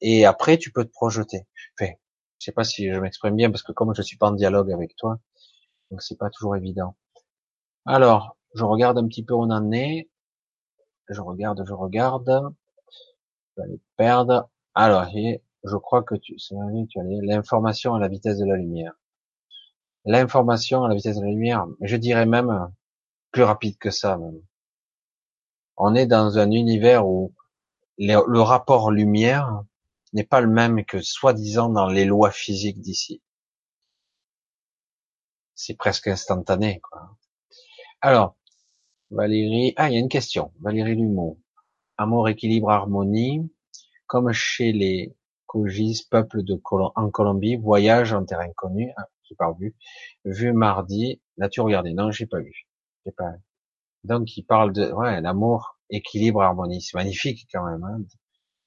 et 0.00 0.24
après 0.24 0.58
tu 0.58 0.72
peux 0.72 0.84
te 0.84 0.90
projeter. 0.90 1.46
Enfin, 1.78 1.92
je 2.38 2.44
sais 2.46 2.52
pas 2.52 2.64
si 2.64 2.90
je 2.90 2.98
m'exprime 2.98 3.36
bien 3.36 3.50
parce 3.50 3.62
que 3.62 3.72
comme 3.72 3.94
je 3.94 4.02
suis 4.02 4.16
pas 4.16 4.28
en 4.28 4.32
dialogue 4.32 4.72
avec 4.72 4.96
toi, 4.96 5.18
donc 5.90 6.02
c'est 6.02 6.18
pas 6.18 6.30
toujours 6.30 6.56
évident. 6.56 6.96
Alors, 7.86 8.36
je 8.54 8.64
regarde 8.64 8.98
un 8.98 9.06
petit 9.06 9.24
peu 9.24 9.34
où 9.34 9.42
on 9.42 9.50
en 9.50 9.72
est. 9.72 10.08
Je 11.08 11.20
regarde, 11.20 11.64
je 11.66 11.72
regarde. 11.72 12.54
peux 13.54 13.62
aller 13.62 13.80
perdre. 13.96 14.48
Alors, 14.74 15.06
je 15.64 15.76
crois 15.76 16.02
que 16.02 16.14
tu, 16.14 16.36
as 16.52 17.02
l'information 17.22 17.94
à 17.94 17.98
la 17.98 18.08
vitesse 18.08 18.38
de 18.38 18.46
la 18.46 18.56
lumière. 18.56 18.92
L'information 20.04 20.84
à 20.84 20.88
la 20.88 20.94
vitesse 20.94 21.16
de 21.16 21.22
la 21.22 21.30
lumière, 21.30 21.66
je 21.82 21.96
dirais 21.96 22.26
même 22.26 22.72
plus 23.32 23.42
rapide 23.42 23.76
que 23.78 23.90
ça. 23.90 24.18
On 25.76 25.94
est 25.94 26.06
dans 26.06 26.38
un 26.38 26.50
univers 26.50 27.06
où 27.06 27.34
le 27.98 28.40
rapport 28.40 28.90
lumière 28.90 29.64
n'est 30.12 30.24
pas 30.24 30.40
le 30.40 30.48
même 30.48 30.84
que 30.84 31.00
soi-disant 31.00 31.68
dans 31.70 31.88
les 31.88 32.04
lois 32.04 32.30
physiques 32.30 32.80
d'ici. 32.80 33.22
C'est 35.54 35.76
presque 35.76 36.08
instantané, 36.08 36.80
quoi. 36.80 37.16
Alors, 38.00 38.36
Valérie, 39.10 39.74
ah, 39.76 39.90
il 39.90 39.94
y 39.94 39.96
a 39.96 40.00
une 40.00 40.08
question. 40.08 40.52
Valérie 40.60 40.94
Lumont. 40.94 41.38
Amour, 41.98 42.28
équilibre, 42.28 42.70
harmonie. 42.70 43.50
Comme 44.06 44.32
chez 44.32 44.72
les 44.72 45.16
Kogis, 45.46 46.06
peuple 46.10 46.42
de 46.44 46.60
en 46.94 47.10
Colombie, 47.10 47.56
voyage 47.56 48.12
en 48.12 48.24
terre 48.24 48.40
inconnue. 48.40 48.92
Ah, 48.96 49.08
j'ai 49.24 49.34
pas 49.34 49.52
vu. 49.52 49.76
Vu 50.24 50.52
mardi. 50.52 51.20
L'as-tu 51.36 51.60
regardé? 51.60 51.92
Non, 51.92 52.10
j'ai 52.10 52.26
pas 52.26 52.40
vu. 52.40 52.68
J'ai 53.04 53.12
pas. 53.12 53.32
Donc, 54.04 54.36
il 54.36 54.44
parle 54.44 54.72
de, 54.72 54.90
ouais, 54.92 55.20
l'amour, 55.20 55.78
équilibre, 55.90 56.42
harmonie. 56.42 56.80
C'est 56.80 56.96
magnifique, 56.96 57.48
quand 57.52 57.64
même, 57.64 57.84
hein. 57.84 58.00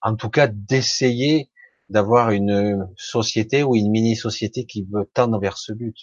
En 0.03 0.15
tout 0.15 0.29
cas, 0.29 0.47
d'essayer 0.47 1.49
d'avoir 1.89 2.31
une 2.31 2.89
société 2.97 3.63
ou 3.63 3.75
une 3.75 3.89
mini-société 3.89 4.65
qui 4.65 4.83
veut 4.83 5.09
tendre 5.13 5.39
vers 5.39 5.57
ce 5.57 5.71
but. 5.71 5.95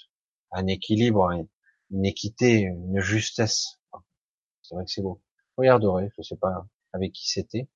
Un 0.53 0.67
équilibre, 0.67 1.31
une 1.91 2.05
équité, 2.05 2.61
une 2.61 3.01
justesse. 3.01 3.79
C'est 4.62 4.75
vrai 4.75 4.85
que 4.85 4.91
c'est 4.91 5.03
beau. 5.03 5.20
Regarderez, 5.57 6.11
je 6.17 6.23
sais 6.23 6.37
pas 6.37 6.67
avec 6.93 7.12
qui 7.12 7.29
c'était. 7.29 7.69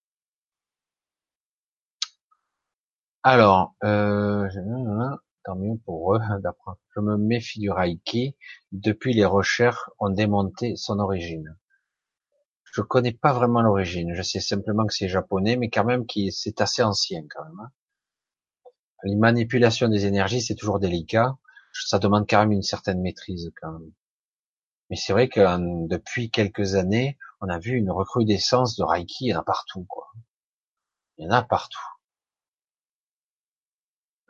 Alors, 3.23 3.75
euh, 3.85 4.49
tant 5.45 5.57
mieux 5.57 5.77
pour 5.85 6.15
eux 6.15 6.21
d'apprendre. 6.43 6.79
Je 6.97 7.01
me 7.01 7.19
méfie 7.19 7.61
du 7.61 7.71
Reiki. 7.71 8.35
Depuis 8.73 9.13
les 9.13 9.25
recherches 9.27 9.91
ont 9.99 10.11
démonté 10.11 10.77
son 10.77 10.99
origine. 10.99 11.57
Je 12.75 12.83
connais 12.83 13.13
pas 13.13 13.33
vraiment 13.33 13.63
l'origine. 13.63 14.15
Je 14.15 14.23
sais 14.23 14.41
simplement 14.41 14.85
que 14.85 14.93
c'est 14.93 15.09
japonais, 15.09 15.57
mais 15.57 15.71
quand 15.71 15.85
même 15.85 16.05
c'est 16.33 16.61
assez 16.61 16.83
ancien 16.83 17.23
quand 17.31 17.45
même. 17.45 17.61
Hein. 17.61 17.71
Les 19.05 19.15
manipulations 19.15 19.89
des 19.89 20.07
énergies, 20.07 20.41
c'est 20.41 20.57
toujours 20.57 20.81
délicat. 20.81 21.39
Ça 21.73 22.01
demande 22.01 22.27
quand 22.29 22.41
même 22.41 22.51
une 22.51 22.63
certaine 22.63 23.01
maîtrise 23.01 23.53
quand 23.61 23.71
même. 23.71 23.93
Mais 24.91 24.97
c'est 24.97 25.13
vrai 25.13 25.29
que 25.29 25.41
euh, 25.41 25.87
depuis 25.89 26.31
quelques 26.31 26.75
années, 26.75 27.17
on 27.41 27.49
a 27.49 27.61
vu 27.61 27.77
une 27.77 27.93
recrudescence 27.93 28.77
de 28.77 28.83
Reiki, 28.83 29.27
il 29.27 29.29
y 29.29 29.35
en 29.35 29.41
a 29.41 29.45
partout, 29.45 29.85
quoi. 29.89 30.11
Il 31.19 31.27
y 31.27 31.29
en 31.29 31.31
a 31.31 31.43
partout. 31.43 31.79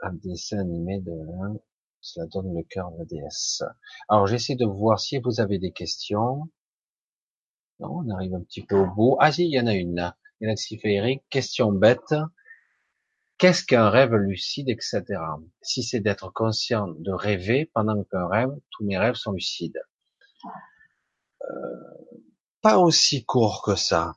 Un 0.03 0.13
dessin 0.13 0.59
animé 0.59 1.01
de 1.01 1.13
cela 2.03 2.27
donne 2.27 2.55
le 2.55 2.63
cœur 2.65 2.91
de 2.93 2.99
la 2.99 3.05
déesse. 3.07 3.63
Alors 4.11 4.27
j'essaie 4.27 4.55
de 4.55 4.67
voir 4.67 5.01
si 5.01 5.19
vous 5.19 5.41
avez 5.41 5.59
des 5.59 5.73
questions. 5.73 6.51
On 7.91 8.09
arrive 8.11 8.35
un 8.35 8.41
petit 8.41 8.63
peu 8.63 8.77
au 8.77 8.87
bout. 8.87 9.17
Ah 9.21 9.33
si, 9.33 9.45
il 9.45 9.51
y 9.51 9.61
en 9.61 9.67
a 9.67 9.75
une 9.75 9.95
là. 9.95 10.17
Galaxie 10.41 10.79
féerique, 10.79 11.23
question 11.31 11.73
bête. 11.73 12.15
Qu'est-ce 13.39 13.65
qu'un 13.65 13.91
rêve 13.91 14.15
lucide, 14.15 14.69
etc. 14.69 15.03
Si 15.63 15.83
c'est 15.83 16.01
d'être 16.01 16.33
conscient 16.33 16.89
de 16.89 17.13
rêver 17.13 17.71
pendant 17.75 18.03
qu'un 18.05 18.29
rêve, 18.29 18.51
tous 18.71 18.85
mes 18.85 18.97
rêves 18.97 19.15
sont 19.15 19.33
lucides. 19.33 19.81
Euh, 21.43 21.47
pas 22.63 22.79
aussi 22.79 23.25
court 23.25 23.63
que 23.63 23.75
ça. 23.75 24.15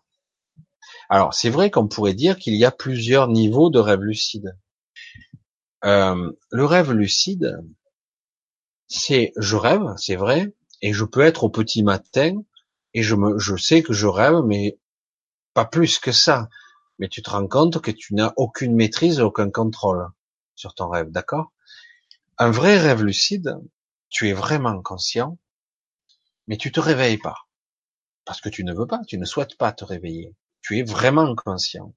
Alors, 1.10 1.34
c'est 1.34 1.50
vrai 1.50 1.72
qu'on 1.72 1.88
pourrait 1.88 2.14
dire 2.14 2.38
qu'il 2.38 2.56
y 2.56 2.66
a 2.66 2.72
plusieurs 2.72 3.28
niveaux 3.28 3.70
de 3.70 3.80
rêve 3.80 4.02
lucide. 4.02 4.58
Euh, 5.84 6.32
le 6.52 6.66
rêve 6.66 6.92
lucide, 6.92 7.60
c'est 8.88 9.32
je 9.38 9.56
rêve, 9.56 9.94
c'est 9.98 10.16
vrai, 10.16 10.54
et 10.82 10.94
je 10.94 11.04
peux 11.04 11.22
être 11.22 11.44
au 11.44 11.50
petit 11.50 11.84
matin 11.84 12.42
et 12.98 13.04
je 13.04 13.14
me, 13.14 13.38
je 13.38 13.56
sais 13.56 13.84
que 13.84 13.94
je 13.94 14.08
rêve, 14.08 14.42
mais 14.44 14.80
pas 15.54 15.66
plus 15.66 16.00
que 16.00 16.12
ça. 16.12 16.50
Mais 16.98 17.08
tu 17.08 17.22
te 17.22 17.30
rends 17.30 17.48
compte 17.48 17.80
que 17.80 17.92
tu 17.92 18.16
n'as 18.16 18.34
aucune 18.38 18.74
maîtrise, 18.74 19.20
aucun 19.20 19.52
contrôle 19.52 20.10
sur 20.56 20.74
ton 20.74 20.90
rêve, 20.90 21.12
d'accord? 21.12 21.54
Un 22.40 22.50
vrai 22.50 22.80
rêve 22.80 23.04
lucide, 23.04 23.56
tu 24.10 24.30
es 24.30 24.34
vraiment 24.34 24.82
conscient, 24.82 25.38
mais 26.48 26.58
tu 26.58 26.72
te 26.72 26.80
réveilles 26.80 27.20
pas. 27.20 27.38
Parce 28.26 28.42
que 28.42 28.50
tu 28.50 28.64
ne 28.64 28.74
veux 28.74 28.88
pas, 28.88 29.02
tu 29.08 29.20
ne 29.20 29.26
souhaites 29.26 29.58
pas 29.58 29.72
te 29.72 29.86
réveiller. 29.86 30.36
Tu 30.64 30.80
es 30.80 30.84
vraiment 30.84 31.36
conscient. 31.36 31.94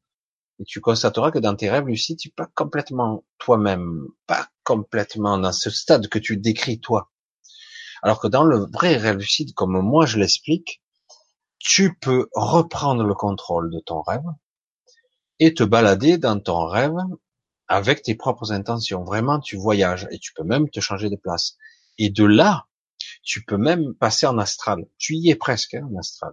Et 0.59 0.65
tu 0.65 0.83
constateras 0.83 1.31
que 1.31 1.39
dans 1.39 1.57
tes 1.57 1.71
rêves 1.71 1.87
lucides, 1.87 2.19
tu 2.19 2.29
n'es 2.29 2.35
pas 2.37 2.51
complètement 2.55 3.25
toi-même, 3.39 4.07
pas 4.27 4.51
complètement 4.65 5.39
dans 5.39 5.53
ce 5.53 5.71
stade 5.71 6.09
que 6.09 6.19
tu 6.19 6.37
décris 6.37 6.79
toi. 6.79 7.11
Alors 8.03 8.21
que 8.21 8.29
dans 8.29 8.45
le 8.45 8.67
vrai 8.71 8.99
rêve 8.99 9.17
lucide, 9.17 9.55
comme 9.55 9.81
moi 9.81 10.05
je 10.05 10.19
l'explique, 10.19 10.80
tu 11.61 11.95
peux 11.95 12.29
reprendre 12.33 13.05
le 13.05 13.15
contrôle 13.15 13.71
de 13.71 13.79
ton 13.79 14.01
rêve 14.03 14.25
et 15.39 15.55
te 15.55 15.63
balader 15.63 16.19
dans 16.19 16.41
ton 16.41 16.67
rêve 16.67 16.97
avec 17.69 18.03
tes 18.03 18.17
propres 18.17 18.53
intentions. 18.53 19.05
Vraiment, 19.05 19.39
tu 19.39 19.57
voyages 19.57 20.09
et 20.11 20.19
tu 20.19 20.33
peux 20.33 20.43
même 20.43 20.69
te 20.71 20.81
changer 20.81 21.11
de 21.11 21.17
place. 21.17 21.57
Et 21.99 22.11
de 22.11 22.25
là, 22.25 22.67
tu 23.23 23.45
peux 23.45 23.59
même 23.59 23.95
passer 23.95 24.27
en 24.27 24.39
astral. 24.39 24.87
Tu 24.99 25.15
y 25.15 25.31
es 25.31 25.37
presque, 25.37 25.75
hein, 25.75 25.89
en 25.93 25.99
astral. 25.99 26.33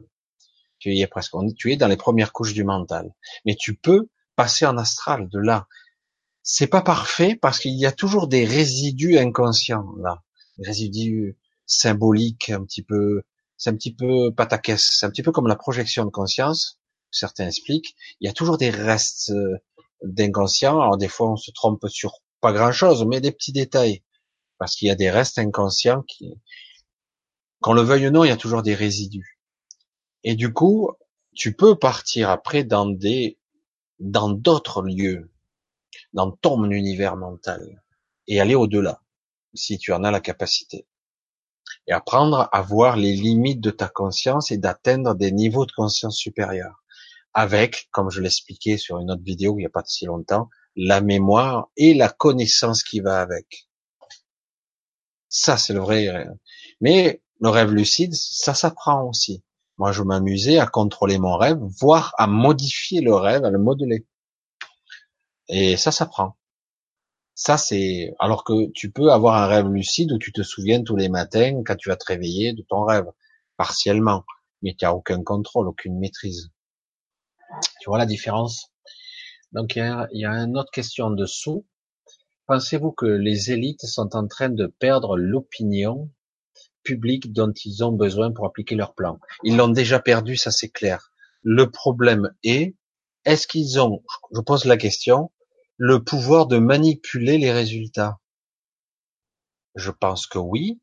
Tu 0.80 0.94
y 0.94 1.02
es 1.02 1.08
presque. 1.08 1.34
Tu 1.58 1.74
es 1.74 1.76
dans 1.76 1.88
les 1.88 1.98
premières 1.98 2.32
couches 2.34 2.54
du 2.54 2.64
mental. 2.64 3.14
Mais 3.46 3.56
tu 3.56 3.76
peux 3.76 4.10
passer 4.36 4.66
en 4.66 4.78
astral 4.78 5.28
de 5.30 5.40
là. 5.40 5.68
C'est 6.42 6.68
pas 6.68 6.82
parfait 6.82 7.36
parce 7.36 7.60
qu'il 7.60 7.76
y 7.76 7.86
a 7.86 7.92
toujours 7.92 8.28
des 8.28 8.46
résidus 8.46 9.18
inconscients 9.18 9.94
là, 10.00 10.24
des 10.58 10.66
résidus 10.66 11.38
symboliques 11.66 12.50
un 12.50 12.64
petit 12.64 12.84
peu. 12.84 13.24
C'est 13.58 13.70
un 13.70 13.76
petit 13.76 13.94
peu 13.94 14.32
pataquès. 14.32 14.90
C'est 14.92 15.06
un 15.06 15.10
petit 15.10 15.24
peu 15.24 15.32
comme 15.32 15.48
la 15.48 15.56
projection 15.56 16.06
de 16.06 16.10
conscience. 16.12 16.80
Certains 17.12 17.48
expliquent. 17.48 17.96
Il 18.20 18.28
y 18.28 18.30
a 18.30 18.34
toujours 18.34 18.58
des 18.58 18.70
restes 18.70 19.32
euh, 19.32 19.58
d'inconscient. 20.04 20.80
Alors 20.80 20.98
des 20.98 21.08
fois 21.08 21.32
on 21.32 21.38
se 21.38 21.52
trompe 21.52 21.88
sur 21.88 22.20
pas 22.42 22.54
grand 22.54 22.72
chose, 22.72 23.06
mais 23.06 23.22
des 23.22 23.32
petits 23.32 23.52
détails 23.52 24.04
parce 24.58 24.76
qu'il 24.76 24.88
y 24.88 24.92
a 24.92 24.96
des 24.96 25.10
restes 25.10 25.40
inconscients 25.40 26.04
qui, 26.04 26.34
qu'on 27.62 27.74
le 27.74 27.82
veuille 27.82 28.08
ou 28.08 28.12
non, 28.12 28.24
il 28.24 28.30
y 28.30 28.32
a 28.32 28.38
toujours 28.38 28.64
des 28.64 28.76
résidus. 28.76 29.40
Et 30.24 30.36
du 30.36 30.52
coup, 30.52 30.92
tu 31.36 31.56
peux 31.56 31.78
partir 31.78 32.30
après 32.30 32.64
dans 32.64 32.88
des, 32.88 33.38
dans 34.00 34.30
d'autres 34.30 34.82
lieux, 34.82 35.32
dans 36.14 36.32
ton 36.32 36.70
univers 36.72 37.16
mental, 37.16 37.84
et 38.28 38.40
aller 38.42 38.56
au-delà, 38.56 39.02
si 39.54 39.78
tu 39.78 39.94
en 39.94 40.04
as 40.04 40.12
la 40.12 40.20
capacité. 40.20 40.88
Et 41.88 41.94
apprendre 41.94 42.50
à 42.52 42.62
voir 42.62 42.98
les 42.98 43.14
limites 43.14 43.62
de 43.62 43.72
ta 43.72 43.88
conscience 43.88 44.52
et 44.52 44.58
d'atteindre 44.58 45.16
des 45.16 45.32
niveaux 45.32 45.66
de 45.66 45.72
conscience 45.72 46.18
supérieurs. 46.18 46.84
Avec, 47.34 47.88
comme 47.92 48.10
je 48.10 48.22
l'expliquais 48.22 48.78
sur 48.78 48.98
une 49.00 49.12
autre 49.12 49.24
vidéo 49.24 49.56
il 49.58 49.62
n'y 49.62 49.66
a 49.66 49.70
pas 49.70 49.84
si 49.86 50.06
longtemps, 50.06 50.50
la 50.76 51.02
mémoire 51.02 51.70
et 51.78 51.94
la 51.94 52.10
connaissance 52.10 52.84
qui 52.84 53.00
va 53.00 53.22
avec. 53.22 53.68
Ça, 55.30 55.58
c'est 55.58 55.74
le 55.74 55.80
vrai. 55.80 56.28
Mais 56.82 57.22
le 57.40 57.50
rêve 57.50 57.72
lucide, 57.72 58.14
ça 58.14 58.54
s'apprend 58.54 59.04
aussi. 59.04 59.44
Moi, 59.78 59.92
je 59.92 60.02
m'amusais 60.02 60.58
à 60.58 60.66
contrôler 60.66 61.20
mon 61.20 61.38
rêve, 61.38 61.60
voire 61.80 62.14
à 62.18 62.28
modifier 62.28 63.02
le 63.02 63.14
rêve, 63.14 63.46
à 63.46 63.52
le 63.52 63.60
modeler. 63.60 64.06
Et 65.48 65.78
ça 65.78 65.92
s'apprend. 65.92 66.36
Ça, 67.40 67.56
c'est, 67.60 68.16
alors 68.18 68.44
que 68.44 68.72
tu 68.72 68.92
peux 68.92 69.12
avoir 69.12 69.36
un 69.36 69.46
rêve 69.46 69.68
lucide 69.68 70.12
où 70.12 70.18
tu 70.18 70.32
te 70.32 70.42
souviens 70.42 70.82
tous 70.82 70.96
les 70.96 71.08
matins 71.08 71.62
quand 71.64 71.76
tu 71.76 71.88
vas 71.88 71.96
te 71.96 72.06
réveiller 72.06 72.54
de 72.54 72.64
ton 72.64 72.84
rêve, 72.84 73.06
partiellement. 73.58 74.26
Mais 74.64 74.74
tu 74.74 74.86
n'as 74.86 74.92
aucun 74.92 75.22
contrôle, 75.22 75.68
aucune 75.68 76.00
maîtrise. 76.00 76.50
Tu 77.80 77.92
vois 77.92 78.00
la 78.00 78.08
différence? 78.08 78.72
Donc, 79.52 79.76
il 79.76 79.80
y 79.80 79.82
a, 79.84 80.08
y 80.14 80.26
a 80.26 80.32
une 80.32 80.58
autre 80.58 80.72
question 80.72 81.06
en 81.06 81.12
dessous. 81.12 81.68
Pensez-vous 82.48 82.92
que 82.92 83.06
les 83.06 83.52
élites 83.52 83.86
sont 83.86 84.16
en 84.16 84.26
train 84.28 84.50
de 84.50 84.66
perdre 84.80 85.16
l'opinion 85.16 86.10
public 86.82 87.34
dont 87.34 87.54
ils 87.66 87.84
ont 87.84 87.92
besoin 87.92 88.32
pour 88.32 88.48
appliquer 88.48 88.74
leur 88.74 88.96
plan? 88.96 89.20
Ils 89.44 89.58
l'ont 89.58 89.68
déjà 89.68 90.00
perdu, 90.00 90.38
ça 90.38 90.50
c'est 90.50 90.70
clair. 90.70 91.12
Le 91.44 91.70
problème 91.70 92.34
est, 92.44 92.76
est-ce 93.26 93.46
qu'ils 93.46 93.80
ont, 93.80 94.02
je 94.34 94.42
pose 94.42 94.66
la 94.66 94.78
question, 94.78 95.30
le 95.78 96.04
pouvoir 96.04 96.48
de 96.48 96.58
manipuler 96.58 97.38
les 97.38 97.52
résultats 97.52 98.20
Je 99.76 99.92
pense 99.92 100.28
que 100.28 100.40
oui. 100.40 100.80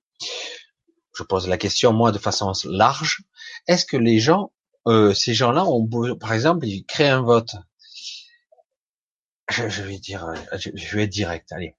Je 1.16 1.22
pose 1.22 1.48
la 1.48 1.58
question 1.58 1.92
moi 1.92 2.12
de 2.12 2.18
façon 2.18 2.52
large. 2.64 3.22
Est-ce 3.66 3.84
que 3.86 3.96
les 3.96 4.18
gens, 4.18 4.52
euh, 4.86 5.14
ces 5.14 5.34
gens-là 5.34 5.64
ont, 5.64 5.88
par 6.16 6.32
exemple, 6.32 6.66
ils 6.66 6.84
créent 6.84 7.08
un 7.08 7.22
vote? 7.22 7.54
Je, 9.48 9.82
vais 9.82 9.98
dire, 9.98 10.26
je, 10.52 10.70
je 10.74 10.96
vais 10.96 11.04
être 11.04 11.10
direct. 11.10 11.52
Allez, 11.52 11.76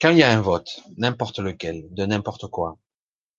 quand 0.00 0.10
il 0.10 0.18
y 0.18 0.22
a 0.22 0.30
un 0.30 0.40
vote, 0.40 0.80
n'importe 0.96 1.40
lequel, 1.40 1.86
de 1.90 2.06
n'importe 2.06 2.46
quoi, 2.46 2.78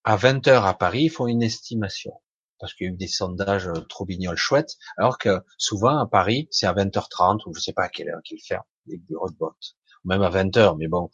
à 0.03 0.15
20 0.15 0.47
heures 0.47 0.65
à 0.65 0.77
Paris, 0.77 1.05
ils 1.05 1.09
font 1.09 1.27
une 1.27 1.41
estimation. 1.41 2.13
Parce 2.61 2.73
qu'il 2.73 2.87
y 2.87 2.89
a 2.89 2.93
eu 2.93 2.95
des 2.97 3.07
sondages 3.07 3.67
euh, 3.67 3.81
trop 3.89 4.05
bignoles 4.05 4.37
chouettes, 4.37 4.77
alors 4.97 5.17
que 5.17 5.41
souvent 5.57 5.97
à 5.97 6.07
Paris, 6.07 6.47
c'est 6.51 6.67
à 6.67 6.73
20h30 6.73 7.41
ou 7.47 7.53
je 7.53 7.59
sais 7.59 7.73
pas 7.73 7.83
à 7.83 7.89
quelle 7.89 8.09
heure 8.09 8.21
qu'ils 8.23 8.41
ferment 8.41 8.63
les 8.85 8.97
bureaux 8.97 9.29
de 9.29 9.37
vote, 9.37 9.75
même 10.05 10.21
à 10.21 10.29
20h, 10.29 10.77
mais 10.77 10.87
bon, 10.87 11.09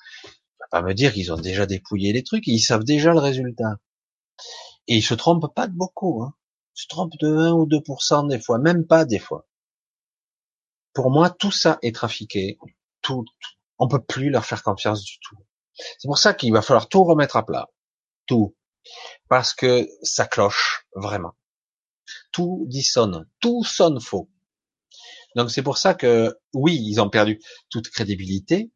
pas 0.69 0.82
me 0.82 0.93
dire 0.93 1.14
qu'ils 1.14 1.32
ont 1.32 1.38
déjà 1.38 1.66
dépouillé 1.66 2.14
les 2.14 2.24
trucs, 2.24 2.48
ils 2.48 2.59
savent 2.59 2.84
déjà 2.84 3.14
le 3.14 3.19
résultat. 3.19 3.77
Et 4.88 4.98
ils 4.98 5.03
se 5.03 5.14
trompent 5.14 5.53
pas 5.53 5.67
de 5.67 5.74
beaucoup, 5.74 6.24
hein. 6.24 6.34
Ils 6.76 6.82
se 6.82 6.88
trompent 6.88 7.17
de 7.19 7.27
1 7.27 7.53
ou 7.53 7.66
2% 7.66 8.27
des 8.30 8.40
fois, 8.40 8.59
même 8.59 8.85
pas 8.85 9.06
des 9.06 9.19
fois. 9.19 9.48
Pour 10.93 11.09
moi, 11.09 11.30
tout 11.30 11.51
ça 11.51 11.80
est 11.82 11.95
trafiqué. 11.95 12.58
Tout, 13.01 13.26
on 13.80 13.88
peut 13.88 14.03
plus 14.03 14.30
leur 14.30 14.45
faire 14.45 14.64
confiance 14.64 15.03
du 15.03 15.17
tout. 15.19 15.38
C'est 15.74 16.08
pour 16.08 16.17
ça 16.17 16.34
qu'il 16.34 16.51
va 16.53 16.61
falloir 16.61 16.90
tout 16.90 17.03
remettre 17.03 17.38
à 17.38 17.45
plat. 17.45 17.67
Tout. 18.26 18.56
Parce 19.30 19.53
que 19.53 19.88
ça 20.01 20.25
cloche, 20.25 20.88
vraiment. 20.95 21.33
Tout 22.32 22.66
dissonne. 22.67 23.27
Tout 23.40 23.64
sonne 23.64 23.99
faux. 23.99 24.30
Donc 25.35 25.51
c'est 25.51 25.61
pour 25.61 25.77
ça 25.77 25.93
que, 25.93 26.35
oui, 26.53 26.80
ils 26.82 26.99
ont 26.99 27.09
perdu 27.09 27.40
toute 27.69 27.90
crédibilité. 27.90 28.72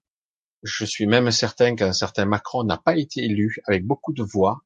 Je 0.64 0.86
suis 0.86 1.08
même 1.08 1.32
certain 1.32 1.76
qu'un 1.76 1.94
certain 1.94 2.26
Macron 2.26 2.64
n'a 2.64 2.78
pas 2.78 2.96
été 2.96 3.24
élu 3.24 3.58
avec 3.66 3.86
beaucoup 3.86 4.14
de 4.14 4.24
voix. 4.24 4.62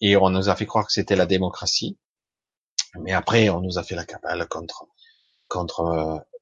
Et 0.00 0.16
on 0.16 0.28
nous 0.28 0.48
a 0.48 0.56
fait 0.56 0.66
croire 0.66 0.86
que 0.86 0.92
c'était 0.92 1.16
la 1.16 1.26
démocratie. 1.26 1.98
Mais 3.00 3.12
après, 3.12 3.48
on 3.48 3.60
nous 3.60 3.78
a 3.78 3.82
fait 3.82 3.94
la 3.94 4.04
cabale 4.04 4.46
contre 4.48 4.86
contre 5.48 5.80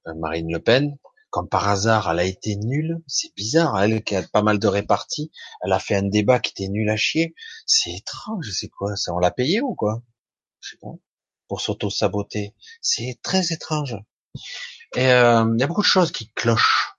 euh, 0.07 0.15
Marine 0.15 0.53
Le 0.53 0.61
Pen. 0.61 0.97
Comme 1.35 1.49
par 1.49 1.67
hasard, 1.67 2.09
elle 2.13 2.21
a 2.21 2.25
été 2.25 2.55
nulle. 2.55 3.03
C'est 3.09 3.35
bizarre, 3.35 3.83
elle 3.83 4.05
qui 4.05 4.15
a 4.15 4.23
pas 4.23 4.43
mal 4.43 4.61
de 4.61 4.69
réparties, 4.69 5.33
elle 5.65 5.73
a 5.73 5.81
fait 5.81 5.97
un 5.97 6.05
débat 6.05 6.39
qui 6.39 6.53
était 6.53 6.71
nul 6.71 6.89
à 6.89 6.97
chier. 6.97 7.35
C'est 7.67 7.91
étrange, 7.91 8.49
c'est 8.53 8.69
quoi 8.69 8.95
ça? 8.95 9.13
On 9.13 9.19
l'a 9.19 9.33
payé 9.33 9.61
ou 9.61 9.75
quoi? 9.75 10.05
Je 10.61 10.71
sais 10.71 10.77
pas. 10.81 10.93
Pour 11.49 11.61
s'auto-saboter. 11.61 12.55
C'est 12.81 13.19
très 13.21 13.53
étrange. 13.53 13.97
Et 14.95 15.11
euh, 15.11 15.45
il 15.57 15.61
y 15.61 15.65
a 15.65 15.67
beaucoup 15.67 15.83
de 15.83 15.87
choses 15.87 16.13
qui 16.13 16.31
clochent. 16.35 16.95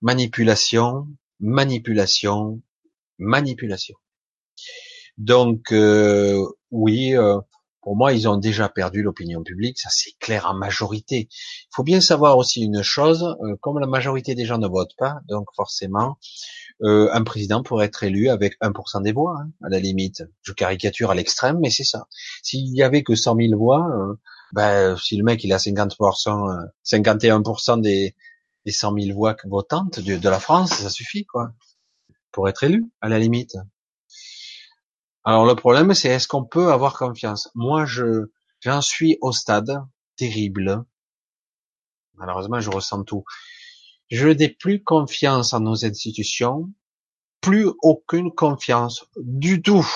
Manipulation, 0.00 1.06
manipulation, 1.38 2.62
manipulation. 3.18 3.96
Donc 5.18 5.70
euh, 5.72 6.46
oui, 6.70 7.14
euh, 7.14 7.38
pour 7.82 7.96
moi, 7.96 8.12
ils 8.12 8.28
ont 8.28 8.36
déjà 8.36 8.68
perdu 8.68 9.02
l'opinion 9.02 9.42
publique, 9.42 9.78
ça 9.78 9.88
c'est 9.90 10.12
clair 10.20 10.46
en 10.46 10.54
majorité. 10.54 11.28
Il 11.30 11.74
faut 11.74 11.82
bien 11.82 12.00
savoir 12.00 12.38
aussi 12.38 12.62
une 12.62 12.82
chose, 12.82 13.36
euh, 13.42 13.56
comme 13.60 13.80
la 13.80 13.88
majorité 13.88 14.34
des 14.36 14.44
gens 14.44 14.58
ne 14.58 14.68
votent 14.68 14.94
pas, 14.96 15.16
donc 15.28 15.48
forcément, 15.56 16.16
euh, 16.82 17.08
un 17.12 17.24
président 17.24 17.62
pourrait 17.62 17.86
être 17.86 18.04
élu 18.04 18.28
avec 18.28 18.56
1% 18.60 19.02
des 19.02 19.12
voix, 19.12 19.36
hein, 19.40 19.50
à 19.64 19.68
la 19.68 19.80
limite. 19.80 20.22
Je 20.42 20.52
caricature 20.52 21.10
à 21.10 21.14
l'extrême, 21.14 21.58
mais 21.60 21.70
c'est 21.70 21.84
ça. 21.84 22.06
S'il 22.42 22.74
y 22.74 22.82
avait 22.82 23.02
que 23.02 23.16
100 23.16 23.36
000 23.36 23.58
voix, 23.58 23.84
euh, 23.90 24.14
ben, 24.52 24.96
si 24.96 25.16
le 25.16 25.24
mec 25.24 25.42
il 25.42 25.52
a 25.52 25.58
50%, 25.58 26.68
51% 26.84 27.80
des, 27.80 28.14
des 28.64 28.72
100 28.72 28.94
000 28.96 29.16
voix 29.16 29.36
votantes 29.44 29.98
de 29.98 30.28
la 30.28 30.38
France, 30.38 30.70
ça 30.74 30.88
suffit, 30.88 31.24
quoi, 31.24 31.50
pour 32.30 32.48
être 32.48 32.62
élu, 32.62 32.86
à 33.00 33.08
la 33.08 33.18
limite. 33.18 33.56
Alors 35.24 35.46
le 35.46 35.54
problème, 35.54 35.94
c'est 35.94 36.08
est-ce 36.08 36.26
qu'on 36.26 36.44
peut 36.44 36.72
avoir 36.72 36.96
confiance? 36.98 37.48
Moi, 37.54 37.84
je 37.86 38.30
j'en 38.60 38.80
suis 38.80 39.18
au 39.20 39.32
stade 39.32 39.84
terrible. 40.16 40.84
Malheureusement, 42.14 42.60
je 42.60 42.70
ressens 42.70 43.04
tout. 43.04 43.24
Je 44.10 44.28
n'ai 44.28 44.48
plus 44.48 44.82
confiance 44.82 45.52
en 45.54 45.60
nos 45.60 45.84
institutions, 45.84 46.70
plus 47.40 47.68
aucune 47.82 48.32
confiance 48.32 49.04
du 49.16 49.62
tout. 49.62 49.86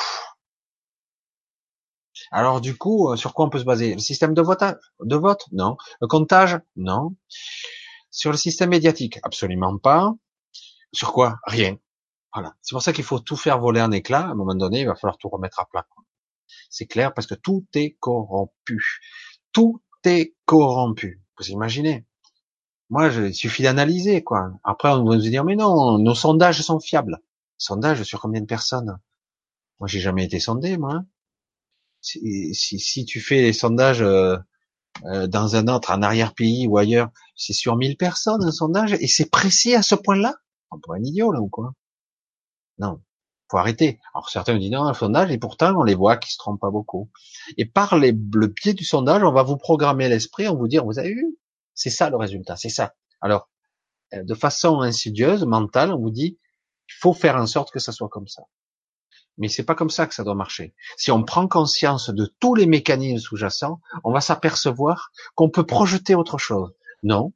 Alors 2.30 2.60
du 2.60 2.76
coup, 2.76 3.12
euh, 3.12 3.16
sur 3.16 3.34
quoi 3.34 3.46
on 3.46 3.50
peut 3.50 3.58
se 3.58 3.64
baser? 3.64 3.94
Le 3.94 4.00
système 4.00 4.34
de 4.34 4.42
vote, 4.42 4.62
de 5.00 5.16
vote? 5.16 5.44
Non. 5.52 5.76
Le 6.00 6.06
comptage? 6.06 6.58
Non. 6.76 7.14
Sur 8.10 8.30
le 8.30 8.36
système 8.36 8.70
médiatique? 8.70 9.18
Absolument 9.22 9.76
pas. 9.78 10.14
Sur 10.92 11.12
quoi? 11.12 11.38
Rien. 11.44 11.76
Voilà. 12.36 12.54
C'est 12.60 12.74
pour 12.74 12.82
ça 12.82 12.92
qu'il 12.92 13.02
faut 13.02 13.18
tout 13.18 13.34
faire 13.34 13.58
voler 13.58 13.80
en 13.80 13.90
éclats. 13.92 14.26
À 14.26 14.32
un 14.32 14.34
moment 14.34 14.54
donné, 14.54 14.80
il 14.80 14.86
va 14.86 14.94
falloir 14.94 15.16
tout 15.16 15.30
remettre 15.30 15.58
à 15.58 15.64
plat. 15.64 15.86
C'est 16.68 16.84
clair 16.84 17.14
parce 17.14 17.26
que 17.26 17.34
tout 17.34 17.64
est 17.72 17.96
corrompu. 17.98 19.00
Tout 19.52 19.80
est 20.04 20.34
corrompu. 20.44 21.22
Vous 21.38 21.46
imaginez? 21.46 22.04
Moi, 22.90 23.08
il 23.08 23.34
suffit 23.34 23.62
d'analyser, 23.62 24.22
quoi. 24.22 24.50
Après, 24.64 24.90
on 24.90 25.02
va 25.04 25.16
nous 25.16 25.22
dire, 25.22 25.44
mais 25.44 25.56
non, 25.56 25.96
nos 25.96 26.14
sondages 26.14 26.60
sont 26.60 26.78
fiables. 26.78 27.22
Sondages 27.56 28.02
sur 28.02 28.20
combien 28.20 28.42
de 28.42 28.46
personnes? 28.46 28.98
Moi, 29.80 29.88
j'ai 29.88 30.00
jamais 30.00 30.26
été 30.26 30.38
sondé, 30.38 30.76
moi. 30.76 31.04
Si, 32.02 32.54
si, 32.54 32.78
si 32.78 33.06
tu 33.06 33.18
fais 33.18 33.40
les 33.40 33.54
sondages 33.54 34.02
euh, 34.02 34.36
euh, 35.06 35.26
dans 35.26 35.56
un 35.56 35.68
autre, 35.68 35.90
en 35.90 36.02
arrière-pays 36.02 36.66
ou 36.66 36.76
ailleurs, 36.76 37.08
c'est 37.34 37.54
sur 37.54 37.76
1000 37.76 37.96
personnes 37.96 38.44
un 38.44 38.52
sondage 38.52 38.92
et 38.92 39.06
c'est 39.06 39.30
précis 39.30 39.74
à 39.74 39.80
ce 39.80 39.94
point-là? 39.94 40.34
On 40.70 40.78
un 40.92 41.02
idiot 41.02 41.32
là 41.32 41.40
ou 41.40 41.48
quoi? 41.48 41.72
Non, 42.78 43.00
faut 43.50 43.58
arrêter. 43.58 44.00
Alors 44.14 44.28
certains 44.28 44.54
me 44.54 44.58
disent 44.58 44.72
non, 44.72 44.84
un 44.84 44.94
sondage, 44.94 45.30
et 45.30 45.38
pourtant 45.38 45.74
on 45.76 45.82
les 45.82 45.94
voit 45.94 46.16
qui 46.16 46.32
se 46.32 46.38
trompent 46.38 46.60
pas 46.60 46.70
beaucoup. 46.70 47.10
Et 47.56 47.64
par 47.64 47.96
les, 47.96 48.12
le 48.34 48.52
pied 48.52 48.74
du 48.74 48.84
sondage, 48.84 49.22
on 49.22 49.32
va 49.32 49.42
vous 49.42 49.56
programmer 49.56 50.08
l'esprit, 50.08 50.48
on 50.48 50.56
vous 50.56 50.68
dire, 50.68 50.84
vous 50.84 50.98
avez 50.98 51.14
vu, 51.14 51.38
c'est 51.74 51.90
ça 51.90 52.10
le 52.10 52.16
résultat, 52.16 52.56
c'est 52.56 52.68
ça. 52.68 52.94
Alors, 53.20 53.48
euh, 54.14 54.22
de 54.24 54.34
façon 54.34 54.80
insidieuse, 54.80 55.44
mentale, 55.44 55.92
on 55.92 55.98
vous 55.98 56.10
dit, 56.10 56.38
il 56.88 56.94
faut 57.00 57.12
faire 57.12 57.36
en 57.36 57.46
sorte 57.46 57.70
que 57.70 57.78
ça 57.78 57.92
soit 57.92 58.08
comme 58.08 58.28
ça. 58.28 58.42
Mais 59.38 59.48
c'est 59.48 59.64
pas 59.64 59.74
comme 59.74 59.90
ça 59.90 60.06
que 60.06 60.14
ça 60.14 60.24
doit 60.24 60.34
marcher. 60.34 60.74
Si 60.96 61.10
on 61.10 61.22
prend 61.22 61.46
conscience 61.46 62.08
de 62.08 62.32
tous 62.40 62.54
les 62.54 62.66
mécanismes 62.66 63.18
sous-jacents, 63.18 63.80
on 64.02 64.12
va 64.12 64.20
s'apercevoir 64.20 65.10
qu'on 65.34 65.50
peut 65.50 65.66
projeter 65.66 66.14
autre 66.14 66.38
chose. 66.38 66.72
Non, 67.02 67.34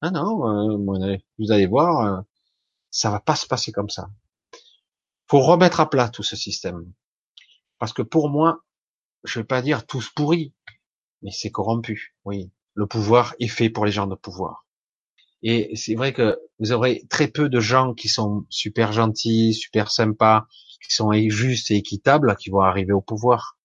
ah 0.00 0.12
non, 0.12 0.46
euh, 0.48 1.16
vous 1.38 1.50
allez 1.50 1.66
voir, 1.66 2.06
euh, 2.06 2.20
ça 2.90 3.10
va 3.10 3.18
pas 3.18 3.34
se 3.34 3.46
passer 3.46 3.72
comme 3.72 3.90
ça 3.90 4.08
faut 5.30 5.40
remettre 5.40 5.80
à 5.80 5.90
plat 5.90 6.08
tout 6.08 6.22
ce 6.22 6.36
système. 6.36 6.92
Parce 7.78 7.92
que 7.92 8.02
pour 8.02 8.28
moi, 8.28 8.64
je 9.24 9.40
vais 9.40 9.44
pas 9.44 9.62
dire 9.62 9.86
tous 9.86 10.10
pourris, 10.10 10.54
mais 11.22 11.30
c'est 11.30 11.50
corrompu. 11.50 12.14
Oui, 12.24 12.50
le 12.74 12.86
pouvoir 12.86 13.34
est 13.38 13.48
fait 13.48 13.70
pour 13.70 13.84
les 13.84 13.92
gens 13.92 14.06
de 14.06 14.14
pouvoir. 14.14 14.66
Et 15.42 15.76
c'est 15.76 15.94
vrai 15.94 16.12
que 16.12 16.38
vous 16.58 16.72
aurez 16.72 17.04
très 17.08 17.28
peu 17.28 17.48
de 17.48 17.60
gens 17.60 17.94
qui 17.94 18.08
sont 18.08 18.44
super 18.48 18.92
gentils, 18.92 19.54
super 19.54 19.90
sympas, 19.90 20.46
qui 20.84 20.94
sont 20.94 21.12
justes 21.28 21.70
et 21.70 21.76
équitables, 21.76 22.36
qui 22.36 22.50
vont 22.50 22.60
arriver 22.60 22.92
au 22.92 23.00
pouvoir. 23.00 23.58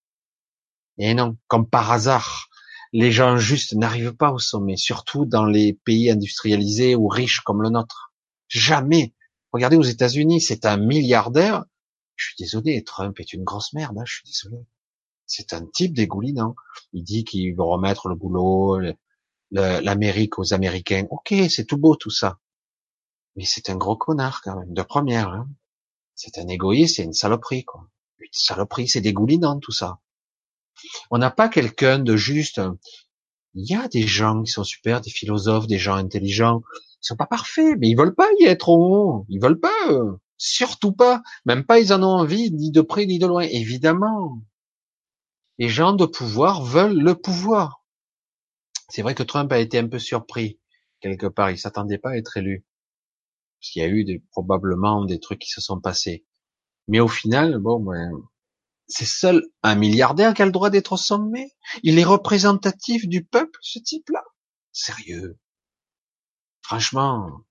Et 0.98 1.14
non, 1.16 1.38
comme 1.48 1.68
par 1.68 1.92
hasard, 1.92 2.50
les 2.92 3.12
gens 3.12 3.38
justes 3.38 3.74
n'arrivent 3.74 4.16
pas 4.16 4.32
au 4.32 4.38
sommet, 4.38 4.78
surtout 4.78 5.26
dans 5.26 5.46
les 5.46 5.74
pays 5.74 6.12
industrialisés 6.12 6.96
ou 6.96 7.08
riches 7.08 7.40
comme 7.40 7.64
le 7.64 7.70
nôtre. 7.70 8.14
Jamais. 8.50 9.14
Regardez 9.54 9.78
aux 9.78 9.84
États-Unis, 9.84 10.42
c'est 10.42 10.66
un 10.66 10.78
milliardaire. 10.78 11.66
Je 12.16 12.28
suis 12.28 12.36
désolé, 12.40 12.84
Trump 12.84 13.20
est 13.20 13.34
une 13.34 13.44
grosse 13.44 13.74
merde. 13.74 13.98
Hein, 13.98 14.04
je 14.06 14.16
suis 14.16 14.24
désolé. 14.26 14.66
C'est 15.26 15.54
un 15.54 15.66
type 15.66 15.94
dégoulinant. 15.94 16.56
Il 16.92 17.04
dit 17.04 17.24
qu'il 17.24 17.56
veut 17.56 17.64
remettre 17.64 18.10
le 18.10 18.16
boulot, 18.16 18.80
l'Amérique 19.52 20.40
aux 20.40 20.54
Américains. 20.54 21.06
Ok, 21.12 21.34
c'est 21.50 21.66
tout 21.66 21.78
beau 21.78 21.96
tout 21.96 22.10
ça. 22.10 22.40
Mais 23.36 23.46
c'est 23.46 23.70
un 23.70 23.76
gros 23.76 23.96
connard 23.96 24.42
quand 24.42 24.60
même, 24.60 24.74
de 24.74 24.82
première. 24.82 25.30
Hein. 25.30 25.48
C'est 26.16 26.38
un 26.38 26.48
égoïste, 26.48 26.98
c'est 26.98 27.04
une 27.04 27.14
saloperie 27.14 27.64
quoi. 27.64 27.88
Une 28.20 28.28
saloperie, 28.32 28.88
c'est 28.88 29.02
dégoulinant 29.02 29.60
tout 29.60 29.72
ça. 29.72 30.00
On 31.10 31.18
n'a 31.18 31.32
pas 31.32 31.50
quelqu'un 31.50 32.00
de 32.00 32.16
juste. 32.16 32.62
Il 33.56 33.70
y 33.70 33.76
a 33.76 33.88
des 33.88 34.08
gens 34.08 34.42
qui 34.44 34.52
sont 34.52 34.64
super, 34.64 35.02
des 35.02 35.12
philosophes, 35.12 35.68
des 35.68 35.78
gens 35.78 35.96
intelligents, 35.96 36.62
ils 37.04 37.08
sont 37.08 37.16
pas 37.16 37.28
parfaits, 37.28 37.78
mais 37.80 37.90
ils 37.90 37.98
veulent 37.98 38.16
pas 38.16 38.30
y 38.40 38.46
être 38.46 38.70
au 38.70 38.96
haut. 38.96 39.26
Ils 39.30 39.42
veulent 39.42 39.60
pas, 39.60 39.70
surtout 40.38 40.94
pas. 40.94 41.22
Même 41.46 41.66
pas, 41.66 41.80
ils 41.80 41.94
en 41.94 42.02
ont 42.02 42.20
envie, 42.20 42.52
ni 42.52 42.72
de 42.72 42.82
près 42.82 43.06
ni 43.06 43.20
de 43.20 43.28
loin. 43.28 43.44
Évidemment, 43.44 44.42
les 45.60 45.70
gens 45.70 45.94
de 45.94 46.06
pouvoir 46.06 46.64
veulent 46.64 47.00
le 47.00 47.16
pouvoir. 47.16 47.84
C'est 48.90 49.02
vrai 49.02 49.16
que 49.16 49.24
Trump 49.24 49.52
a 49.52 49.60
été 49.60 49.78
un 49.78 49.88
peu 49.88 50.00
surpris 50.00 50.60
quelque 51.00 51.28
part. 51.28 51.52
Il 51.52 51.58
s'attendait 51.58 51.98
pas 51.98 52.12
à 52.12 52.18
être 52.18 52.38
élu, 52.38 52.66
parce 53.60 53.72
qu'il 53.72 53.82
y 53.82 53.86
a 53.86 53.90
eu 53.90 54.24
probablement 54.32 55.06
des 55.06 55.20
trucs 55.20 55.40
qui 55.40 55.50
se 55.50 55.62
sont 55.62 55.80
passés. 55.80 56.26
Mais 56.88 57.00
au 57.00 57.08
final, 57.08 57.60
bon, 57.60 57.80
ben, 57.80 58.12
c'est 58.88 59.06
seul 59.06 59.44
un 59.64 59.76
milliardaire 59.76 60.34
qui 60.34 60.42
a 60.42 60.46
le 60.46 60.52
droit 60.52 60.70
d'être 60.70 60.94
au 60.94 60.98
sommet. 60.98 61.52
Il 61.84 62.00
est 62.00 62.04
représentatif 62.04 63.08
du 63.08 63.24
peuple, 63.24 63.58
ce 63.62 63.80
type-là. 63.80 64.24
Sérieux. 64.72 65.40
Franchement, 66.62 67.46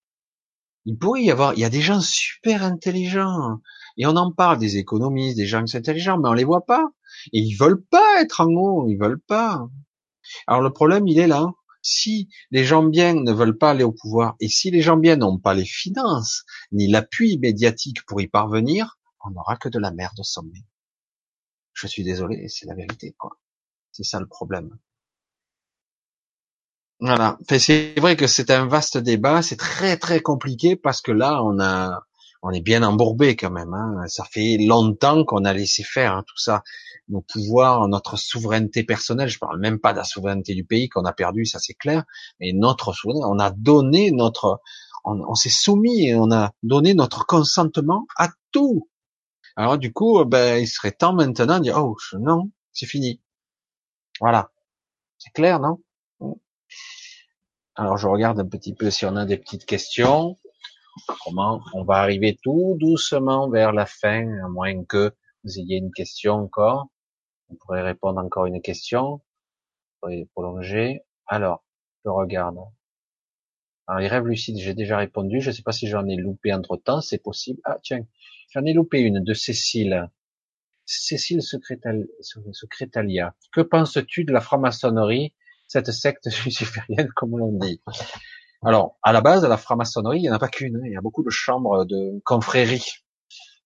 il 0.85 0.99
pourrait 0.99 1.23
y 1.23 1.31
avoir, 1.31 1.55
il 1.55 1.61
y 1.61 1.65
a 1.65 1.70
des 1.70 1.81
gens 1.81 2.01
super 2.01 2.62
intelligents, 2.62 3.61
et 3.97 4.07
on 4.07 4.17
en 4.17 4.33
parle 4.33 4.59
des 4.59 4.78
économistes, 4.78 5.36
des 5.36 5.47
gens 5.47 5.65
intelligents, 5.75 6.19
mais 6.19 6.28
on 6.28 6.33
les 6.33 6.44
voit 6.44 6.67
pas, 6.67 6.89
et 7.33 7.39
ils 7.39 7.55
veulent 7.55 7.85
pas 7.85 8.20
être 8.20 8.41
en 8.41 8.49
haut, 8.49 8.89
ils 8.89 8.99
veulent 8.99 9.20
pas. 9.20 9.67
Alors 10.47 10.62
le 10.62 10.73
problème, 10.73 11.07
il 11.07 11.19
est 11.19 11.27
là. 11.27 11.47
Si 11.83 12.28
les 12.51 12.65
gens 12.65 12.85
bien 12.85 13.15
ne 13.15 13.33
veulent 13.33 13.59
pas 13.59 13.70
aller 13.70 13.85
au 13.85 13.93
pouvoir, 13.93 14.36
et 14.41 14.49
si 14.49 14.70
les 14.70 14.83
gens 14.83 14.97
bien 14.97 15.17
n'ont 15.17 15.39
pas 15.39 15.55
les 15.55 15.65
finances, 15.65 16.44
ni 16.70 16.89
l'appui 16.89 17.39
médiatique 17.39 18.05
pour 18.07 18.20
y 18.20 18.28
parvenir, 18.28 18.99
on 19.25 19.31
n'aura 19.31 19.57
que 19.57 19.69
de 19.69 19.78
la 19.78 19.91
merde 19.91 20.19
au 20.19 20.25
sommet. 20.25 20.65
Je 21.73 21.86
suis 21.86 22.05
désolé, 22.05 22.49
c'est 22.49 22.67
la 22.67 22.75
vérité, 22.75 23.15
quoi. 23.18 23.39
C'est 23.92 24.05
ça 24.05 24.20
le 24.20 24.26
problème. 24.26 24.76
Voilà. 27.01 27.36
C'est 27.49 27.99
vrai 27.99 28.17
que 28.17 28.26
c'est 28.26 28.51
un 28.51 28.67
vaste 28.67 28.97
débat, 28.97 29.42
c'est 29.42 29.57
très 29.57 29.97
très 29.97 30.20
compliqué 30.20 30.76
parce 30.76 31.01
que 31.01 31.12
là, 31.12 31.42
on 31.42 31.59
a, 31.60 32.05
on 32.42 32.51
est 32.51 32.60
bien 32.60 32.83
embourbé 32.83 33.36
quand 33.36 33.51
même. 33.51 33.75
Hein. 33.75 34.05
Ça 34.07 34.25
fait 34.25 34.57
longtemps 34.59 35.25
qu'on 35.25 35.44
a 35.44 35.52
laissé 35.52 35.83
faire 35.83 36.15
hein, 36.15 36.25
tout 36.26 36.39
ça, 36.39 36.62
nos 37.09 37.20
pouvoirs, 37.23 37.89
notre 37.89 38.17
souveraineté 38.17 38.84
personnelle. 38.84 39.28
Je 39.28 39.39
parle 39.39 39.59
même 39.59 39.78
pas 39.78 39.92
de 39.92 39.99
la 39.99 40.05
souveraineté 40.05 40.55
du 40.55 40.65
pays 40.65 40.89
qu'on 40.89 41.05
a 41.05 41.12
perdu, 41.12 41.44
ça 41.44 41.59
c'est 41.59 41.75
clair, 41.75 42.05
mais 42.41 42.52
notre 42.52 42.92
souveraineté, 42.92 43.26
on 43.28 43.39
a 43.39 43.51
donné 43.51 44.10
notre, 44.10 44.60
on, 45.05 45.34
s'est 45.34 45.51
soumis 45.51 46.09
et 46.09 46.15
on 46.15 46.31
a 46.31 46.52
donné 46.62 46.94
notre 46.94 47.26
consentement 47.26 48.07
à 48.17 48.28
tout. 48.51 48.89
Alors 49.57 49.79
du 49.79 49.93
coup, 49.93 50.25
ben, 50.25 50.59
il 50.59 50.67
serait 50.67 50.93
temps 50.93 51.13
maintenant 51.13 51.59
de 51.59 51.65
dire, 51.65 51.77
oh 51.79 51.97
non, 52.19 52.51
c'est 52.73 52.87
fini. 52.87 53.21
Voilà. 54.21 54.51
C'est 55.19 55.33
clair, 55.33 55.61
non? 55.61 55.83
Alors 57.75 57.97
je 57.97 58.07
regarde 58.07 58.39
un 58.41 58.49
petit 58.49 58.75
peu 58.75 58.91
si 58.91 59.07
on 59.07 59.17
a 59.17 59.25
des 59.25 59.39
petites 59.39 59.65
questions. 59.65 60.39
Comment 61.25 61.63
on 61.73 61.85
va 61.85 61.97
arriver 61.97 62.39
tout 62.43 62.77
doucement 62.79 63.49
vers 63.49 63.73
la 63.73 63.87
fin, 63.87 64.27
à 64.45 64.49
moins 64.49 64.85
que 64.85 65.15
vous 65.45 65.59
ayez 65.59 65.79
une 65.79 65.93
question 65.93 66.35
encore. 66.35 66.89
On 67.49 67.57
pourrait 67.57 67.83
répondre 67.83 68.21
encore 68.21 68.47
une 68.47 68.61
question. 68.61 69.17
Vous 69.17 69.21
pourriez 70.01 70.27
prolonger. 70.35 71.03
Alors, 71.27 71.65
je 72.05 72.11
regarde. 72.11 72.59
Alors, 73.87 74.01
les 74.01 74.09
rêves 74.09 74.27
lucides, 74.27 74.59
j'ai 74.59 74.75
déjà 74.75 74.99
répondu. 74.99 75.41
Je 75.41 75.51
ne 75.51 75.55
sais 75.55 75.63
pas 75.63 75.73
si 75.73 75.89
j'en 75.89 76.07
ai 76.07 76.17
loupé 76.17 76.53
entre 76.53 76.77
temps. 76.77 77.01
C'est 77.01 77.23
possible. 77.23 77.61
Ah, 77.65 77.79
tiens. 77.83 78.07
J'en 78.53 78.65
ai 78.67 78.75
loupé 78.75 79.01
une 79.01 79.25
de 79.25 79.33
Cécile. 79.33 80.11
Cécile 80.85 81.41
Secretalia. 81.41 83.35
Que 83.51 83.63
penses-tu 83.63 84.25
de 84.25 84.33
la 84.33 84.43
franc-maçonnerie, 84.43 85.33
cette 85.69 85.91
secte 85.91 86.27
luciférienne, 86.45 87.09
comme 87.17 87.39
l'on 87.39 87.53
dit? 87.53 87.81
Alors, 88.63 88.99
à 89.03 89.13
la 89.13 89.23
base, 89.23 89.43
la 89.43 89.57
franc-maçonnerie, 89.57 90.19
il 90.19 90.23
n'y 90.23 90.31
en 90.31 90.35
a 90.35 90.39
pas 90.39 90.49
qu'une. 90.49 90.77
Hein. 90.77 90.83
Il 90.85 90.93
y 90.93 90.97
a 90.97 91.01
beaucoup 91.01 91.23
de 91.23 91.31
chambres 91.31 91.87
de 91.87 92.21
confréries. 92.27 92.85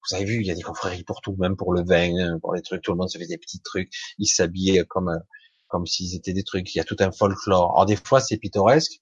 Vous 0.09 0.15
avez 0.15 0.25
vu, 0.25 0.37
il 0.37 0.47
y 0.47 0.53
a 0.53 0.55
des 0.55 0.63
confréries 0.63 1.03
pour 1.03 1.21
tout, 1.21 1.35
même 1.37 1.57
pour 1.57 1.73
le 1.75 1.83
vin, 1.83 2.39
pour 2.39 2.55
les 2.55 2.63
trucs. 2.63 2.83
Tout 2.83 2.93
le 2.93 2.99
monde 2.99 3.11
se 3.11 3.19
fait 3.19 3.27
des 3.27 3.39
petits 3.39 3.61
trucs. 3.63 3.91
Ils 4.19 4.29
s'habillaient 4.29 4.85
comme 4.85 5.21
comme 5.67 5.85
s'ils 5.85 6.15
étaient 6.15 6.33
des 6.33 6.45
trucs. 6.45 6.73
Il 6.77 6.79
y 6.79 6.81
a 6.81 6.85
tout 6.85 6.97
un 7.01 7.11
folklore. 7.11 7.73
Alors 7.73 7.87
des 7.87 7.97
fois, 7.97 8.21
c'est 8.21 8.37
pittoresque, 8.37 9.01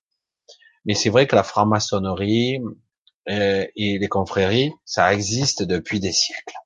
mais 0.87 0.95
c'est 0.95 1.11
vrai 1.11 1.27
que 1.27 1.37
la 1.37 1.43
franc-maçonnerie 1.43 2.59
et 3.27 3.99
les 3.99 4.09
confréries, 4.09 4.73
ça 4.85 5.13
existe 5.15 5.63
depuis 5.63 6.01
des 6.01 6.13
siècles, 6.13 6.57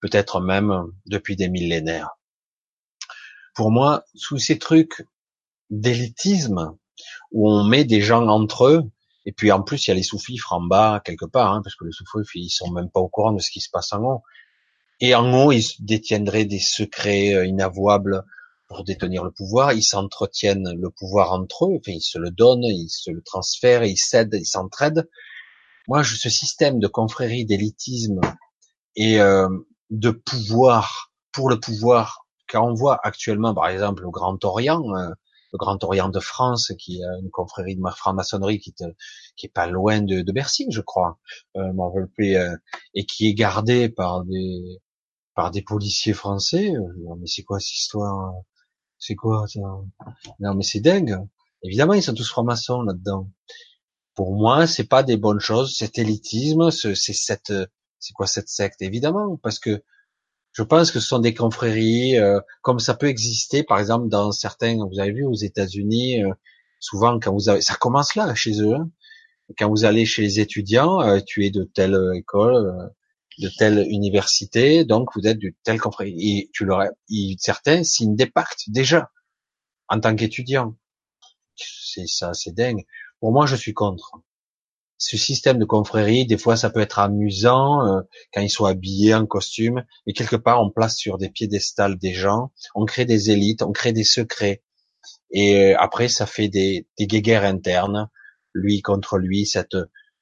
peut-être 0.00 0.40
même 0.40 0.84
depuis 1.06 1.36
des 1.36 1.48
millénaires. 1.48 2.10
Pour 3.54 3.70
moi, 3.70 4.04
sous 4.14 4.38
ces 4.38 4.58
trucs 4.58 5.06
d'élitisme, 5.70 6.76
où 7.32 7.50
on 7.50 7.64
met 7.64 7.84
des 7.84 8.00
gens 8.00 8.26
entre 8.28 8.66
eux, 8.66 8.82
et 9.26 9.32
puis 9.32 9.50
en 9.52 9.62
plus 9.62 9.86
il 9.86 9.90
y 9.90 9.92
a 9.92 9.94
les 9.94 10.02
sous-fifres 10.02 10.52
en 10.52 10.60
bas 10.60 11.00
quelque 11.04 11.24
part, 11.24 11.52
hein, 11.52 11.60
parce 11.62 11.76
que 11.76 11.84
les 11.84 11.92
sous-fifres 11.92 12.36
ils 12.36 12.50
sont 12.50 12.70
même 12.70 12.90
pas 12.90 13.00
au 13.00 13.08
courant 13.08 13.32
de 13.32 13.40
ce 13.40 13.50
qui 13.50 13.60
se 13.60 13.70
passe 13.70 13.92
en 13.92 14.02
haut. 14.02 14.22
Et 15.00 15.14
en 15.14 15.32
haut 15.32 15.52
ils 15.52 15.64
détiendraient 15.80 16.44
des 16.44 16.60
secrets 16.60 17.34
euh, 17.34 17.46
inavouables 17.46 18.24
pour 18.68 18.84
détenir 18.84 19.24
le 19.24 19.30
pouvoir. 19.30 19.72
Ils 19.72 19.82
s'entretiennent 19.82 20.72
le 20.76 20.90
pouvoir 20.90 21.32
entre 21.32 21.66
eux, 21.66 21.80
ils 21.86 22.00
se 22.00 22.18
le 22.18 22.30
donnent, 22.30 22.64
ils 22.64 22.88
se 22.88 23.10
le 23.10 23.22
transfèrent, 23.22 23.84
ils 23.84 23.96
cèdent, 23.96 24.36
ils 24.38 24.46
s'entraident. 24.46 25.08
Moi, 25.88 26.02
je, 26.02 26.16
ce 26.16 26.30
système 26.30 26.78
de 26.78 26.86
confrérie, 26.86 27.44
d'élitisme 27.44 28.20
et 28.96 29.20
euh, 29.20 29.48
de 29.90 30.10
pouvoir 30.10 31.12
pour 31.32 31.50
le 31.50 31.58
pouvoir, 31.58 32.26
car 32.48 32.64
on 32.64 32.74
voit 32.74 32.98
actuellement, 33.02 33.54
par 33.54 33.68
exemple, 33.68 34.04
au 34.06 34.10
Grand 34.10 34.42
Orient, 34.44 34.82
euh, 34.94 35.10
le 35.52 35.58
Grand 35.58 35.82
Orient 35.84 36.08
de 36.08 36.20
France, 36.20 36.72
qui 36.78 37.02
a 37.04 37.18
une 37.20 37.30
confrérie 37.30 37.76
de 37.76 37.82
franc-maçonnerie 37.90 38.58
qui, 38.58 38.74
qui 39.36 39.46
est 39.46 39.52
pas 39.52 39.66
loin 39.66 40.00
de, 40.00 40.22
de 40.22 40.32
Bercy, 40.32 40.66
je 40.70 40.80
crois, 40.80 41.18
euh, 41.56 41.72
euh, 42.20 42.56
et 42.94 43.06
qui 43.06 43.28
est 43.28 43.34
gardé 43.34 43.88
par 43.88 44.24
des 44.24 44.80
par 45.34 45.50
des 45.50 45.62
policiers 45.62 46.12
français. 46.12 46.72
Non, 46.98 47.16
mais 47.16 47.26
c'est 47.26 47.42
quoi 47.42 47.58
cette 47.60 47.74
histoire 47.74 48.34
C'est 48.98 49.16
quoi 49.16 49.46
ça? 49.48 49.60
Non, 50.40 50.54
mais 50.54 50.62
c'est 50.62 50.80
dingue. 50.80 51.18
Évidemment, 51.62 51.94
ils 51.94 52.02
sont 52.02 52.14
tous 52.14 52.28
francs-maçons 52.28 52.82
là-dedans 52.82 53.30
pour 54.14 54.34
moi, 54.34 54.66
c'est 54.66 54.88
pas 54.88 55.02
des 55.02 55.16
bonnes 55.16 55.40
choses. 55.40 55.76
Cet 55.76 55.98
élitisme, 55.98 56.70
c'est 56.70 56.94
cette, 56.94 57.52
c'est 57.98 58.12
quoi 58.12 58.26
cette 58.26 58.48
secte 58.48 58.82
Évidemment, 58.82 59.36
parce 59.42 59.58
que 59.58 59.82
je 60.52 60.62
pense 60.62 60.92
que 60.92 61.00
ce 61.00 61.08
sont 61.08 61.18
des 61.18 61.34
confréries, 61.34 62.16
euh, 62.16 62.40
comme 62.62 62.78
ça 62.78 62.94
peut 62.94 63.08
exister, 63.08 63.64
par 63.64 63.80
exemple, 63.80 64.08
dans 64.08 64.30
certains, 64.30 64.76
vous 64.76 65.00
avez 65.00 65.12
vu 65.12 65.24
aux 65.24 65.34
États-Unis, 65.34 66.22
euh, 66.22 66.30
souvent 66.78 67.18
quand 67.18 67.32
vous 67.32 67.48
avez, 67.48 67.60
ça 67.60 67.74
commence 67.74 68.14
là 68.14 68.34
chez 68.34 68.62
eux. 68.62 68.74
Hein. 68.74 68.90
quand 69.58 69.68
vous 69.68 69.84
allez 69.84 70.06
chez 70.06 70.22
les 70.22 70.40
étudiants, 70.40 71.00
euh, 71.02 71.20
tu 71.26 71.44
es 71.44 71.50
de 71.50 71.64
telle 71.64 71.98
école, 72.14 72.92
de 73.38 73.50
telle 73.58 73.84
université, 73.90 74.84
donc 74.84 75.10
vous 75.16 75.26
êtes 75.26 75.40
de 75.40 75.52
telle 75.64 75.80
confrérie. 75.80 76.38
Et 76.38 76.50
tu 76.52 76.64
leur, 76.64 76.84
certains 77.38 77.82
signent 77.82 78.16
des 78.16 78.26
pactes 78.26 78.64
déjà 78.68 79.10
en 79.88 79.98
tant 80.00 80.14
qu'étudiant. 80.14 80.76
C'est 81.56 82.06
ça, 82.06 82.32
c'est 82.32 82.54
dingue. 82.54 82.84
Pour 83.24 83.32
moi, 83.32 83.46
je 83.46 83.56
suis 83.56 83.72
contre. 83.72 84.18
Ce 84.98 85.16
système 85.16 85.56
de 85.56 85.64
confrérie, 85.64 86.26
des 86.26 86.36
fois, 86.36 86.58
ça 86.58 86.68
peut 86.68 86.80
être 86.80 86.98
amusant 86.98 87.80
euh, 87.86 88.02
quand 88.34 88.42
ils 88.42 88.50
sont 88.50 88.66
habillés 88.66 89.14
en 89.14 89.24
costume, 89.24 89.82
mais 90.06 90.12
quelque 90.12 90.36
part, 90.36 90.60
on 90.60 90.70
place 90.70 90.94
sur 90.98 91.16
des 91.16 91.30
piédestals 91.30 91.96
des 91.96 92.12
gens, 92.12 92.52
on 92.74 92.84
crée 92.84 93.06
des 93.06 93.30
élites, 93.30 93.62
on 93.62 93.72
crée 93.72 93.94
des 93.94 94.04
secrets, 94.04 94.62
et 95.30 95.72
euh, 95.72 95.76
après, 95.78 96.08
ça 96.08 96.26
fait 96.26 96.48
des, 96.48 96.86
des 96.98 97.06
guéguerres 97.06 97.44
internes, 97.44 98.10
lui 98.52 98.82
contre 98.82 99.16
lui, 99.16 99.46
cette 99.46 99.78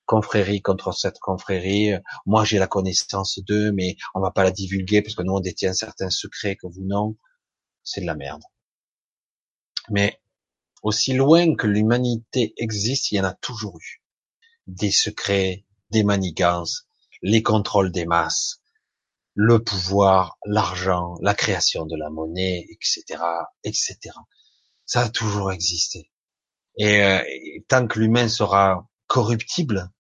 confrérie 0.06 0.62
contre 0.62 0.94
cette 0.94 1.18
confrérie. 1.18 1.94
Moi, 2.24 2.44
j'ai 2.44 2.60
la 2.60 2.68
connaissance 2.68 3.40
d'eux, 3.40 3.72
mais 3.72 3.96
on 4.14 4.20
va 4.20 4.30
pas 4.30 4.44
la 4.44 4.52
divulguer 4.52 5.02
parce 5.02 5.16
que 5.16 5.24
nous, 5.24 5.32
on 5.32 5.40
détient 5.40 5.72
certains 5.72 6.10
secrets 6.10 6.54
que 6.54 6.68
vous 6.68 6.84
non. 6.84 7.16
C'est 7.82 8.02
de 8.02 8.06
la 8.06 8.14
merde. 8.14 8.44
Mais 9.90 10.21
aussi 10.82 11.12
loin 11.14 11.54
que 11.54 11.66
l'humanité 11.66 12.54
existe, 12.56 13.12
il 13.12 13.16
y 13.16 13.20
en 13.20 13.24
a 13.24 13.34
toujours 13.34 13.78
eu. 13.78 14.02
Des 14.66 14.90
secrets, 14.90 15.64
des 15.90 16.04
manigances, 16.04 16.86
les 17.22 17.42
contrôles 17.42 17.92
des 17.92 18.06
masses, 18.06 18.60
le 19.34 19.62
pouvoir, 19.62 20.38
l'argent, 20.44 21.14
la 21.22 21.34
création 21.34 21.86
de 21.86 21.96
la 21.96 22.10
monnaie, 22.10 22.66
etc., 22.70 23.22
etc. 23.64 23.96
Ça 24.84 25.02
a 25.02 25.08
toujours 25.08 25.52
existé. 25.52 26.10
Et, 26.76 27.02
euh, 27.02 27.22
tant 27.68 27.86
que 27.86 27.98
l'humain 27.98 28.28
sera 28.28 28.88
corruptible 29.06 29.90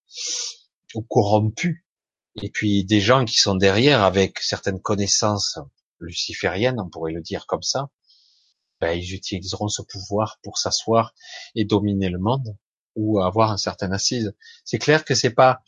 ou 0.94 1.02
corrompu, 1.02 1.86
et 2.42 2.50
puis 2.50 2.84
des 2.84 3.00
gens 3.00 3.24
qui 3.24 3.36
sont 3.36 3.54
derrière 3.54 4.02
avec 4.02 4.38
certaines 4.40 4.80
connaissances 4.80 5.58
lucifériennes, 6.00 6.80
on 6.80 6.88
pourrait 6.88 7.12
le 7.12 7.20
dire 7.20 7.46
comme 7.46 7.62
ça, 7.62 7.88
ben, 8.82 8.98
ils 8.98 9.14
utiliseront 9.14 9.68
ce 9.68 9.80
pouvoir 9.80 10.38
pour 10.42 10.58
s'asseoir 10.58 11.14
et 11.54 11.64
dominer 11.64 12.10
le 12.10 12.18
monde 12.18 12.56
ou 12.96 13.20
avoir 13.20 13.52
un 13.52 13.56
certain 13.56 13.92
assise. 13.92 14.34
C'est 14.64 14.78
clair 14.78 15.04
que 15.04 15.14
c'est 15.14 15.30
pas 15.30 15.62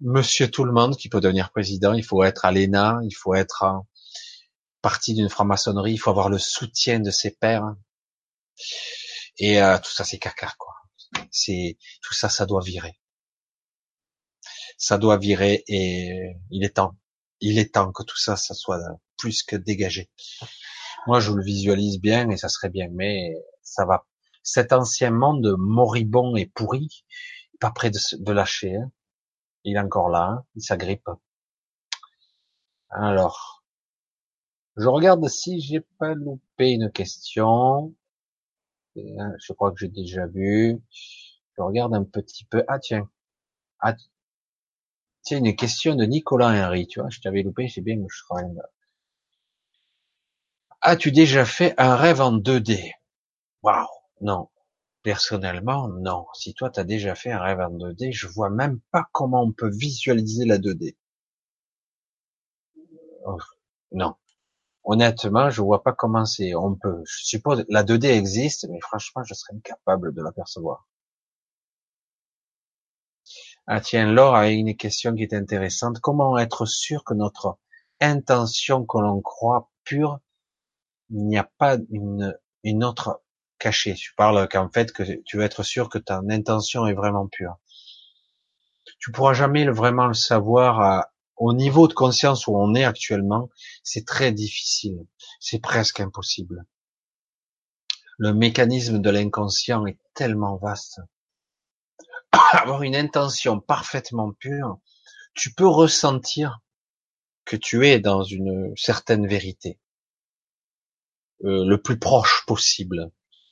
Monsieur 0.00 0.50
tout 0.50 0.64
le 0.64 0.72
monde 0.72 0.96
qui 0.98 1.08
peut 1.08 1.20
devenir 1.20 1.50
président. 1.50 1.94
Il 1.94 2.04
faut 2.04 2.22
être 2.22 2.44
à 2.44 2.52
l'ENA, 2.52 2.98
il 3.04 3.14
faut 3.14 3.34
être 3.34 3.64
partie 4.82 5.14
d'une 5.14 5.30
franc-maçonnerie, 5.30 5.94
il 5.94 5.98
faut 5.98 6.10
avoir 6.10 6.28
le 6.28 6.38
soutien 6.38 7.00
de 7.00 7.10
ses 7.10 7.30
pairs. 7.30 7.74
Et 9.38 9.62
euh, 9.62 9.78
tout 9.78 9.90
ça, 9.90 10.04
c'est 10.04 10.18
caca, 10.18 10.52
quoi. 10.58 10.74
C'est 11.30 11.78
tout 12.02 12.12
ça, 12.12 12.28
ça 12.28 12.44
doit 12.44 12.60
virer. 12.62 13.00
Ça 14.76 14.98
doit 14.98 15.16
virer 15.16 15.64
et 15.66 16.36
il 16.50 16.62
est 16.62 16.76
temps. 16.76 16.94
Il 17.40 17.58
est 17.58 17.72
temps 17.72 17.90
que 17.92 18.02
tout 18.02 18.18
ça, 18.18 18.36
ça 18.36 18.52
soit 18.52 18.82
plus 19.16 19.42
que 19.42 19.56
dégagé. 19.56 20.10
Moi, 21.06 21.20
je 21.20 21.32
le 21.32 21.42
visualise 21.42 22.00
bien 22.00 22.28
et 22.30 22.36
ça 22.36 22.48
serait 22.48 22.68
bien, 22.68 22.88
mais 22.90 23.34
ça 23.62 23.84
va. 23.84 24.06
Cet 24.42 24.72
ancien 24.72 25.10
monde 25.10 25.54
moribond 25.58 26.36
et 26.36 26.46
pourri, 26.46 27.04
pas 27.60 27.70
près 27.70 27.90
de, 27.90 28.32
lâcher. 28.32 28.76
Hein. 28.76 28.90
Il 29.64 29.76
est 29.76 29.80
encore 29.80 30.08
là, 30.08 30.24
hein. 30.30 30.44
il 30.56 30.62
s'agrippe. 30.62 31.08
Alors, 32.90 33.64
je 34.76 34.88
regarde 34.88 35.26
si 35.28 35.60
j'ai 35.60 35.80
pas 35.80 36.14
loupé 36.14 36.70
une 36.70 36.90
question. 36.90 37.94
Hein, 38.96 39.32
je 39.38 39.52
crois 39.52 39.72
que 39.72 39.78
j'ai 39.78 39.88
déjà 39.88 40.26
vu. 40.26 40.80
Je 41.56 41.62
regarde 41.62 41.94
un 41.94 42.04
petit 42.04 42.44
peu. 42.44 42.64
Ah 42.68 42.78
tiens. 42.78 43.08
Ah, 43.80 43.94
tiens, 45.22 45.38
une 45.38 45.54
question 45.56 45.94
de 45.94 46.04
Nicolas 46.04 46.48
Henry, 46.66 46.86
tu 46.86 47.00
vois, 47.00 47.10
je 47.10 47.20
t'avais 47.20 47.42
loupé, 47.42 47.68
j'ai 47.68 47.80
bien, 47.80 47.96
je 48.08 48.22
travaille 48.24 48.52
As-tu 50.88 51.10
déjà 51.10 51.44
fait 51.44 51.74
un 51.78 51.96
rêve 51.96 52.20
en 52.20 52.38
2D 52.38 52.92
Waouh, 53.64 53.88
non. 54.20 54.48
Personnellement, 55.02 55.88
non. 55.88 56.26
Si 56.32 56.54
toi 56.54 56.70
tu 56.70 56.78
as 56.78 56.84
déjà 56.84 57.16
fait 57.16 57.32
un 57.32 57.40
rêve 57.40 57.58
en 57.58 57.70
2D, 57.70 58.12
je 58.12 58.28
vois 58.28 58.50
même 58.50 58.78
pas 58.92 59.04
comment 59.10 59.42
on 59.42 59.50
peut 59.50 59.68
visualiser 59.68 60.44
la 60.44 60.58
2D. 60.58 60.94
non. 63.90 64.14
honnêtement, 64.84 65.50
je 65.50 65.60
vois 65.60 65.82
pas 65.82 65.92
comment 65.92 66.24
c'est. 66.24 66.54
On 66.54 66.76
peut, 66.76 67.02
je 67.04 67.24
suppose, 67.24 67.64
la 67.68 67.82
2D 67.82 68.04
existe, 68.06 68.68
mais 68.70 68.78
franchement, 68.80 69.24
je 69.24 69.34
serais 69.34 69.54
incapable 69.56 70.14
de 70.14 70.22
l'apercevoir. 70.22 70.86
Ah 73.66 73.80
tiens, 73.80 74.12
Laure 74.12 74.36
a 74.36 74.50
une 74.50 74.76
question 74.76 75.16
qui 75.16 75.24
est 75.24 75.34
intéressante. 75.34 75.98
Comment 75.98 76.38
être 76.38 76.64
sûr 76.64 77.02
que 77.02 77.14
notre 77.14 77.58
intention 78.00 78.86
que 78.86 78.98
l'on 78.98 79.20
croit 79.20 79.68
pure, 79.82 80.20
il 81.10 81.26
n'y 81.26 81.38
a 81.38 81.50
pas 81.58 81.78
une, 81.90 82.36
une 82.64 82.84
autre 82.84 83.22
cachée 83.58 83.94
Tu 83.94 84.14
parles 84.14 84.48
qu'en 84.48 84.68
fait 84.70 84.92
que 84.92 85.02
tu 85.24 85.36
veux 85.36 85.44
être 85.44 85.62
sûr 85.62 85.88
que 85.88 85.98
ta 85.98 86.20
intention 86.30 86.86
est 86.86 86.94
vraiment 86.94 87.26
pure. 87.26 87.56
Tu 88.98 89.12
pourras 89.12 89.34
jamais 89.34 89.66
vraiment 89.68 90.06
le 90.06 90.14
savoir 90.14 91.06
au 91.36 91.52
niveau 91.52 91.86
de 91.86 91.92
conscience 91.92 92.46
où 92.46 92.56
on 92.56 92.74
est 92.74 92.84
actuellement, 92.84 93.50
c'est 93.82 94.06
très 94.06 94.32
difficile, 94.32 95.06
c'est 95.38 95.60
presque 95.60 96.00
impossible. 96.00 96.64
Le 98.18 98.32
mécanisme 98.32 99.00
de 99.00 99.10
l'inconscient 99.10 99.86
est 99.86 99.98
tellement 100.14 100.56
vaste. 100.56 101.00
Avoir 102.52 102.82
une 102.82 102.96
intention 102.96 103.60
parfaitement 103.60 104.32
pure, 104.32 104.78
tu 105.34 105.52
peux 105.52 105.68
ressentir 105.68 106.60
que 107.44 107.56
tu 107.56 107.86
es 107.86 108.00
dans 108.00 108.22
une 108.22 108.72
certaine 108.76 109.26
vérité, 109.26 109.78
le 111.40 111.76
plus 111.76 111.98
proche 111.98 112.44
possible. 112.46 113.10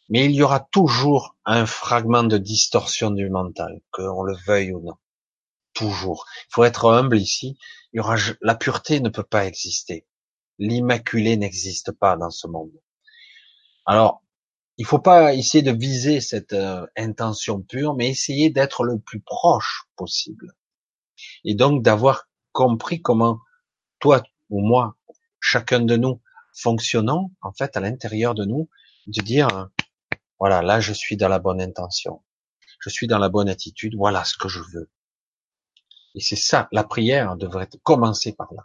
Mais 0.08 0.26
il 0.26 0.32
y 0.32 0.42
aura 0.42 0.60
toujours 0.60 1.36
un 1.44 1.66
fragment 1.66 2.24
de 2.24 2.38
distorsion 2.38 3.10
du 3.10 3.30
mental, 3.30 3.80
qu'on 3.90 4.22
le 4.22 4.36
veuille 4.46 4.72
ou 4.72 4.80
non 4.80 4.96
toujours. 5.74 6.24
Il 6.48 6.54
faut 6.54 6.64
être 6.64 6.90
humble 6.90 7.18
ici. 7.18 7.58
Il 7.92 7.98
y 7.98 8.00
aura, 8.00 8.16
la 8.40 8.54
pureté 8.54 9.00
ne 9.00 9.10
peut 9.10 9.24
pas 9.24 9.44
exister. 9.44 10.06
L'immaculé 10.58 11.36
n'existe 11.36 11.92
pas 11.92 12.16
dans 12.16 12.30
ce 12.30 12.46
monde. 12.46 12.72
Alors, 13.84 14.22
il 14.78 14.86
faut 14.86 15.00
pas 15.00 15.34
essayer 15.34 15.62
de 15.62 15.72
viser 15.72 16.20
cette 16.20 16.52
euh, 16.52 16.86
intention 16.96 17.60
pure, 17.60 17.94
mais 17.94 18.08
essayer 18.08 18.50
d'être 18.50 18.84
le 18.84 18.98
plus 18.98 19.20
proche 19.20 19.84
possible. 19.94 20.52
Et 21.44 21.54
donc 21.54 21.82
d'avoir 21.82 22.28
compris 22.52 23.02
comment 23.02 23.40
toi 24.00 24.22
ou 24.50 24.60
moi, 24.60 24.96
chacun 25.40 25.80
de 25.80 25.96
nous, 25.96 26.20
fonctionnons 26.55 27.31
en 27.42 27.52
fait 27.52 27.76
à 27.76 27.81
l'intérieur 27.81 28.34
de 28.34 28.44
nous, 28.44 28.68
de 29.07 29.20
dire 29.23 29.68
voilà, 30.39 30.62
là 30.62 30.81
je 30.81 30.92
suis 30.92 31.16
dans 31.16 31.28
la 31.28 31.39
bonne 31.39 31.60
intention, 31.60 32.23
je 32.81 32.91
suis 32.91 33.07
dans 33.07 33.18
la 33.18 33.28
bonne 33.28 33.49
attitude, 33.49 33.94
voilà 33.97 34.24
ce 34.24 34.36
que 34.36 34.49
je 34.49 34.60
veux. 34.73 34.91
Et 36.15 36.20
c'est 36.20 36.36
ça, 36.36 36.68
la 36.70 36.84
prière 36.84 37.36
devrait 37.36 37.68
commencer 37.83 38.33
par 38.33 38.52
là. 38.55 38.62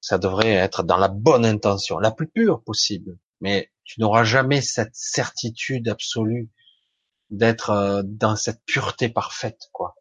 Ça 0.00 0.18
devrait 0.18 0.54
être 0.54 0.82
dans 0.82 0.96
la 0.96 1.08
bonne 1.08 1.44
intention, 1.44 1.98
la 1.98 2.10
plus 2.10 2.28
pure 2.28 2.62
possible. 2.64 3.18
Mais 3.40 3.70
tu 3.84 4.00
n'auras 4.00 4.24
jamais 4.24 4.62
cette 4.62 4.94
certitude 4.94 5.88
absolue 5.88 6.50
d'être 7.30 7.70
euh, 7.70 8.02
dans 8.04 8.36
cette 8.36 8.64
pureté 8.64 9.08
parfaite, 9.08 9.68
quoi. 9.72 9.96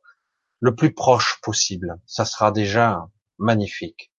Le 0.60 0.76
plus 0.76 0.94
proche 0.94 1.40
possible. 1.42 2.00
Ça 2.06 2.26
sera 2.26 2.52
déjà 2.52 3.10
magnifique. 3.40 4.10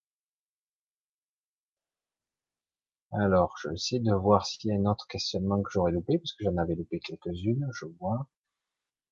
Alors, 3.13 3.55
je 3.61 3.69
vais 3.69 3.75
essayer 3.75 4.01
de 4.01 4.13
voir 4.13 4.45
s'il 4.45 4.69
y 4.69 4.73
a 4.73 4.77
un 4.77 4.85
autre 4.85 5.07
questionnement 5.07 5.61
que 5.63 5.71
j'aurais 5.71 5.93
loupé, 5.93 6.17
parce 6.17 6.33
que 6.33 6.43
j'en 6.43 6.57
avais 6.57 6.75
loupé 6.75 6.99
quelques-unes, 6.99 7.69
je 7.71 7.85
vois. 7.99 8.27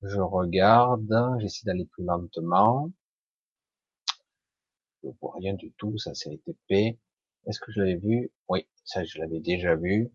Je 0.02 0.20
regarde, 0.20 1.38
j'essaie 1.40 1.66
d'aller 1.66 1.86
plus 1.86 2.04
lentement. 2.04 2.90
Je 5.04 5.10
vois 5.20 5.34
rien 5.36 5.54
du 5.54 5.70
tout, 5.74 5.96
ça 5.96 6.12
c'est 6.12 6.40
TP. 6.44 6.98
Est-ce 7.46 7.60
que 7.60 7.70
je 7.70 7.82
l'avais 7.82 7.94
vu? 7.94 8.32
Oui, 8.48 8.66
ça 8.84 9.04
je 9.04 9.20
l'avais 9.20 9.38
déjà 9.38 9.76
vu. 9.76 10.10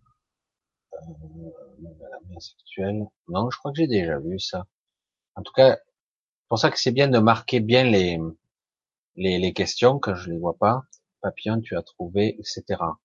Euh. 0.93 0.97
Non, 3.29 3.49
je 3.49 3.57
crois 3.57 3.71
que 3.71 3.77
j'ai 3.77 3.87
déjà 3.87 4.19
vu 4.19 4.39
ça. 4.39 4.65
En 5.35 5.43
tout 5.43 5.53
cas, 5.53 5.77
c'est 5.77 6.03
pour 6.49 6.59
ça 6.59 6.71
que 6.71 6.79
c'est 6.79 6.91
bien 6.91 7.09
de 7.09 7.19
marquer 7.19 7.61
bien 7.61 7.85
les, 7.85 8.19
les, 9.17 9.37
les 9.39 9.53
questions 9.53 9.99
quand 9.99 10.15
je 10.15 10.31
les 10.31 10.37
vois 10.37 10.57
pas. 10.57 10.83
Papillon, 11.21 11.59
tu 11.61 11.75
as 11.75 11.81
trouvé, 11.83 12.37
etc. 12.39 12.97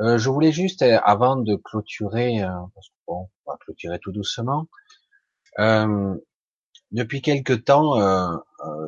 Euh, 0.00 0.18
je 0.18 0.30
voulais 0.30 0.52
juste, 0.52 0.82
euh, 0.82 0.98
avant 1.04 1.36
de 1.36 1.54
clôturer, 1.56 2.42
euh, 2.42 2.48
parce 2.74 2.88
que 2.88 2.94
bon, 3.06 3.28
on 3.44 3.50
va 3.50 3.56
clôturer 3.58 3.98
tout 4.00 4.12
doucement, 4.12 4.68
euh, 5.58 6.14
depuis 6.92 7.22
quelque 7.22 7.52
temps, 7.54 7.94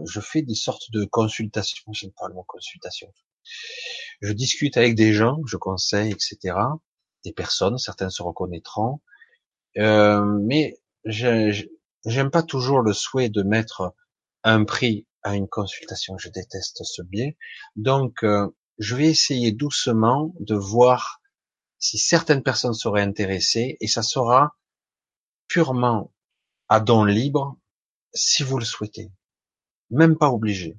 je 0.06 0.20
fais 0.20 0.42
des 0.42 0.54
sortes 0.54 0.90
de 0.92 1.04
consultations. 1.06 1.90
J'aime 1.92 2.10
pas 2.12 2.28
le 2.28 2.34
mot 2.34 2.44
consultation. 2.46 3.10
Je 4.20 4.32
discute 4.32 4.76
avec 4.76 4.94
des 4.94 5.14
gens, 5.14 5.38
je 5.46 5.56
conseille, 5.56 6.12
etc. 6.12 6.58
Des 7.24 7.32
personnes, 7.32 7.78
certains 7.78 8.10
se 8.10 8.22
reconnaîtront. 8.22 9.00
Mais 9.76 10.78
j'aime 11.06 12.30
pas 12.30 12.42
toujours 12.42 12.82
le 12.82 12.92
souhait 12.92 13.30
de 13.30 13.42
mettre 13.42 13.94
un 14.42 14.64
prix 14.64 15.06
à 15.22 15.34
une 15.34 15.48
consultation. 15.48 16.18
Je 16.18 16.28
déteste 16.28 16.84
ce 16.84 17.00
biais. 17.00 17.38
Donc, 17.76 18.22
je 18.78 18.96
vais 18.96 19.08
essayer 19.08 19.52
doucement 19.52 20.34
de 20.40 20.54
voir 20.54 21.20
si 21.78 21.98
certaines 21.98 22.42
personnes 22.42 22.74
seraient 22.74 23.02
intéressées 23.02 23.76
et 23.80 23.86
ça 23.86 24.02
sera 24.02 24.56
purement 25.48 26.12
à 26.68 26.80
don 26.80 27.04
libre 27.04 27.58
si 28.14 28.42
vous 28.42 28.58
le 28.58 28.64
souhaitez. 28.64 29.12
Même 29.90 30.16
pas 30.16 30.30
obligé. 30.30 30.78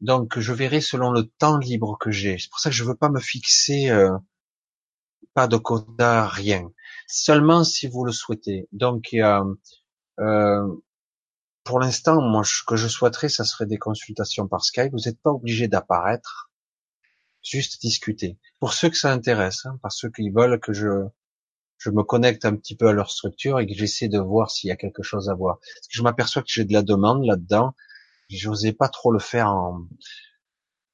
Donc 0.00 0.38
je 0.38 0.52
verrai 0.52 0.80
selon 0.80 1.10
le 1.10 1.24
temps 1.24 1.58
libre 1.58 1.96
que 1.98 2.10
j'ai. 2.10 2.38
C'est 2.38 2.50
pour 2.50 2.60
ça 2.60 2.70
que 2.70 2.76
je 2.76 2.84
veux 2.84 2.94
pas 2.94 3.08
me 3.08 3.20
fixer 3.20 3.90
euh, 3.90 4.16
pas 5.34 5.48
de 5.48 5.56
quota, 5.56 6.26
rien. 6.28 6.70
Seulement 7.06 7.64
si 7.64 7.86
vous 7.86 8.04
le 8.04 8.12
souhaitez. 8.12 8.68
Donc 8.72 9.14
euh, 9.14 9.44
pour 11.64 11.80
l'instant, 11.80 12.22
moi 12.22 12.44
ce 12.44 12.62
que 12.66 12.76
je 12.76 12.88
souhaiterais, 12.88 13.28
ça 13.28 13.44
serait 13.44 13.66
des 13.66 13.78
consultations 13.78 14.48
par 14.48 14.64
Skype. 14.64 14.92
Vous 14.92 15.04
n'êtes 15.06 15.20
pas 15.20 15.30
obligé 15.30 15.68
d'apparaître, 15.68 16.50
juste 17.46 17.80
discuter. 17.80 18.38
Pour 18.60 18.72
ceux 18.72 18.90
que 18.90 18.96
ça 18.96 19.12
intéresse, 19.12 19.66
hein, 19.66 19.78
par 19.82 19.92
ceux 19.92 20.10
qui 20.10 20.30
veulent 20.30 20.60
que 20.60 20.72
je 20.72 21.08
je 21.78 21.90
me 21.90 22.02
connecte 22.02 22.44
un 22.44 22.56
petit 22.56 22.74
peu 22.76 22.88
à 22.88 22.92
leur 22.92 23.10
structure 23.10 23.60
et 23.60 23.66
que 23.66 23.74
j'essaie 23.74 24.08
de 24.08 24.18
voir 24.18 24.50
s'il 24.50 24.68
y 24.68 24.70
a 24.70 24.76
quelque 24.76 25.02
chose 25.02 25.28
à 25.28 25.34
voir. 25.34 25.58
Parce 25.58 25.88
que 25.88 25.94
je 25.94 26.02
m'aperçois 26.02 26.42
que 26.42 26.48
j'ai 26.48 26.64
de 26.64 26.72
la 26.72 26.82
demande 26.82 27.24
là-dedans. 27.24 27.74
J'osais 28.30 28.72
pas 28.72 28.88
trop 28.88 29.12
le 29.12 29.18
faire 29.18 29.48
en... 29.48 29.86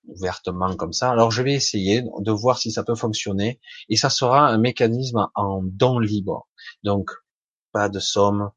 ouvertement 0.09 0.75
comme 0.77 0.93
ça. 0.93 1.11
Alors 1.11 1.31
je 1.31 1.43
vais 1.43 1.55
essayer 1.55 2.03
de 2.03 2.33
voir 2.33 2.59
si 2.59 2.73
ça 2.73 2.83
peut 2.83 2.97
fonctionner 2.97 3.61
et 3.89 3.97
ça 3.97 4.11
sera 4.11 4.49
un 4.49 4.59
mécanisme 4.59 5.29
en 5.35 5.63
don 5.63 5.99
libre. 5.99 6.49
Donc 6.83 7.11
pas 7.71 7.89
de 7.89 8.01
somme. 8.01 8.51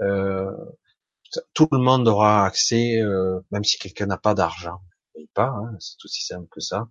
Euh, 0.00 0.50
tout 1.54 1.68
le 1.70 1.78
monde 1.78 2.08
aura 2.08 2.44
accès, 2.46 3.00
euh, 3.00 3.40
même 3.50 3.64
si 3.64 3.78
quelqu'un 3.78 4.06
n'a 4.06 4.18
pas 4.18 4.34
d'argent. 4.34 4.80
Pas, 5.34 5.48
hein, 5.48 5.76
c'est 5.78 6.02
aussi 6.04 6.24
simple 6.24 6.48
que 6.50 6.60
ça. 6.60 6.88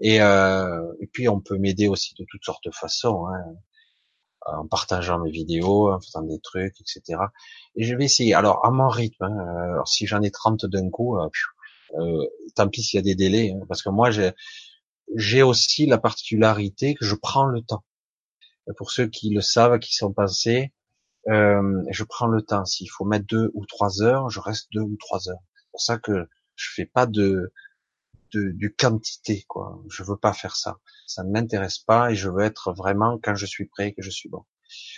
Et, 0.00 0.20
euh, 0.20 0.92
et 1.00 1.06
puis 1.06 1.28
on 1.28 1.40
peut 1.40 1.58
m'aider 1.58 1.88
aussi 1.88 2.14
de 2.18 2.24
toutes 2.28 2.44
sortes 2.44 2.64
de 2.64 2.72
façons. 2.72 3.26
Hein 3.28 3.56
en 4.46 4.66
partageant 4.66 5.18
mes 5.18 5.30
vidéos, 5.30 5.92
en 5.92 6.00
faisant 6.00 6.22
des 6.22 6.40
trucs, 6.40 6.80
etc. 6.80 7.20
Et 7.74 7.84
je 7.84 7.94
vais 7.94 8.04
essayer. 8.04 8.34
Alors, 8.34 8.64
à 8.64 8.70
mon 8.70 8.88
rythme, 8.88 9.24
hein, 9.24 9.72
alors, 9.72 9.88
si 9.88 10.06
j'en 10.06 10.22
ai 10.22 10.30
30 10.30 10.66
d'un 10.66 10.88
coup, 10.90 11.18
euh, 11.18 11.28
euh, 11.98 12.26
tant 12.54 12.68
pis 12.68 12.82
s'il 12.82 12.98
y 12.98 13.00
a 13.00 13.02
des 13.02 13.14
délais, 13.14 13.52
hein, 13.52 13.64
parce 13.68 13.82
que 13.82 13.90
moi, 13.90 14.10
j'ai, 14.10 14.32
j'ai 15.14 15.42
aussi 15.42 15.86
la 15.86 15.98
particularité 15.98 16.94
que 16.94 17.04
je 17.04 17.14
prends 17.14 17.46
le 17.46 17.62
temps. 17.62 17.84
Pour 18.76 18.90
ceux 18.90 19.06
qui 19.06 19.30
le 19.30 19.40
savent, 19.40 19.78
qui 19.78 19.94
sont 19.94 20.12
passés, 20.12 20.72
euh, 21.28 21.82
je 21.90 22.04
prends 22.04 22.26
le 22.26 22.42
temps. 22.42 22.64
S'il 22.64 22.90
faut 22.90 23.04
mettre 23.04 23.26
deux 23.26 23.50
ou 23.54 23.64
trois 23.66 24.02
heures, 24.02 24.30
je 24.30 24.40
reste 24.40 24.68
deux 24.72 24.80
ou 24.80 24.96
trois 24.96 25.28
heures. 25.28 25.42
C'est 25.54 25.70
pour 25.70 25.80
ça 25.80 25.98
que 25.98 26.28
je 26.56 26.70
fais 26.74 26.86
pas 26.86 27.06
de, 27.06 27.52
de, 28.32 28.50
du 28.52 28.74
quantité, 28.74 29.44
quoi. 29.48 29.80
Je 29.88 30.02
veux 30.02 30.16
pas 30.16 30.32
faire 30.32 30.56
ça. 30.56 30.78
Ça 31.06 31.24
ne 31.24 31.30
m'intéresse 31.30 31.78
pas 31.78 32.10
et 32.10 32.16
je 32.16 32.28
veux 32.28 32.42
être 32.44 32.72
vraiment 32.72 33.18
quand 33.22 33.34
je 33.34 33.46
suis 33.46 33.66
prêt, 33.66 33.92
que 33.92 34.02
je 34.02 34.10
suis 34.10 34.28
bon. 34.28 34.44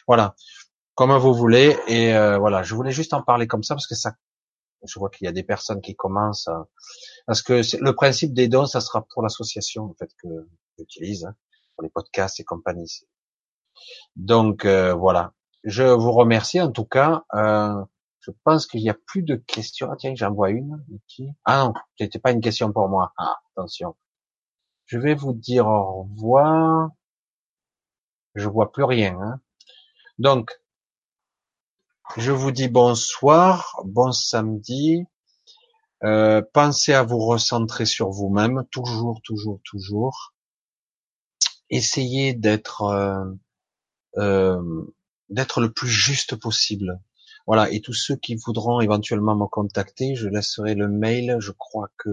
Voilà. 0.06 0.34
Comme 0.94 1.16
vous 1.16 1.34
voulez. 1.34 1.76
Et 1.86 2.14
euh, 2.14 2.38
voilà, 2.38 2.62
je 2.62 2.74
voulais 2.74 2.92
juste 2.92 3.14
en 3.14 3.22
parler 3.22 3.46
comme 3.46 3.62
ça 3.62 3.74
parce 3.74 3.86
que 3.86 3.94
ça, 3.94 4.14
je 4.84 4.98
vois 4.98 5.10
qu'il 5.10 5.24
y 5.26 5.28
a 5.28 5.32
des 5.32 5.42
personnes 5.42 5.80
qui 5.80 5.94
commencent 5.94 6.48
à... 6.48 6.66
parce 7.26 7.42
que 7.42 7.62
le 7.80 7.94
principe 7.94 8.32
des 8.32 8.48
dons, 8.48 8.66
ça 8.66 8.80
sera 8.80 9.06
pour 9.12 9.22
l'association 9.22 9.84
en 9.84 9.94
fait 9.94 10.10
que 10.22 10.28
j'utilise 10.78 11.24
hein, 11.24 11.34
pour 11.74 11.84
les 11.84 11.90
podcasts 11.90 12.40
et 12.40 12.44
compagnie. 12.44 13.06
Donc 14.16 14.64
euh, 14.64 14.94
voilà. 14.94 15.32
Je 15.64 15.84
vous 15.84 16.12
remercie 16.12 16.60
en 16.60 16.70
tout 16.70 16.84
cas. 16.84 17.24
Euh, 17.34 17.84
je 18.28 18.32
pense 18.44 18.66
qu'il 18.66 18.82
n'y 18.82 18.90
a 18.90 18.94
plus 19.06 19.22
de 19.22 19.36
questions. 19.36 19.88
Ah, 19.90 19.96
tiens, 19.96 20.14
j'en 20.14 20.32
vois 20.34 20.50
une. 20.50 20.84
Ah 21.46 21.64
non, 21.64 21.72
c'était 21.98 22.18
pas 22.18 22.30
une 22.30 22.42
question 22.42 22.70
pour 22.72 22.86
moi. 22.90 23.14
Ah, 23.16 23.38
attention. 23.50 23.96
Je 24.84 24.98
vais 24.98 25.14
vous 25.14 25.32
dire 25.32 25.66
au 25.66 26.02
revoir. 26.02 26.90
Je 28.34 28.46
vois 28.46 28.70
plus 28.70 28.84
rien. 28.84 29.18
Hein. 29.18 29.40
Donc, 30.18 30.60
je 32.18 32.30
vous 32.30 32.52
dis 32.52 32.68
bonsoir, 32.68 33.80
bon 33.86 34.12
samedi. 34.12 35.06
Euh, 36.04 36.42
pensez 36.52 36.92
à 36.92 37.02
vous 37.04 37.18
recentrer 37.18 37.86
sur 37.86 38.10
vous-même, 38.10 38.64
toujours, 38.70 39.22
toujours, 39.24 39.58
toujours. 39.64 40.34
essayer 41.70 42.34
d'être 42.34 42.82
euh, 42.82 43.24
euh, 44.18 44.84
d'être 45.30 45.60
le 45.62 45.72
plus 45.72 45.88
juste 45.88 46.36
possible. 46.36 47.00
Voilà. 47.48 47.70
Et 47.72 47.80
tous 47.80 47.94
ceux 47.94 48.14
qui 48.14 48.36
voudront 48.36 48.80
éventuellement 48.80 49.34
me 49.34 49.46
contacter, 49.46 50.14
je 50.14 50.28
laisserai 50.28 50.74
le 50.74 50.86
mail. 50.86 51.38
Je 51.40 51.50
crois 51.50 51.88
que 51.96 52.10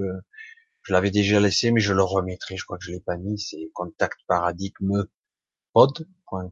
je 0.82 0.94
l'avais 0.94 1.12
déjà 1.12 1.42
laissé, 1.42 1.72
mais 1.72 1.82
je 1.82 1.92
le 1.92 2.04
remettrai. 2.04 2.56
Je 2.56 2.64
crois 2.64 2.78
que 2.78 2.86
je 2.86 2.92
l'ai 2.92 3.02
pas 3.02 3.18
mis. 3.18 3.38
C'est 3.38 3.70
contactparadigmepod.com 3.74 5.06
euh, 6.32 6.48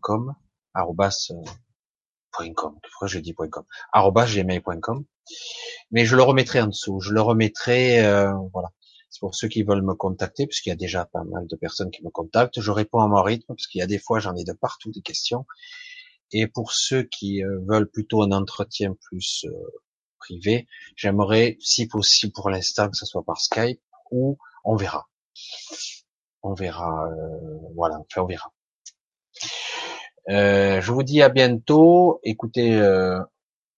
.com. 2.55 2.77
Pourquoi 2.83 3.07
je 3.07 3.19
.com? 4.81 5.05
Mais 5.91 6.03
je 6.05 6.17
le 6.17 6.23
remettrai 6.23 6.59
en 6.59 6.67
dessous. 6.67 6.99
Je 6.99 7.13
le 7.13 7.21
remettrai. 7.21 8.05
Euh, 8.05 8.33
voilà. 8.51 8.67
C'est 9.09 9.21
pour 9.21 9.33
ceux 9.33 9.47
qui 9.47 9.63
veulent 9.63 9.83
me 9.83 9.93
contacter, 9.93 10.45
puisqu'il 10.45 10.69
y 10.69 10.73
a 10.73 10.75
déjà 10.75 11.05
pas 11.05 11.23
mal 11.23 11.47
de 11.47 11.55
personnes 11.55 11.89
qui 11.89 12.03
me 12.03 12.09
contactent. 12.09 12.59
Je 12.59 12.71
réponds 12.71 12.99
à 12.99 13.07
mon 13.07 13.21
rythme, 13.21 13.45
parce 13.47 13.67
qu'il 13.67 13.79
y 13.79 13.81
a 13.81 13.87
des 13.87 13.99
fois, 13.99 14.19
j'en 14.19 14.35
ai 14.35 14.43
de 14.43 14.51
partout 14.51 14.91
des 14.91 15.01
questions. 15.01 15.45
Et 16.33 16.47
pour 16.47 16.73
ceux 16.73 17.03
qui 17.03 17.43
euh, 17.43 17.59
veulent 17.67 17.89
plutôt 17.89 18.23
un 18.23 18.31
entretien 18.31 18.95
plus 18.99 19.45
euh, 19.45 19.53
privé, 20.17 20.67
j'aimerais, 20.95 21.57
si 21.59 21.87
possible 21.87 22.33
pour 22.33 22.49
l'instant, 22.49 22.89
que 22.89 22.97
ce 22.97 23.05
soit 23.05 23.23
par 23.23 23.39
Skype 23.39 23.79
ou 24.09 24.39
on 24.65 24.75
verra. 24.75 25.07
On 26.41 26.55
verra. 26.55 27.07
Euh, 27.07 27.57
voilà, 27.75 27.99
enfin 27.99 28.21
on 28.23 28.25
verra. 28.25 28.51
je 30.27 30.91
vous 30.91 31.03
dis 31.03 31.21
à 31.21 31.29
bientôt. 31.29 32.19
Écoutez, 32.23 32.79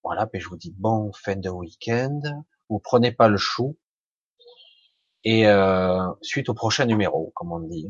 voilà, 0.03 0.27
puis 0.27 0.39
je 0.39 0.47
vous 0.47 0.57
dis 0.57 0.73
bon 0.77 1.11
fin 1.11 1.35
de 1.35 1.49
week-end. 1.49 2.21
Vous 2.69 2.79
prenez 2.79 3.11
pas 3.11 3.27
le 3.27 3.37
chou. 3.37 3.77
Et 5.25 5.45
suite 6.21 6.49
au 6.49 6.53
prochain 6.53 6.85
numéro, 6.85 7.31
comme 7.35 7.51
on 7.51 7.59
dit. 7.59 7.89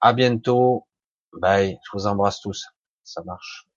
À 0.00 0.12
bientôt. 0.14 0.86
Bye. 1.32 1.78
Je 1.84 1.90
vous 1.92 2.06
embrasse 2.06 2.40
tous. 2.40 2.66
Ça 3.10 3.22
marche. 3.24 3.69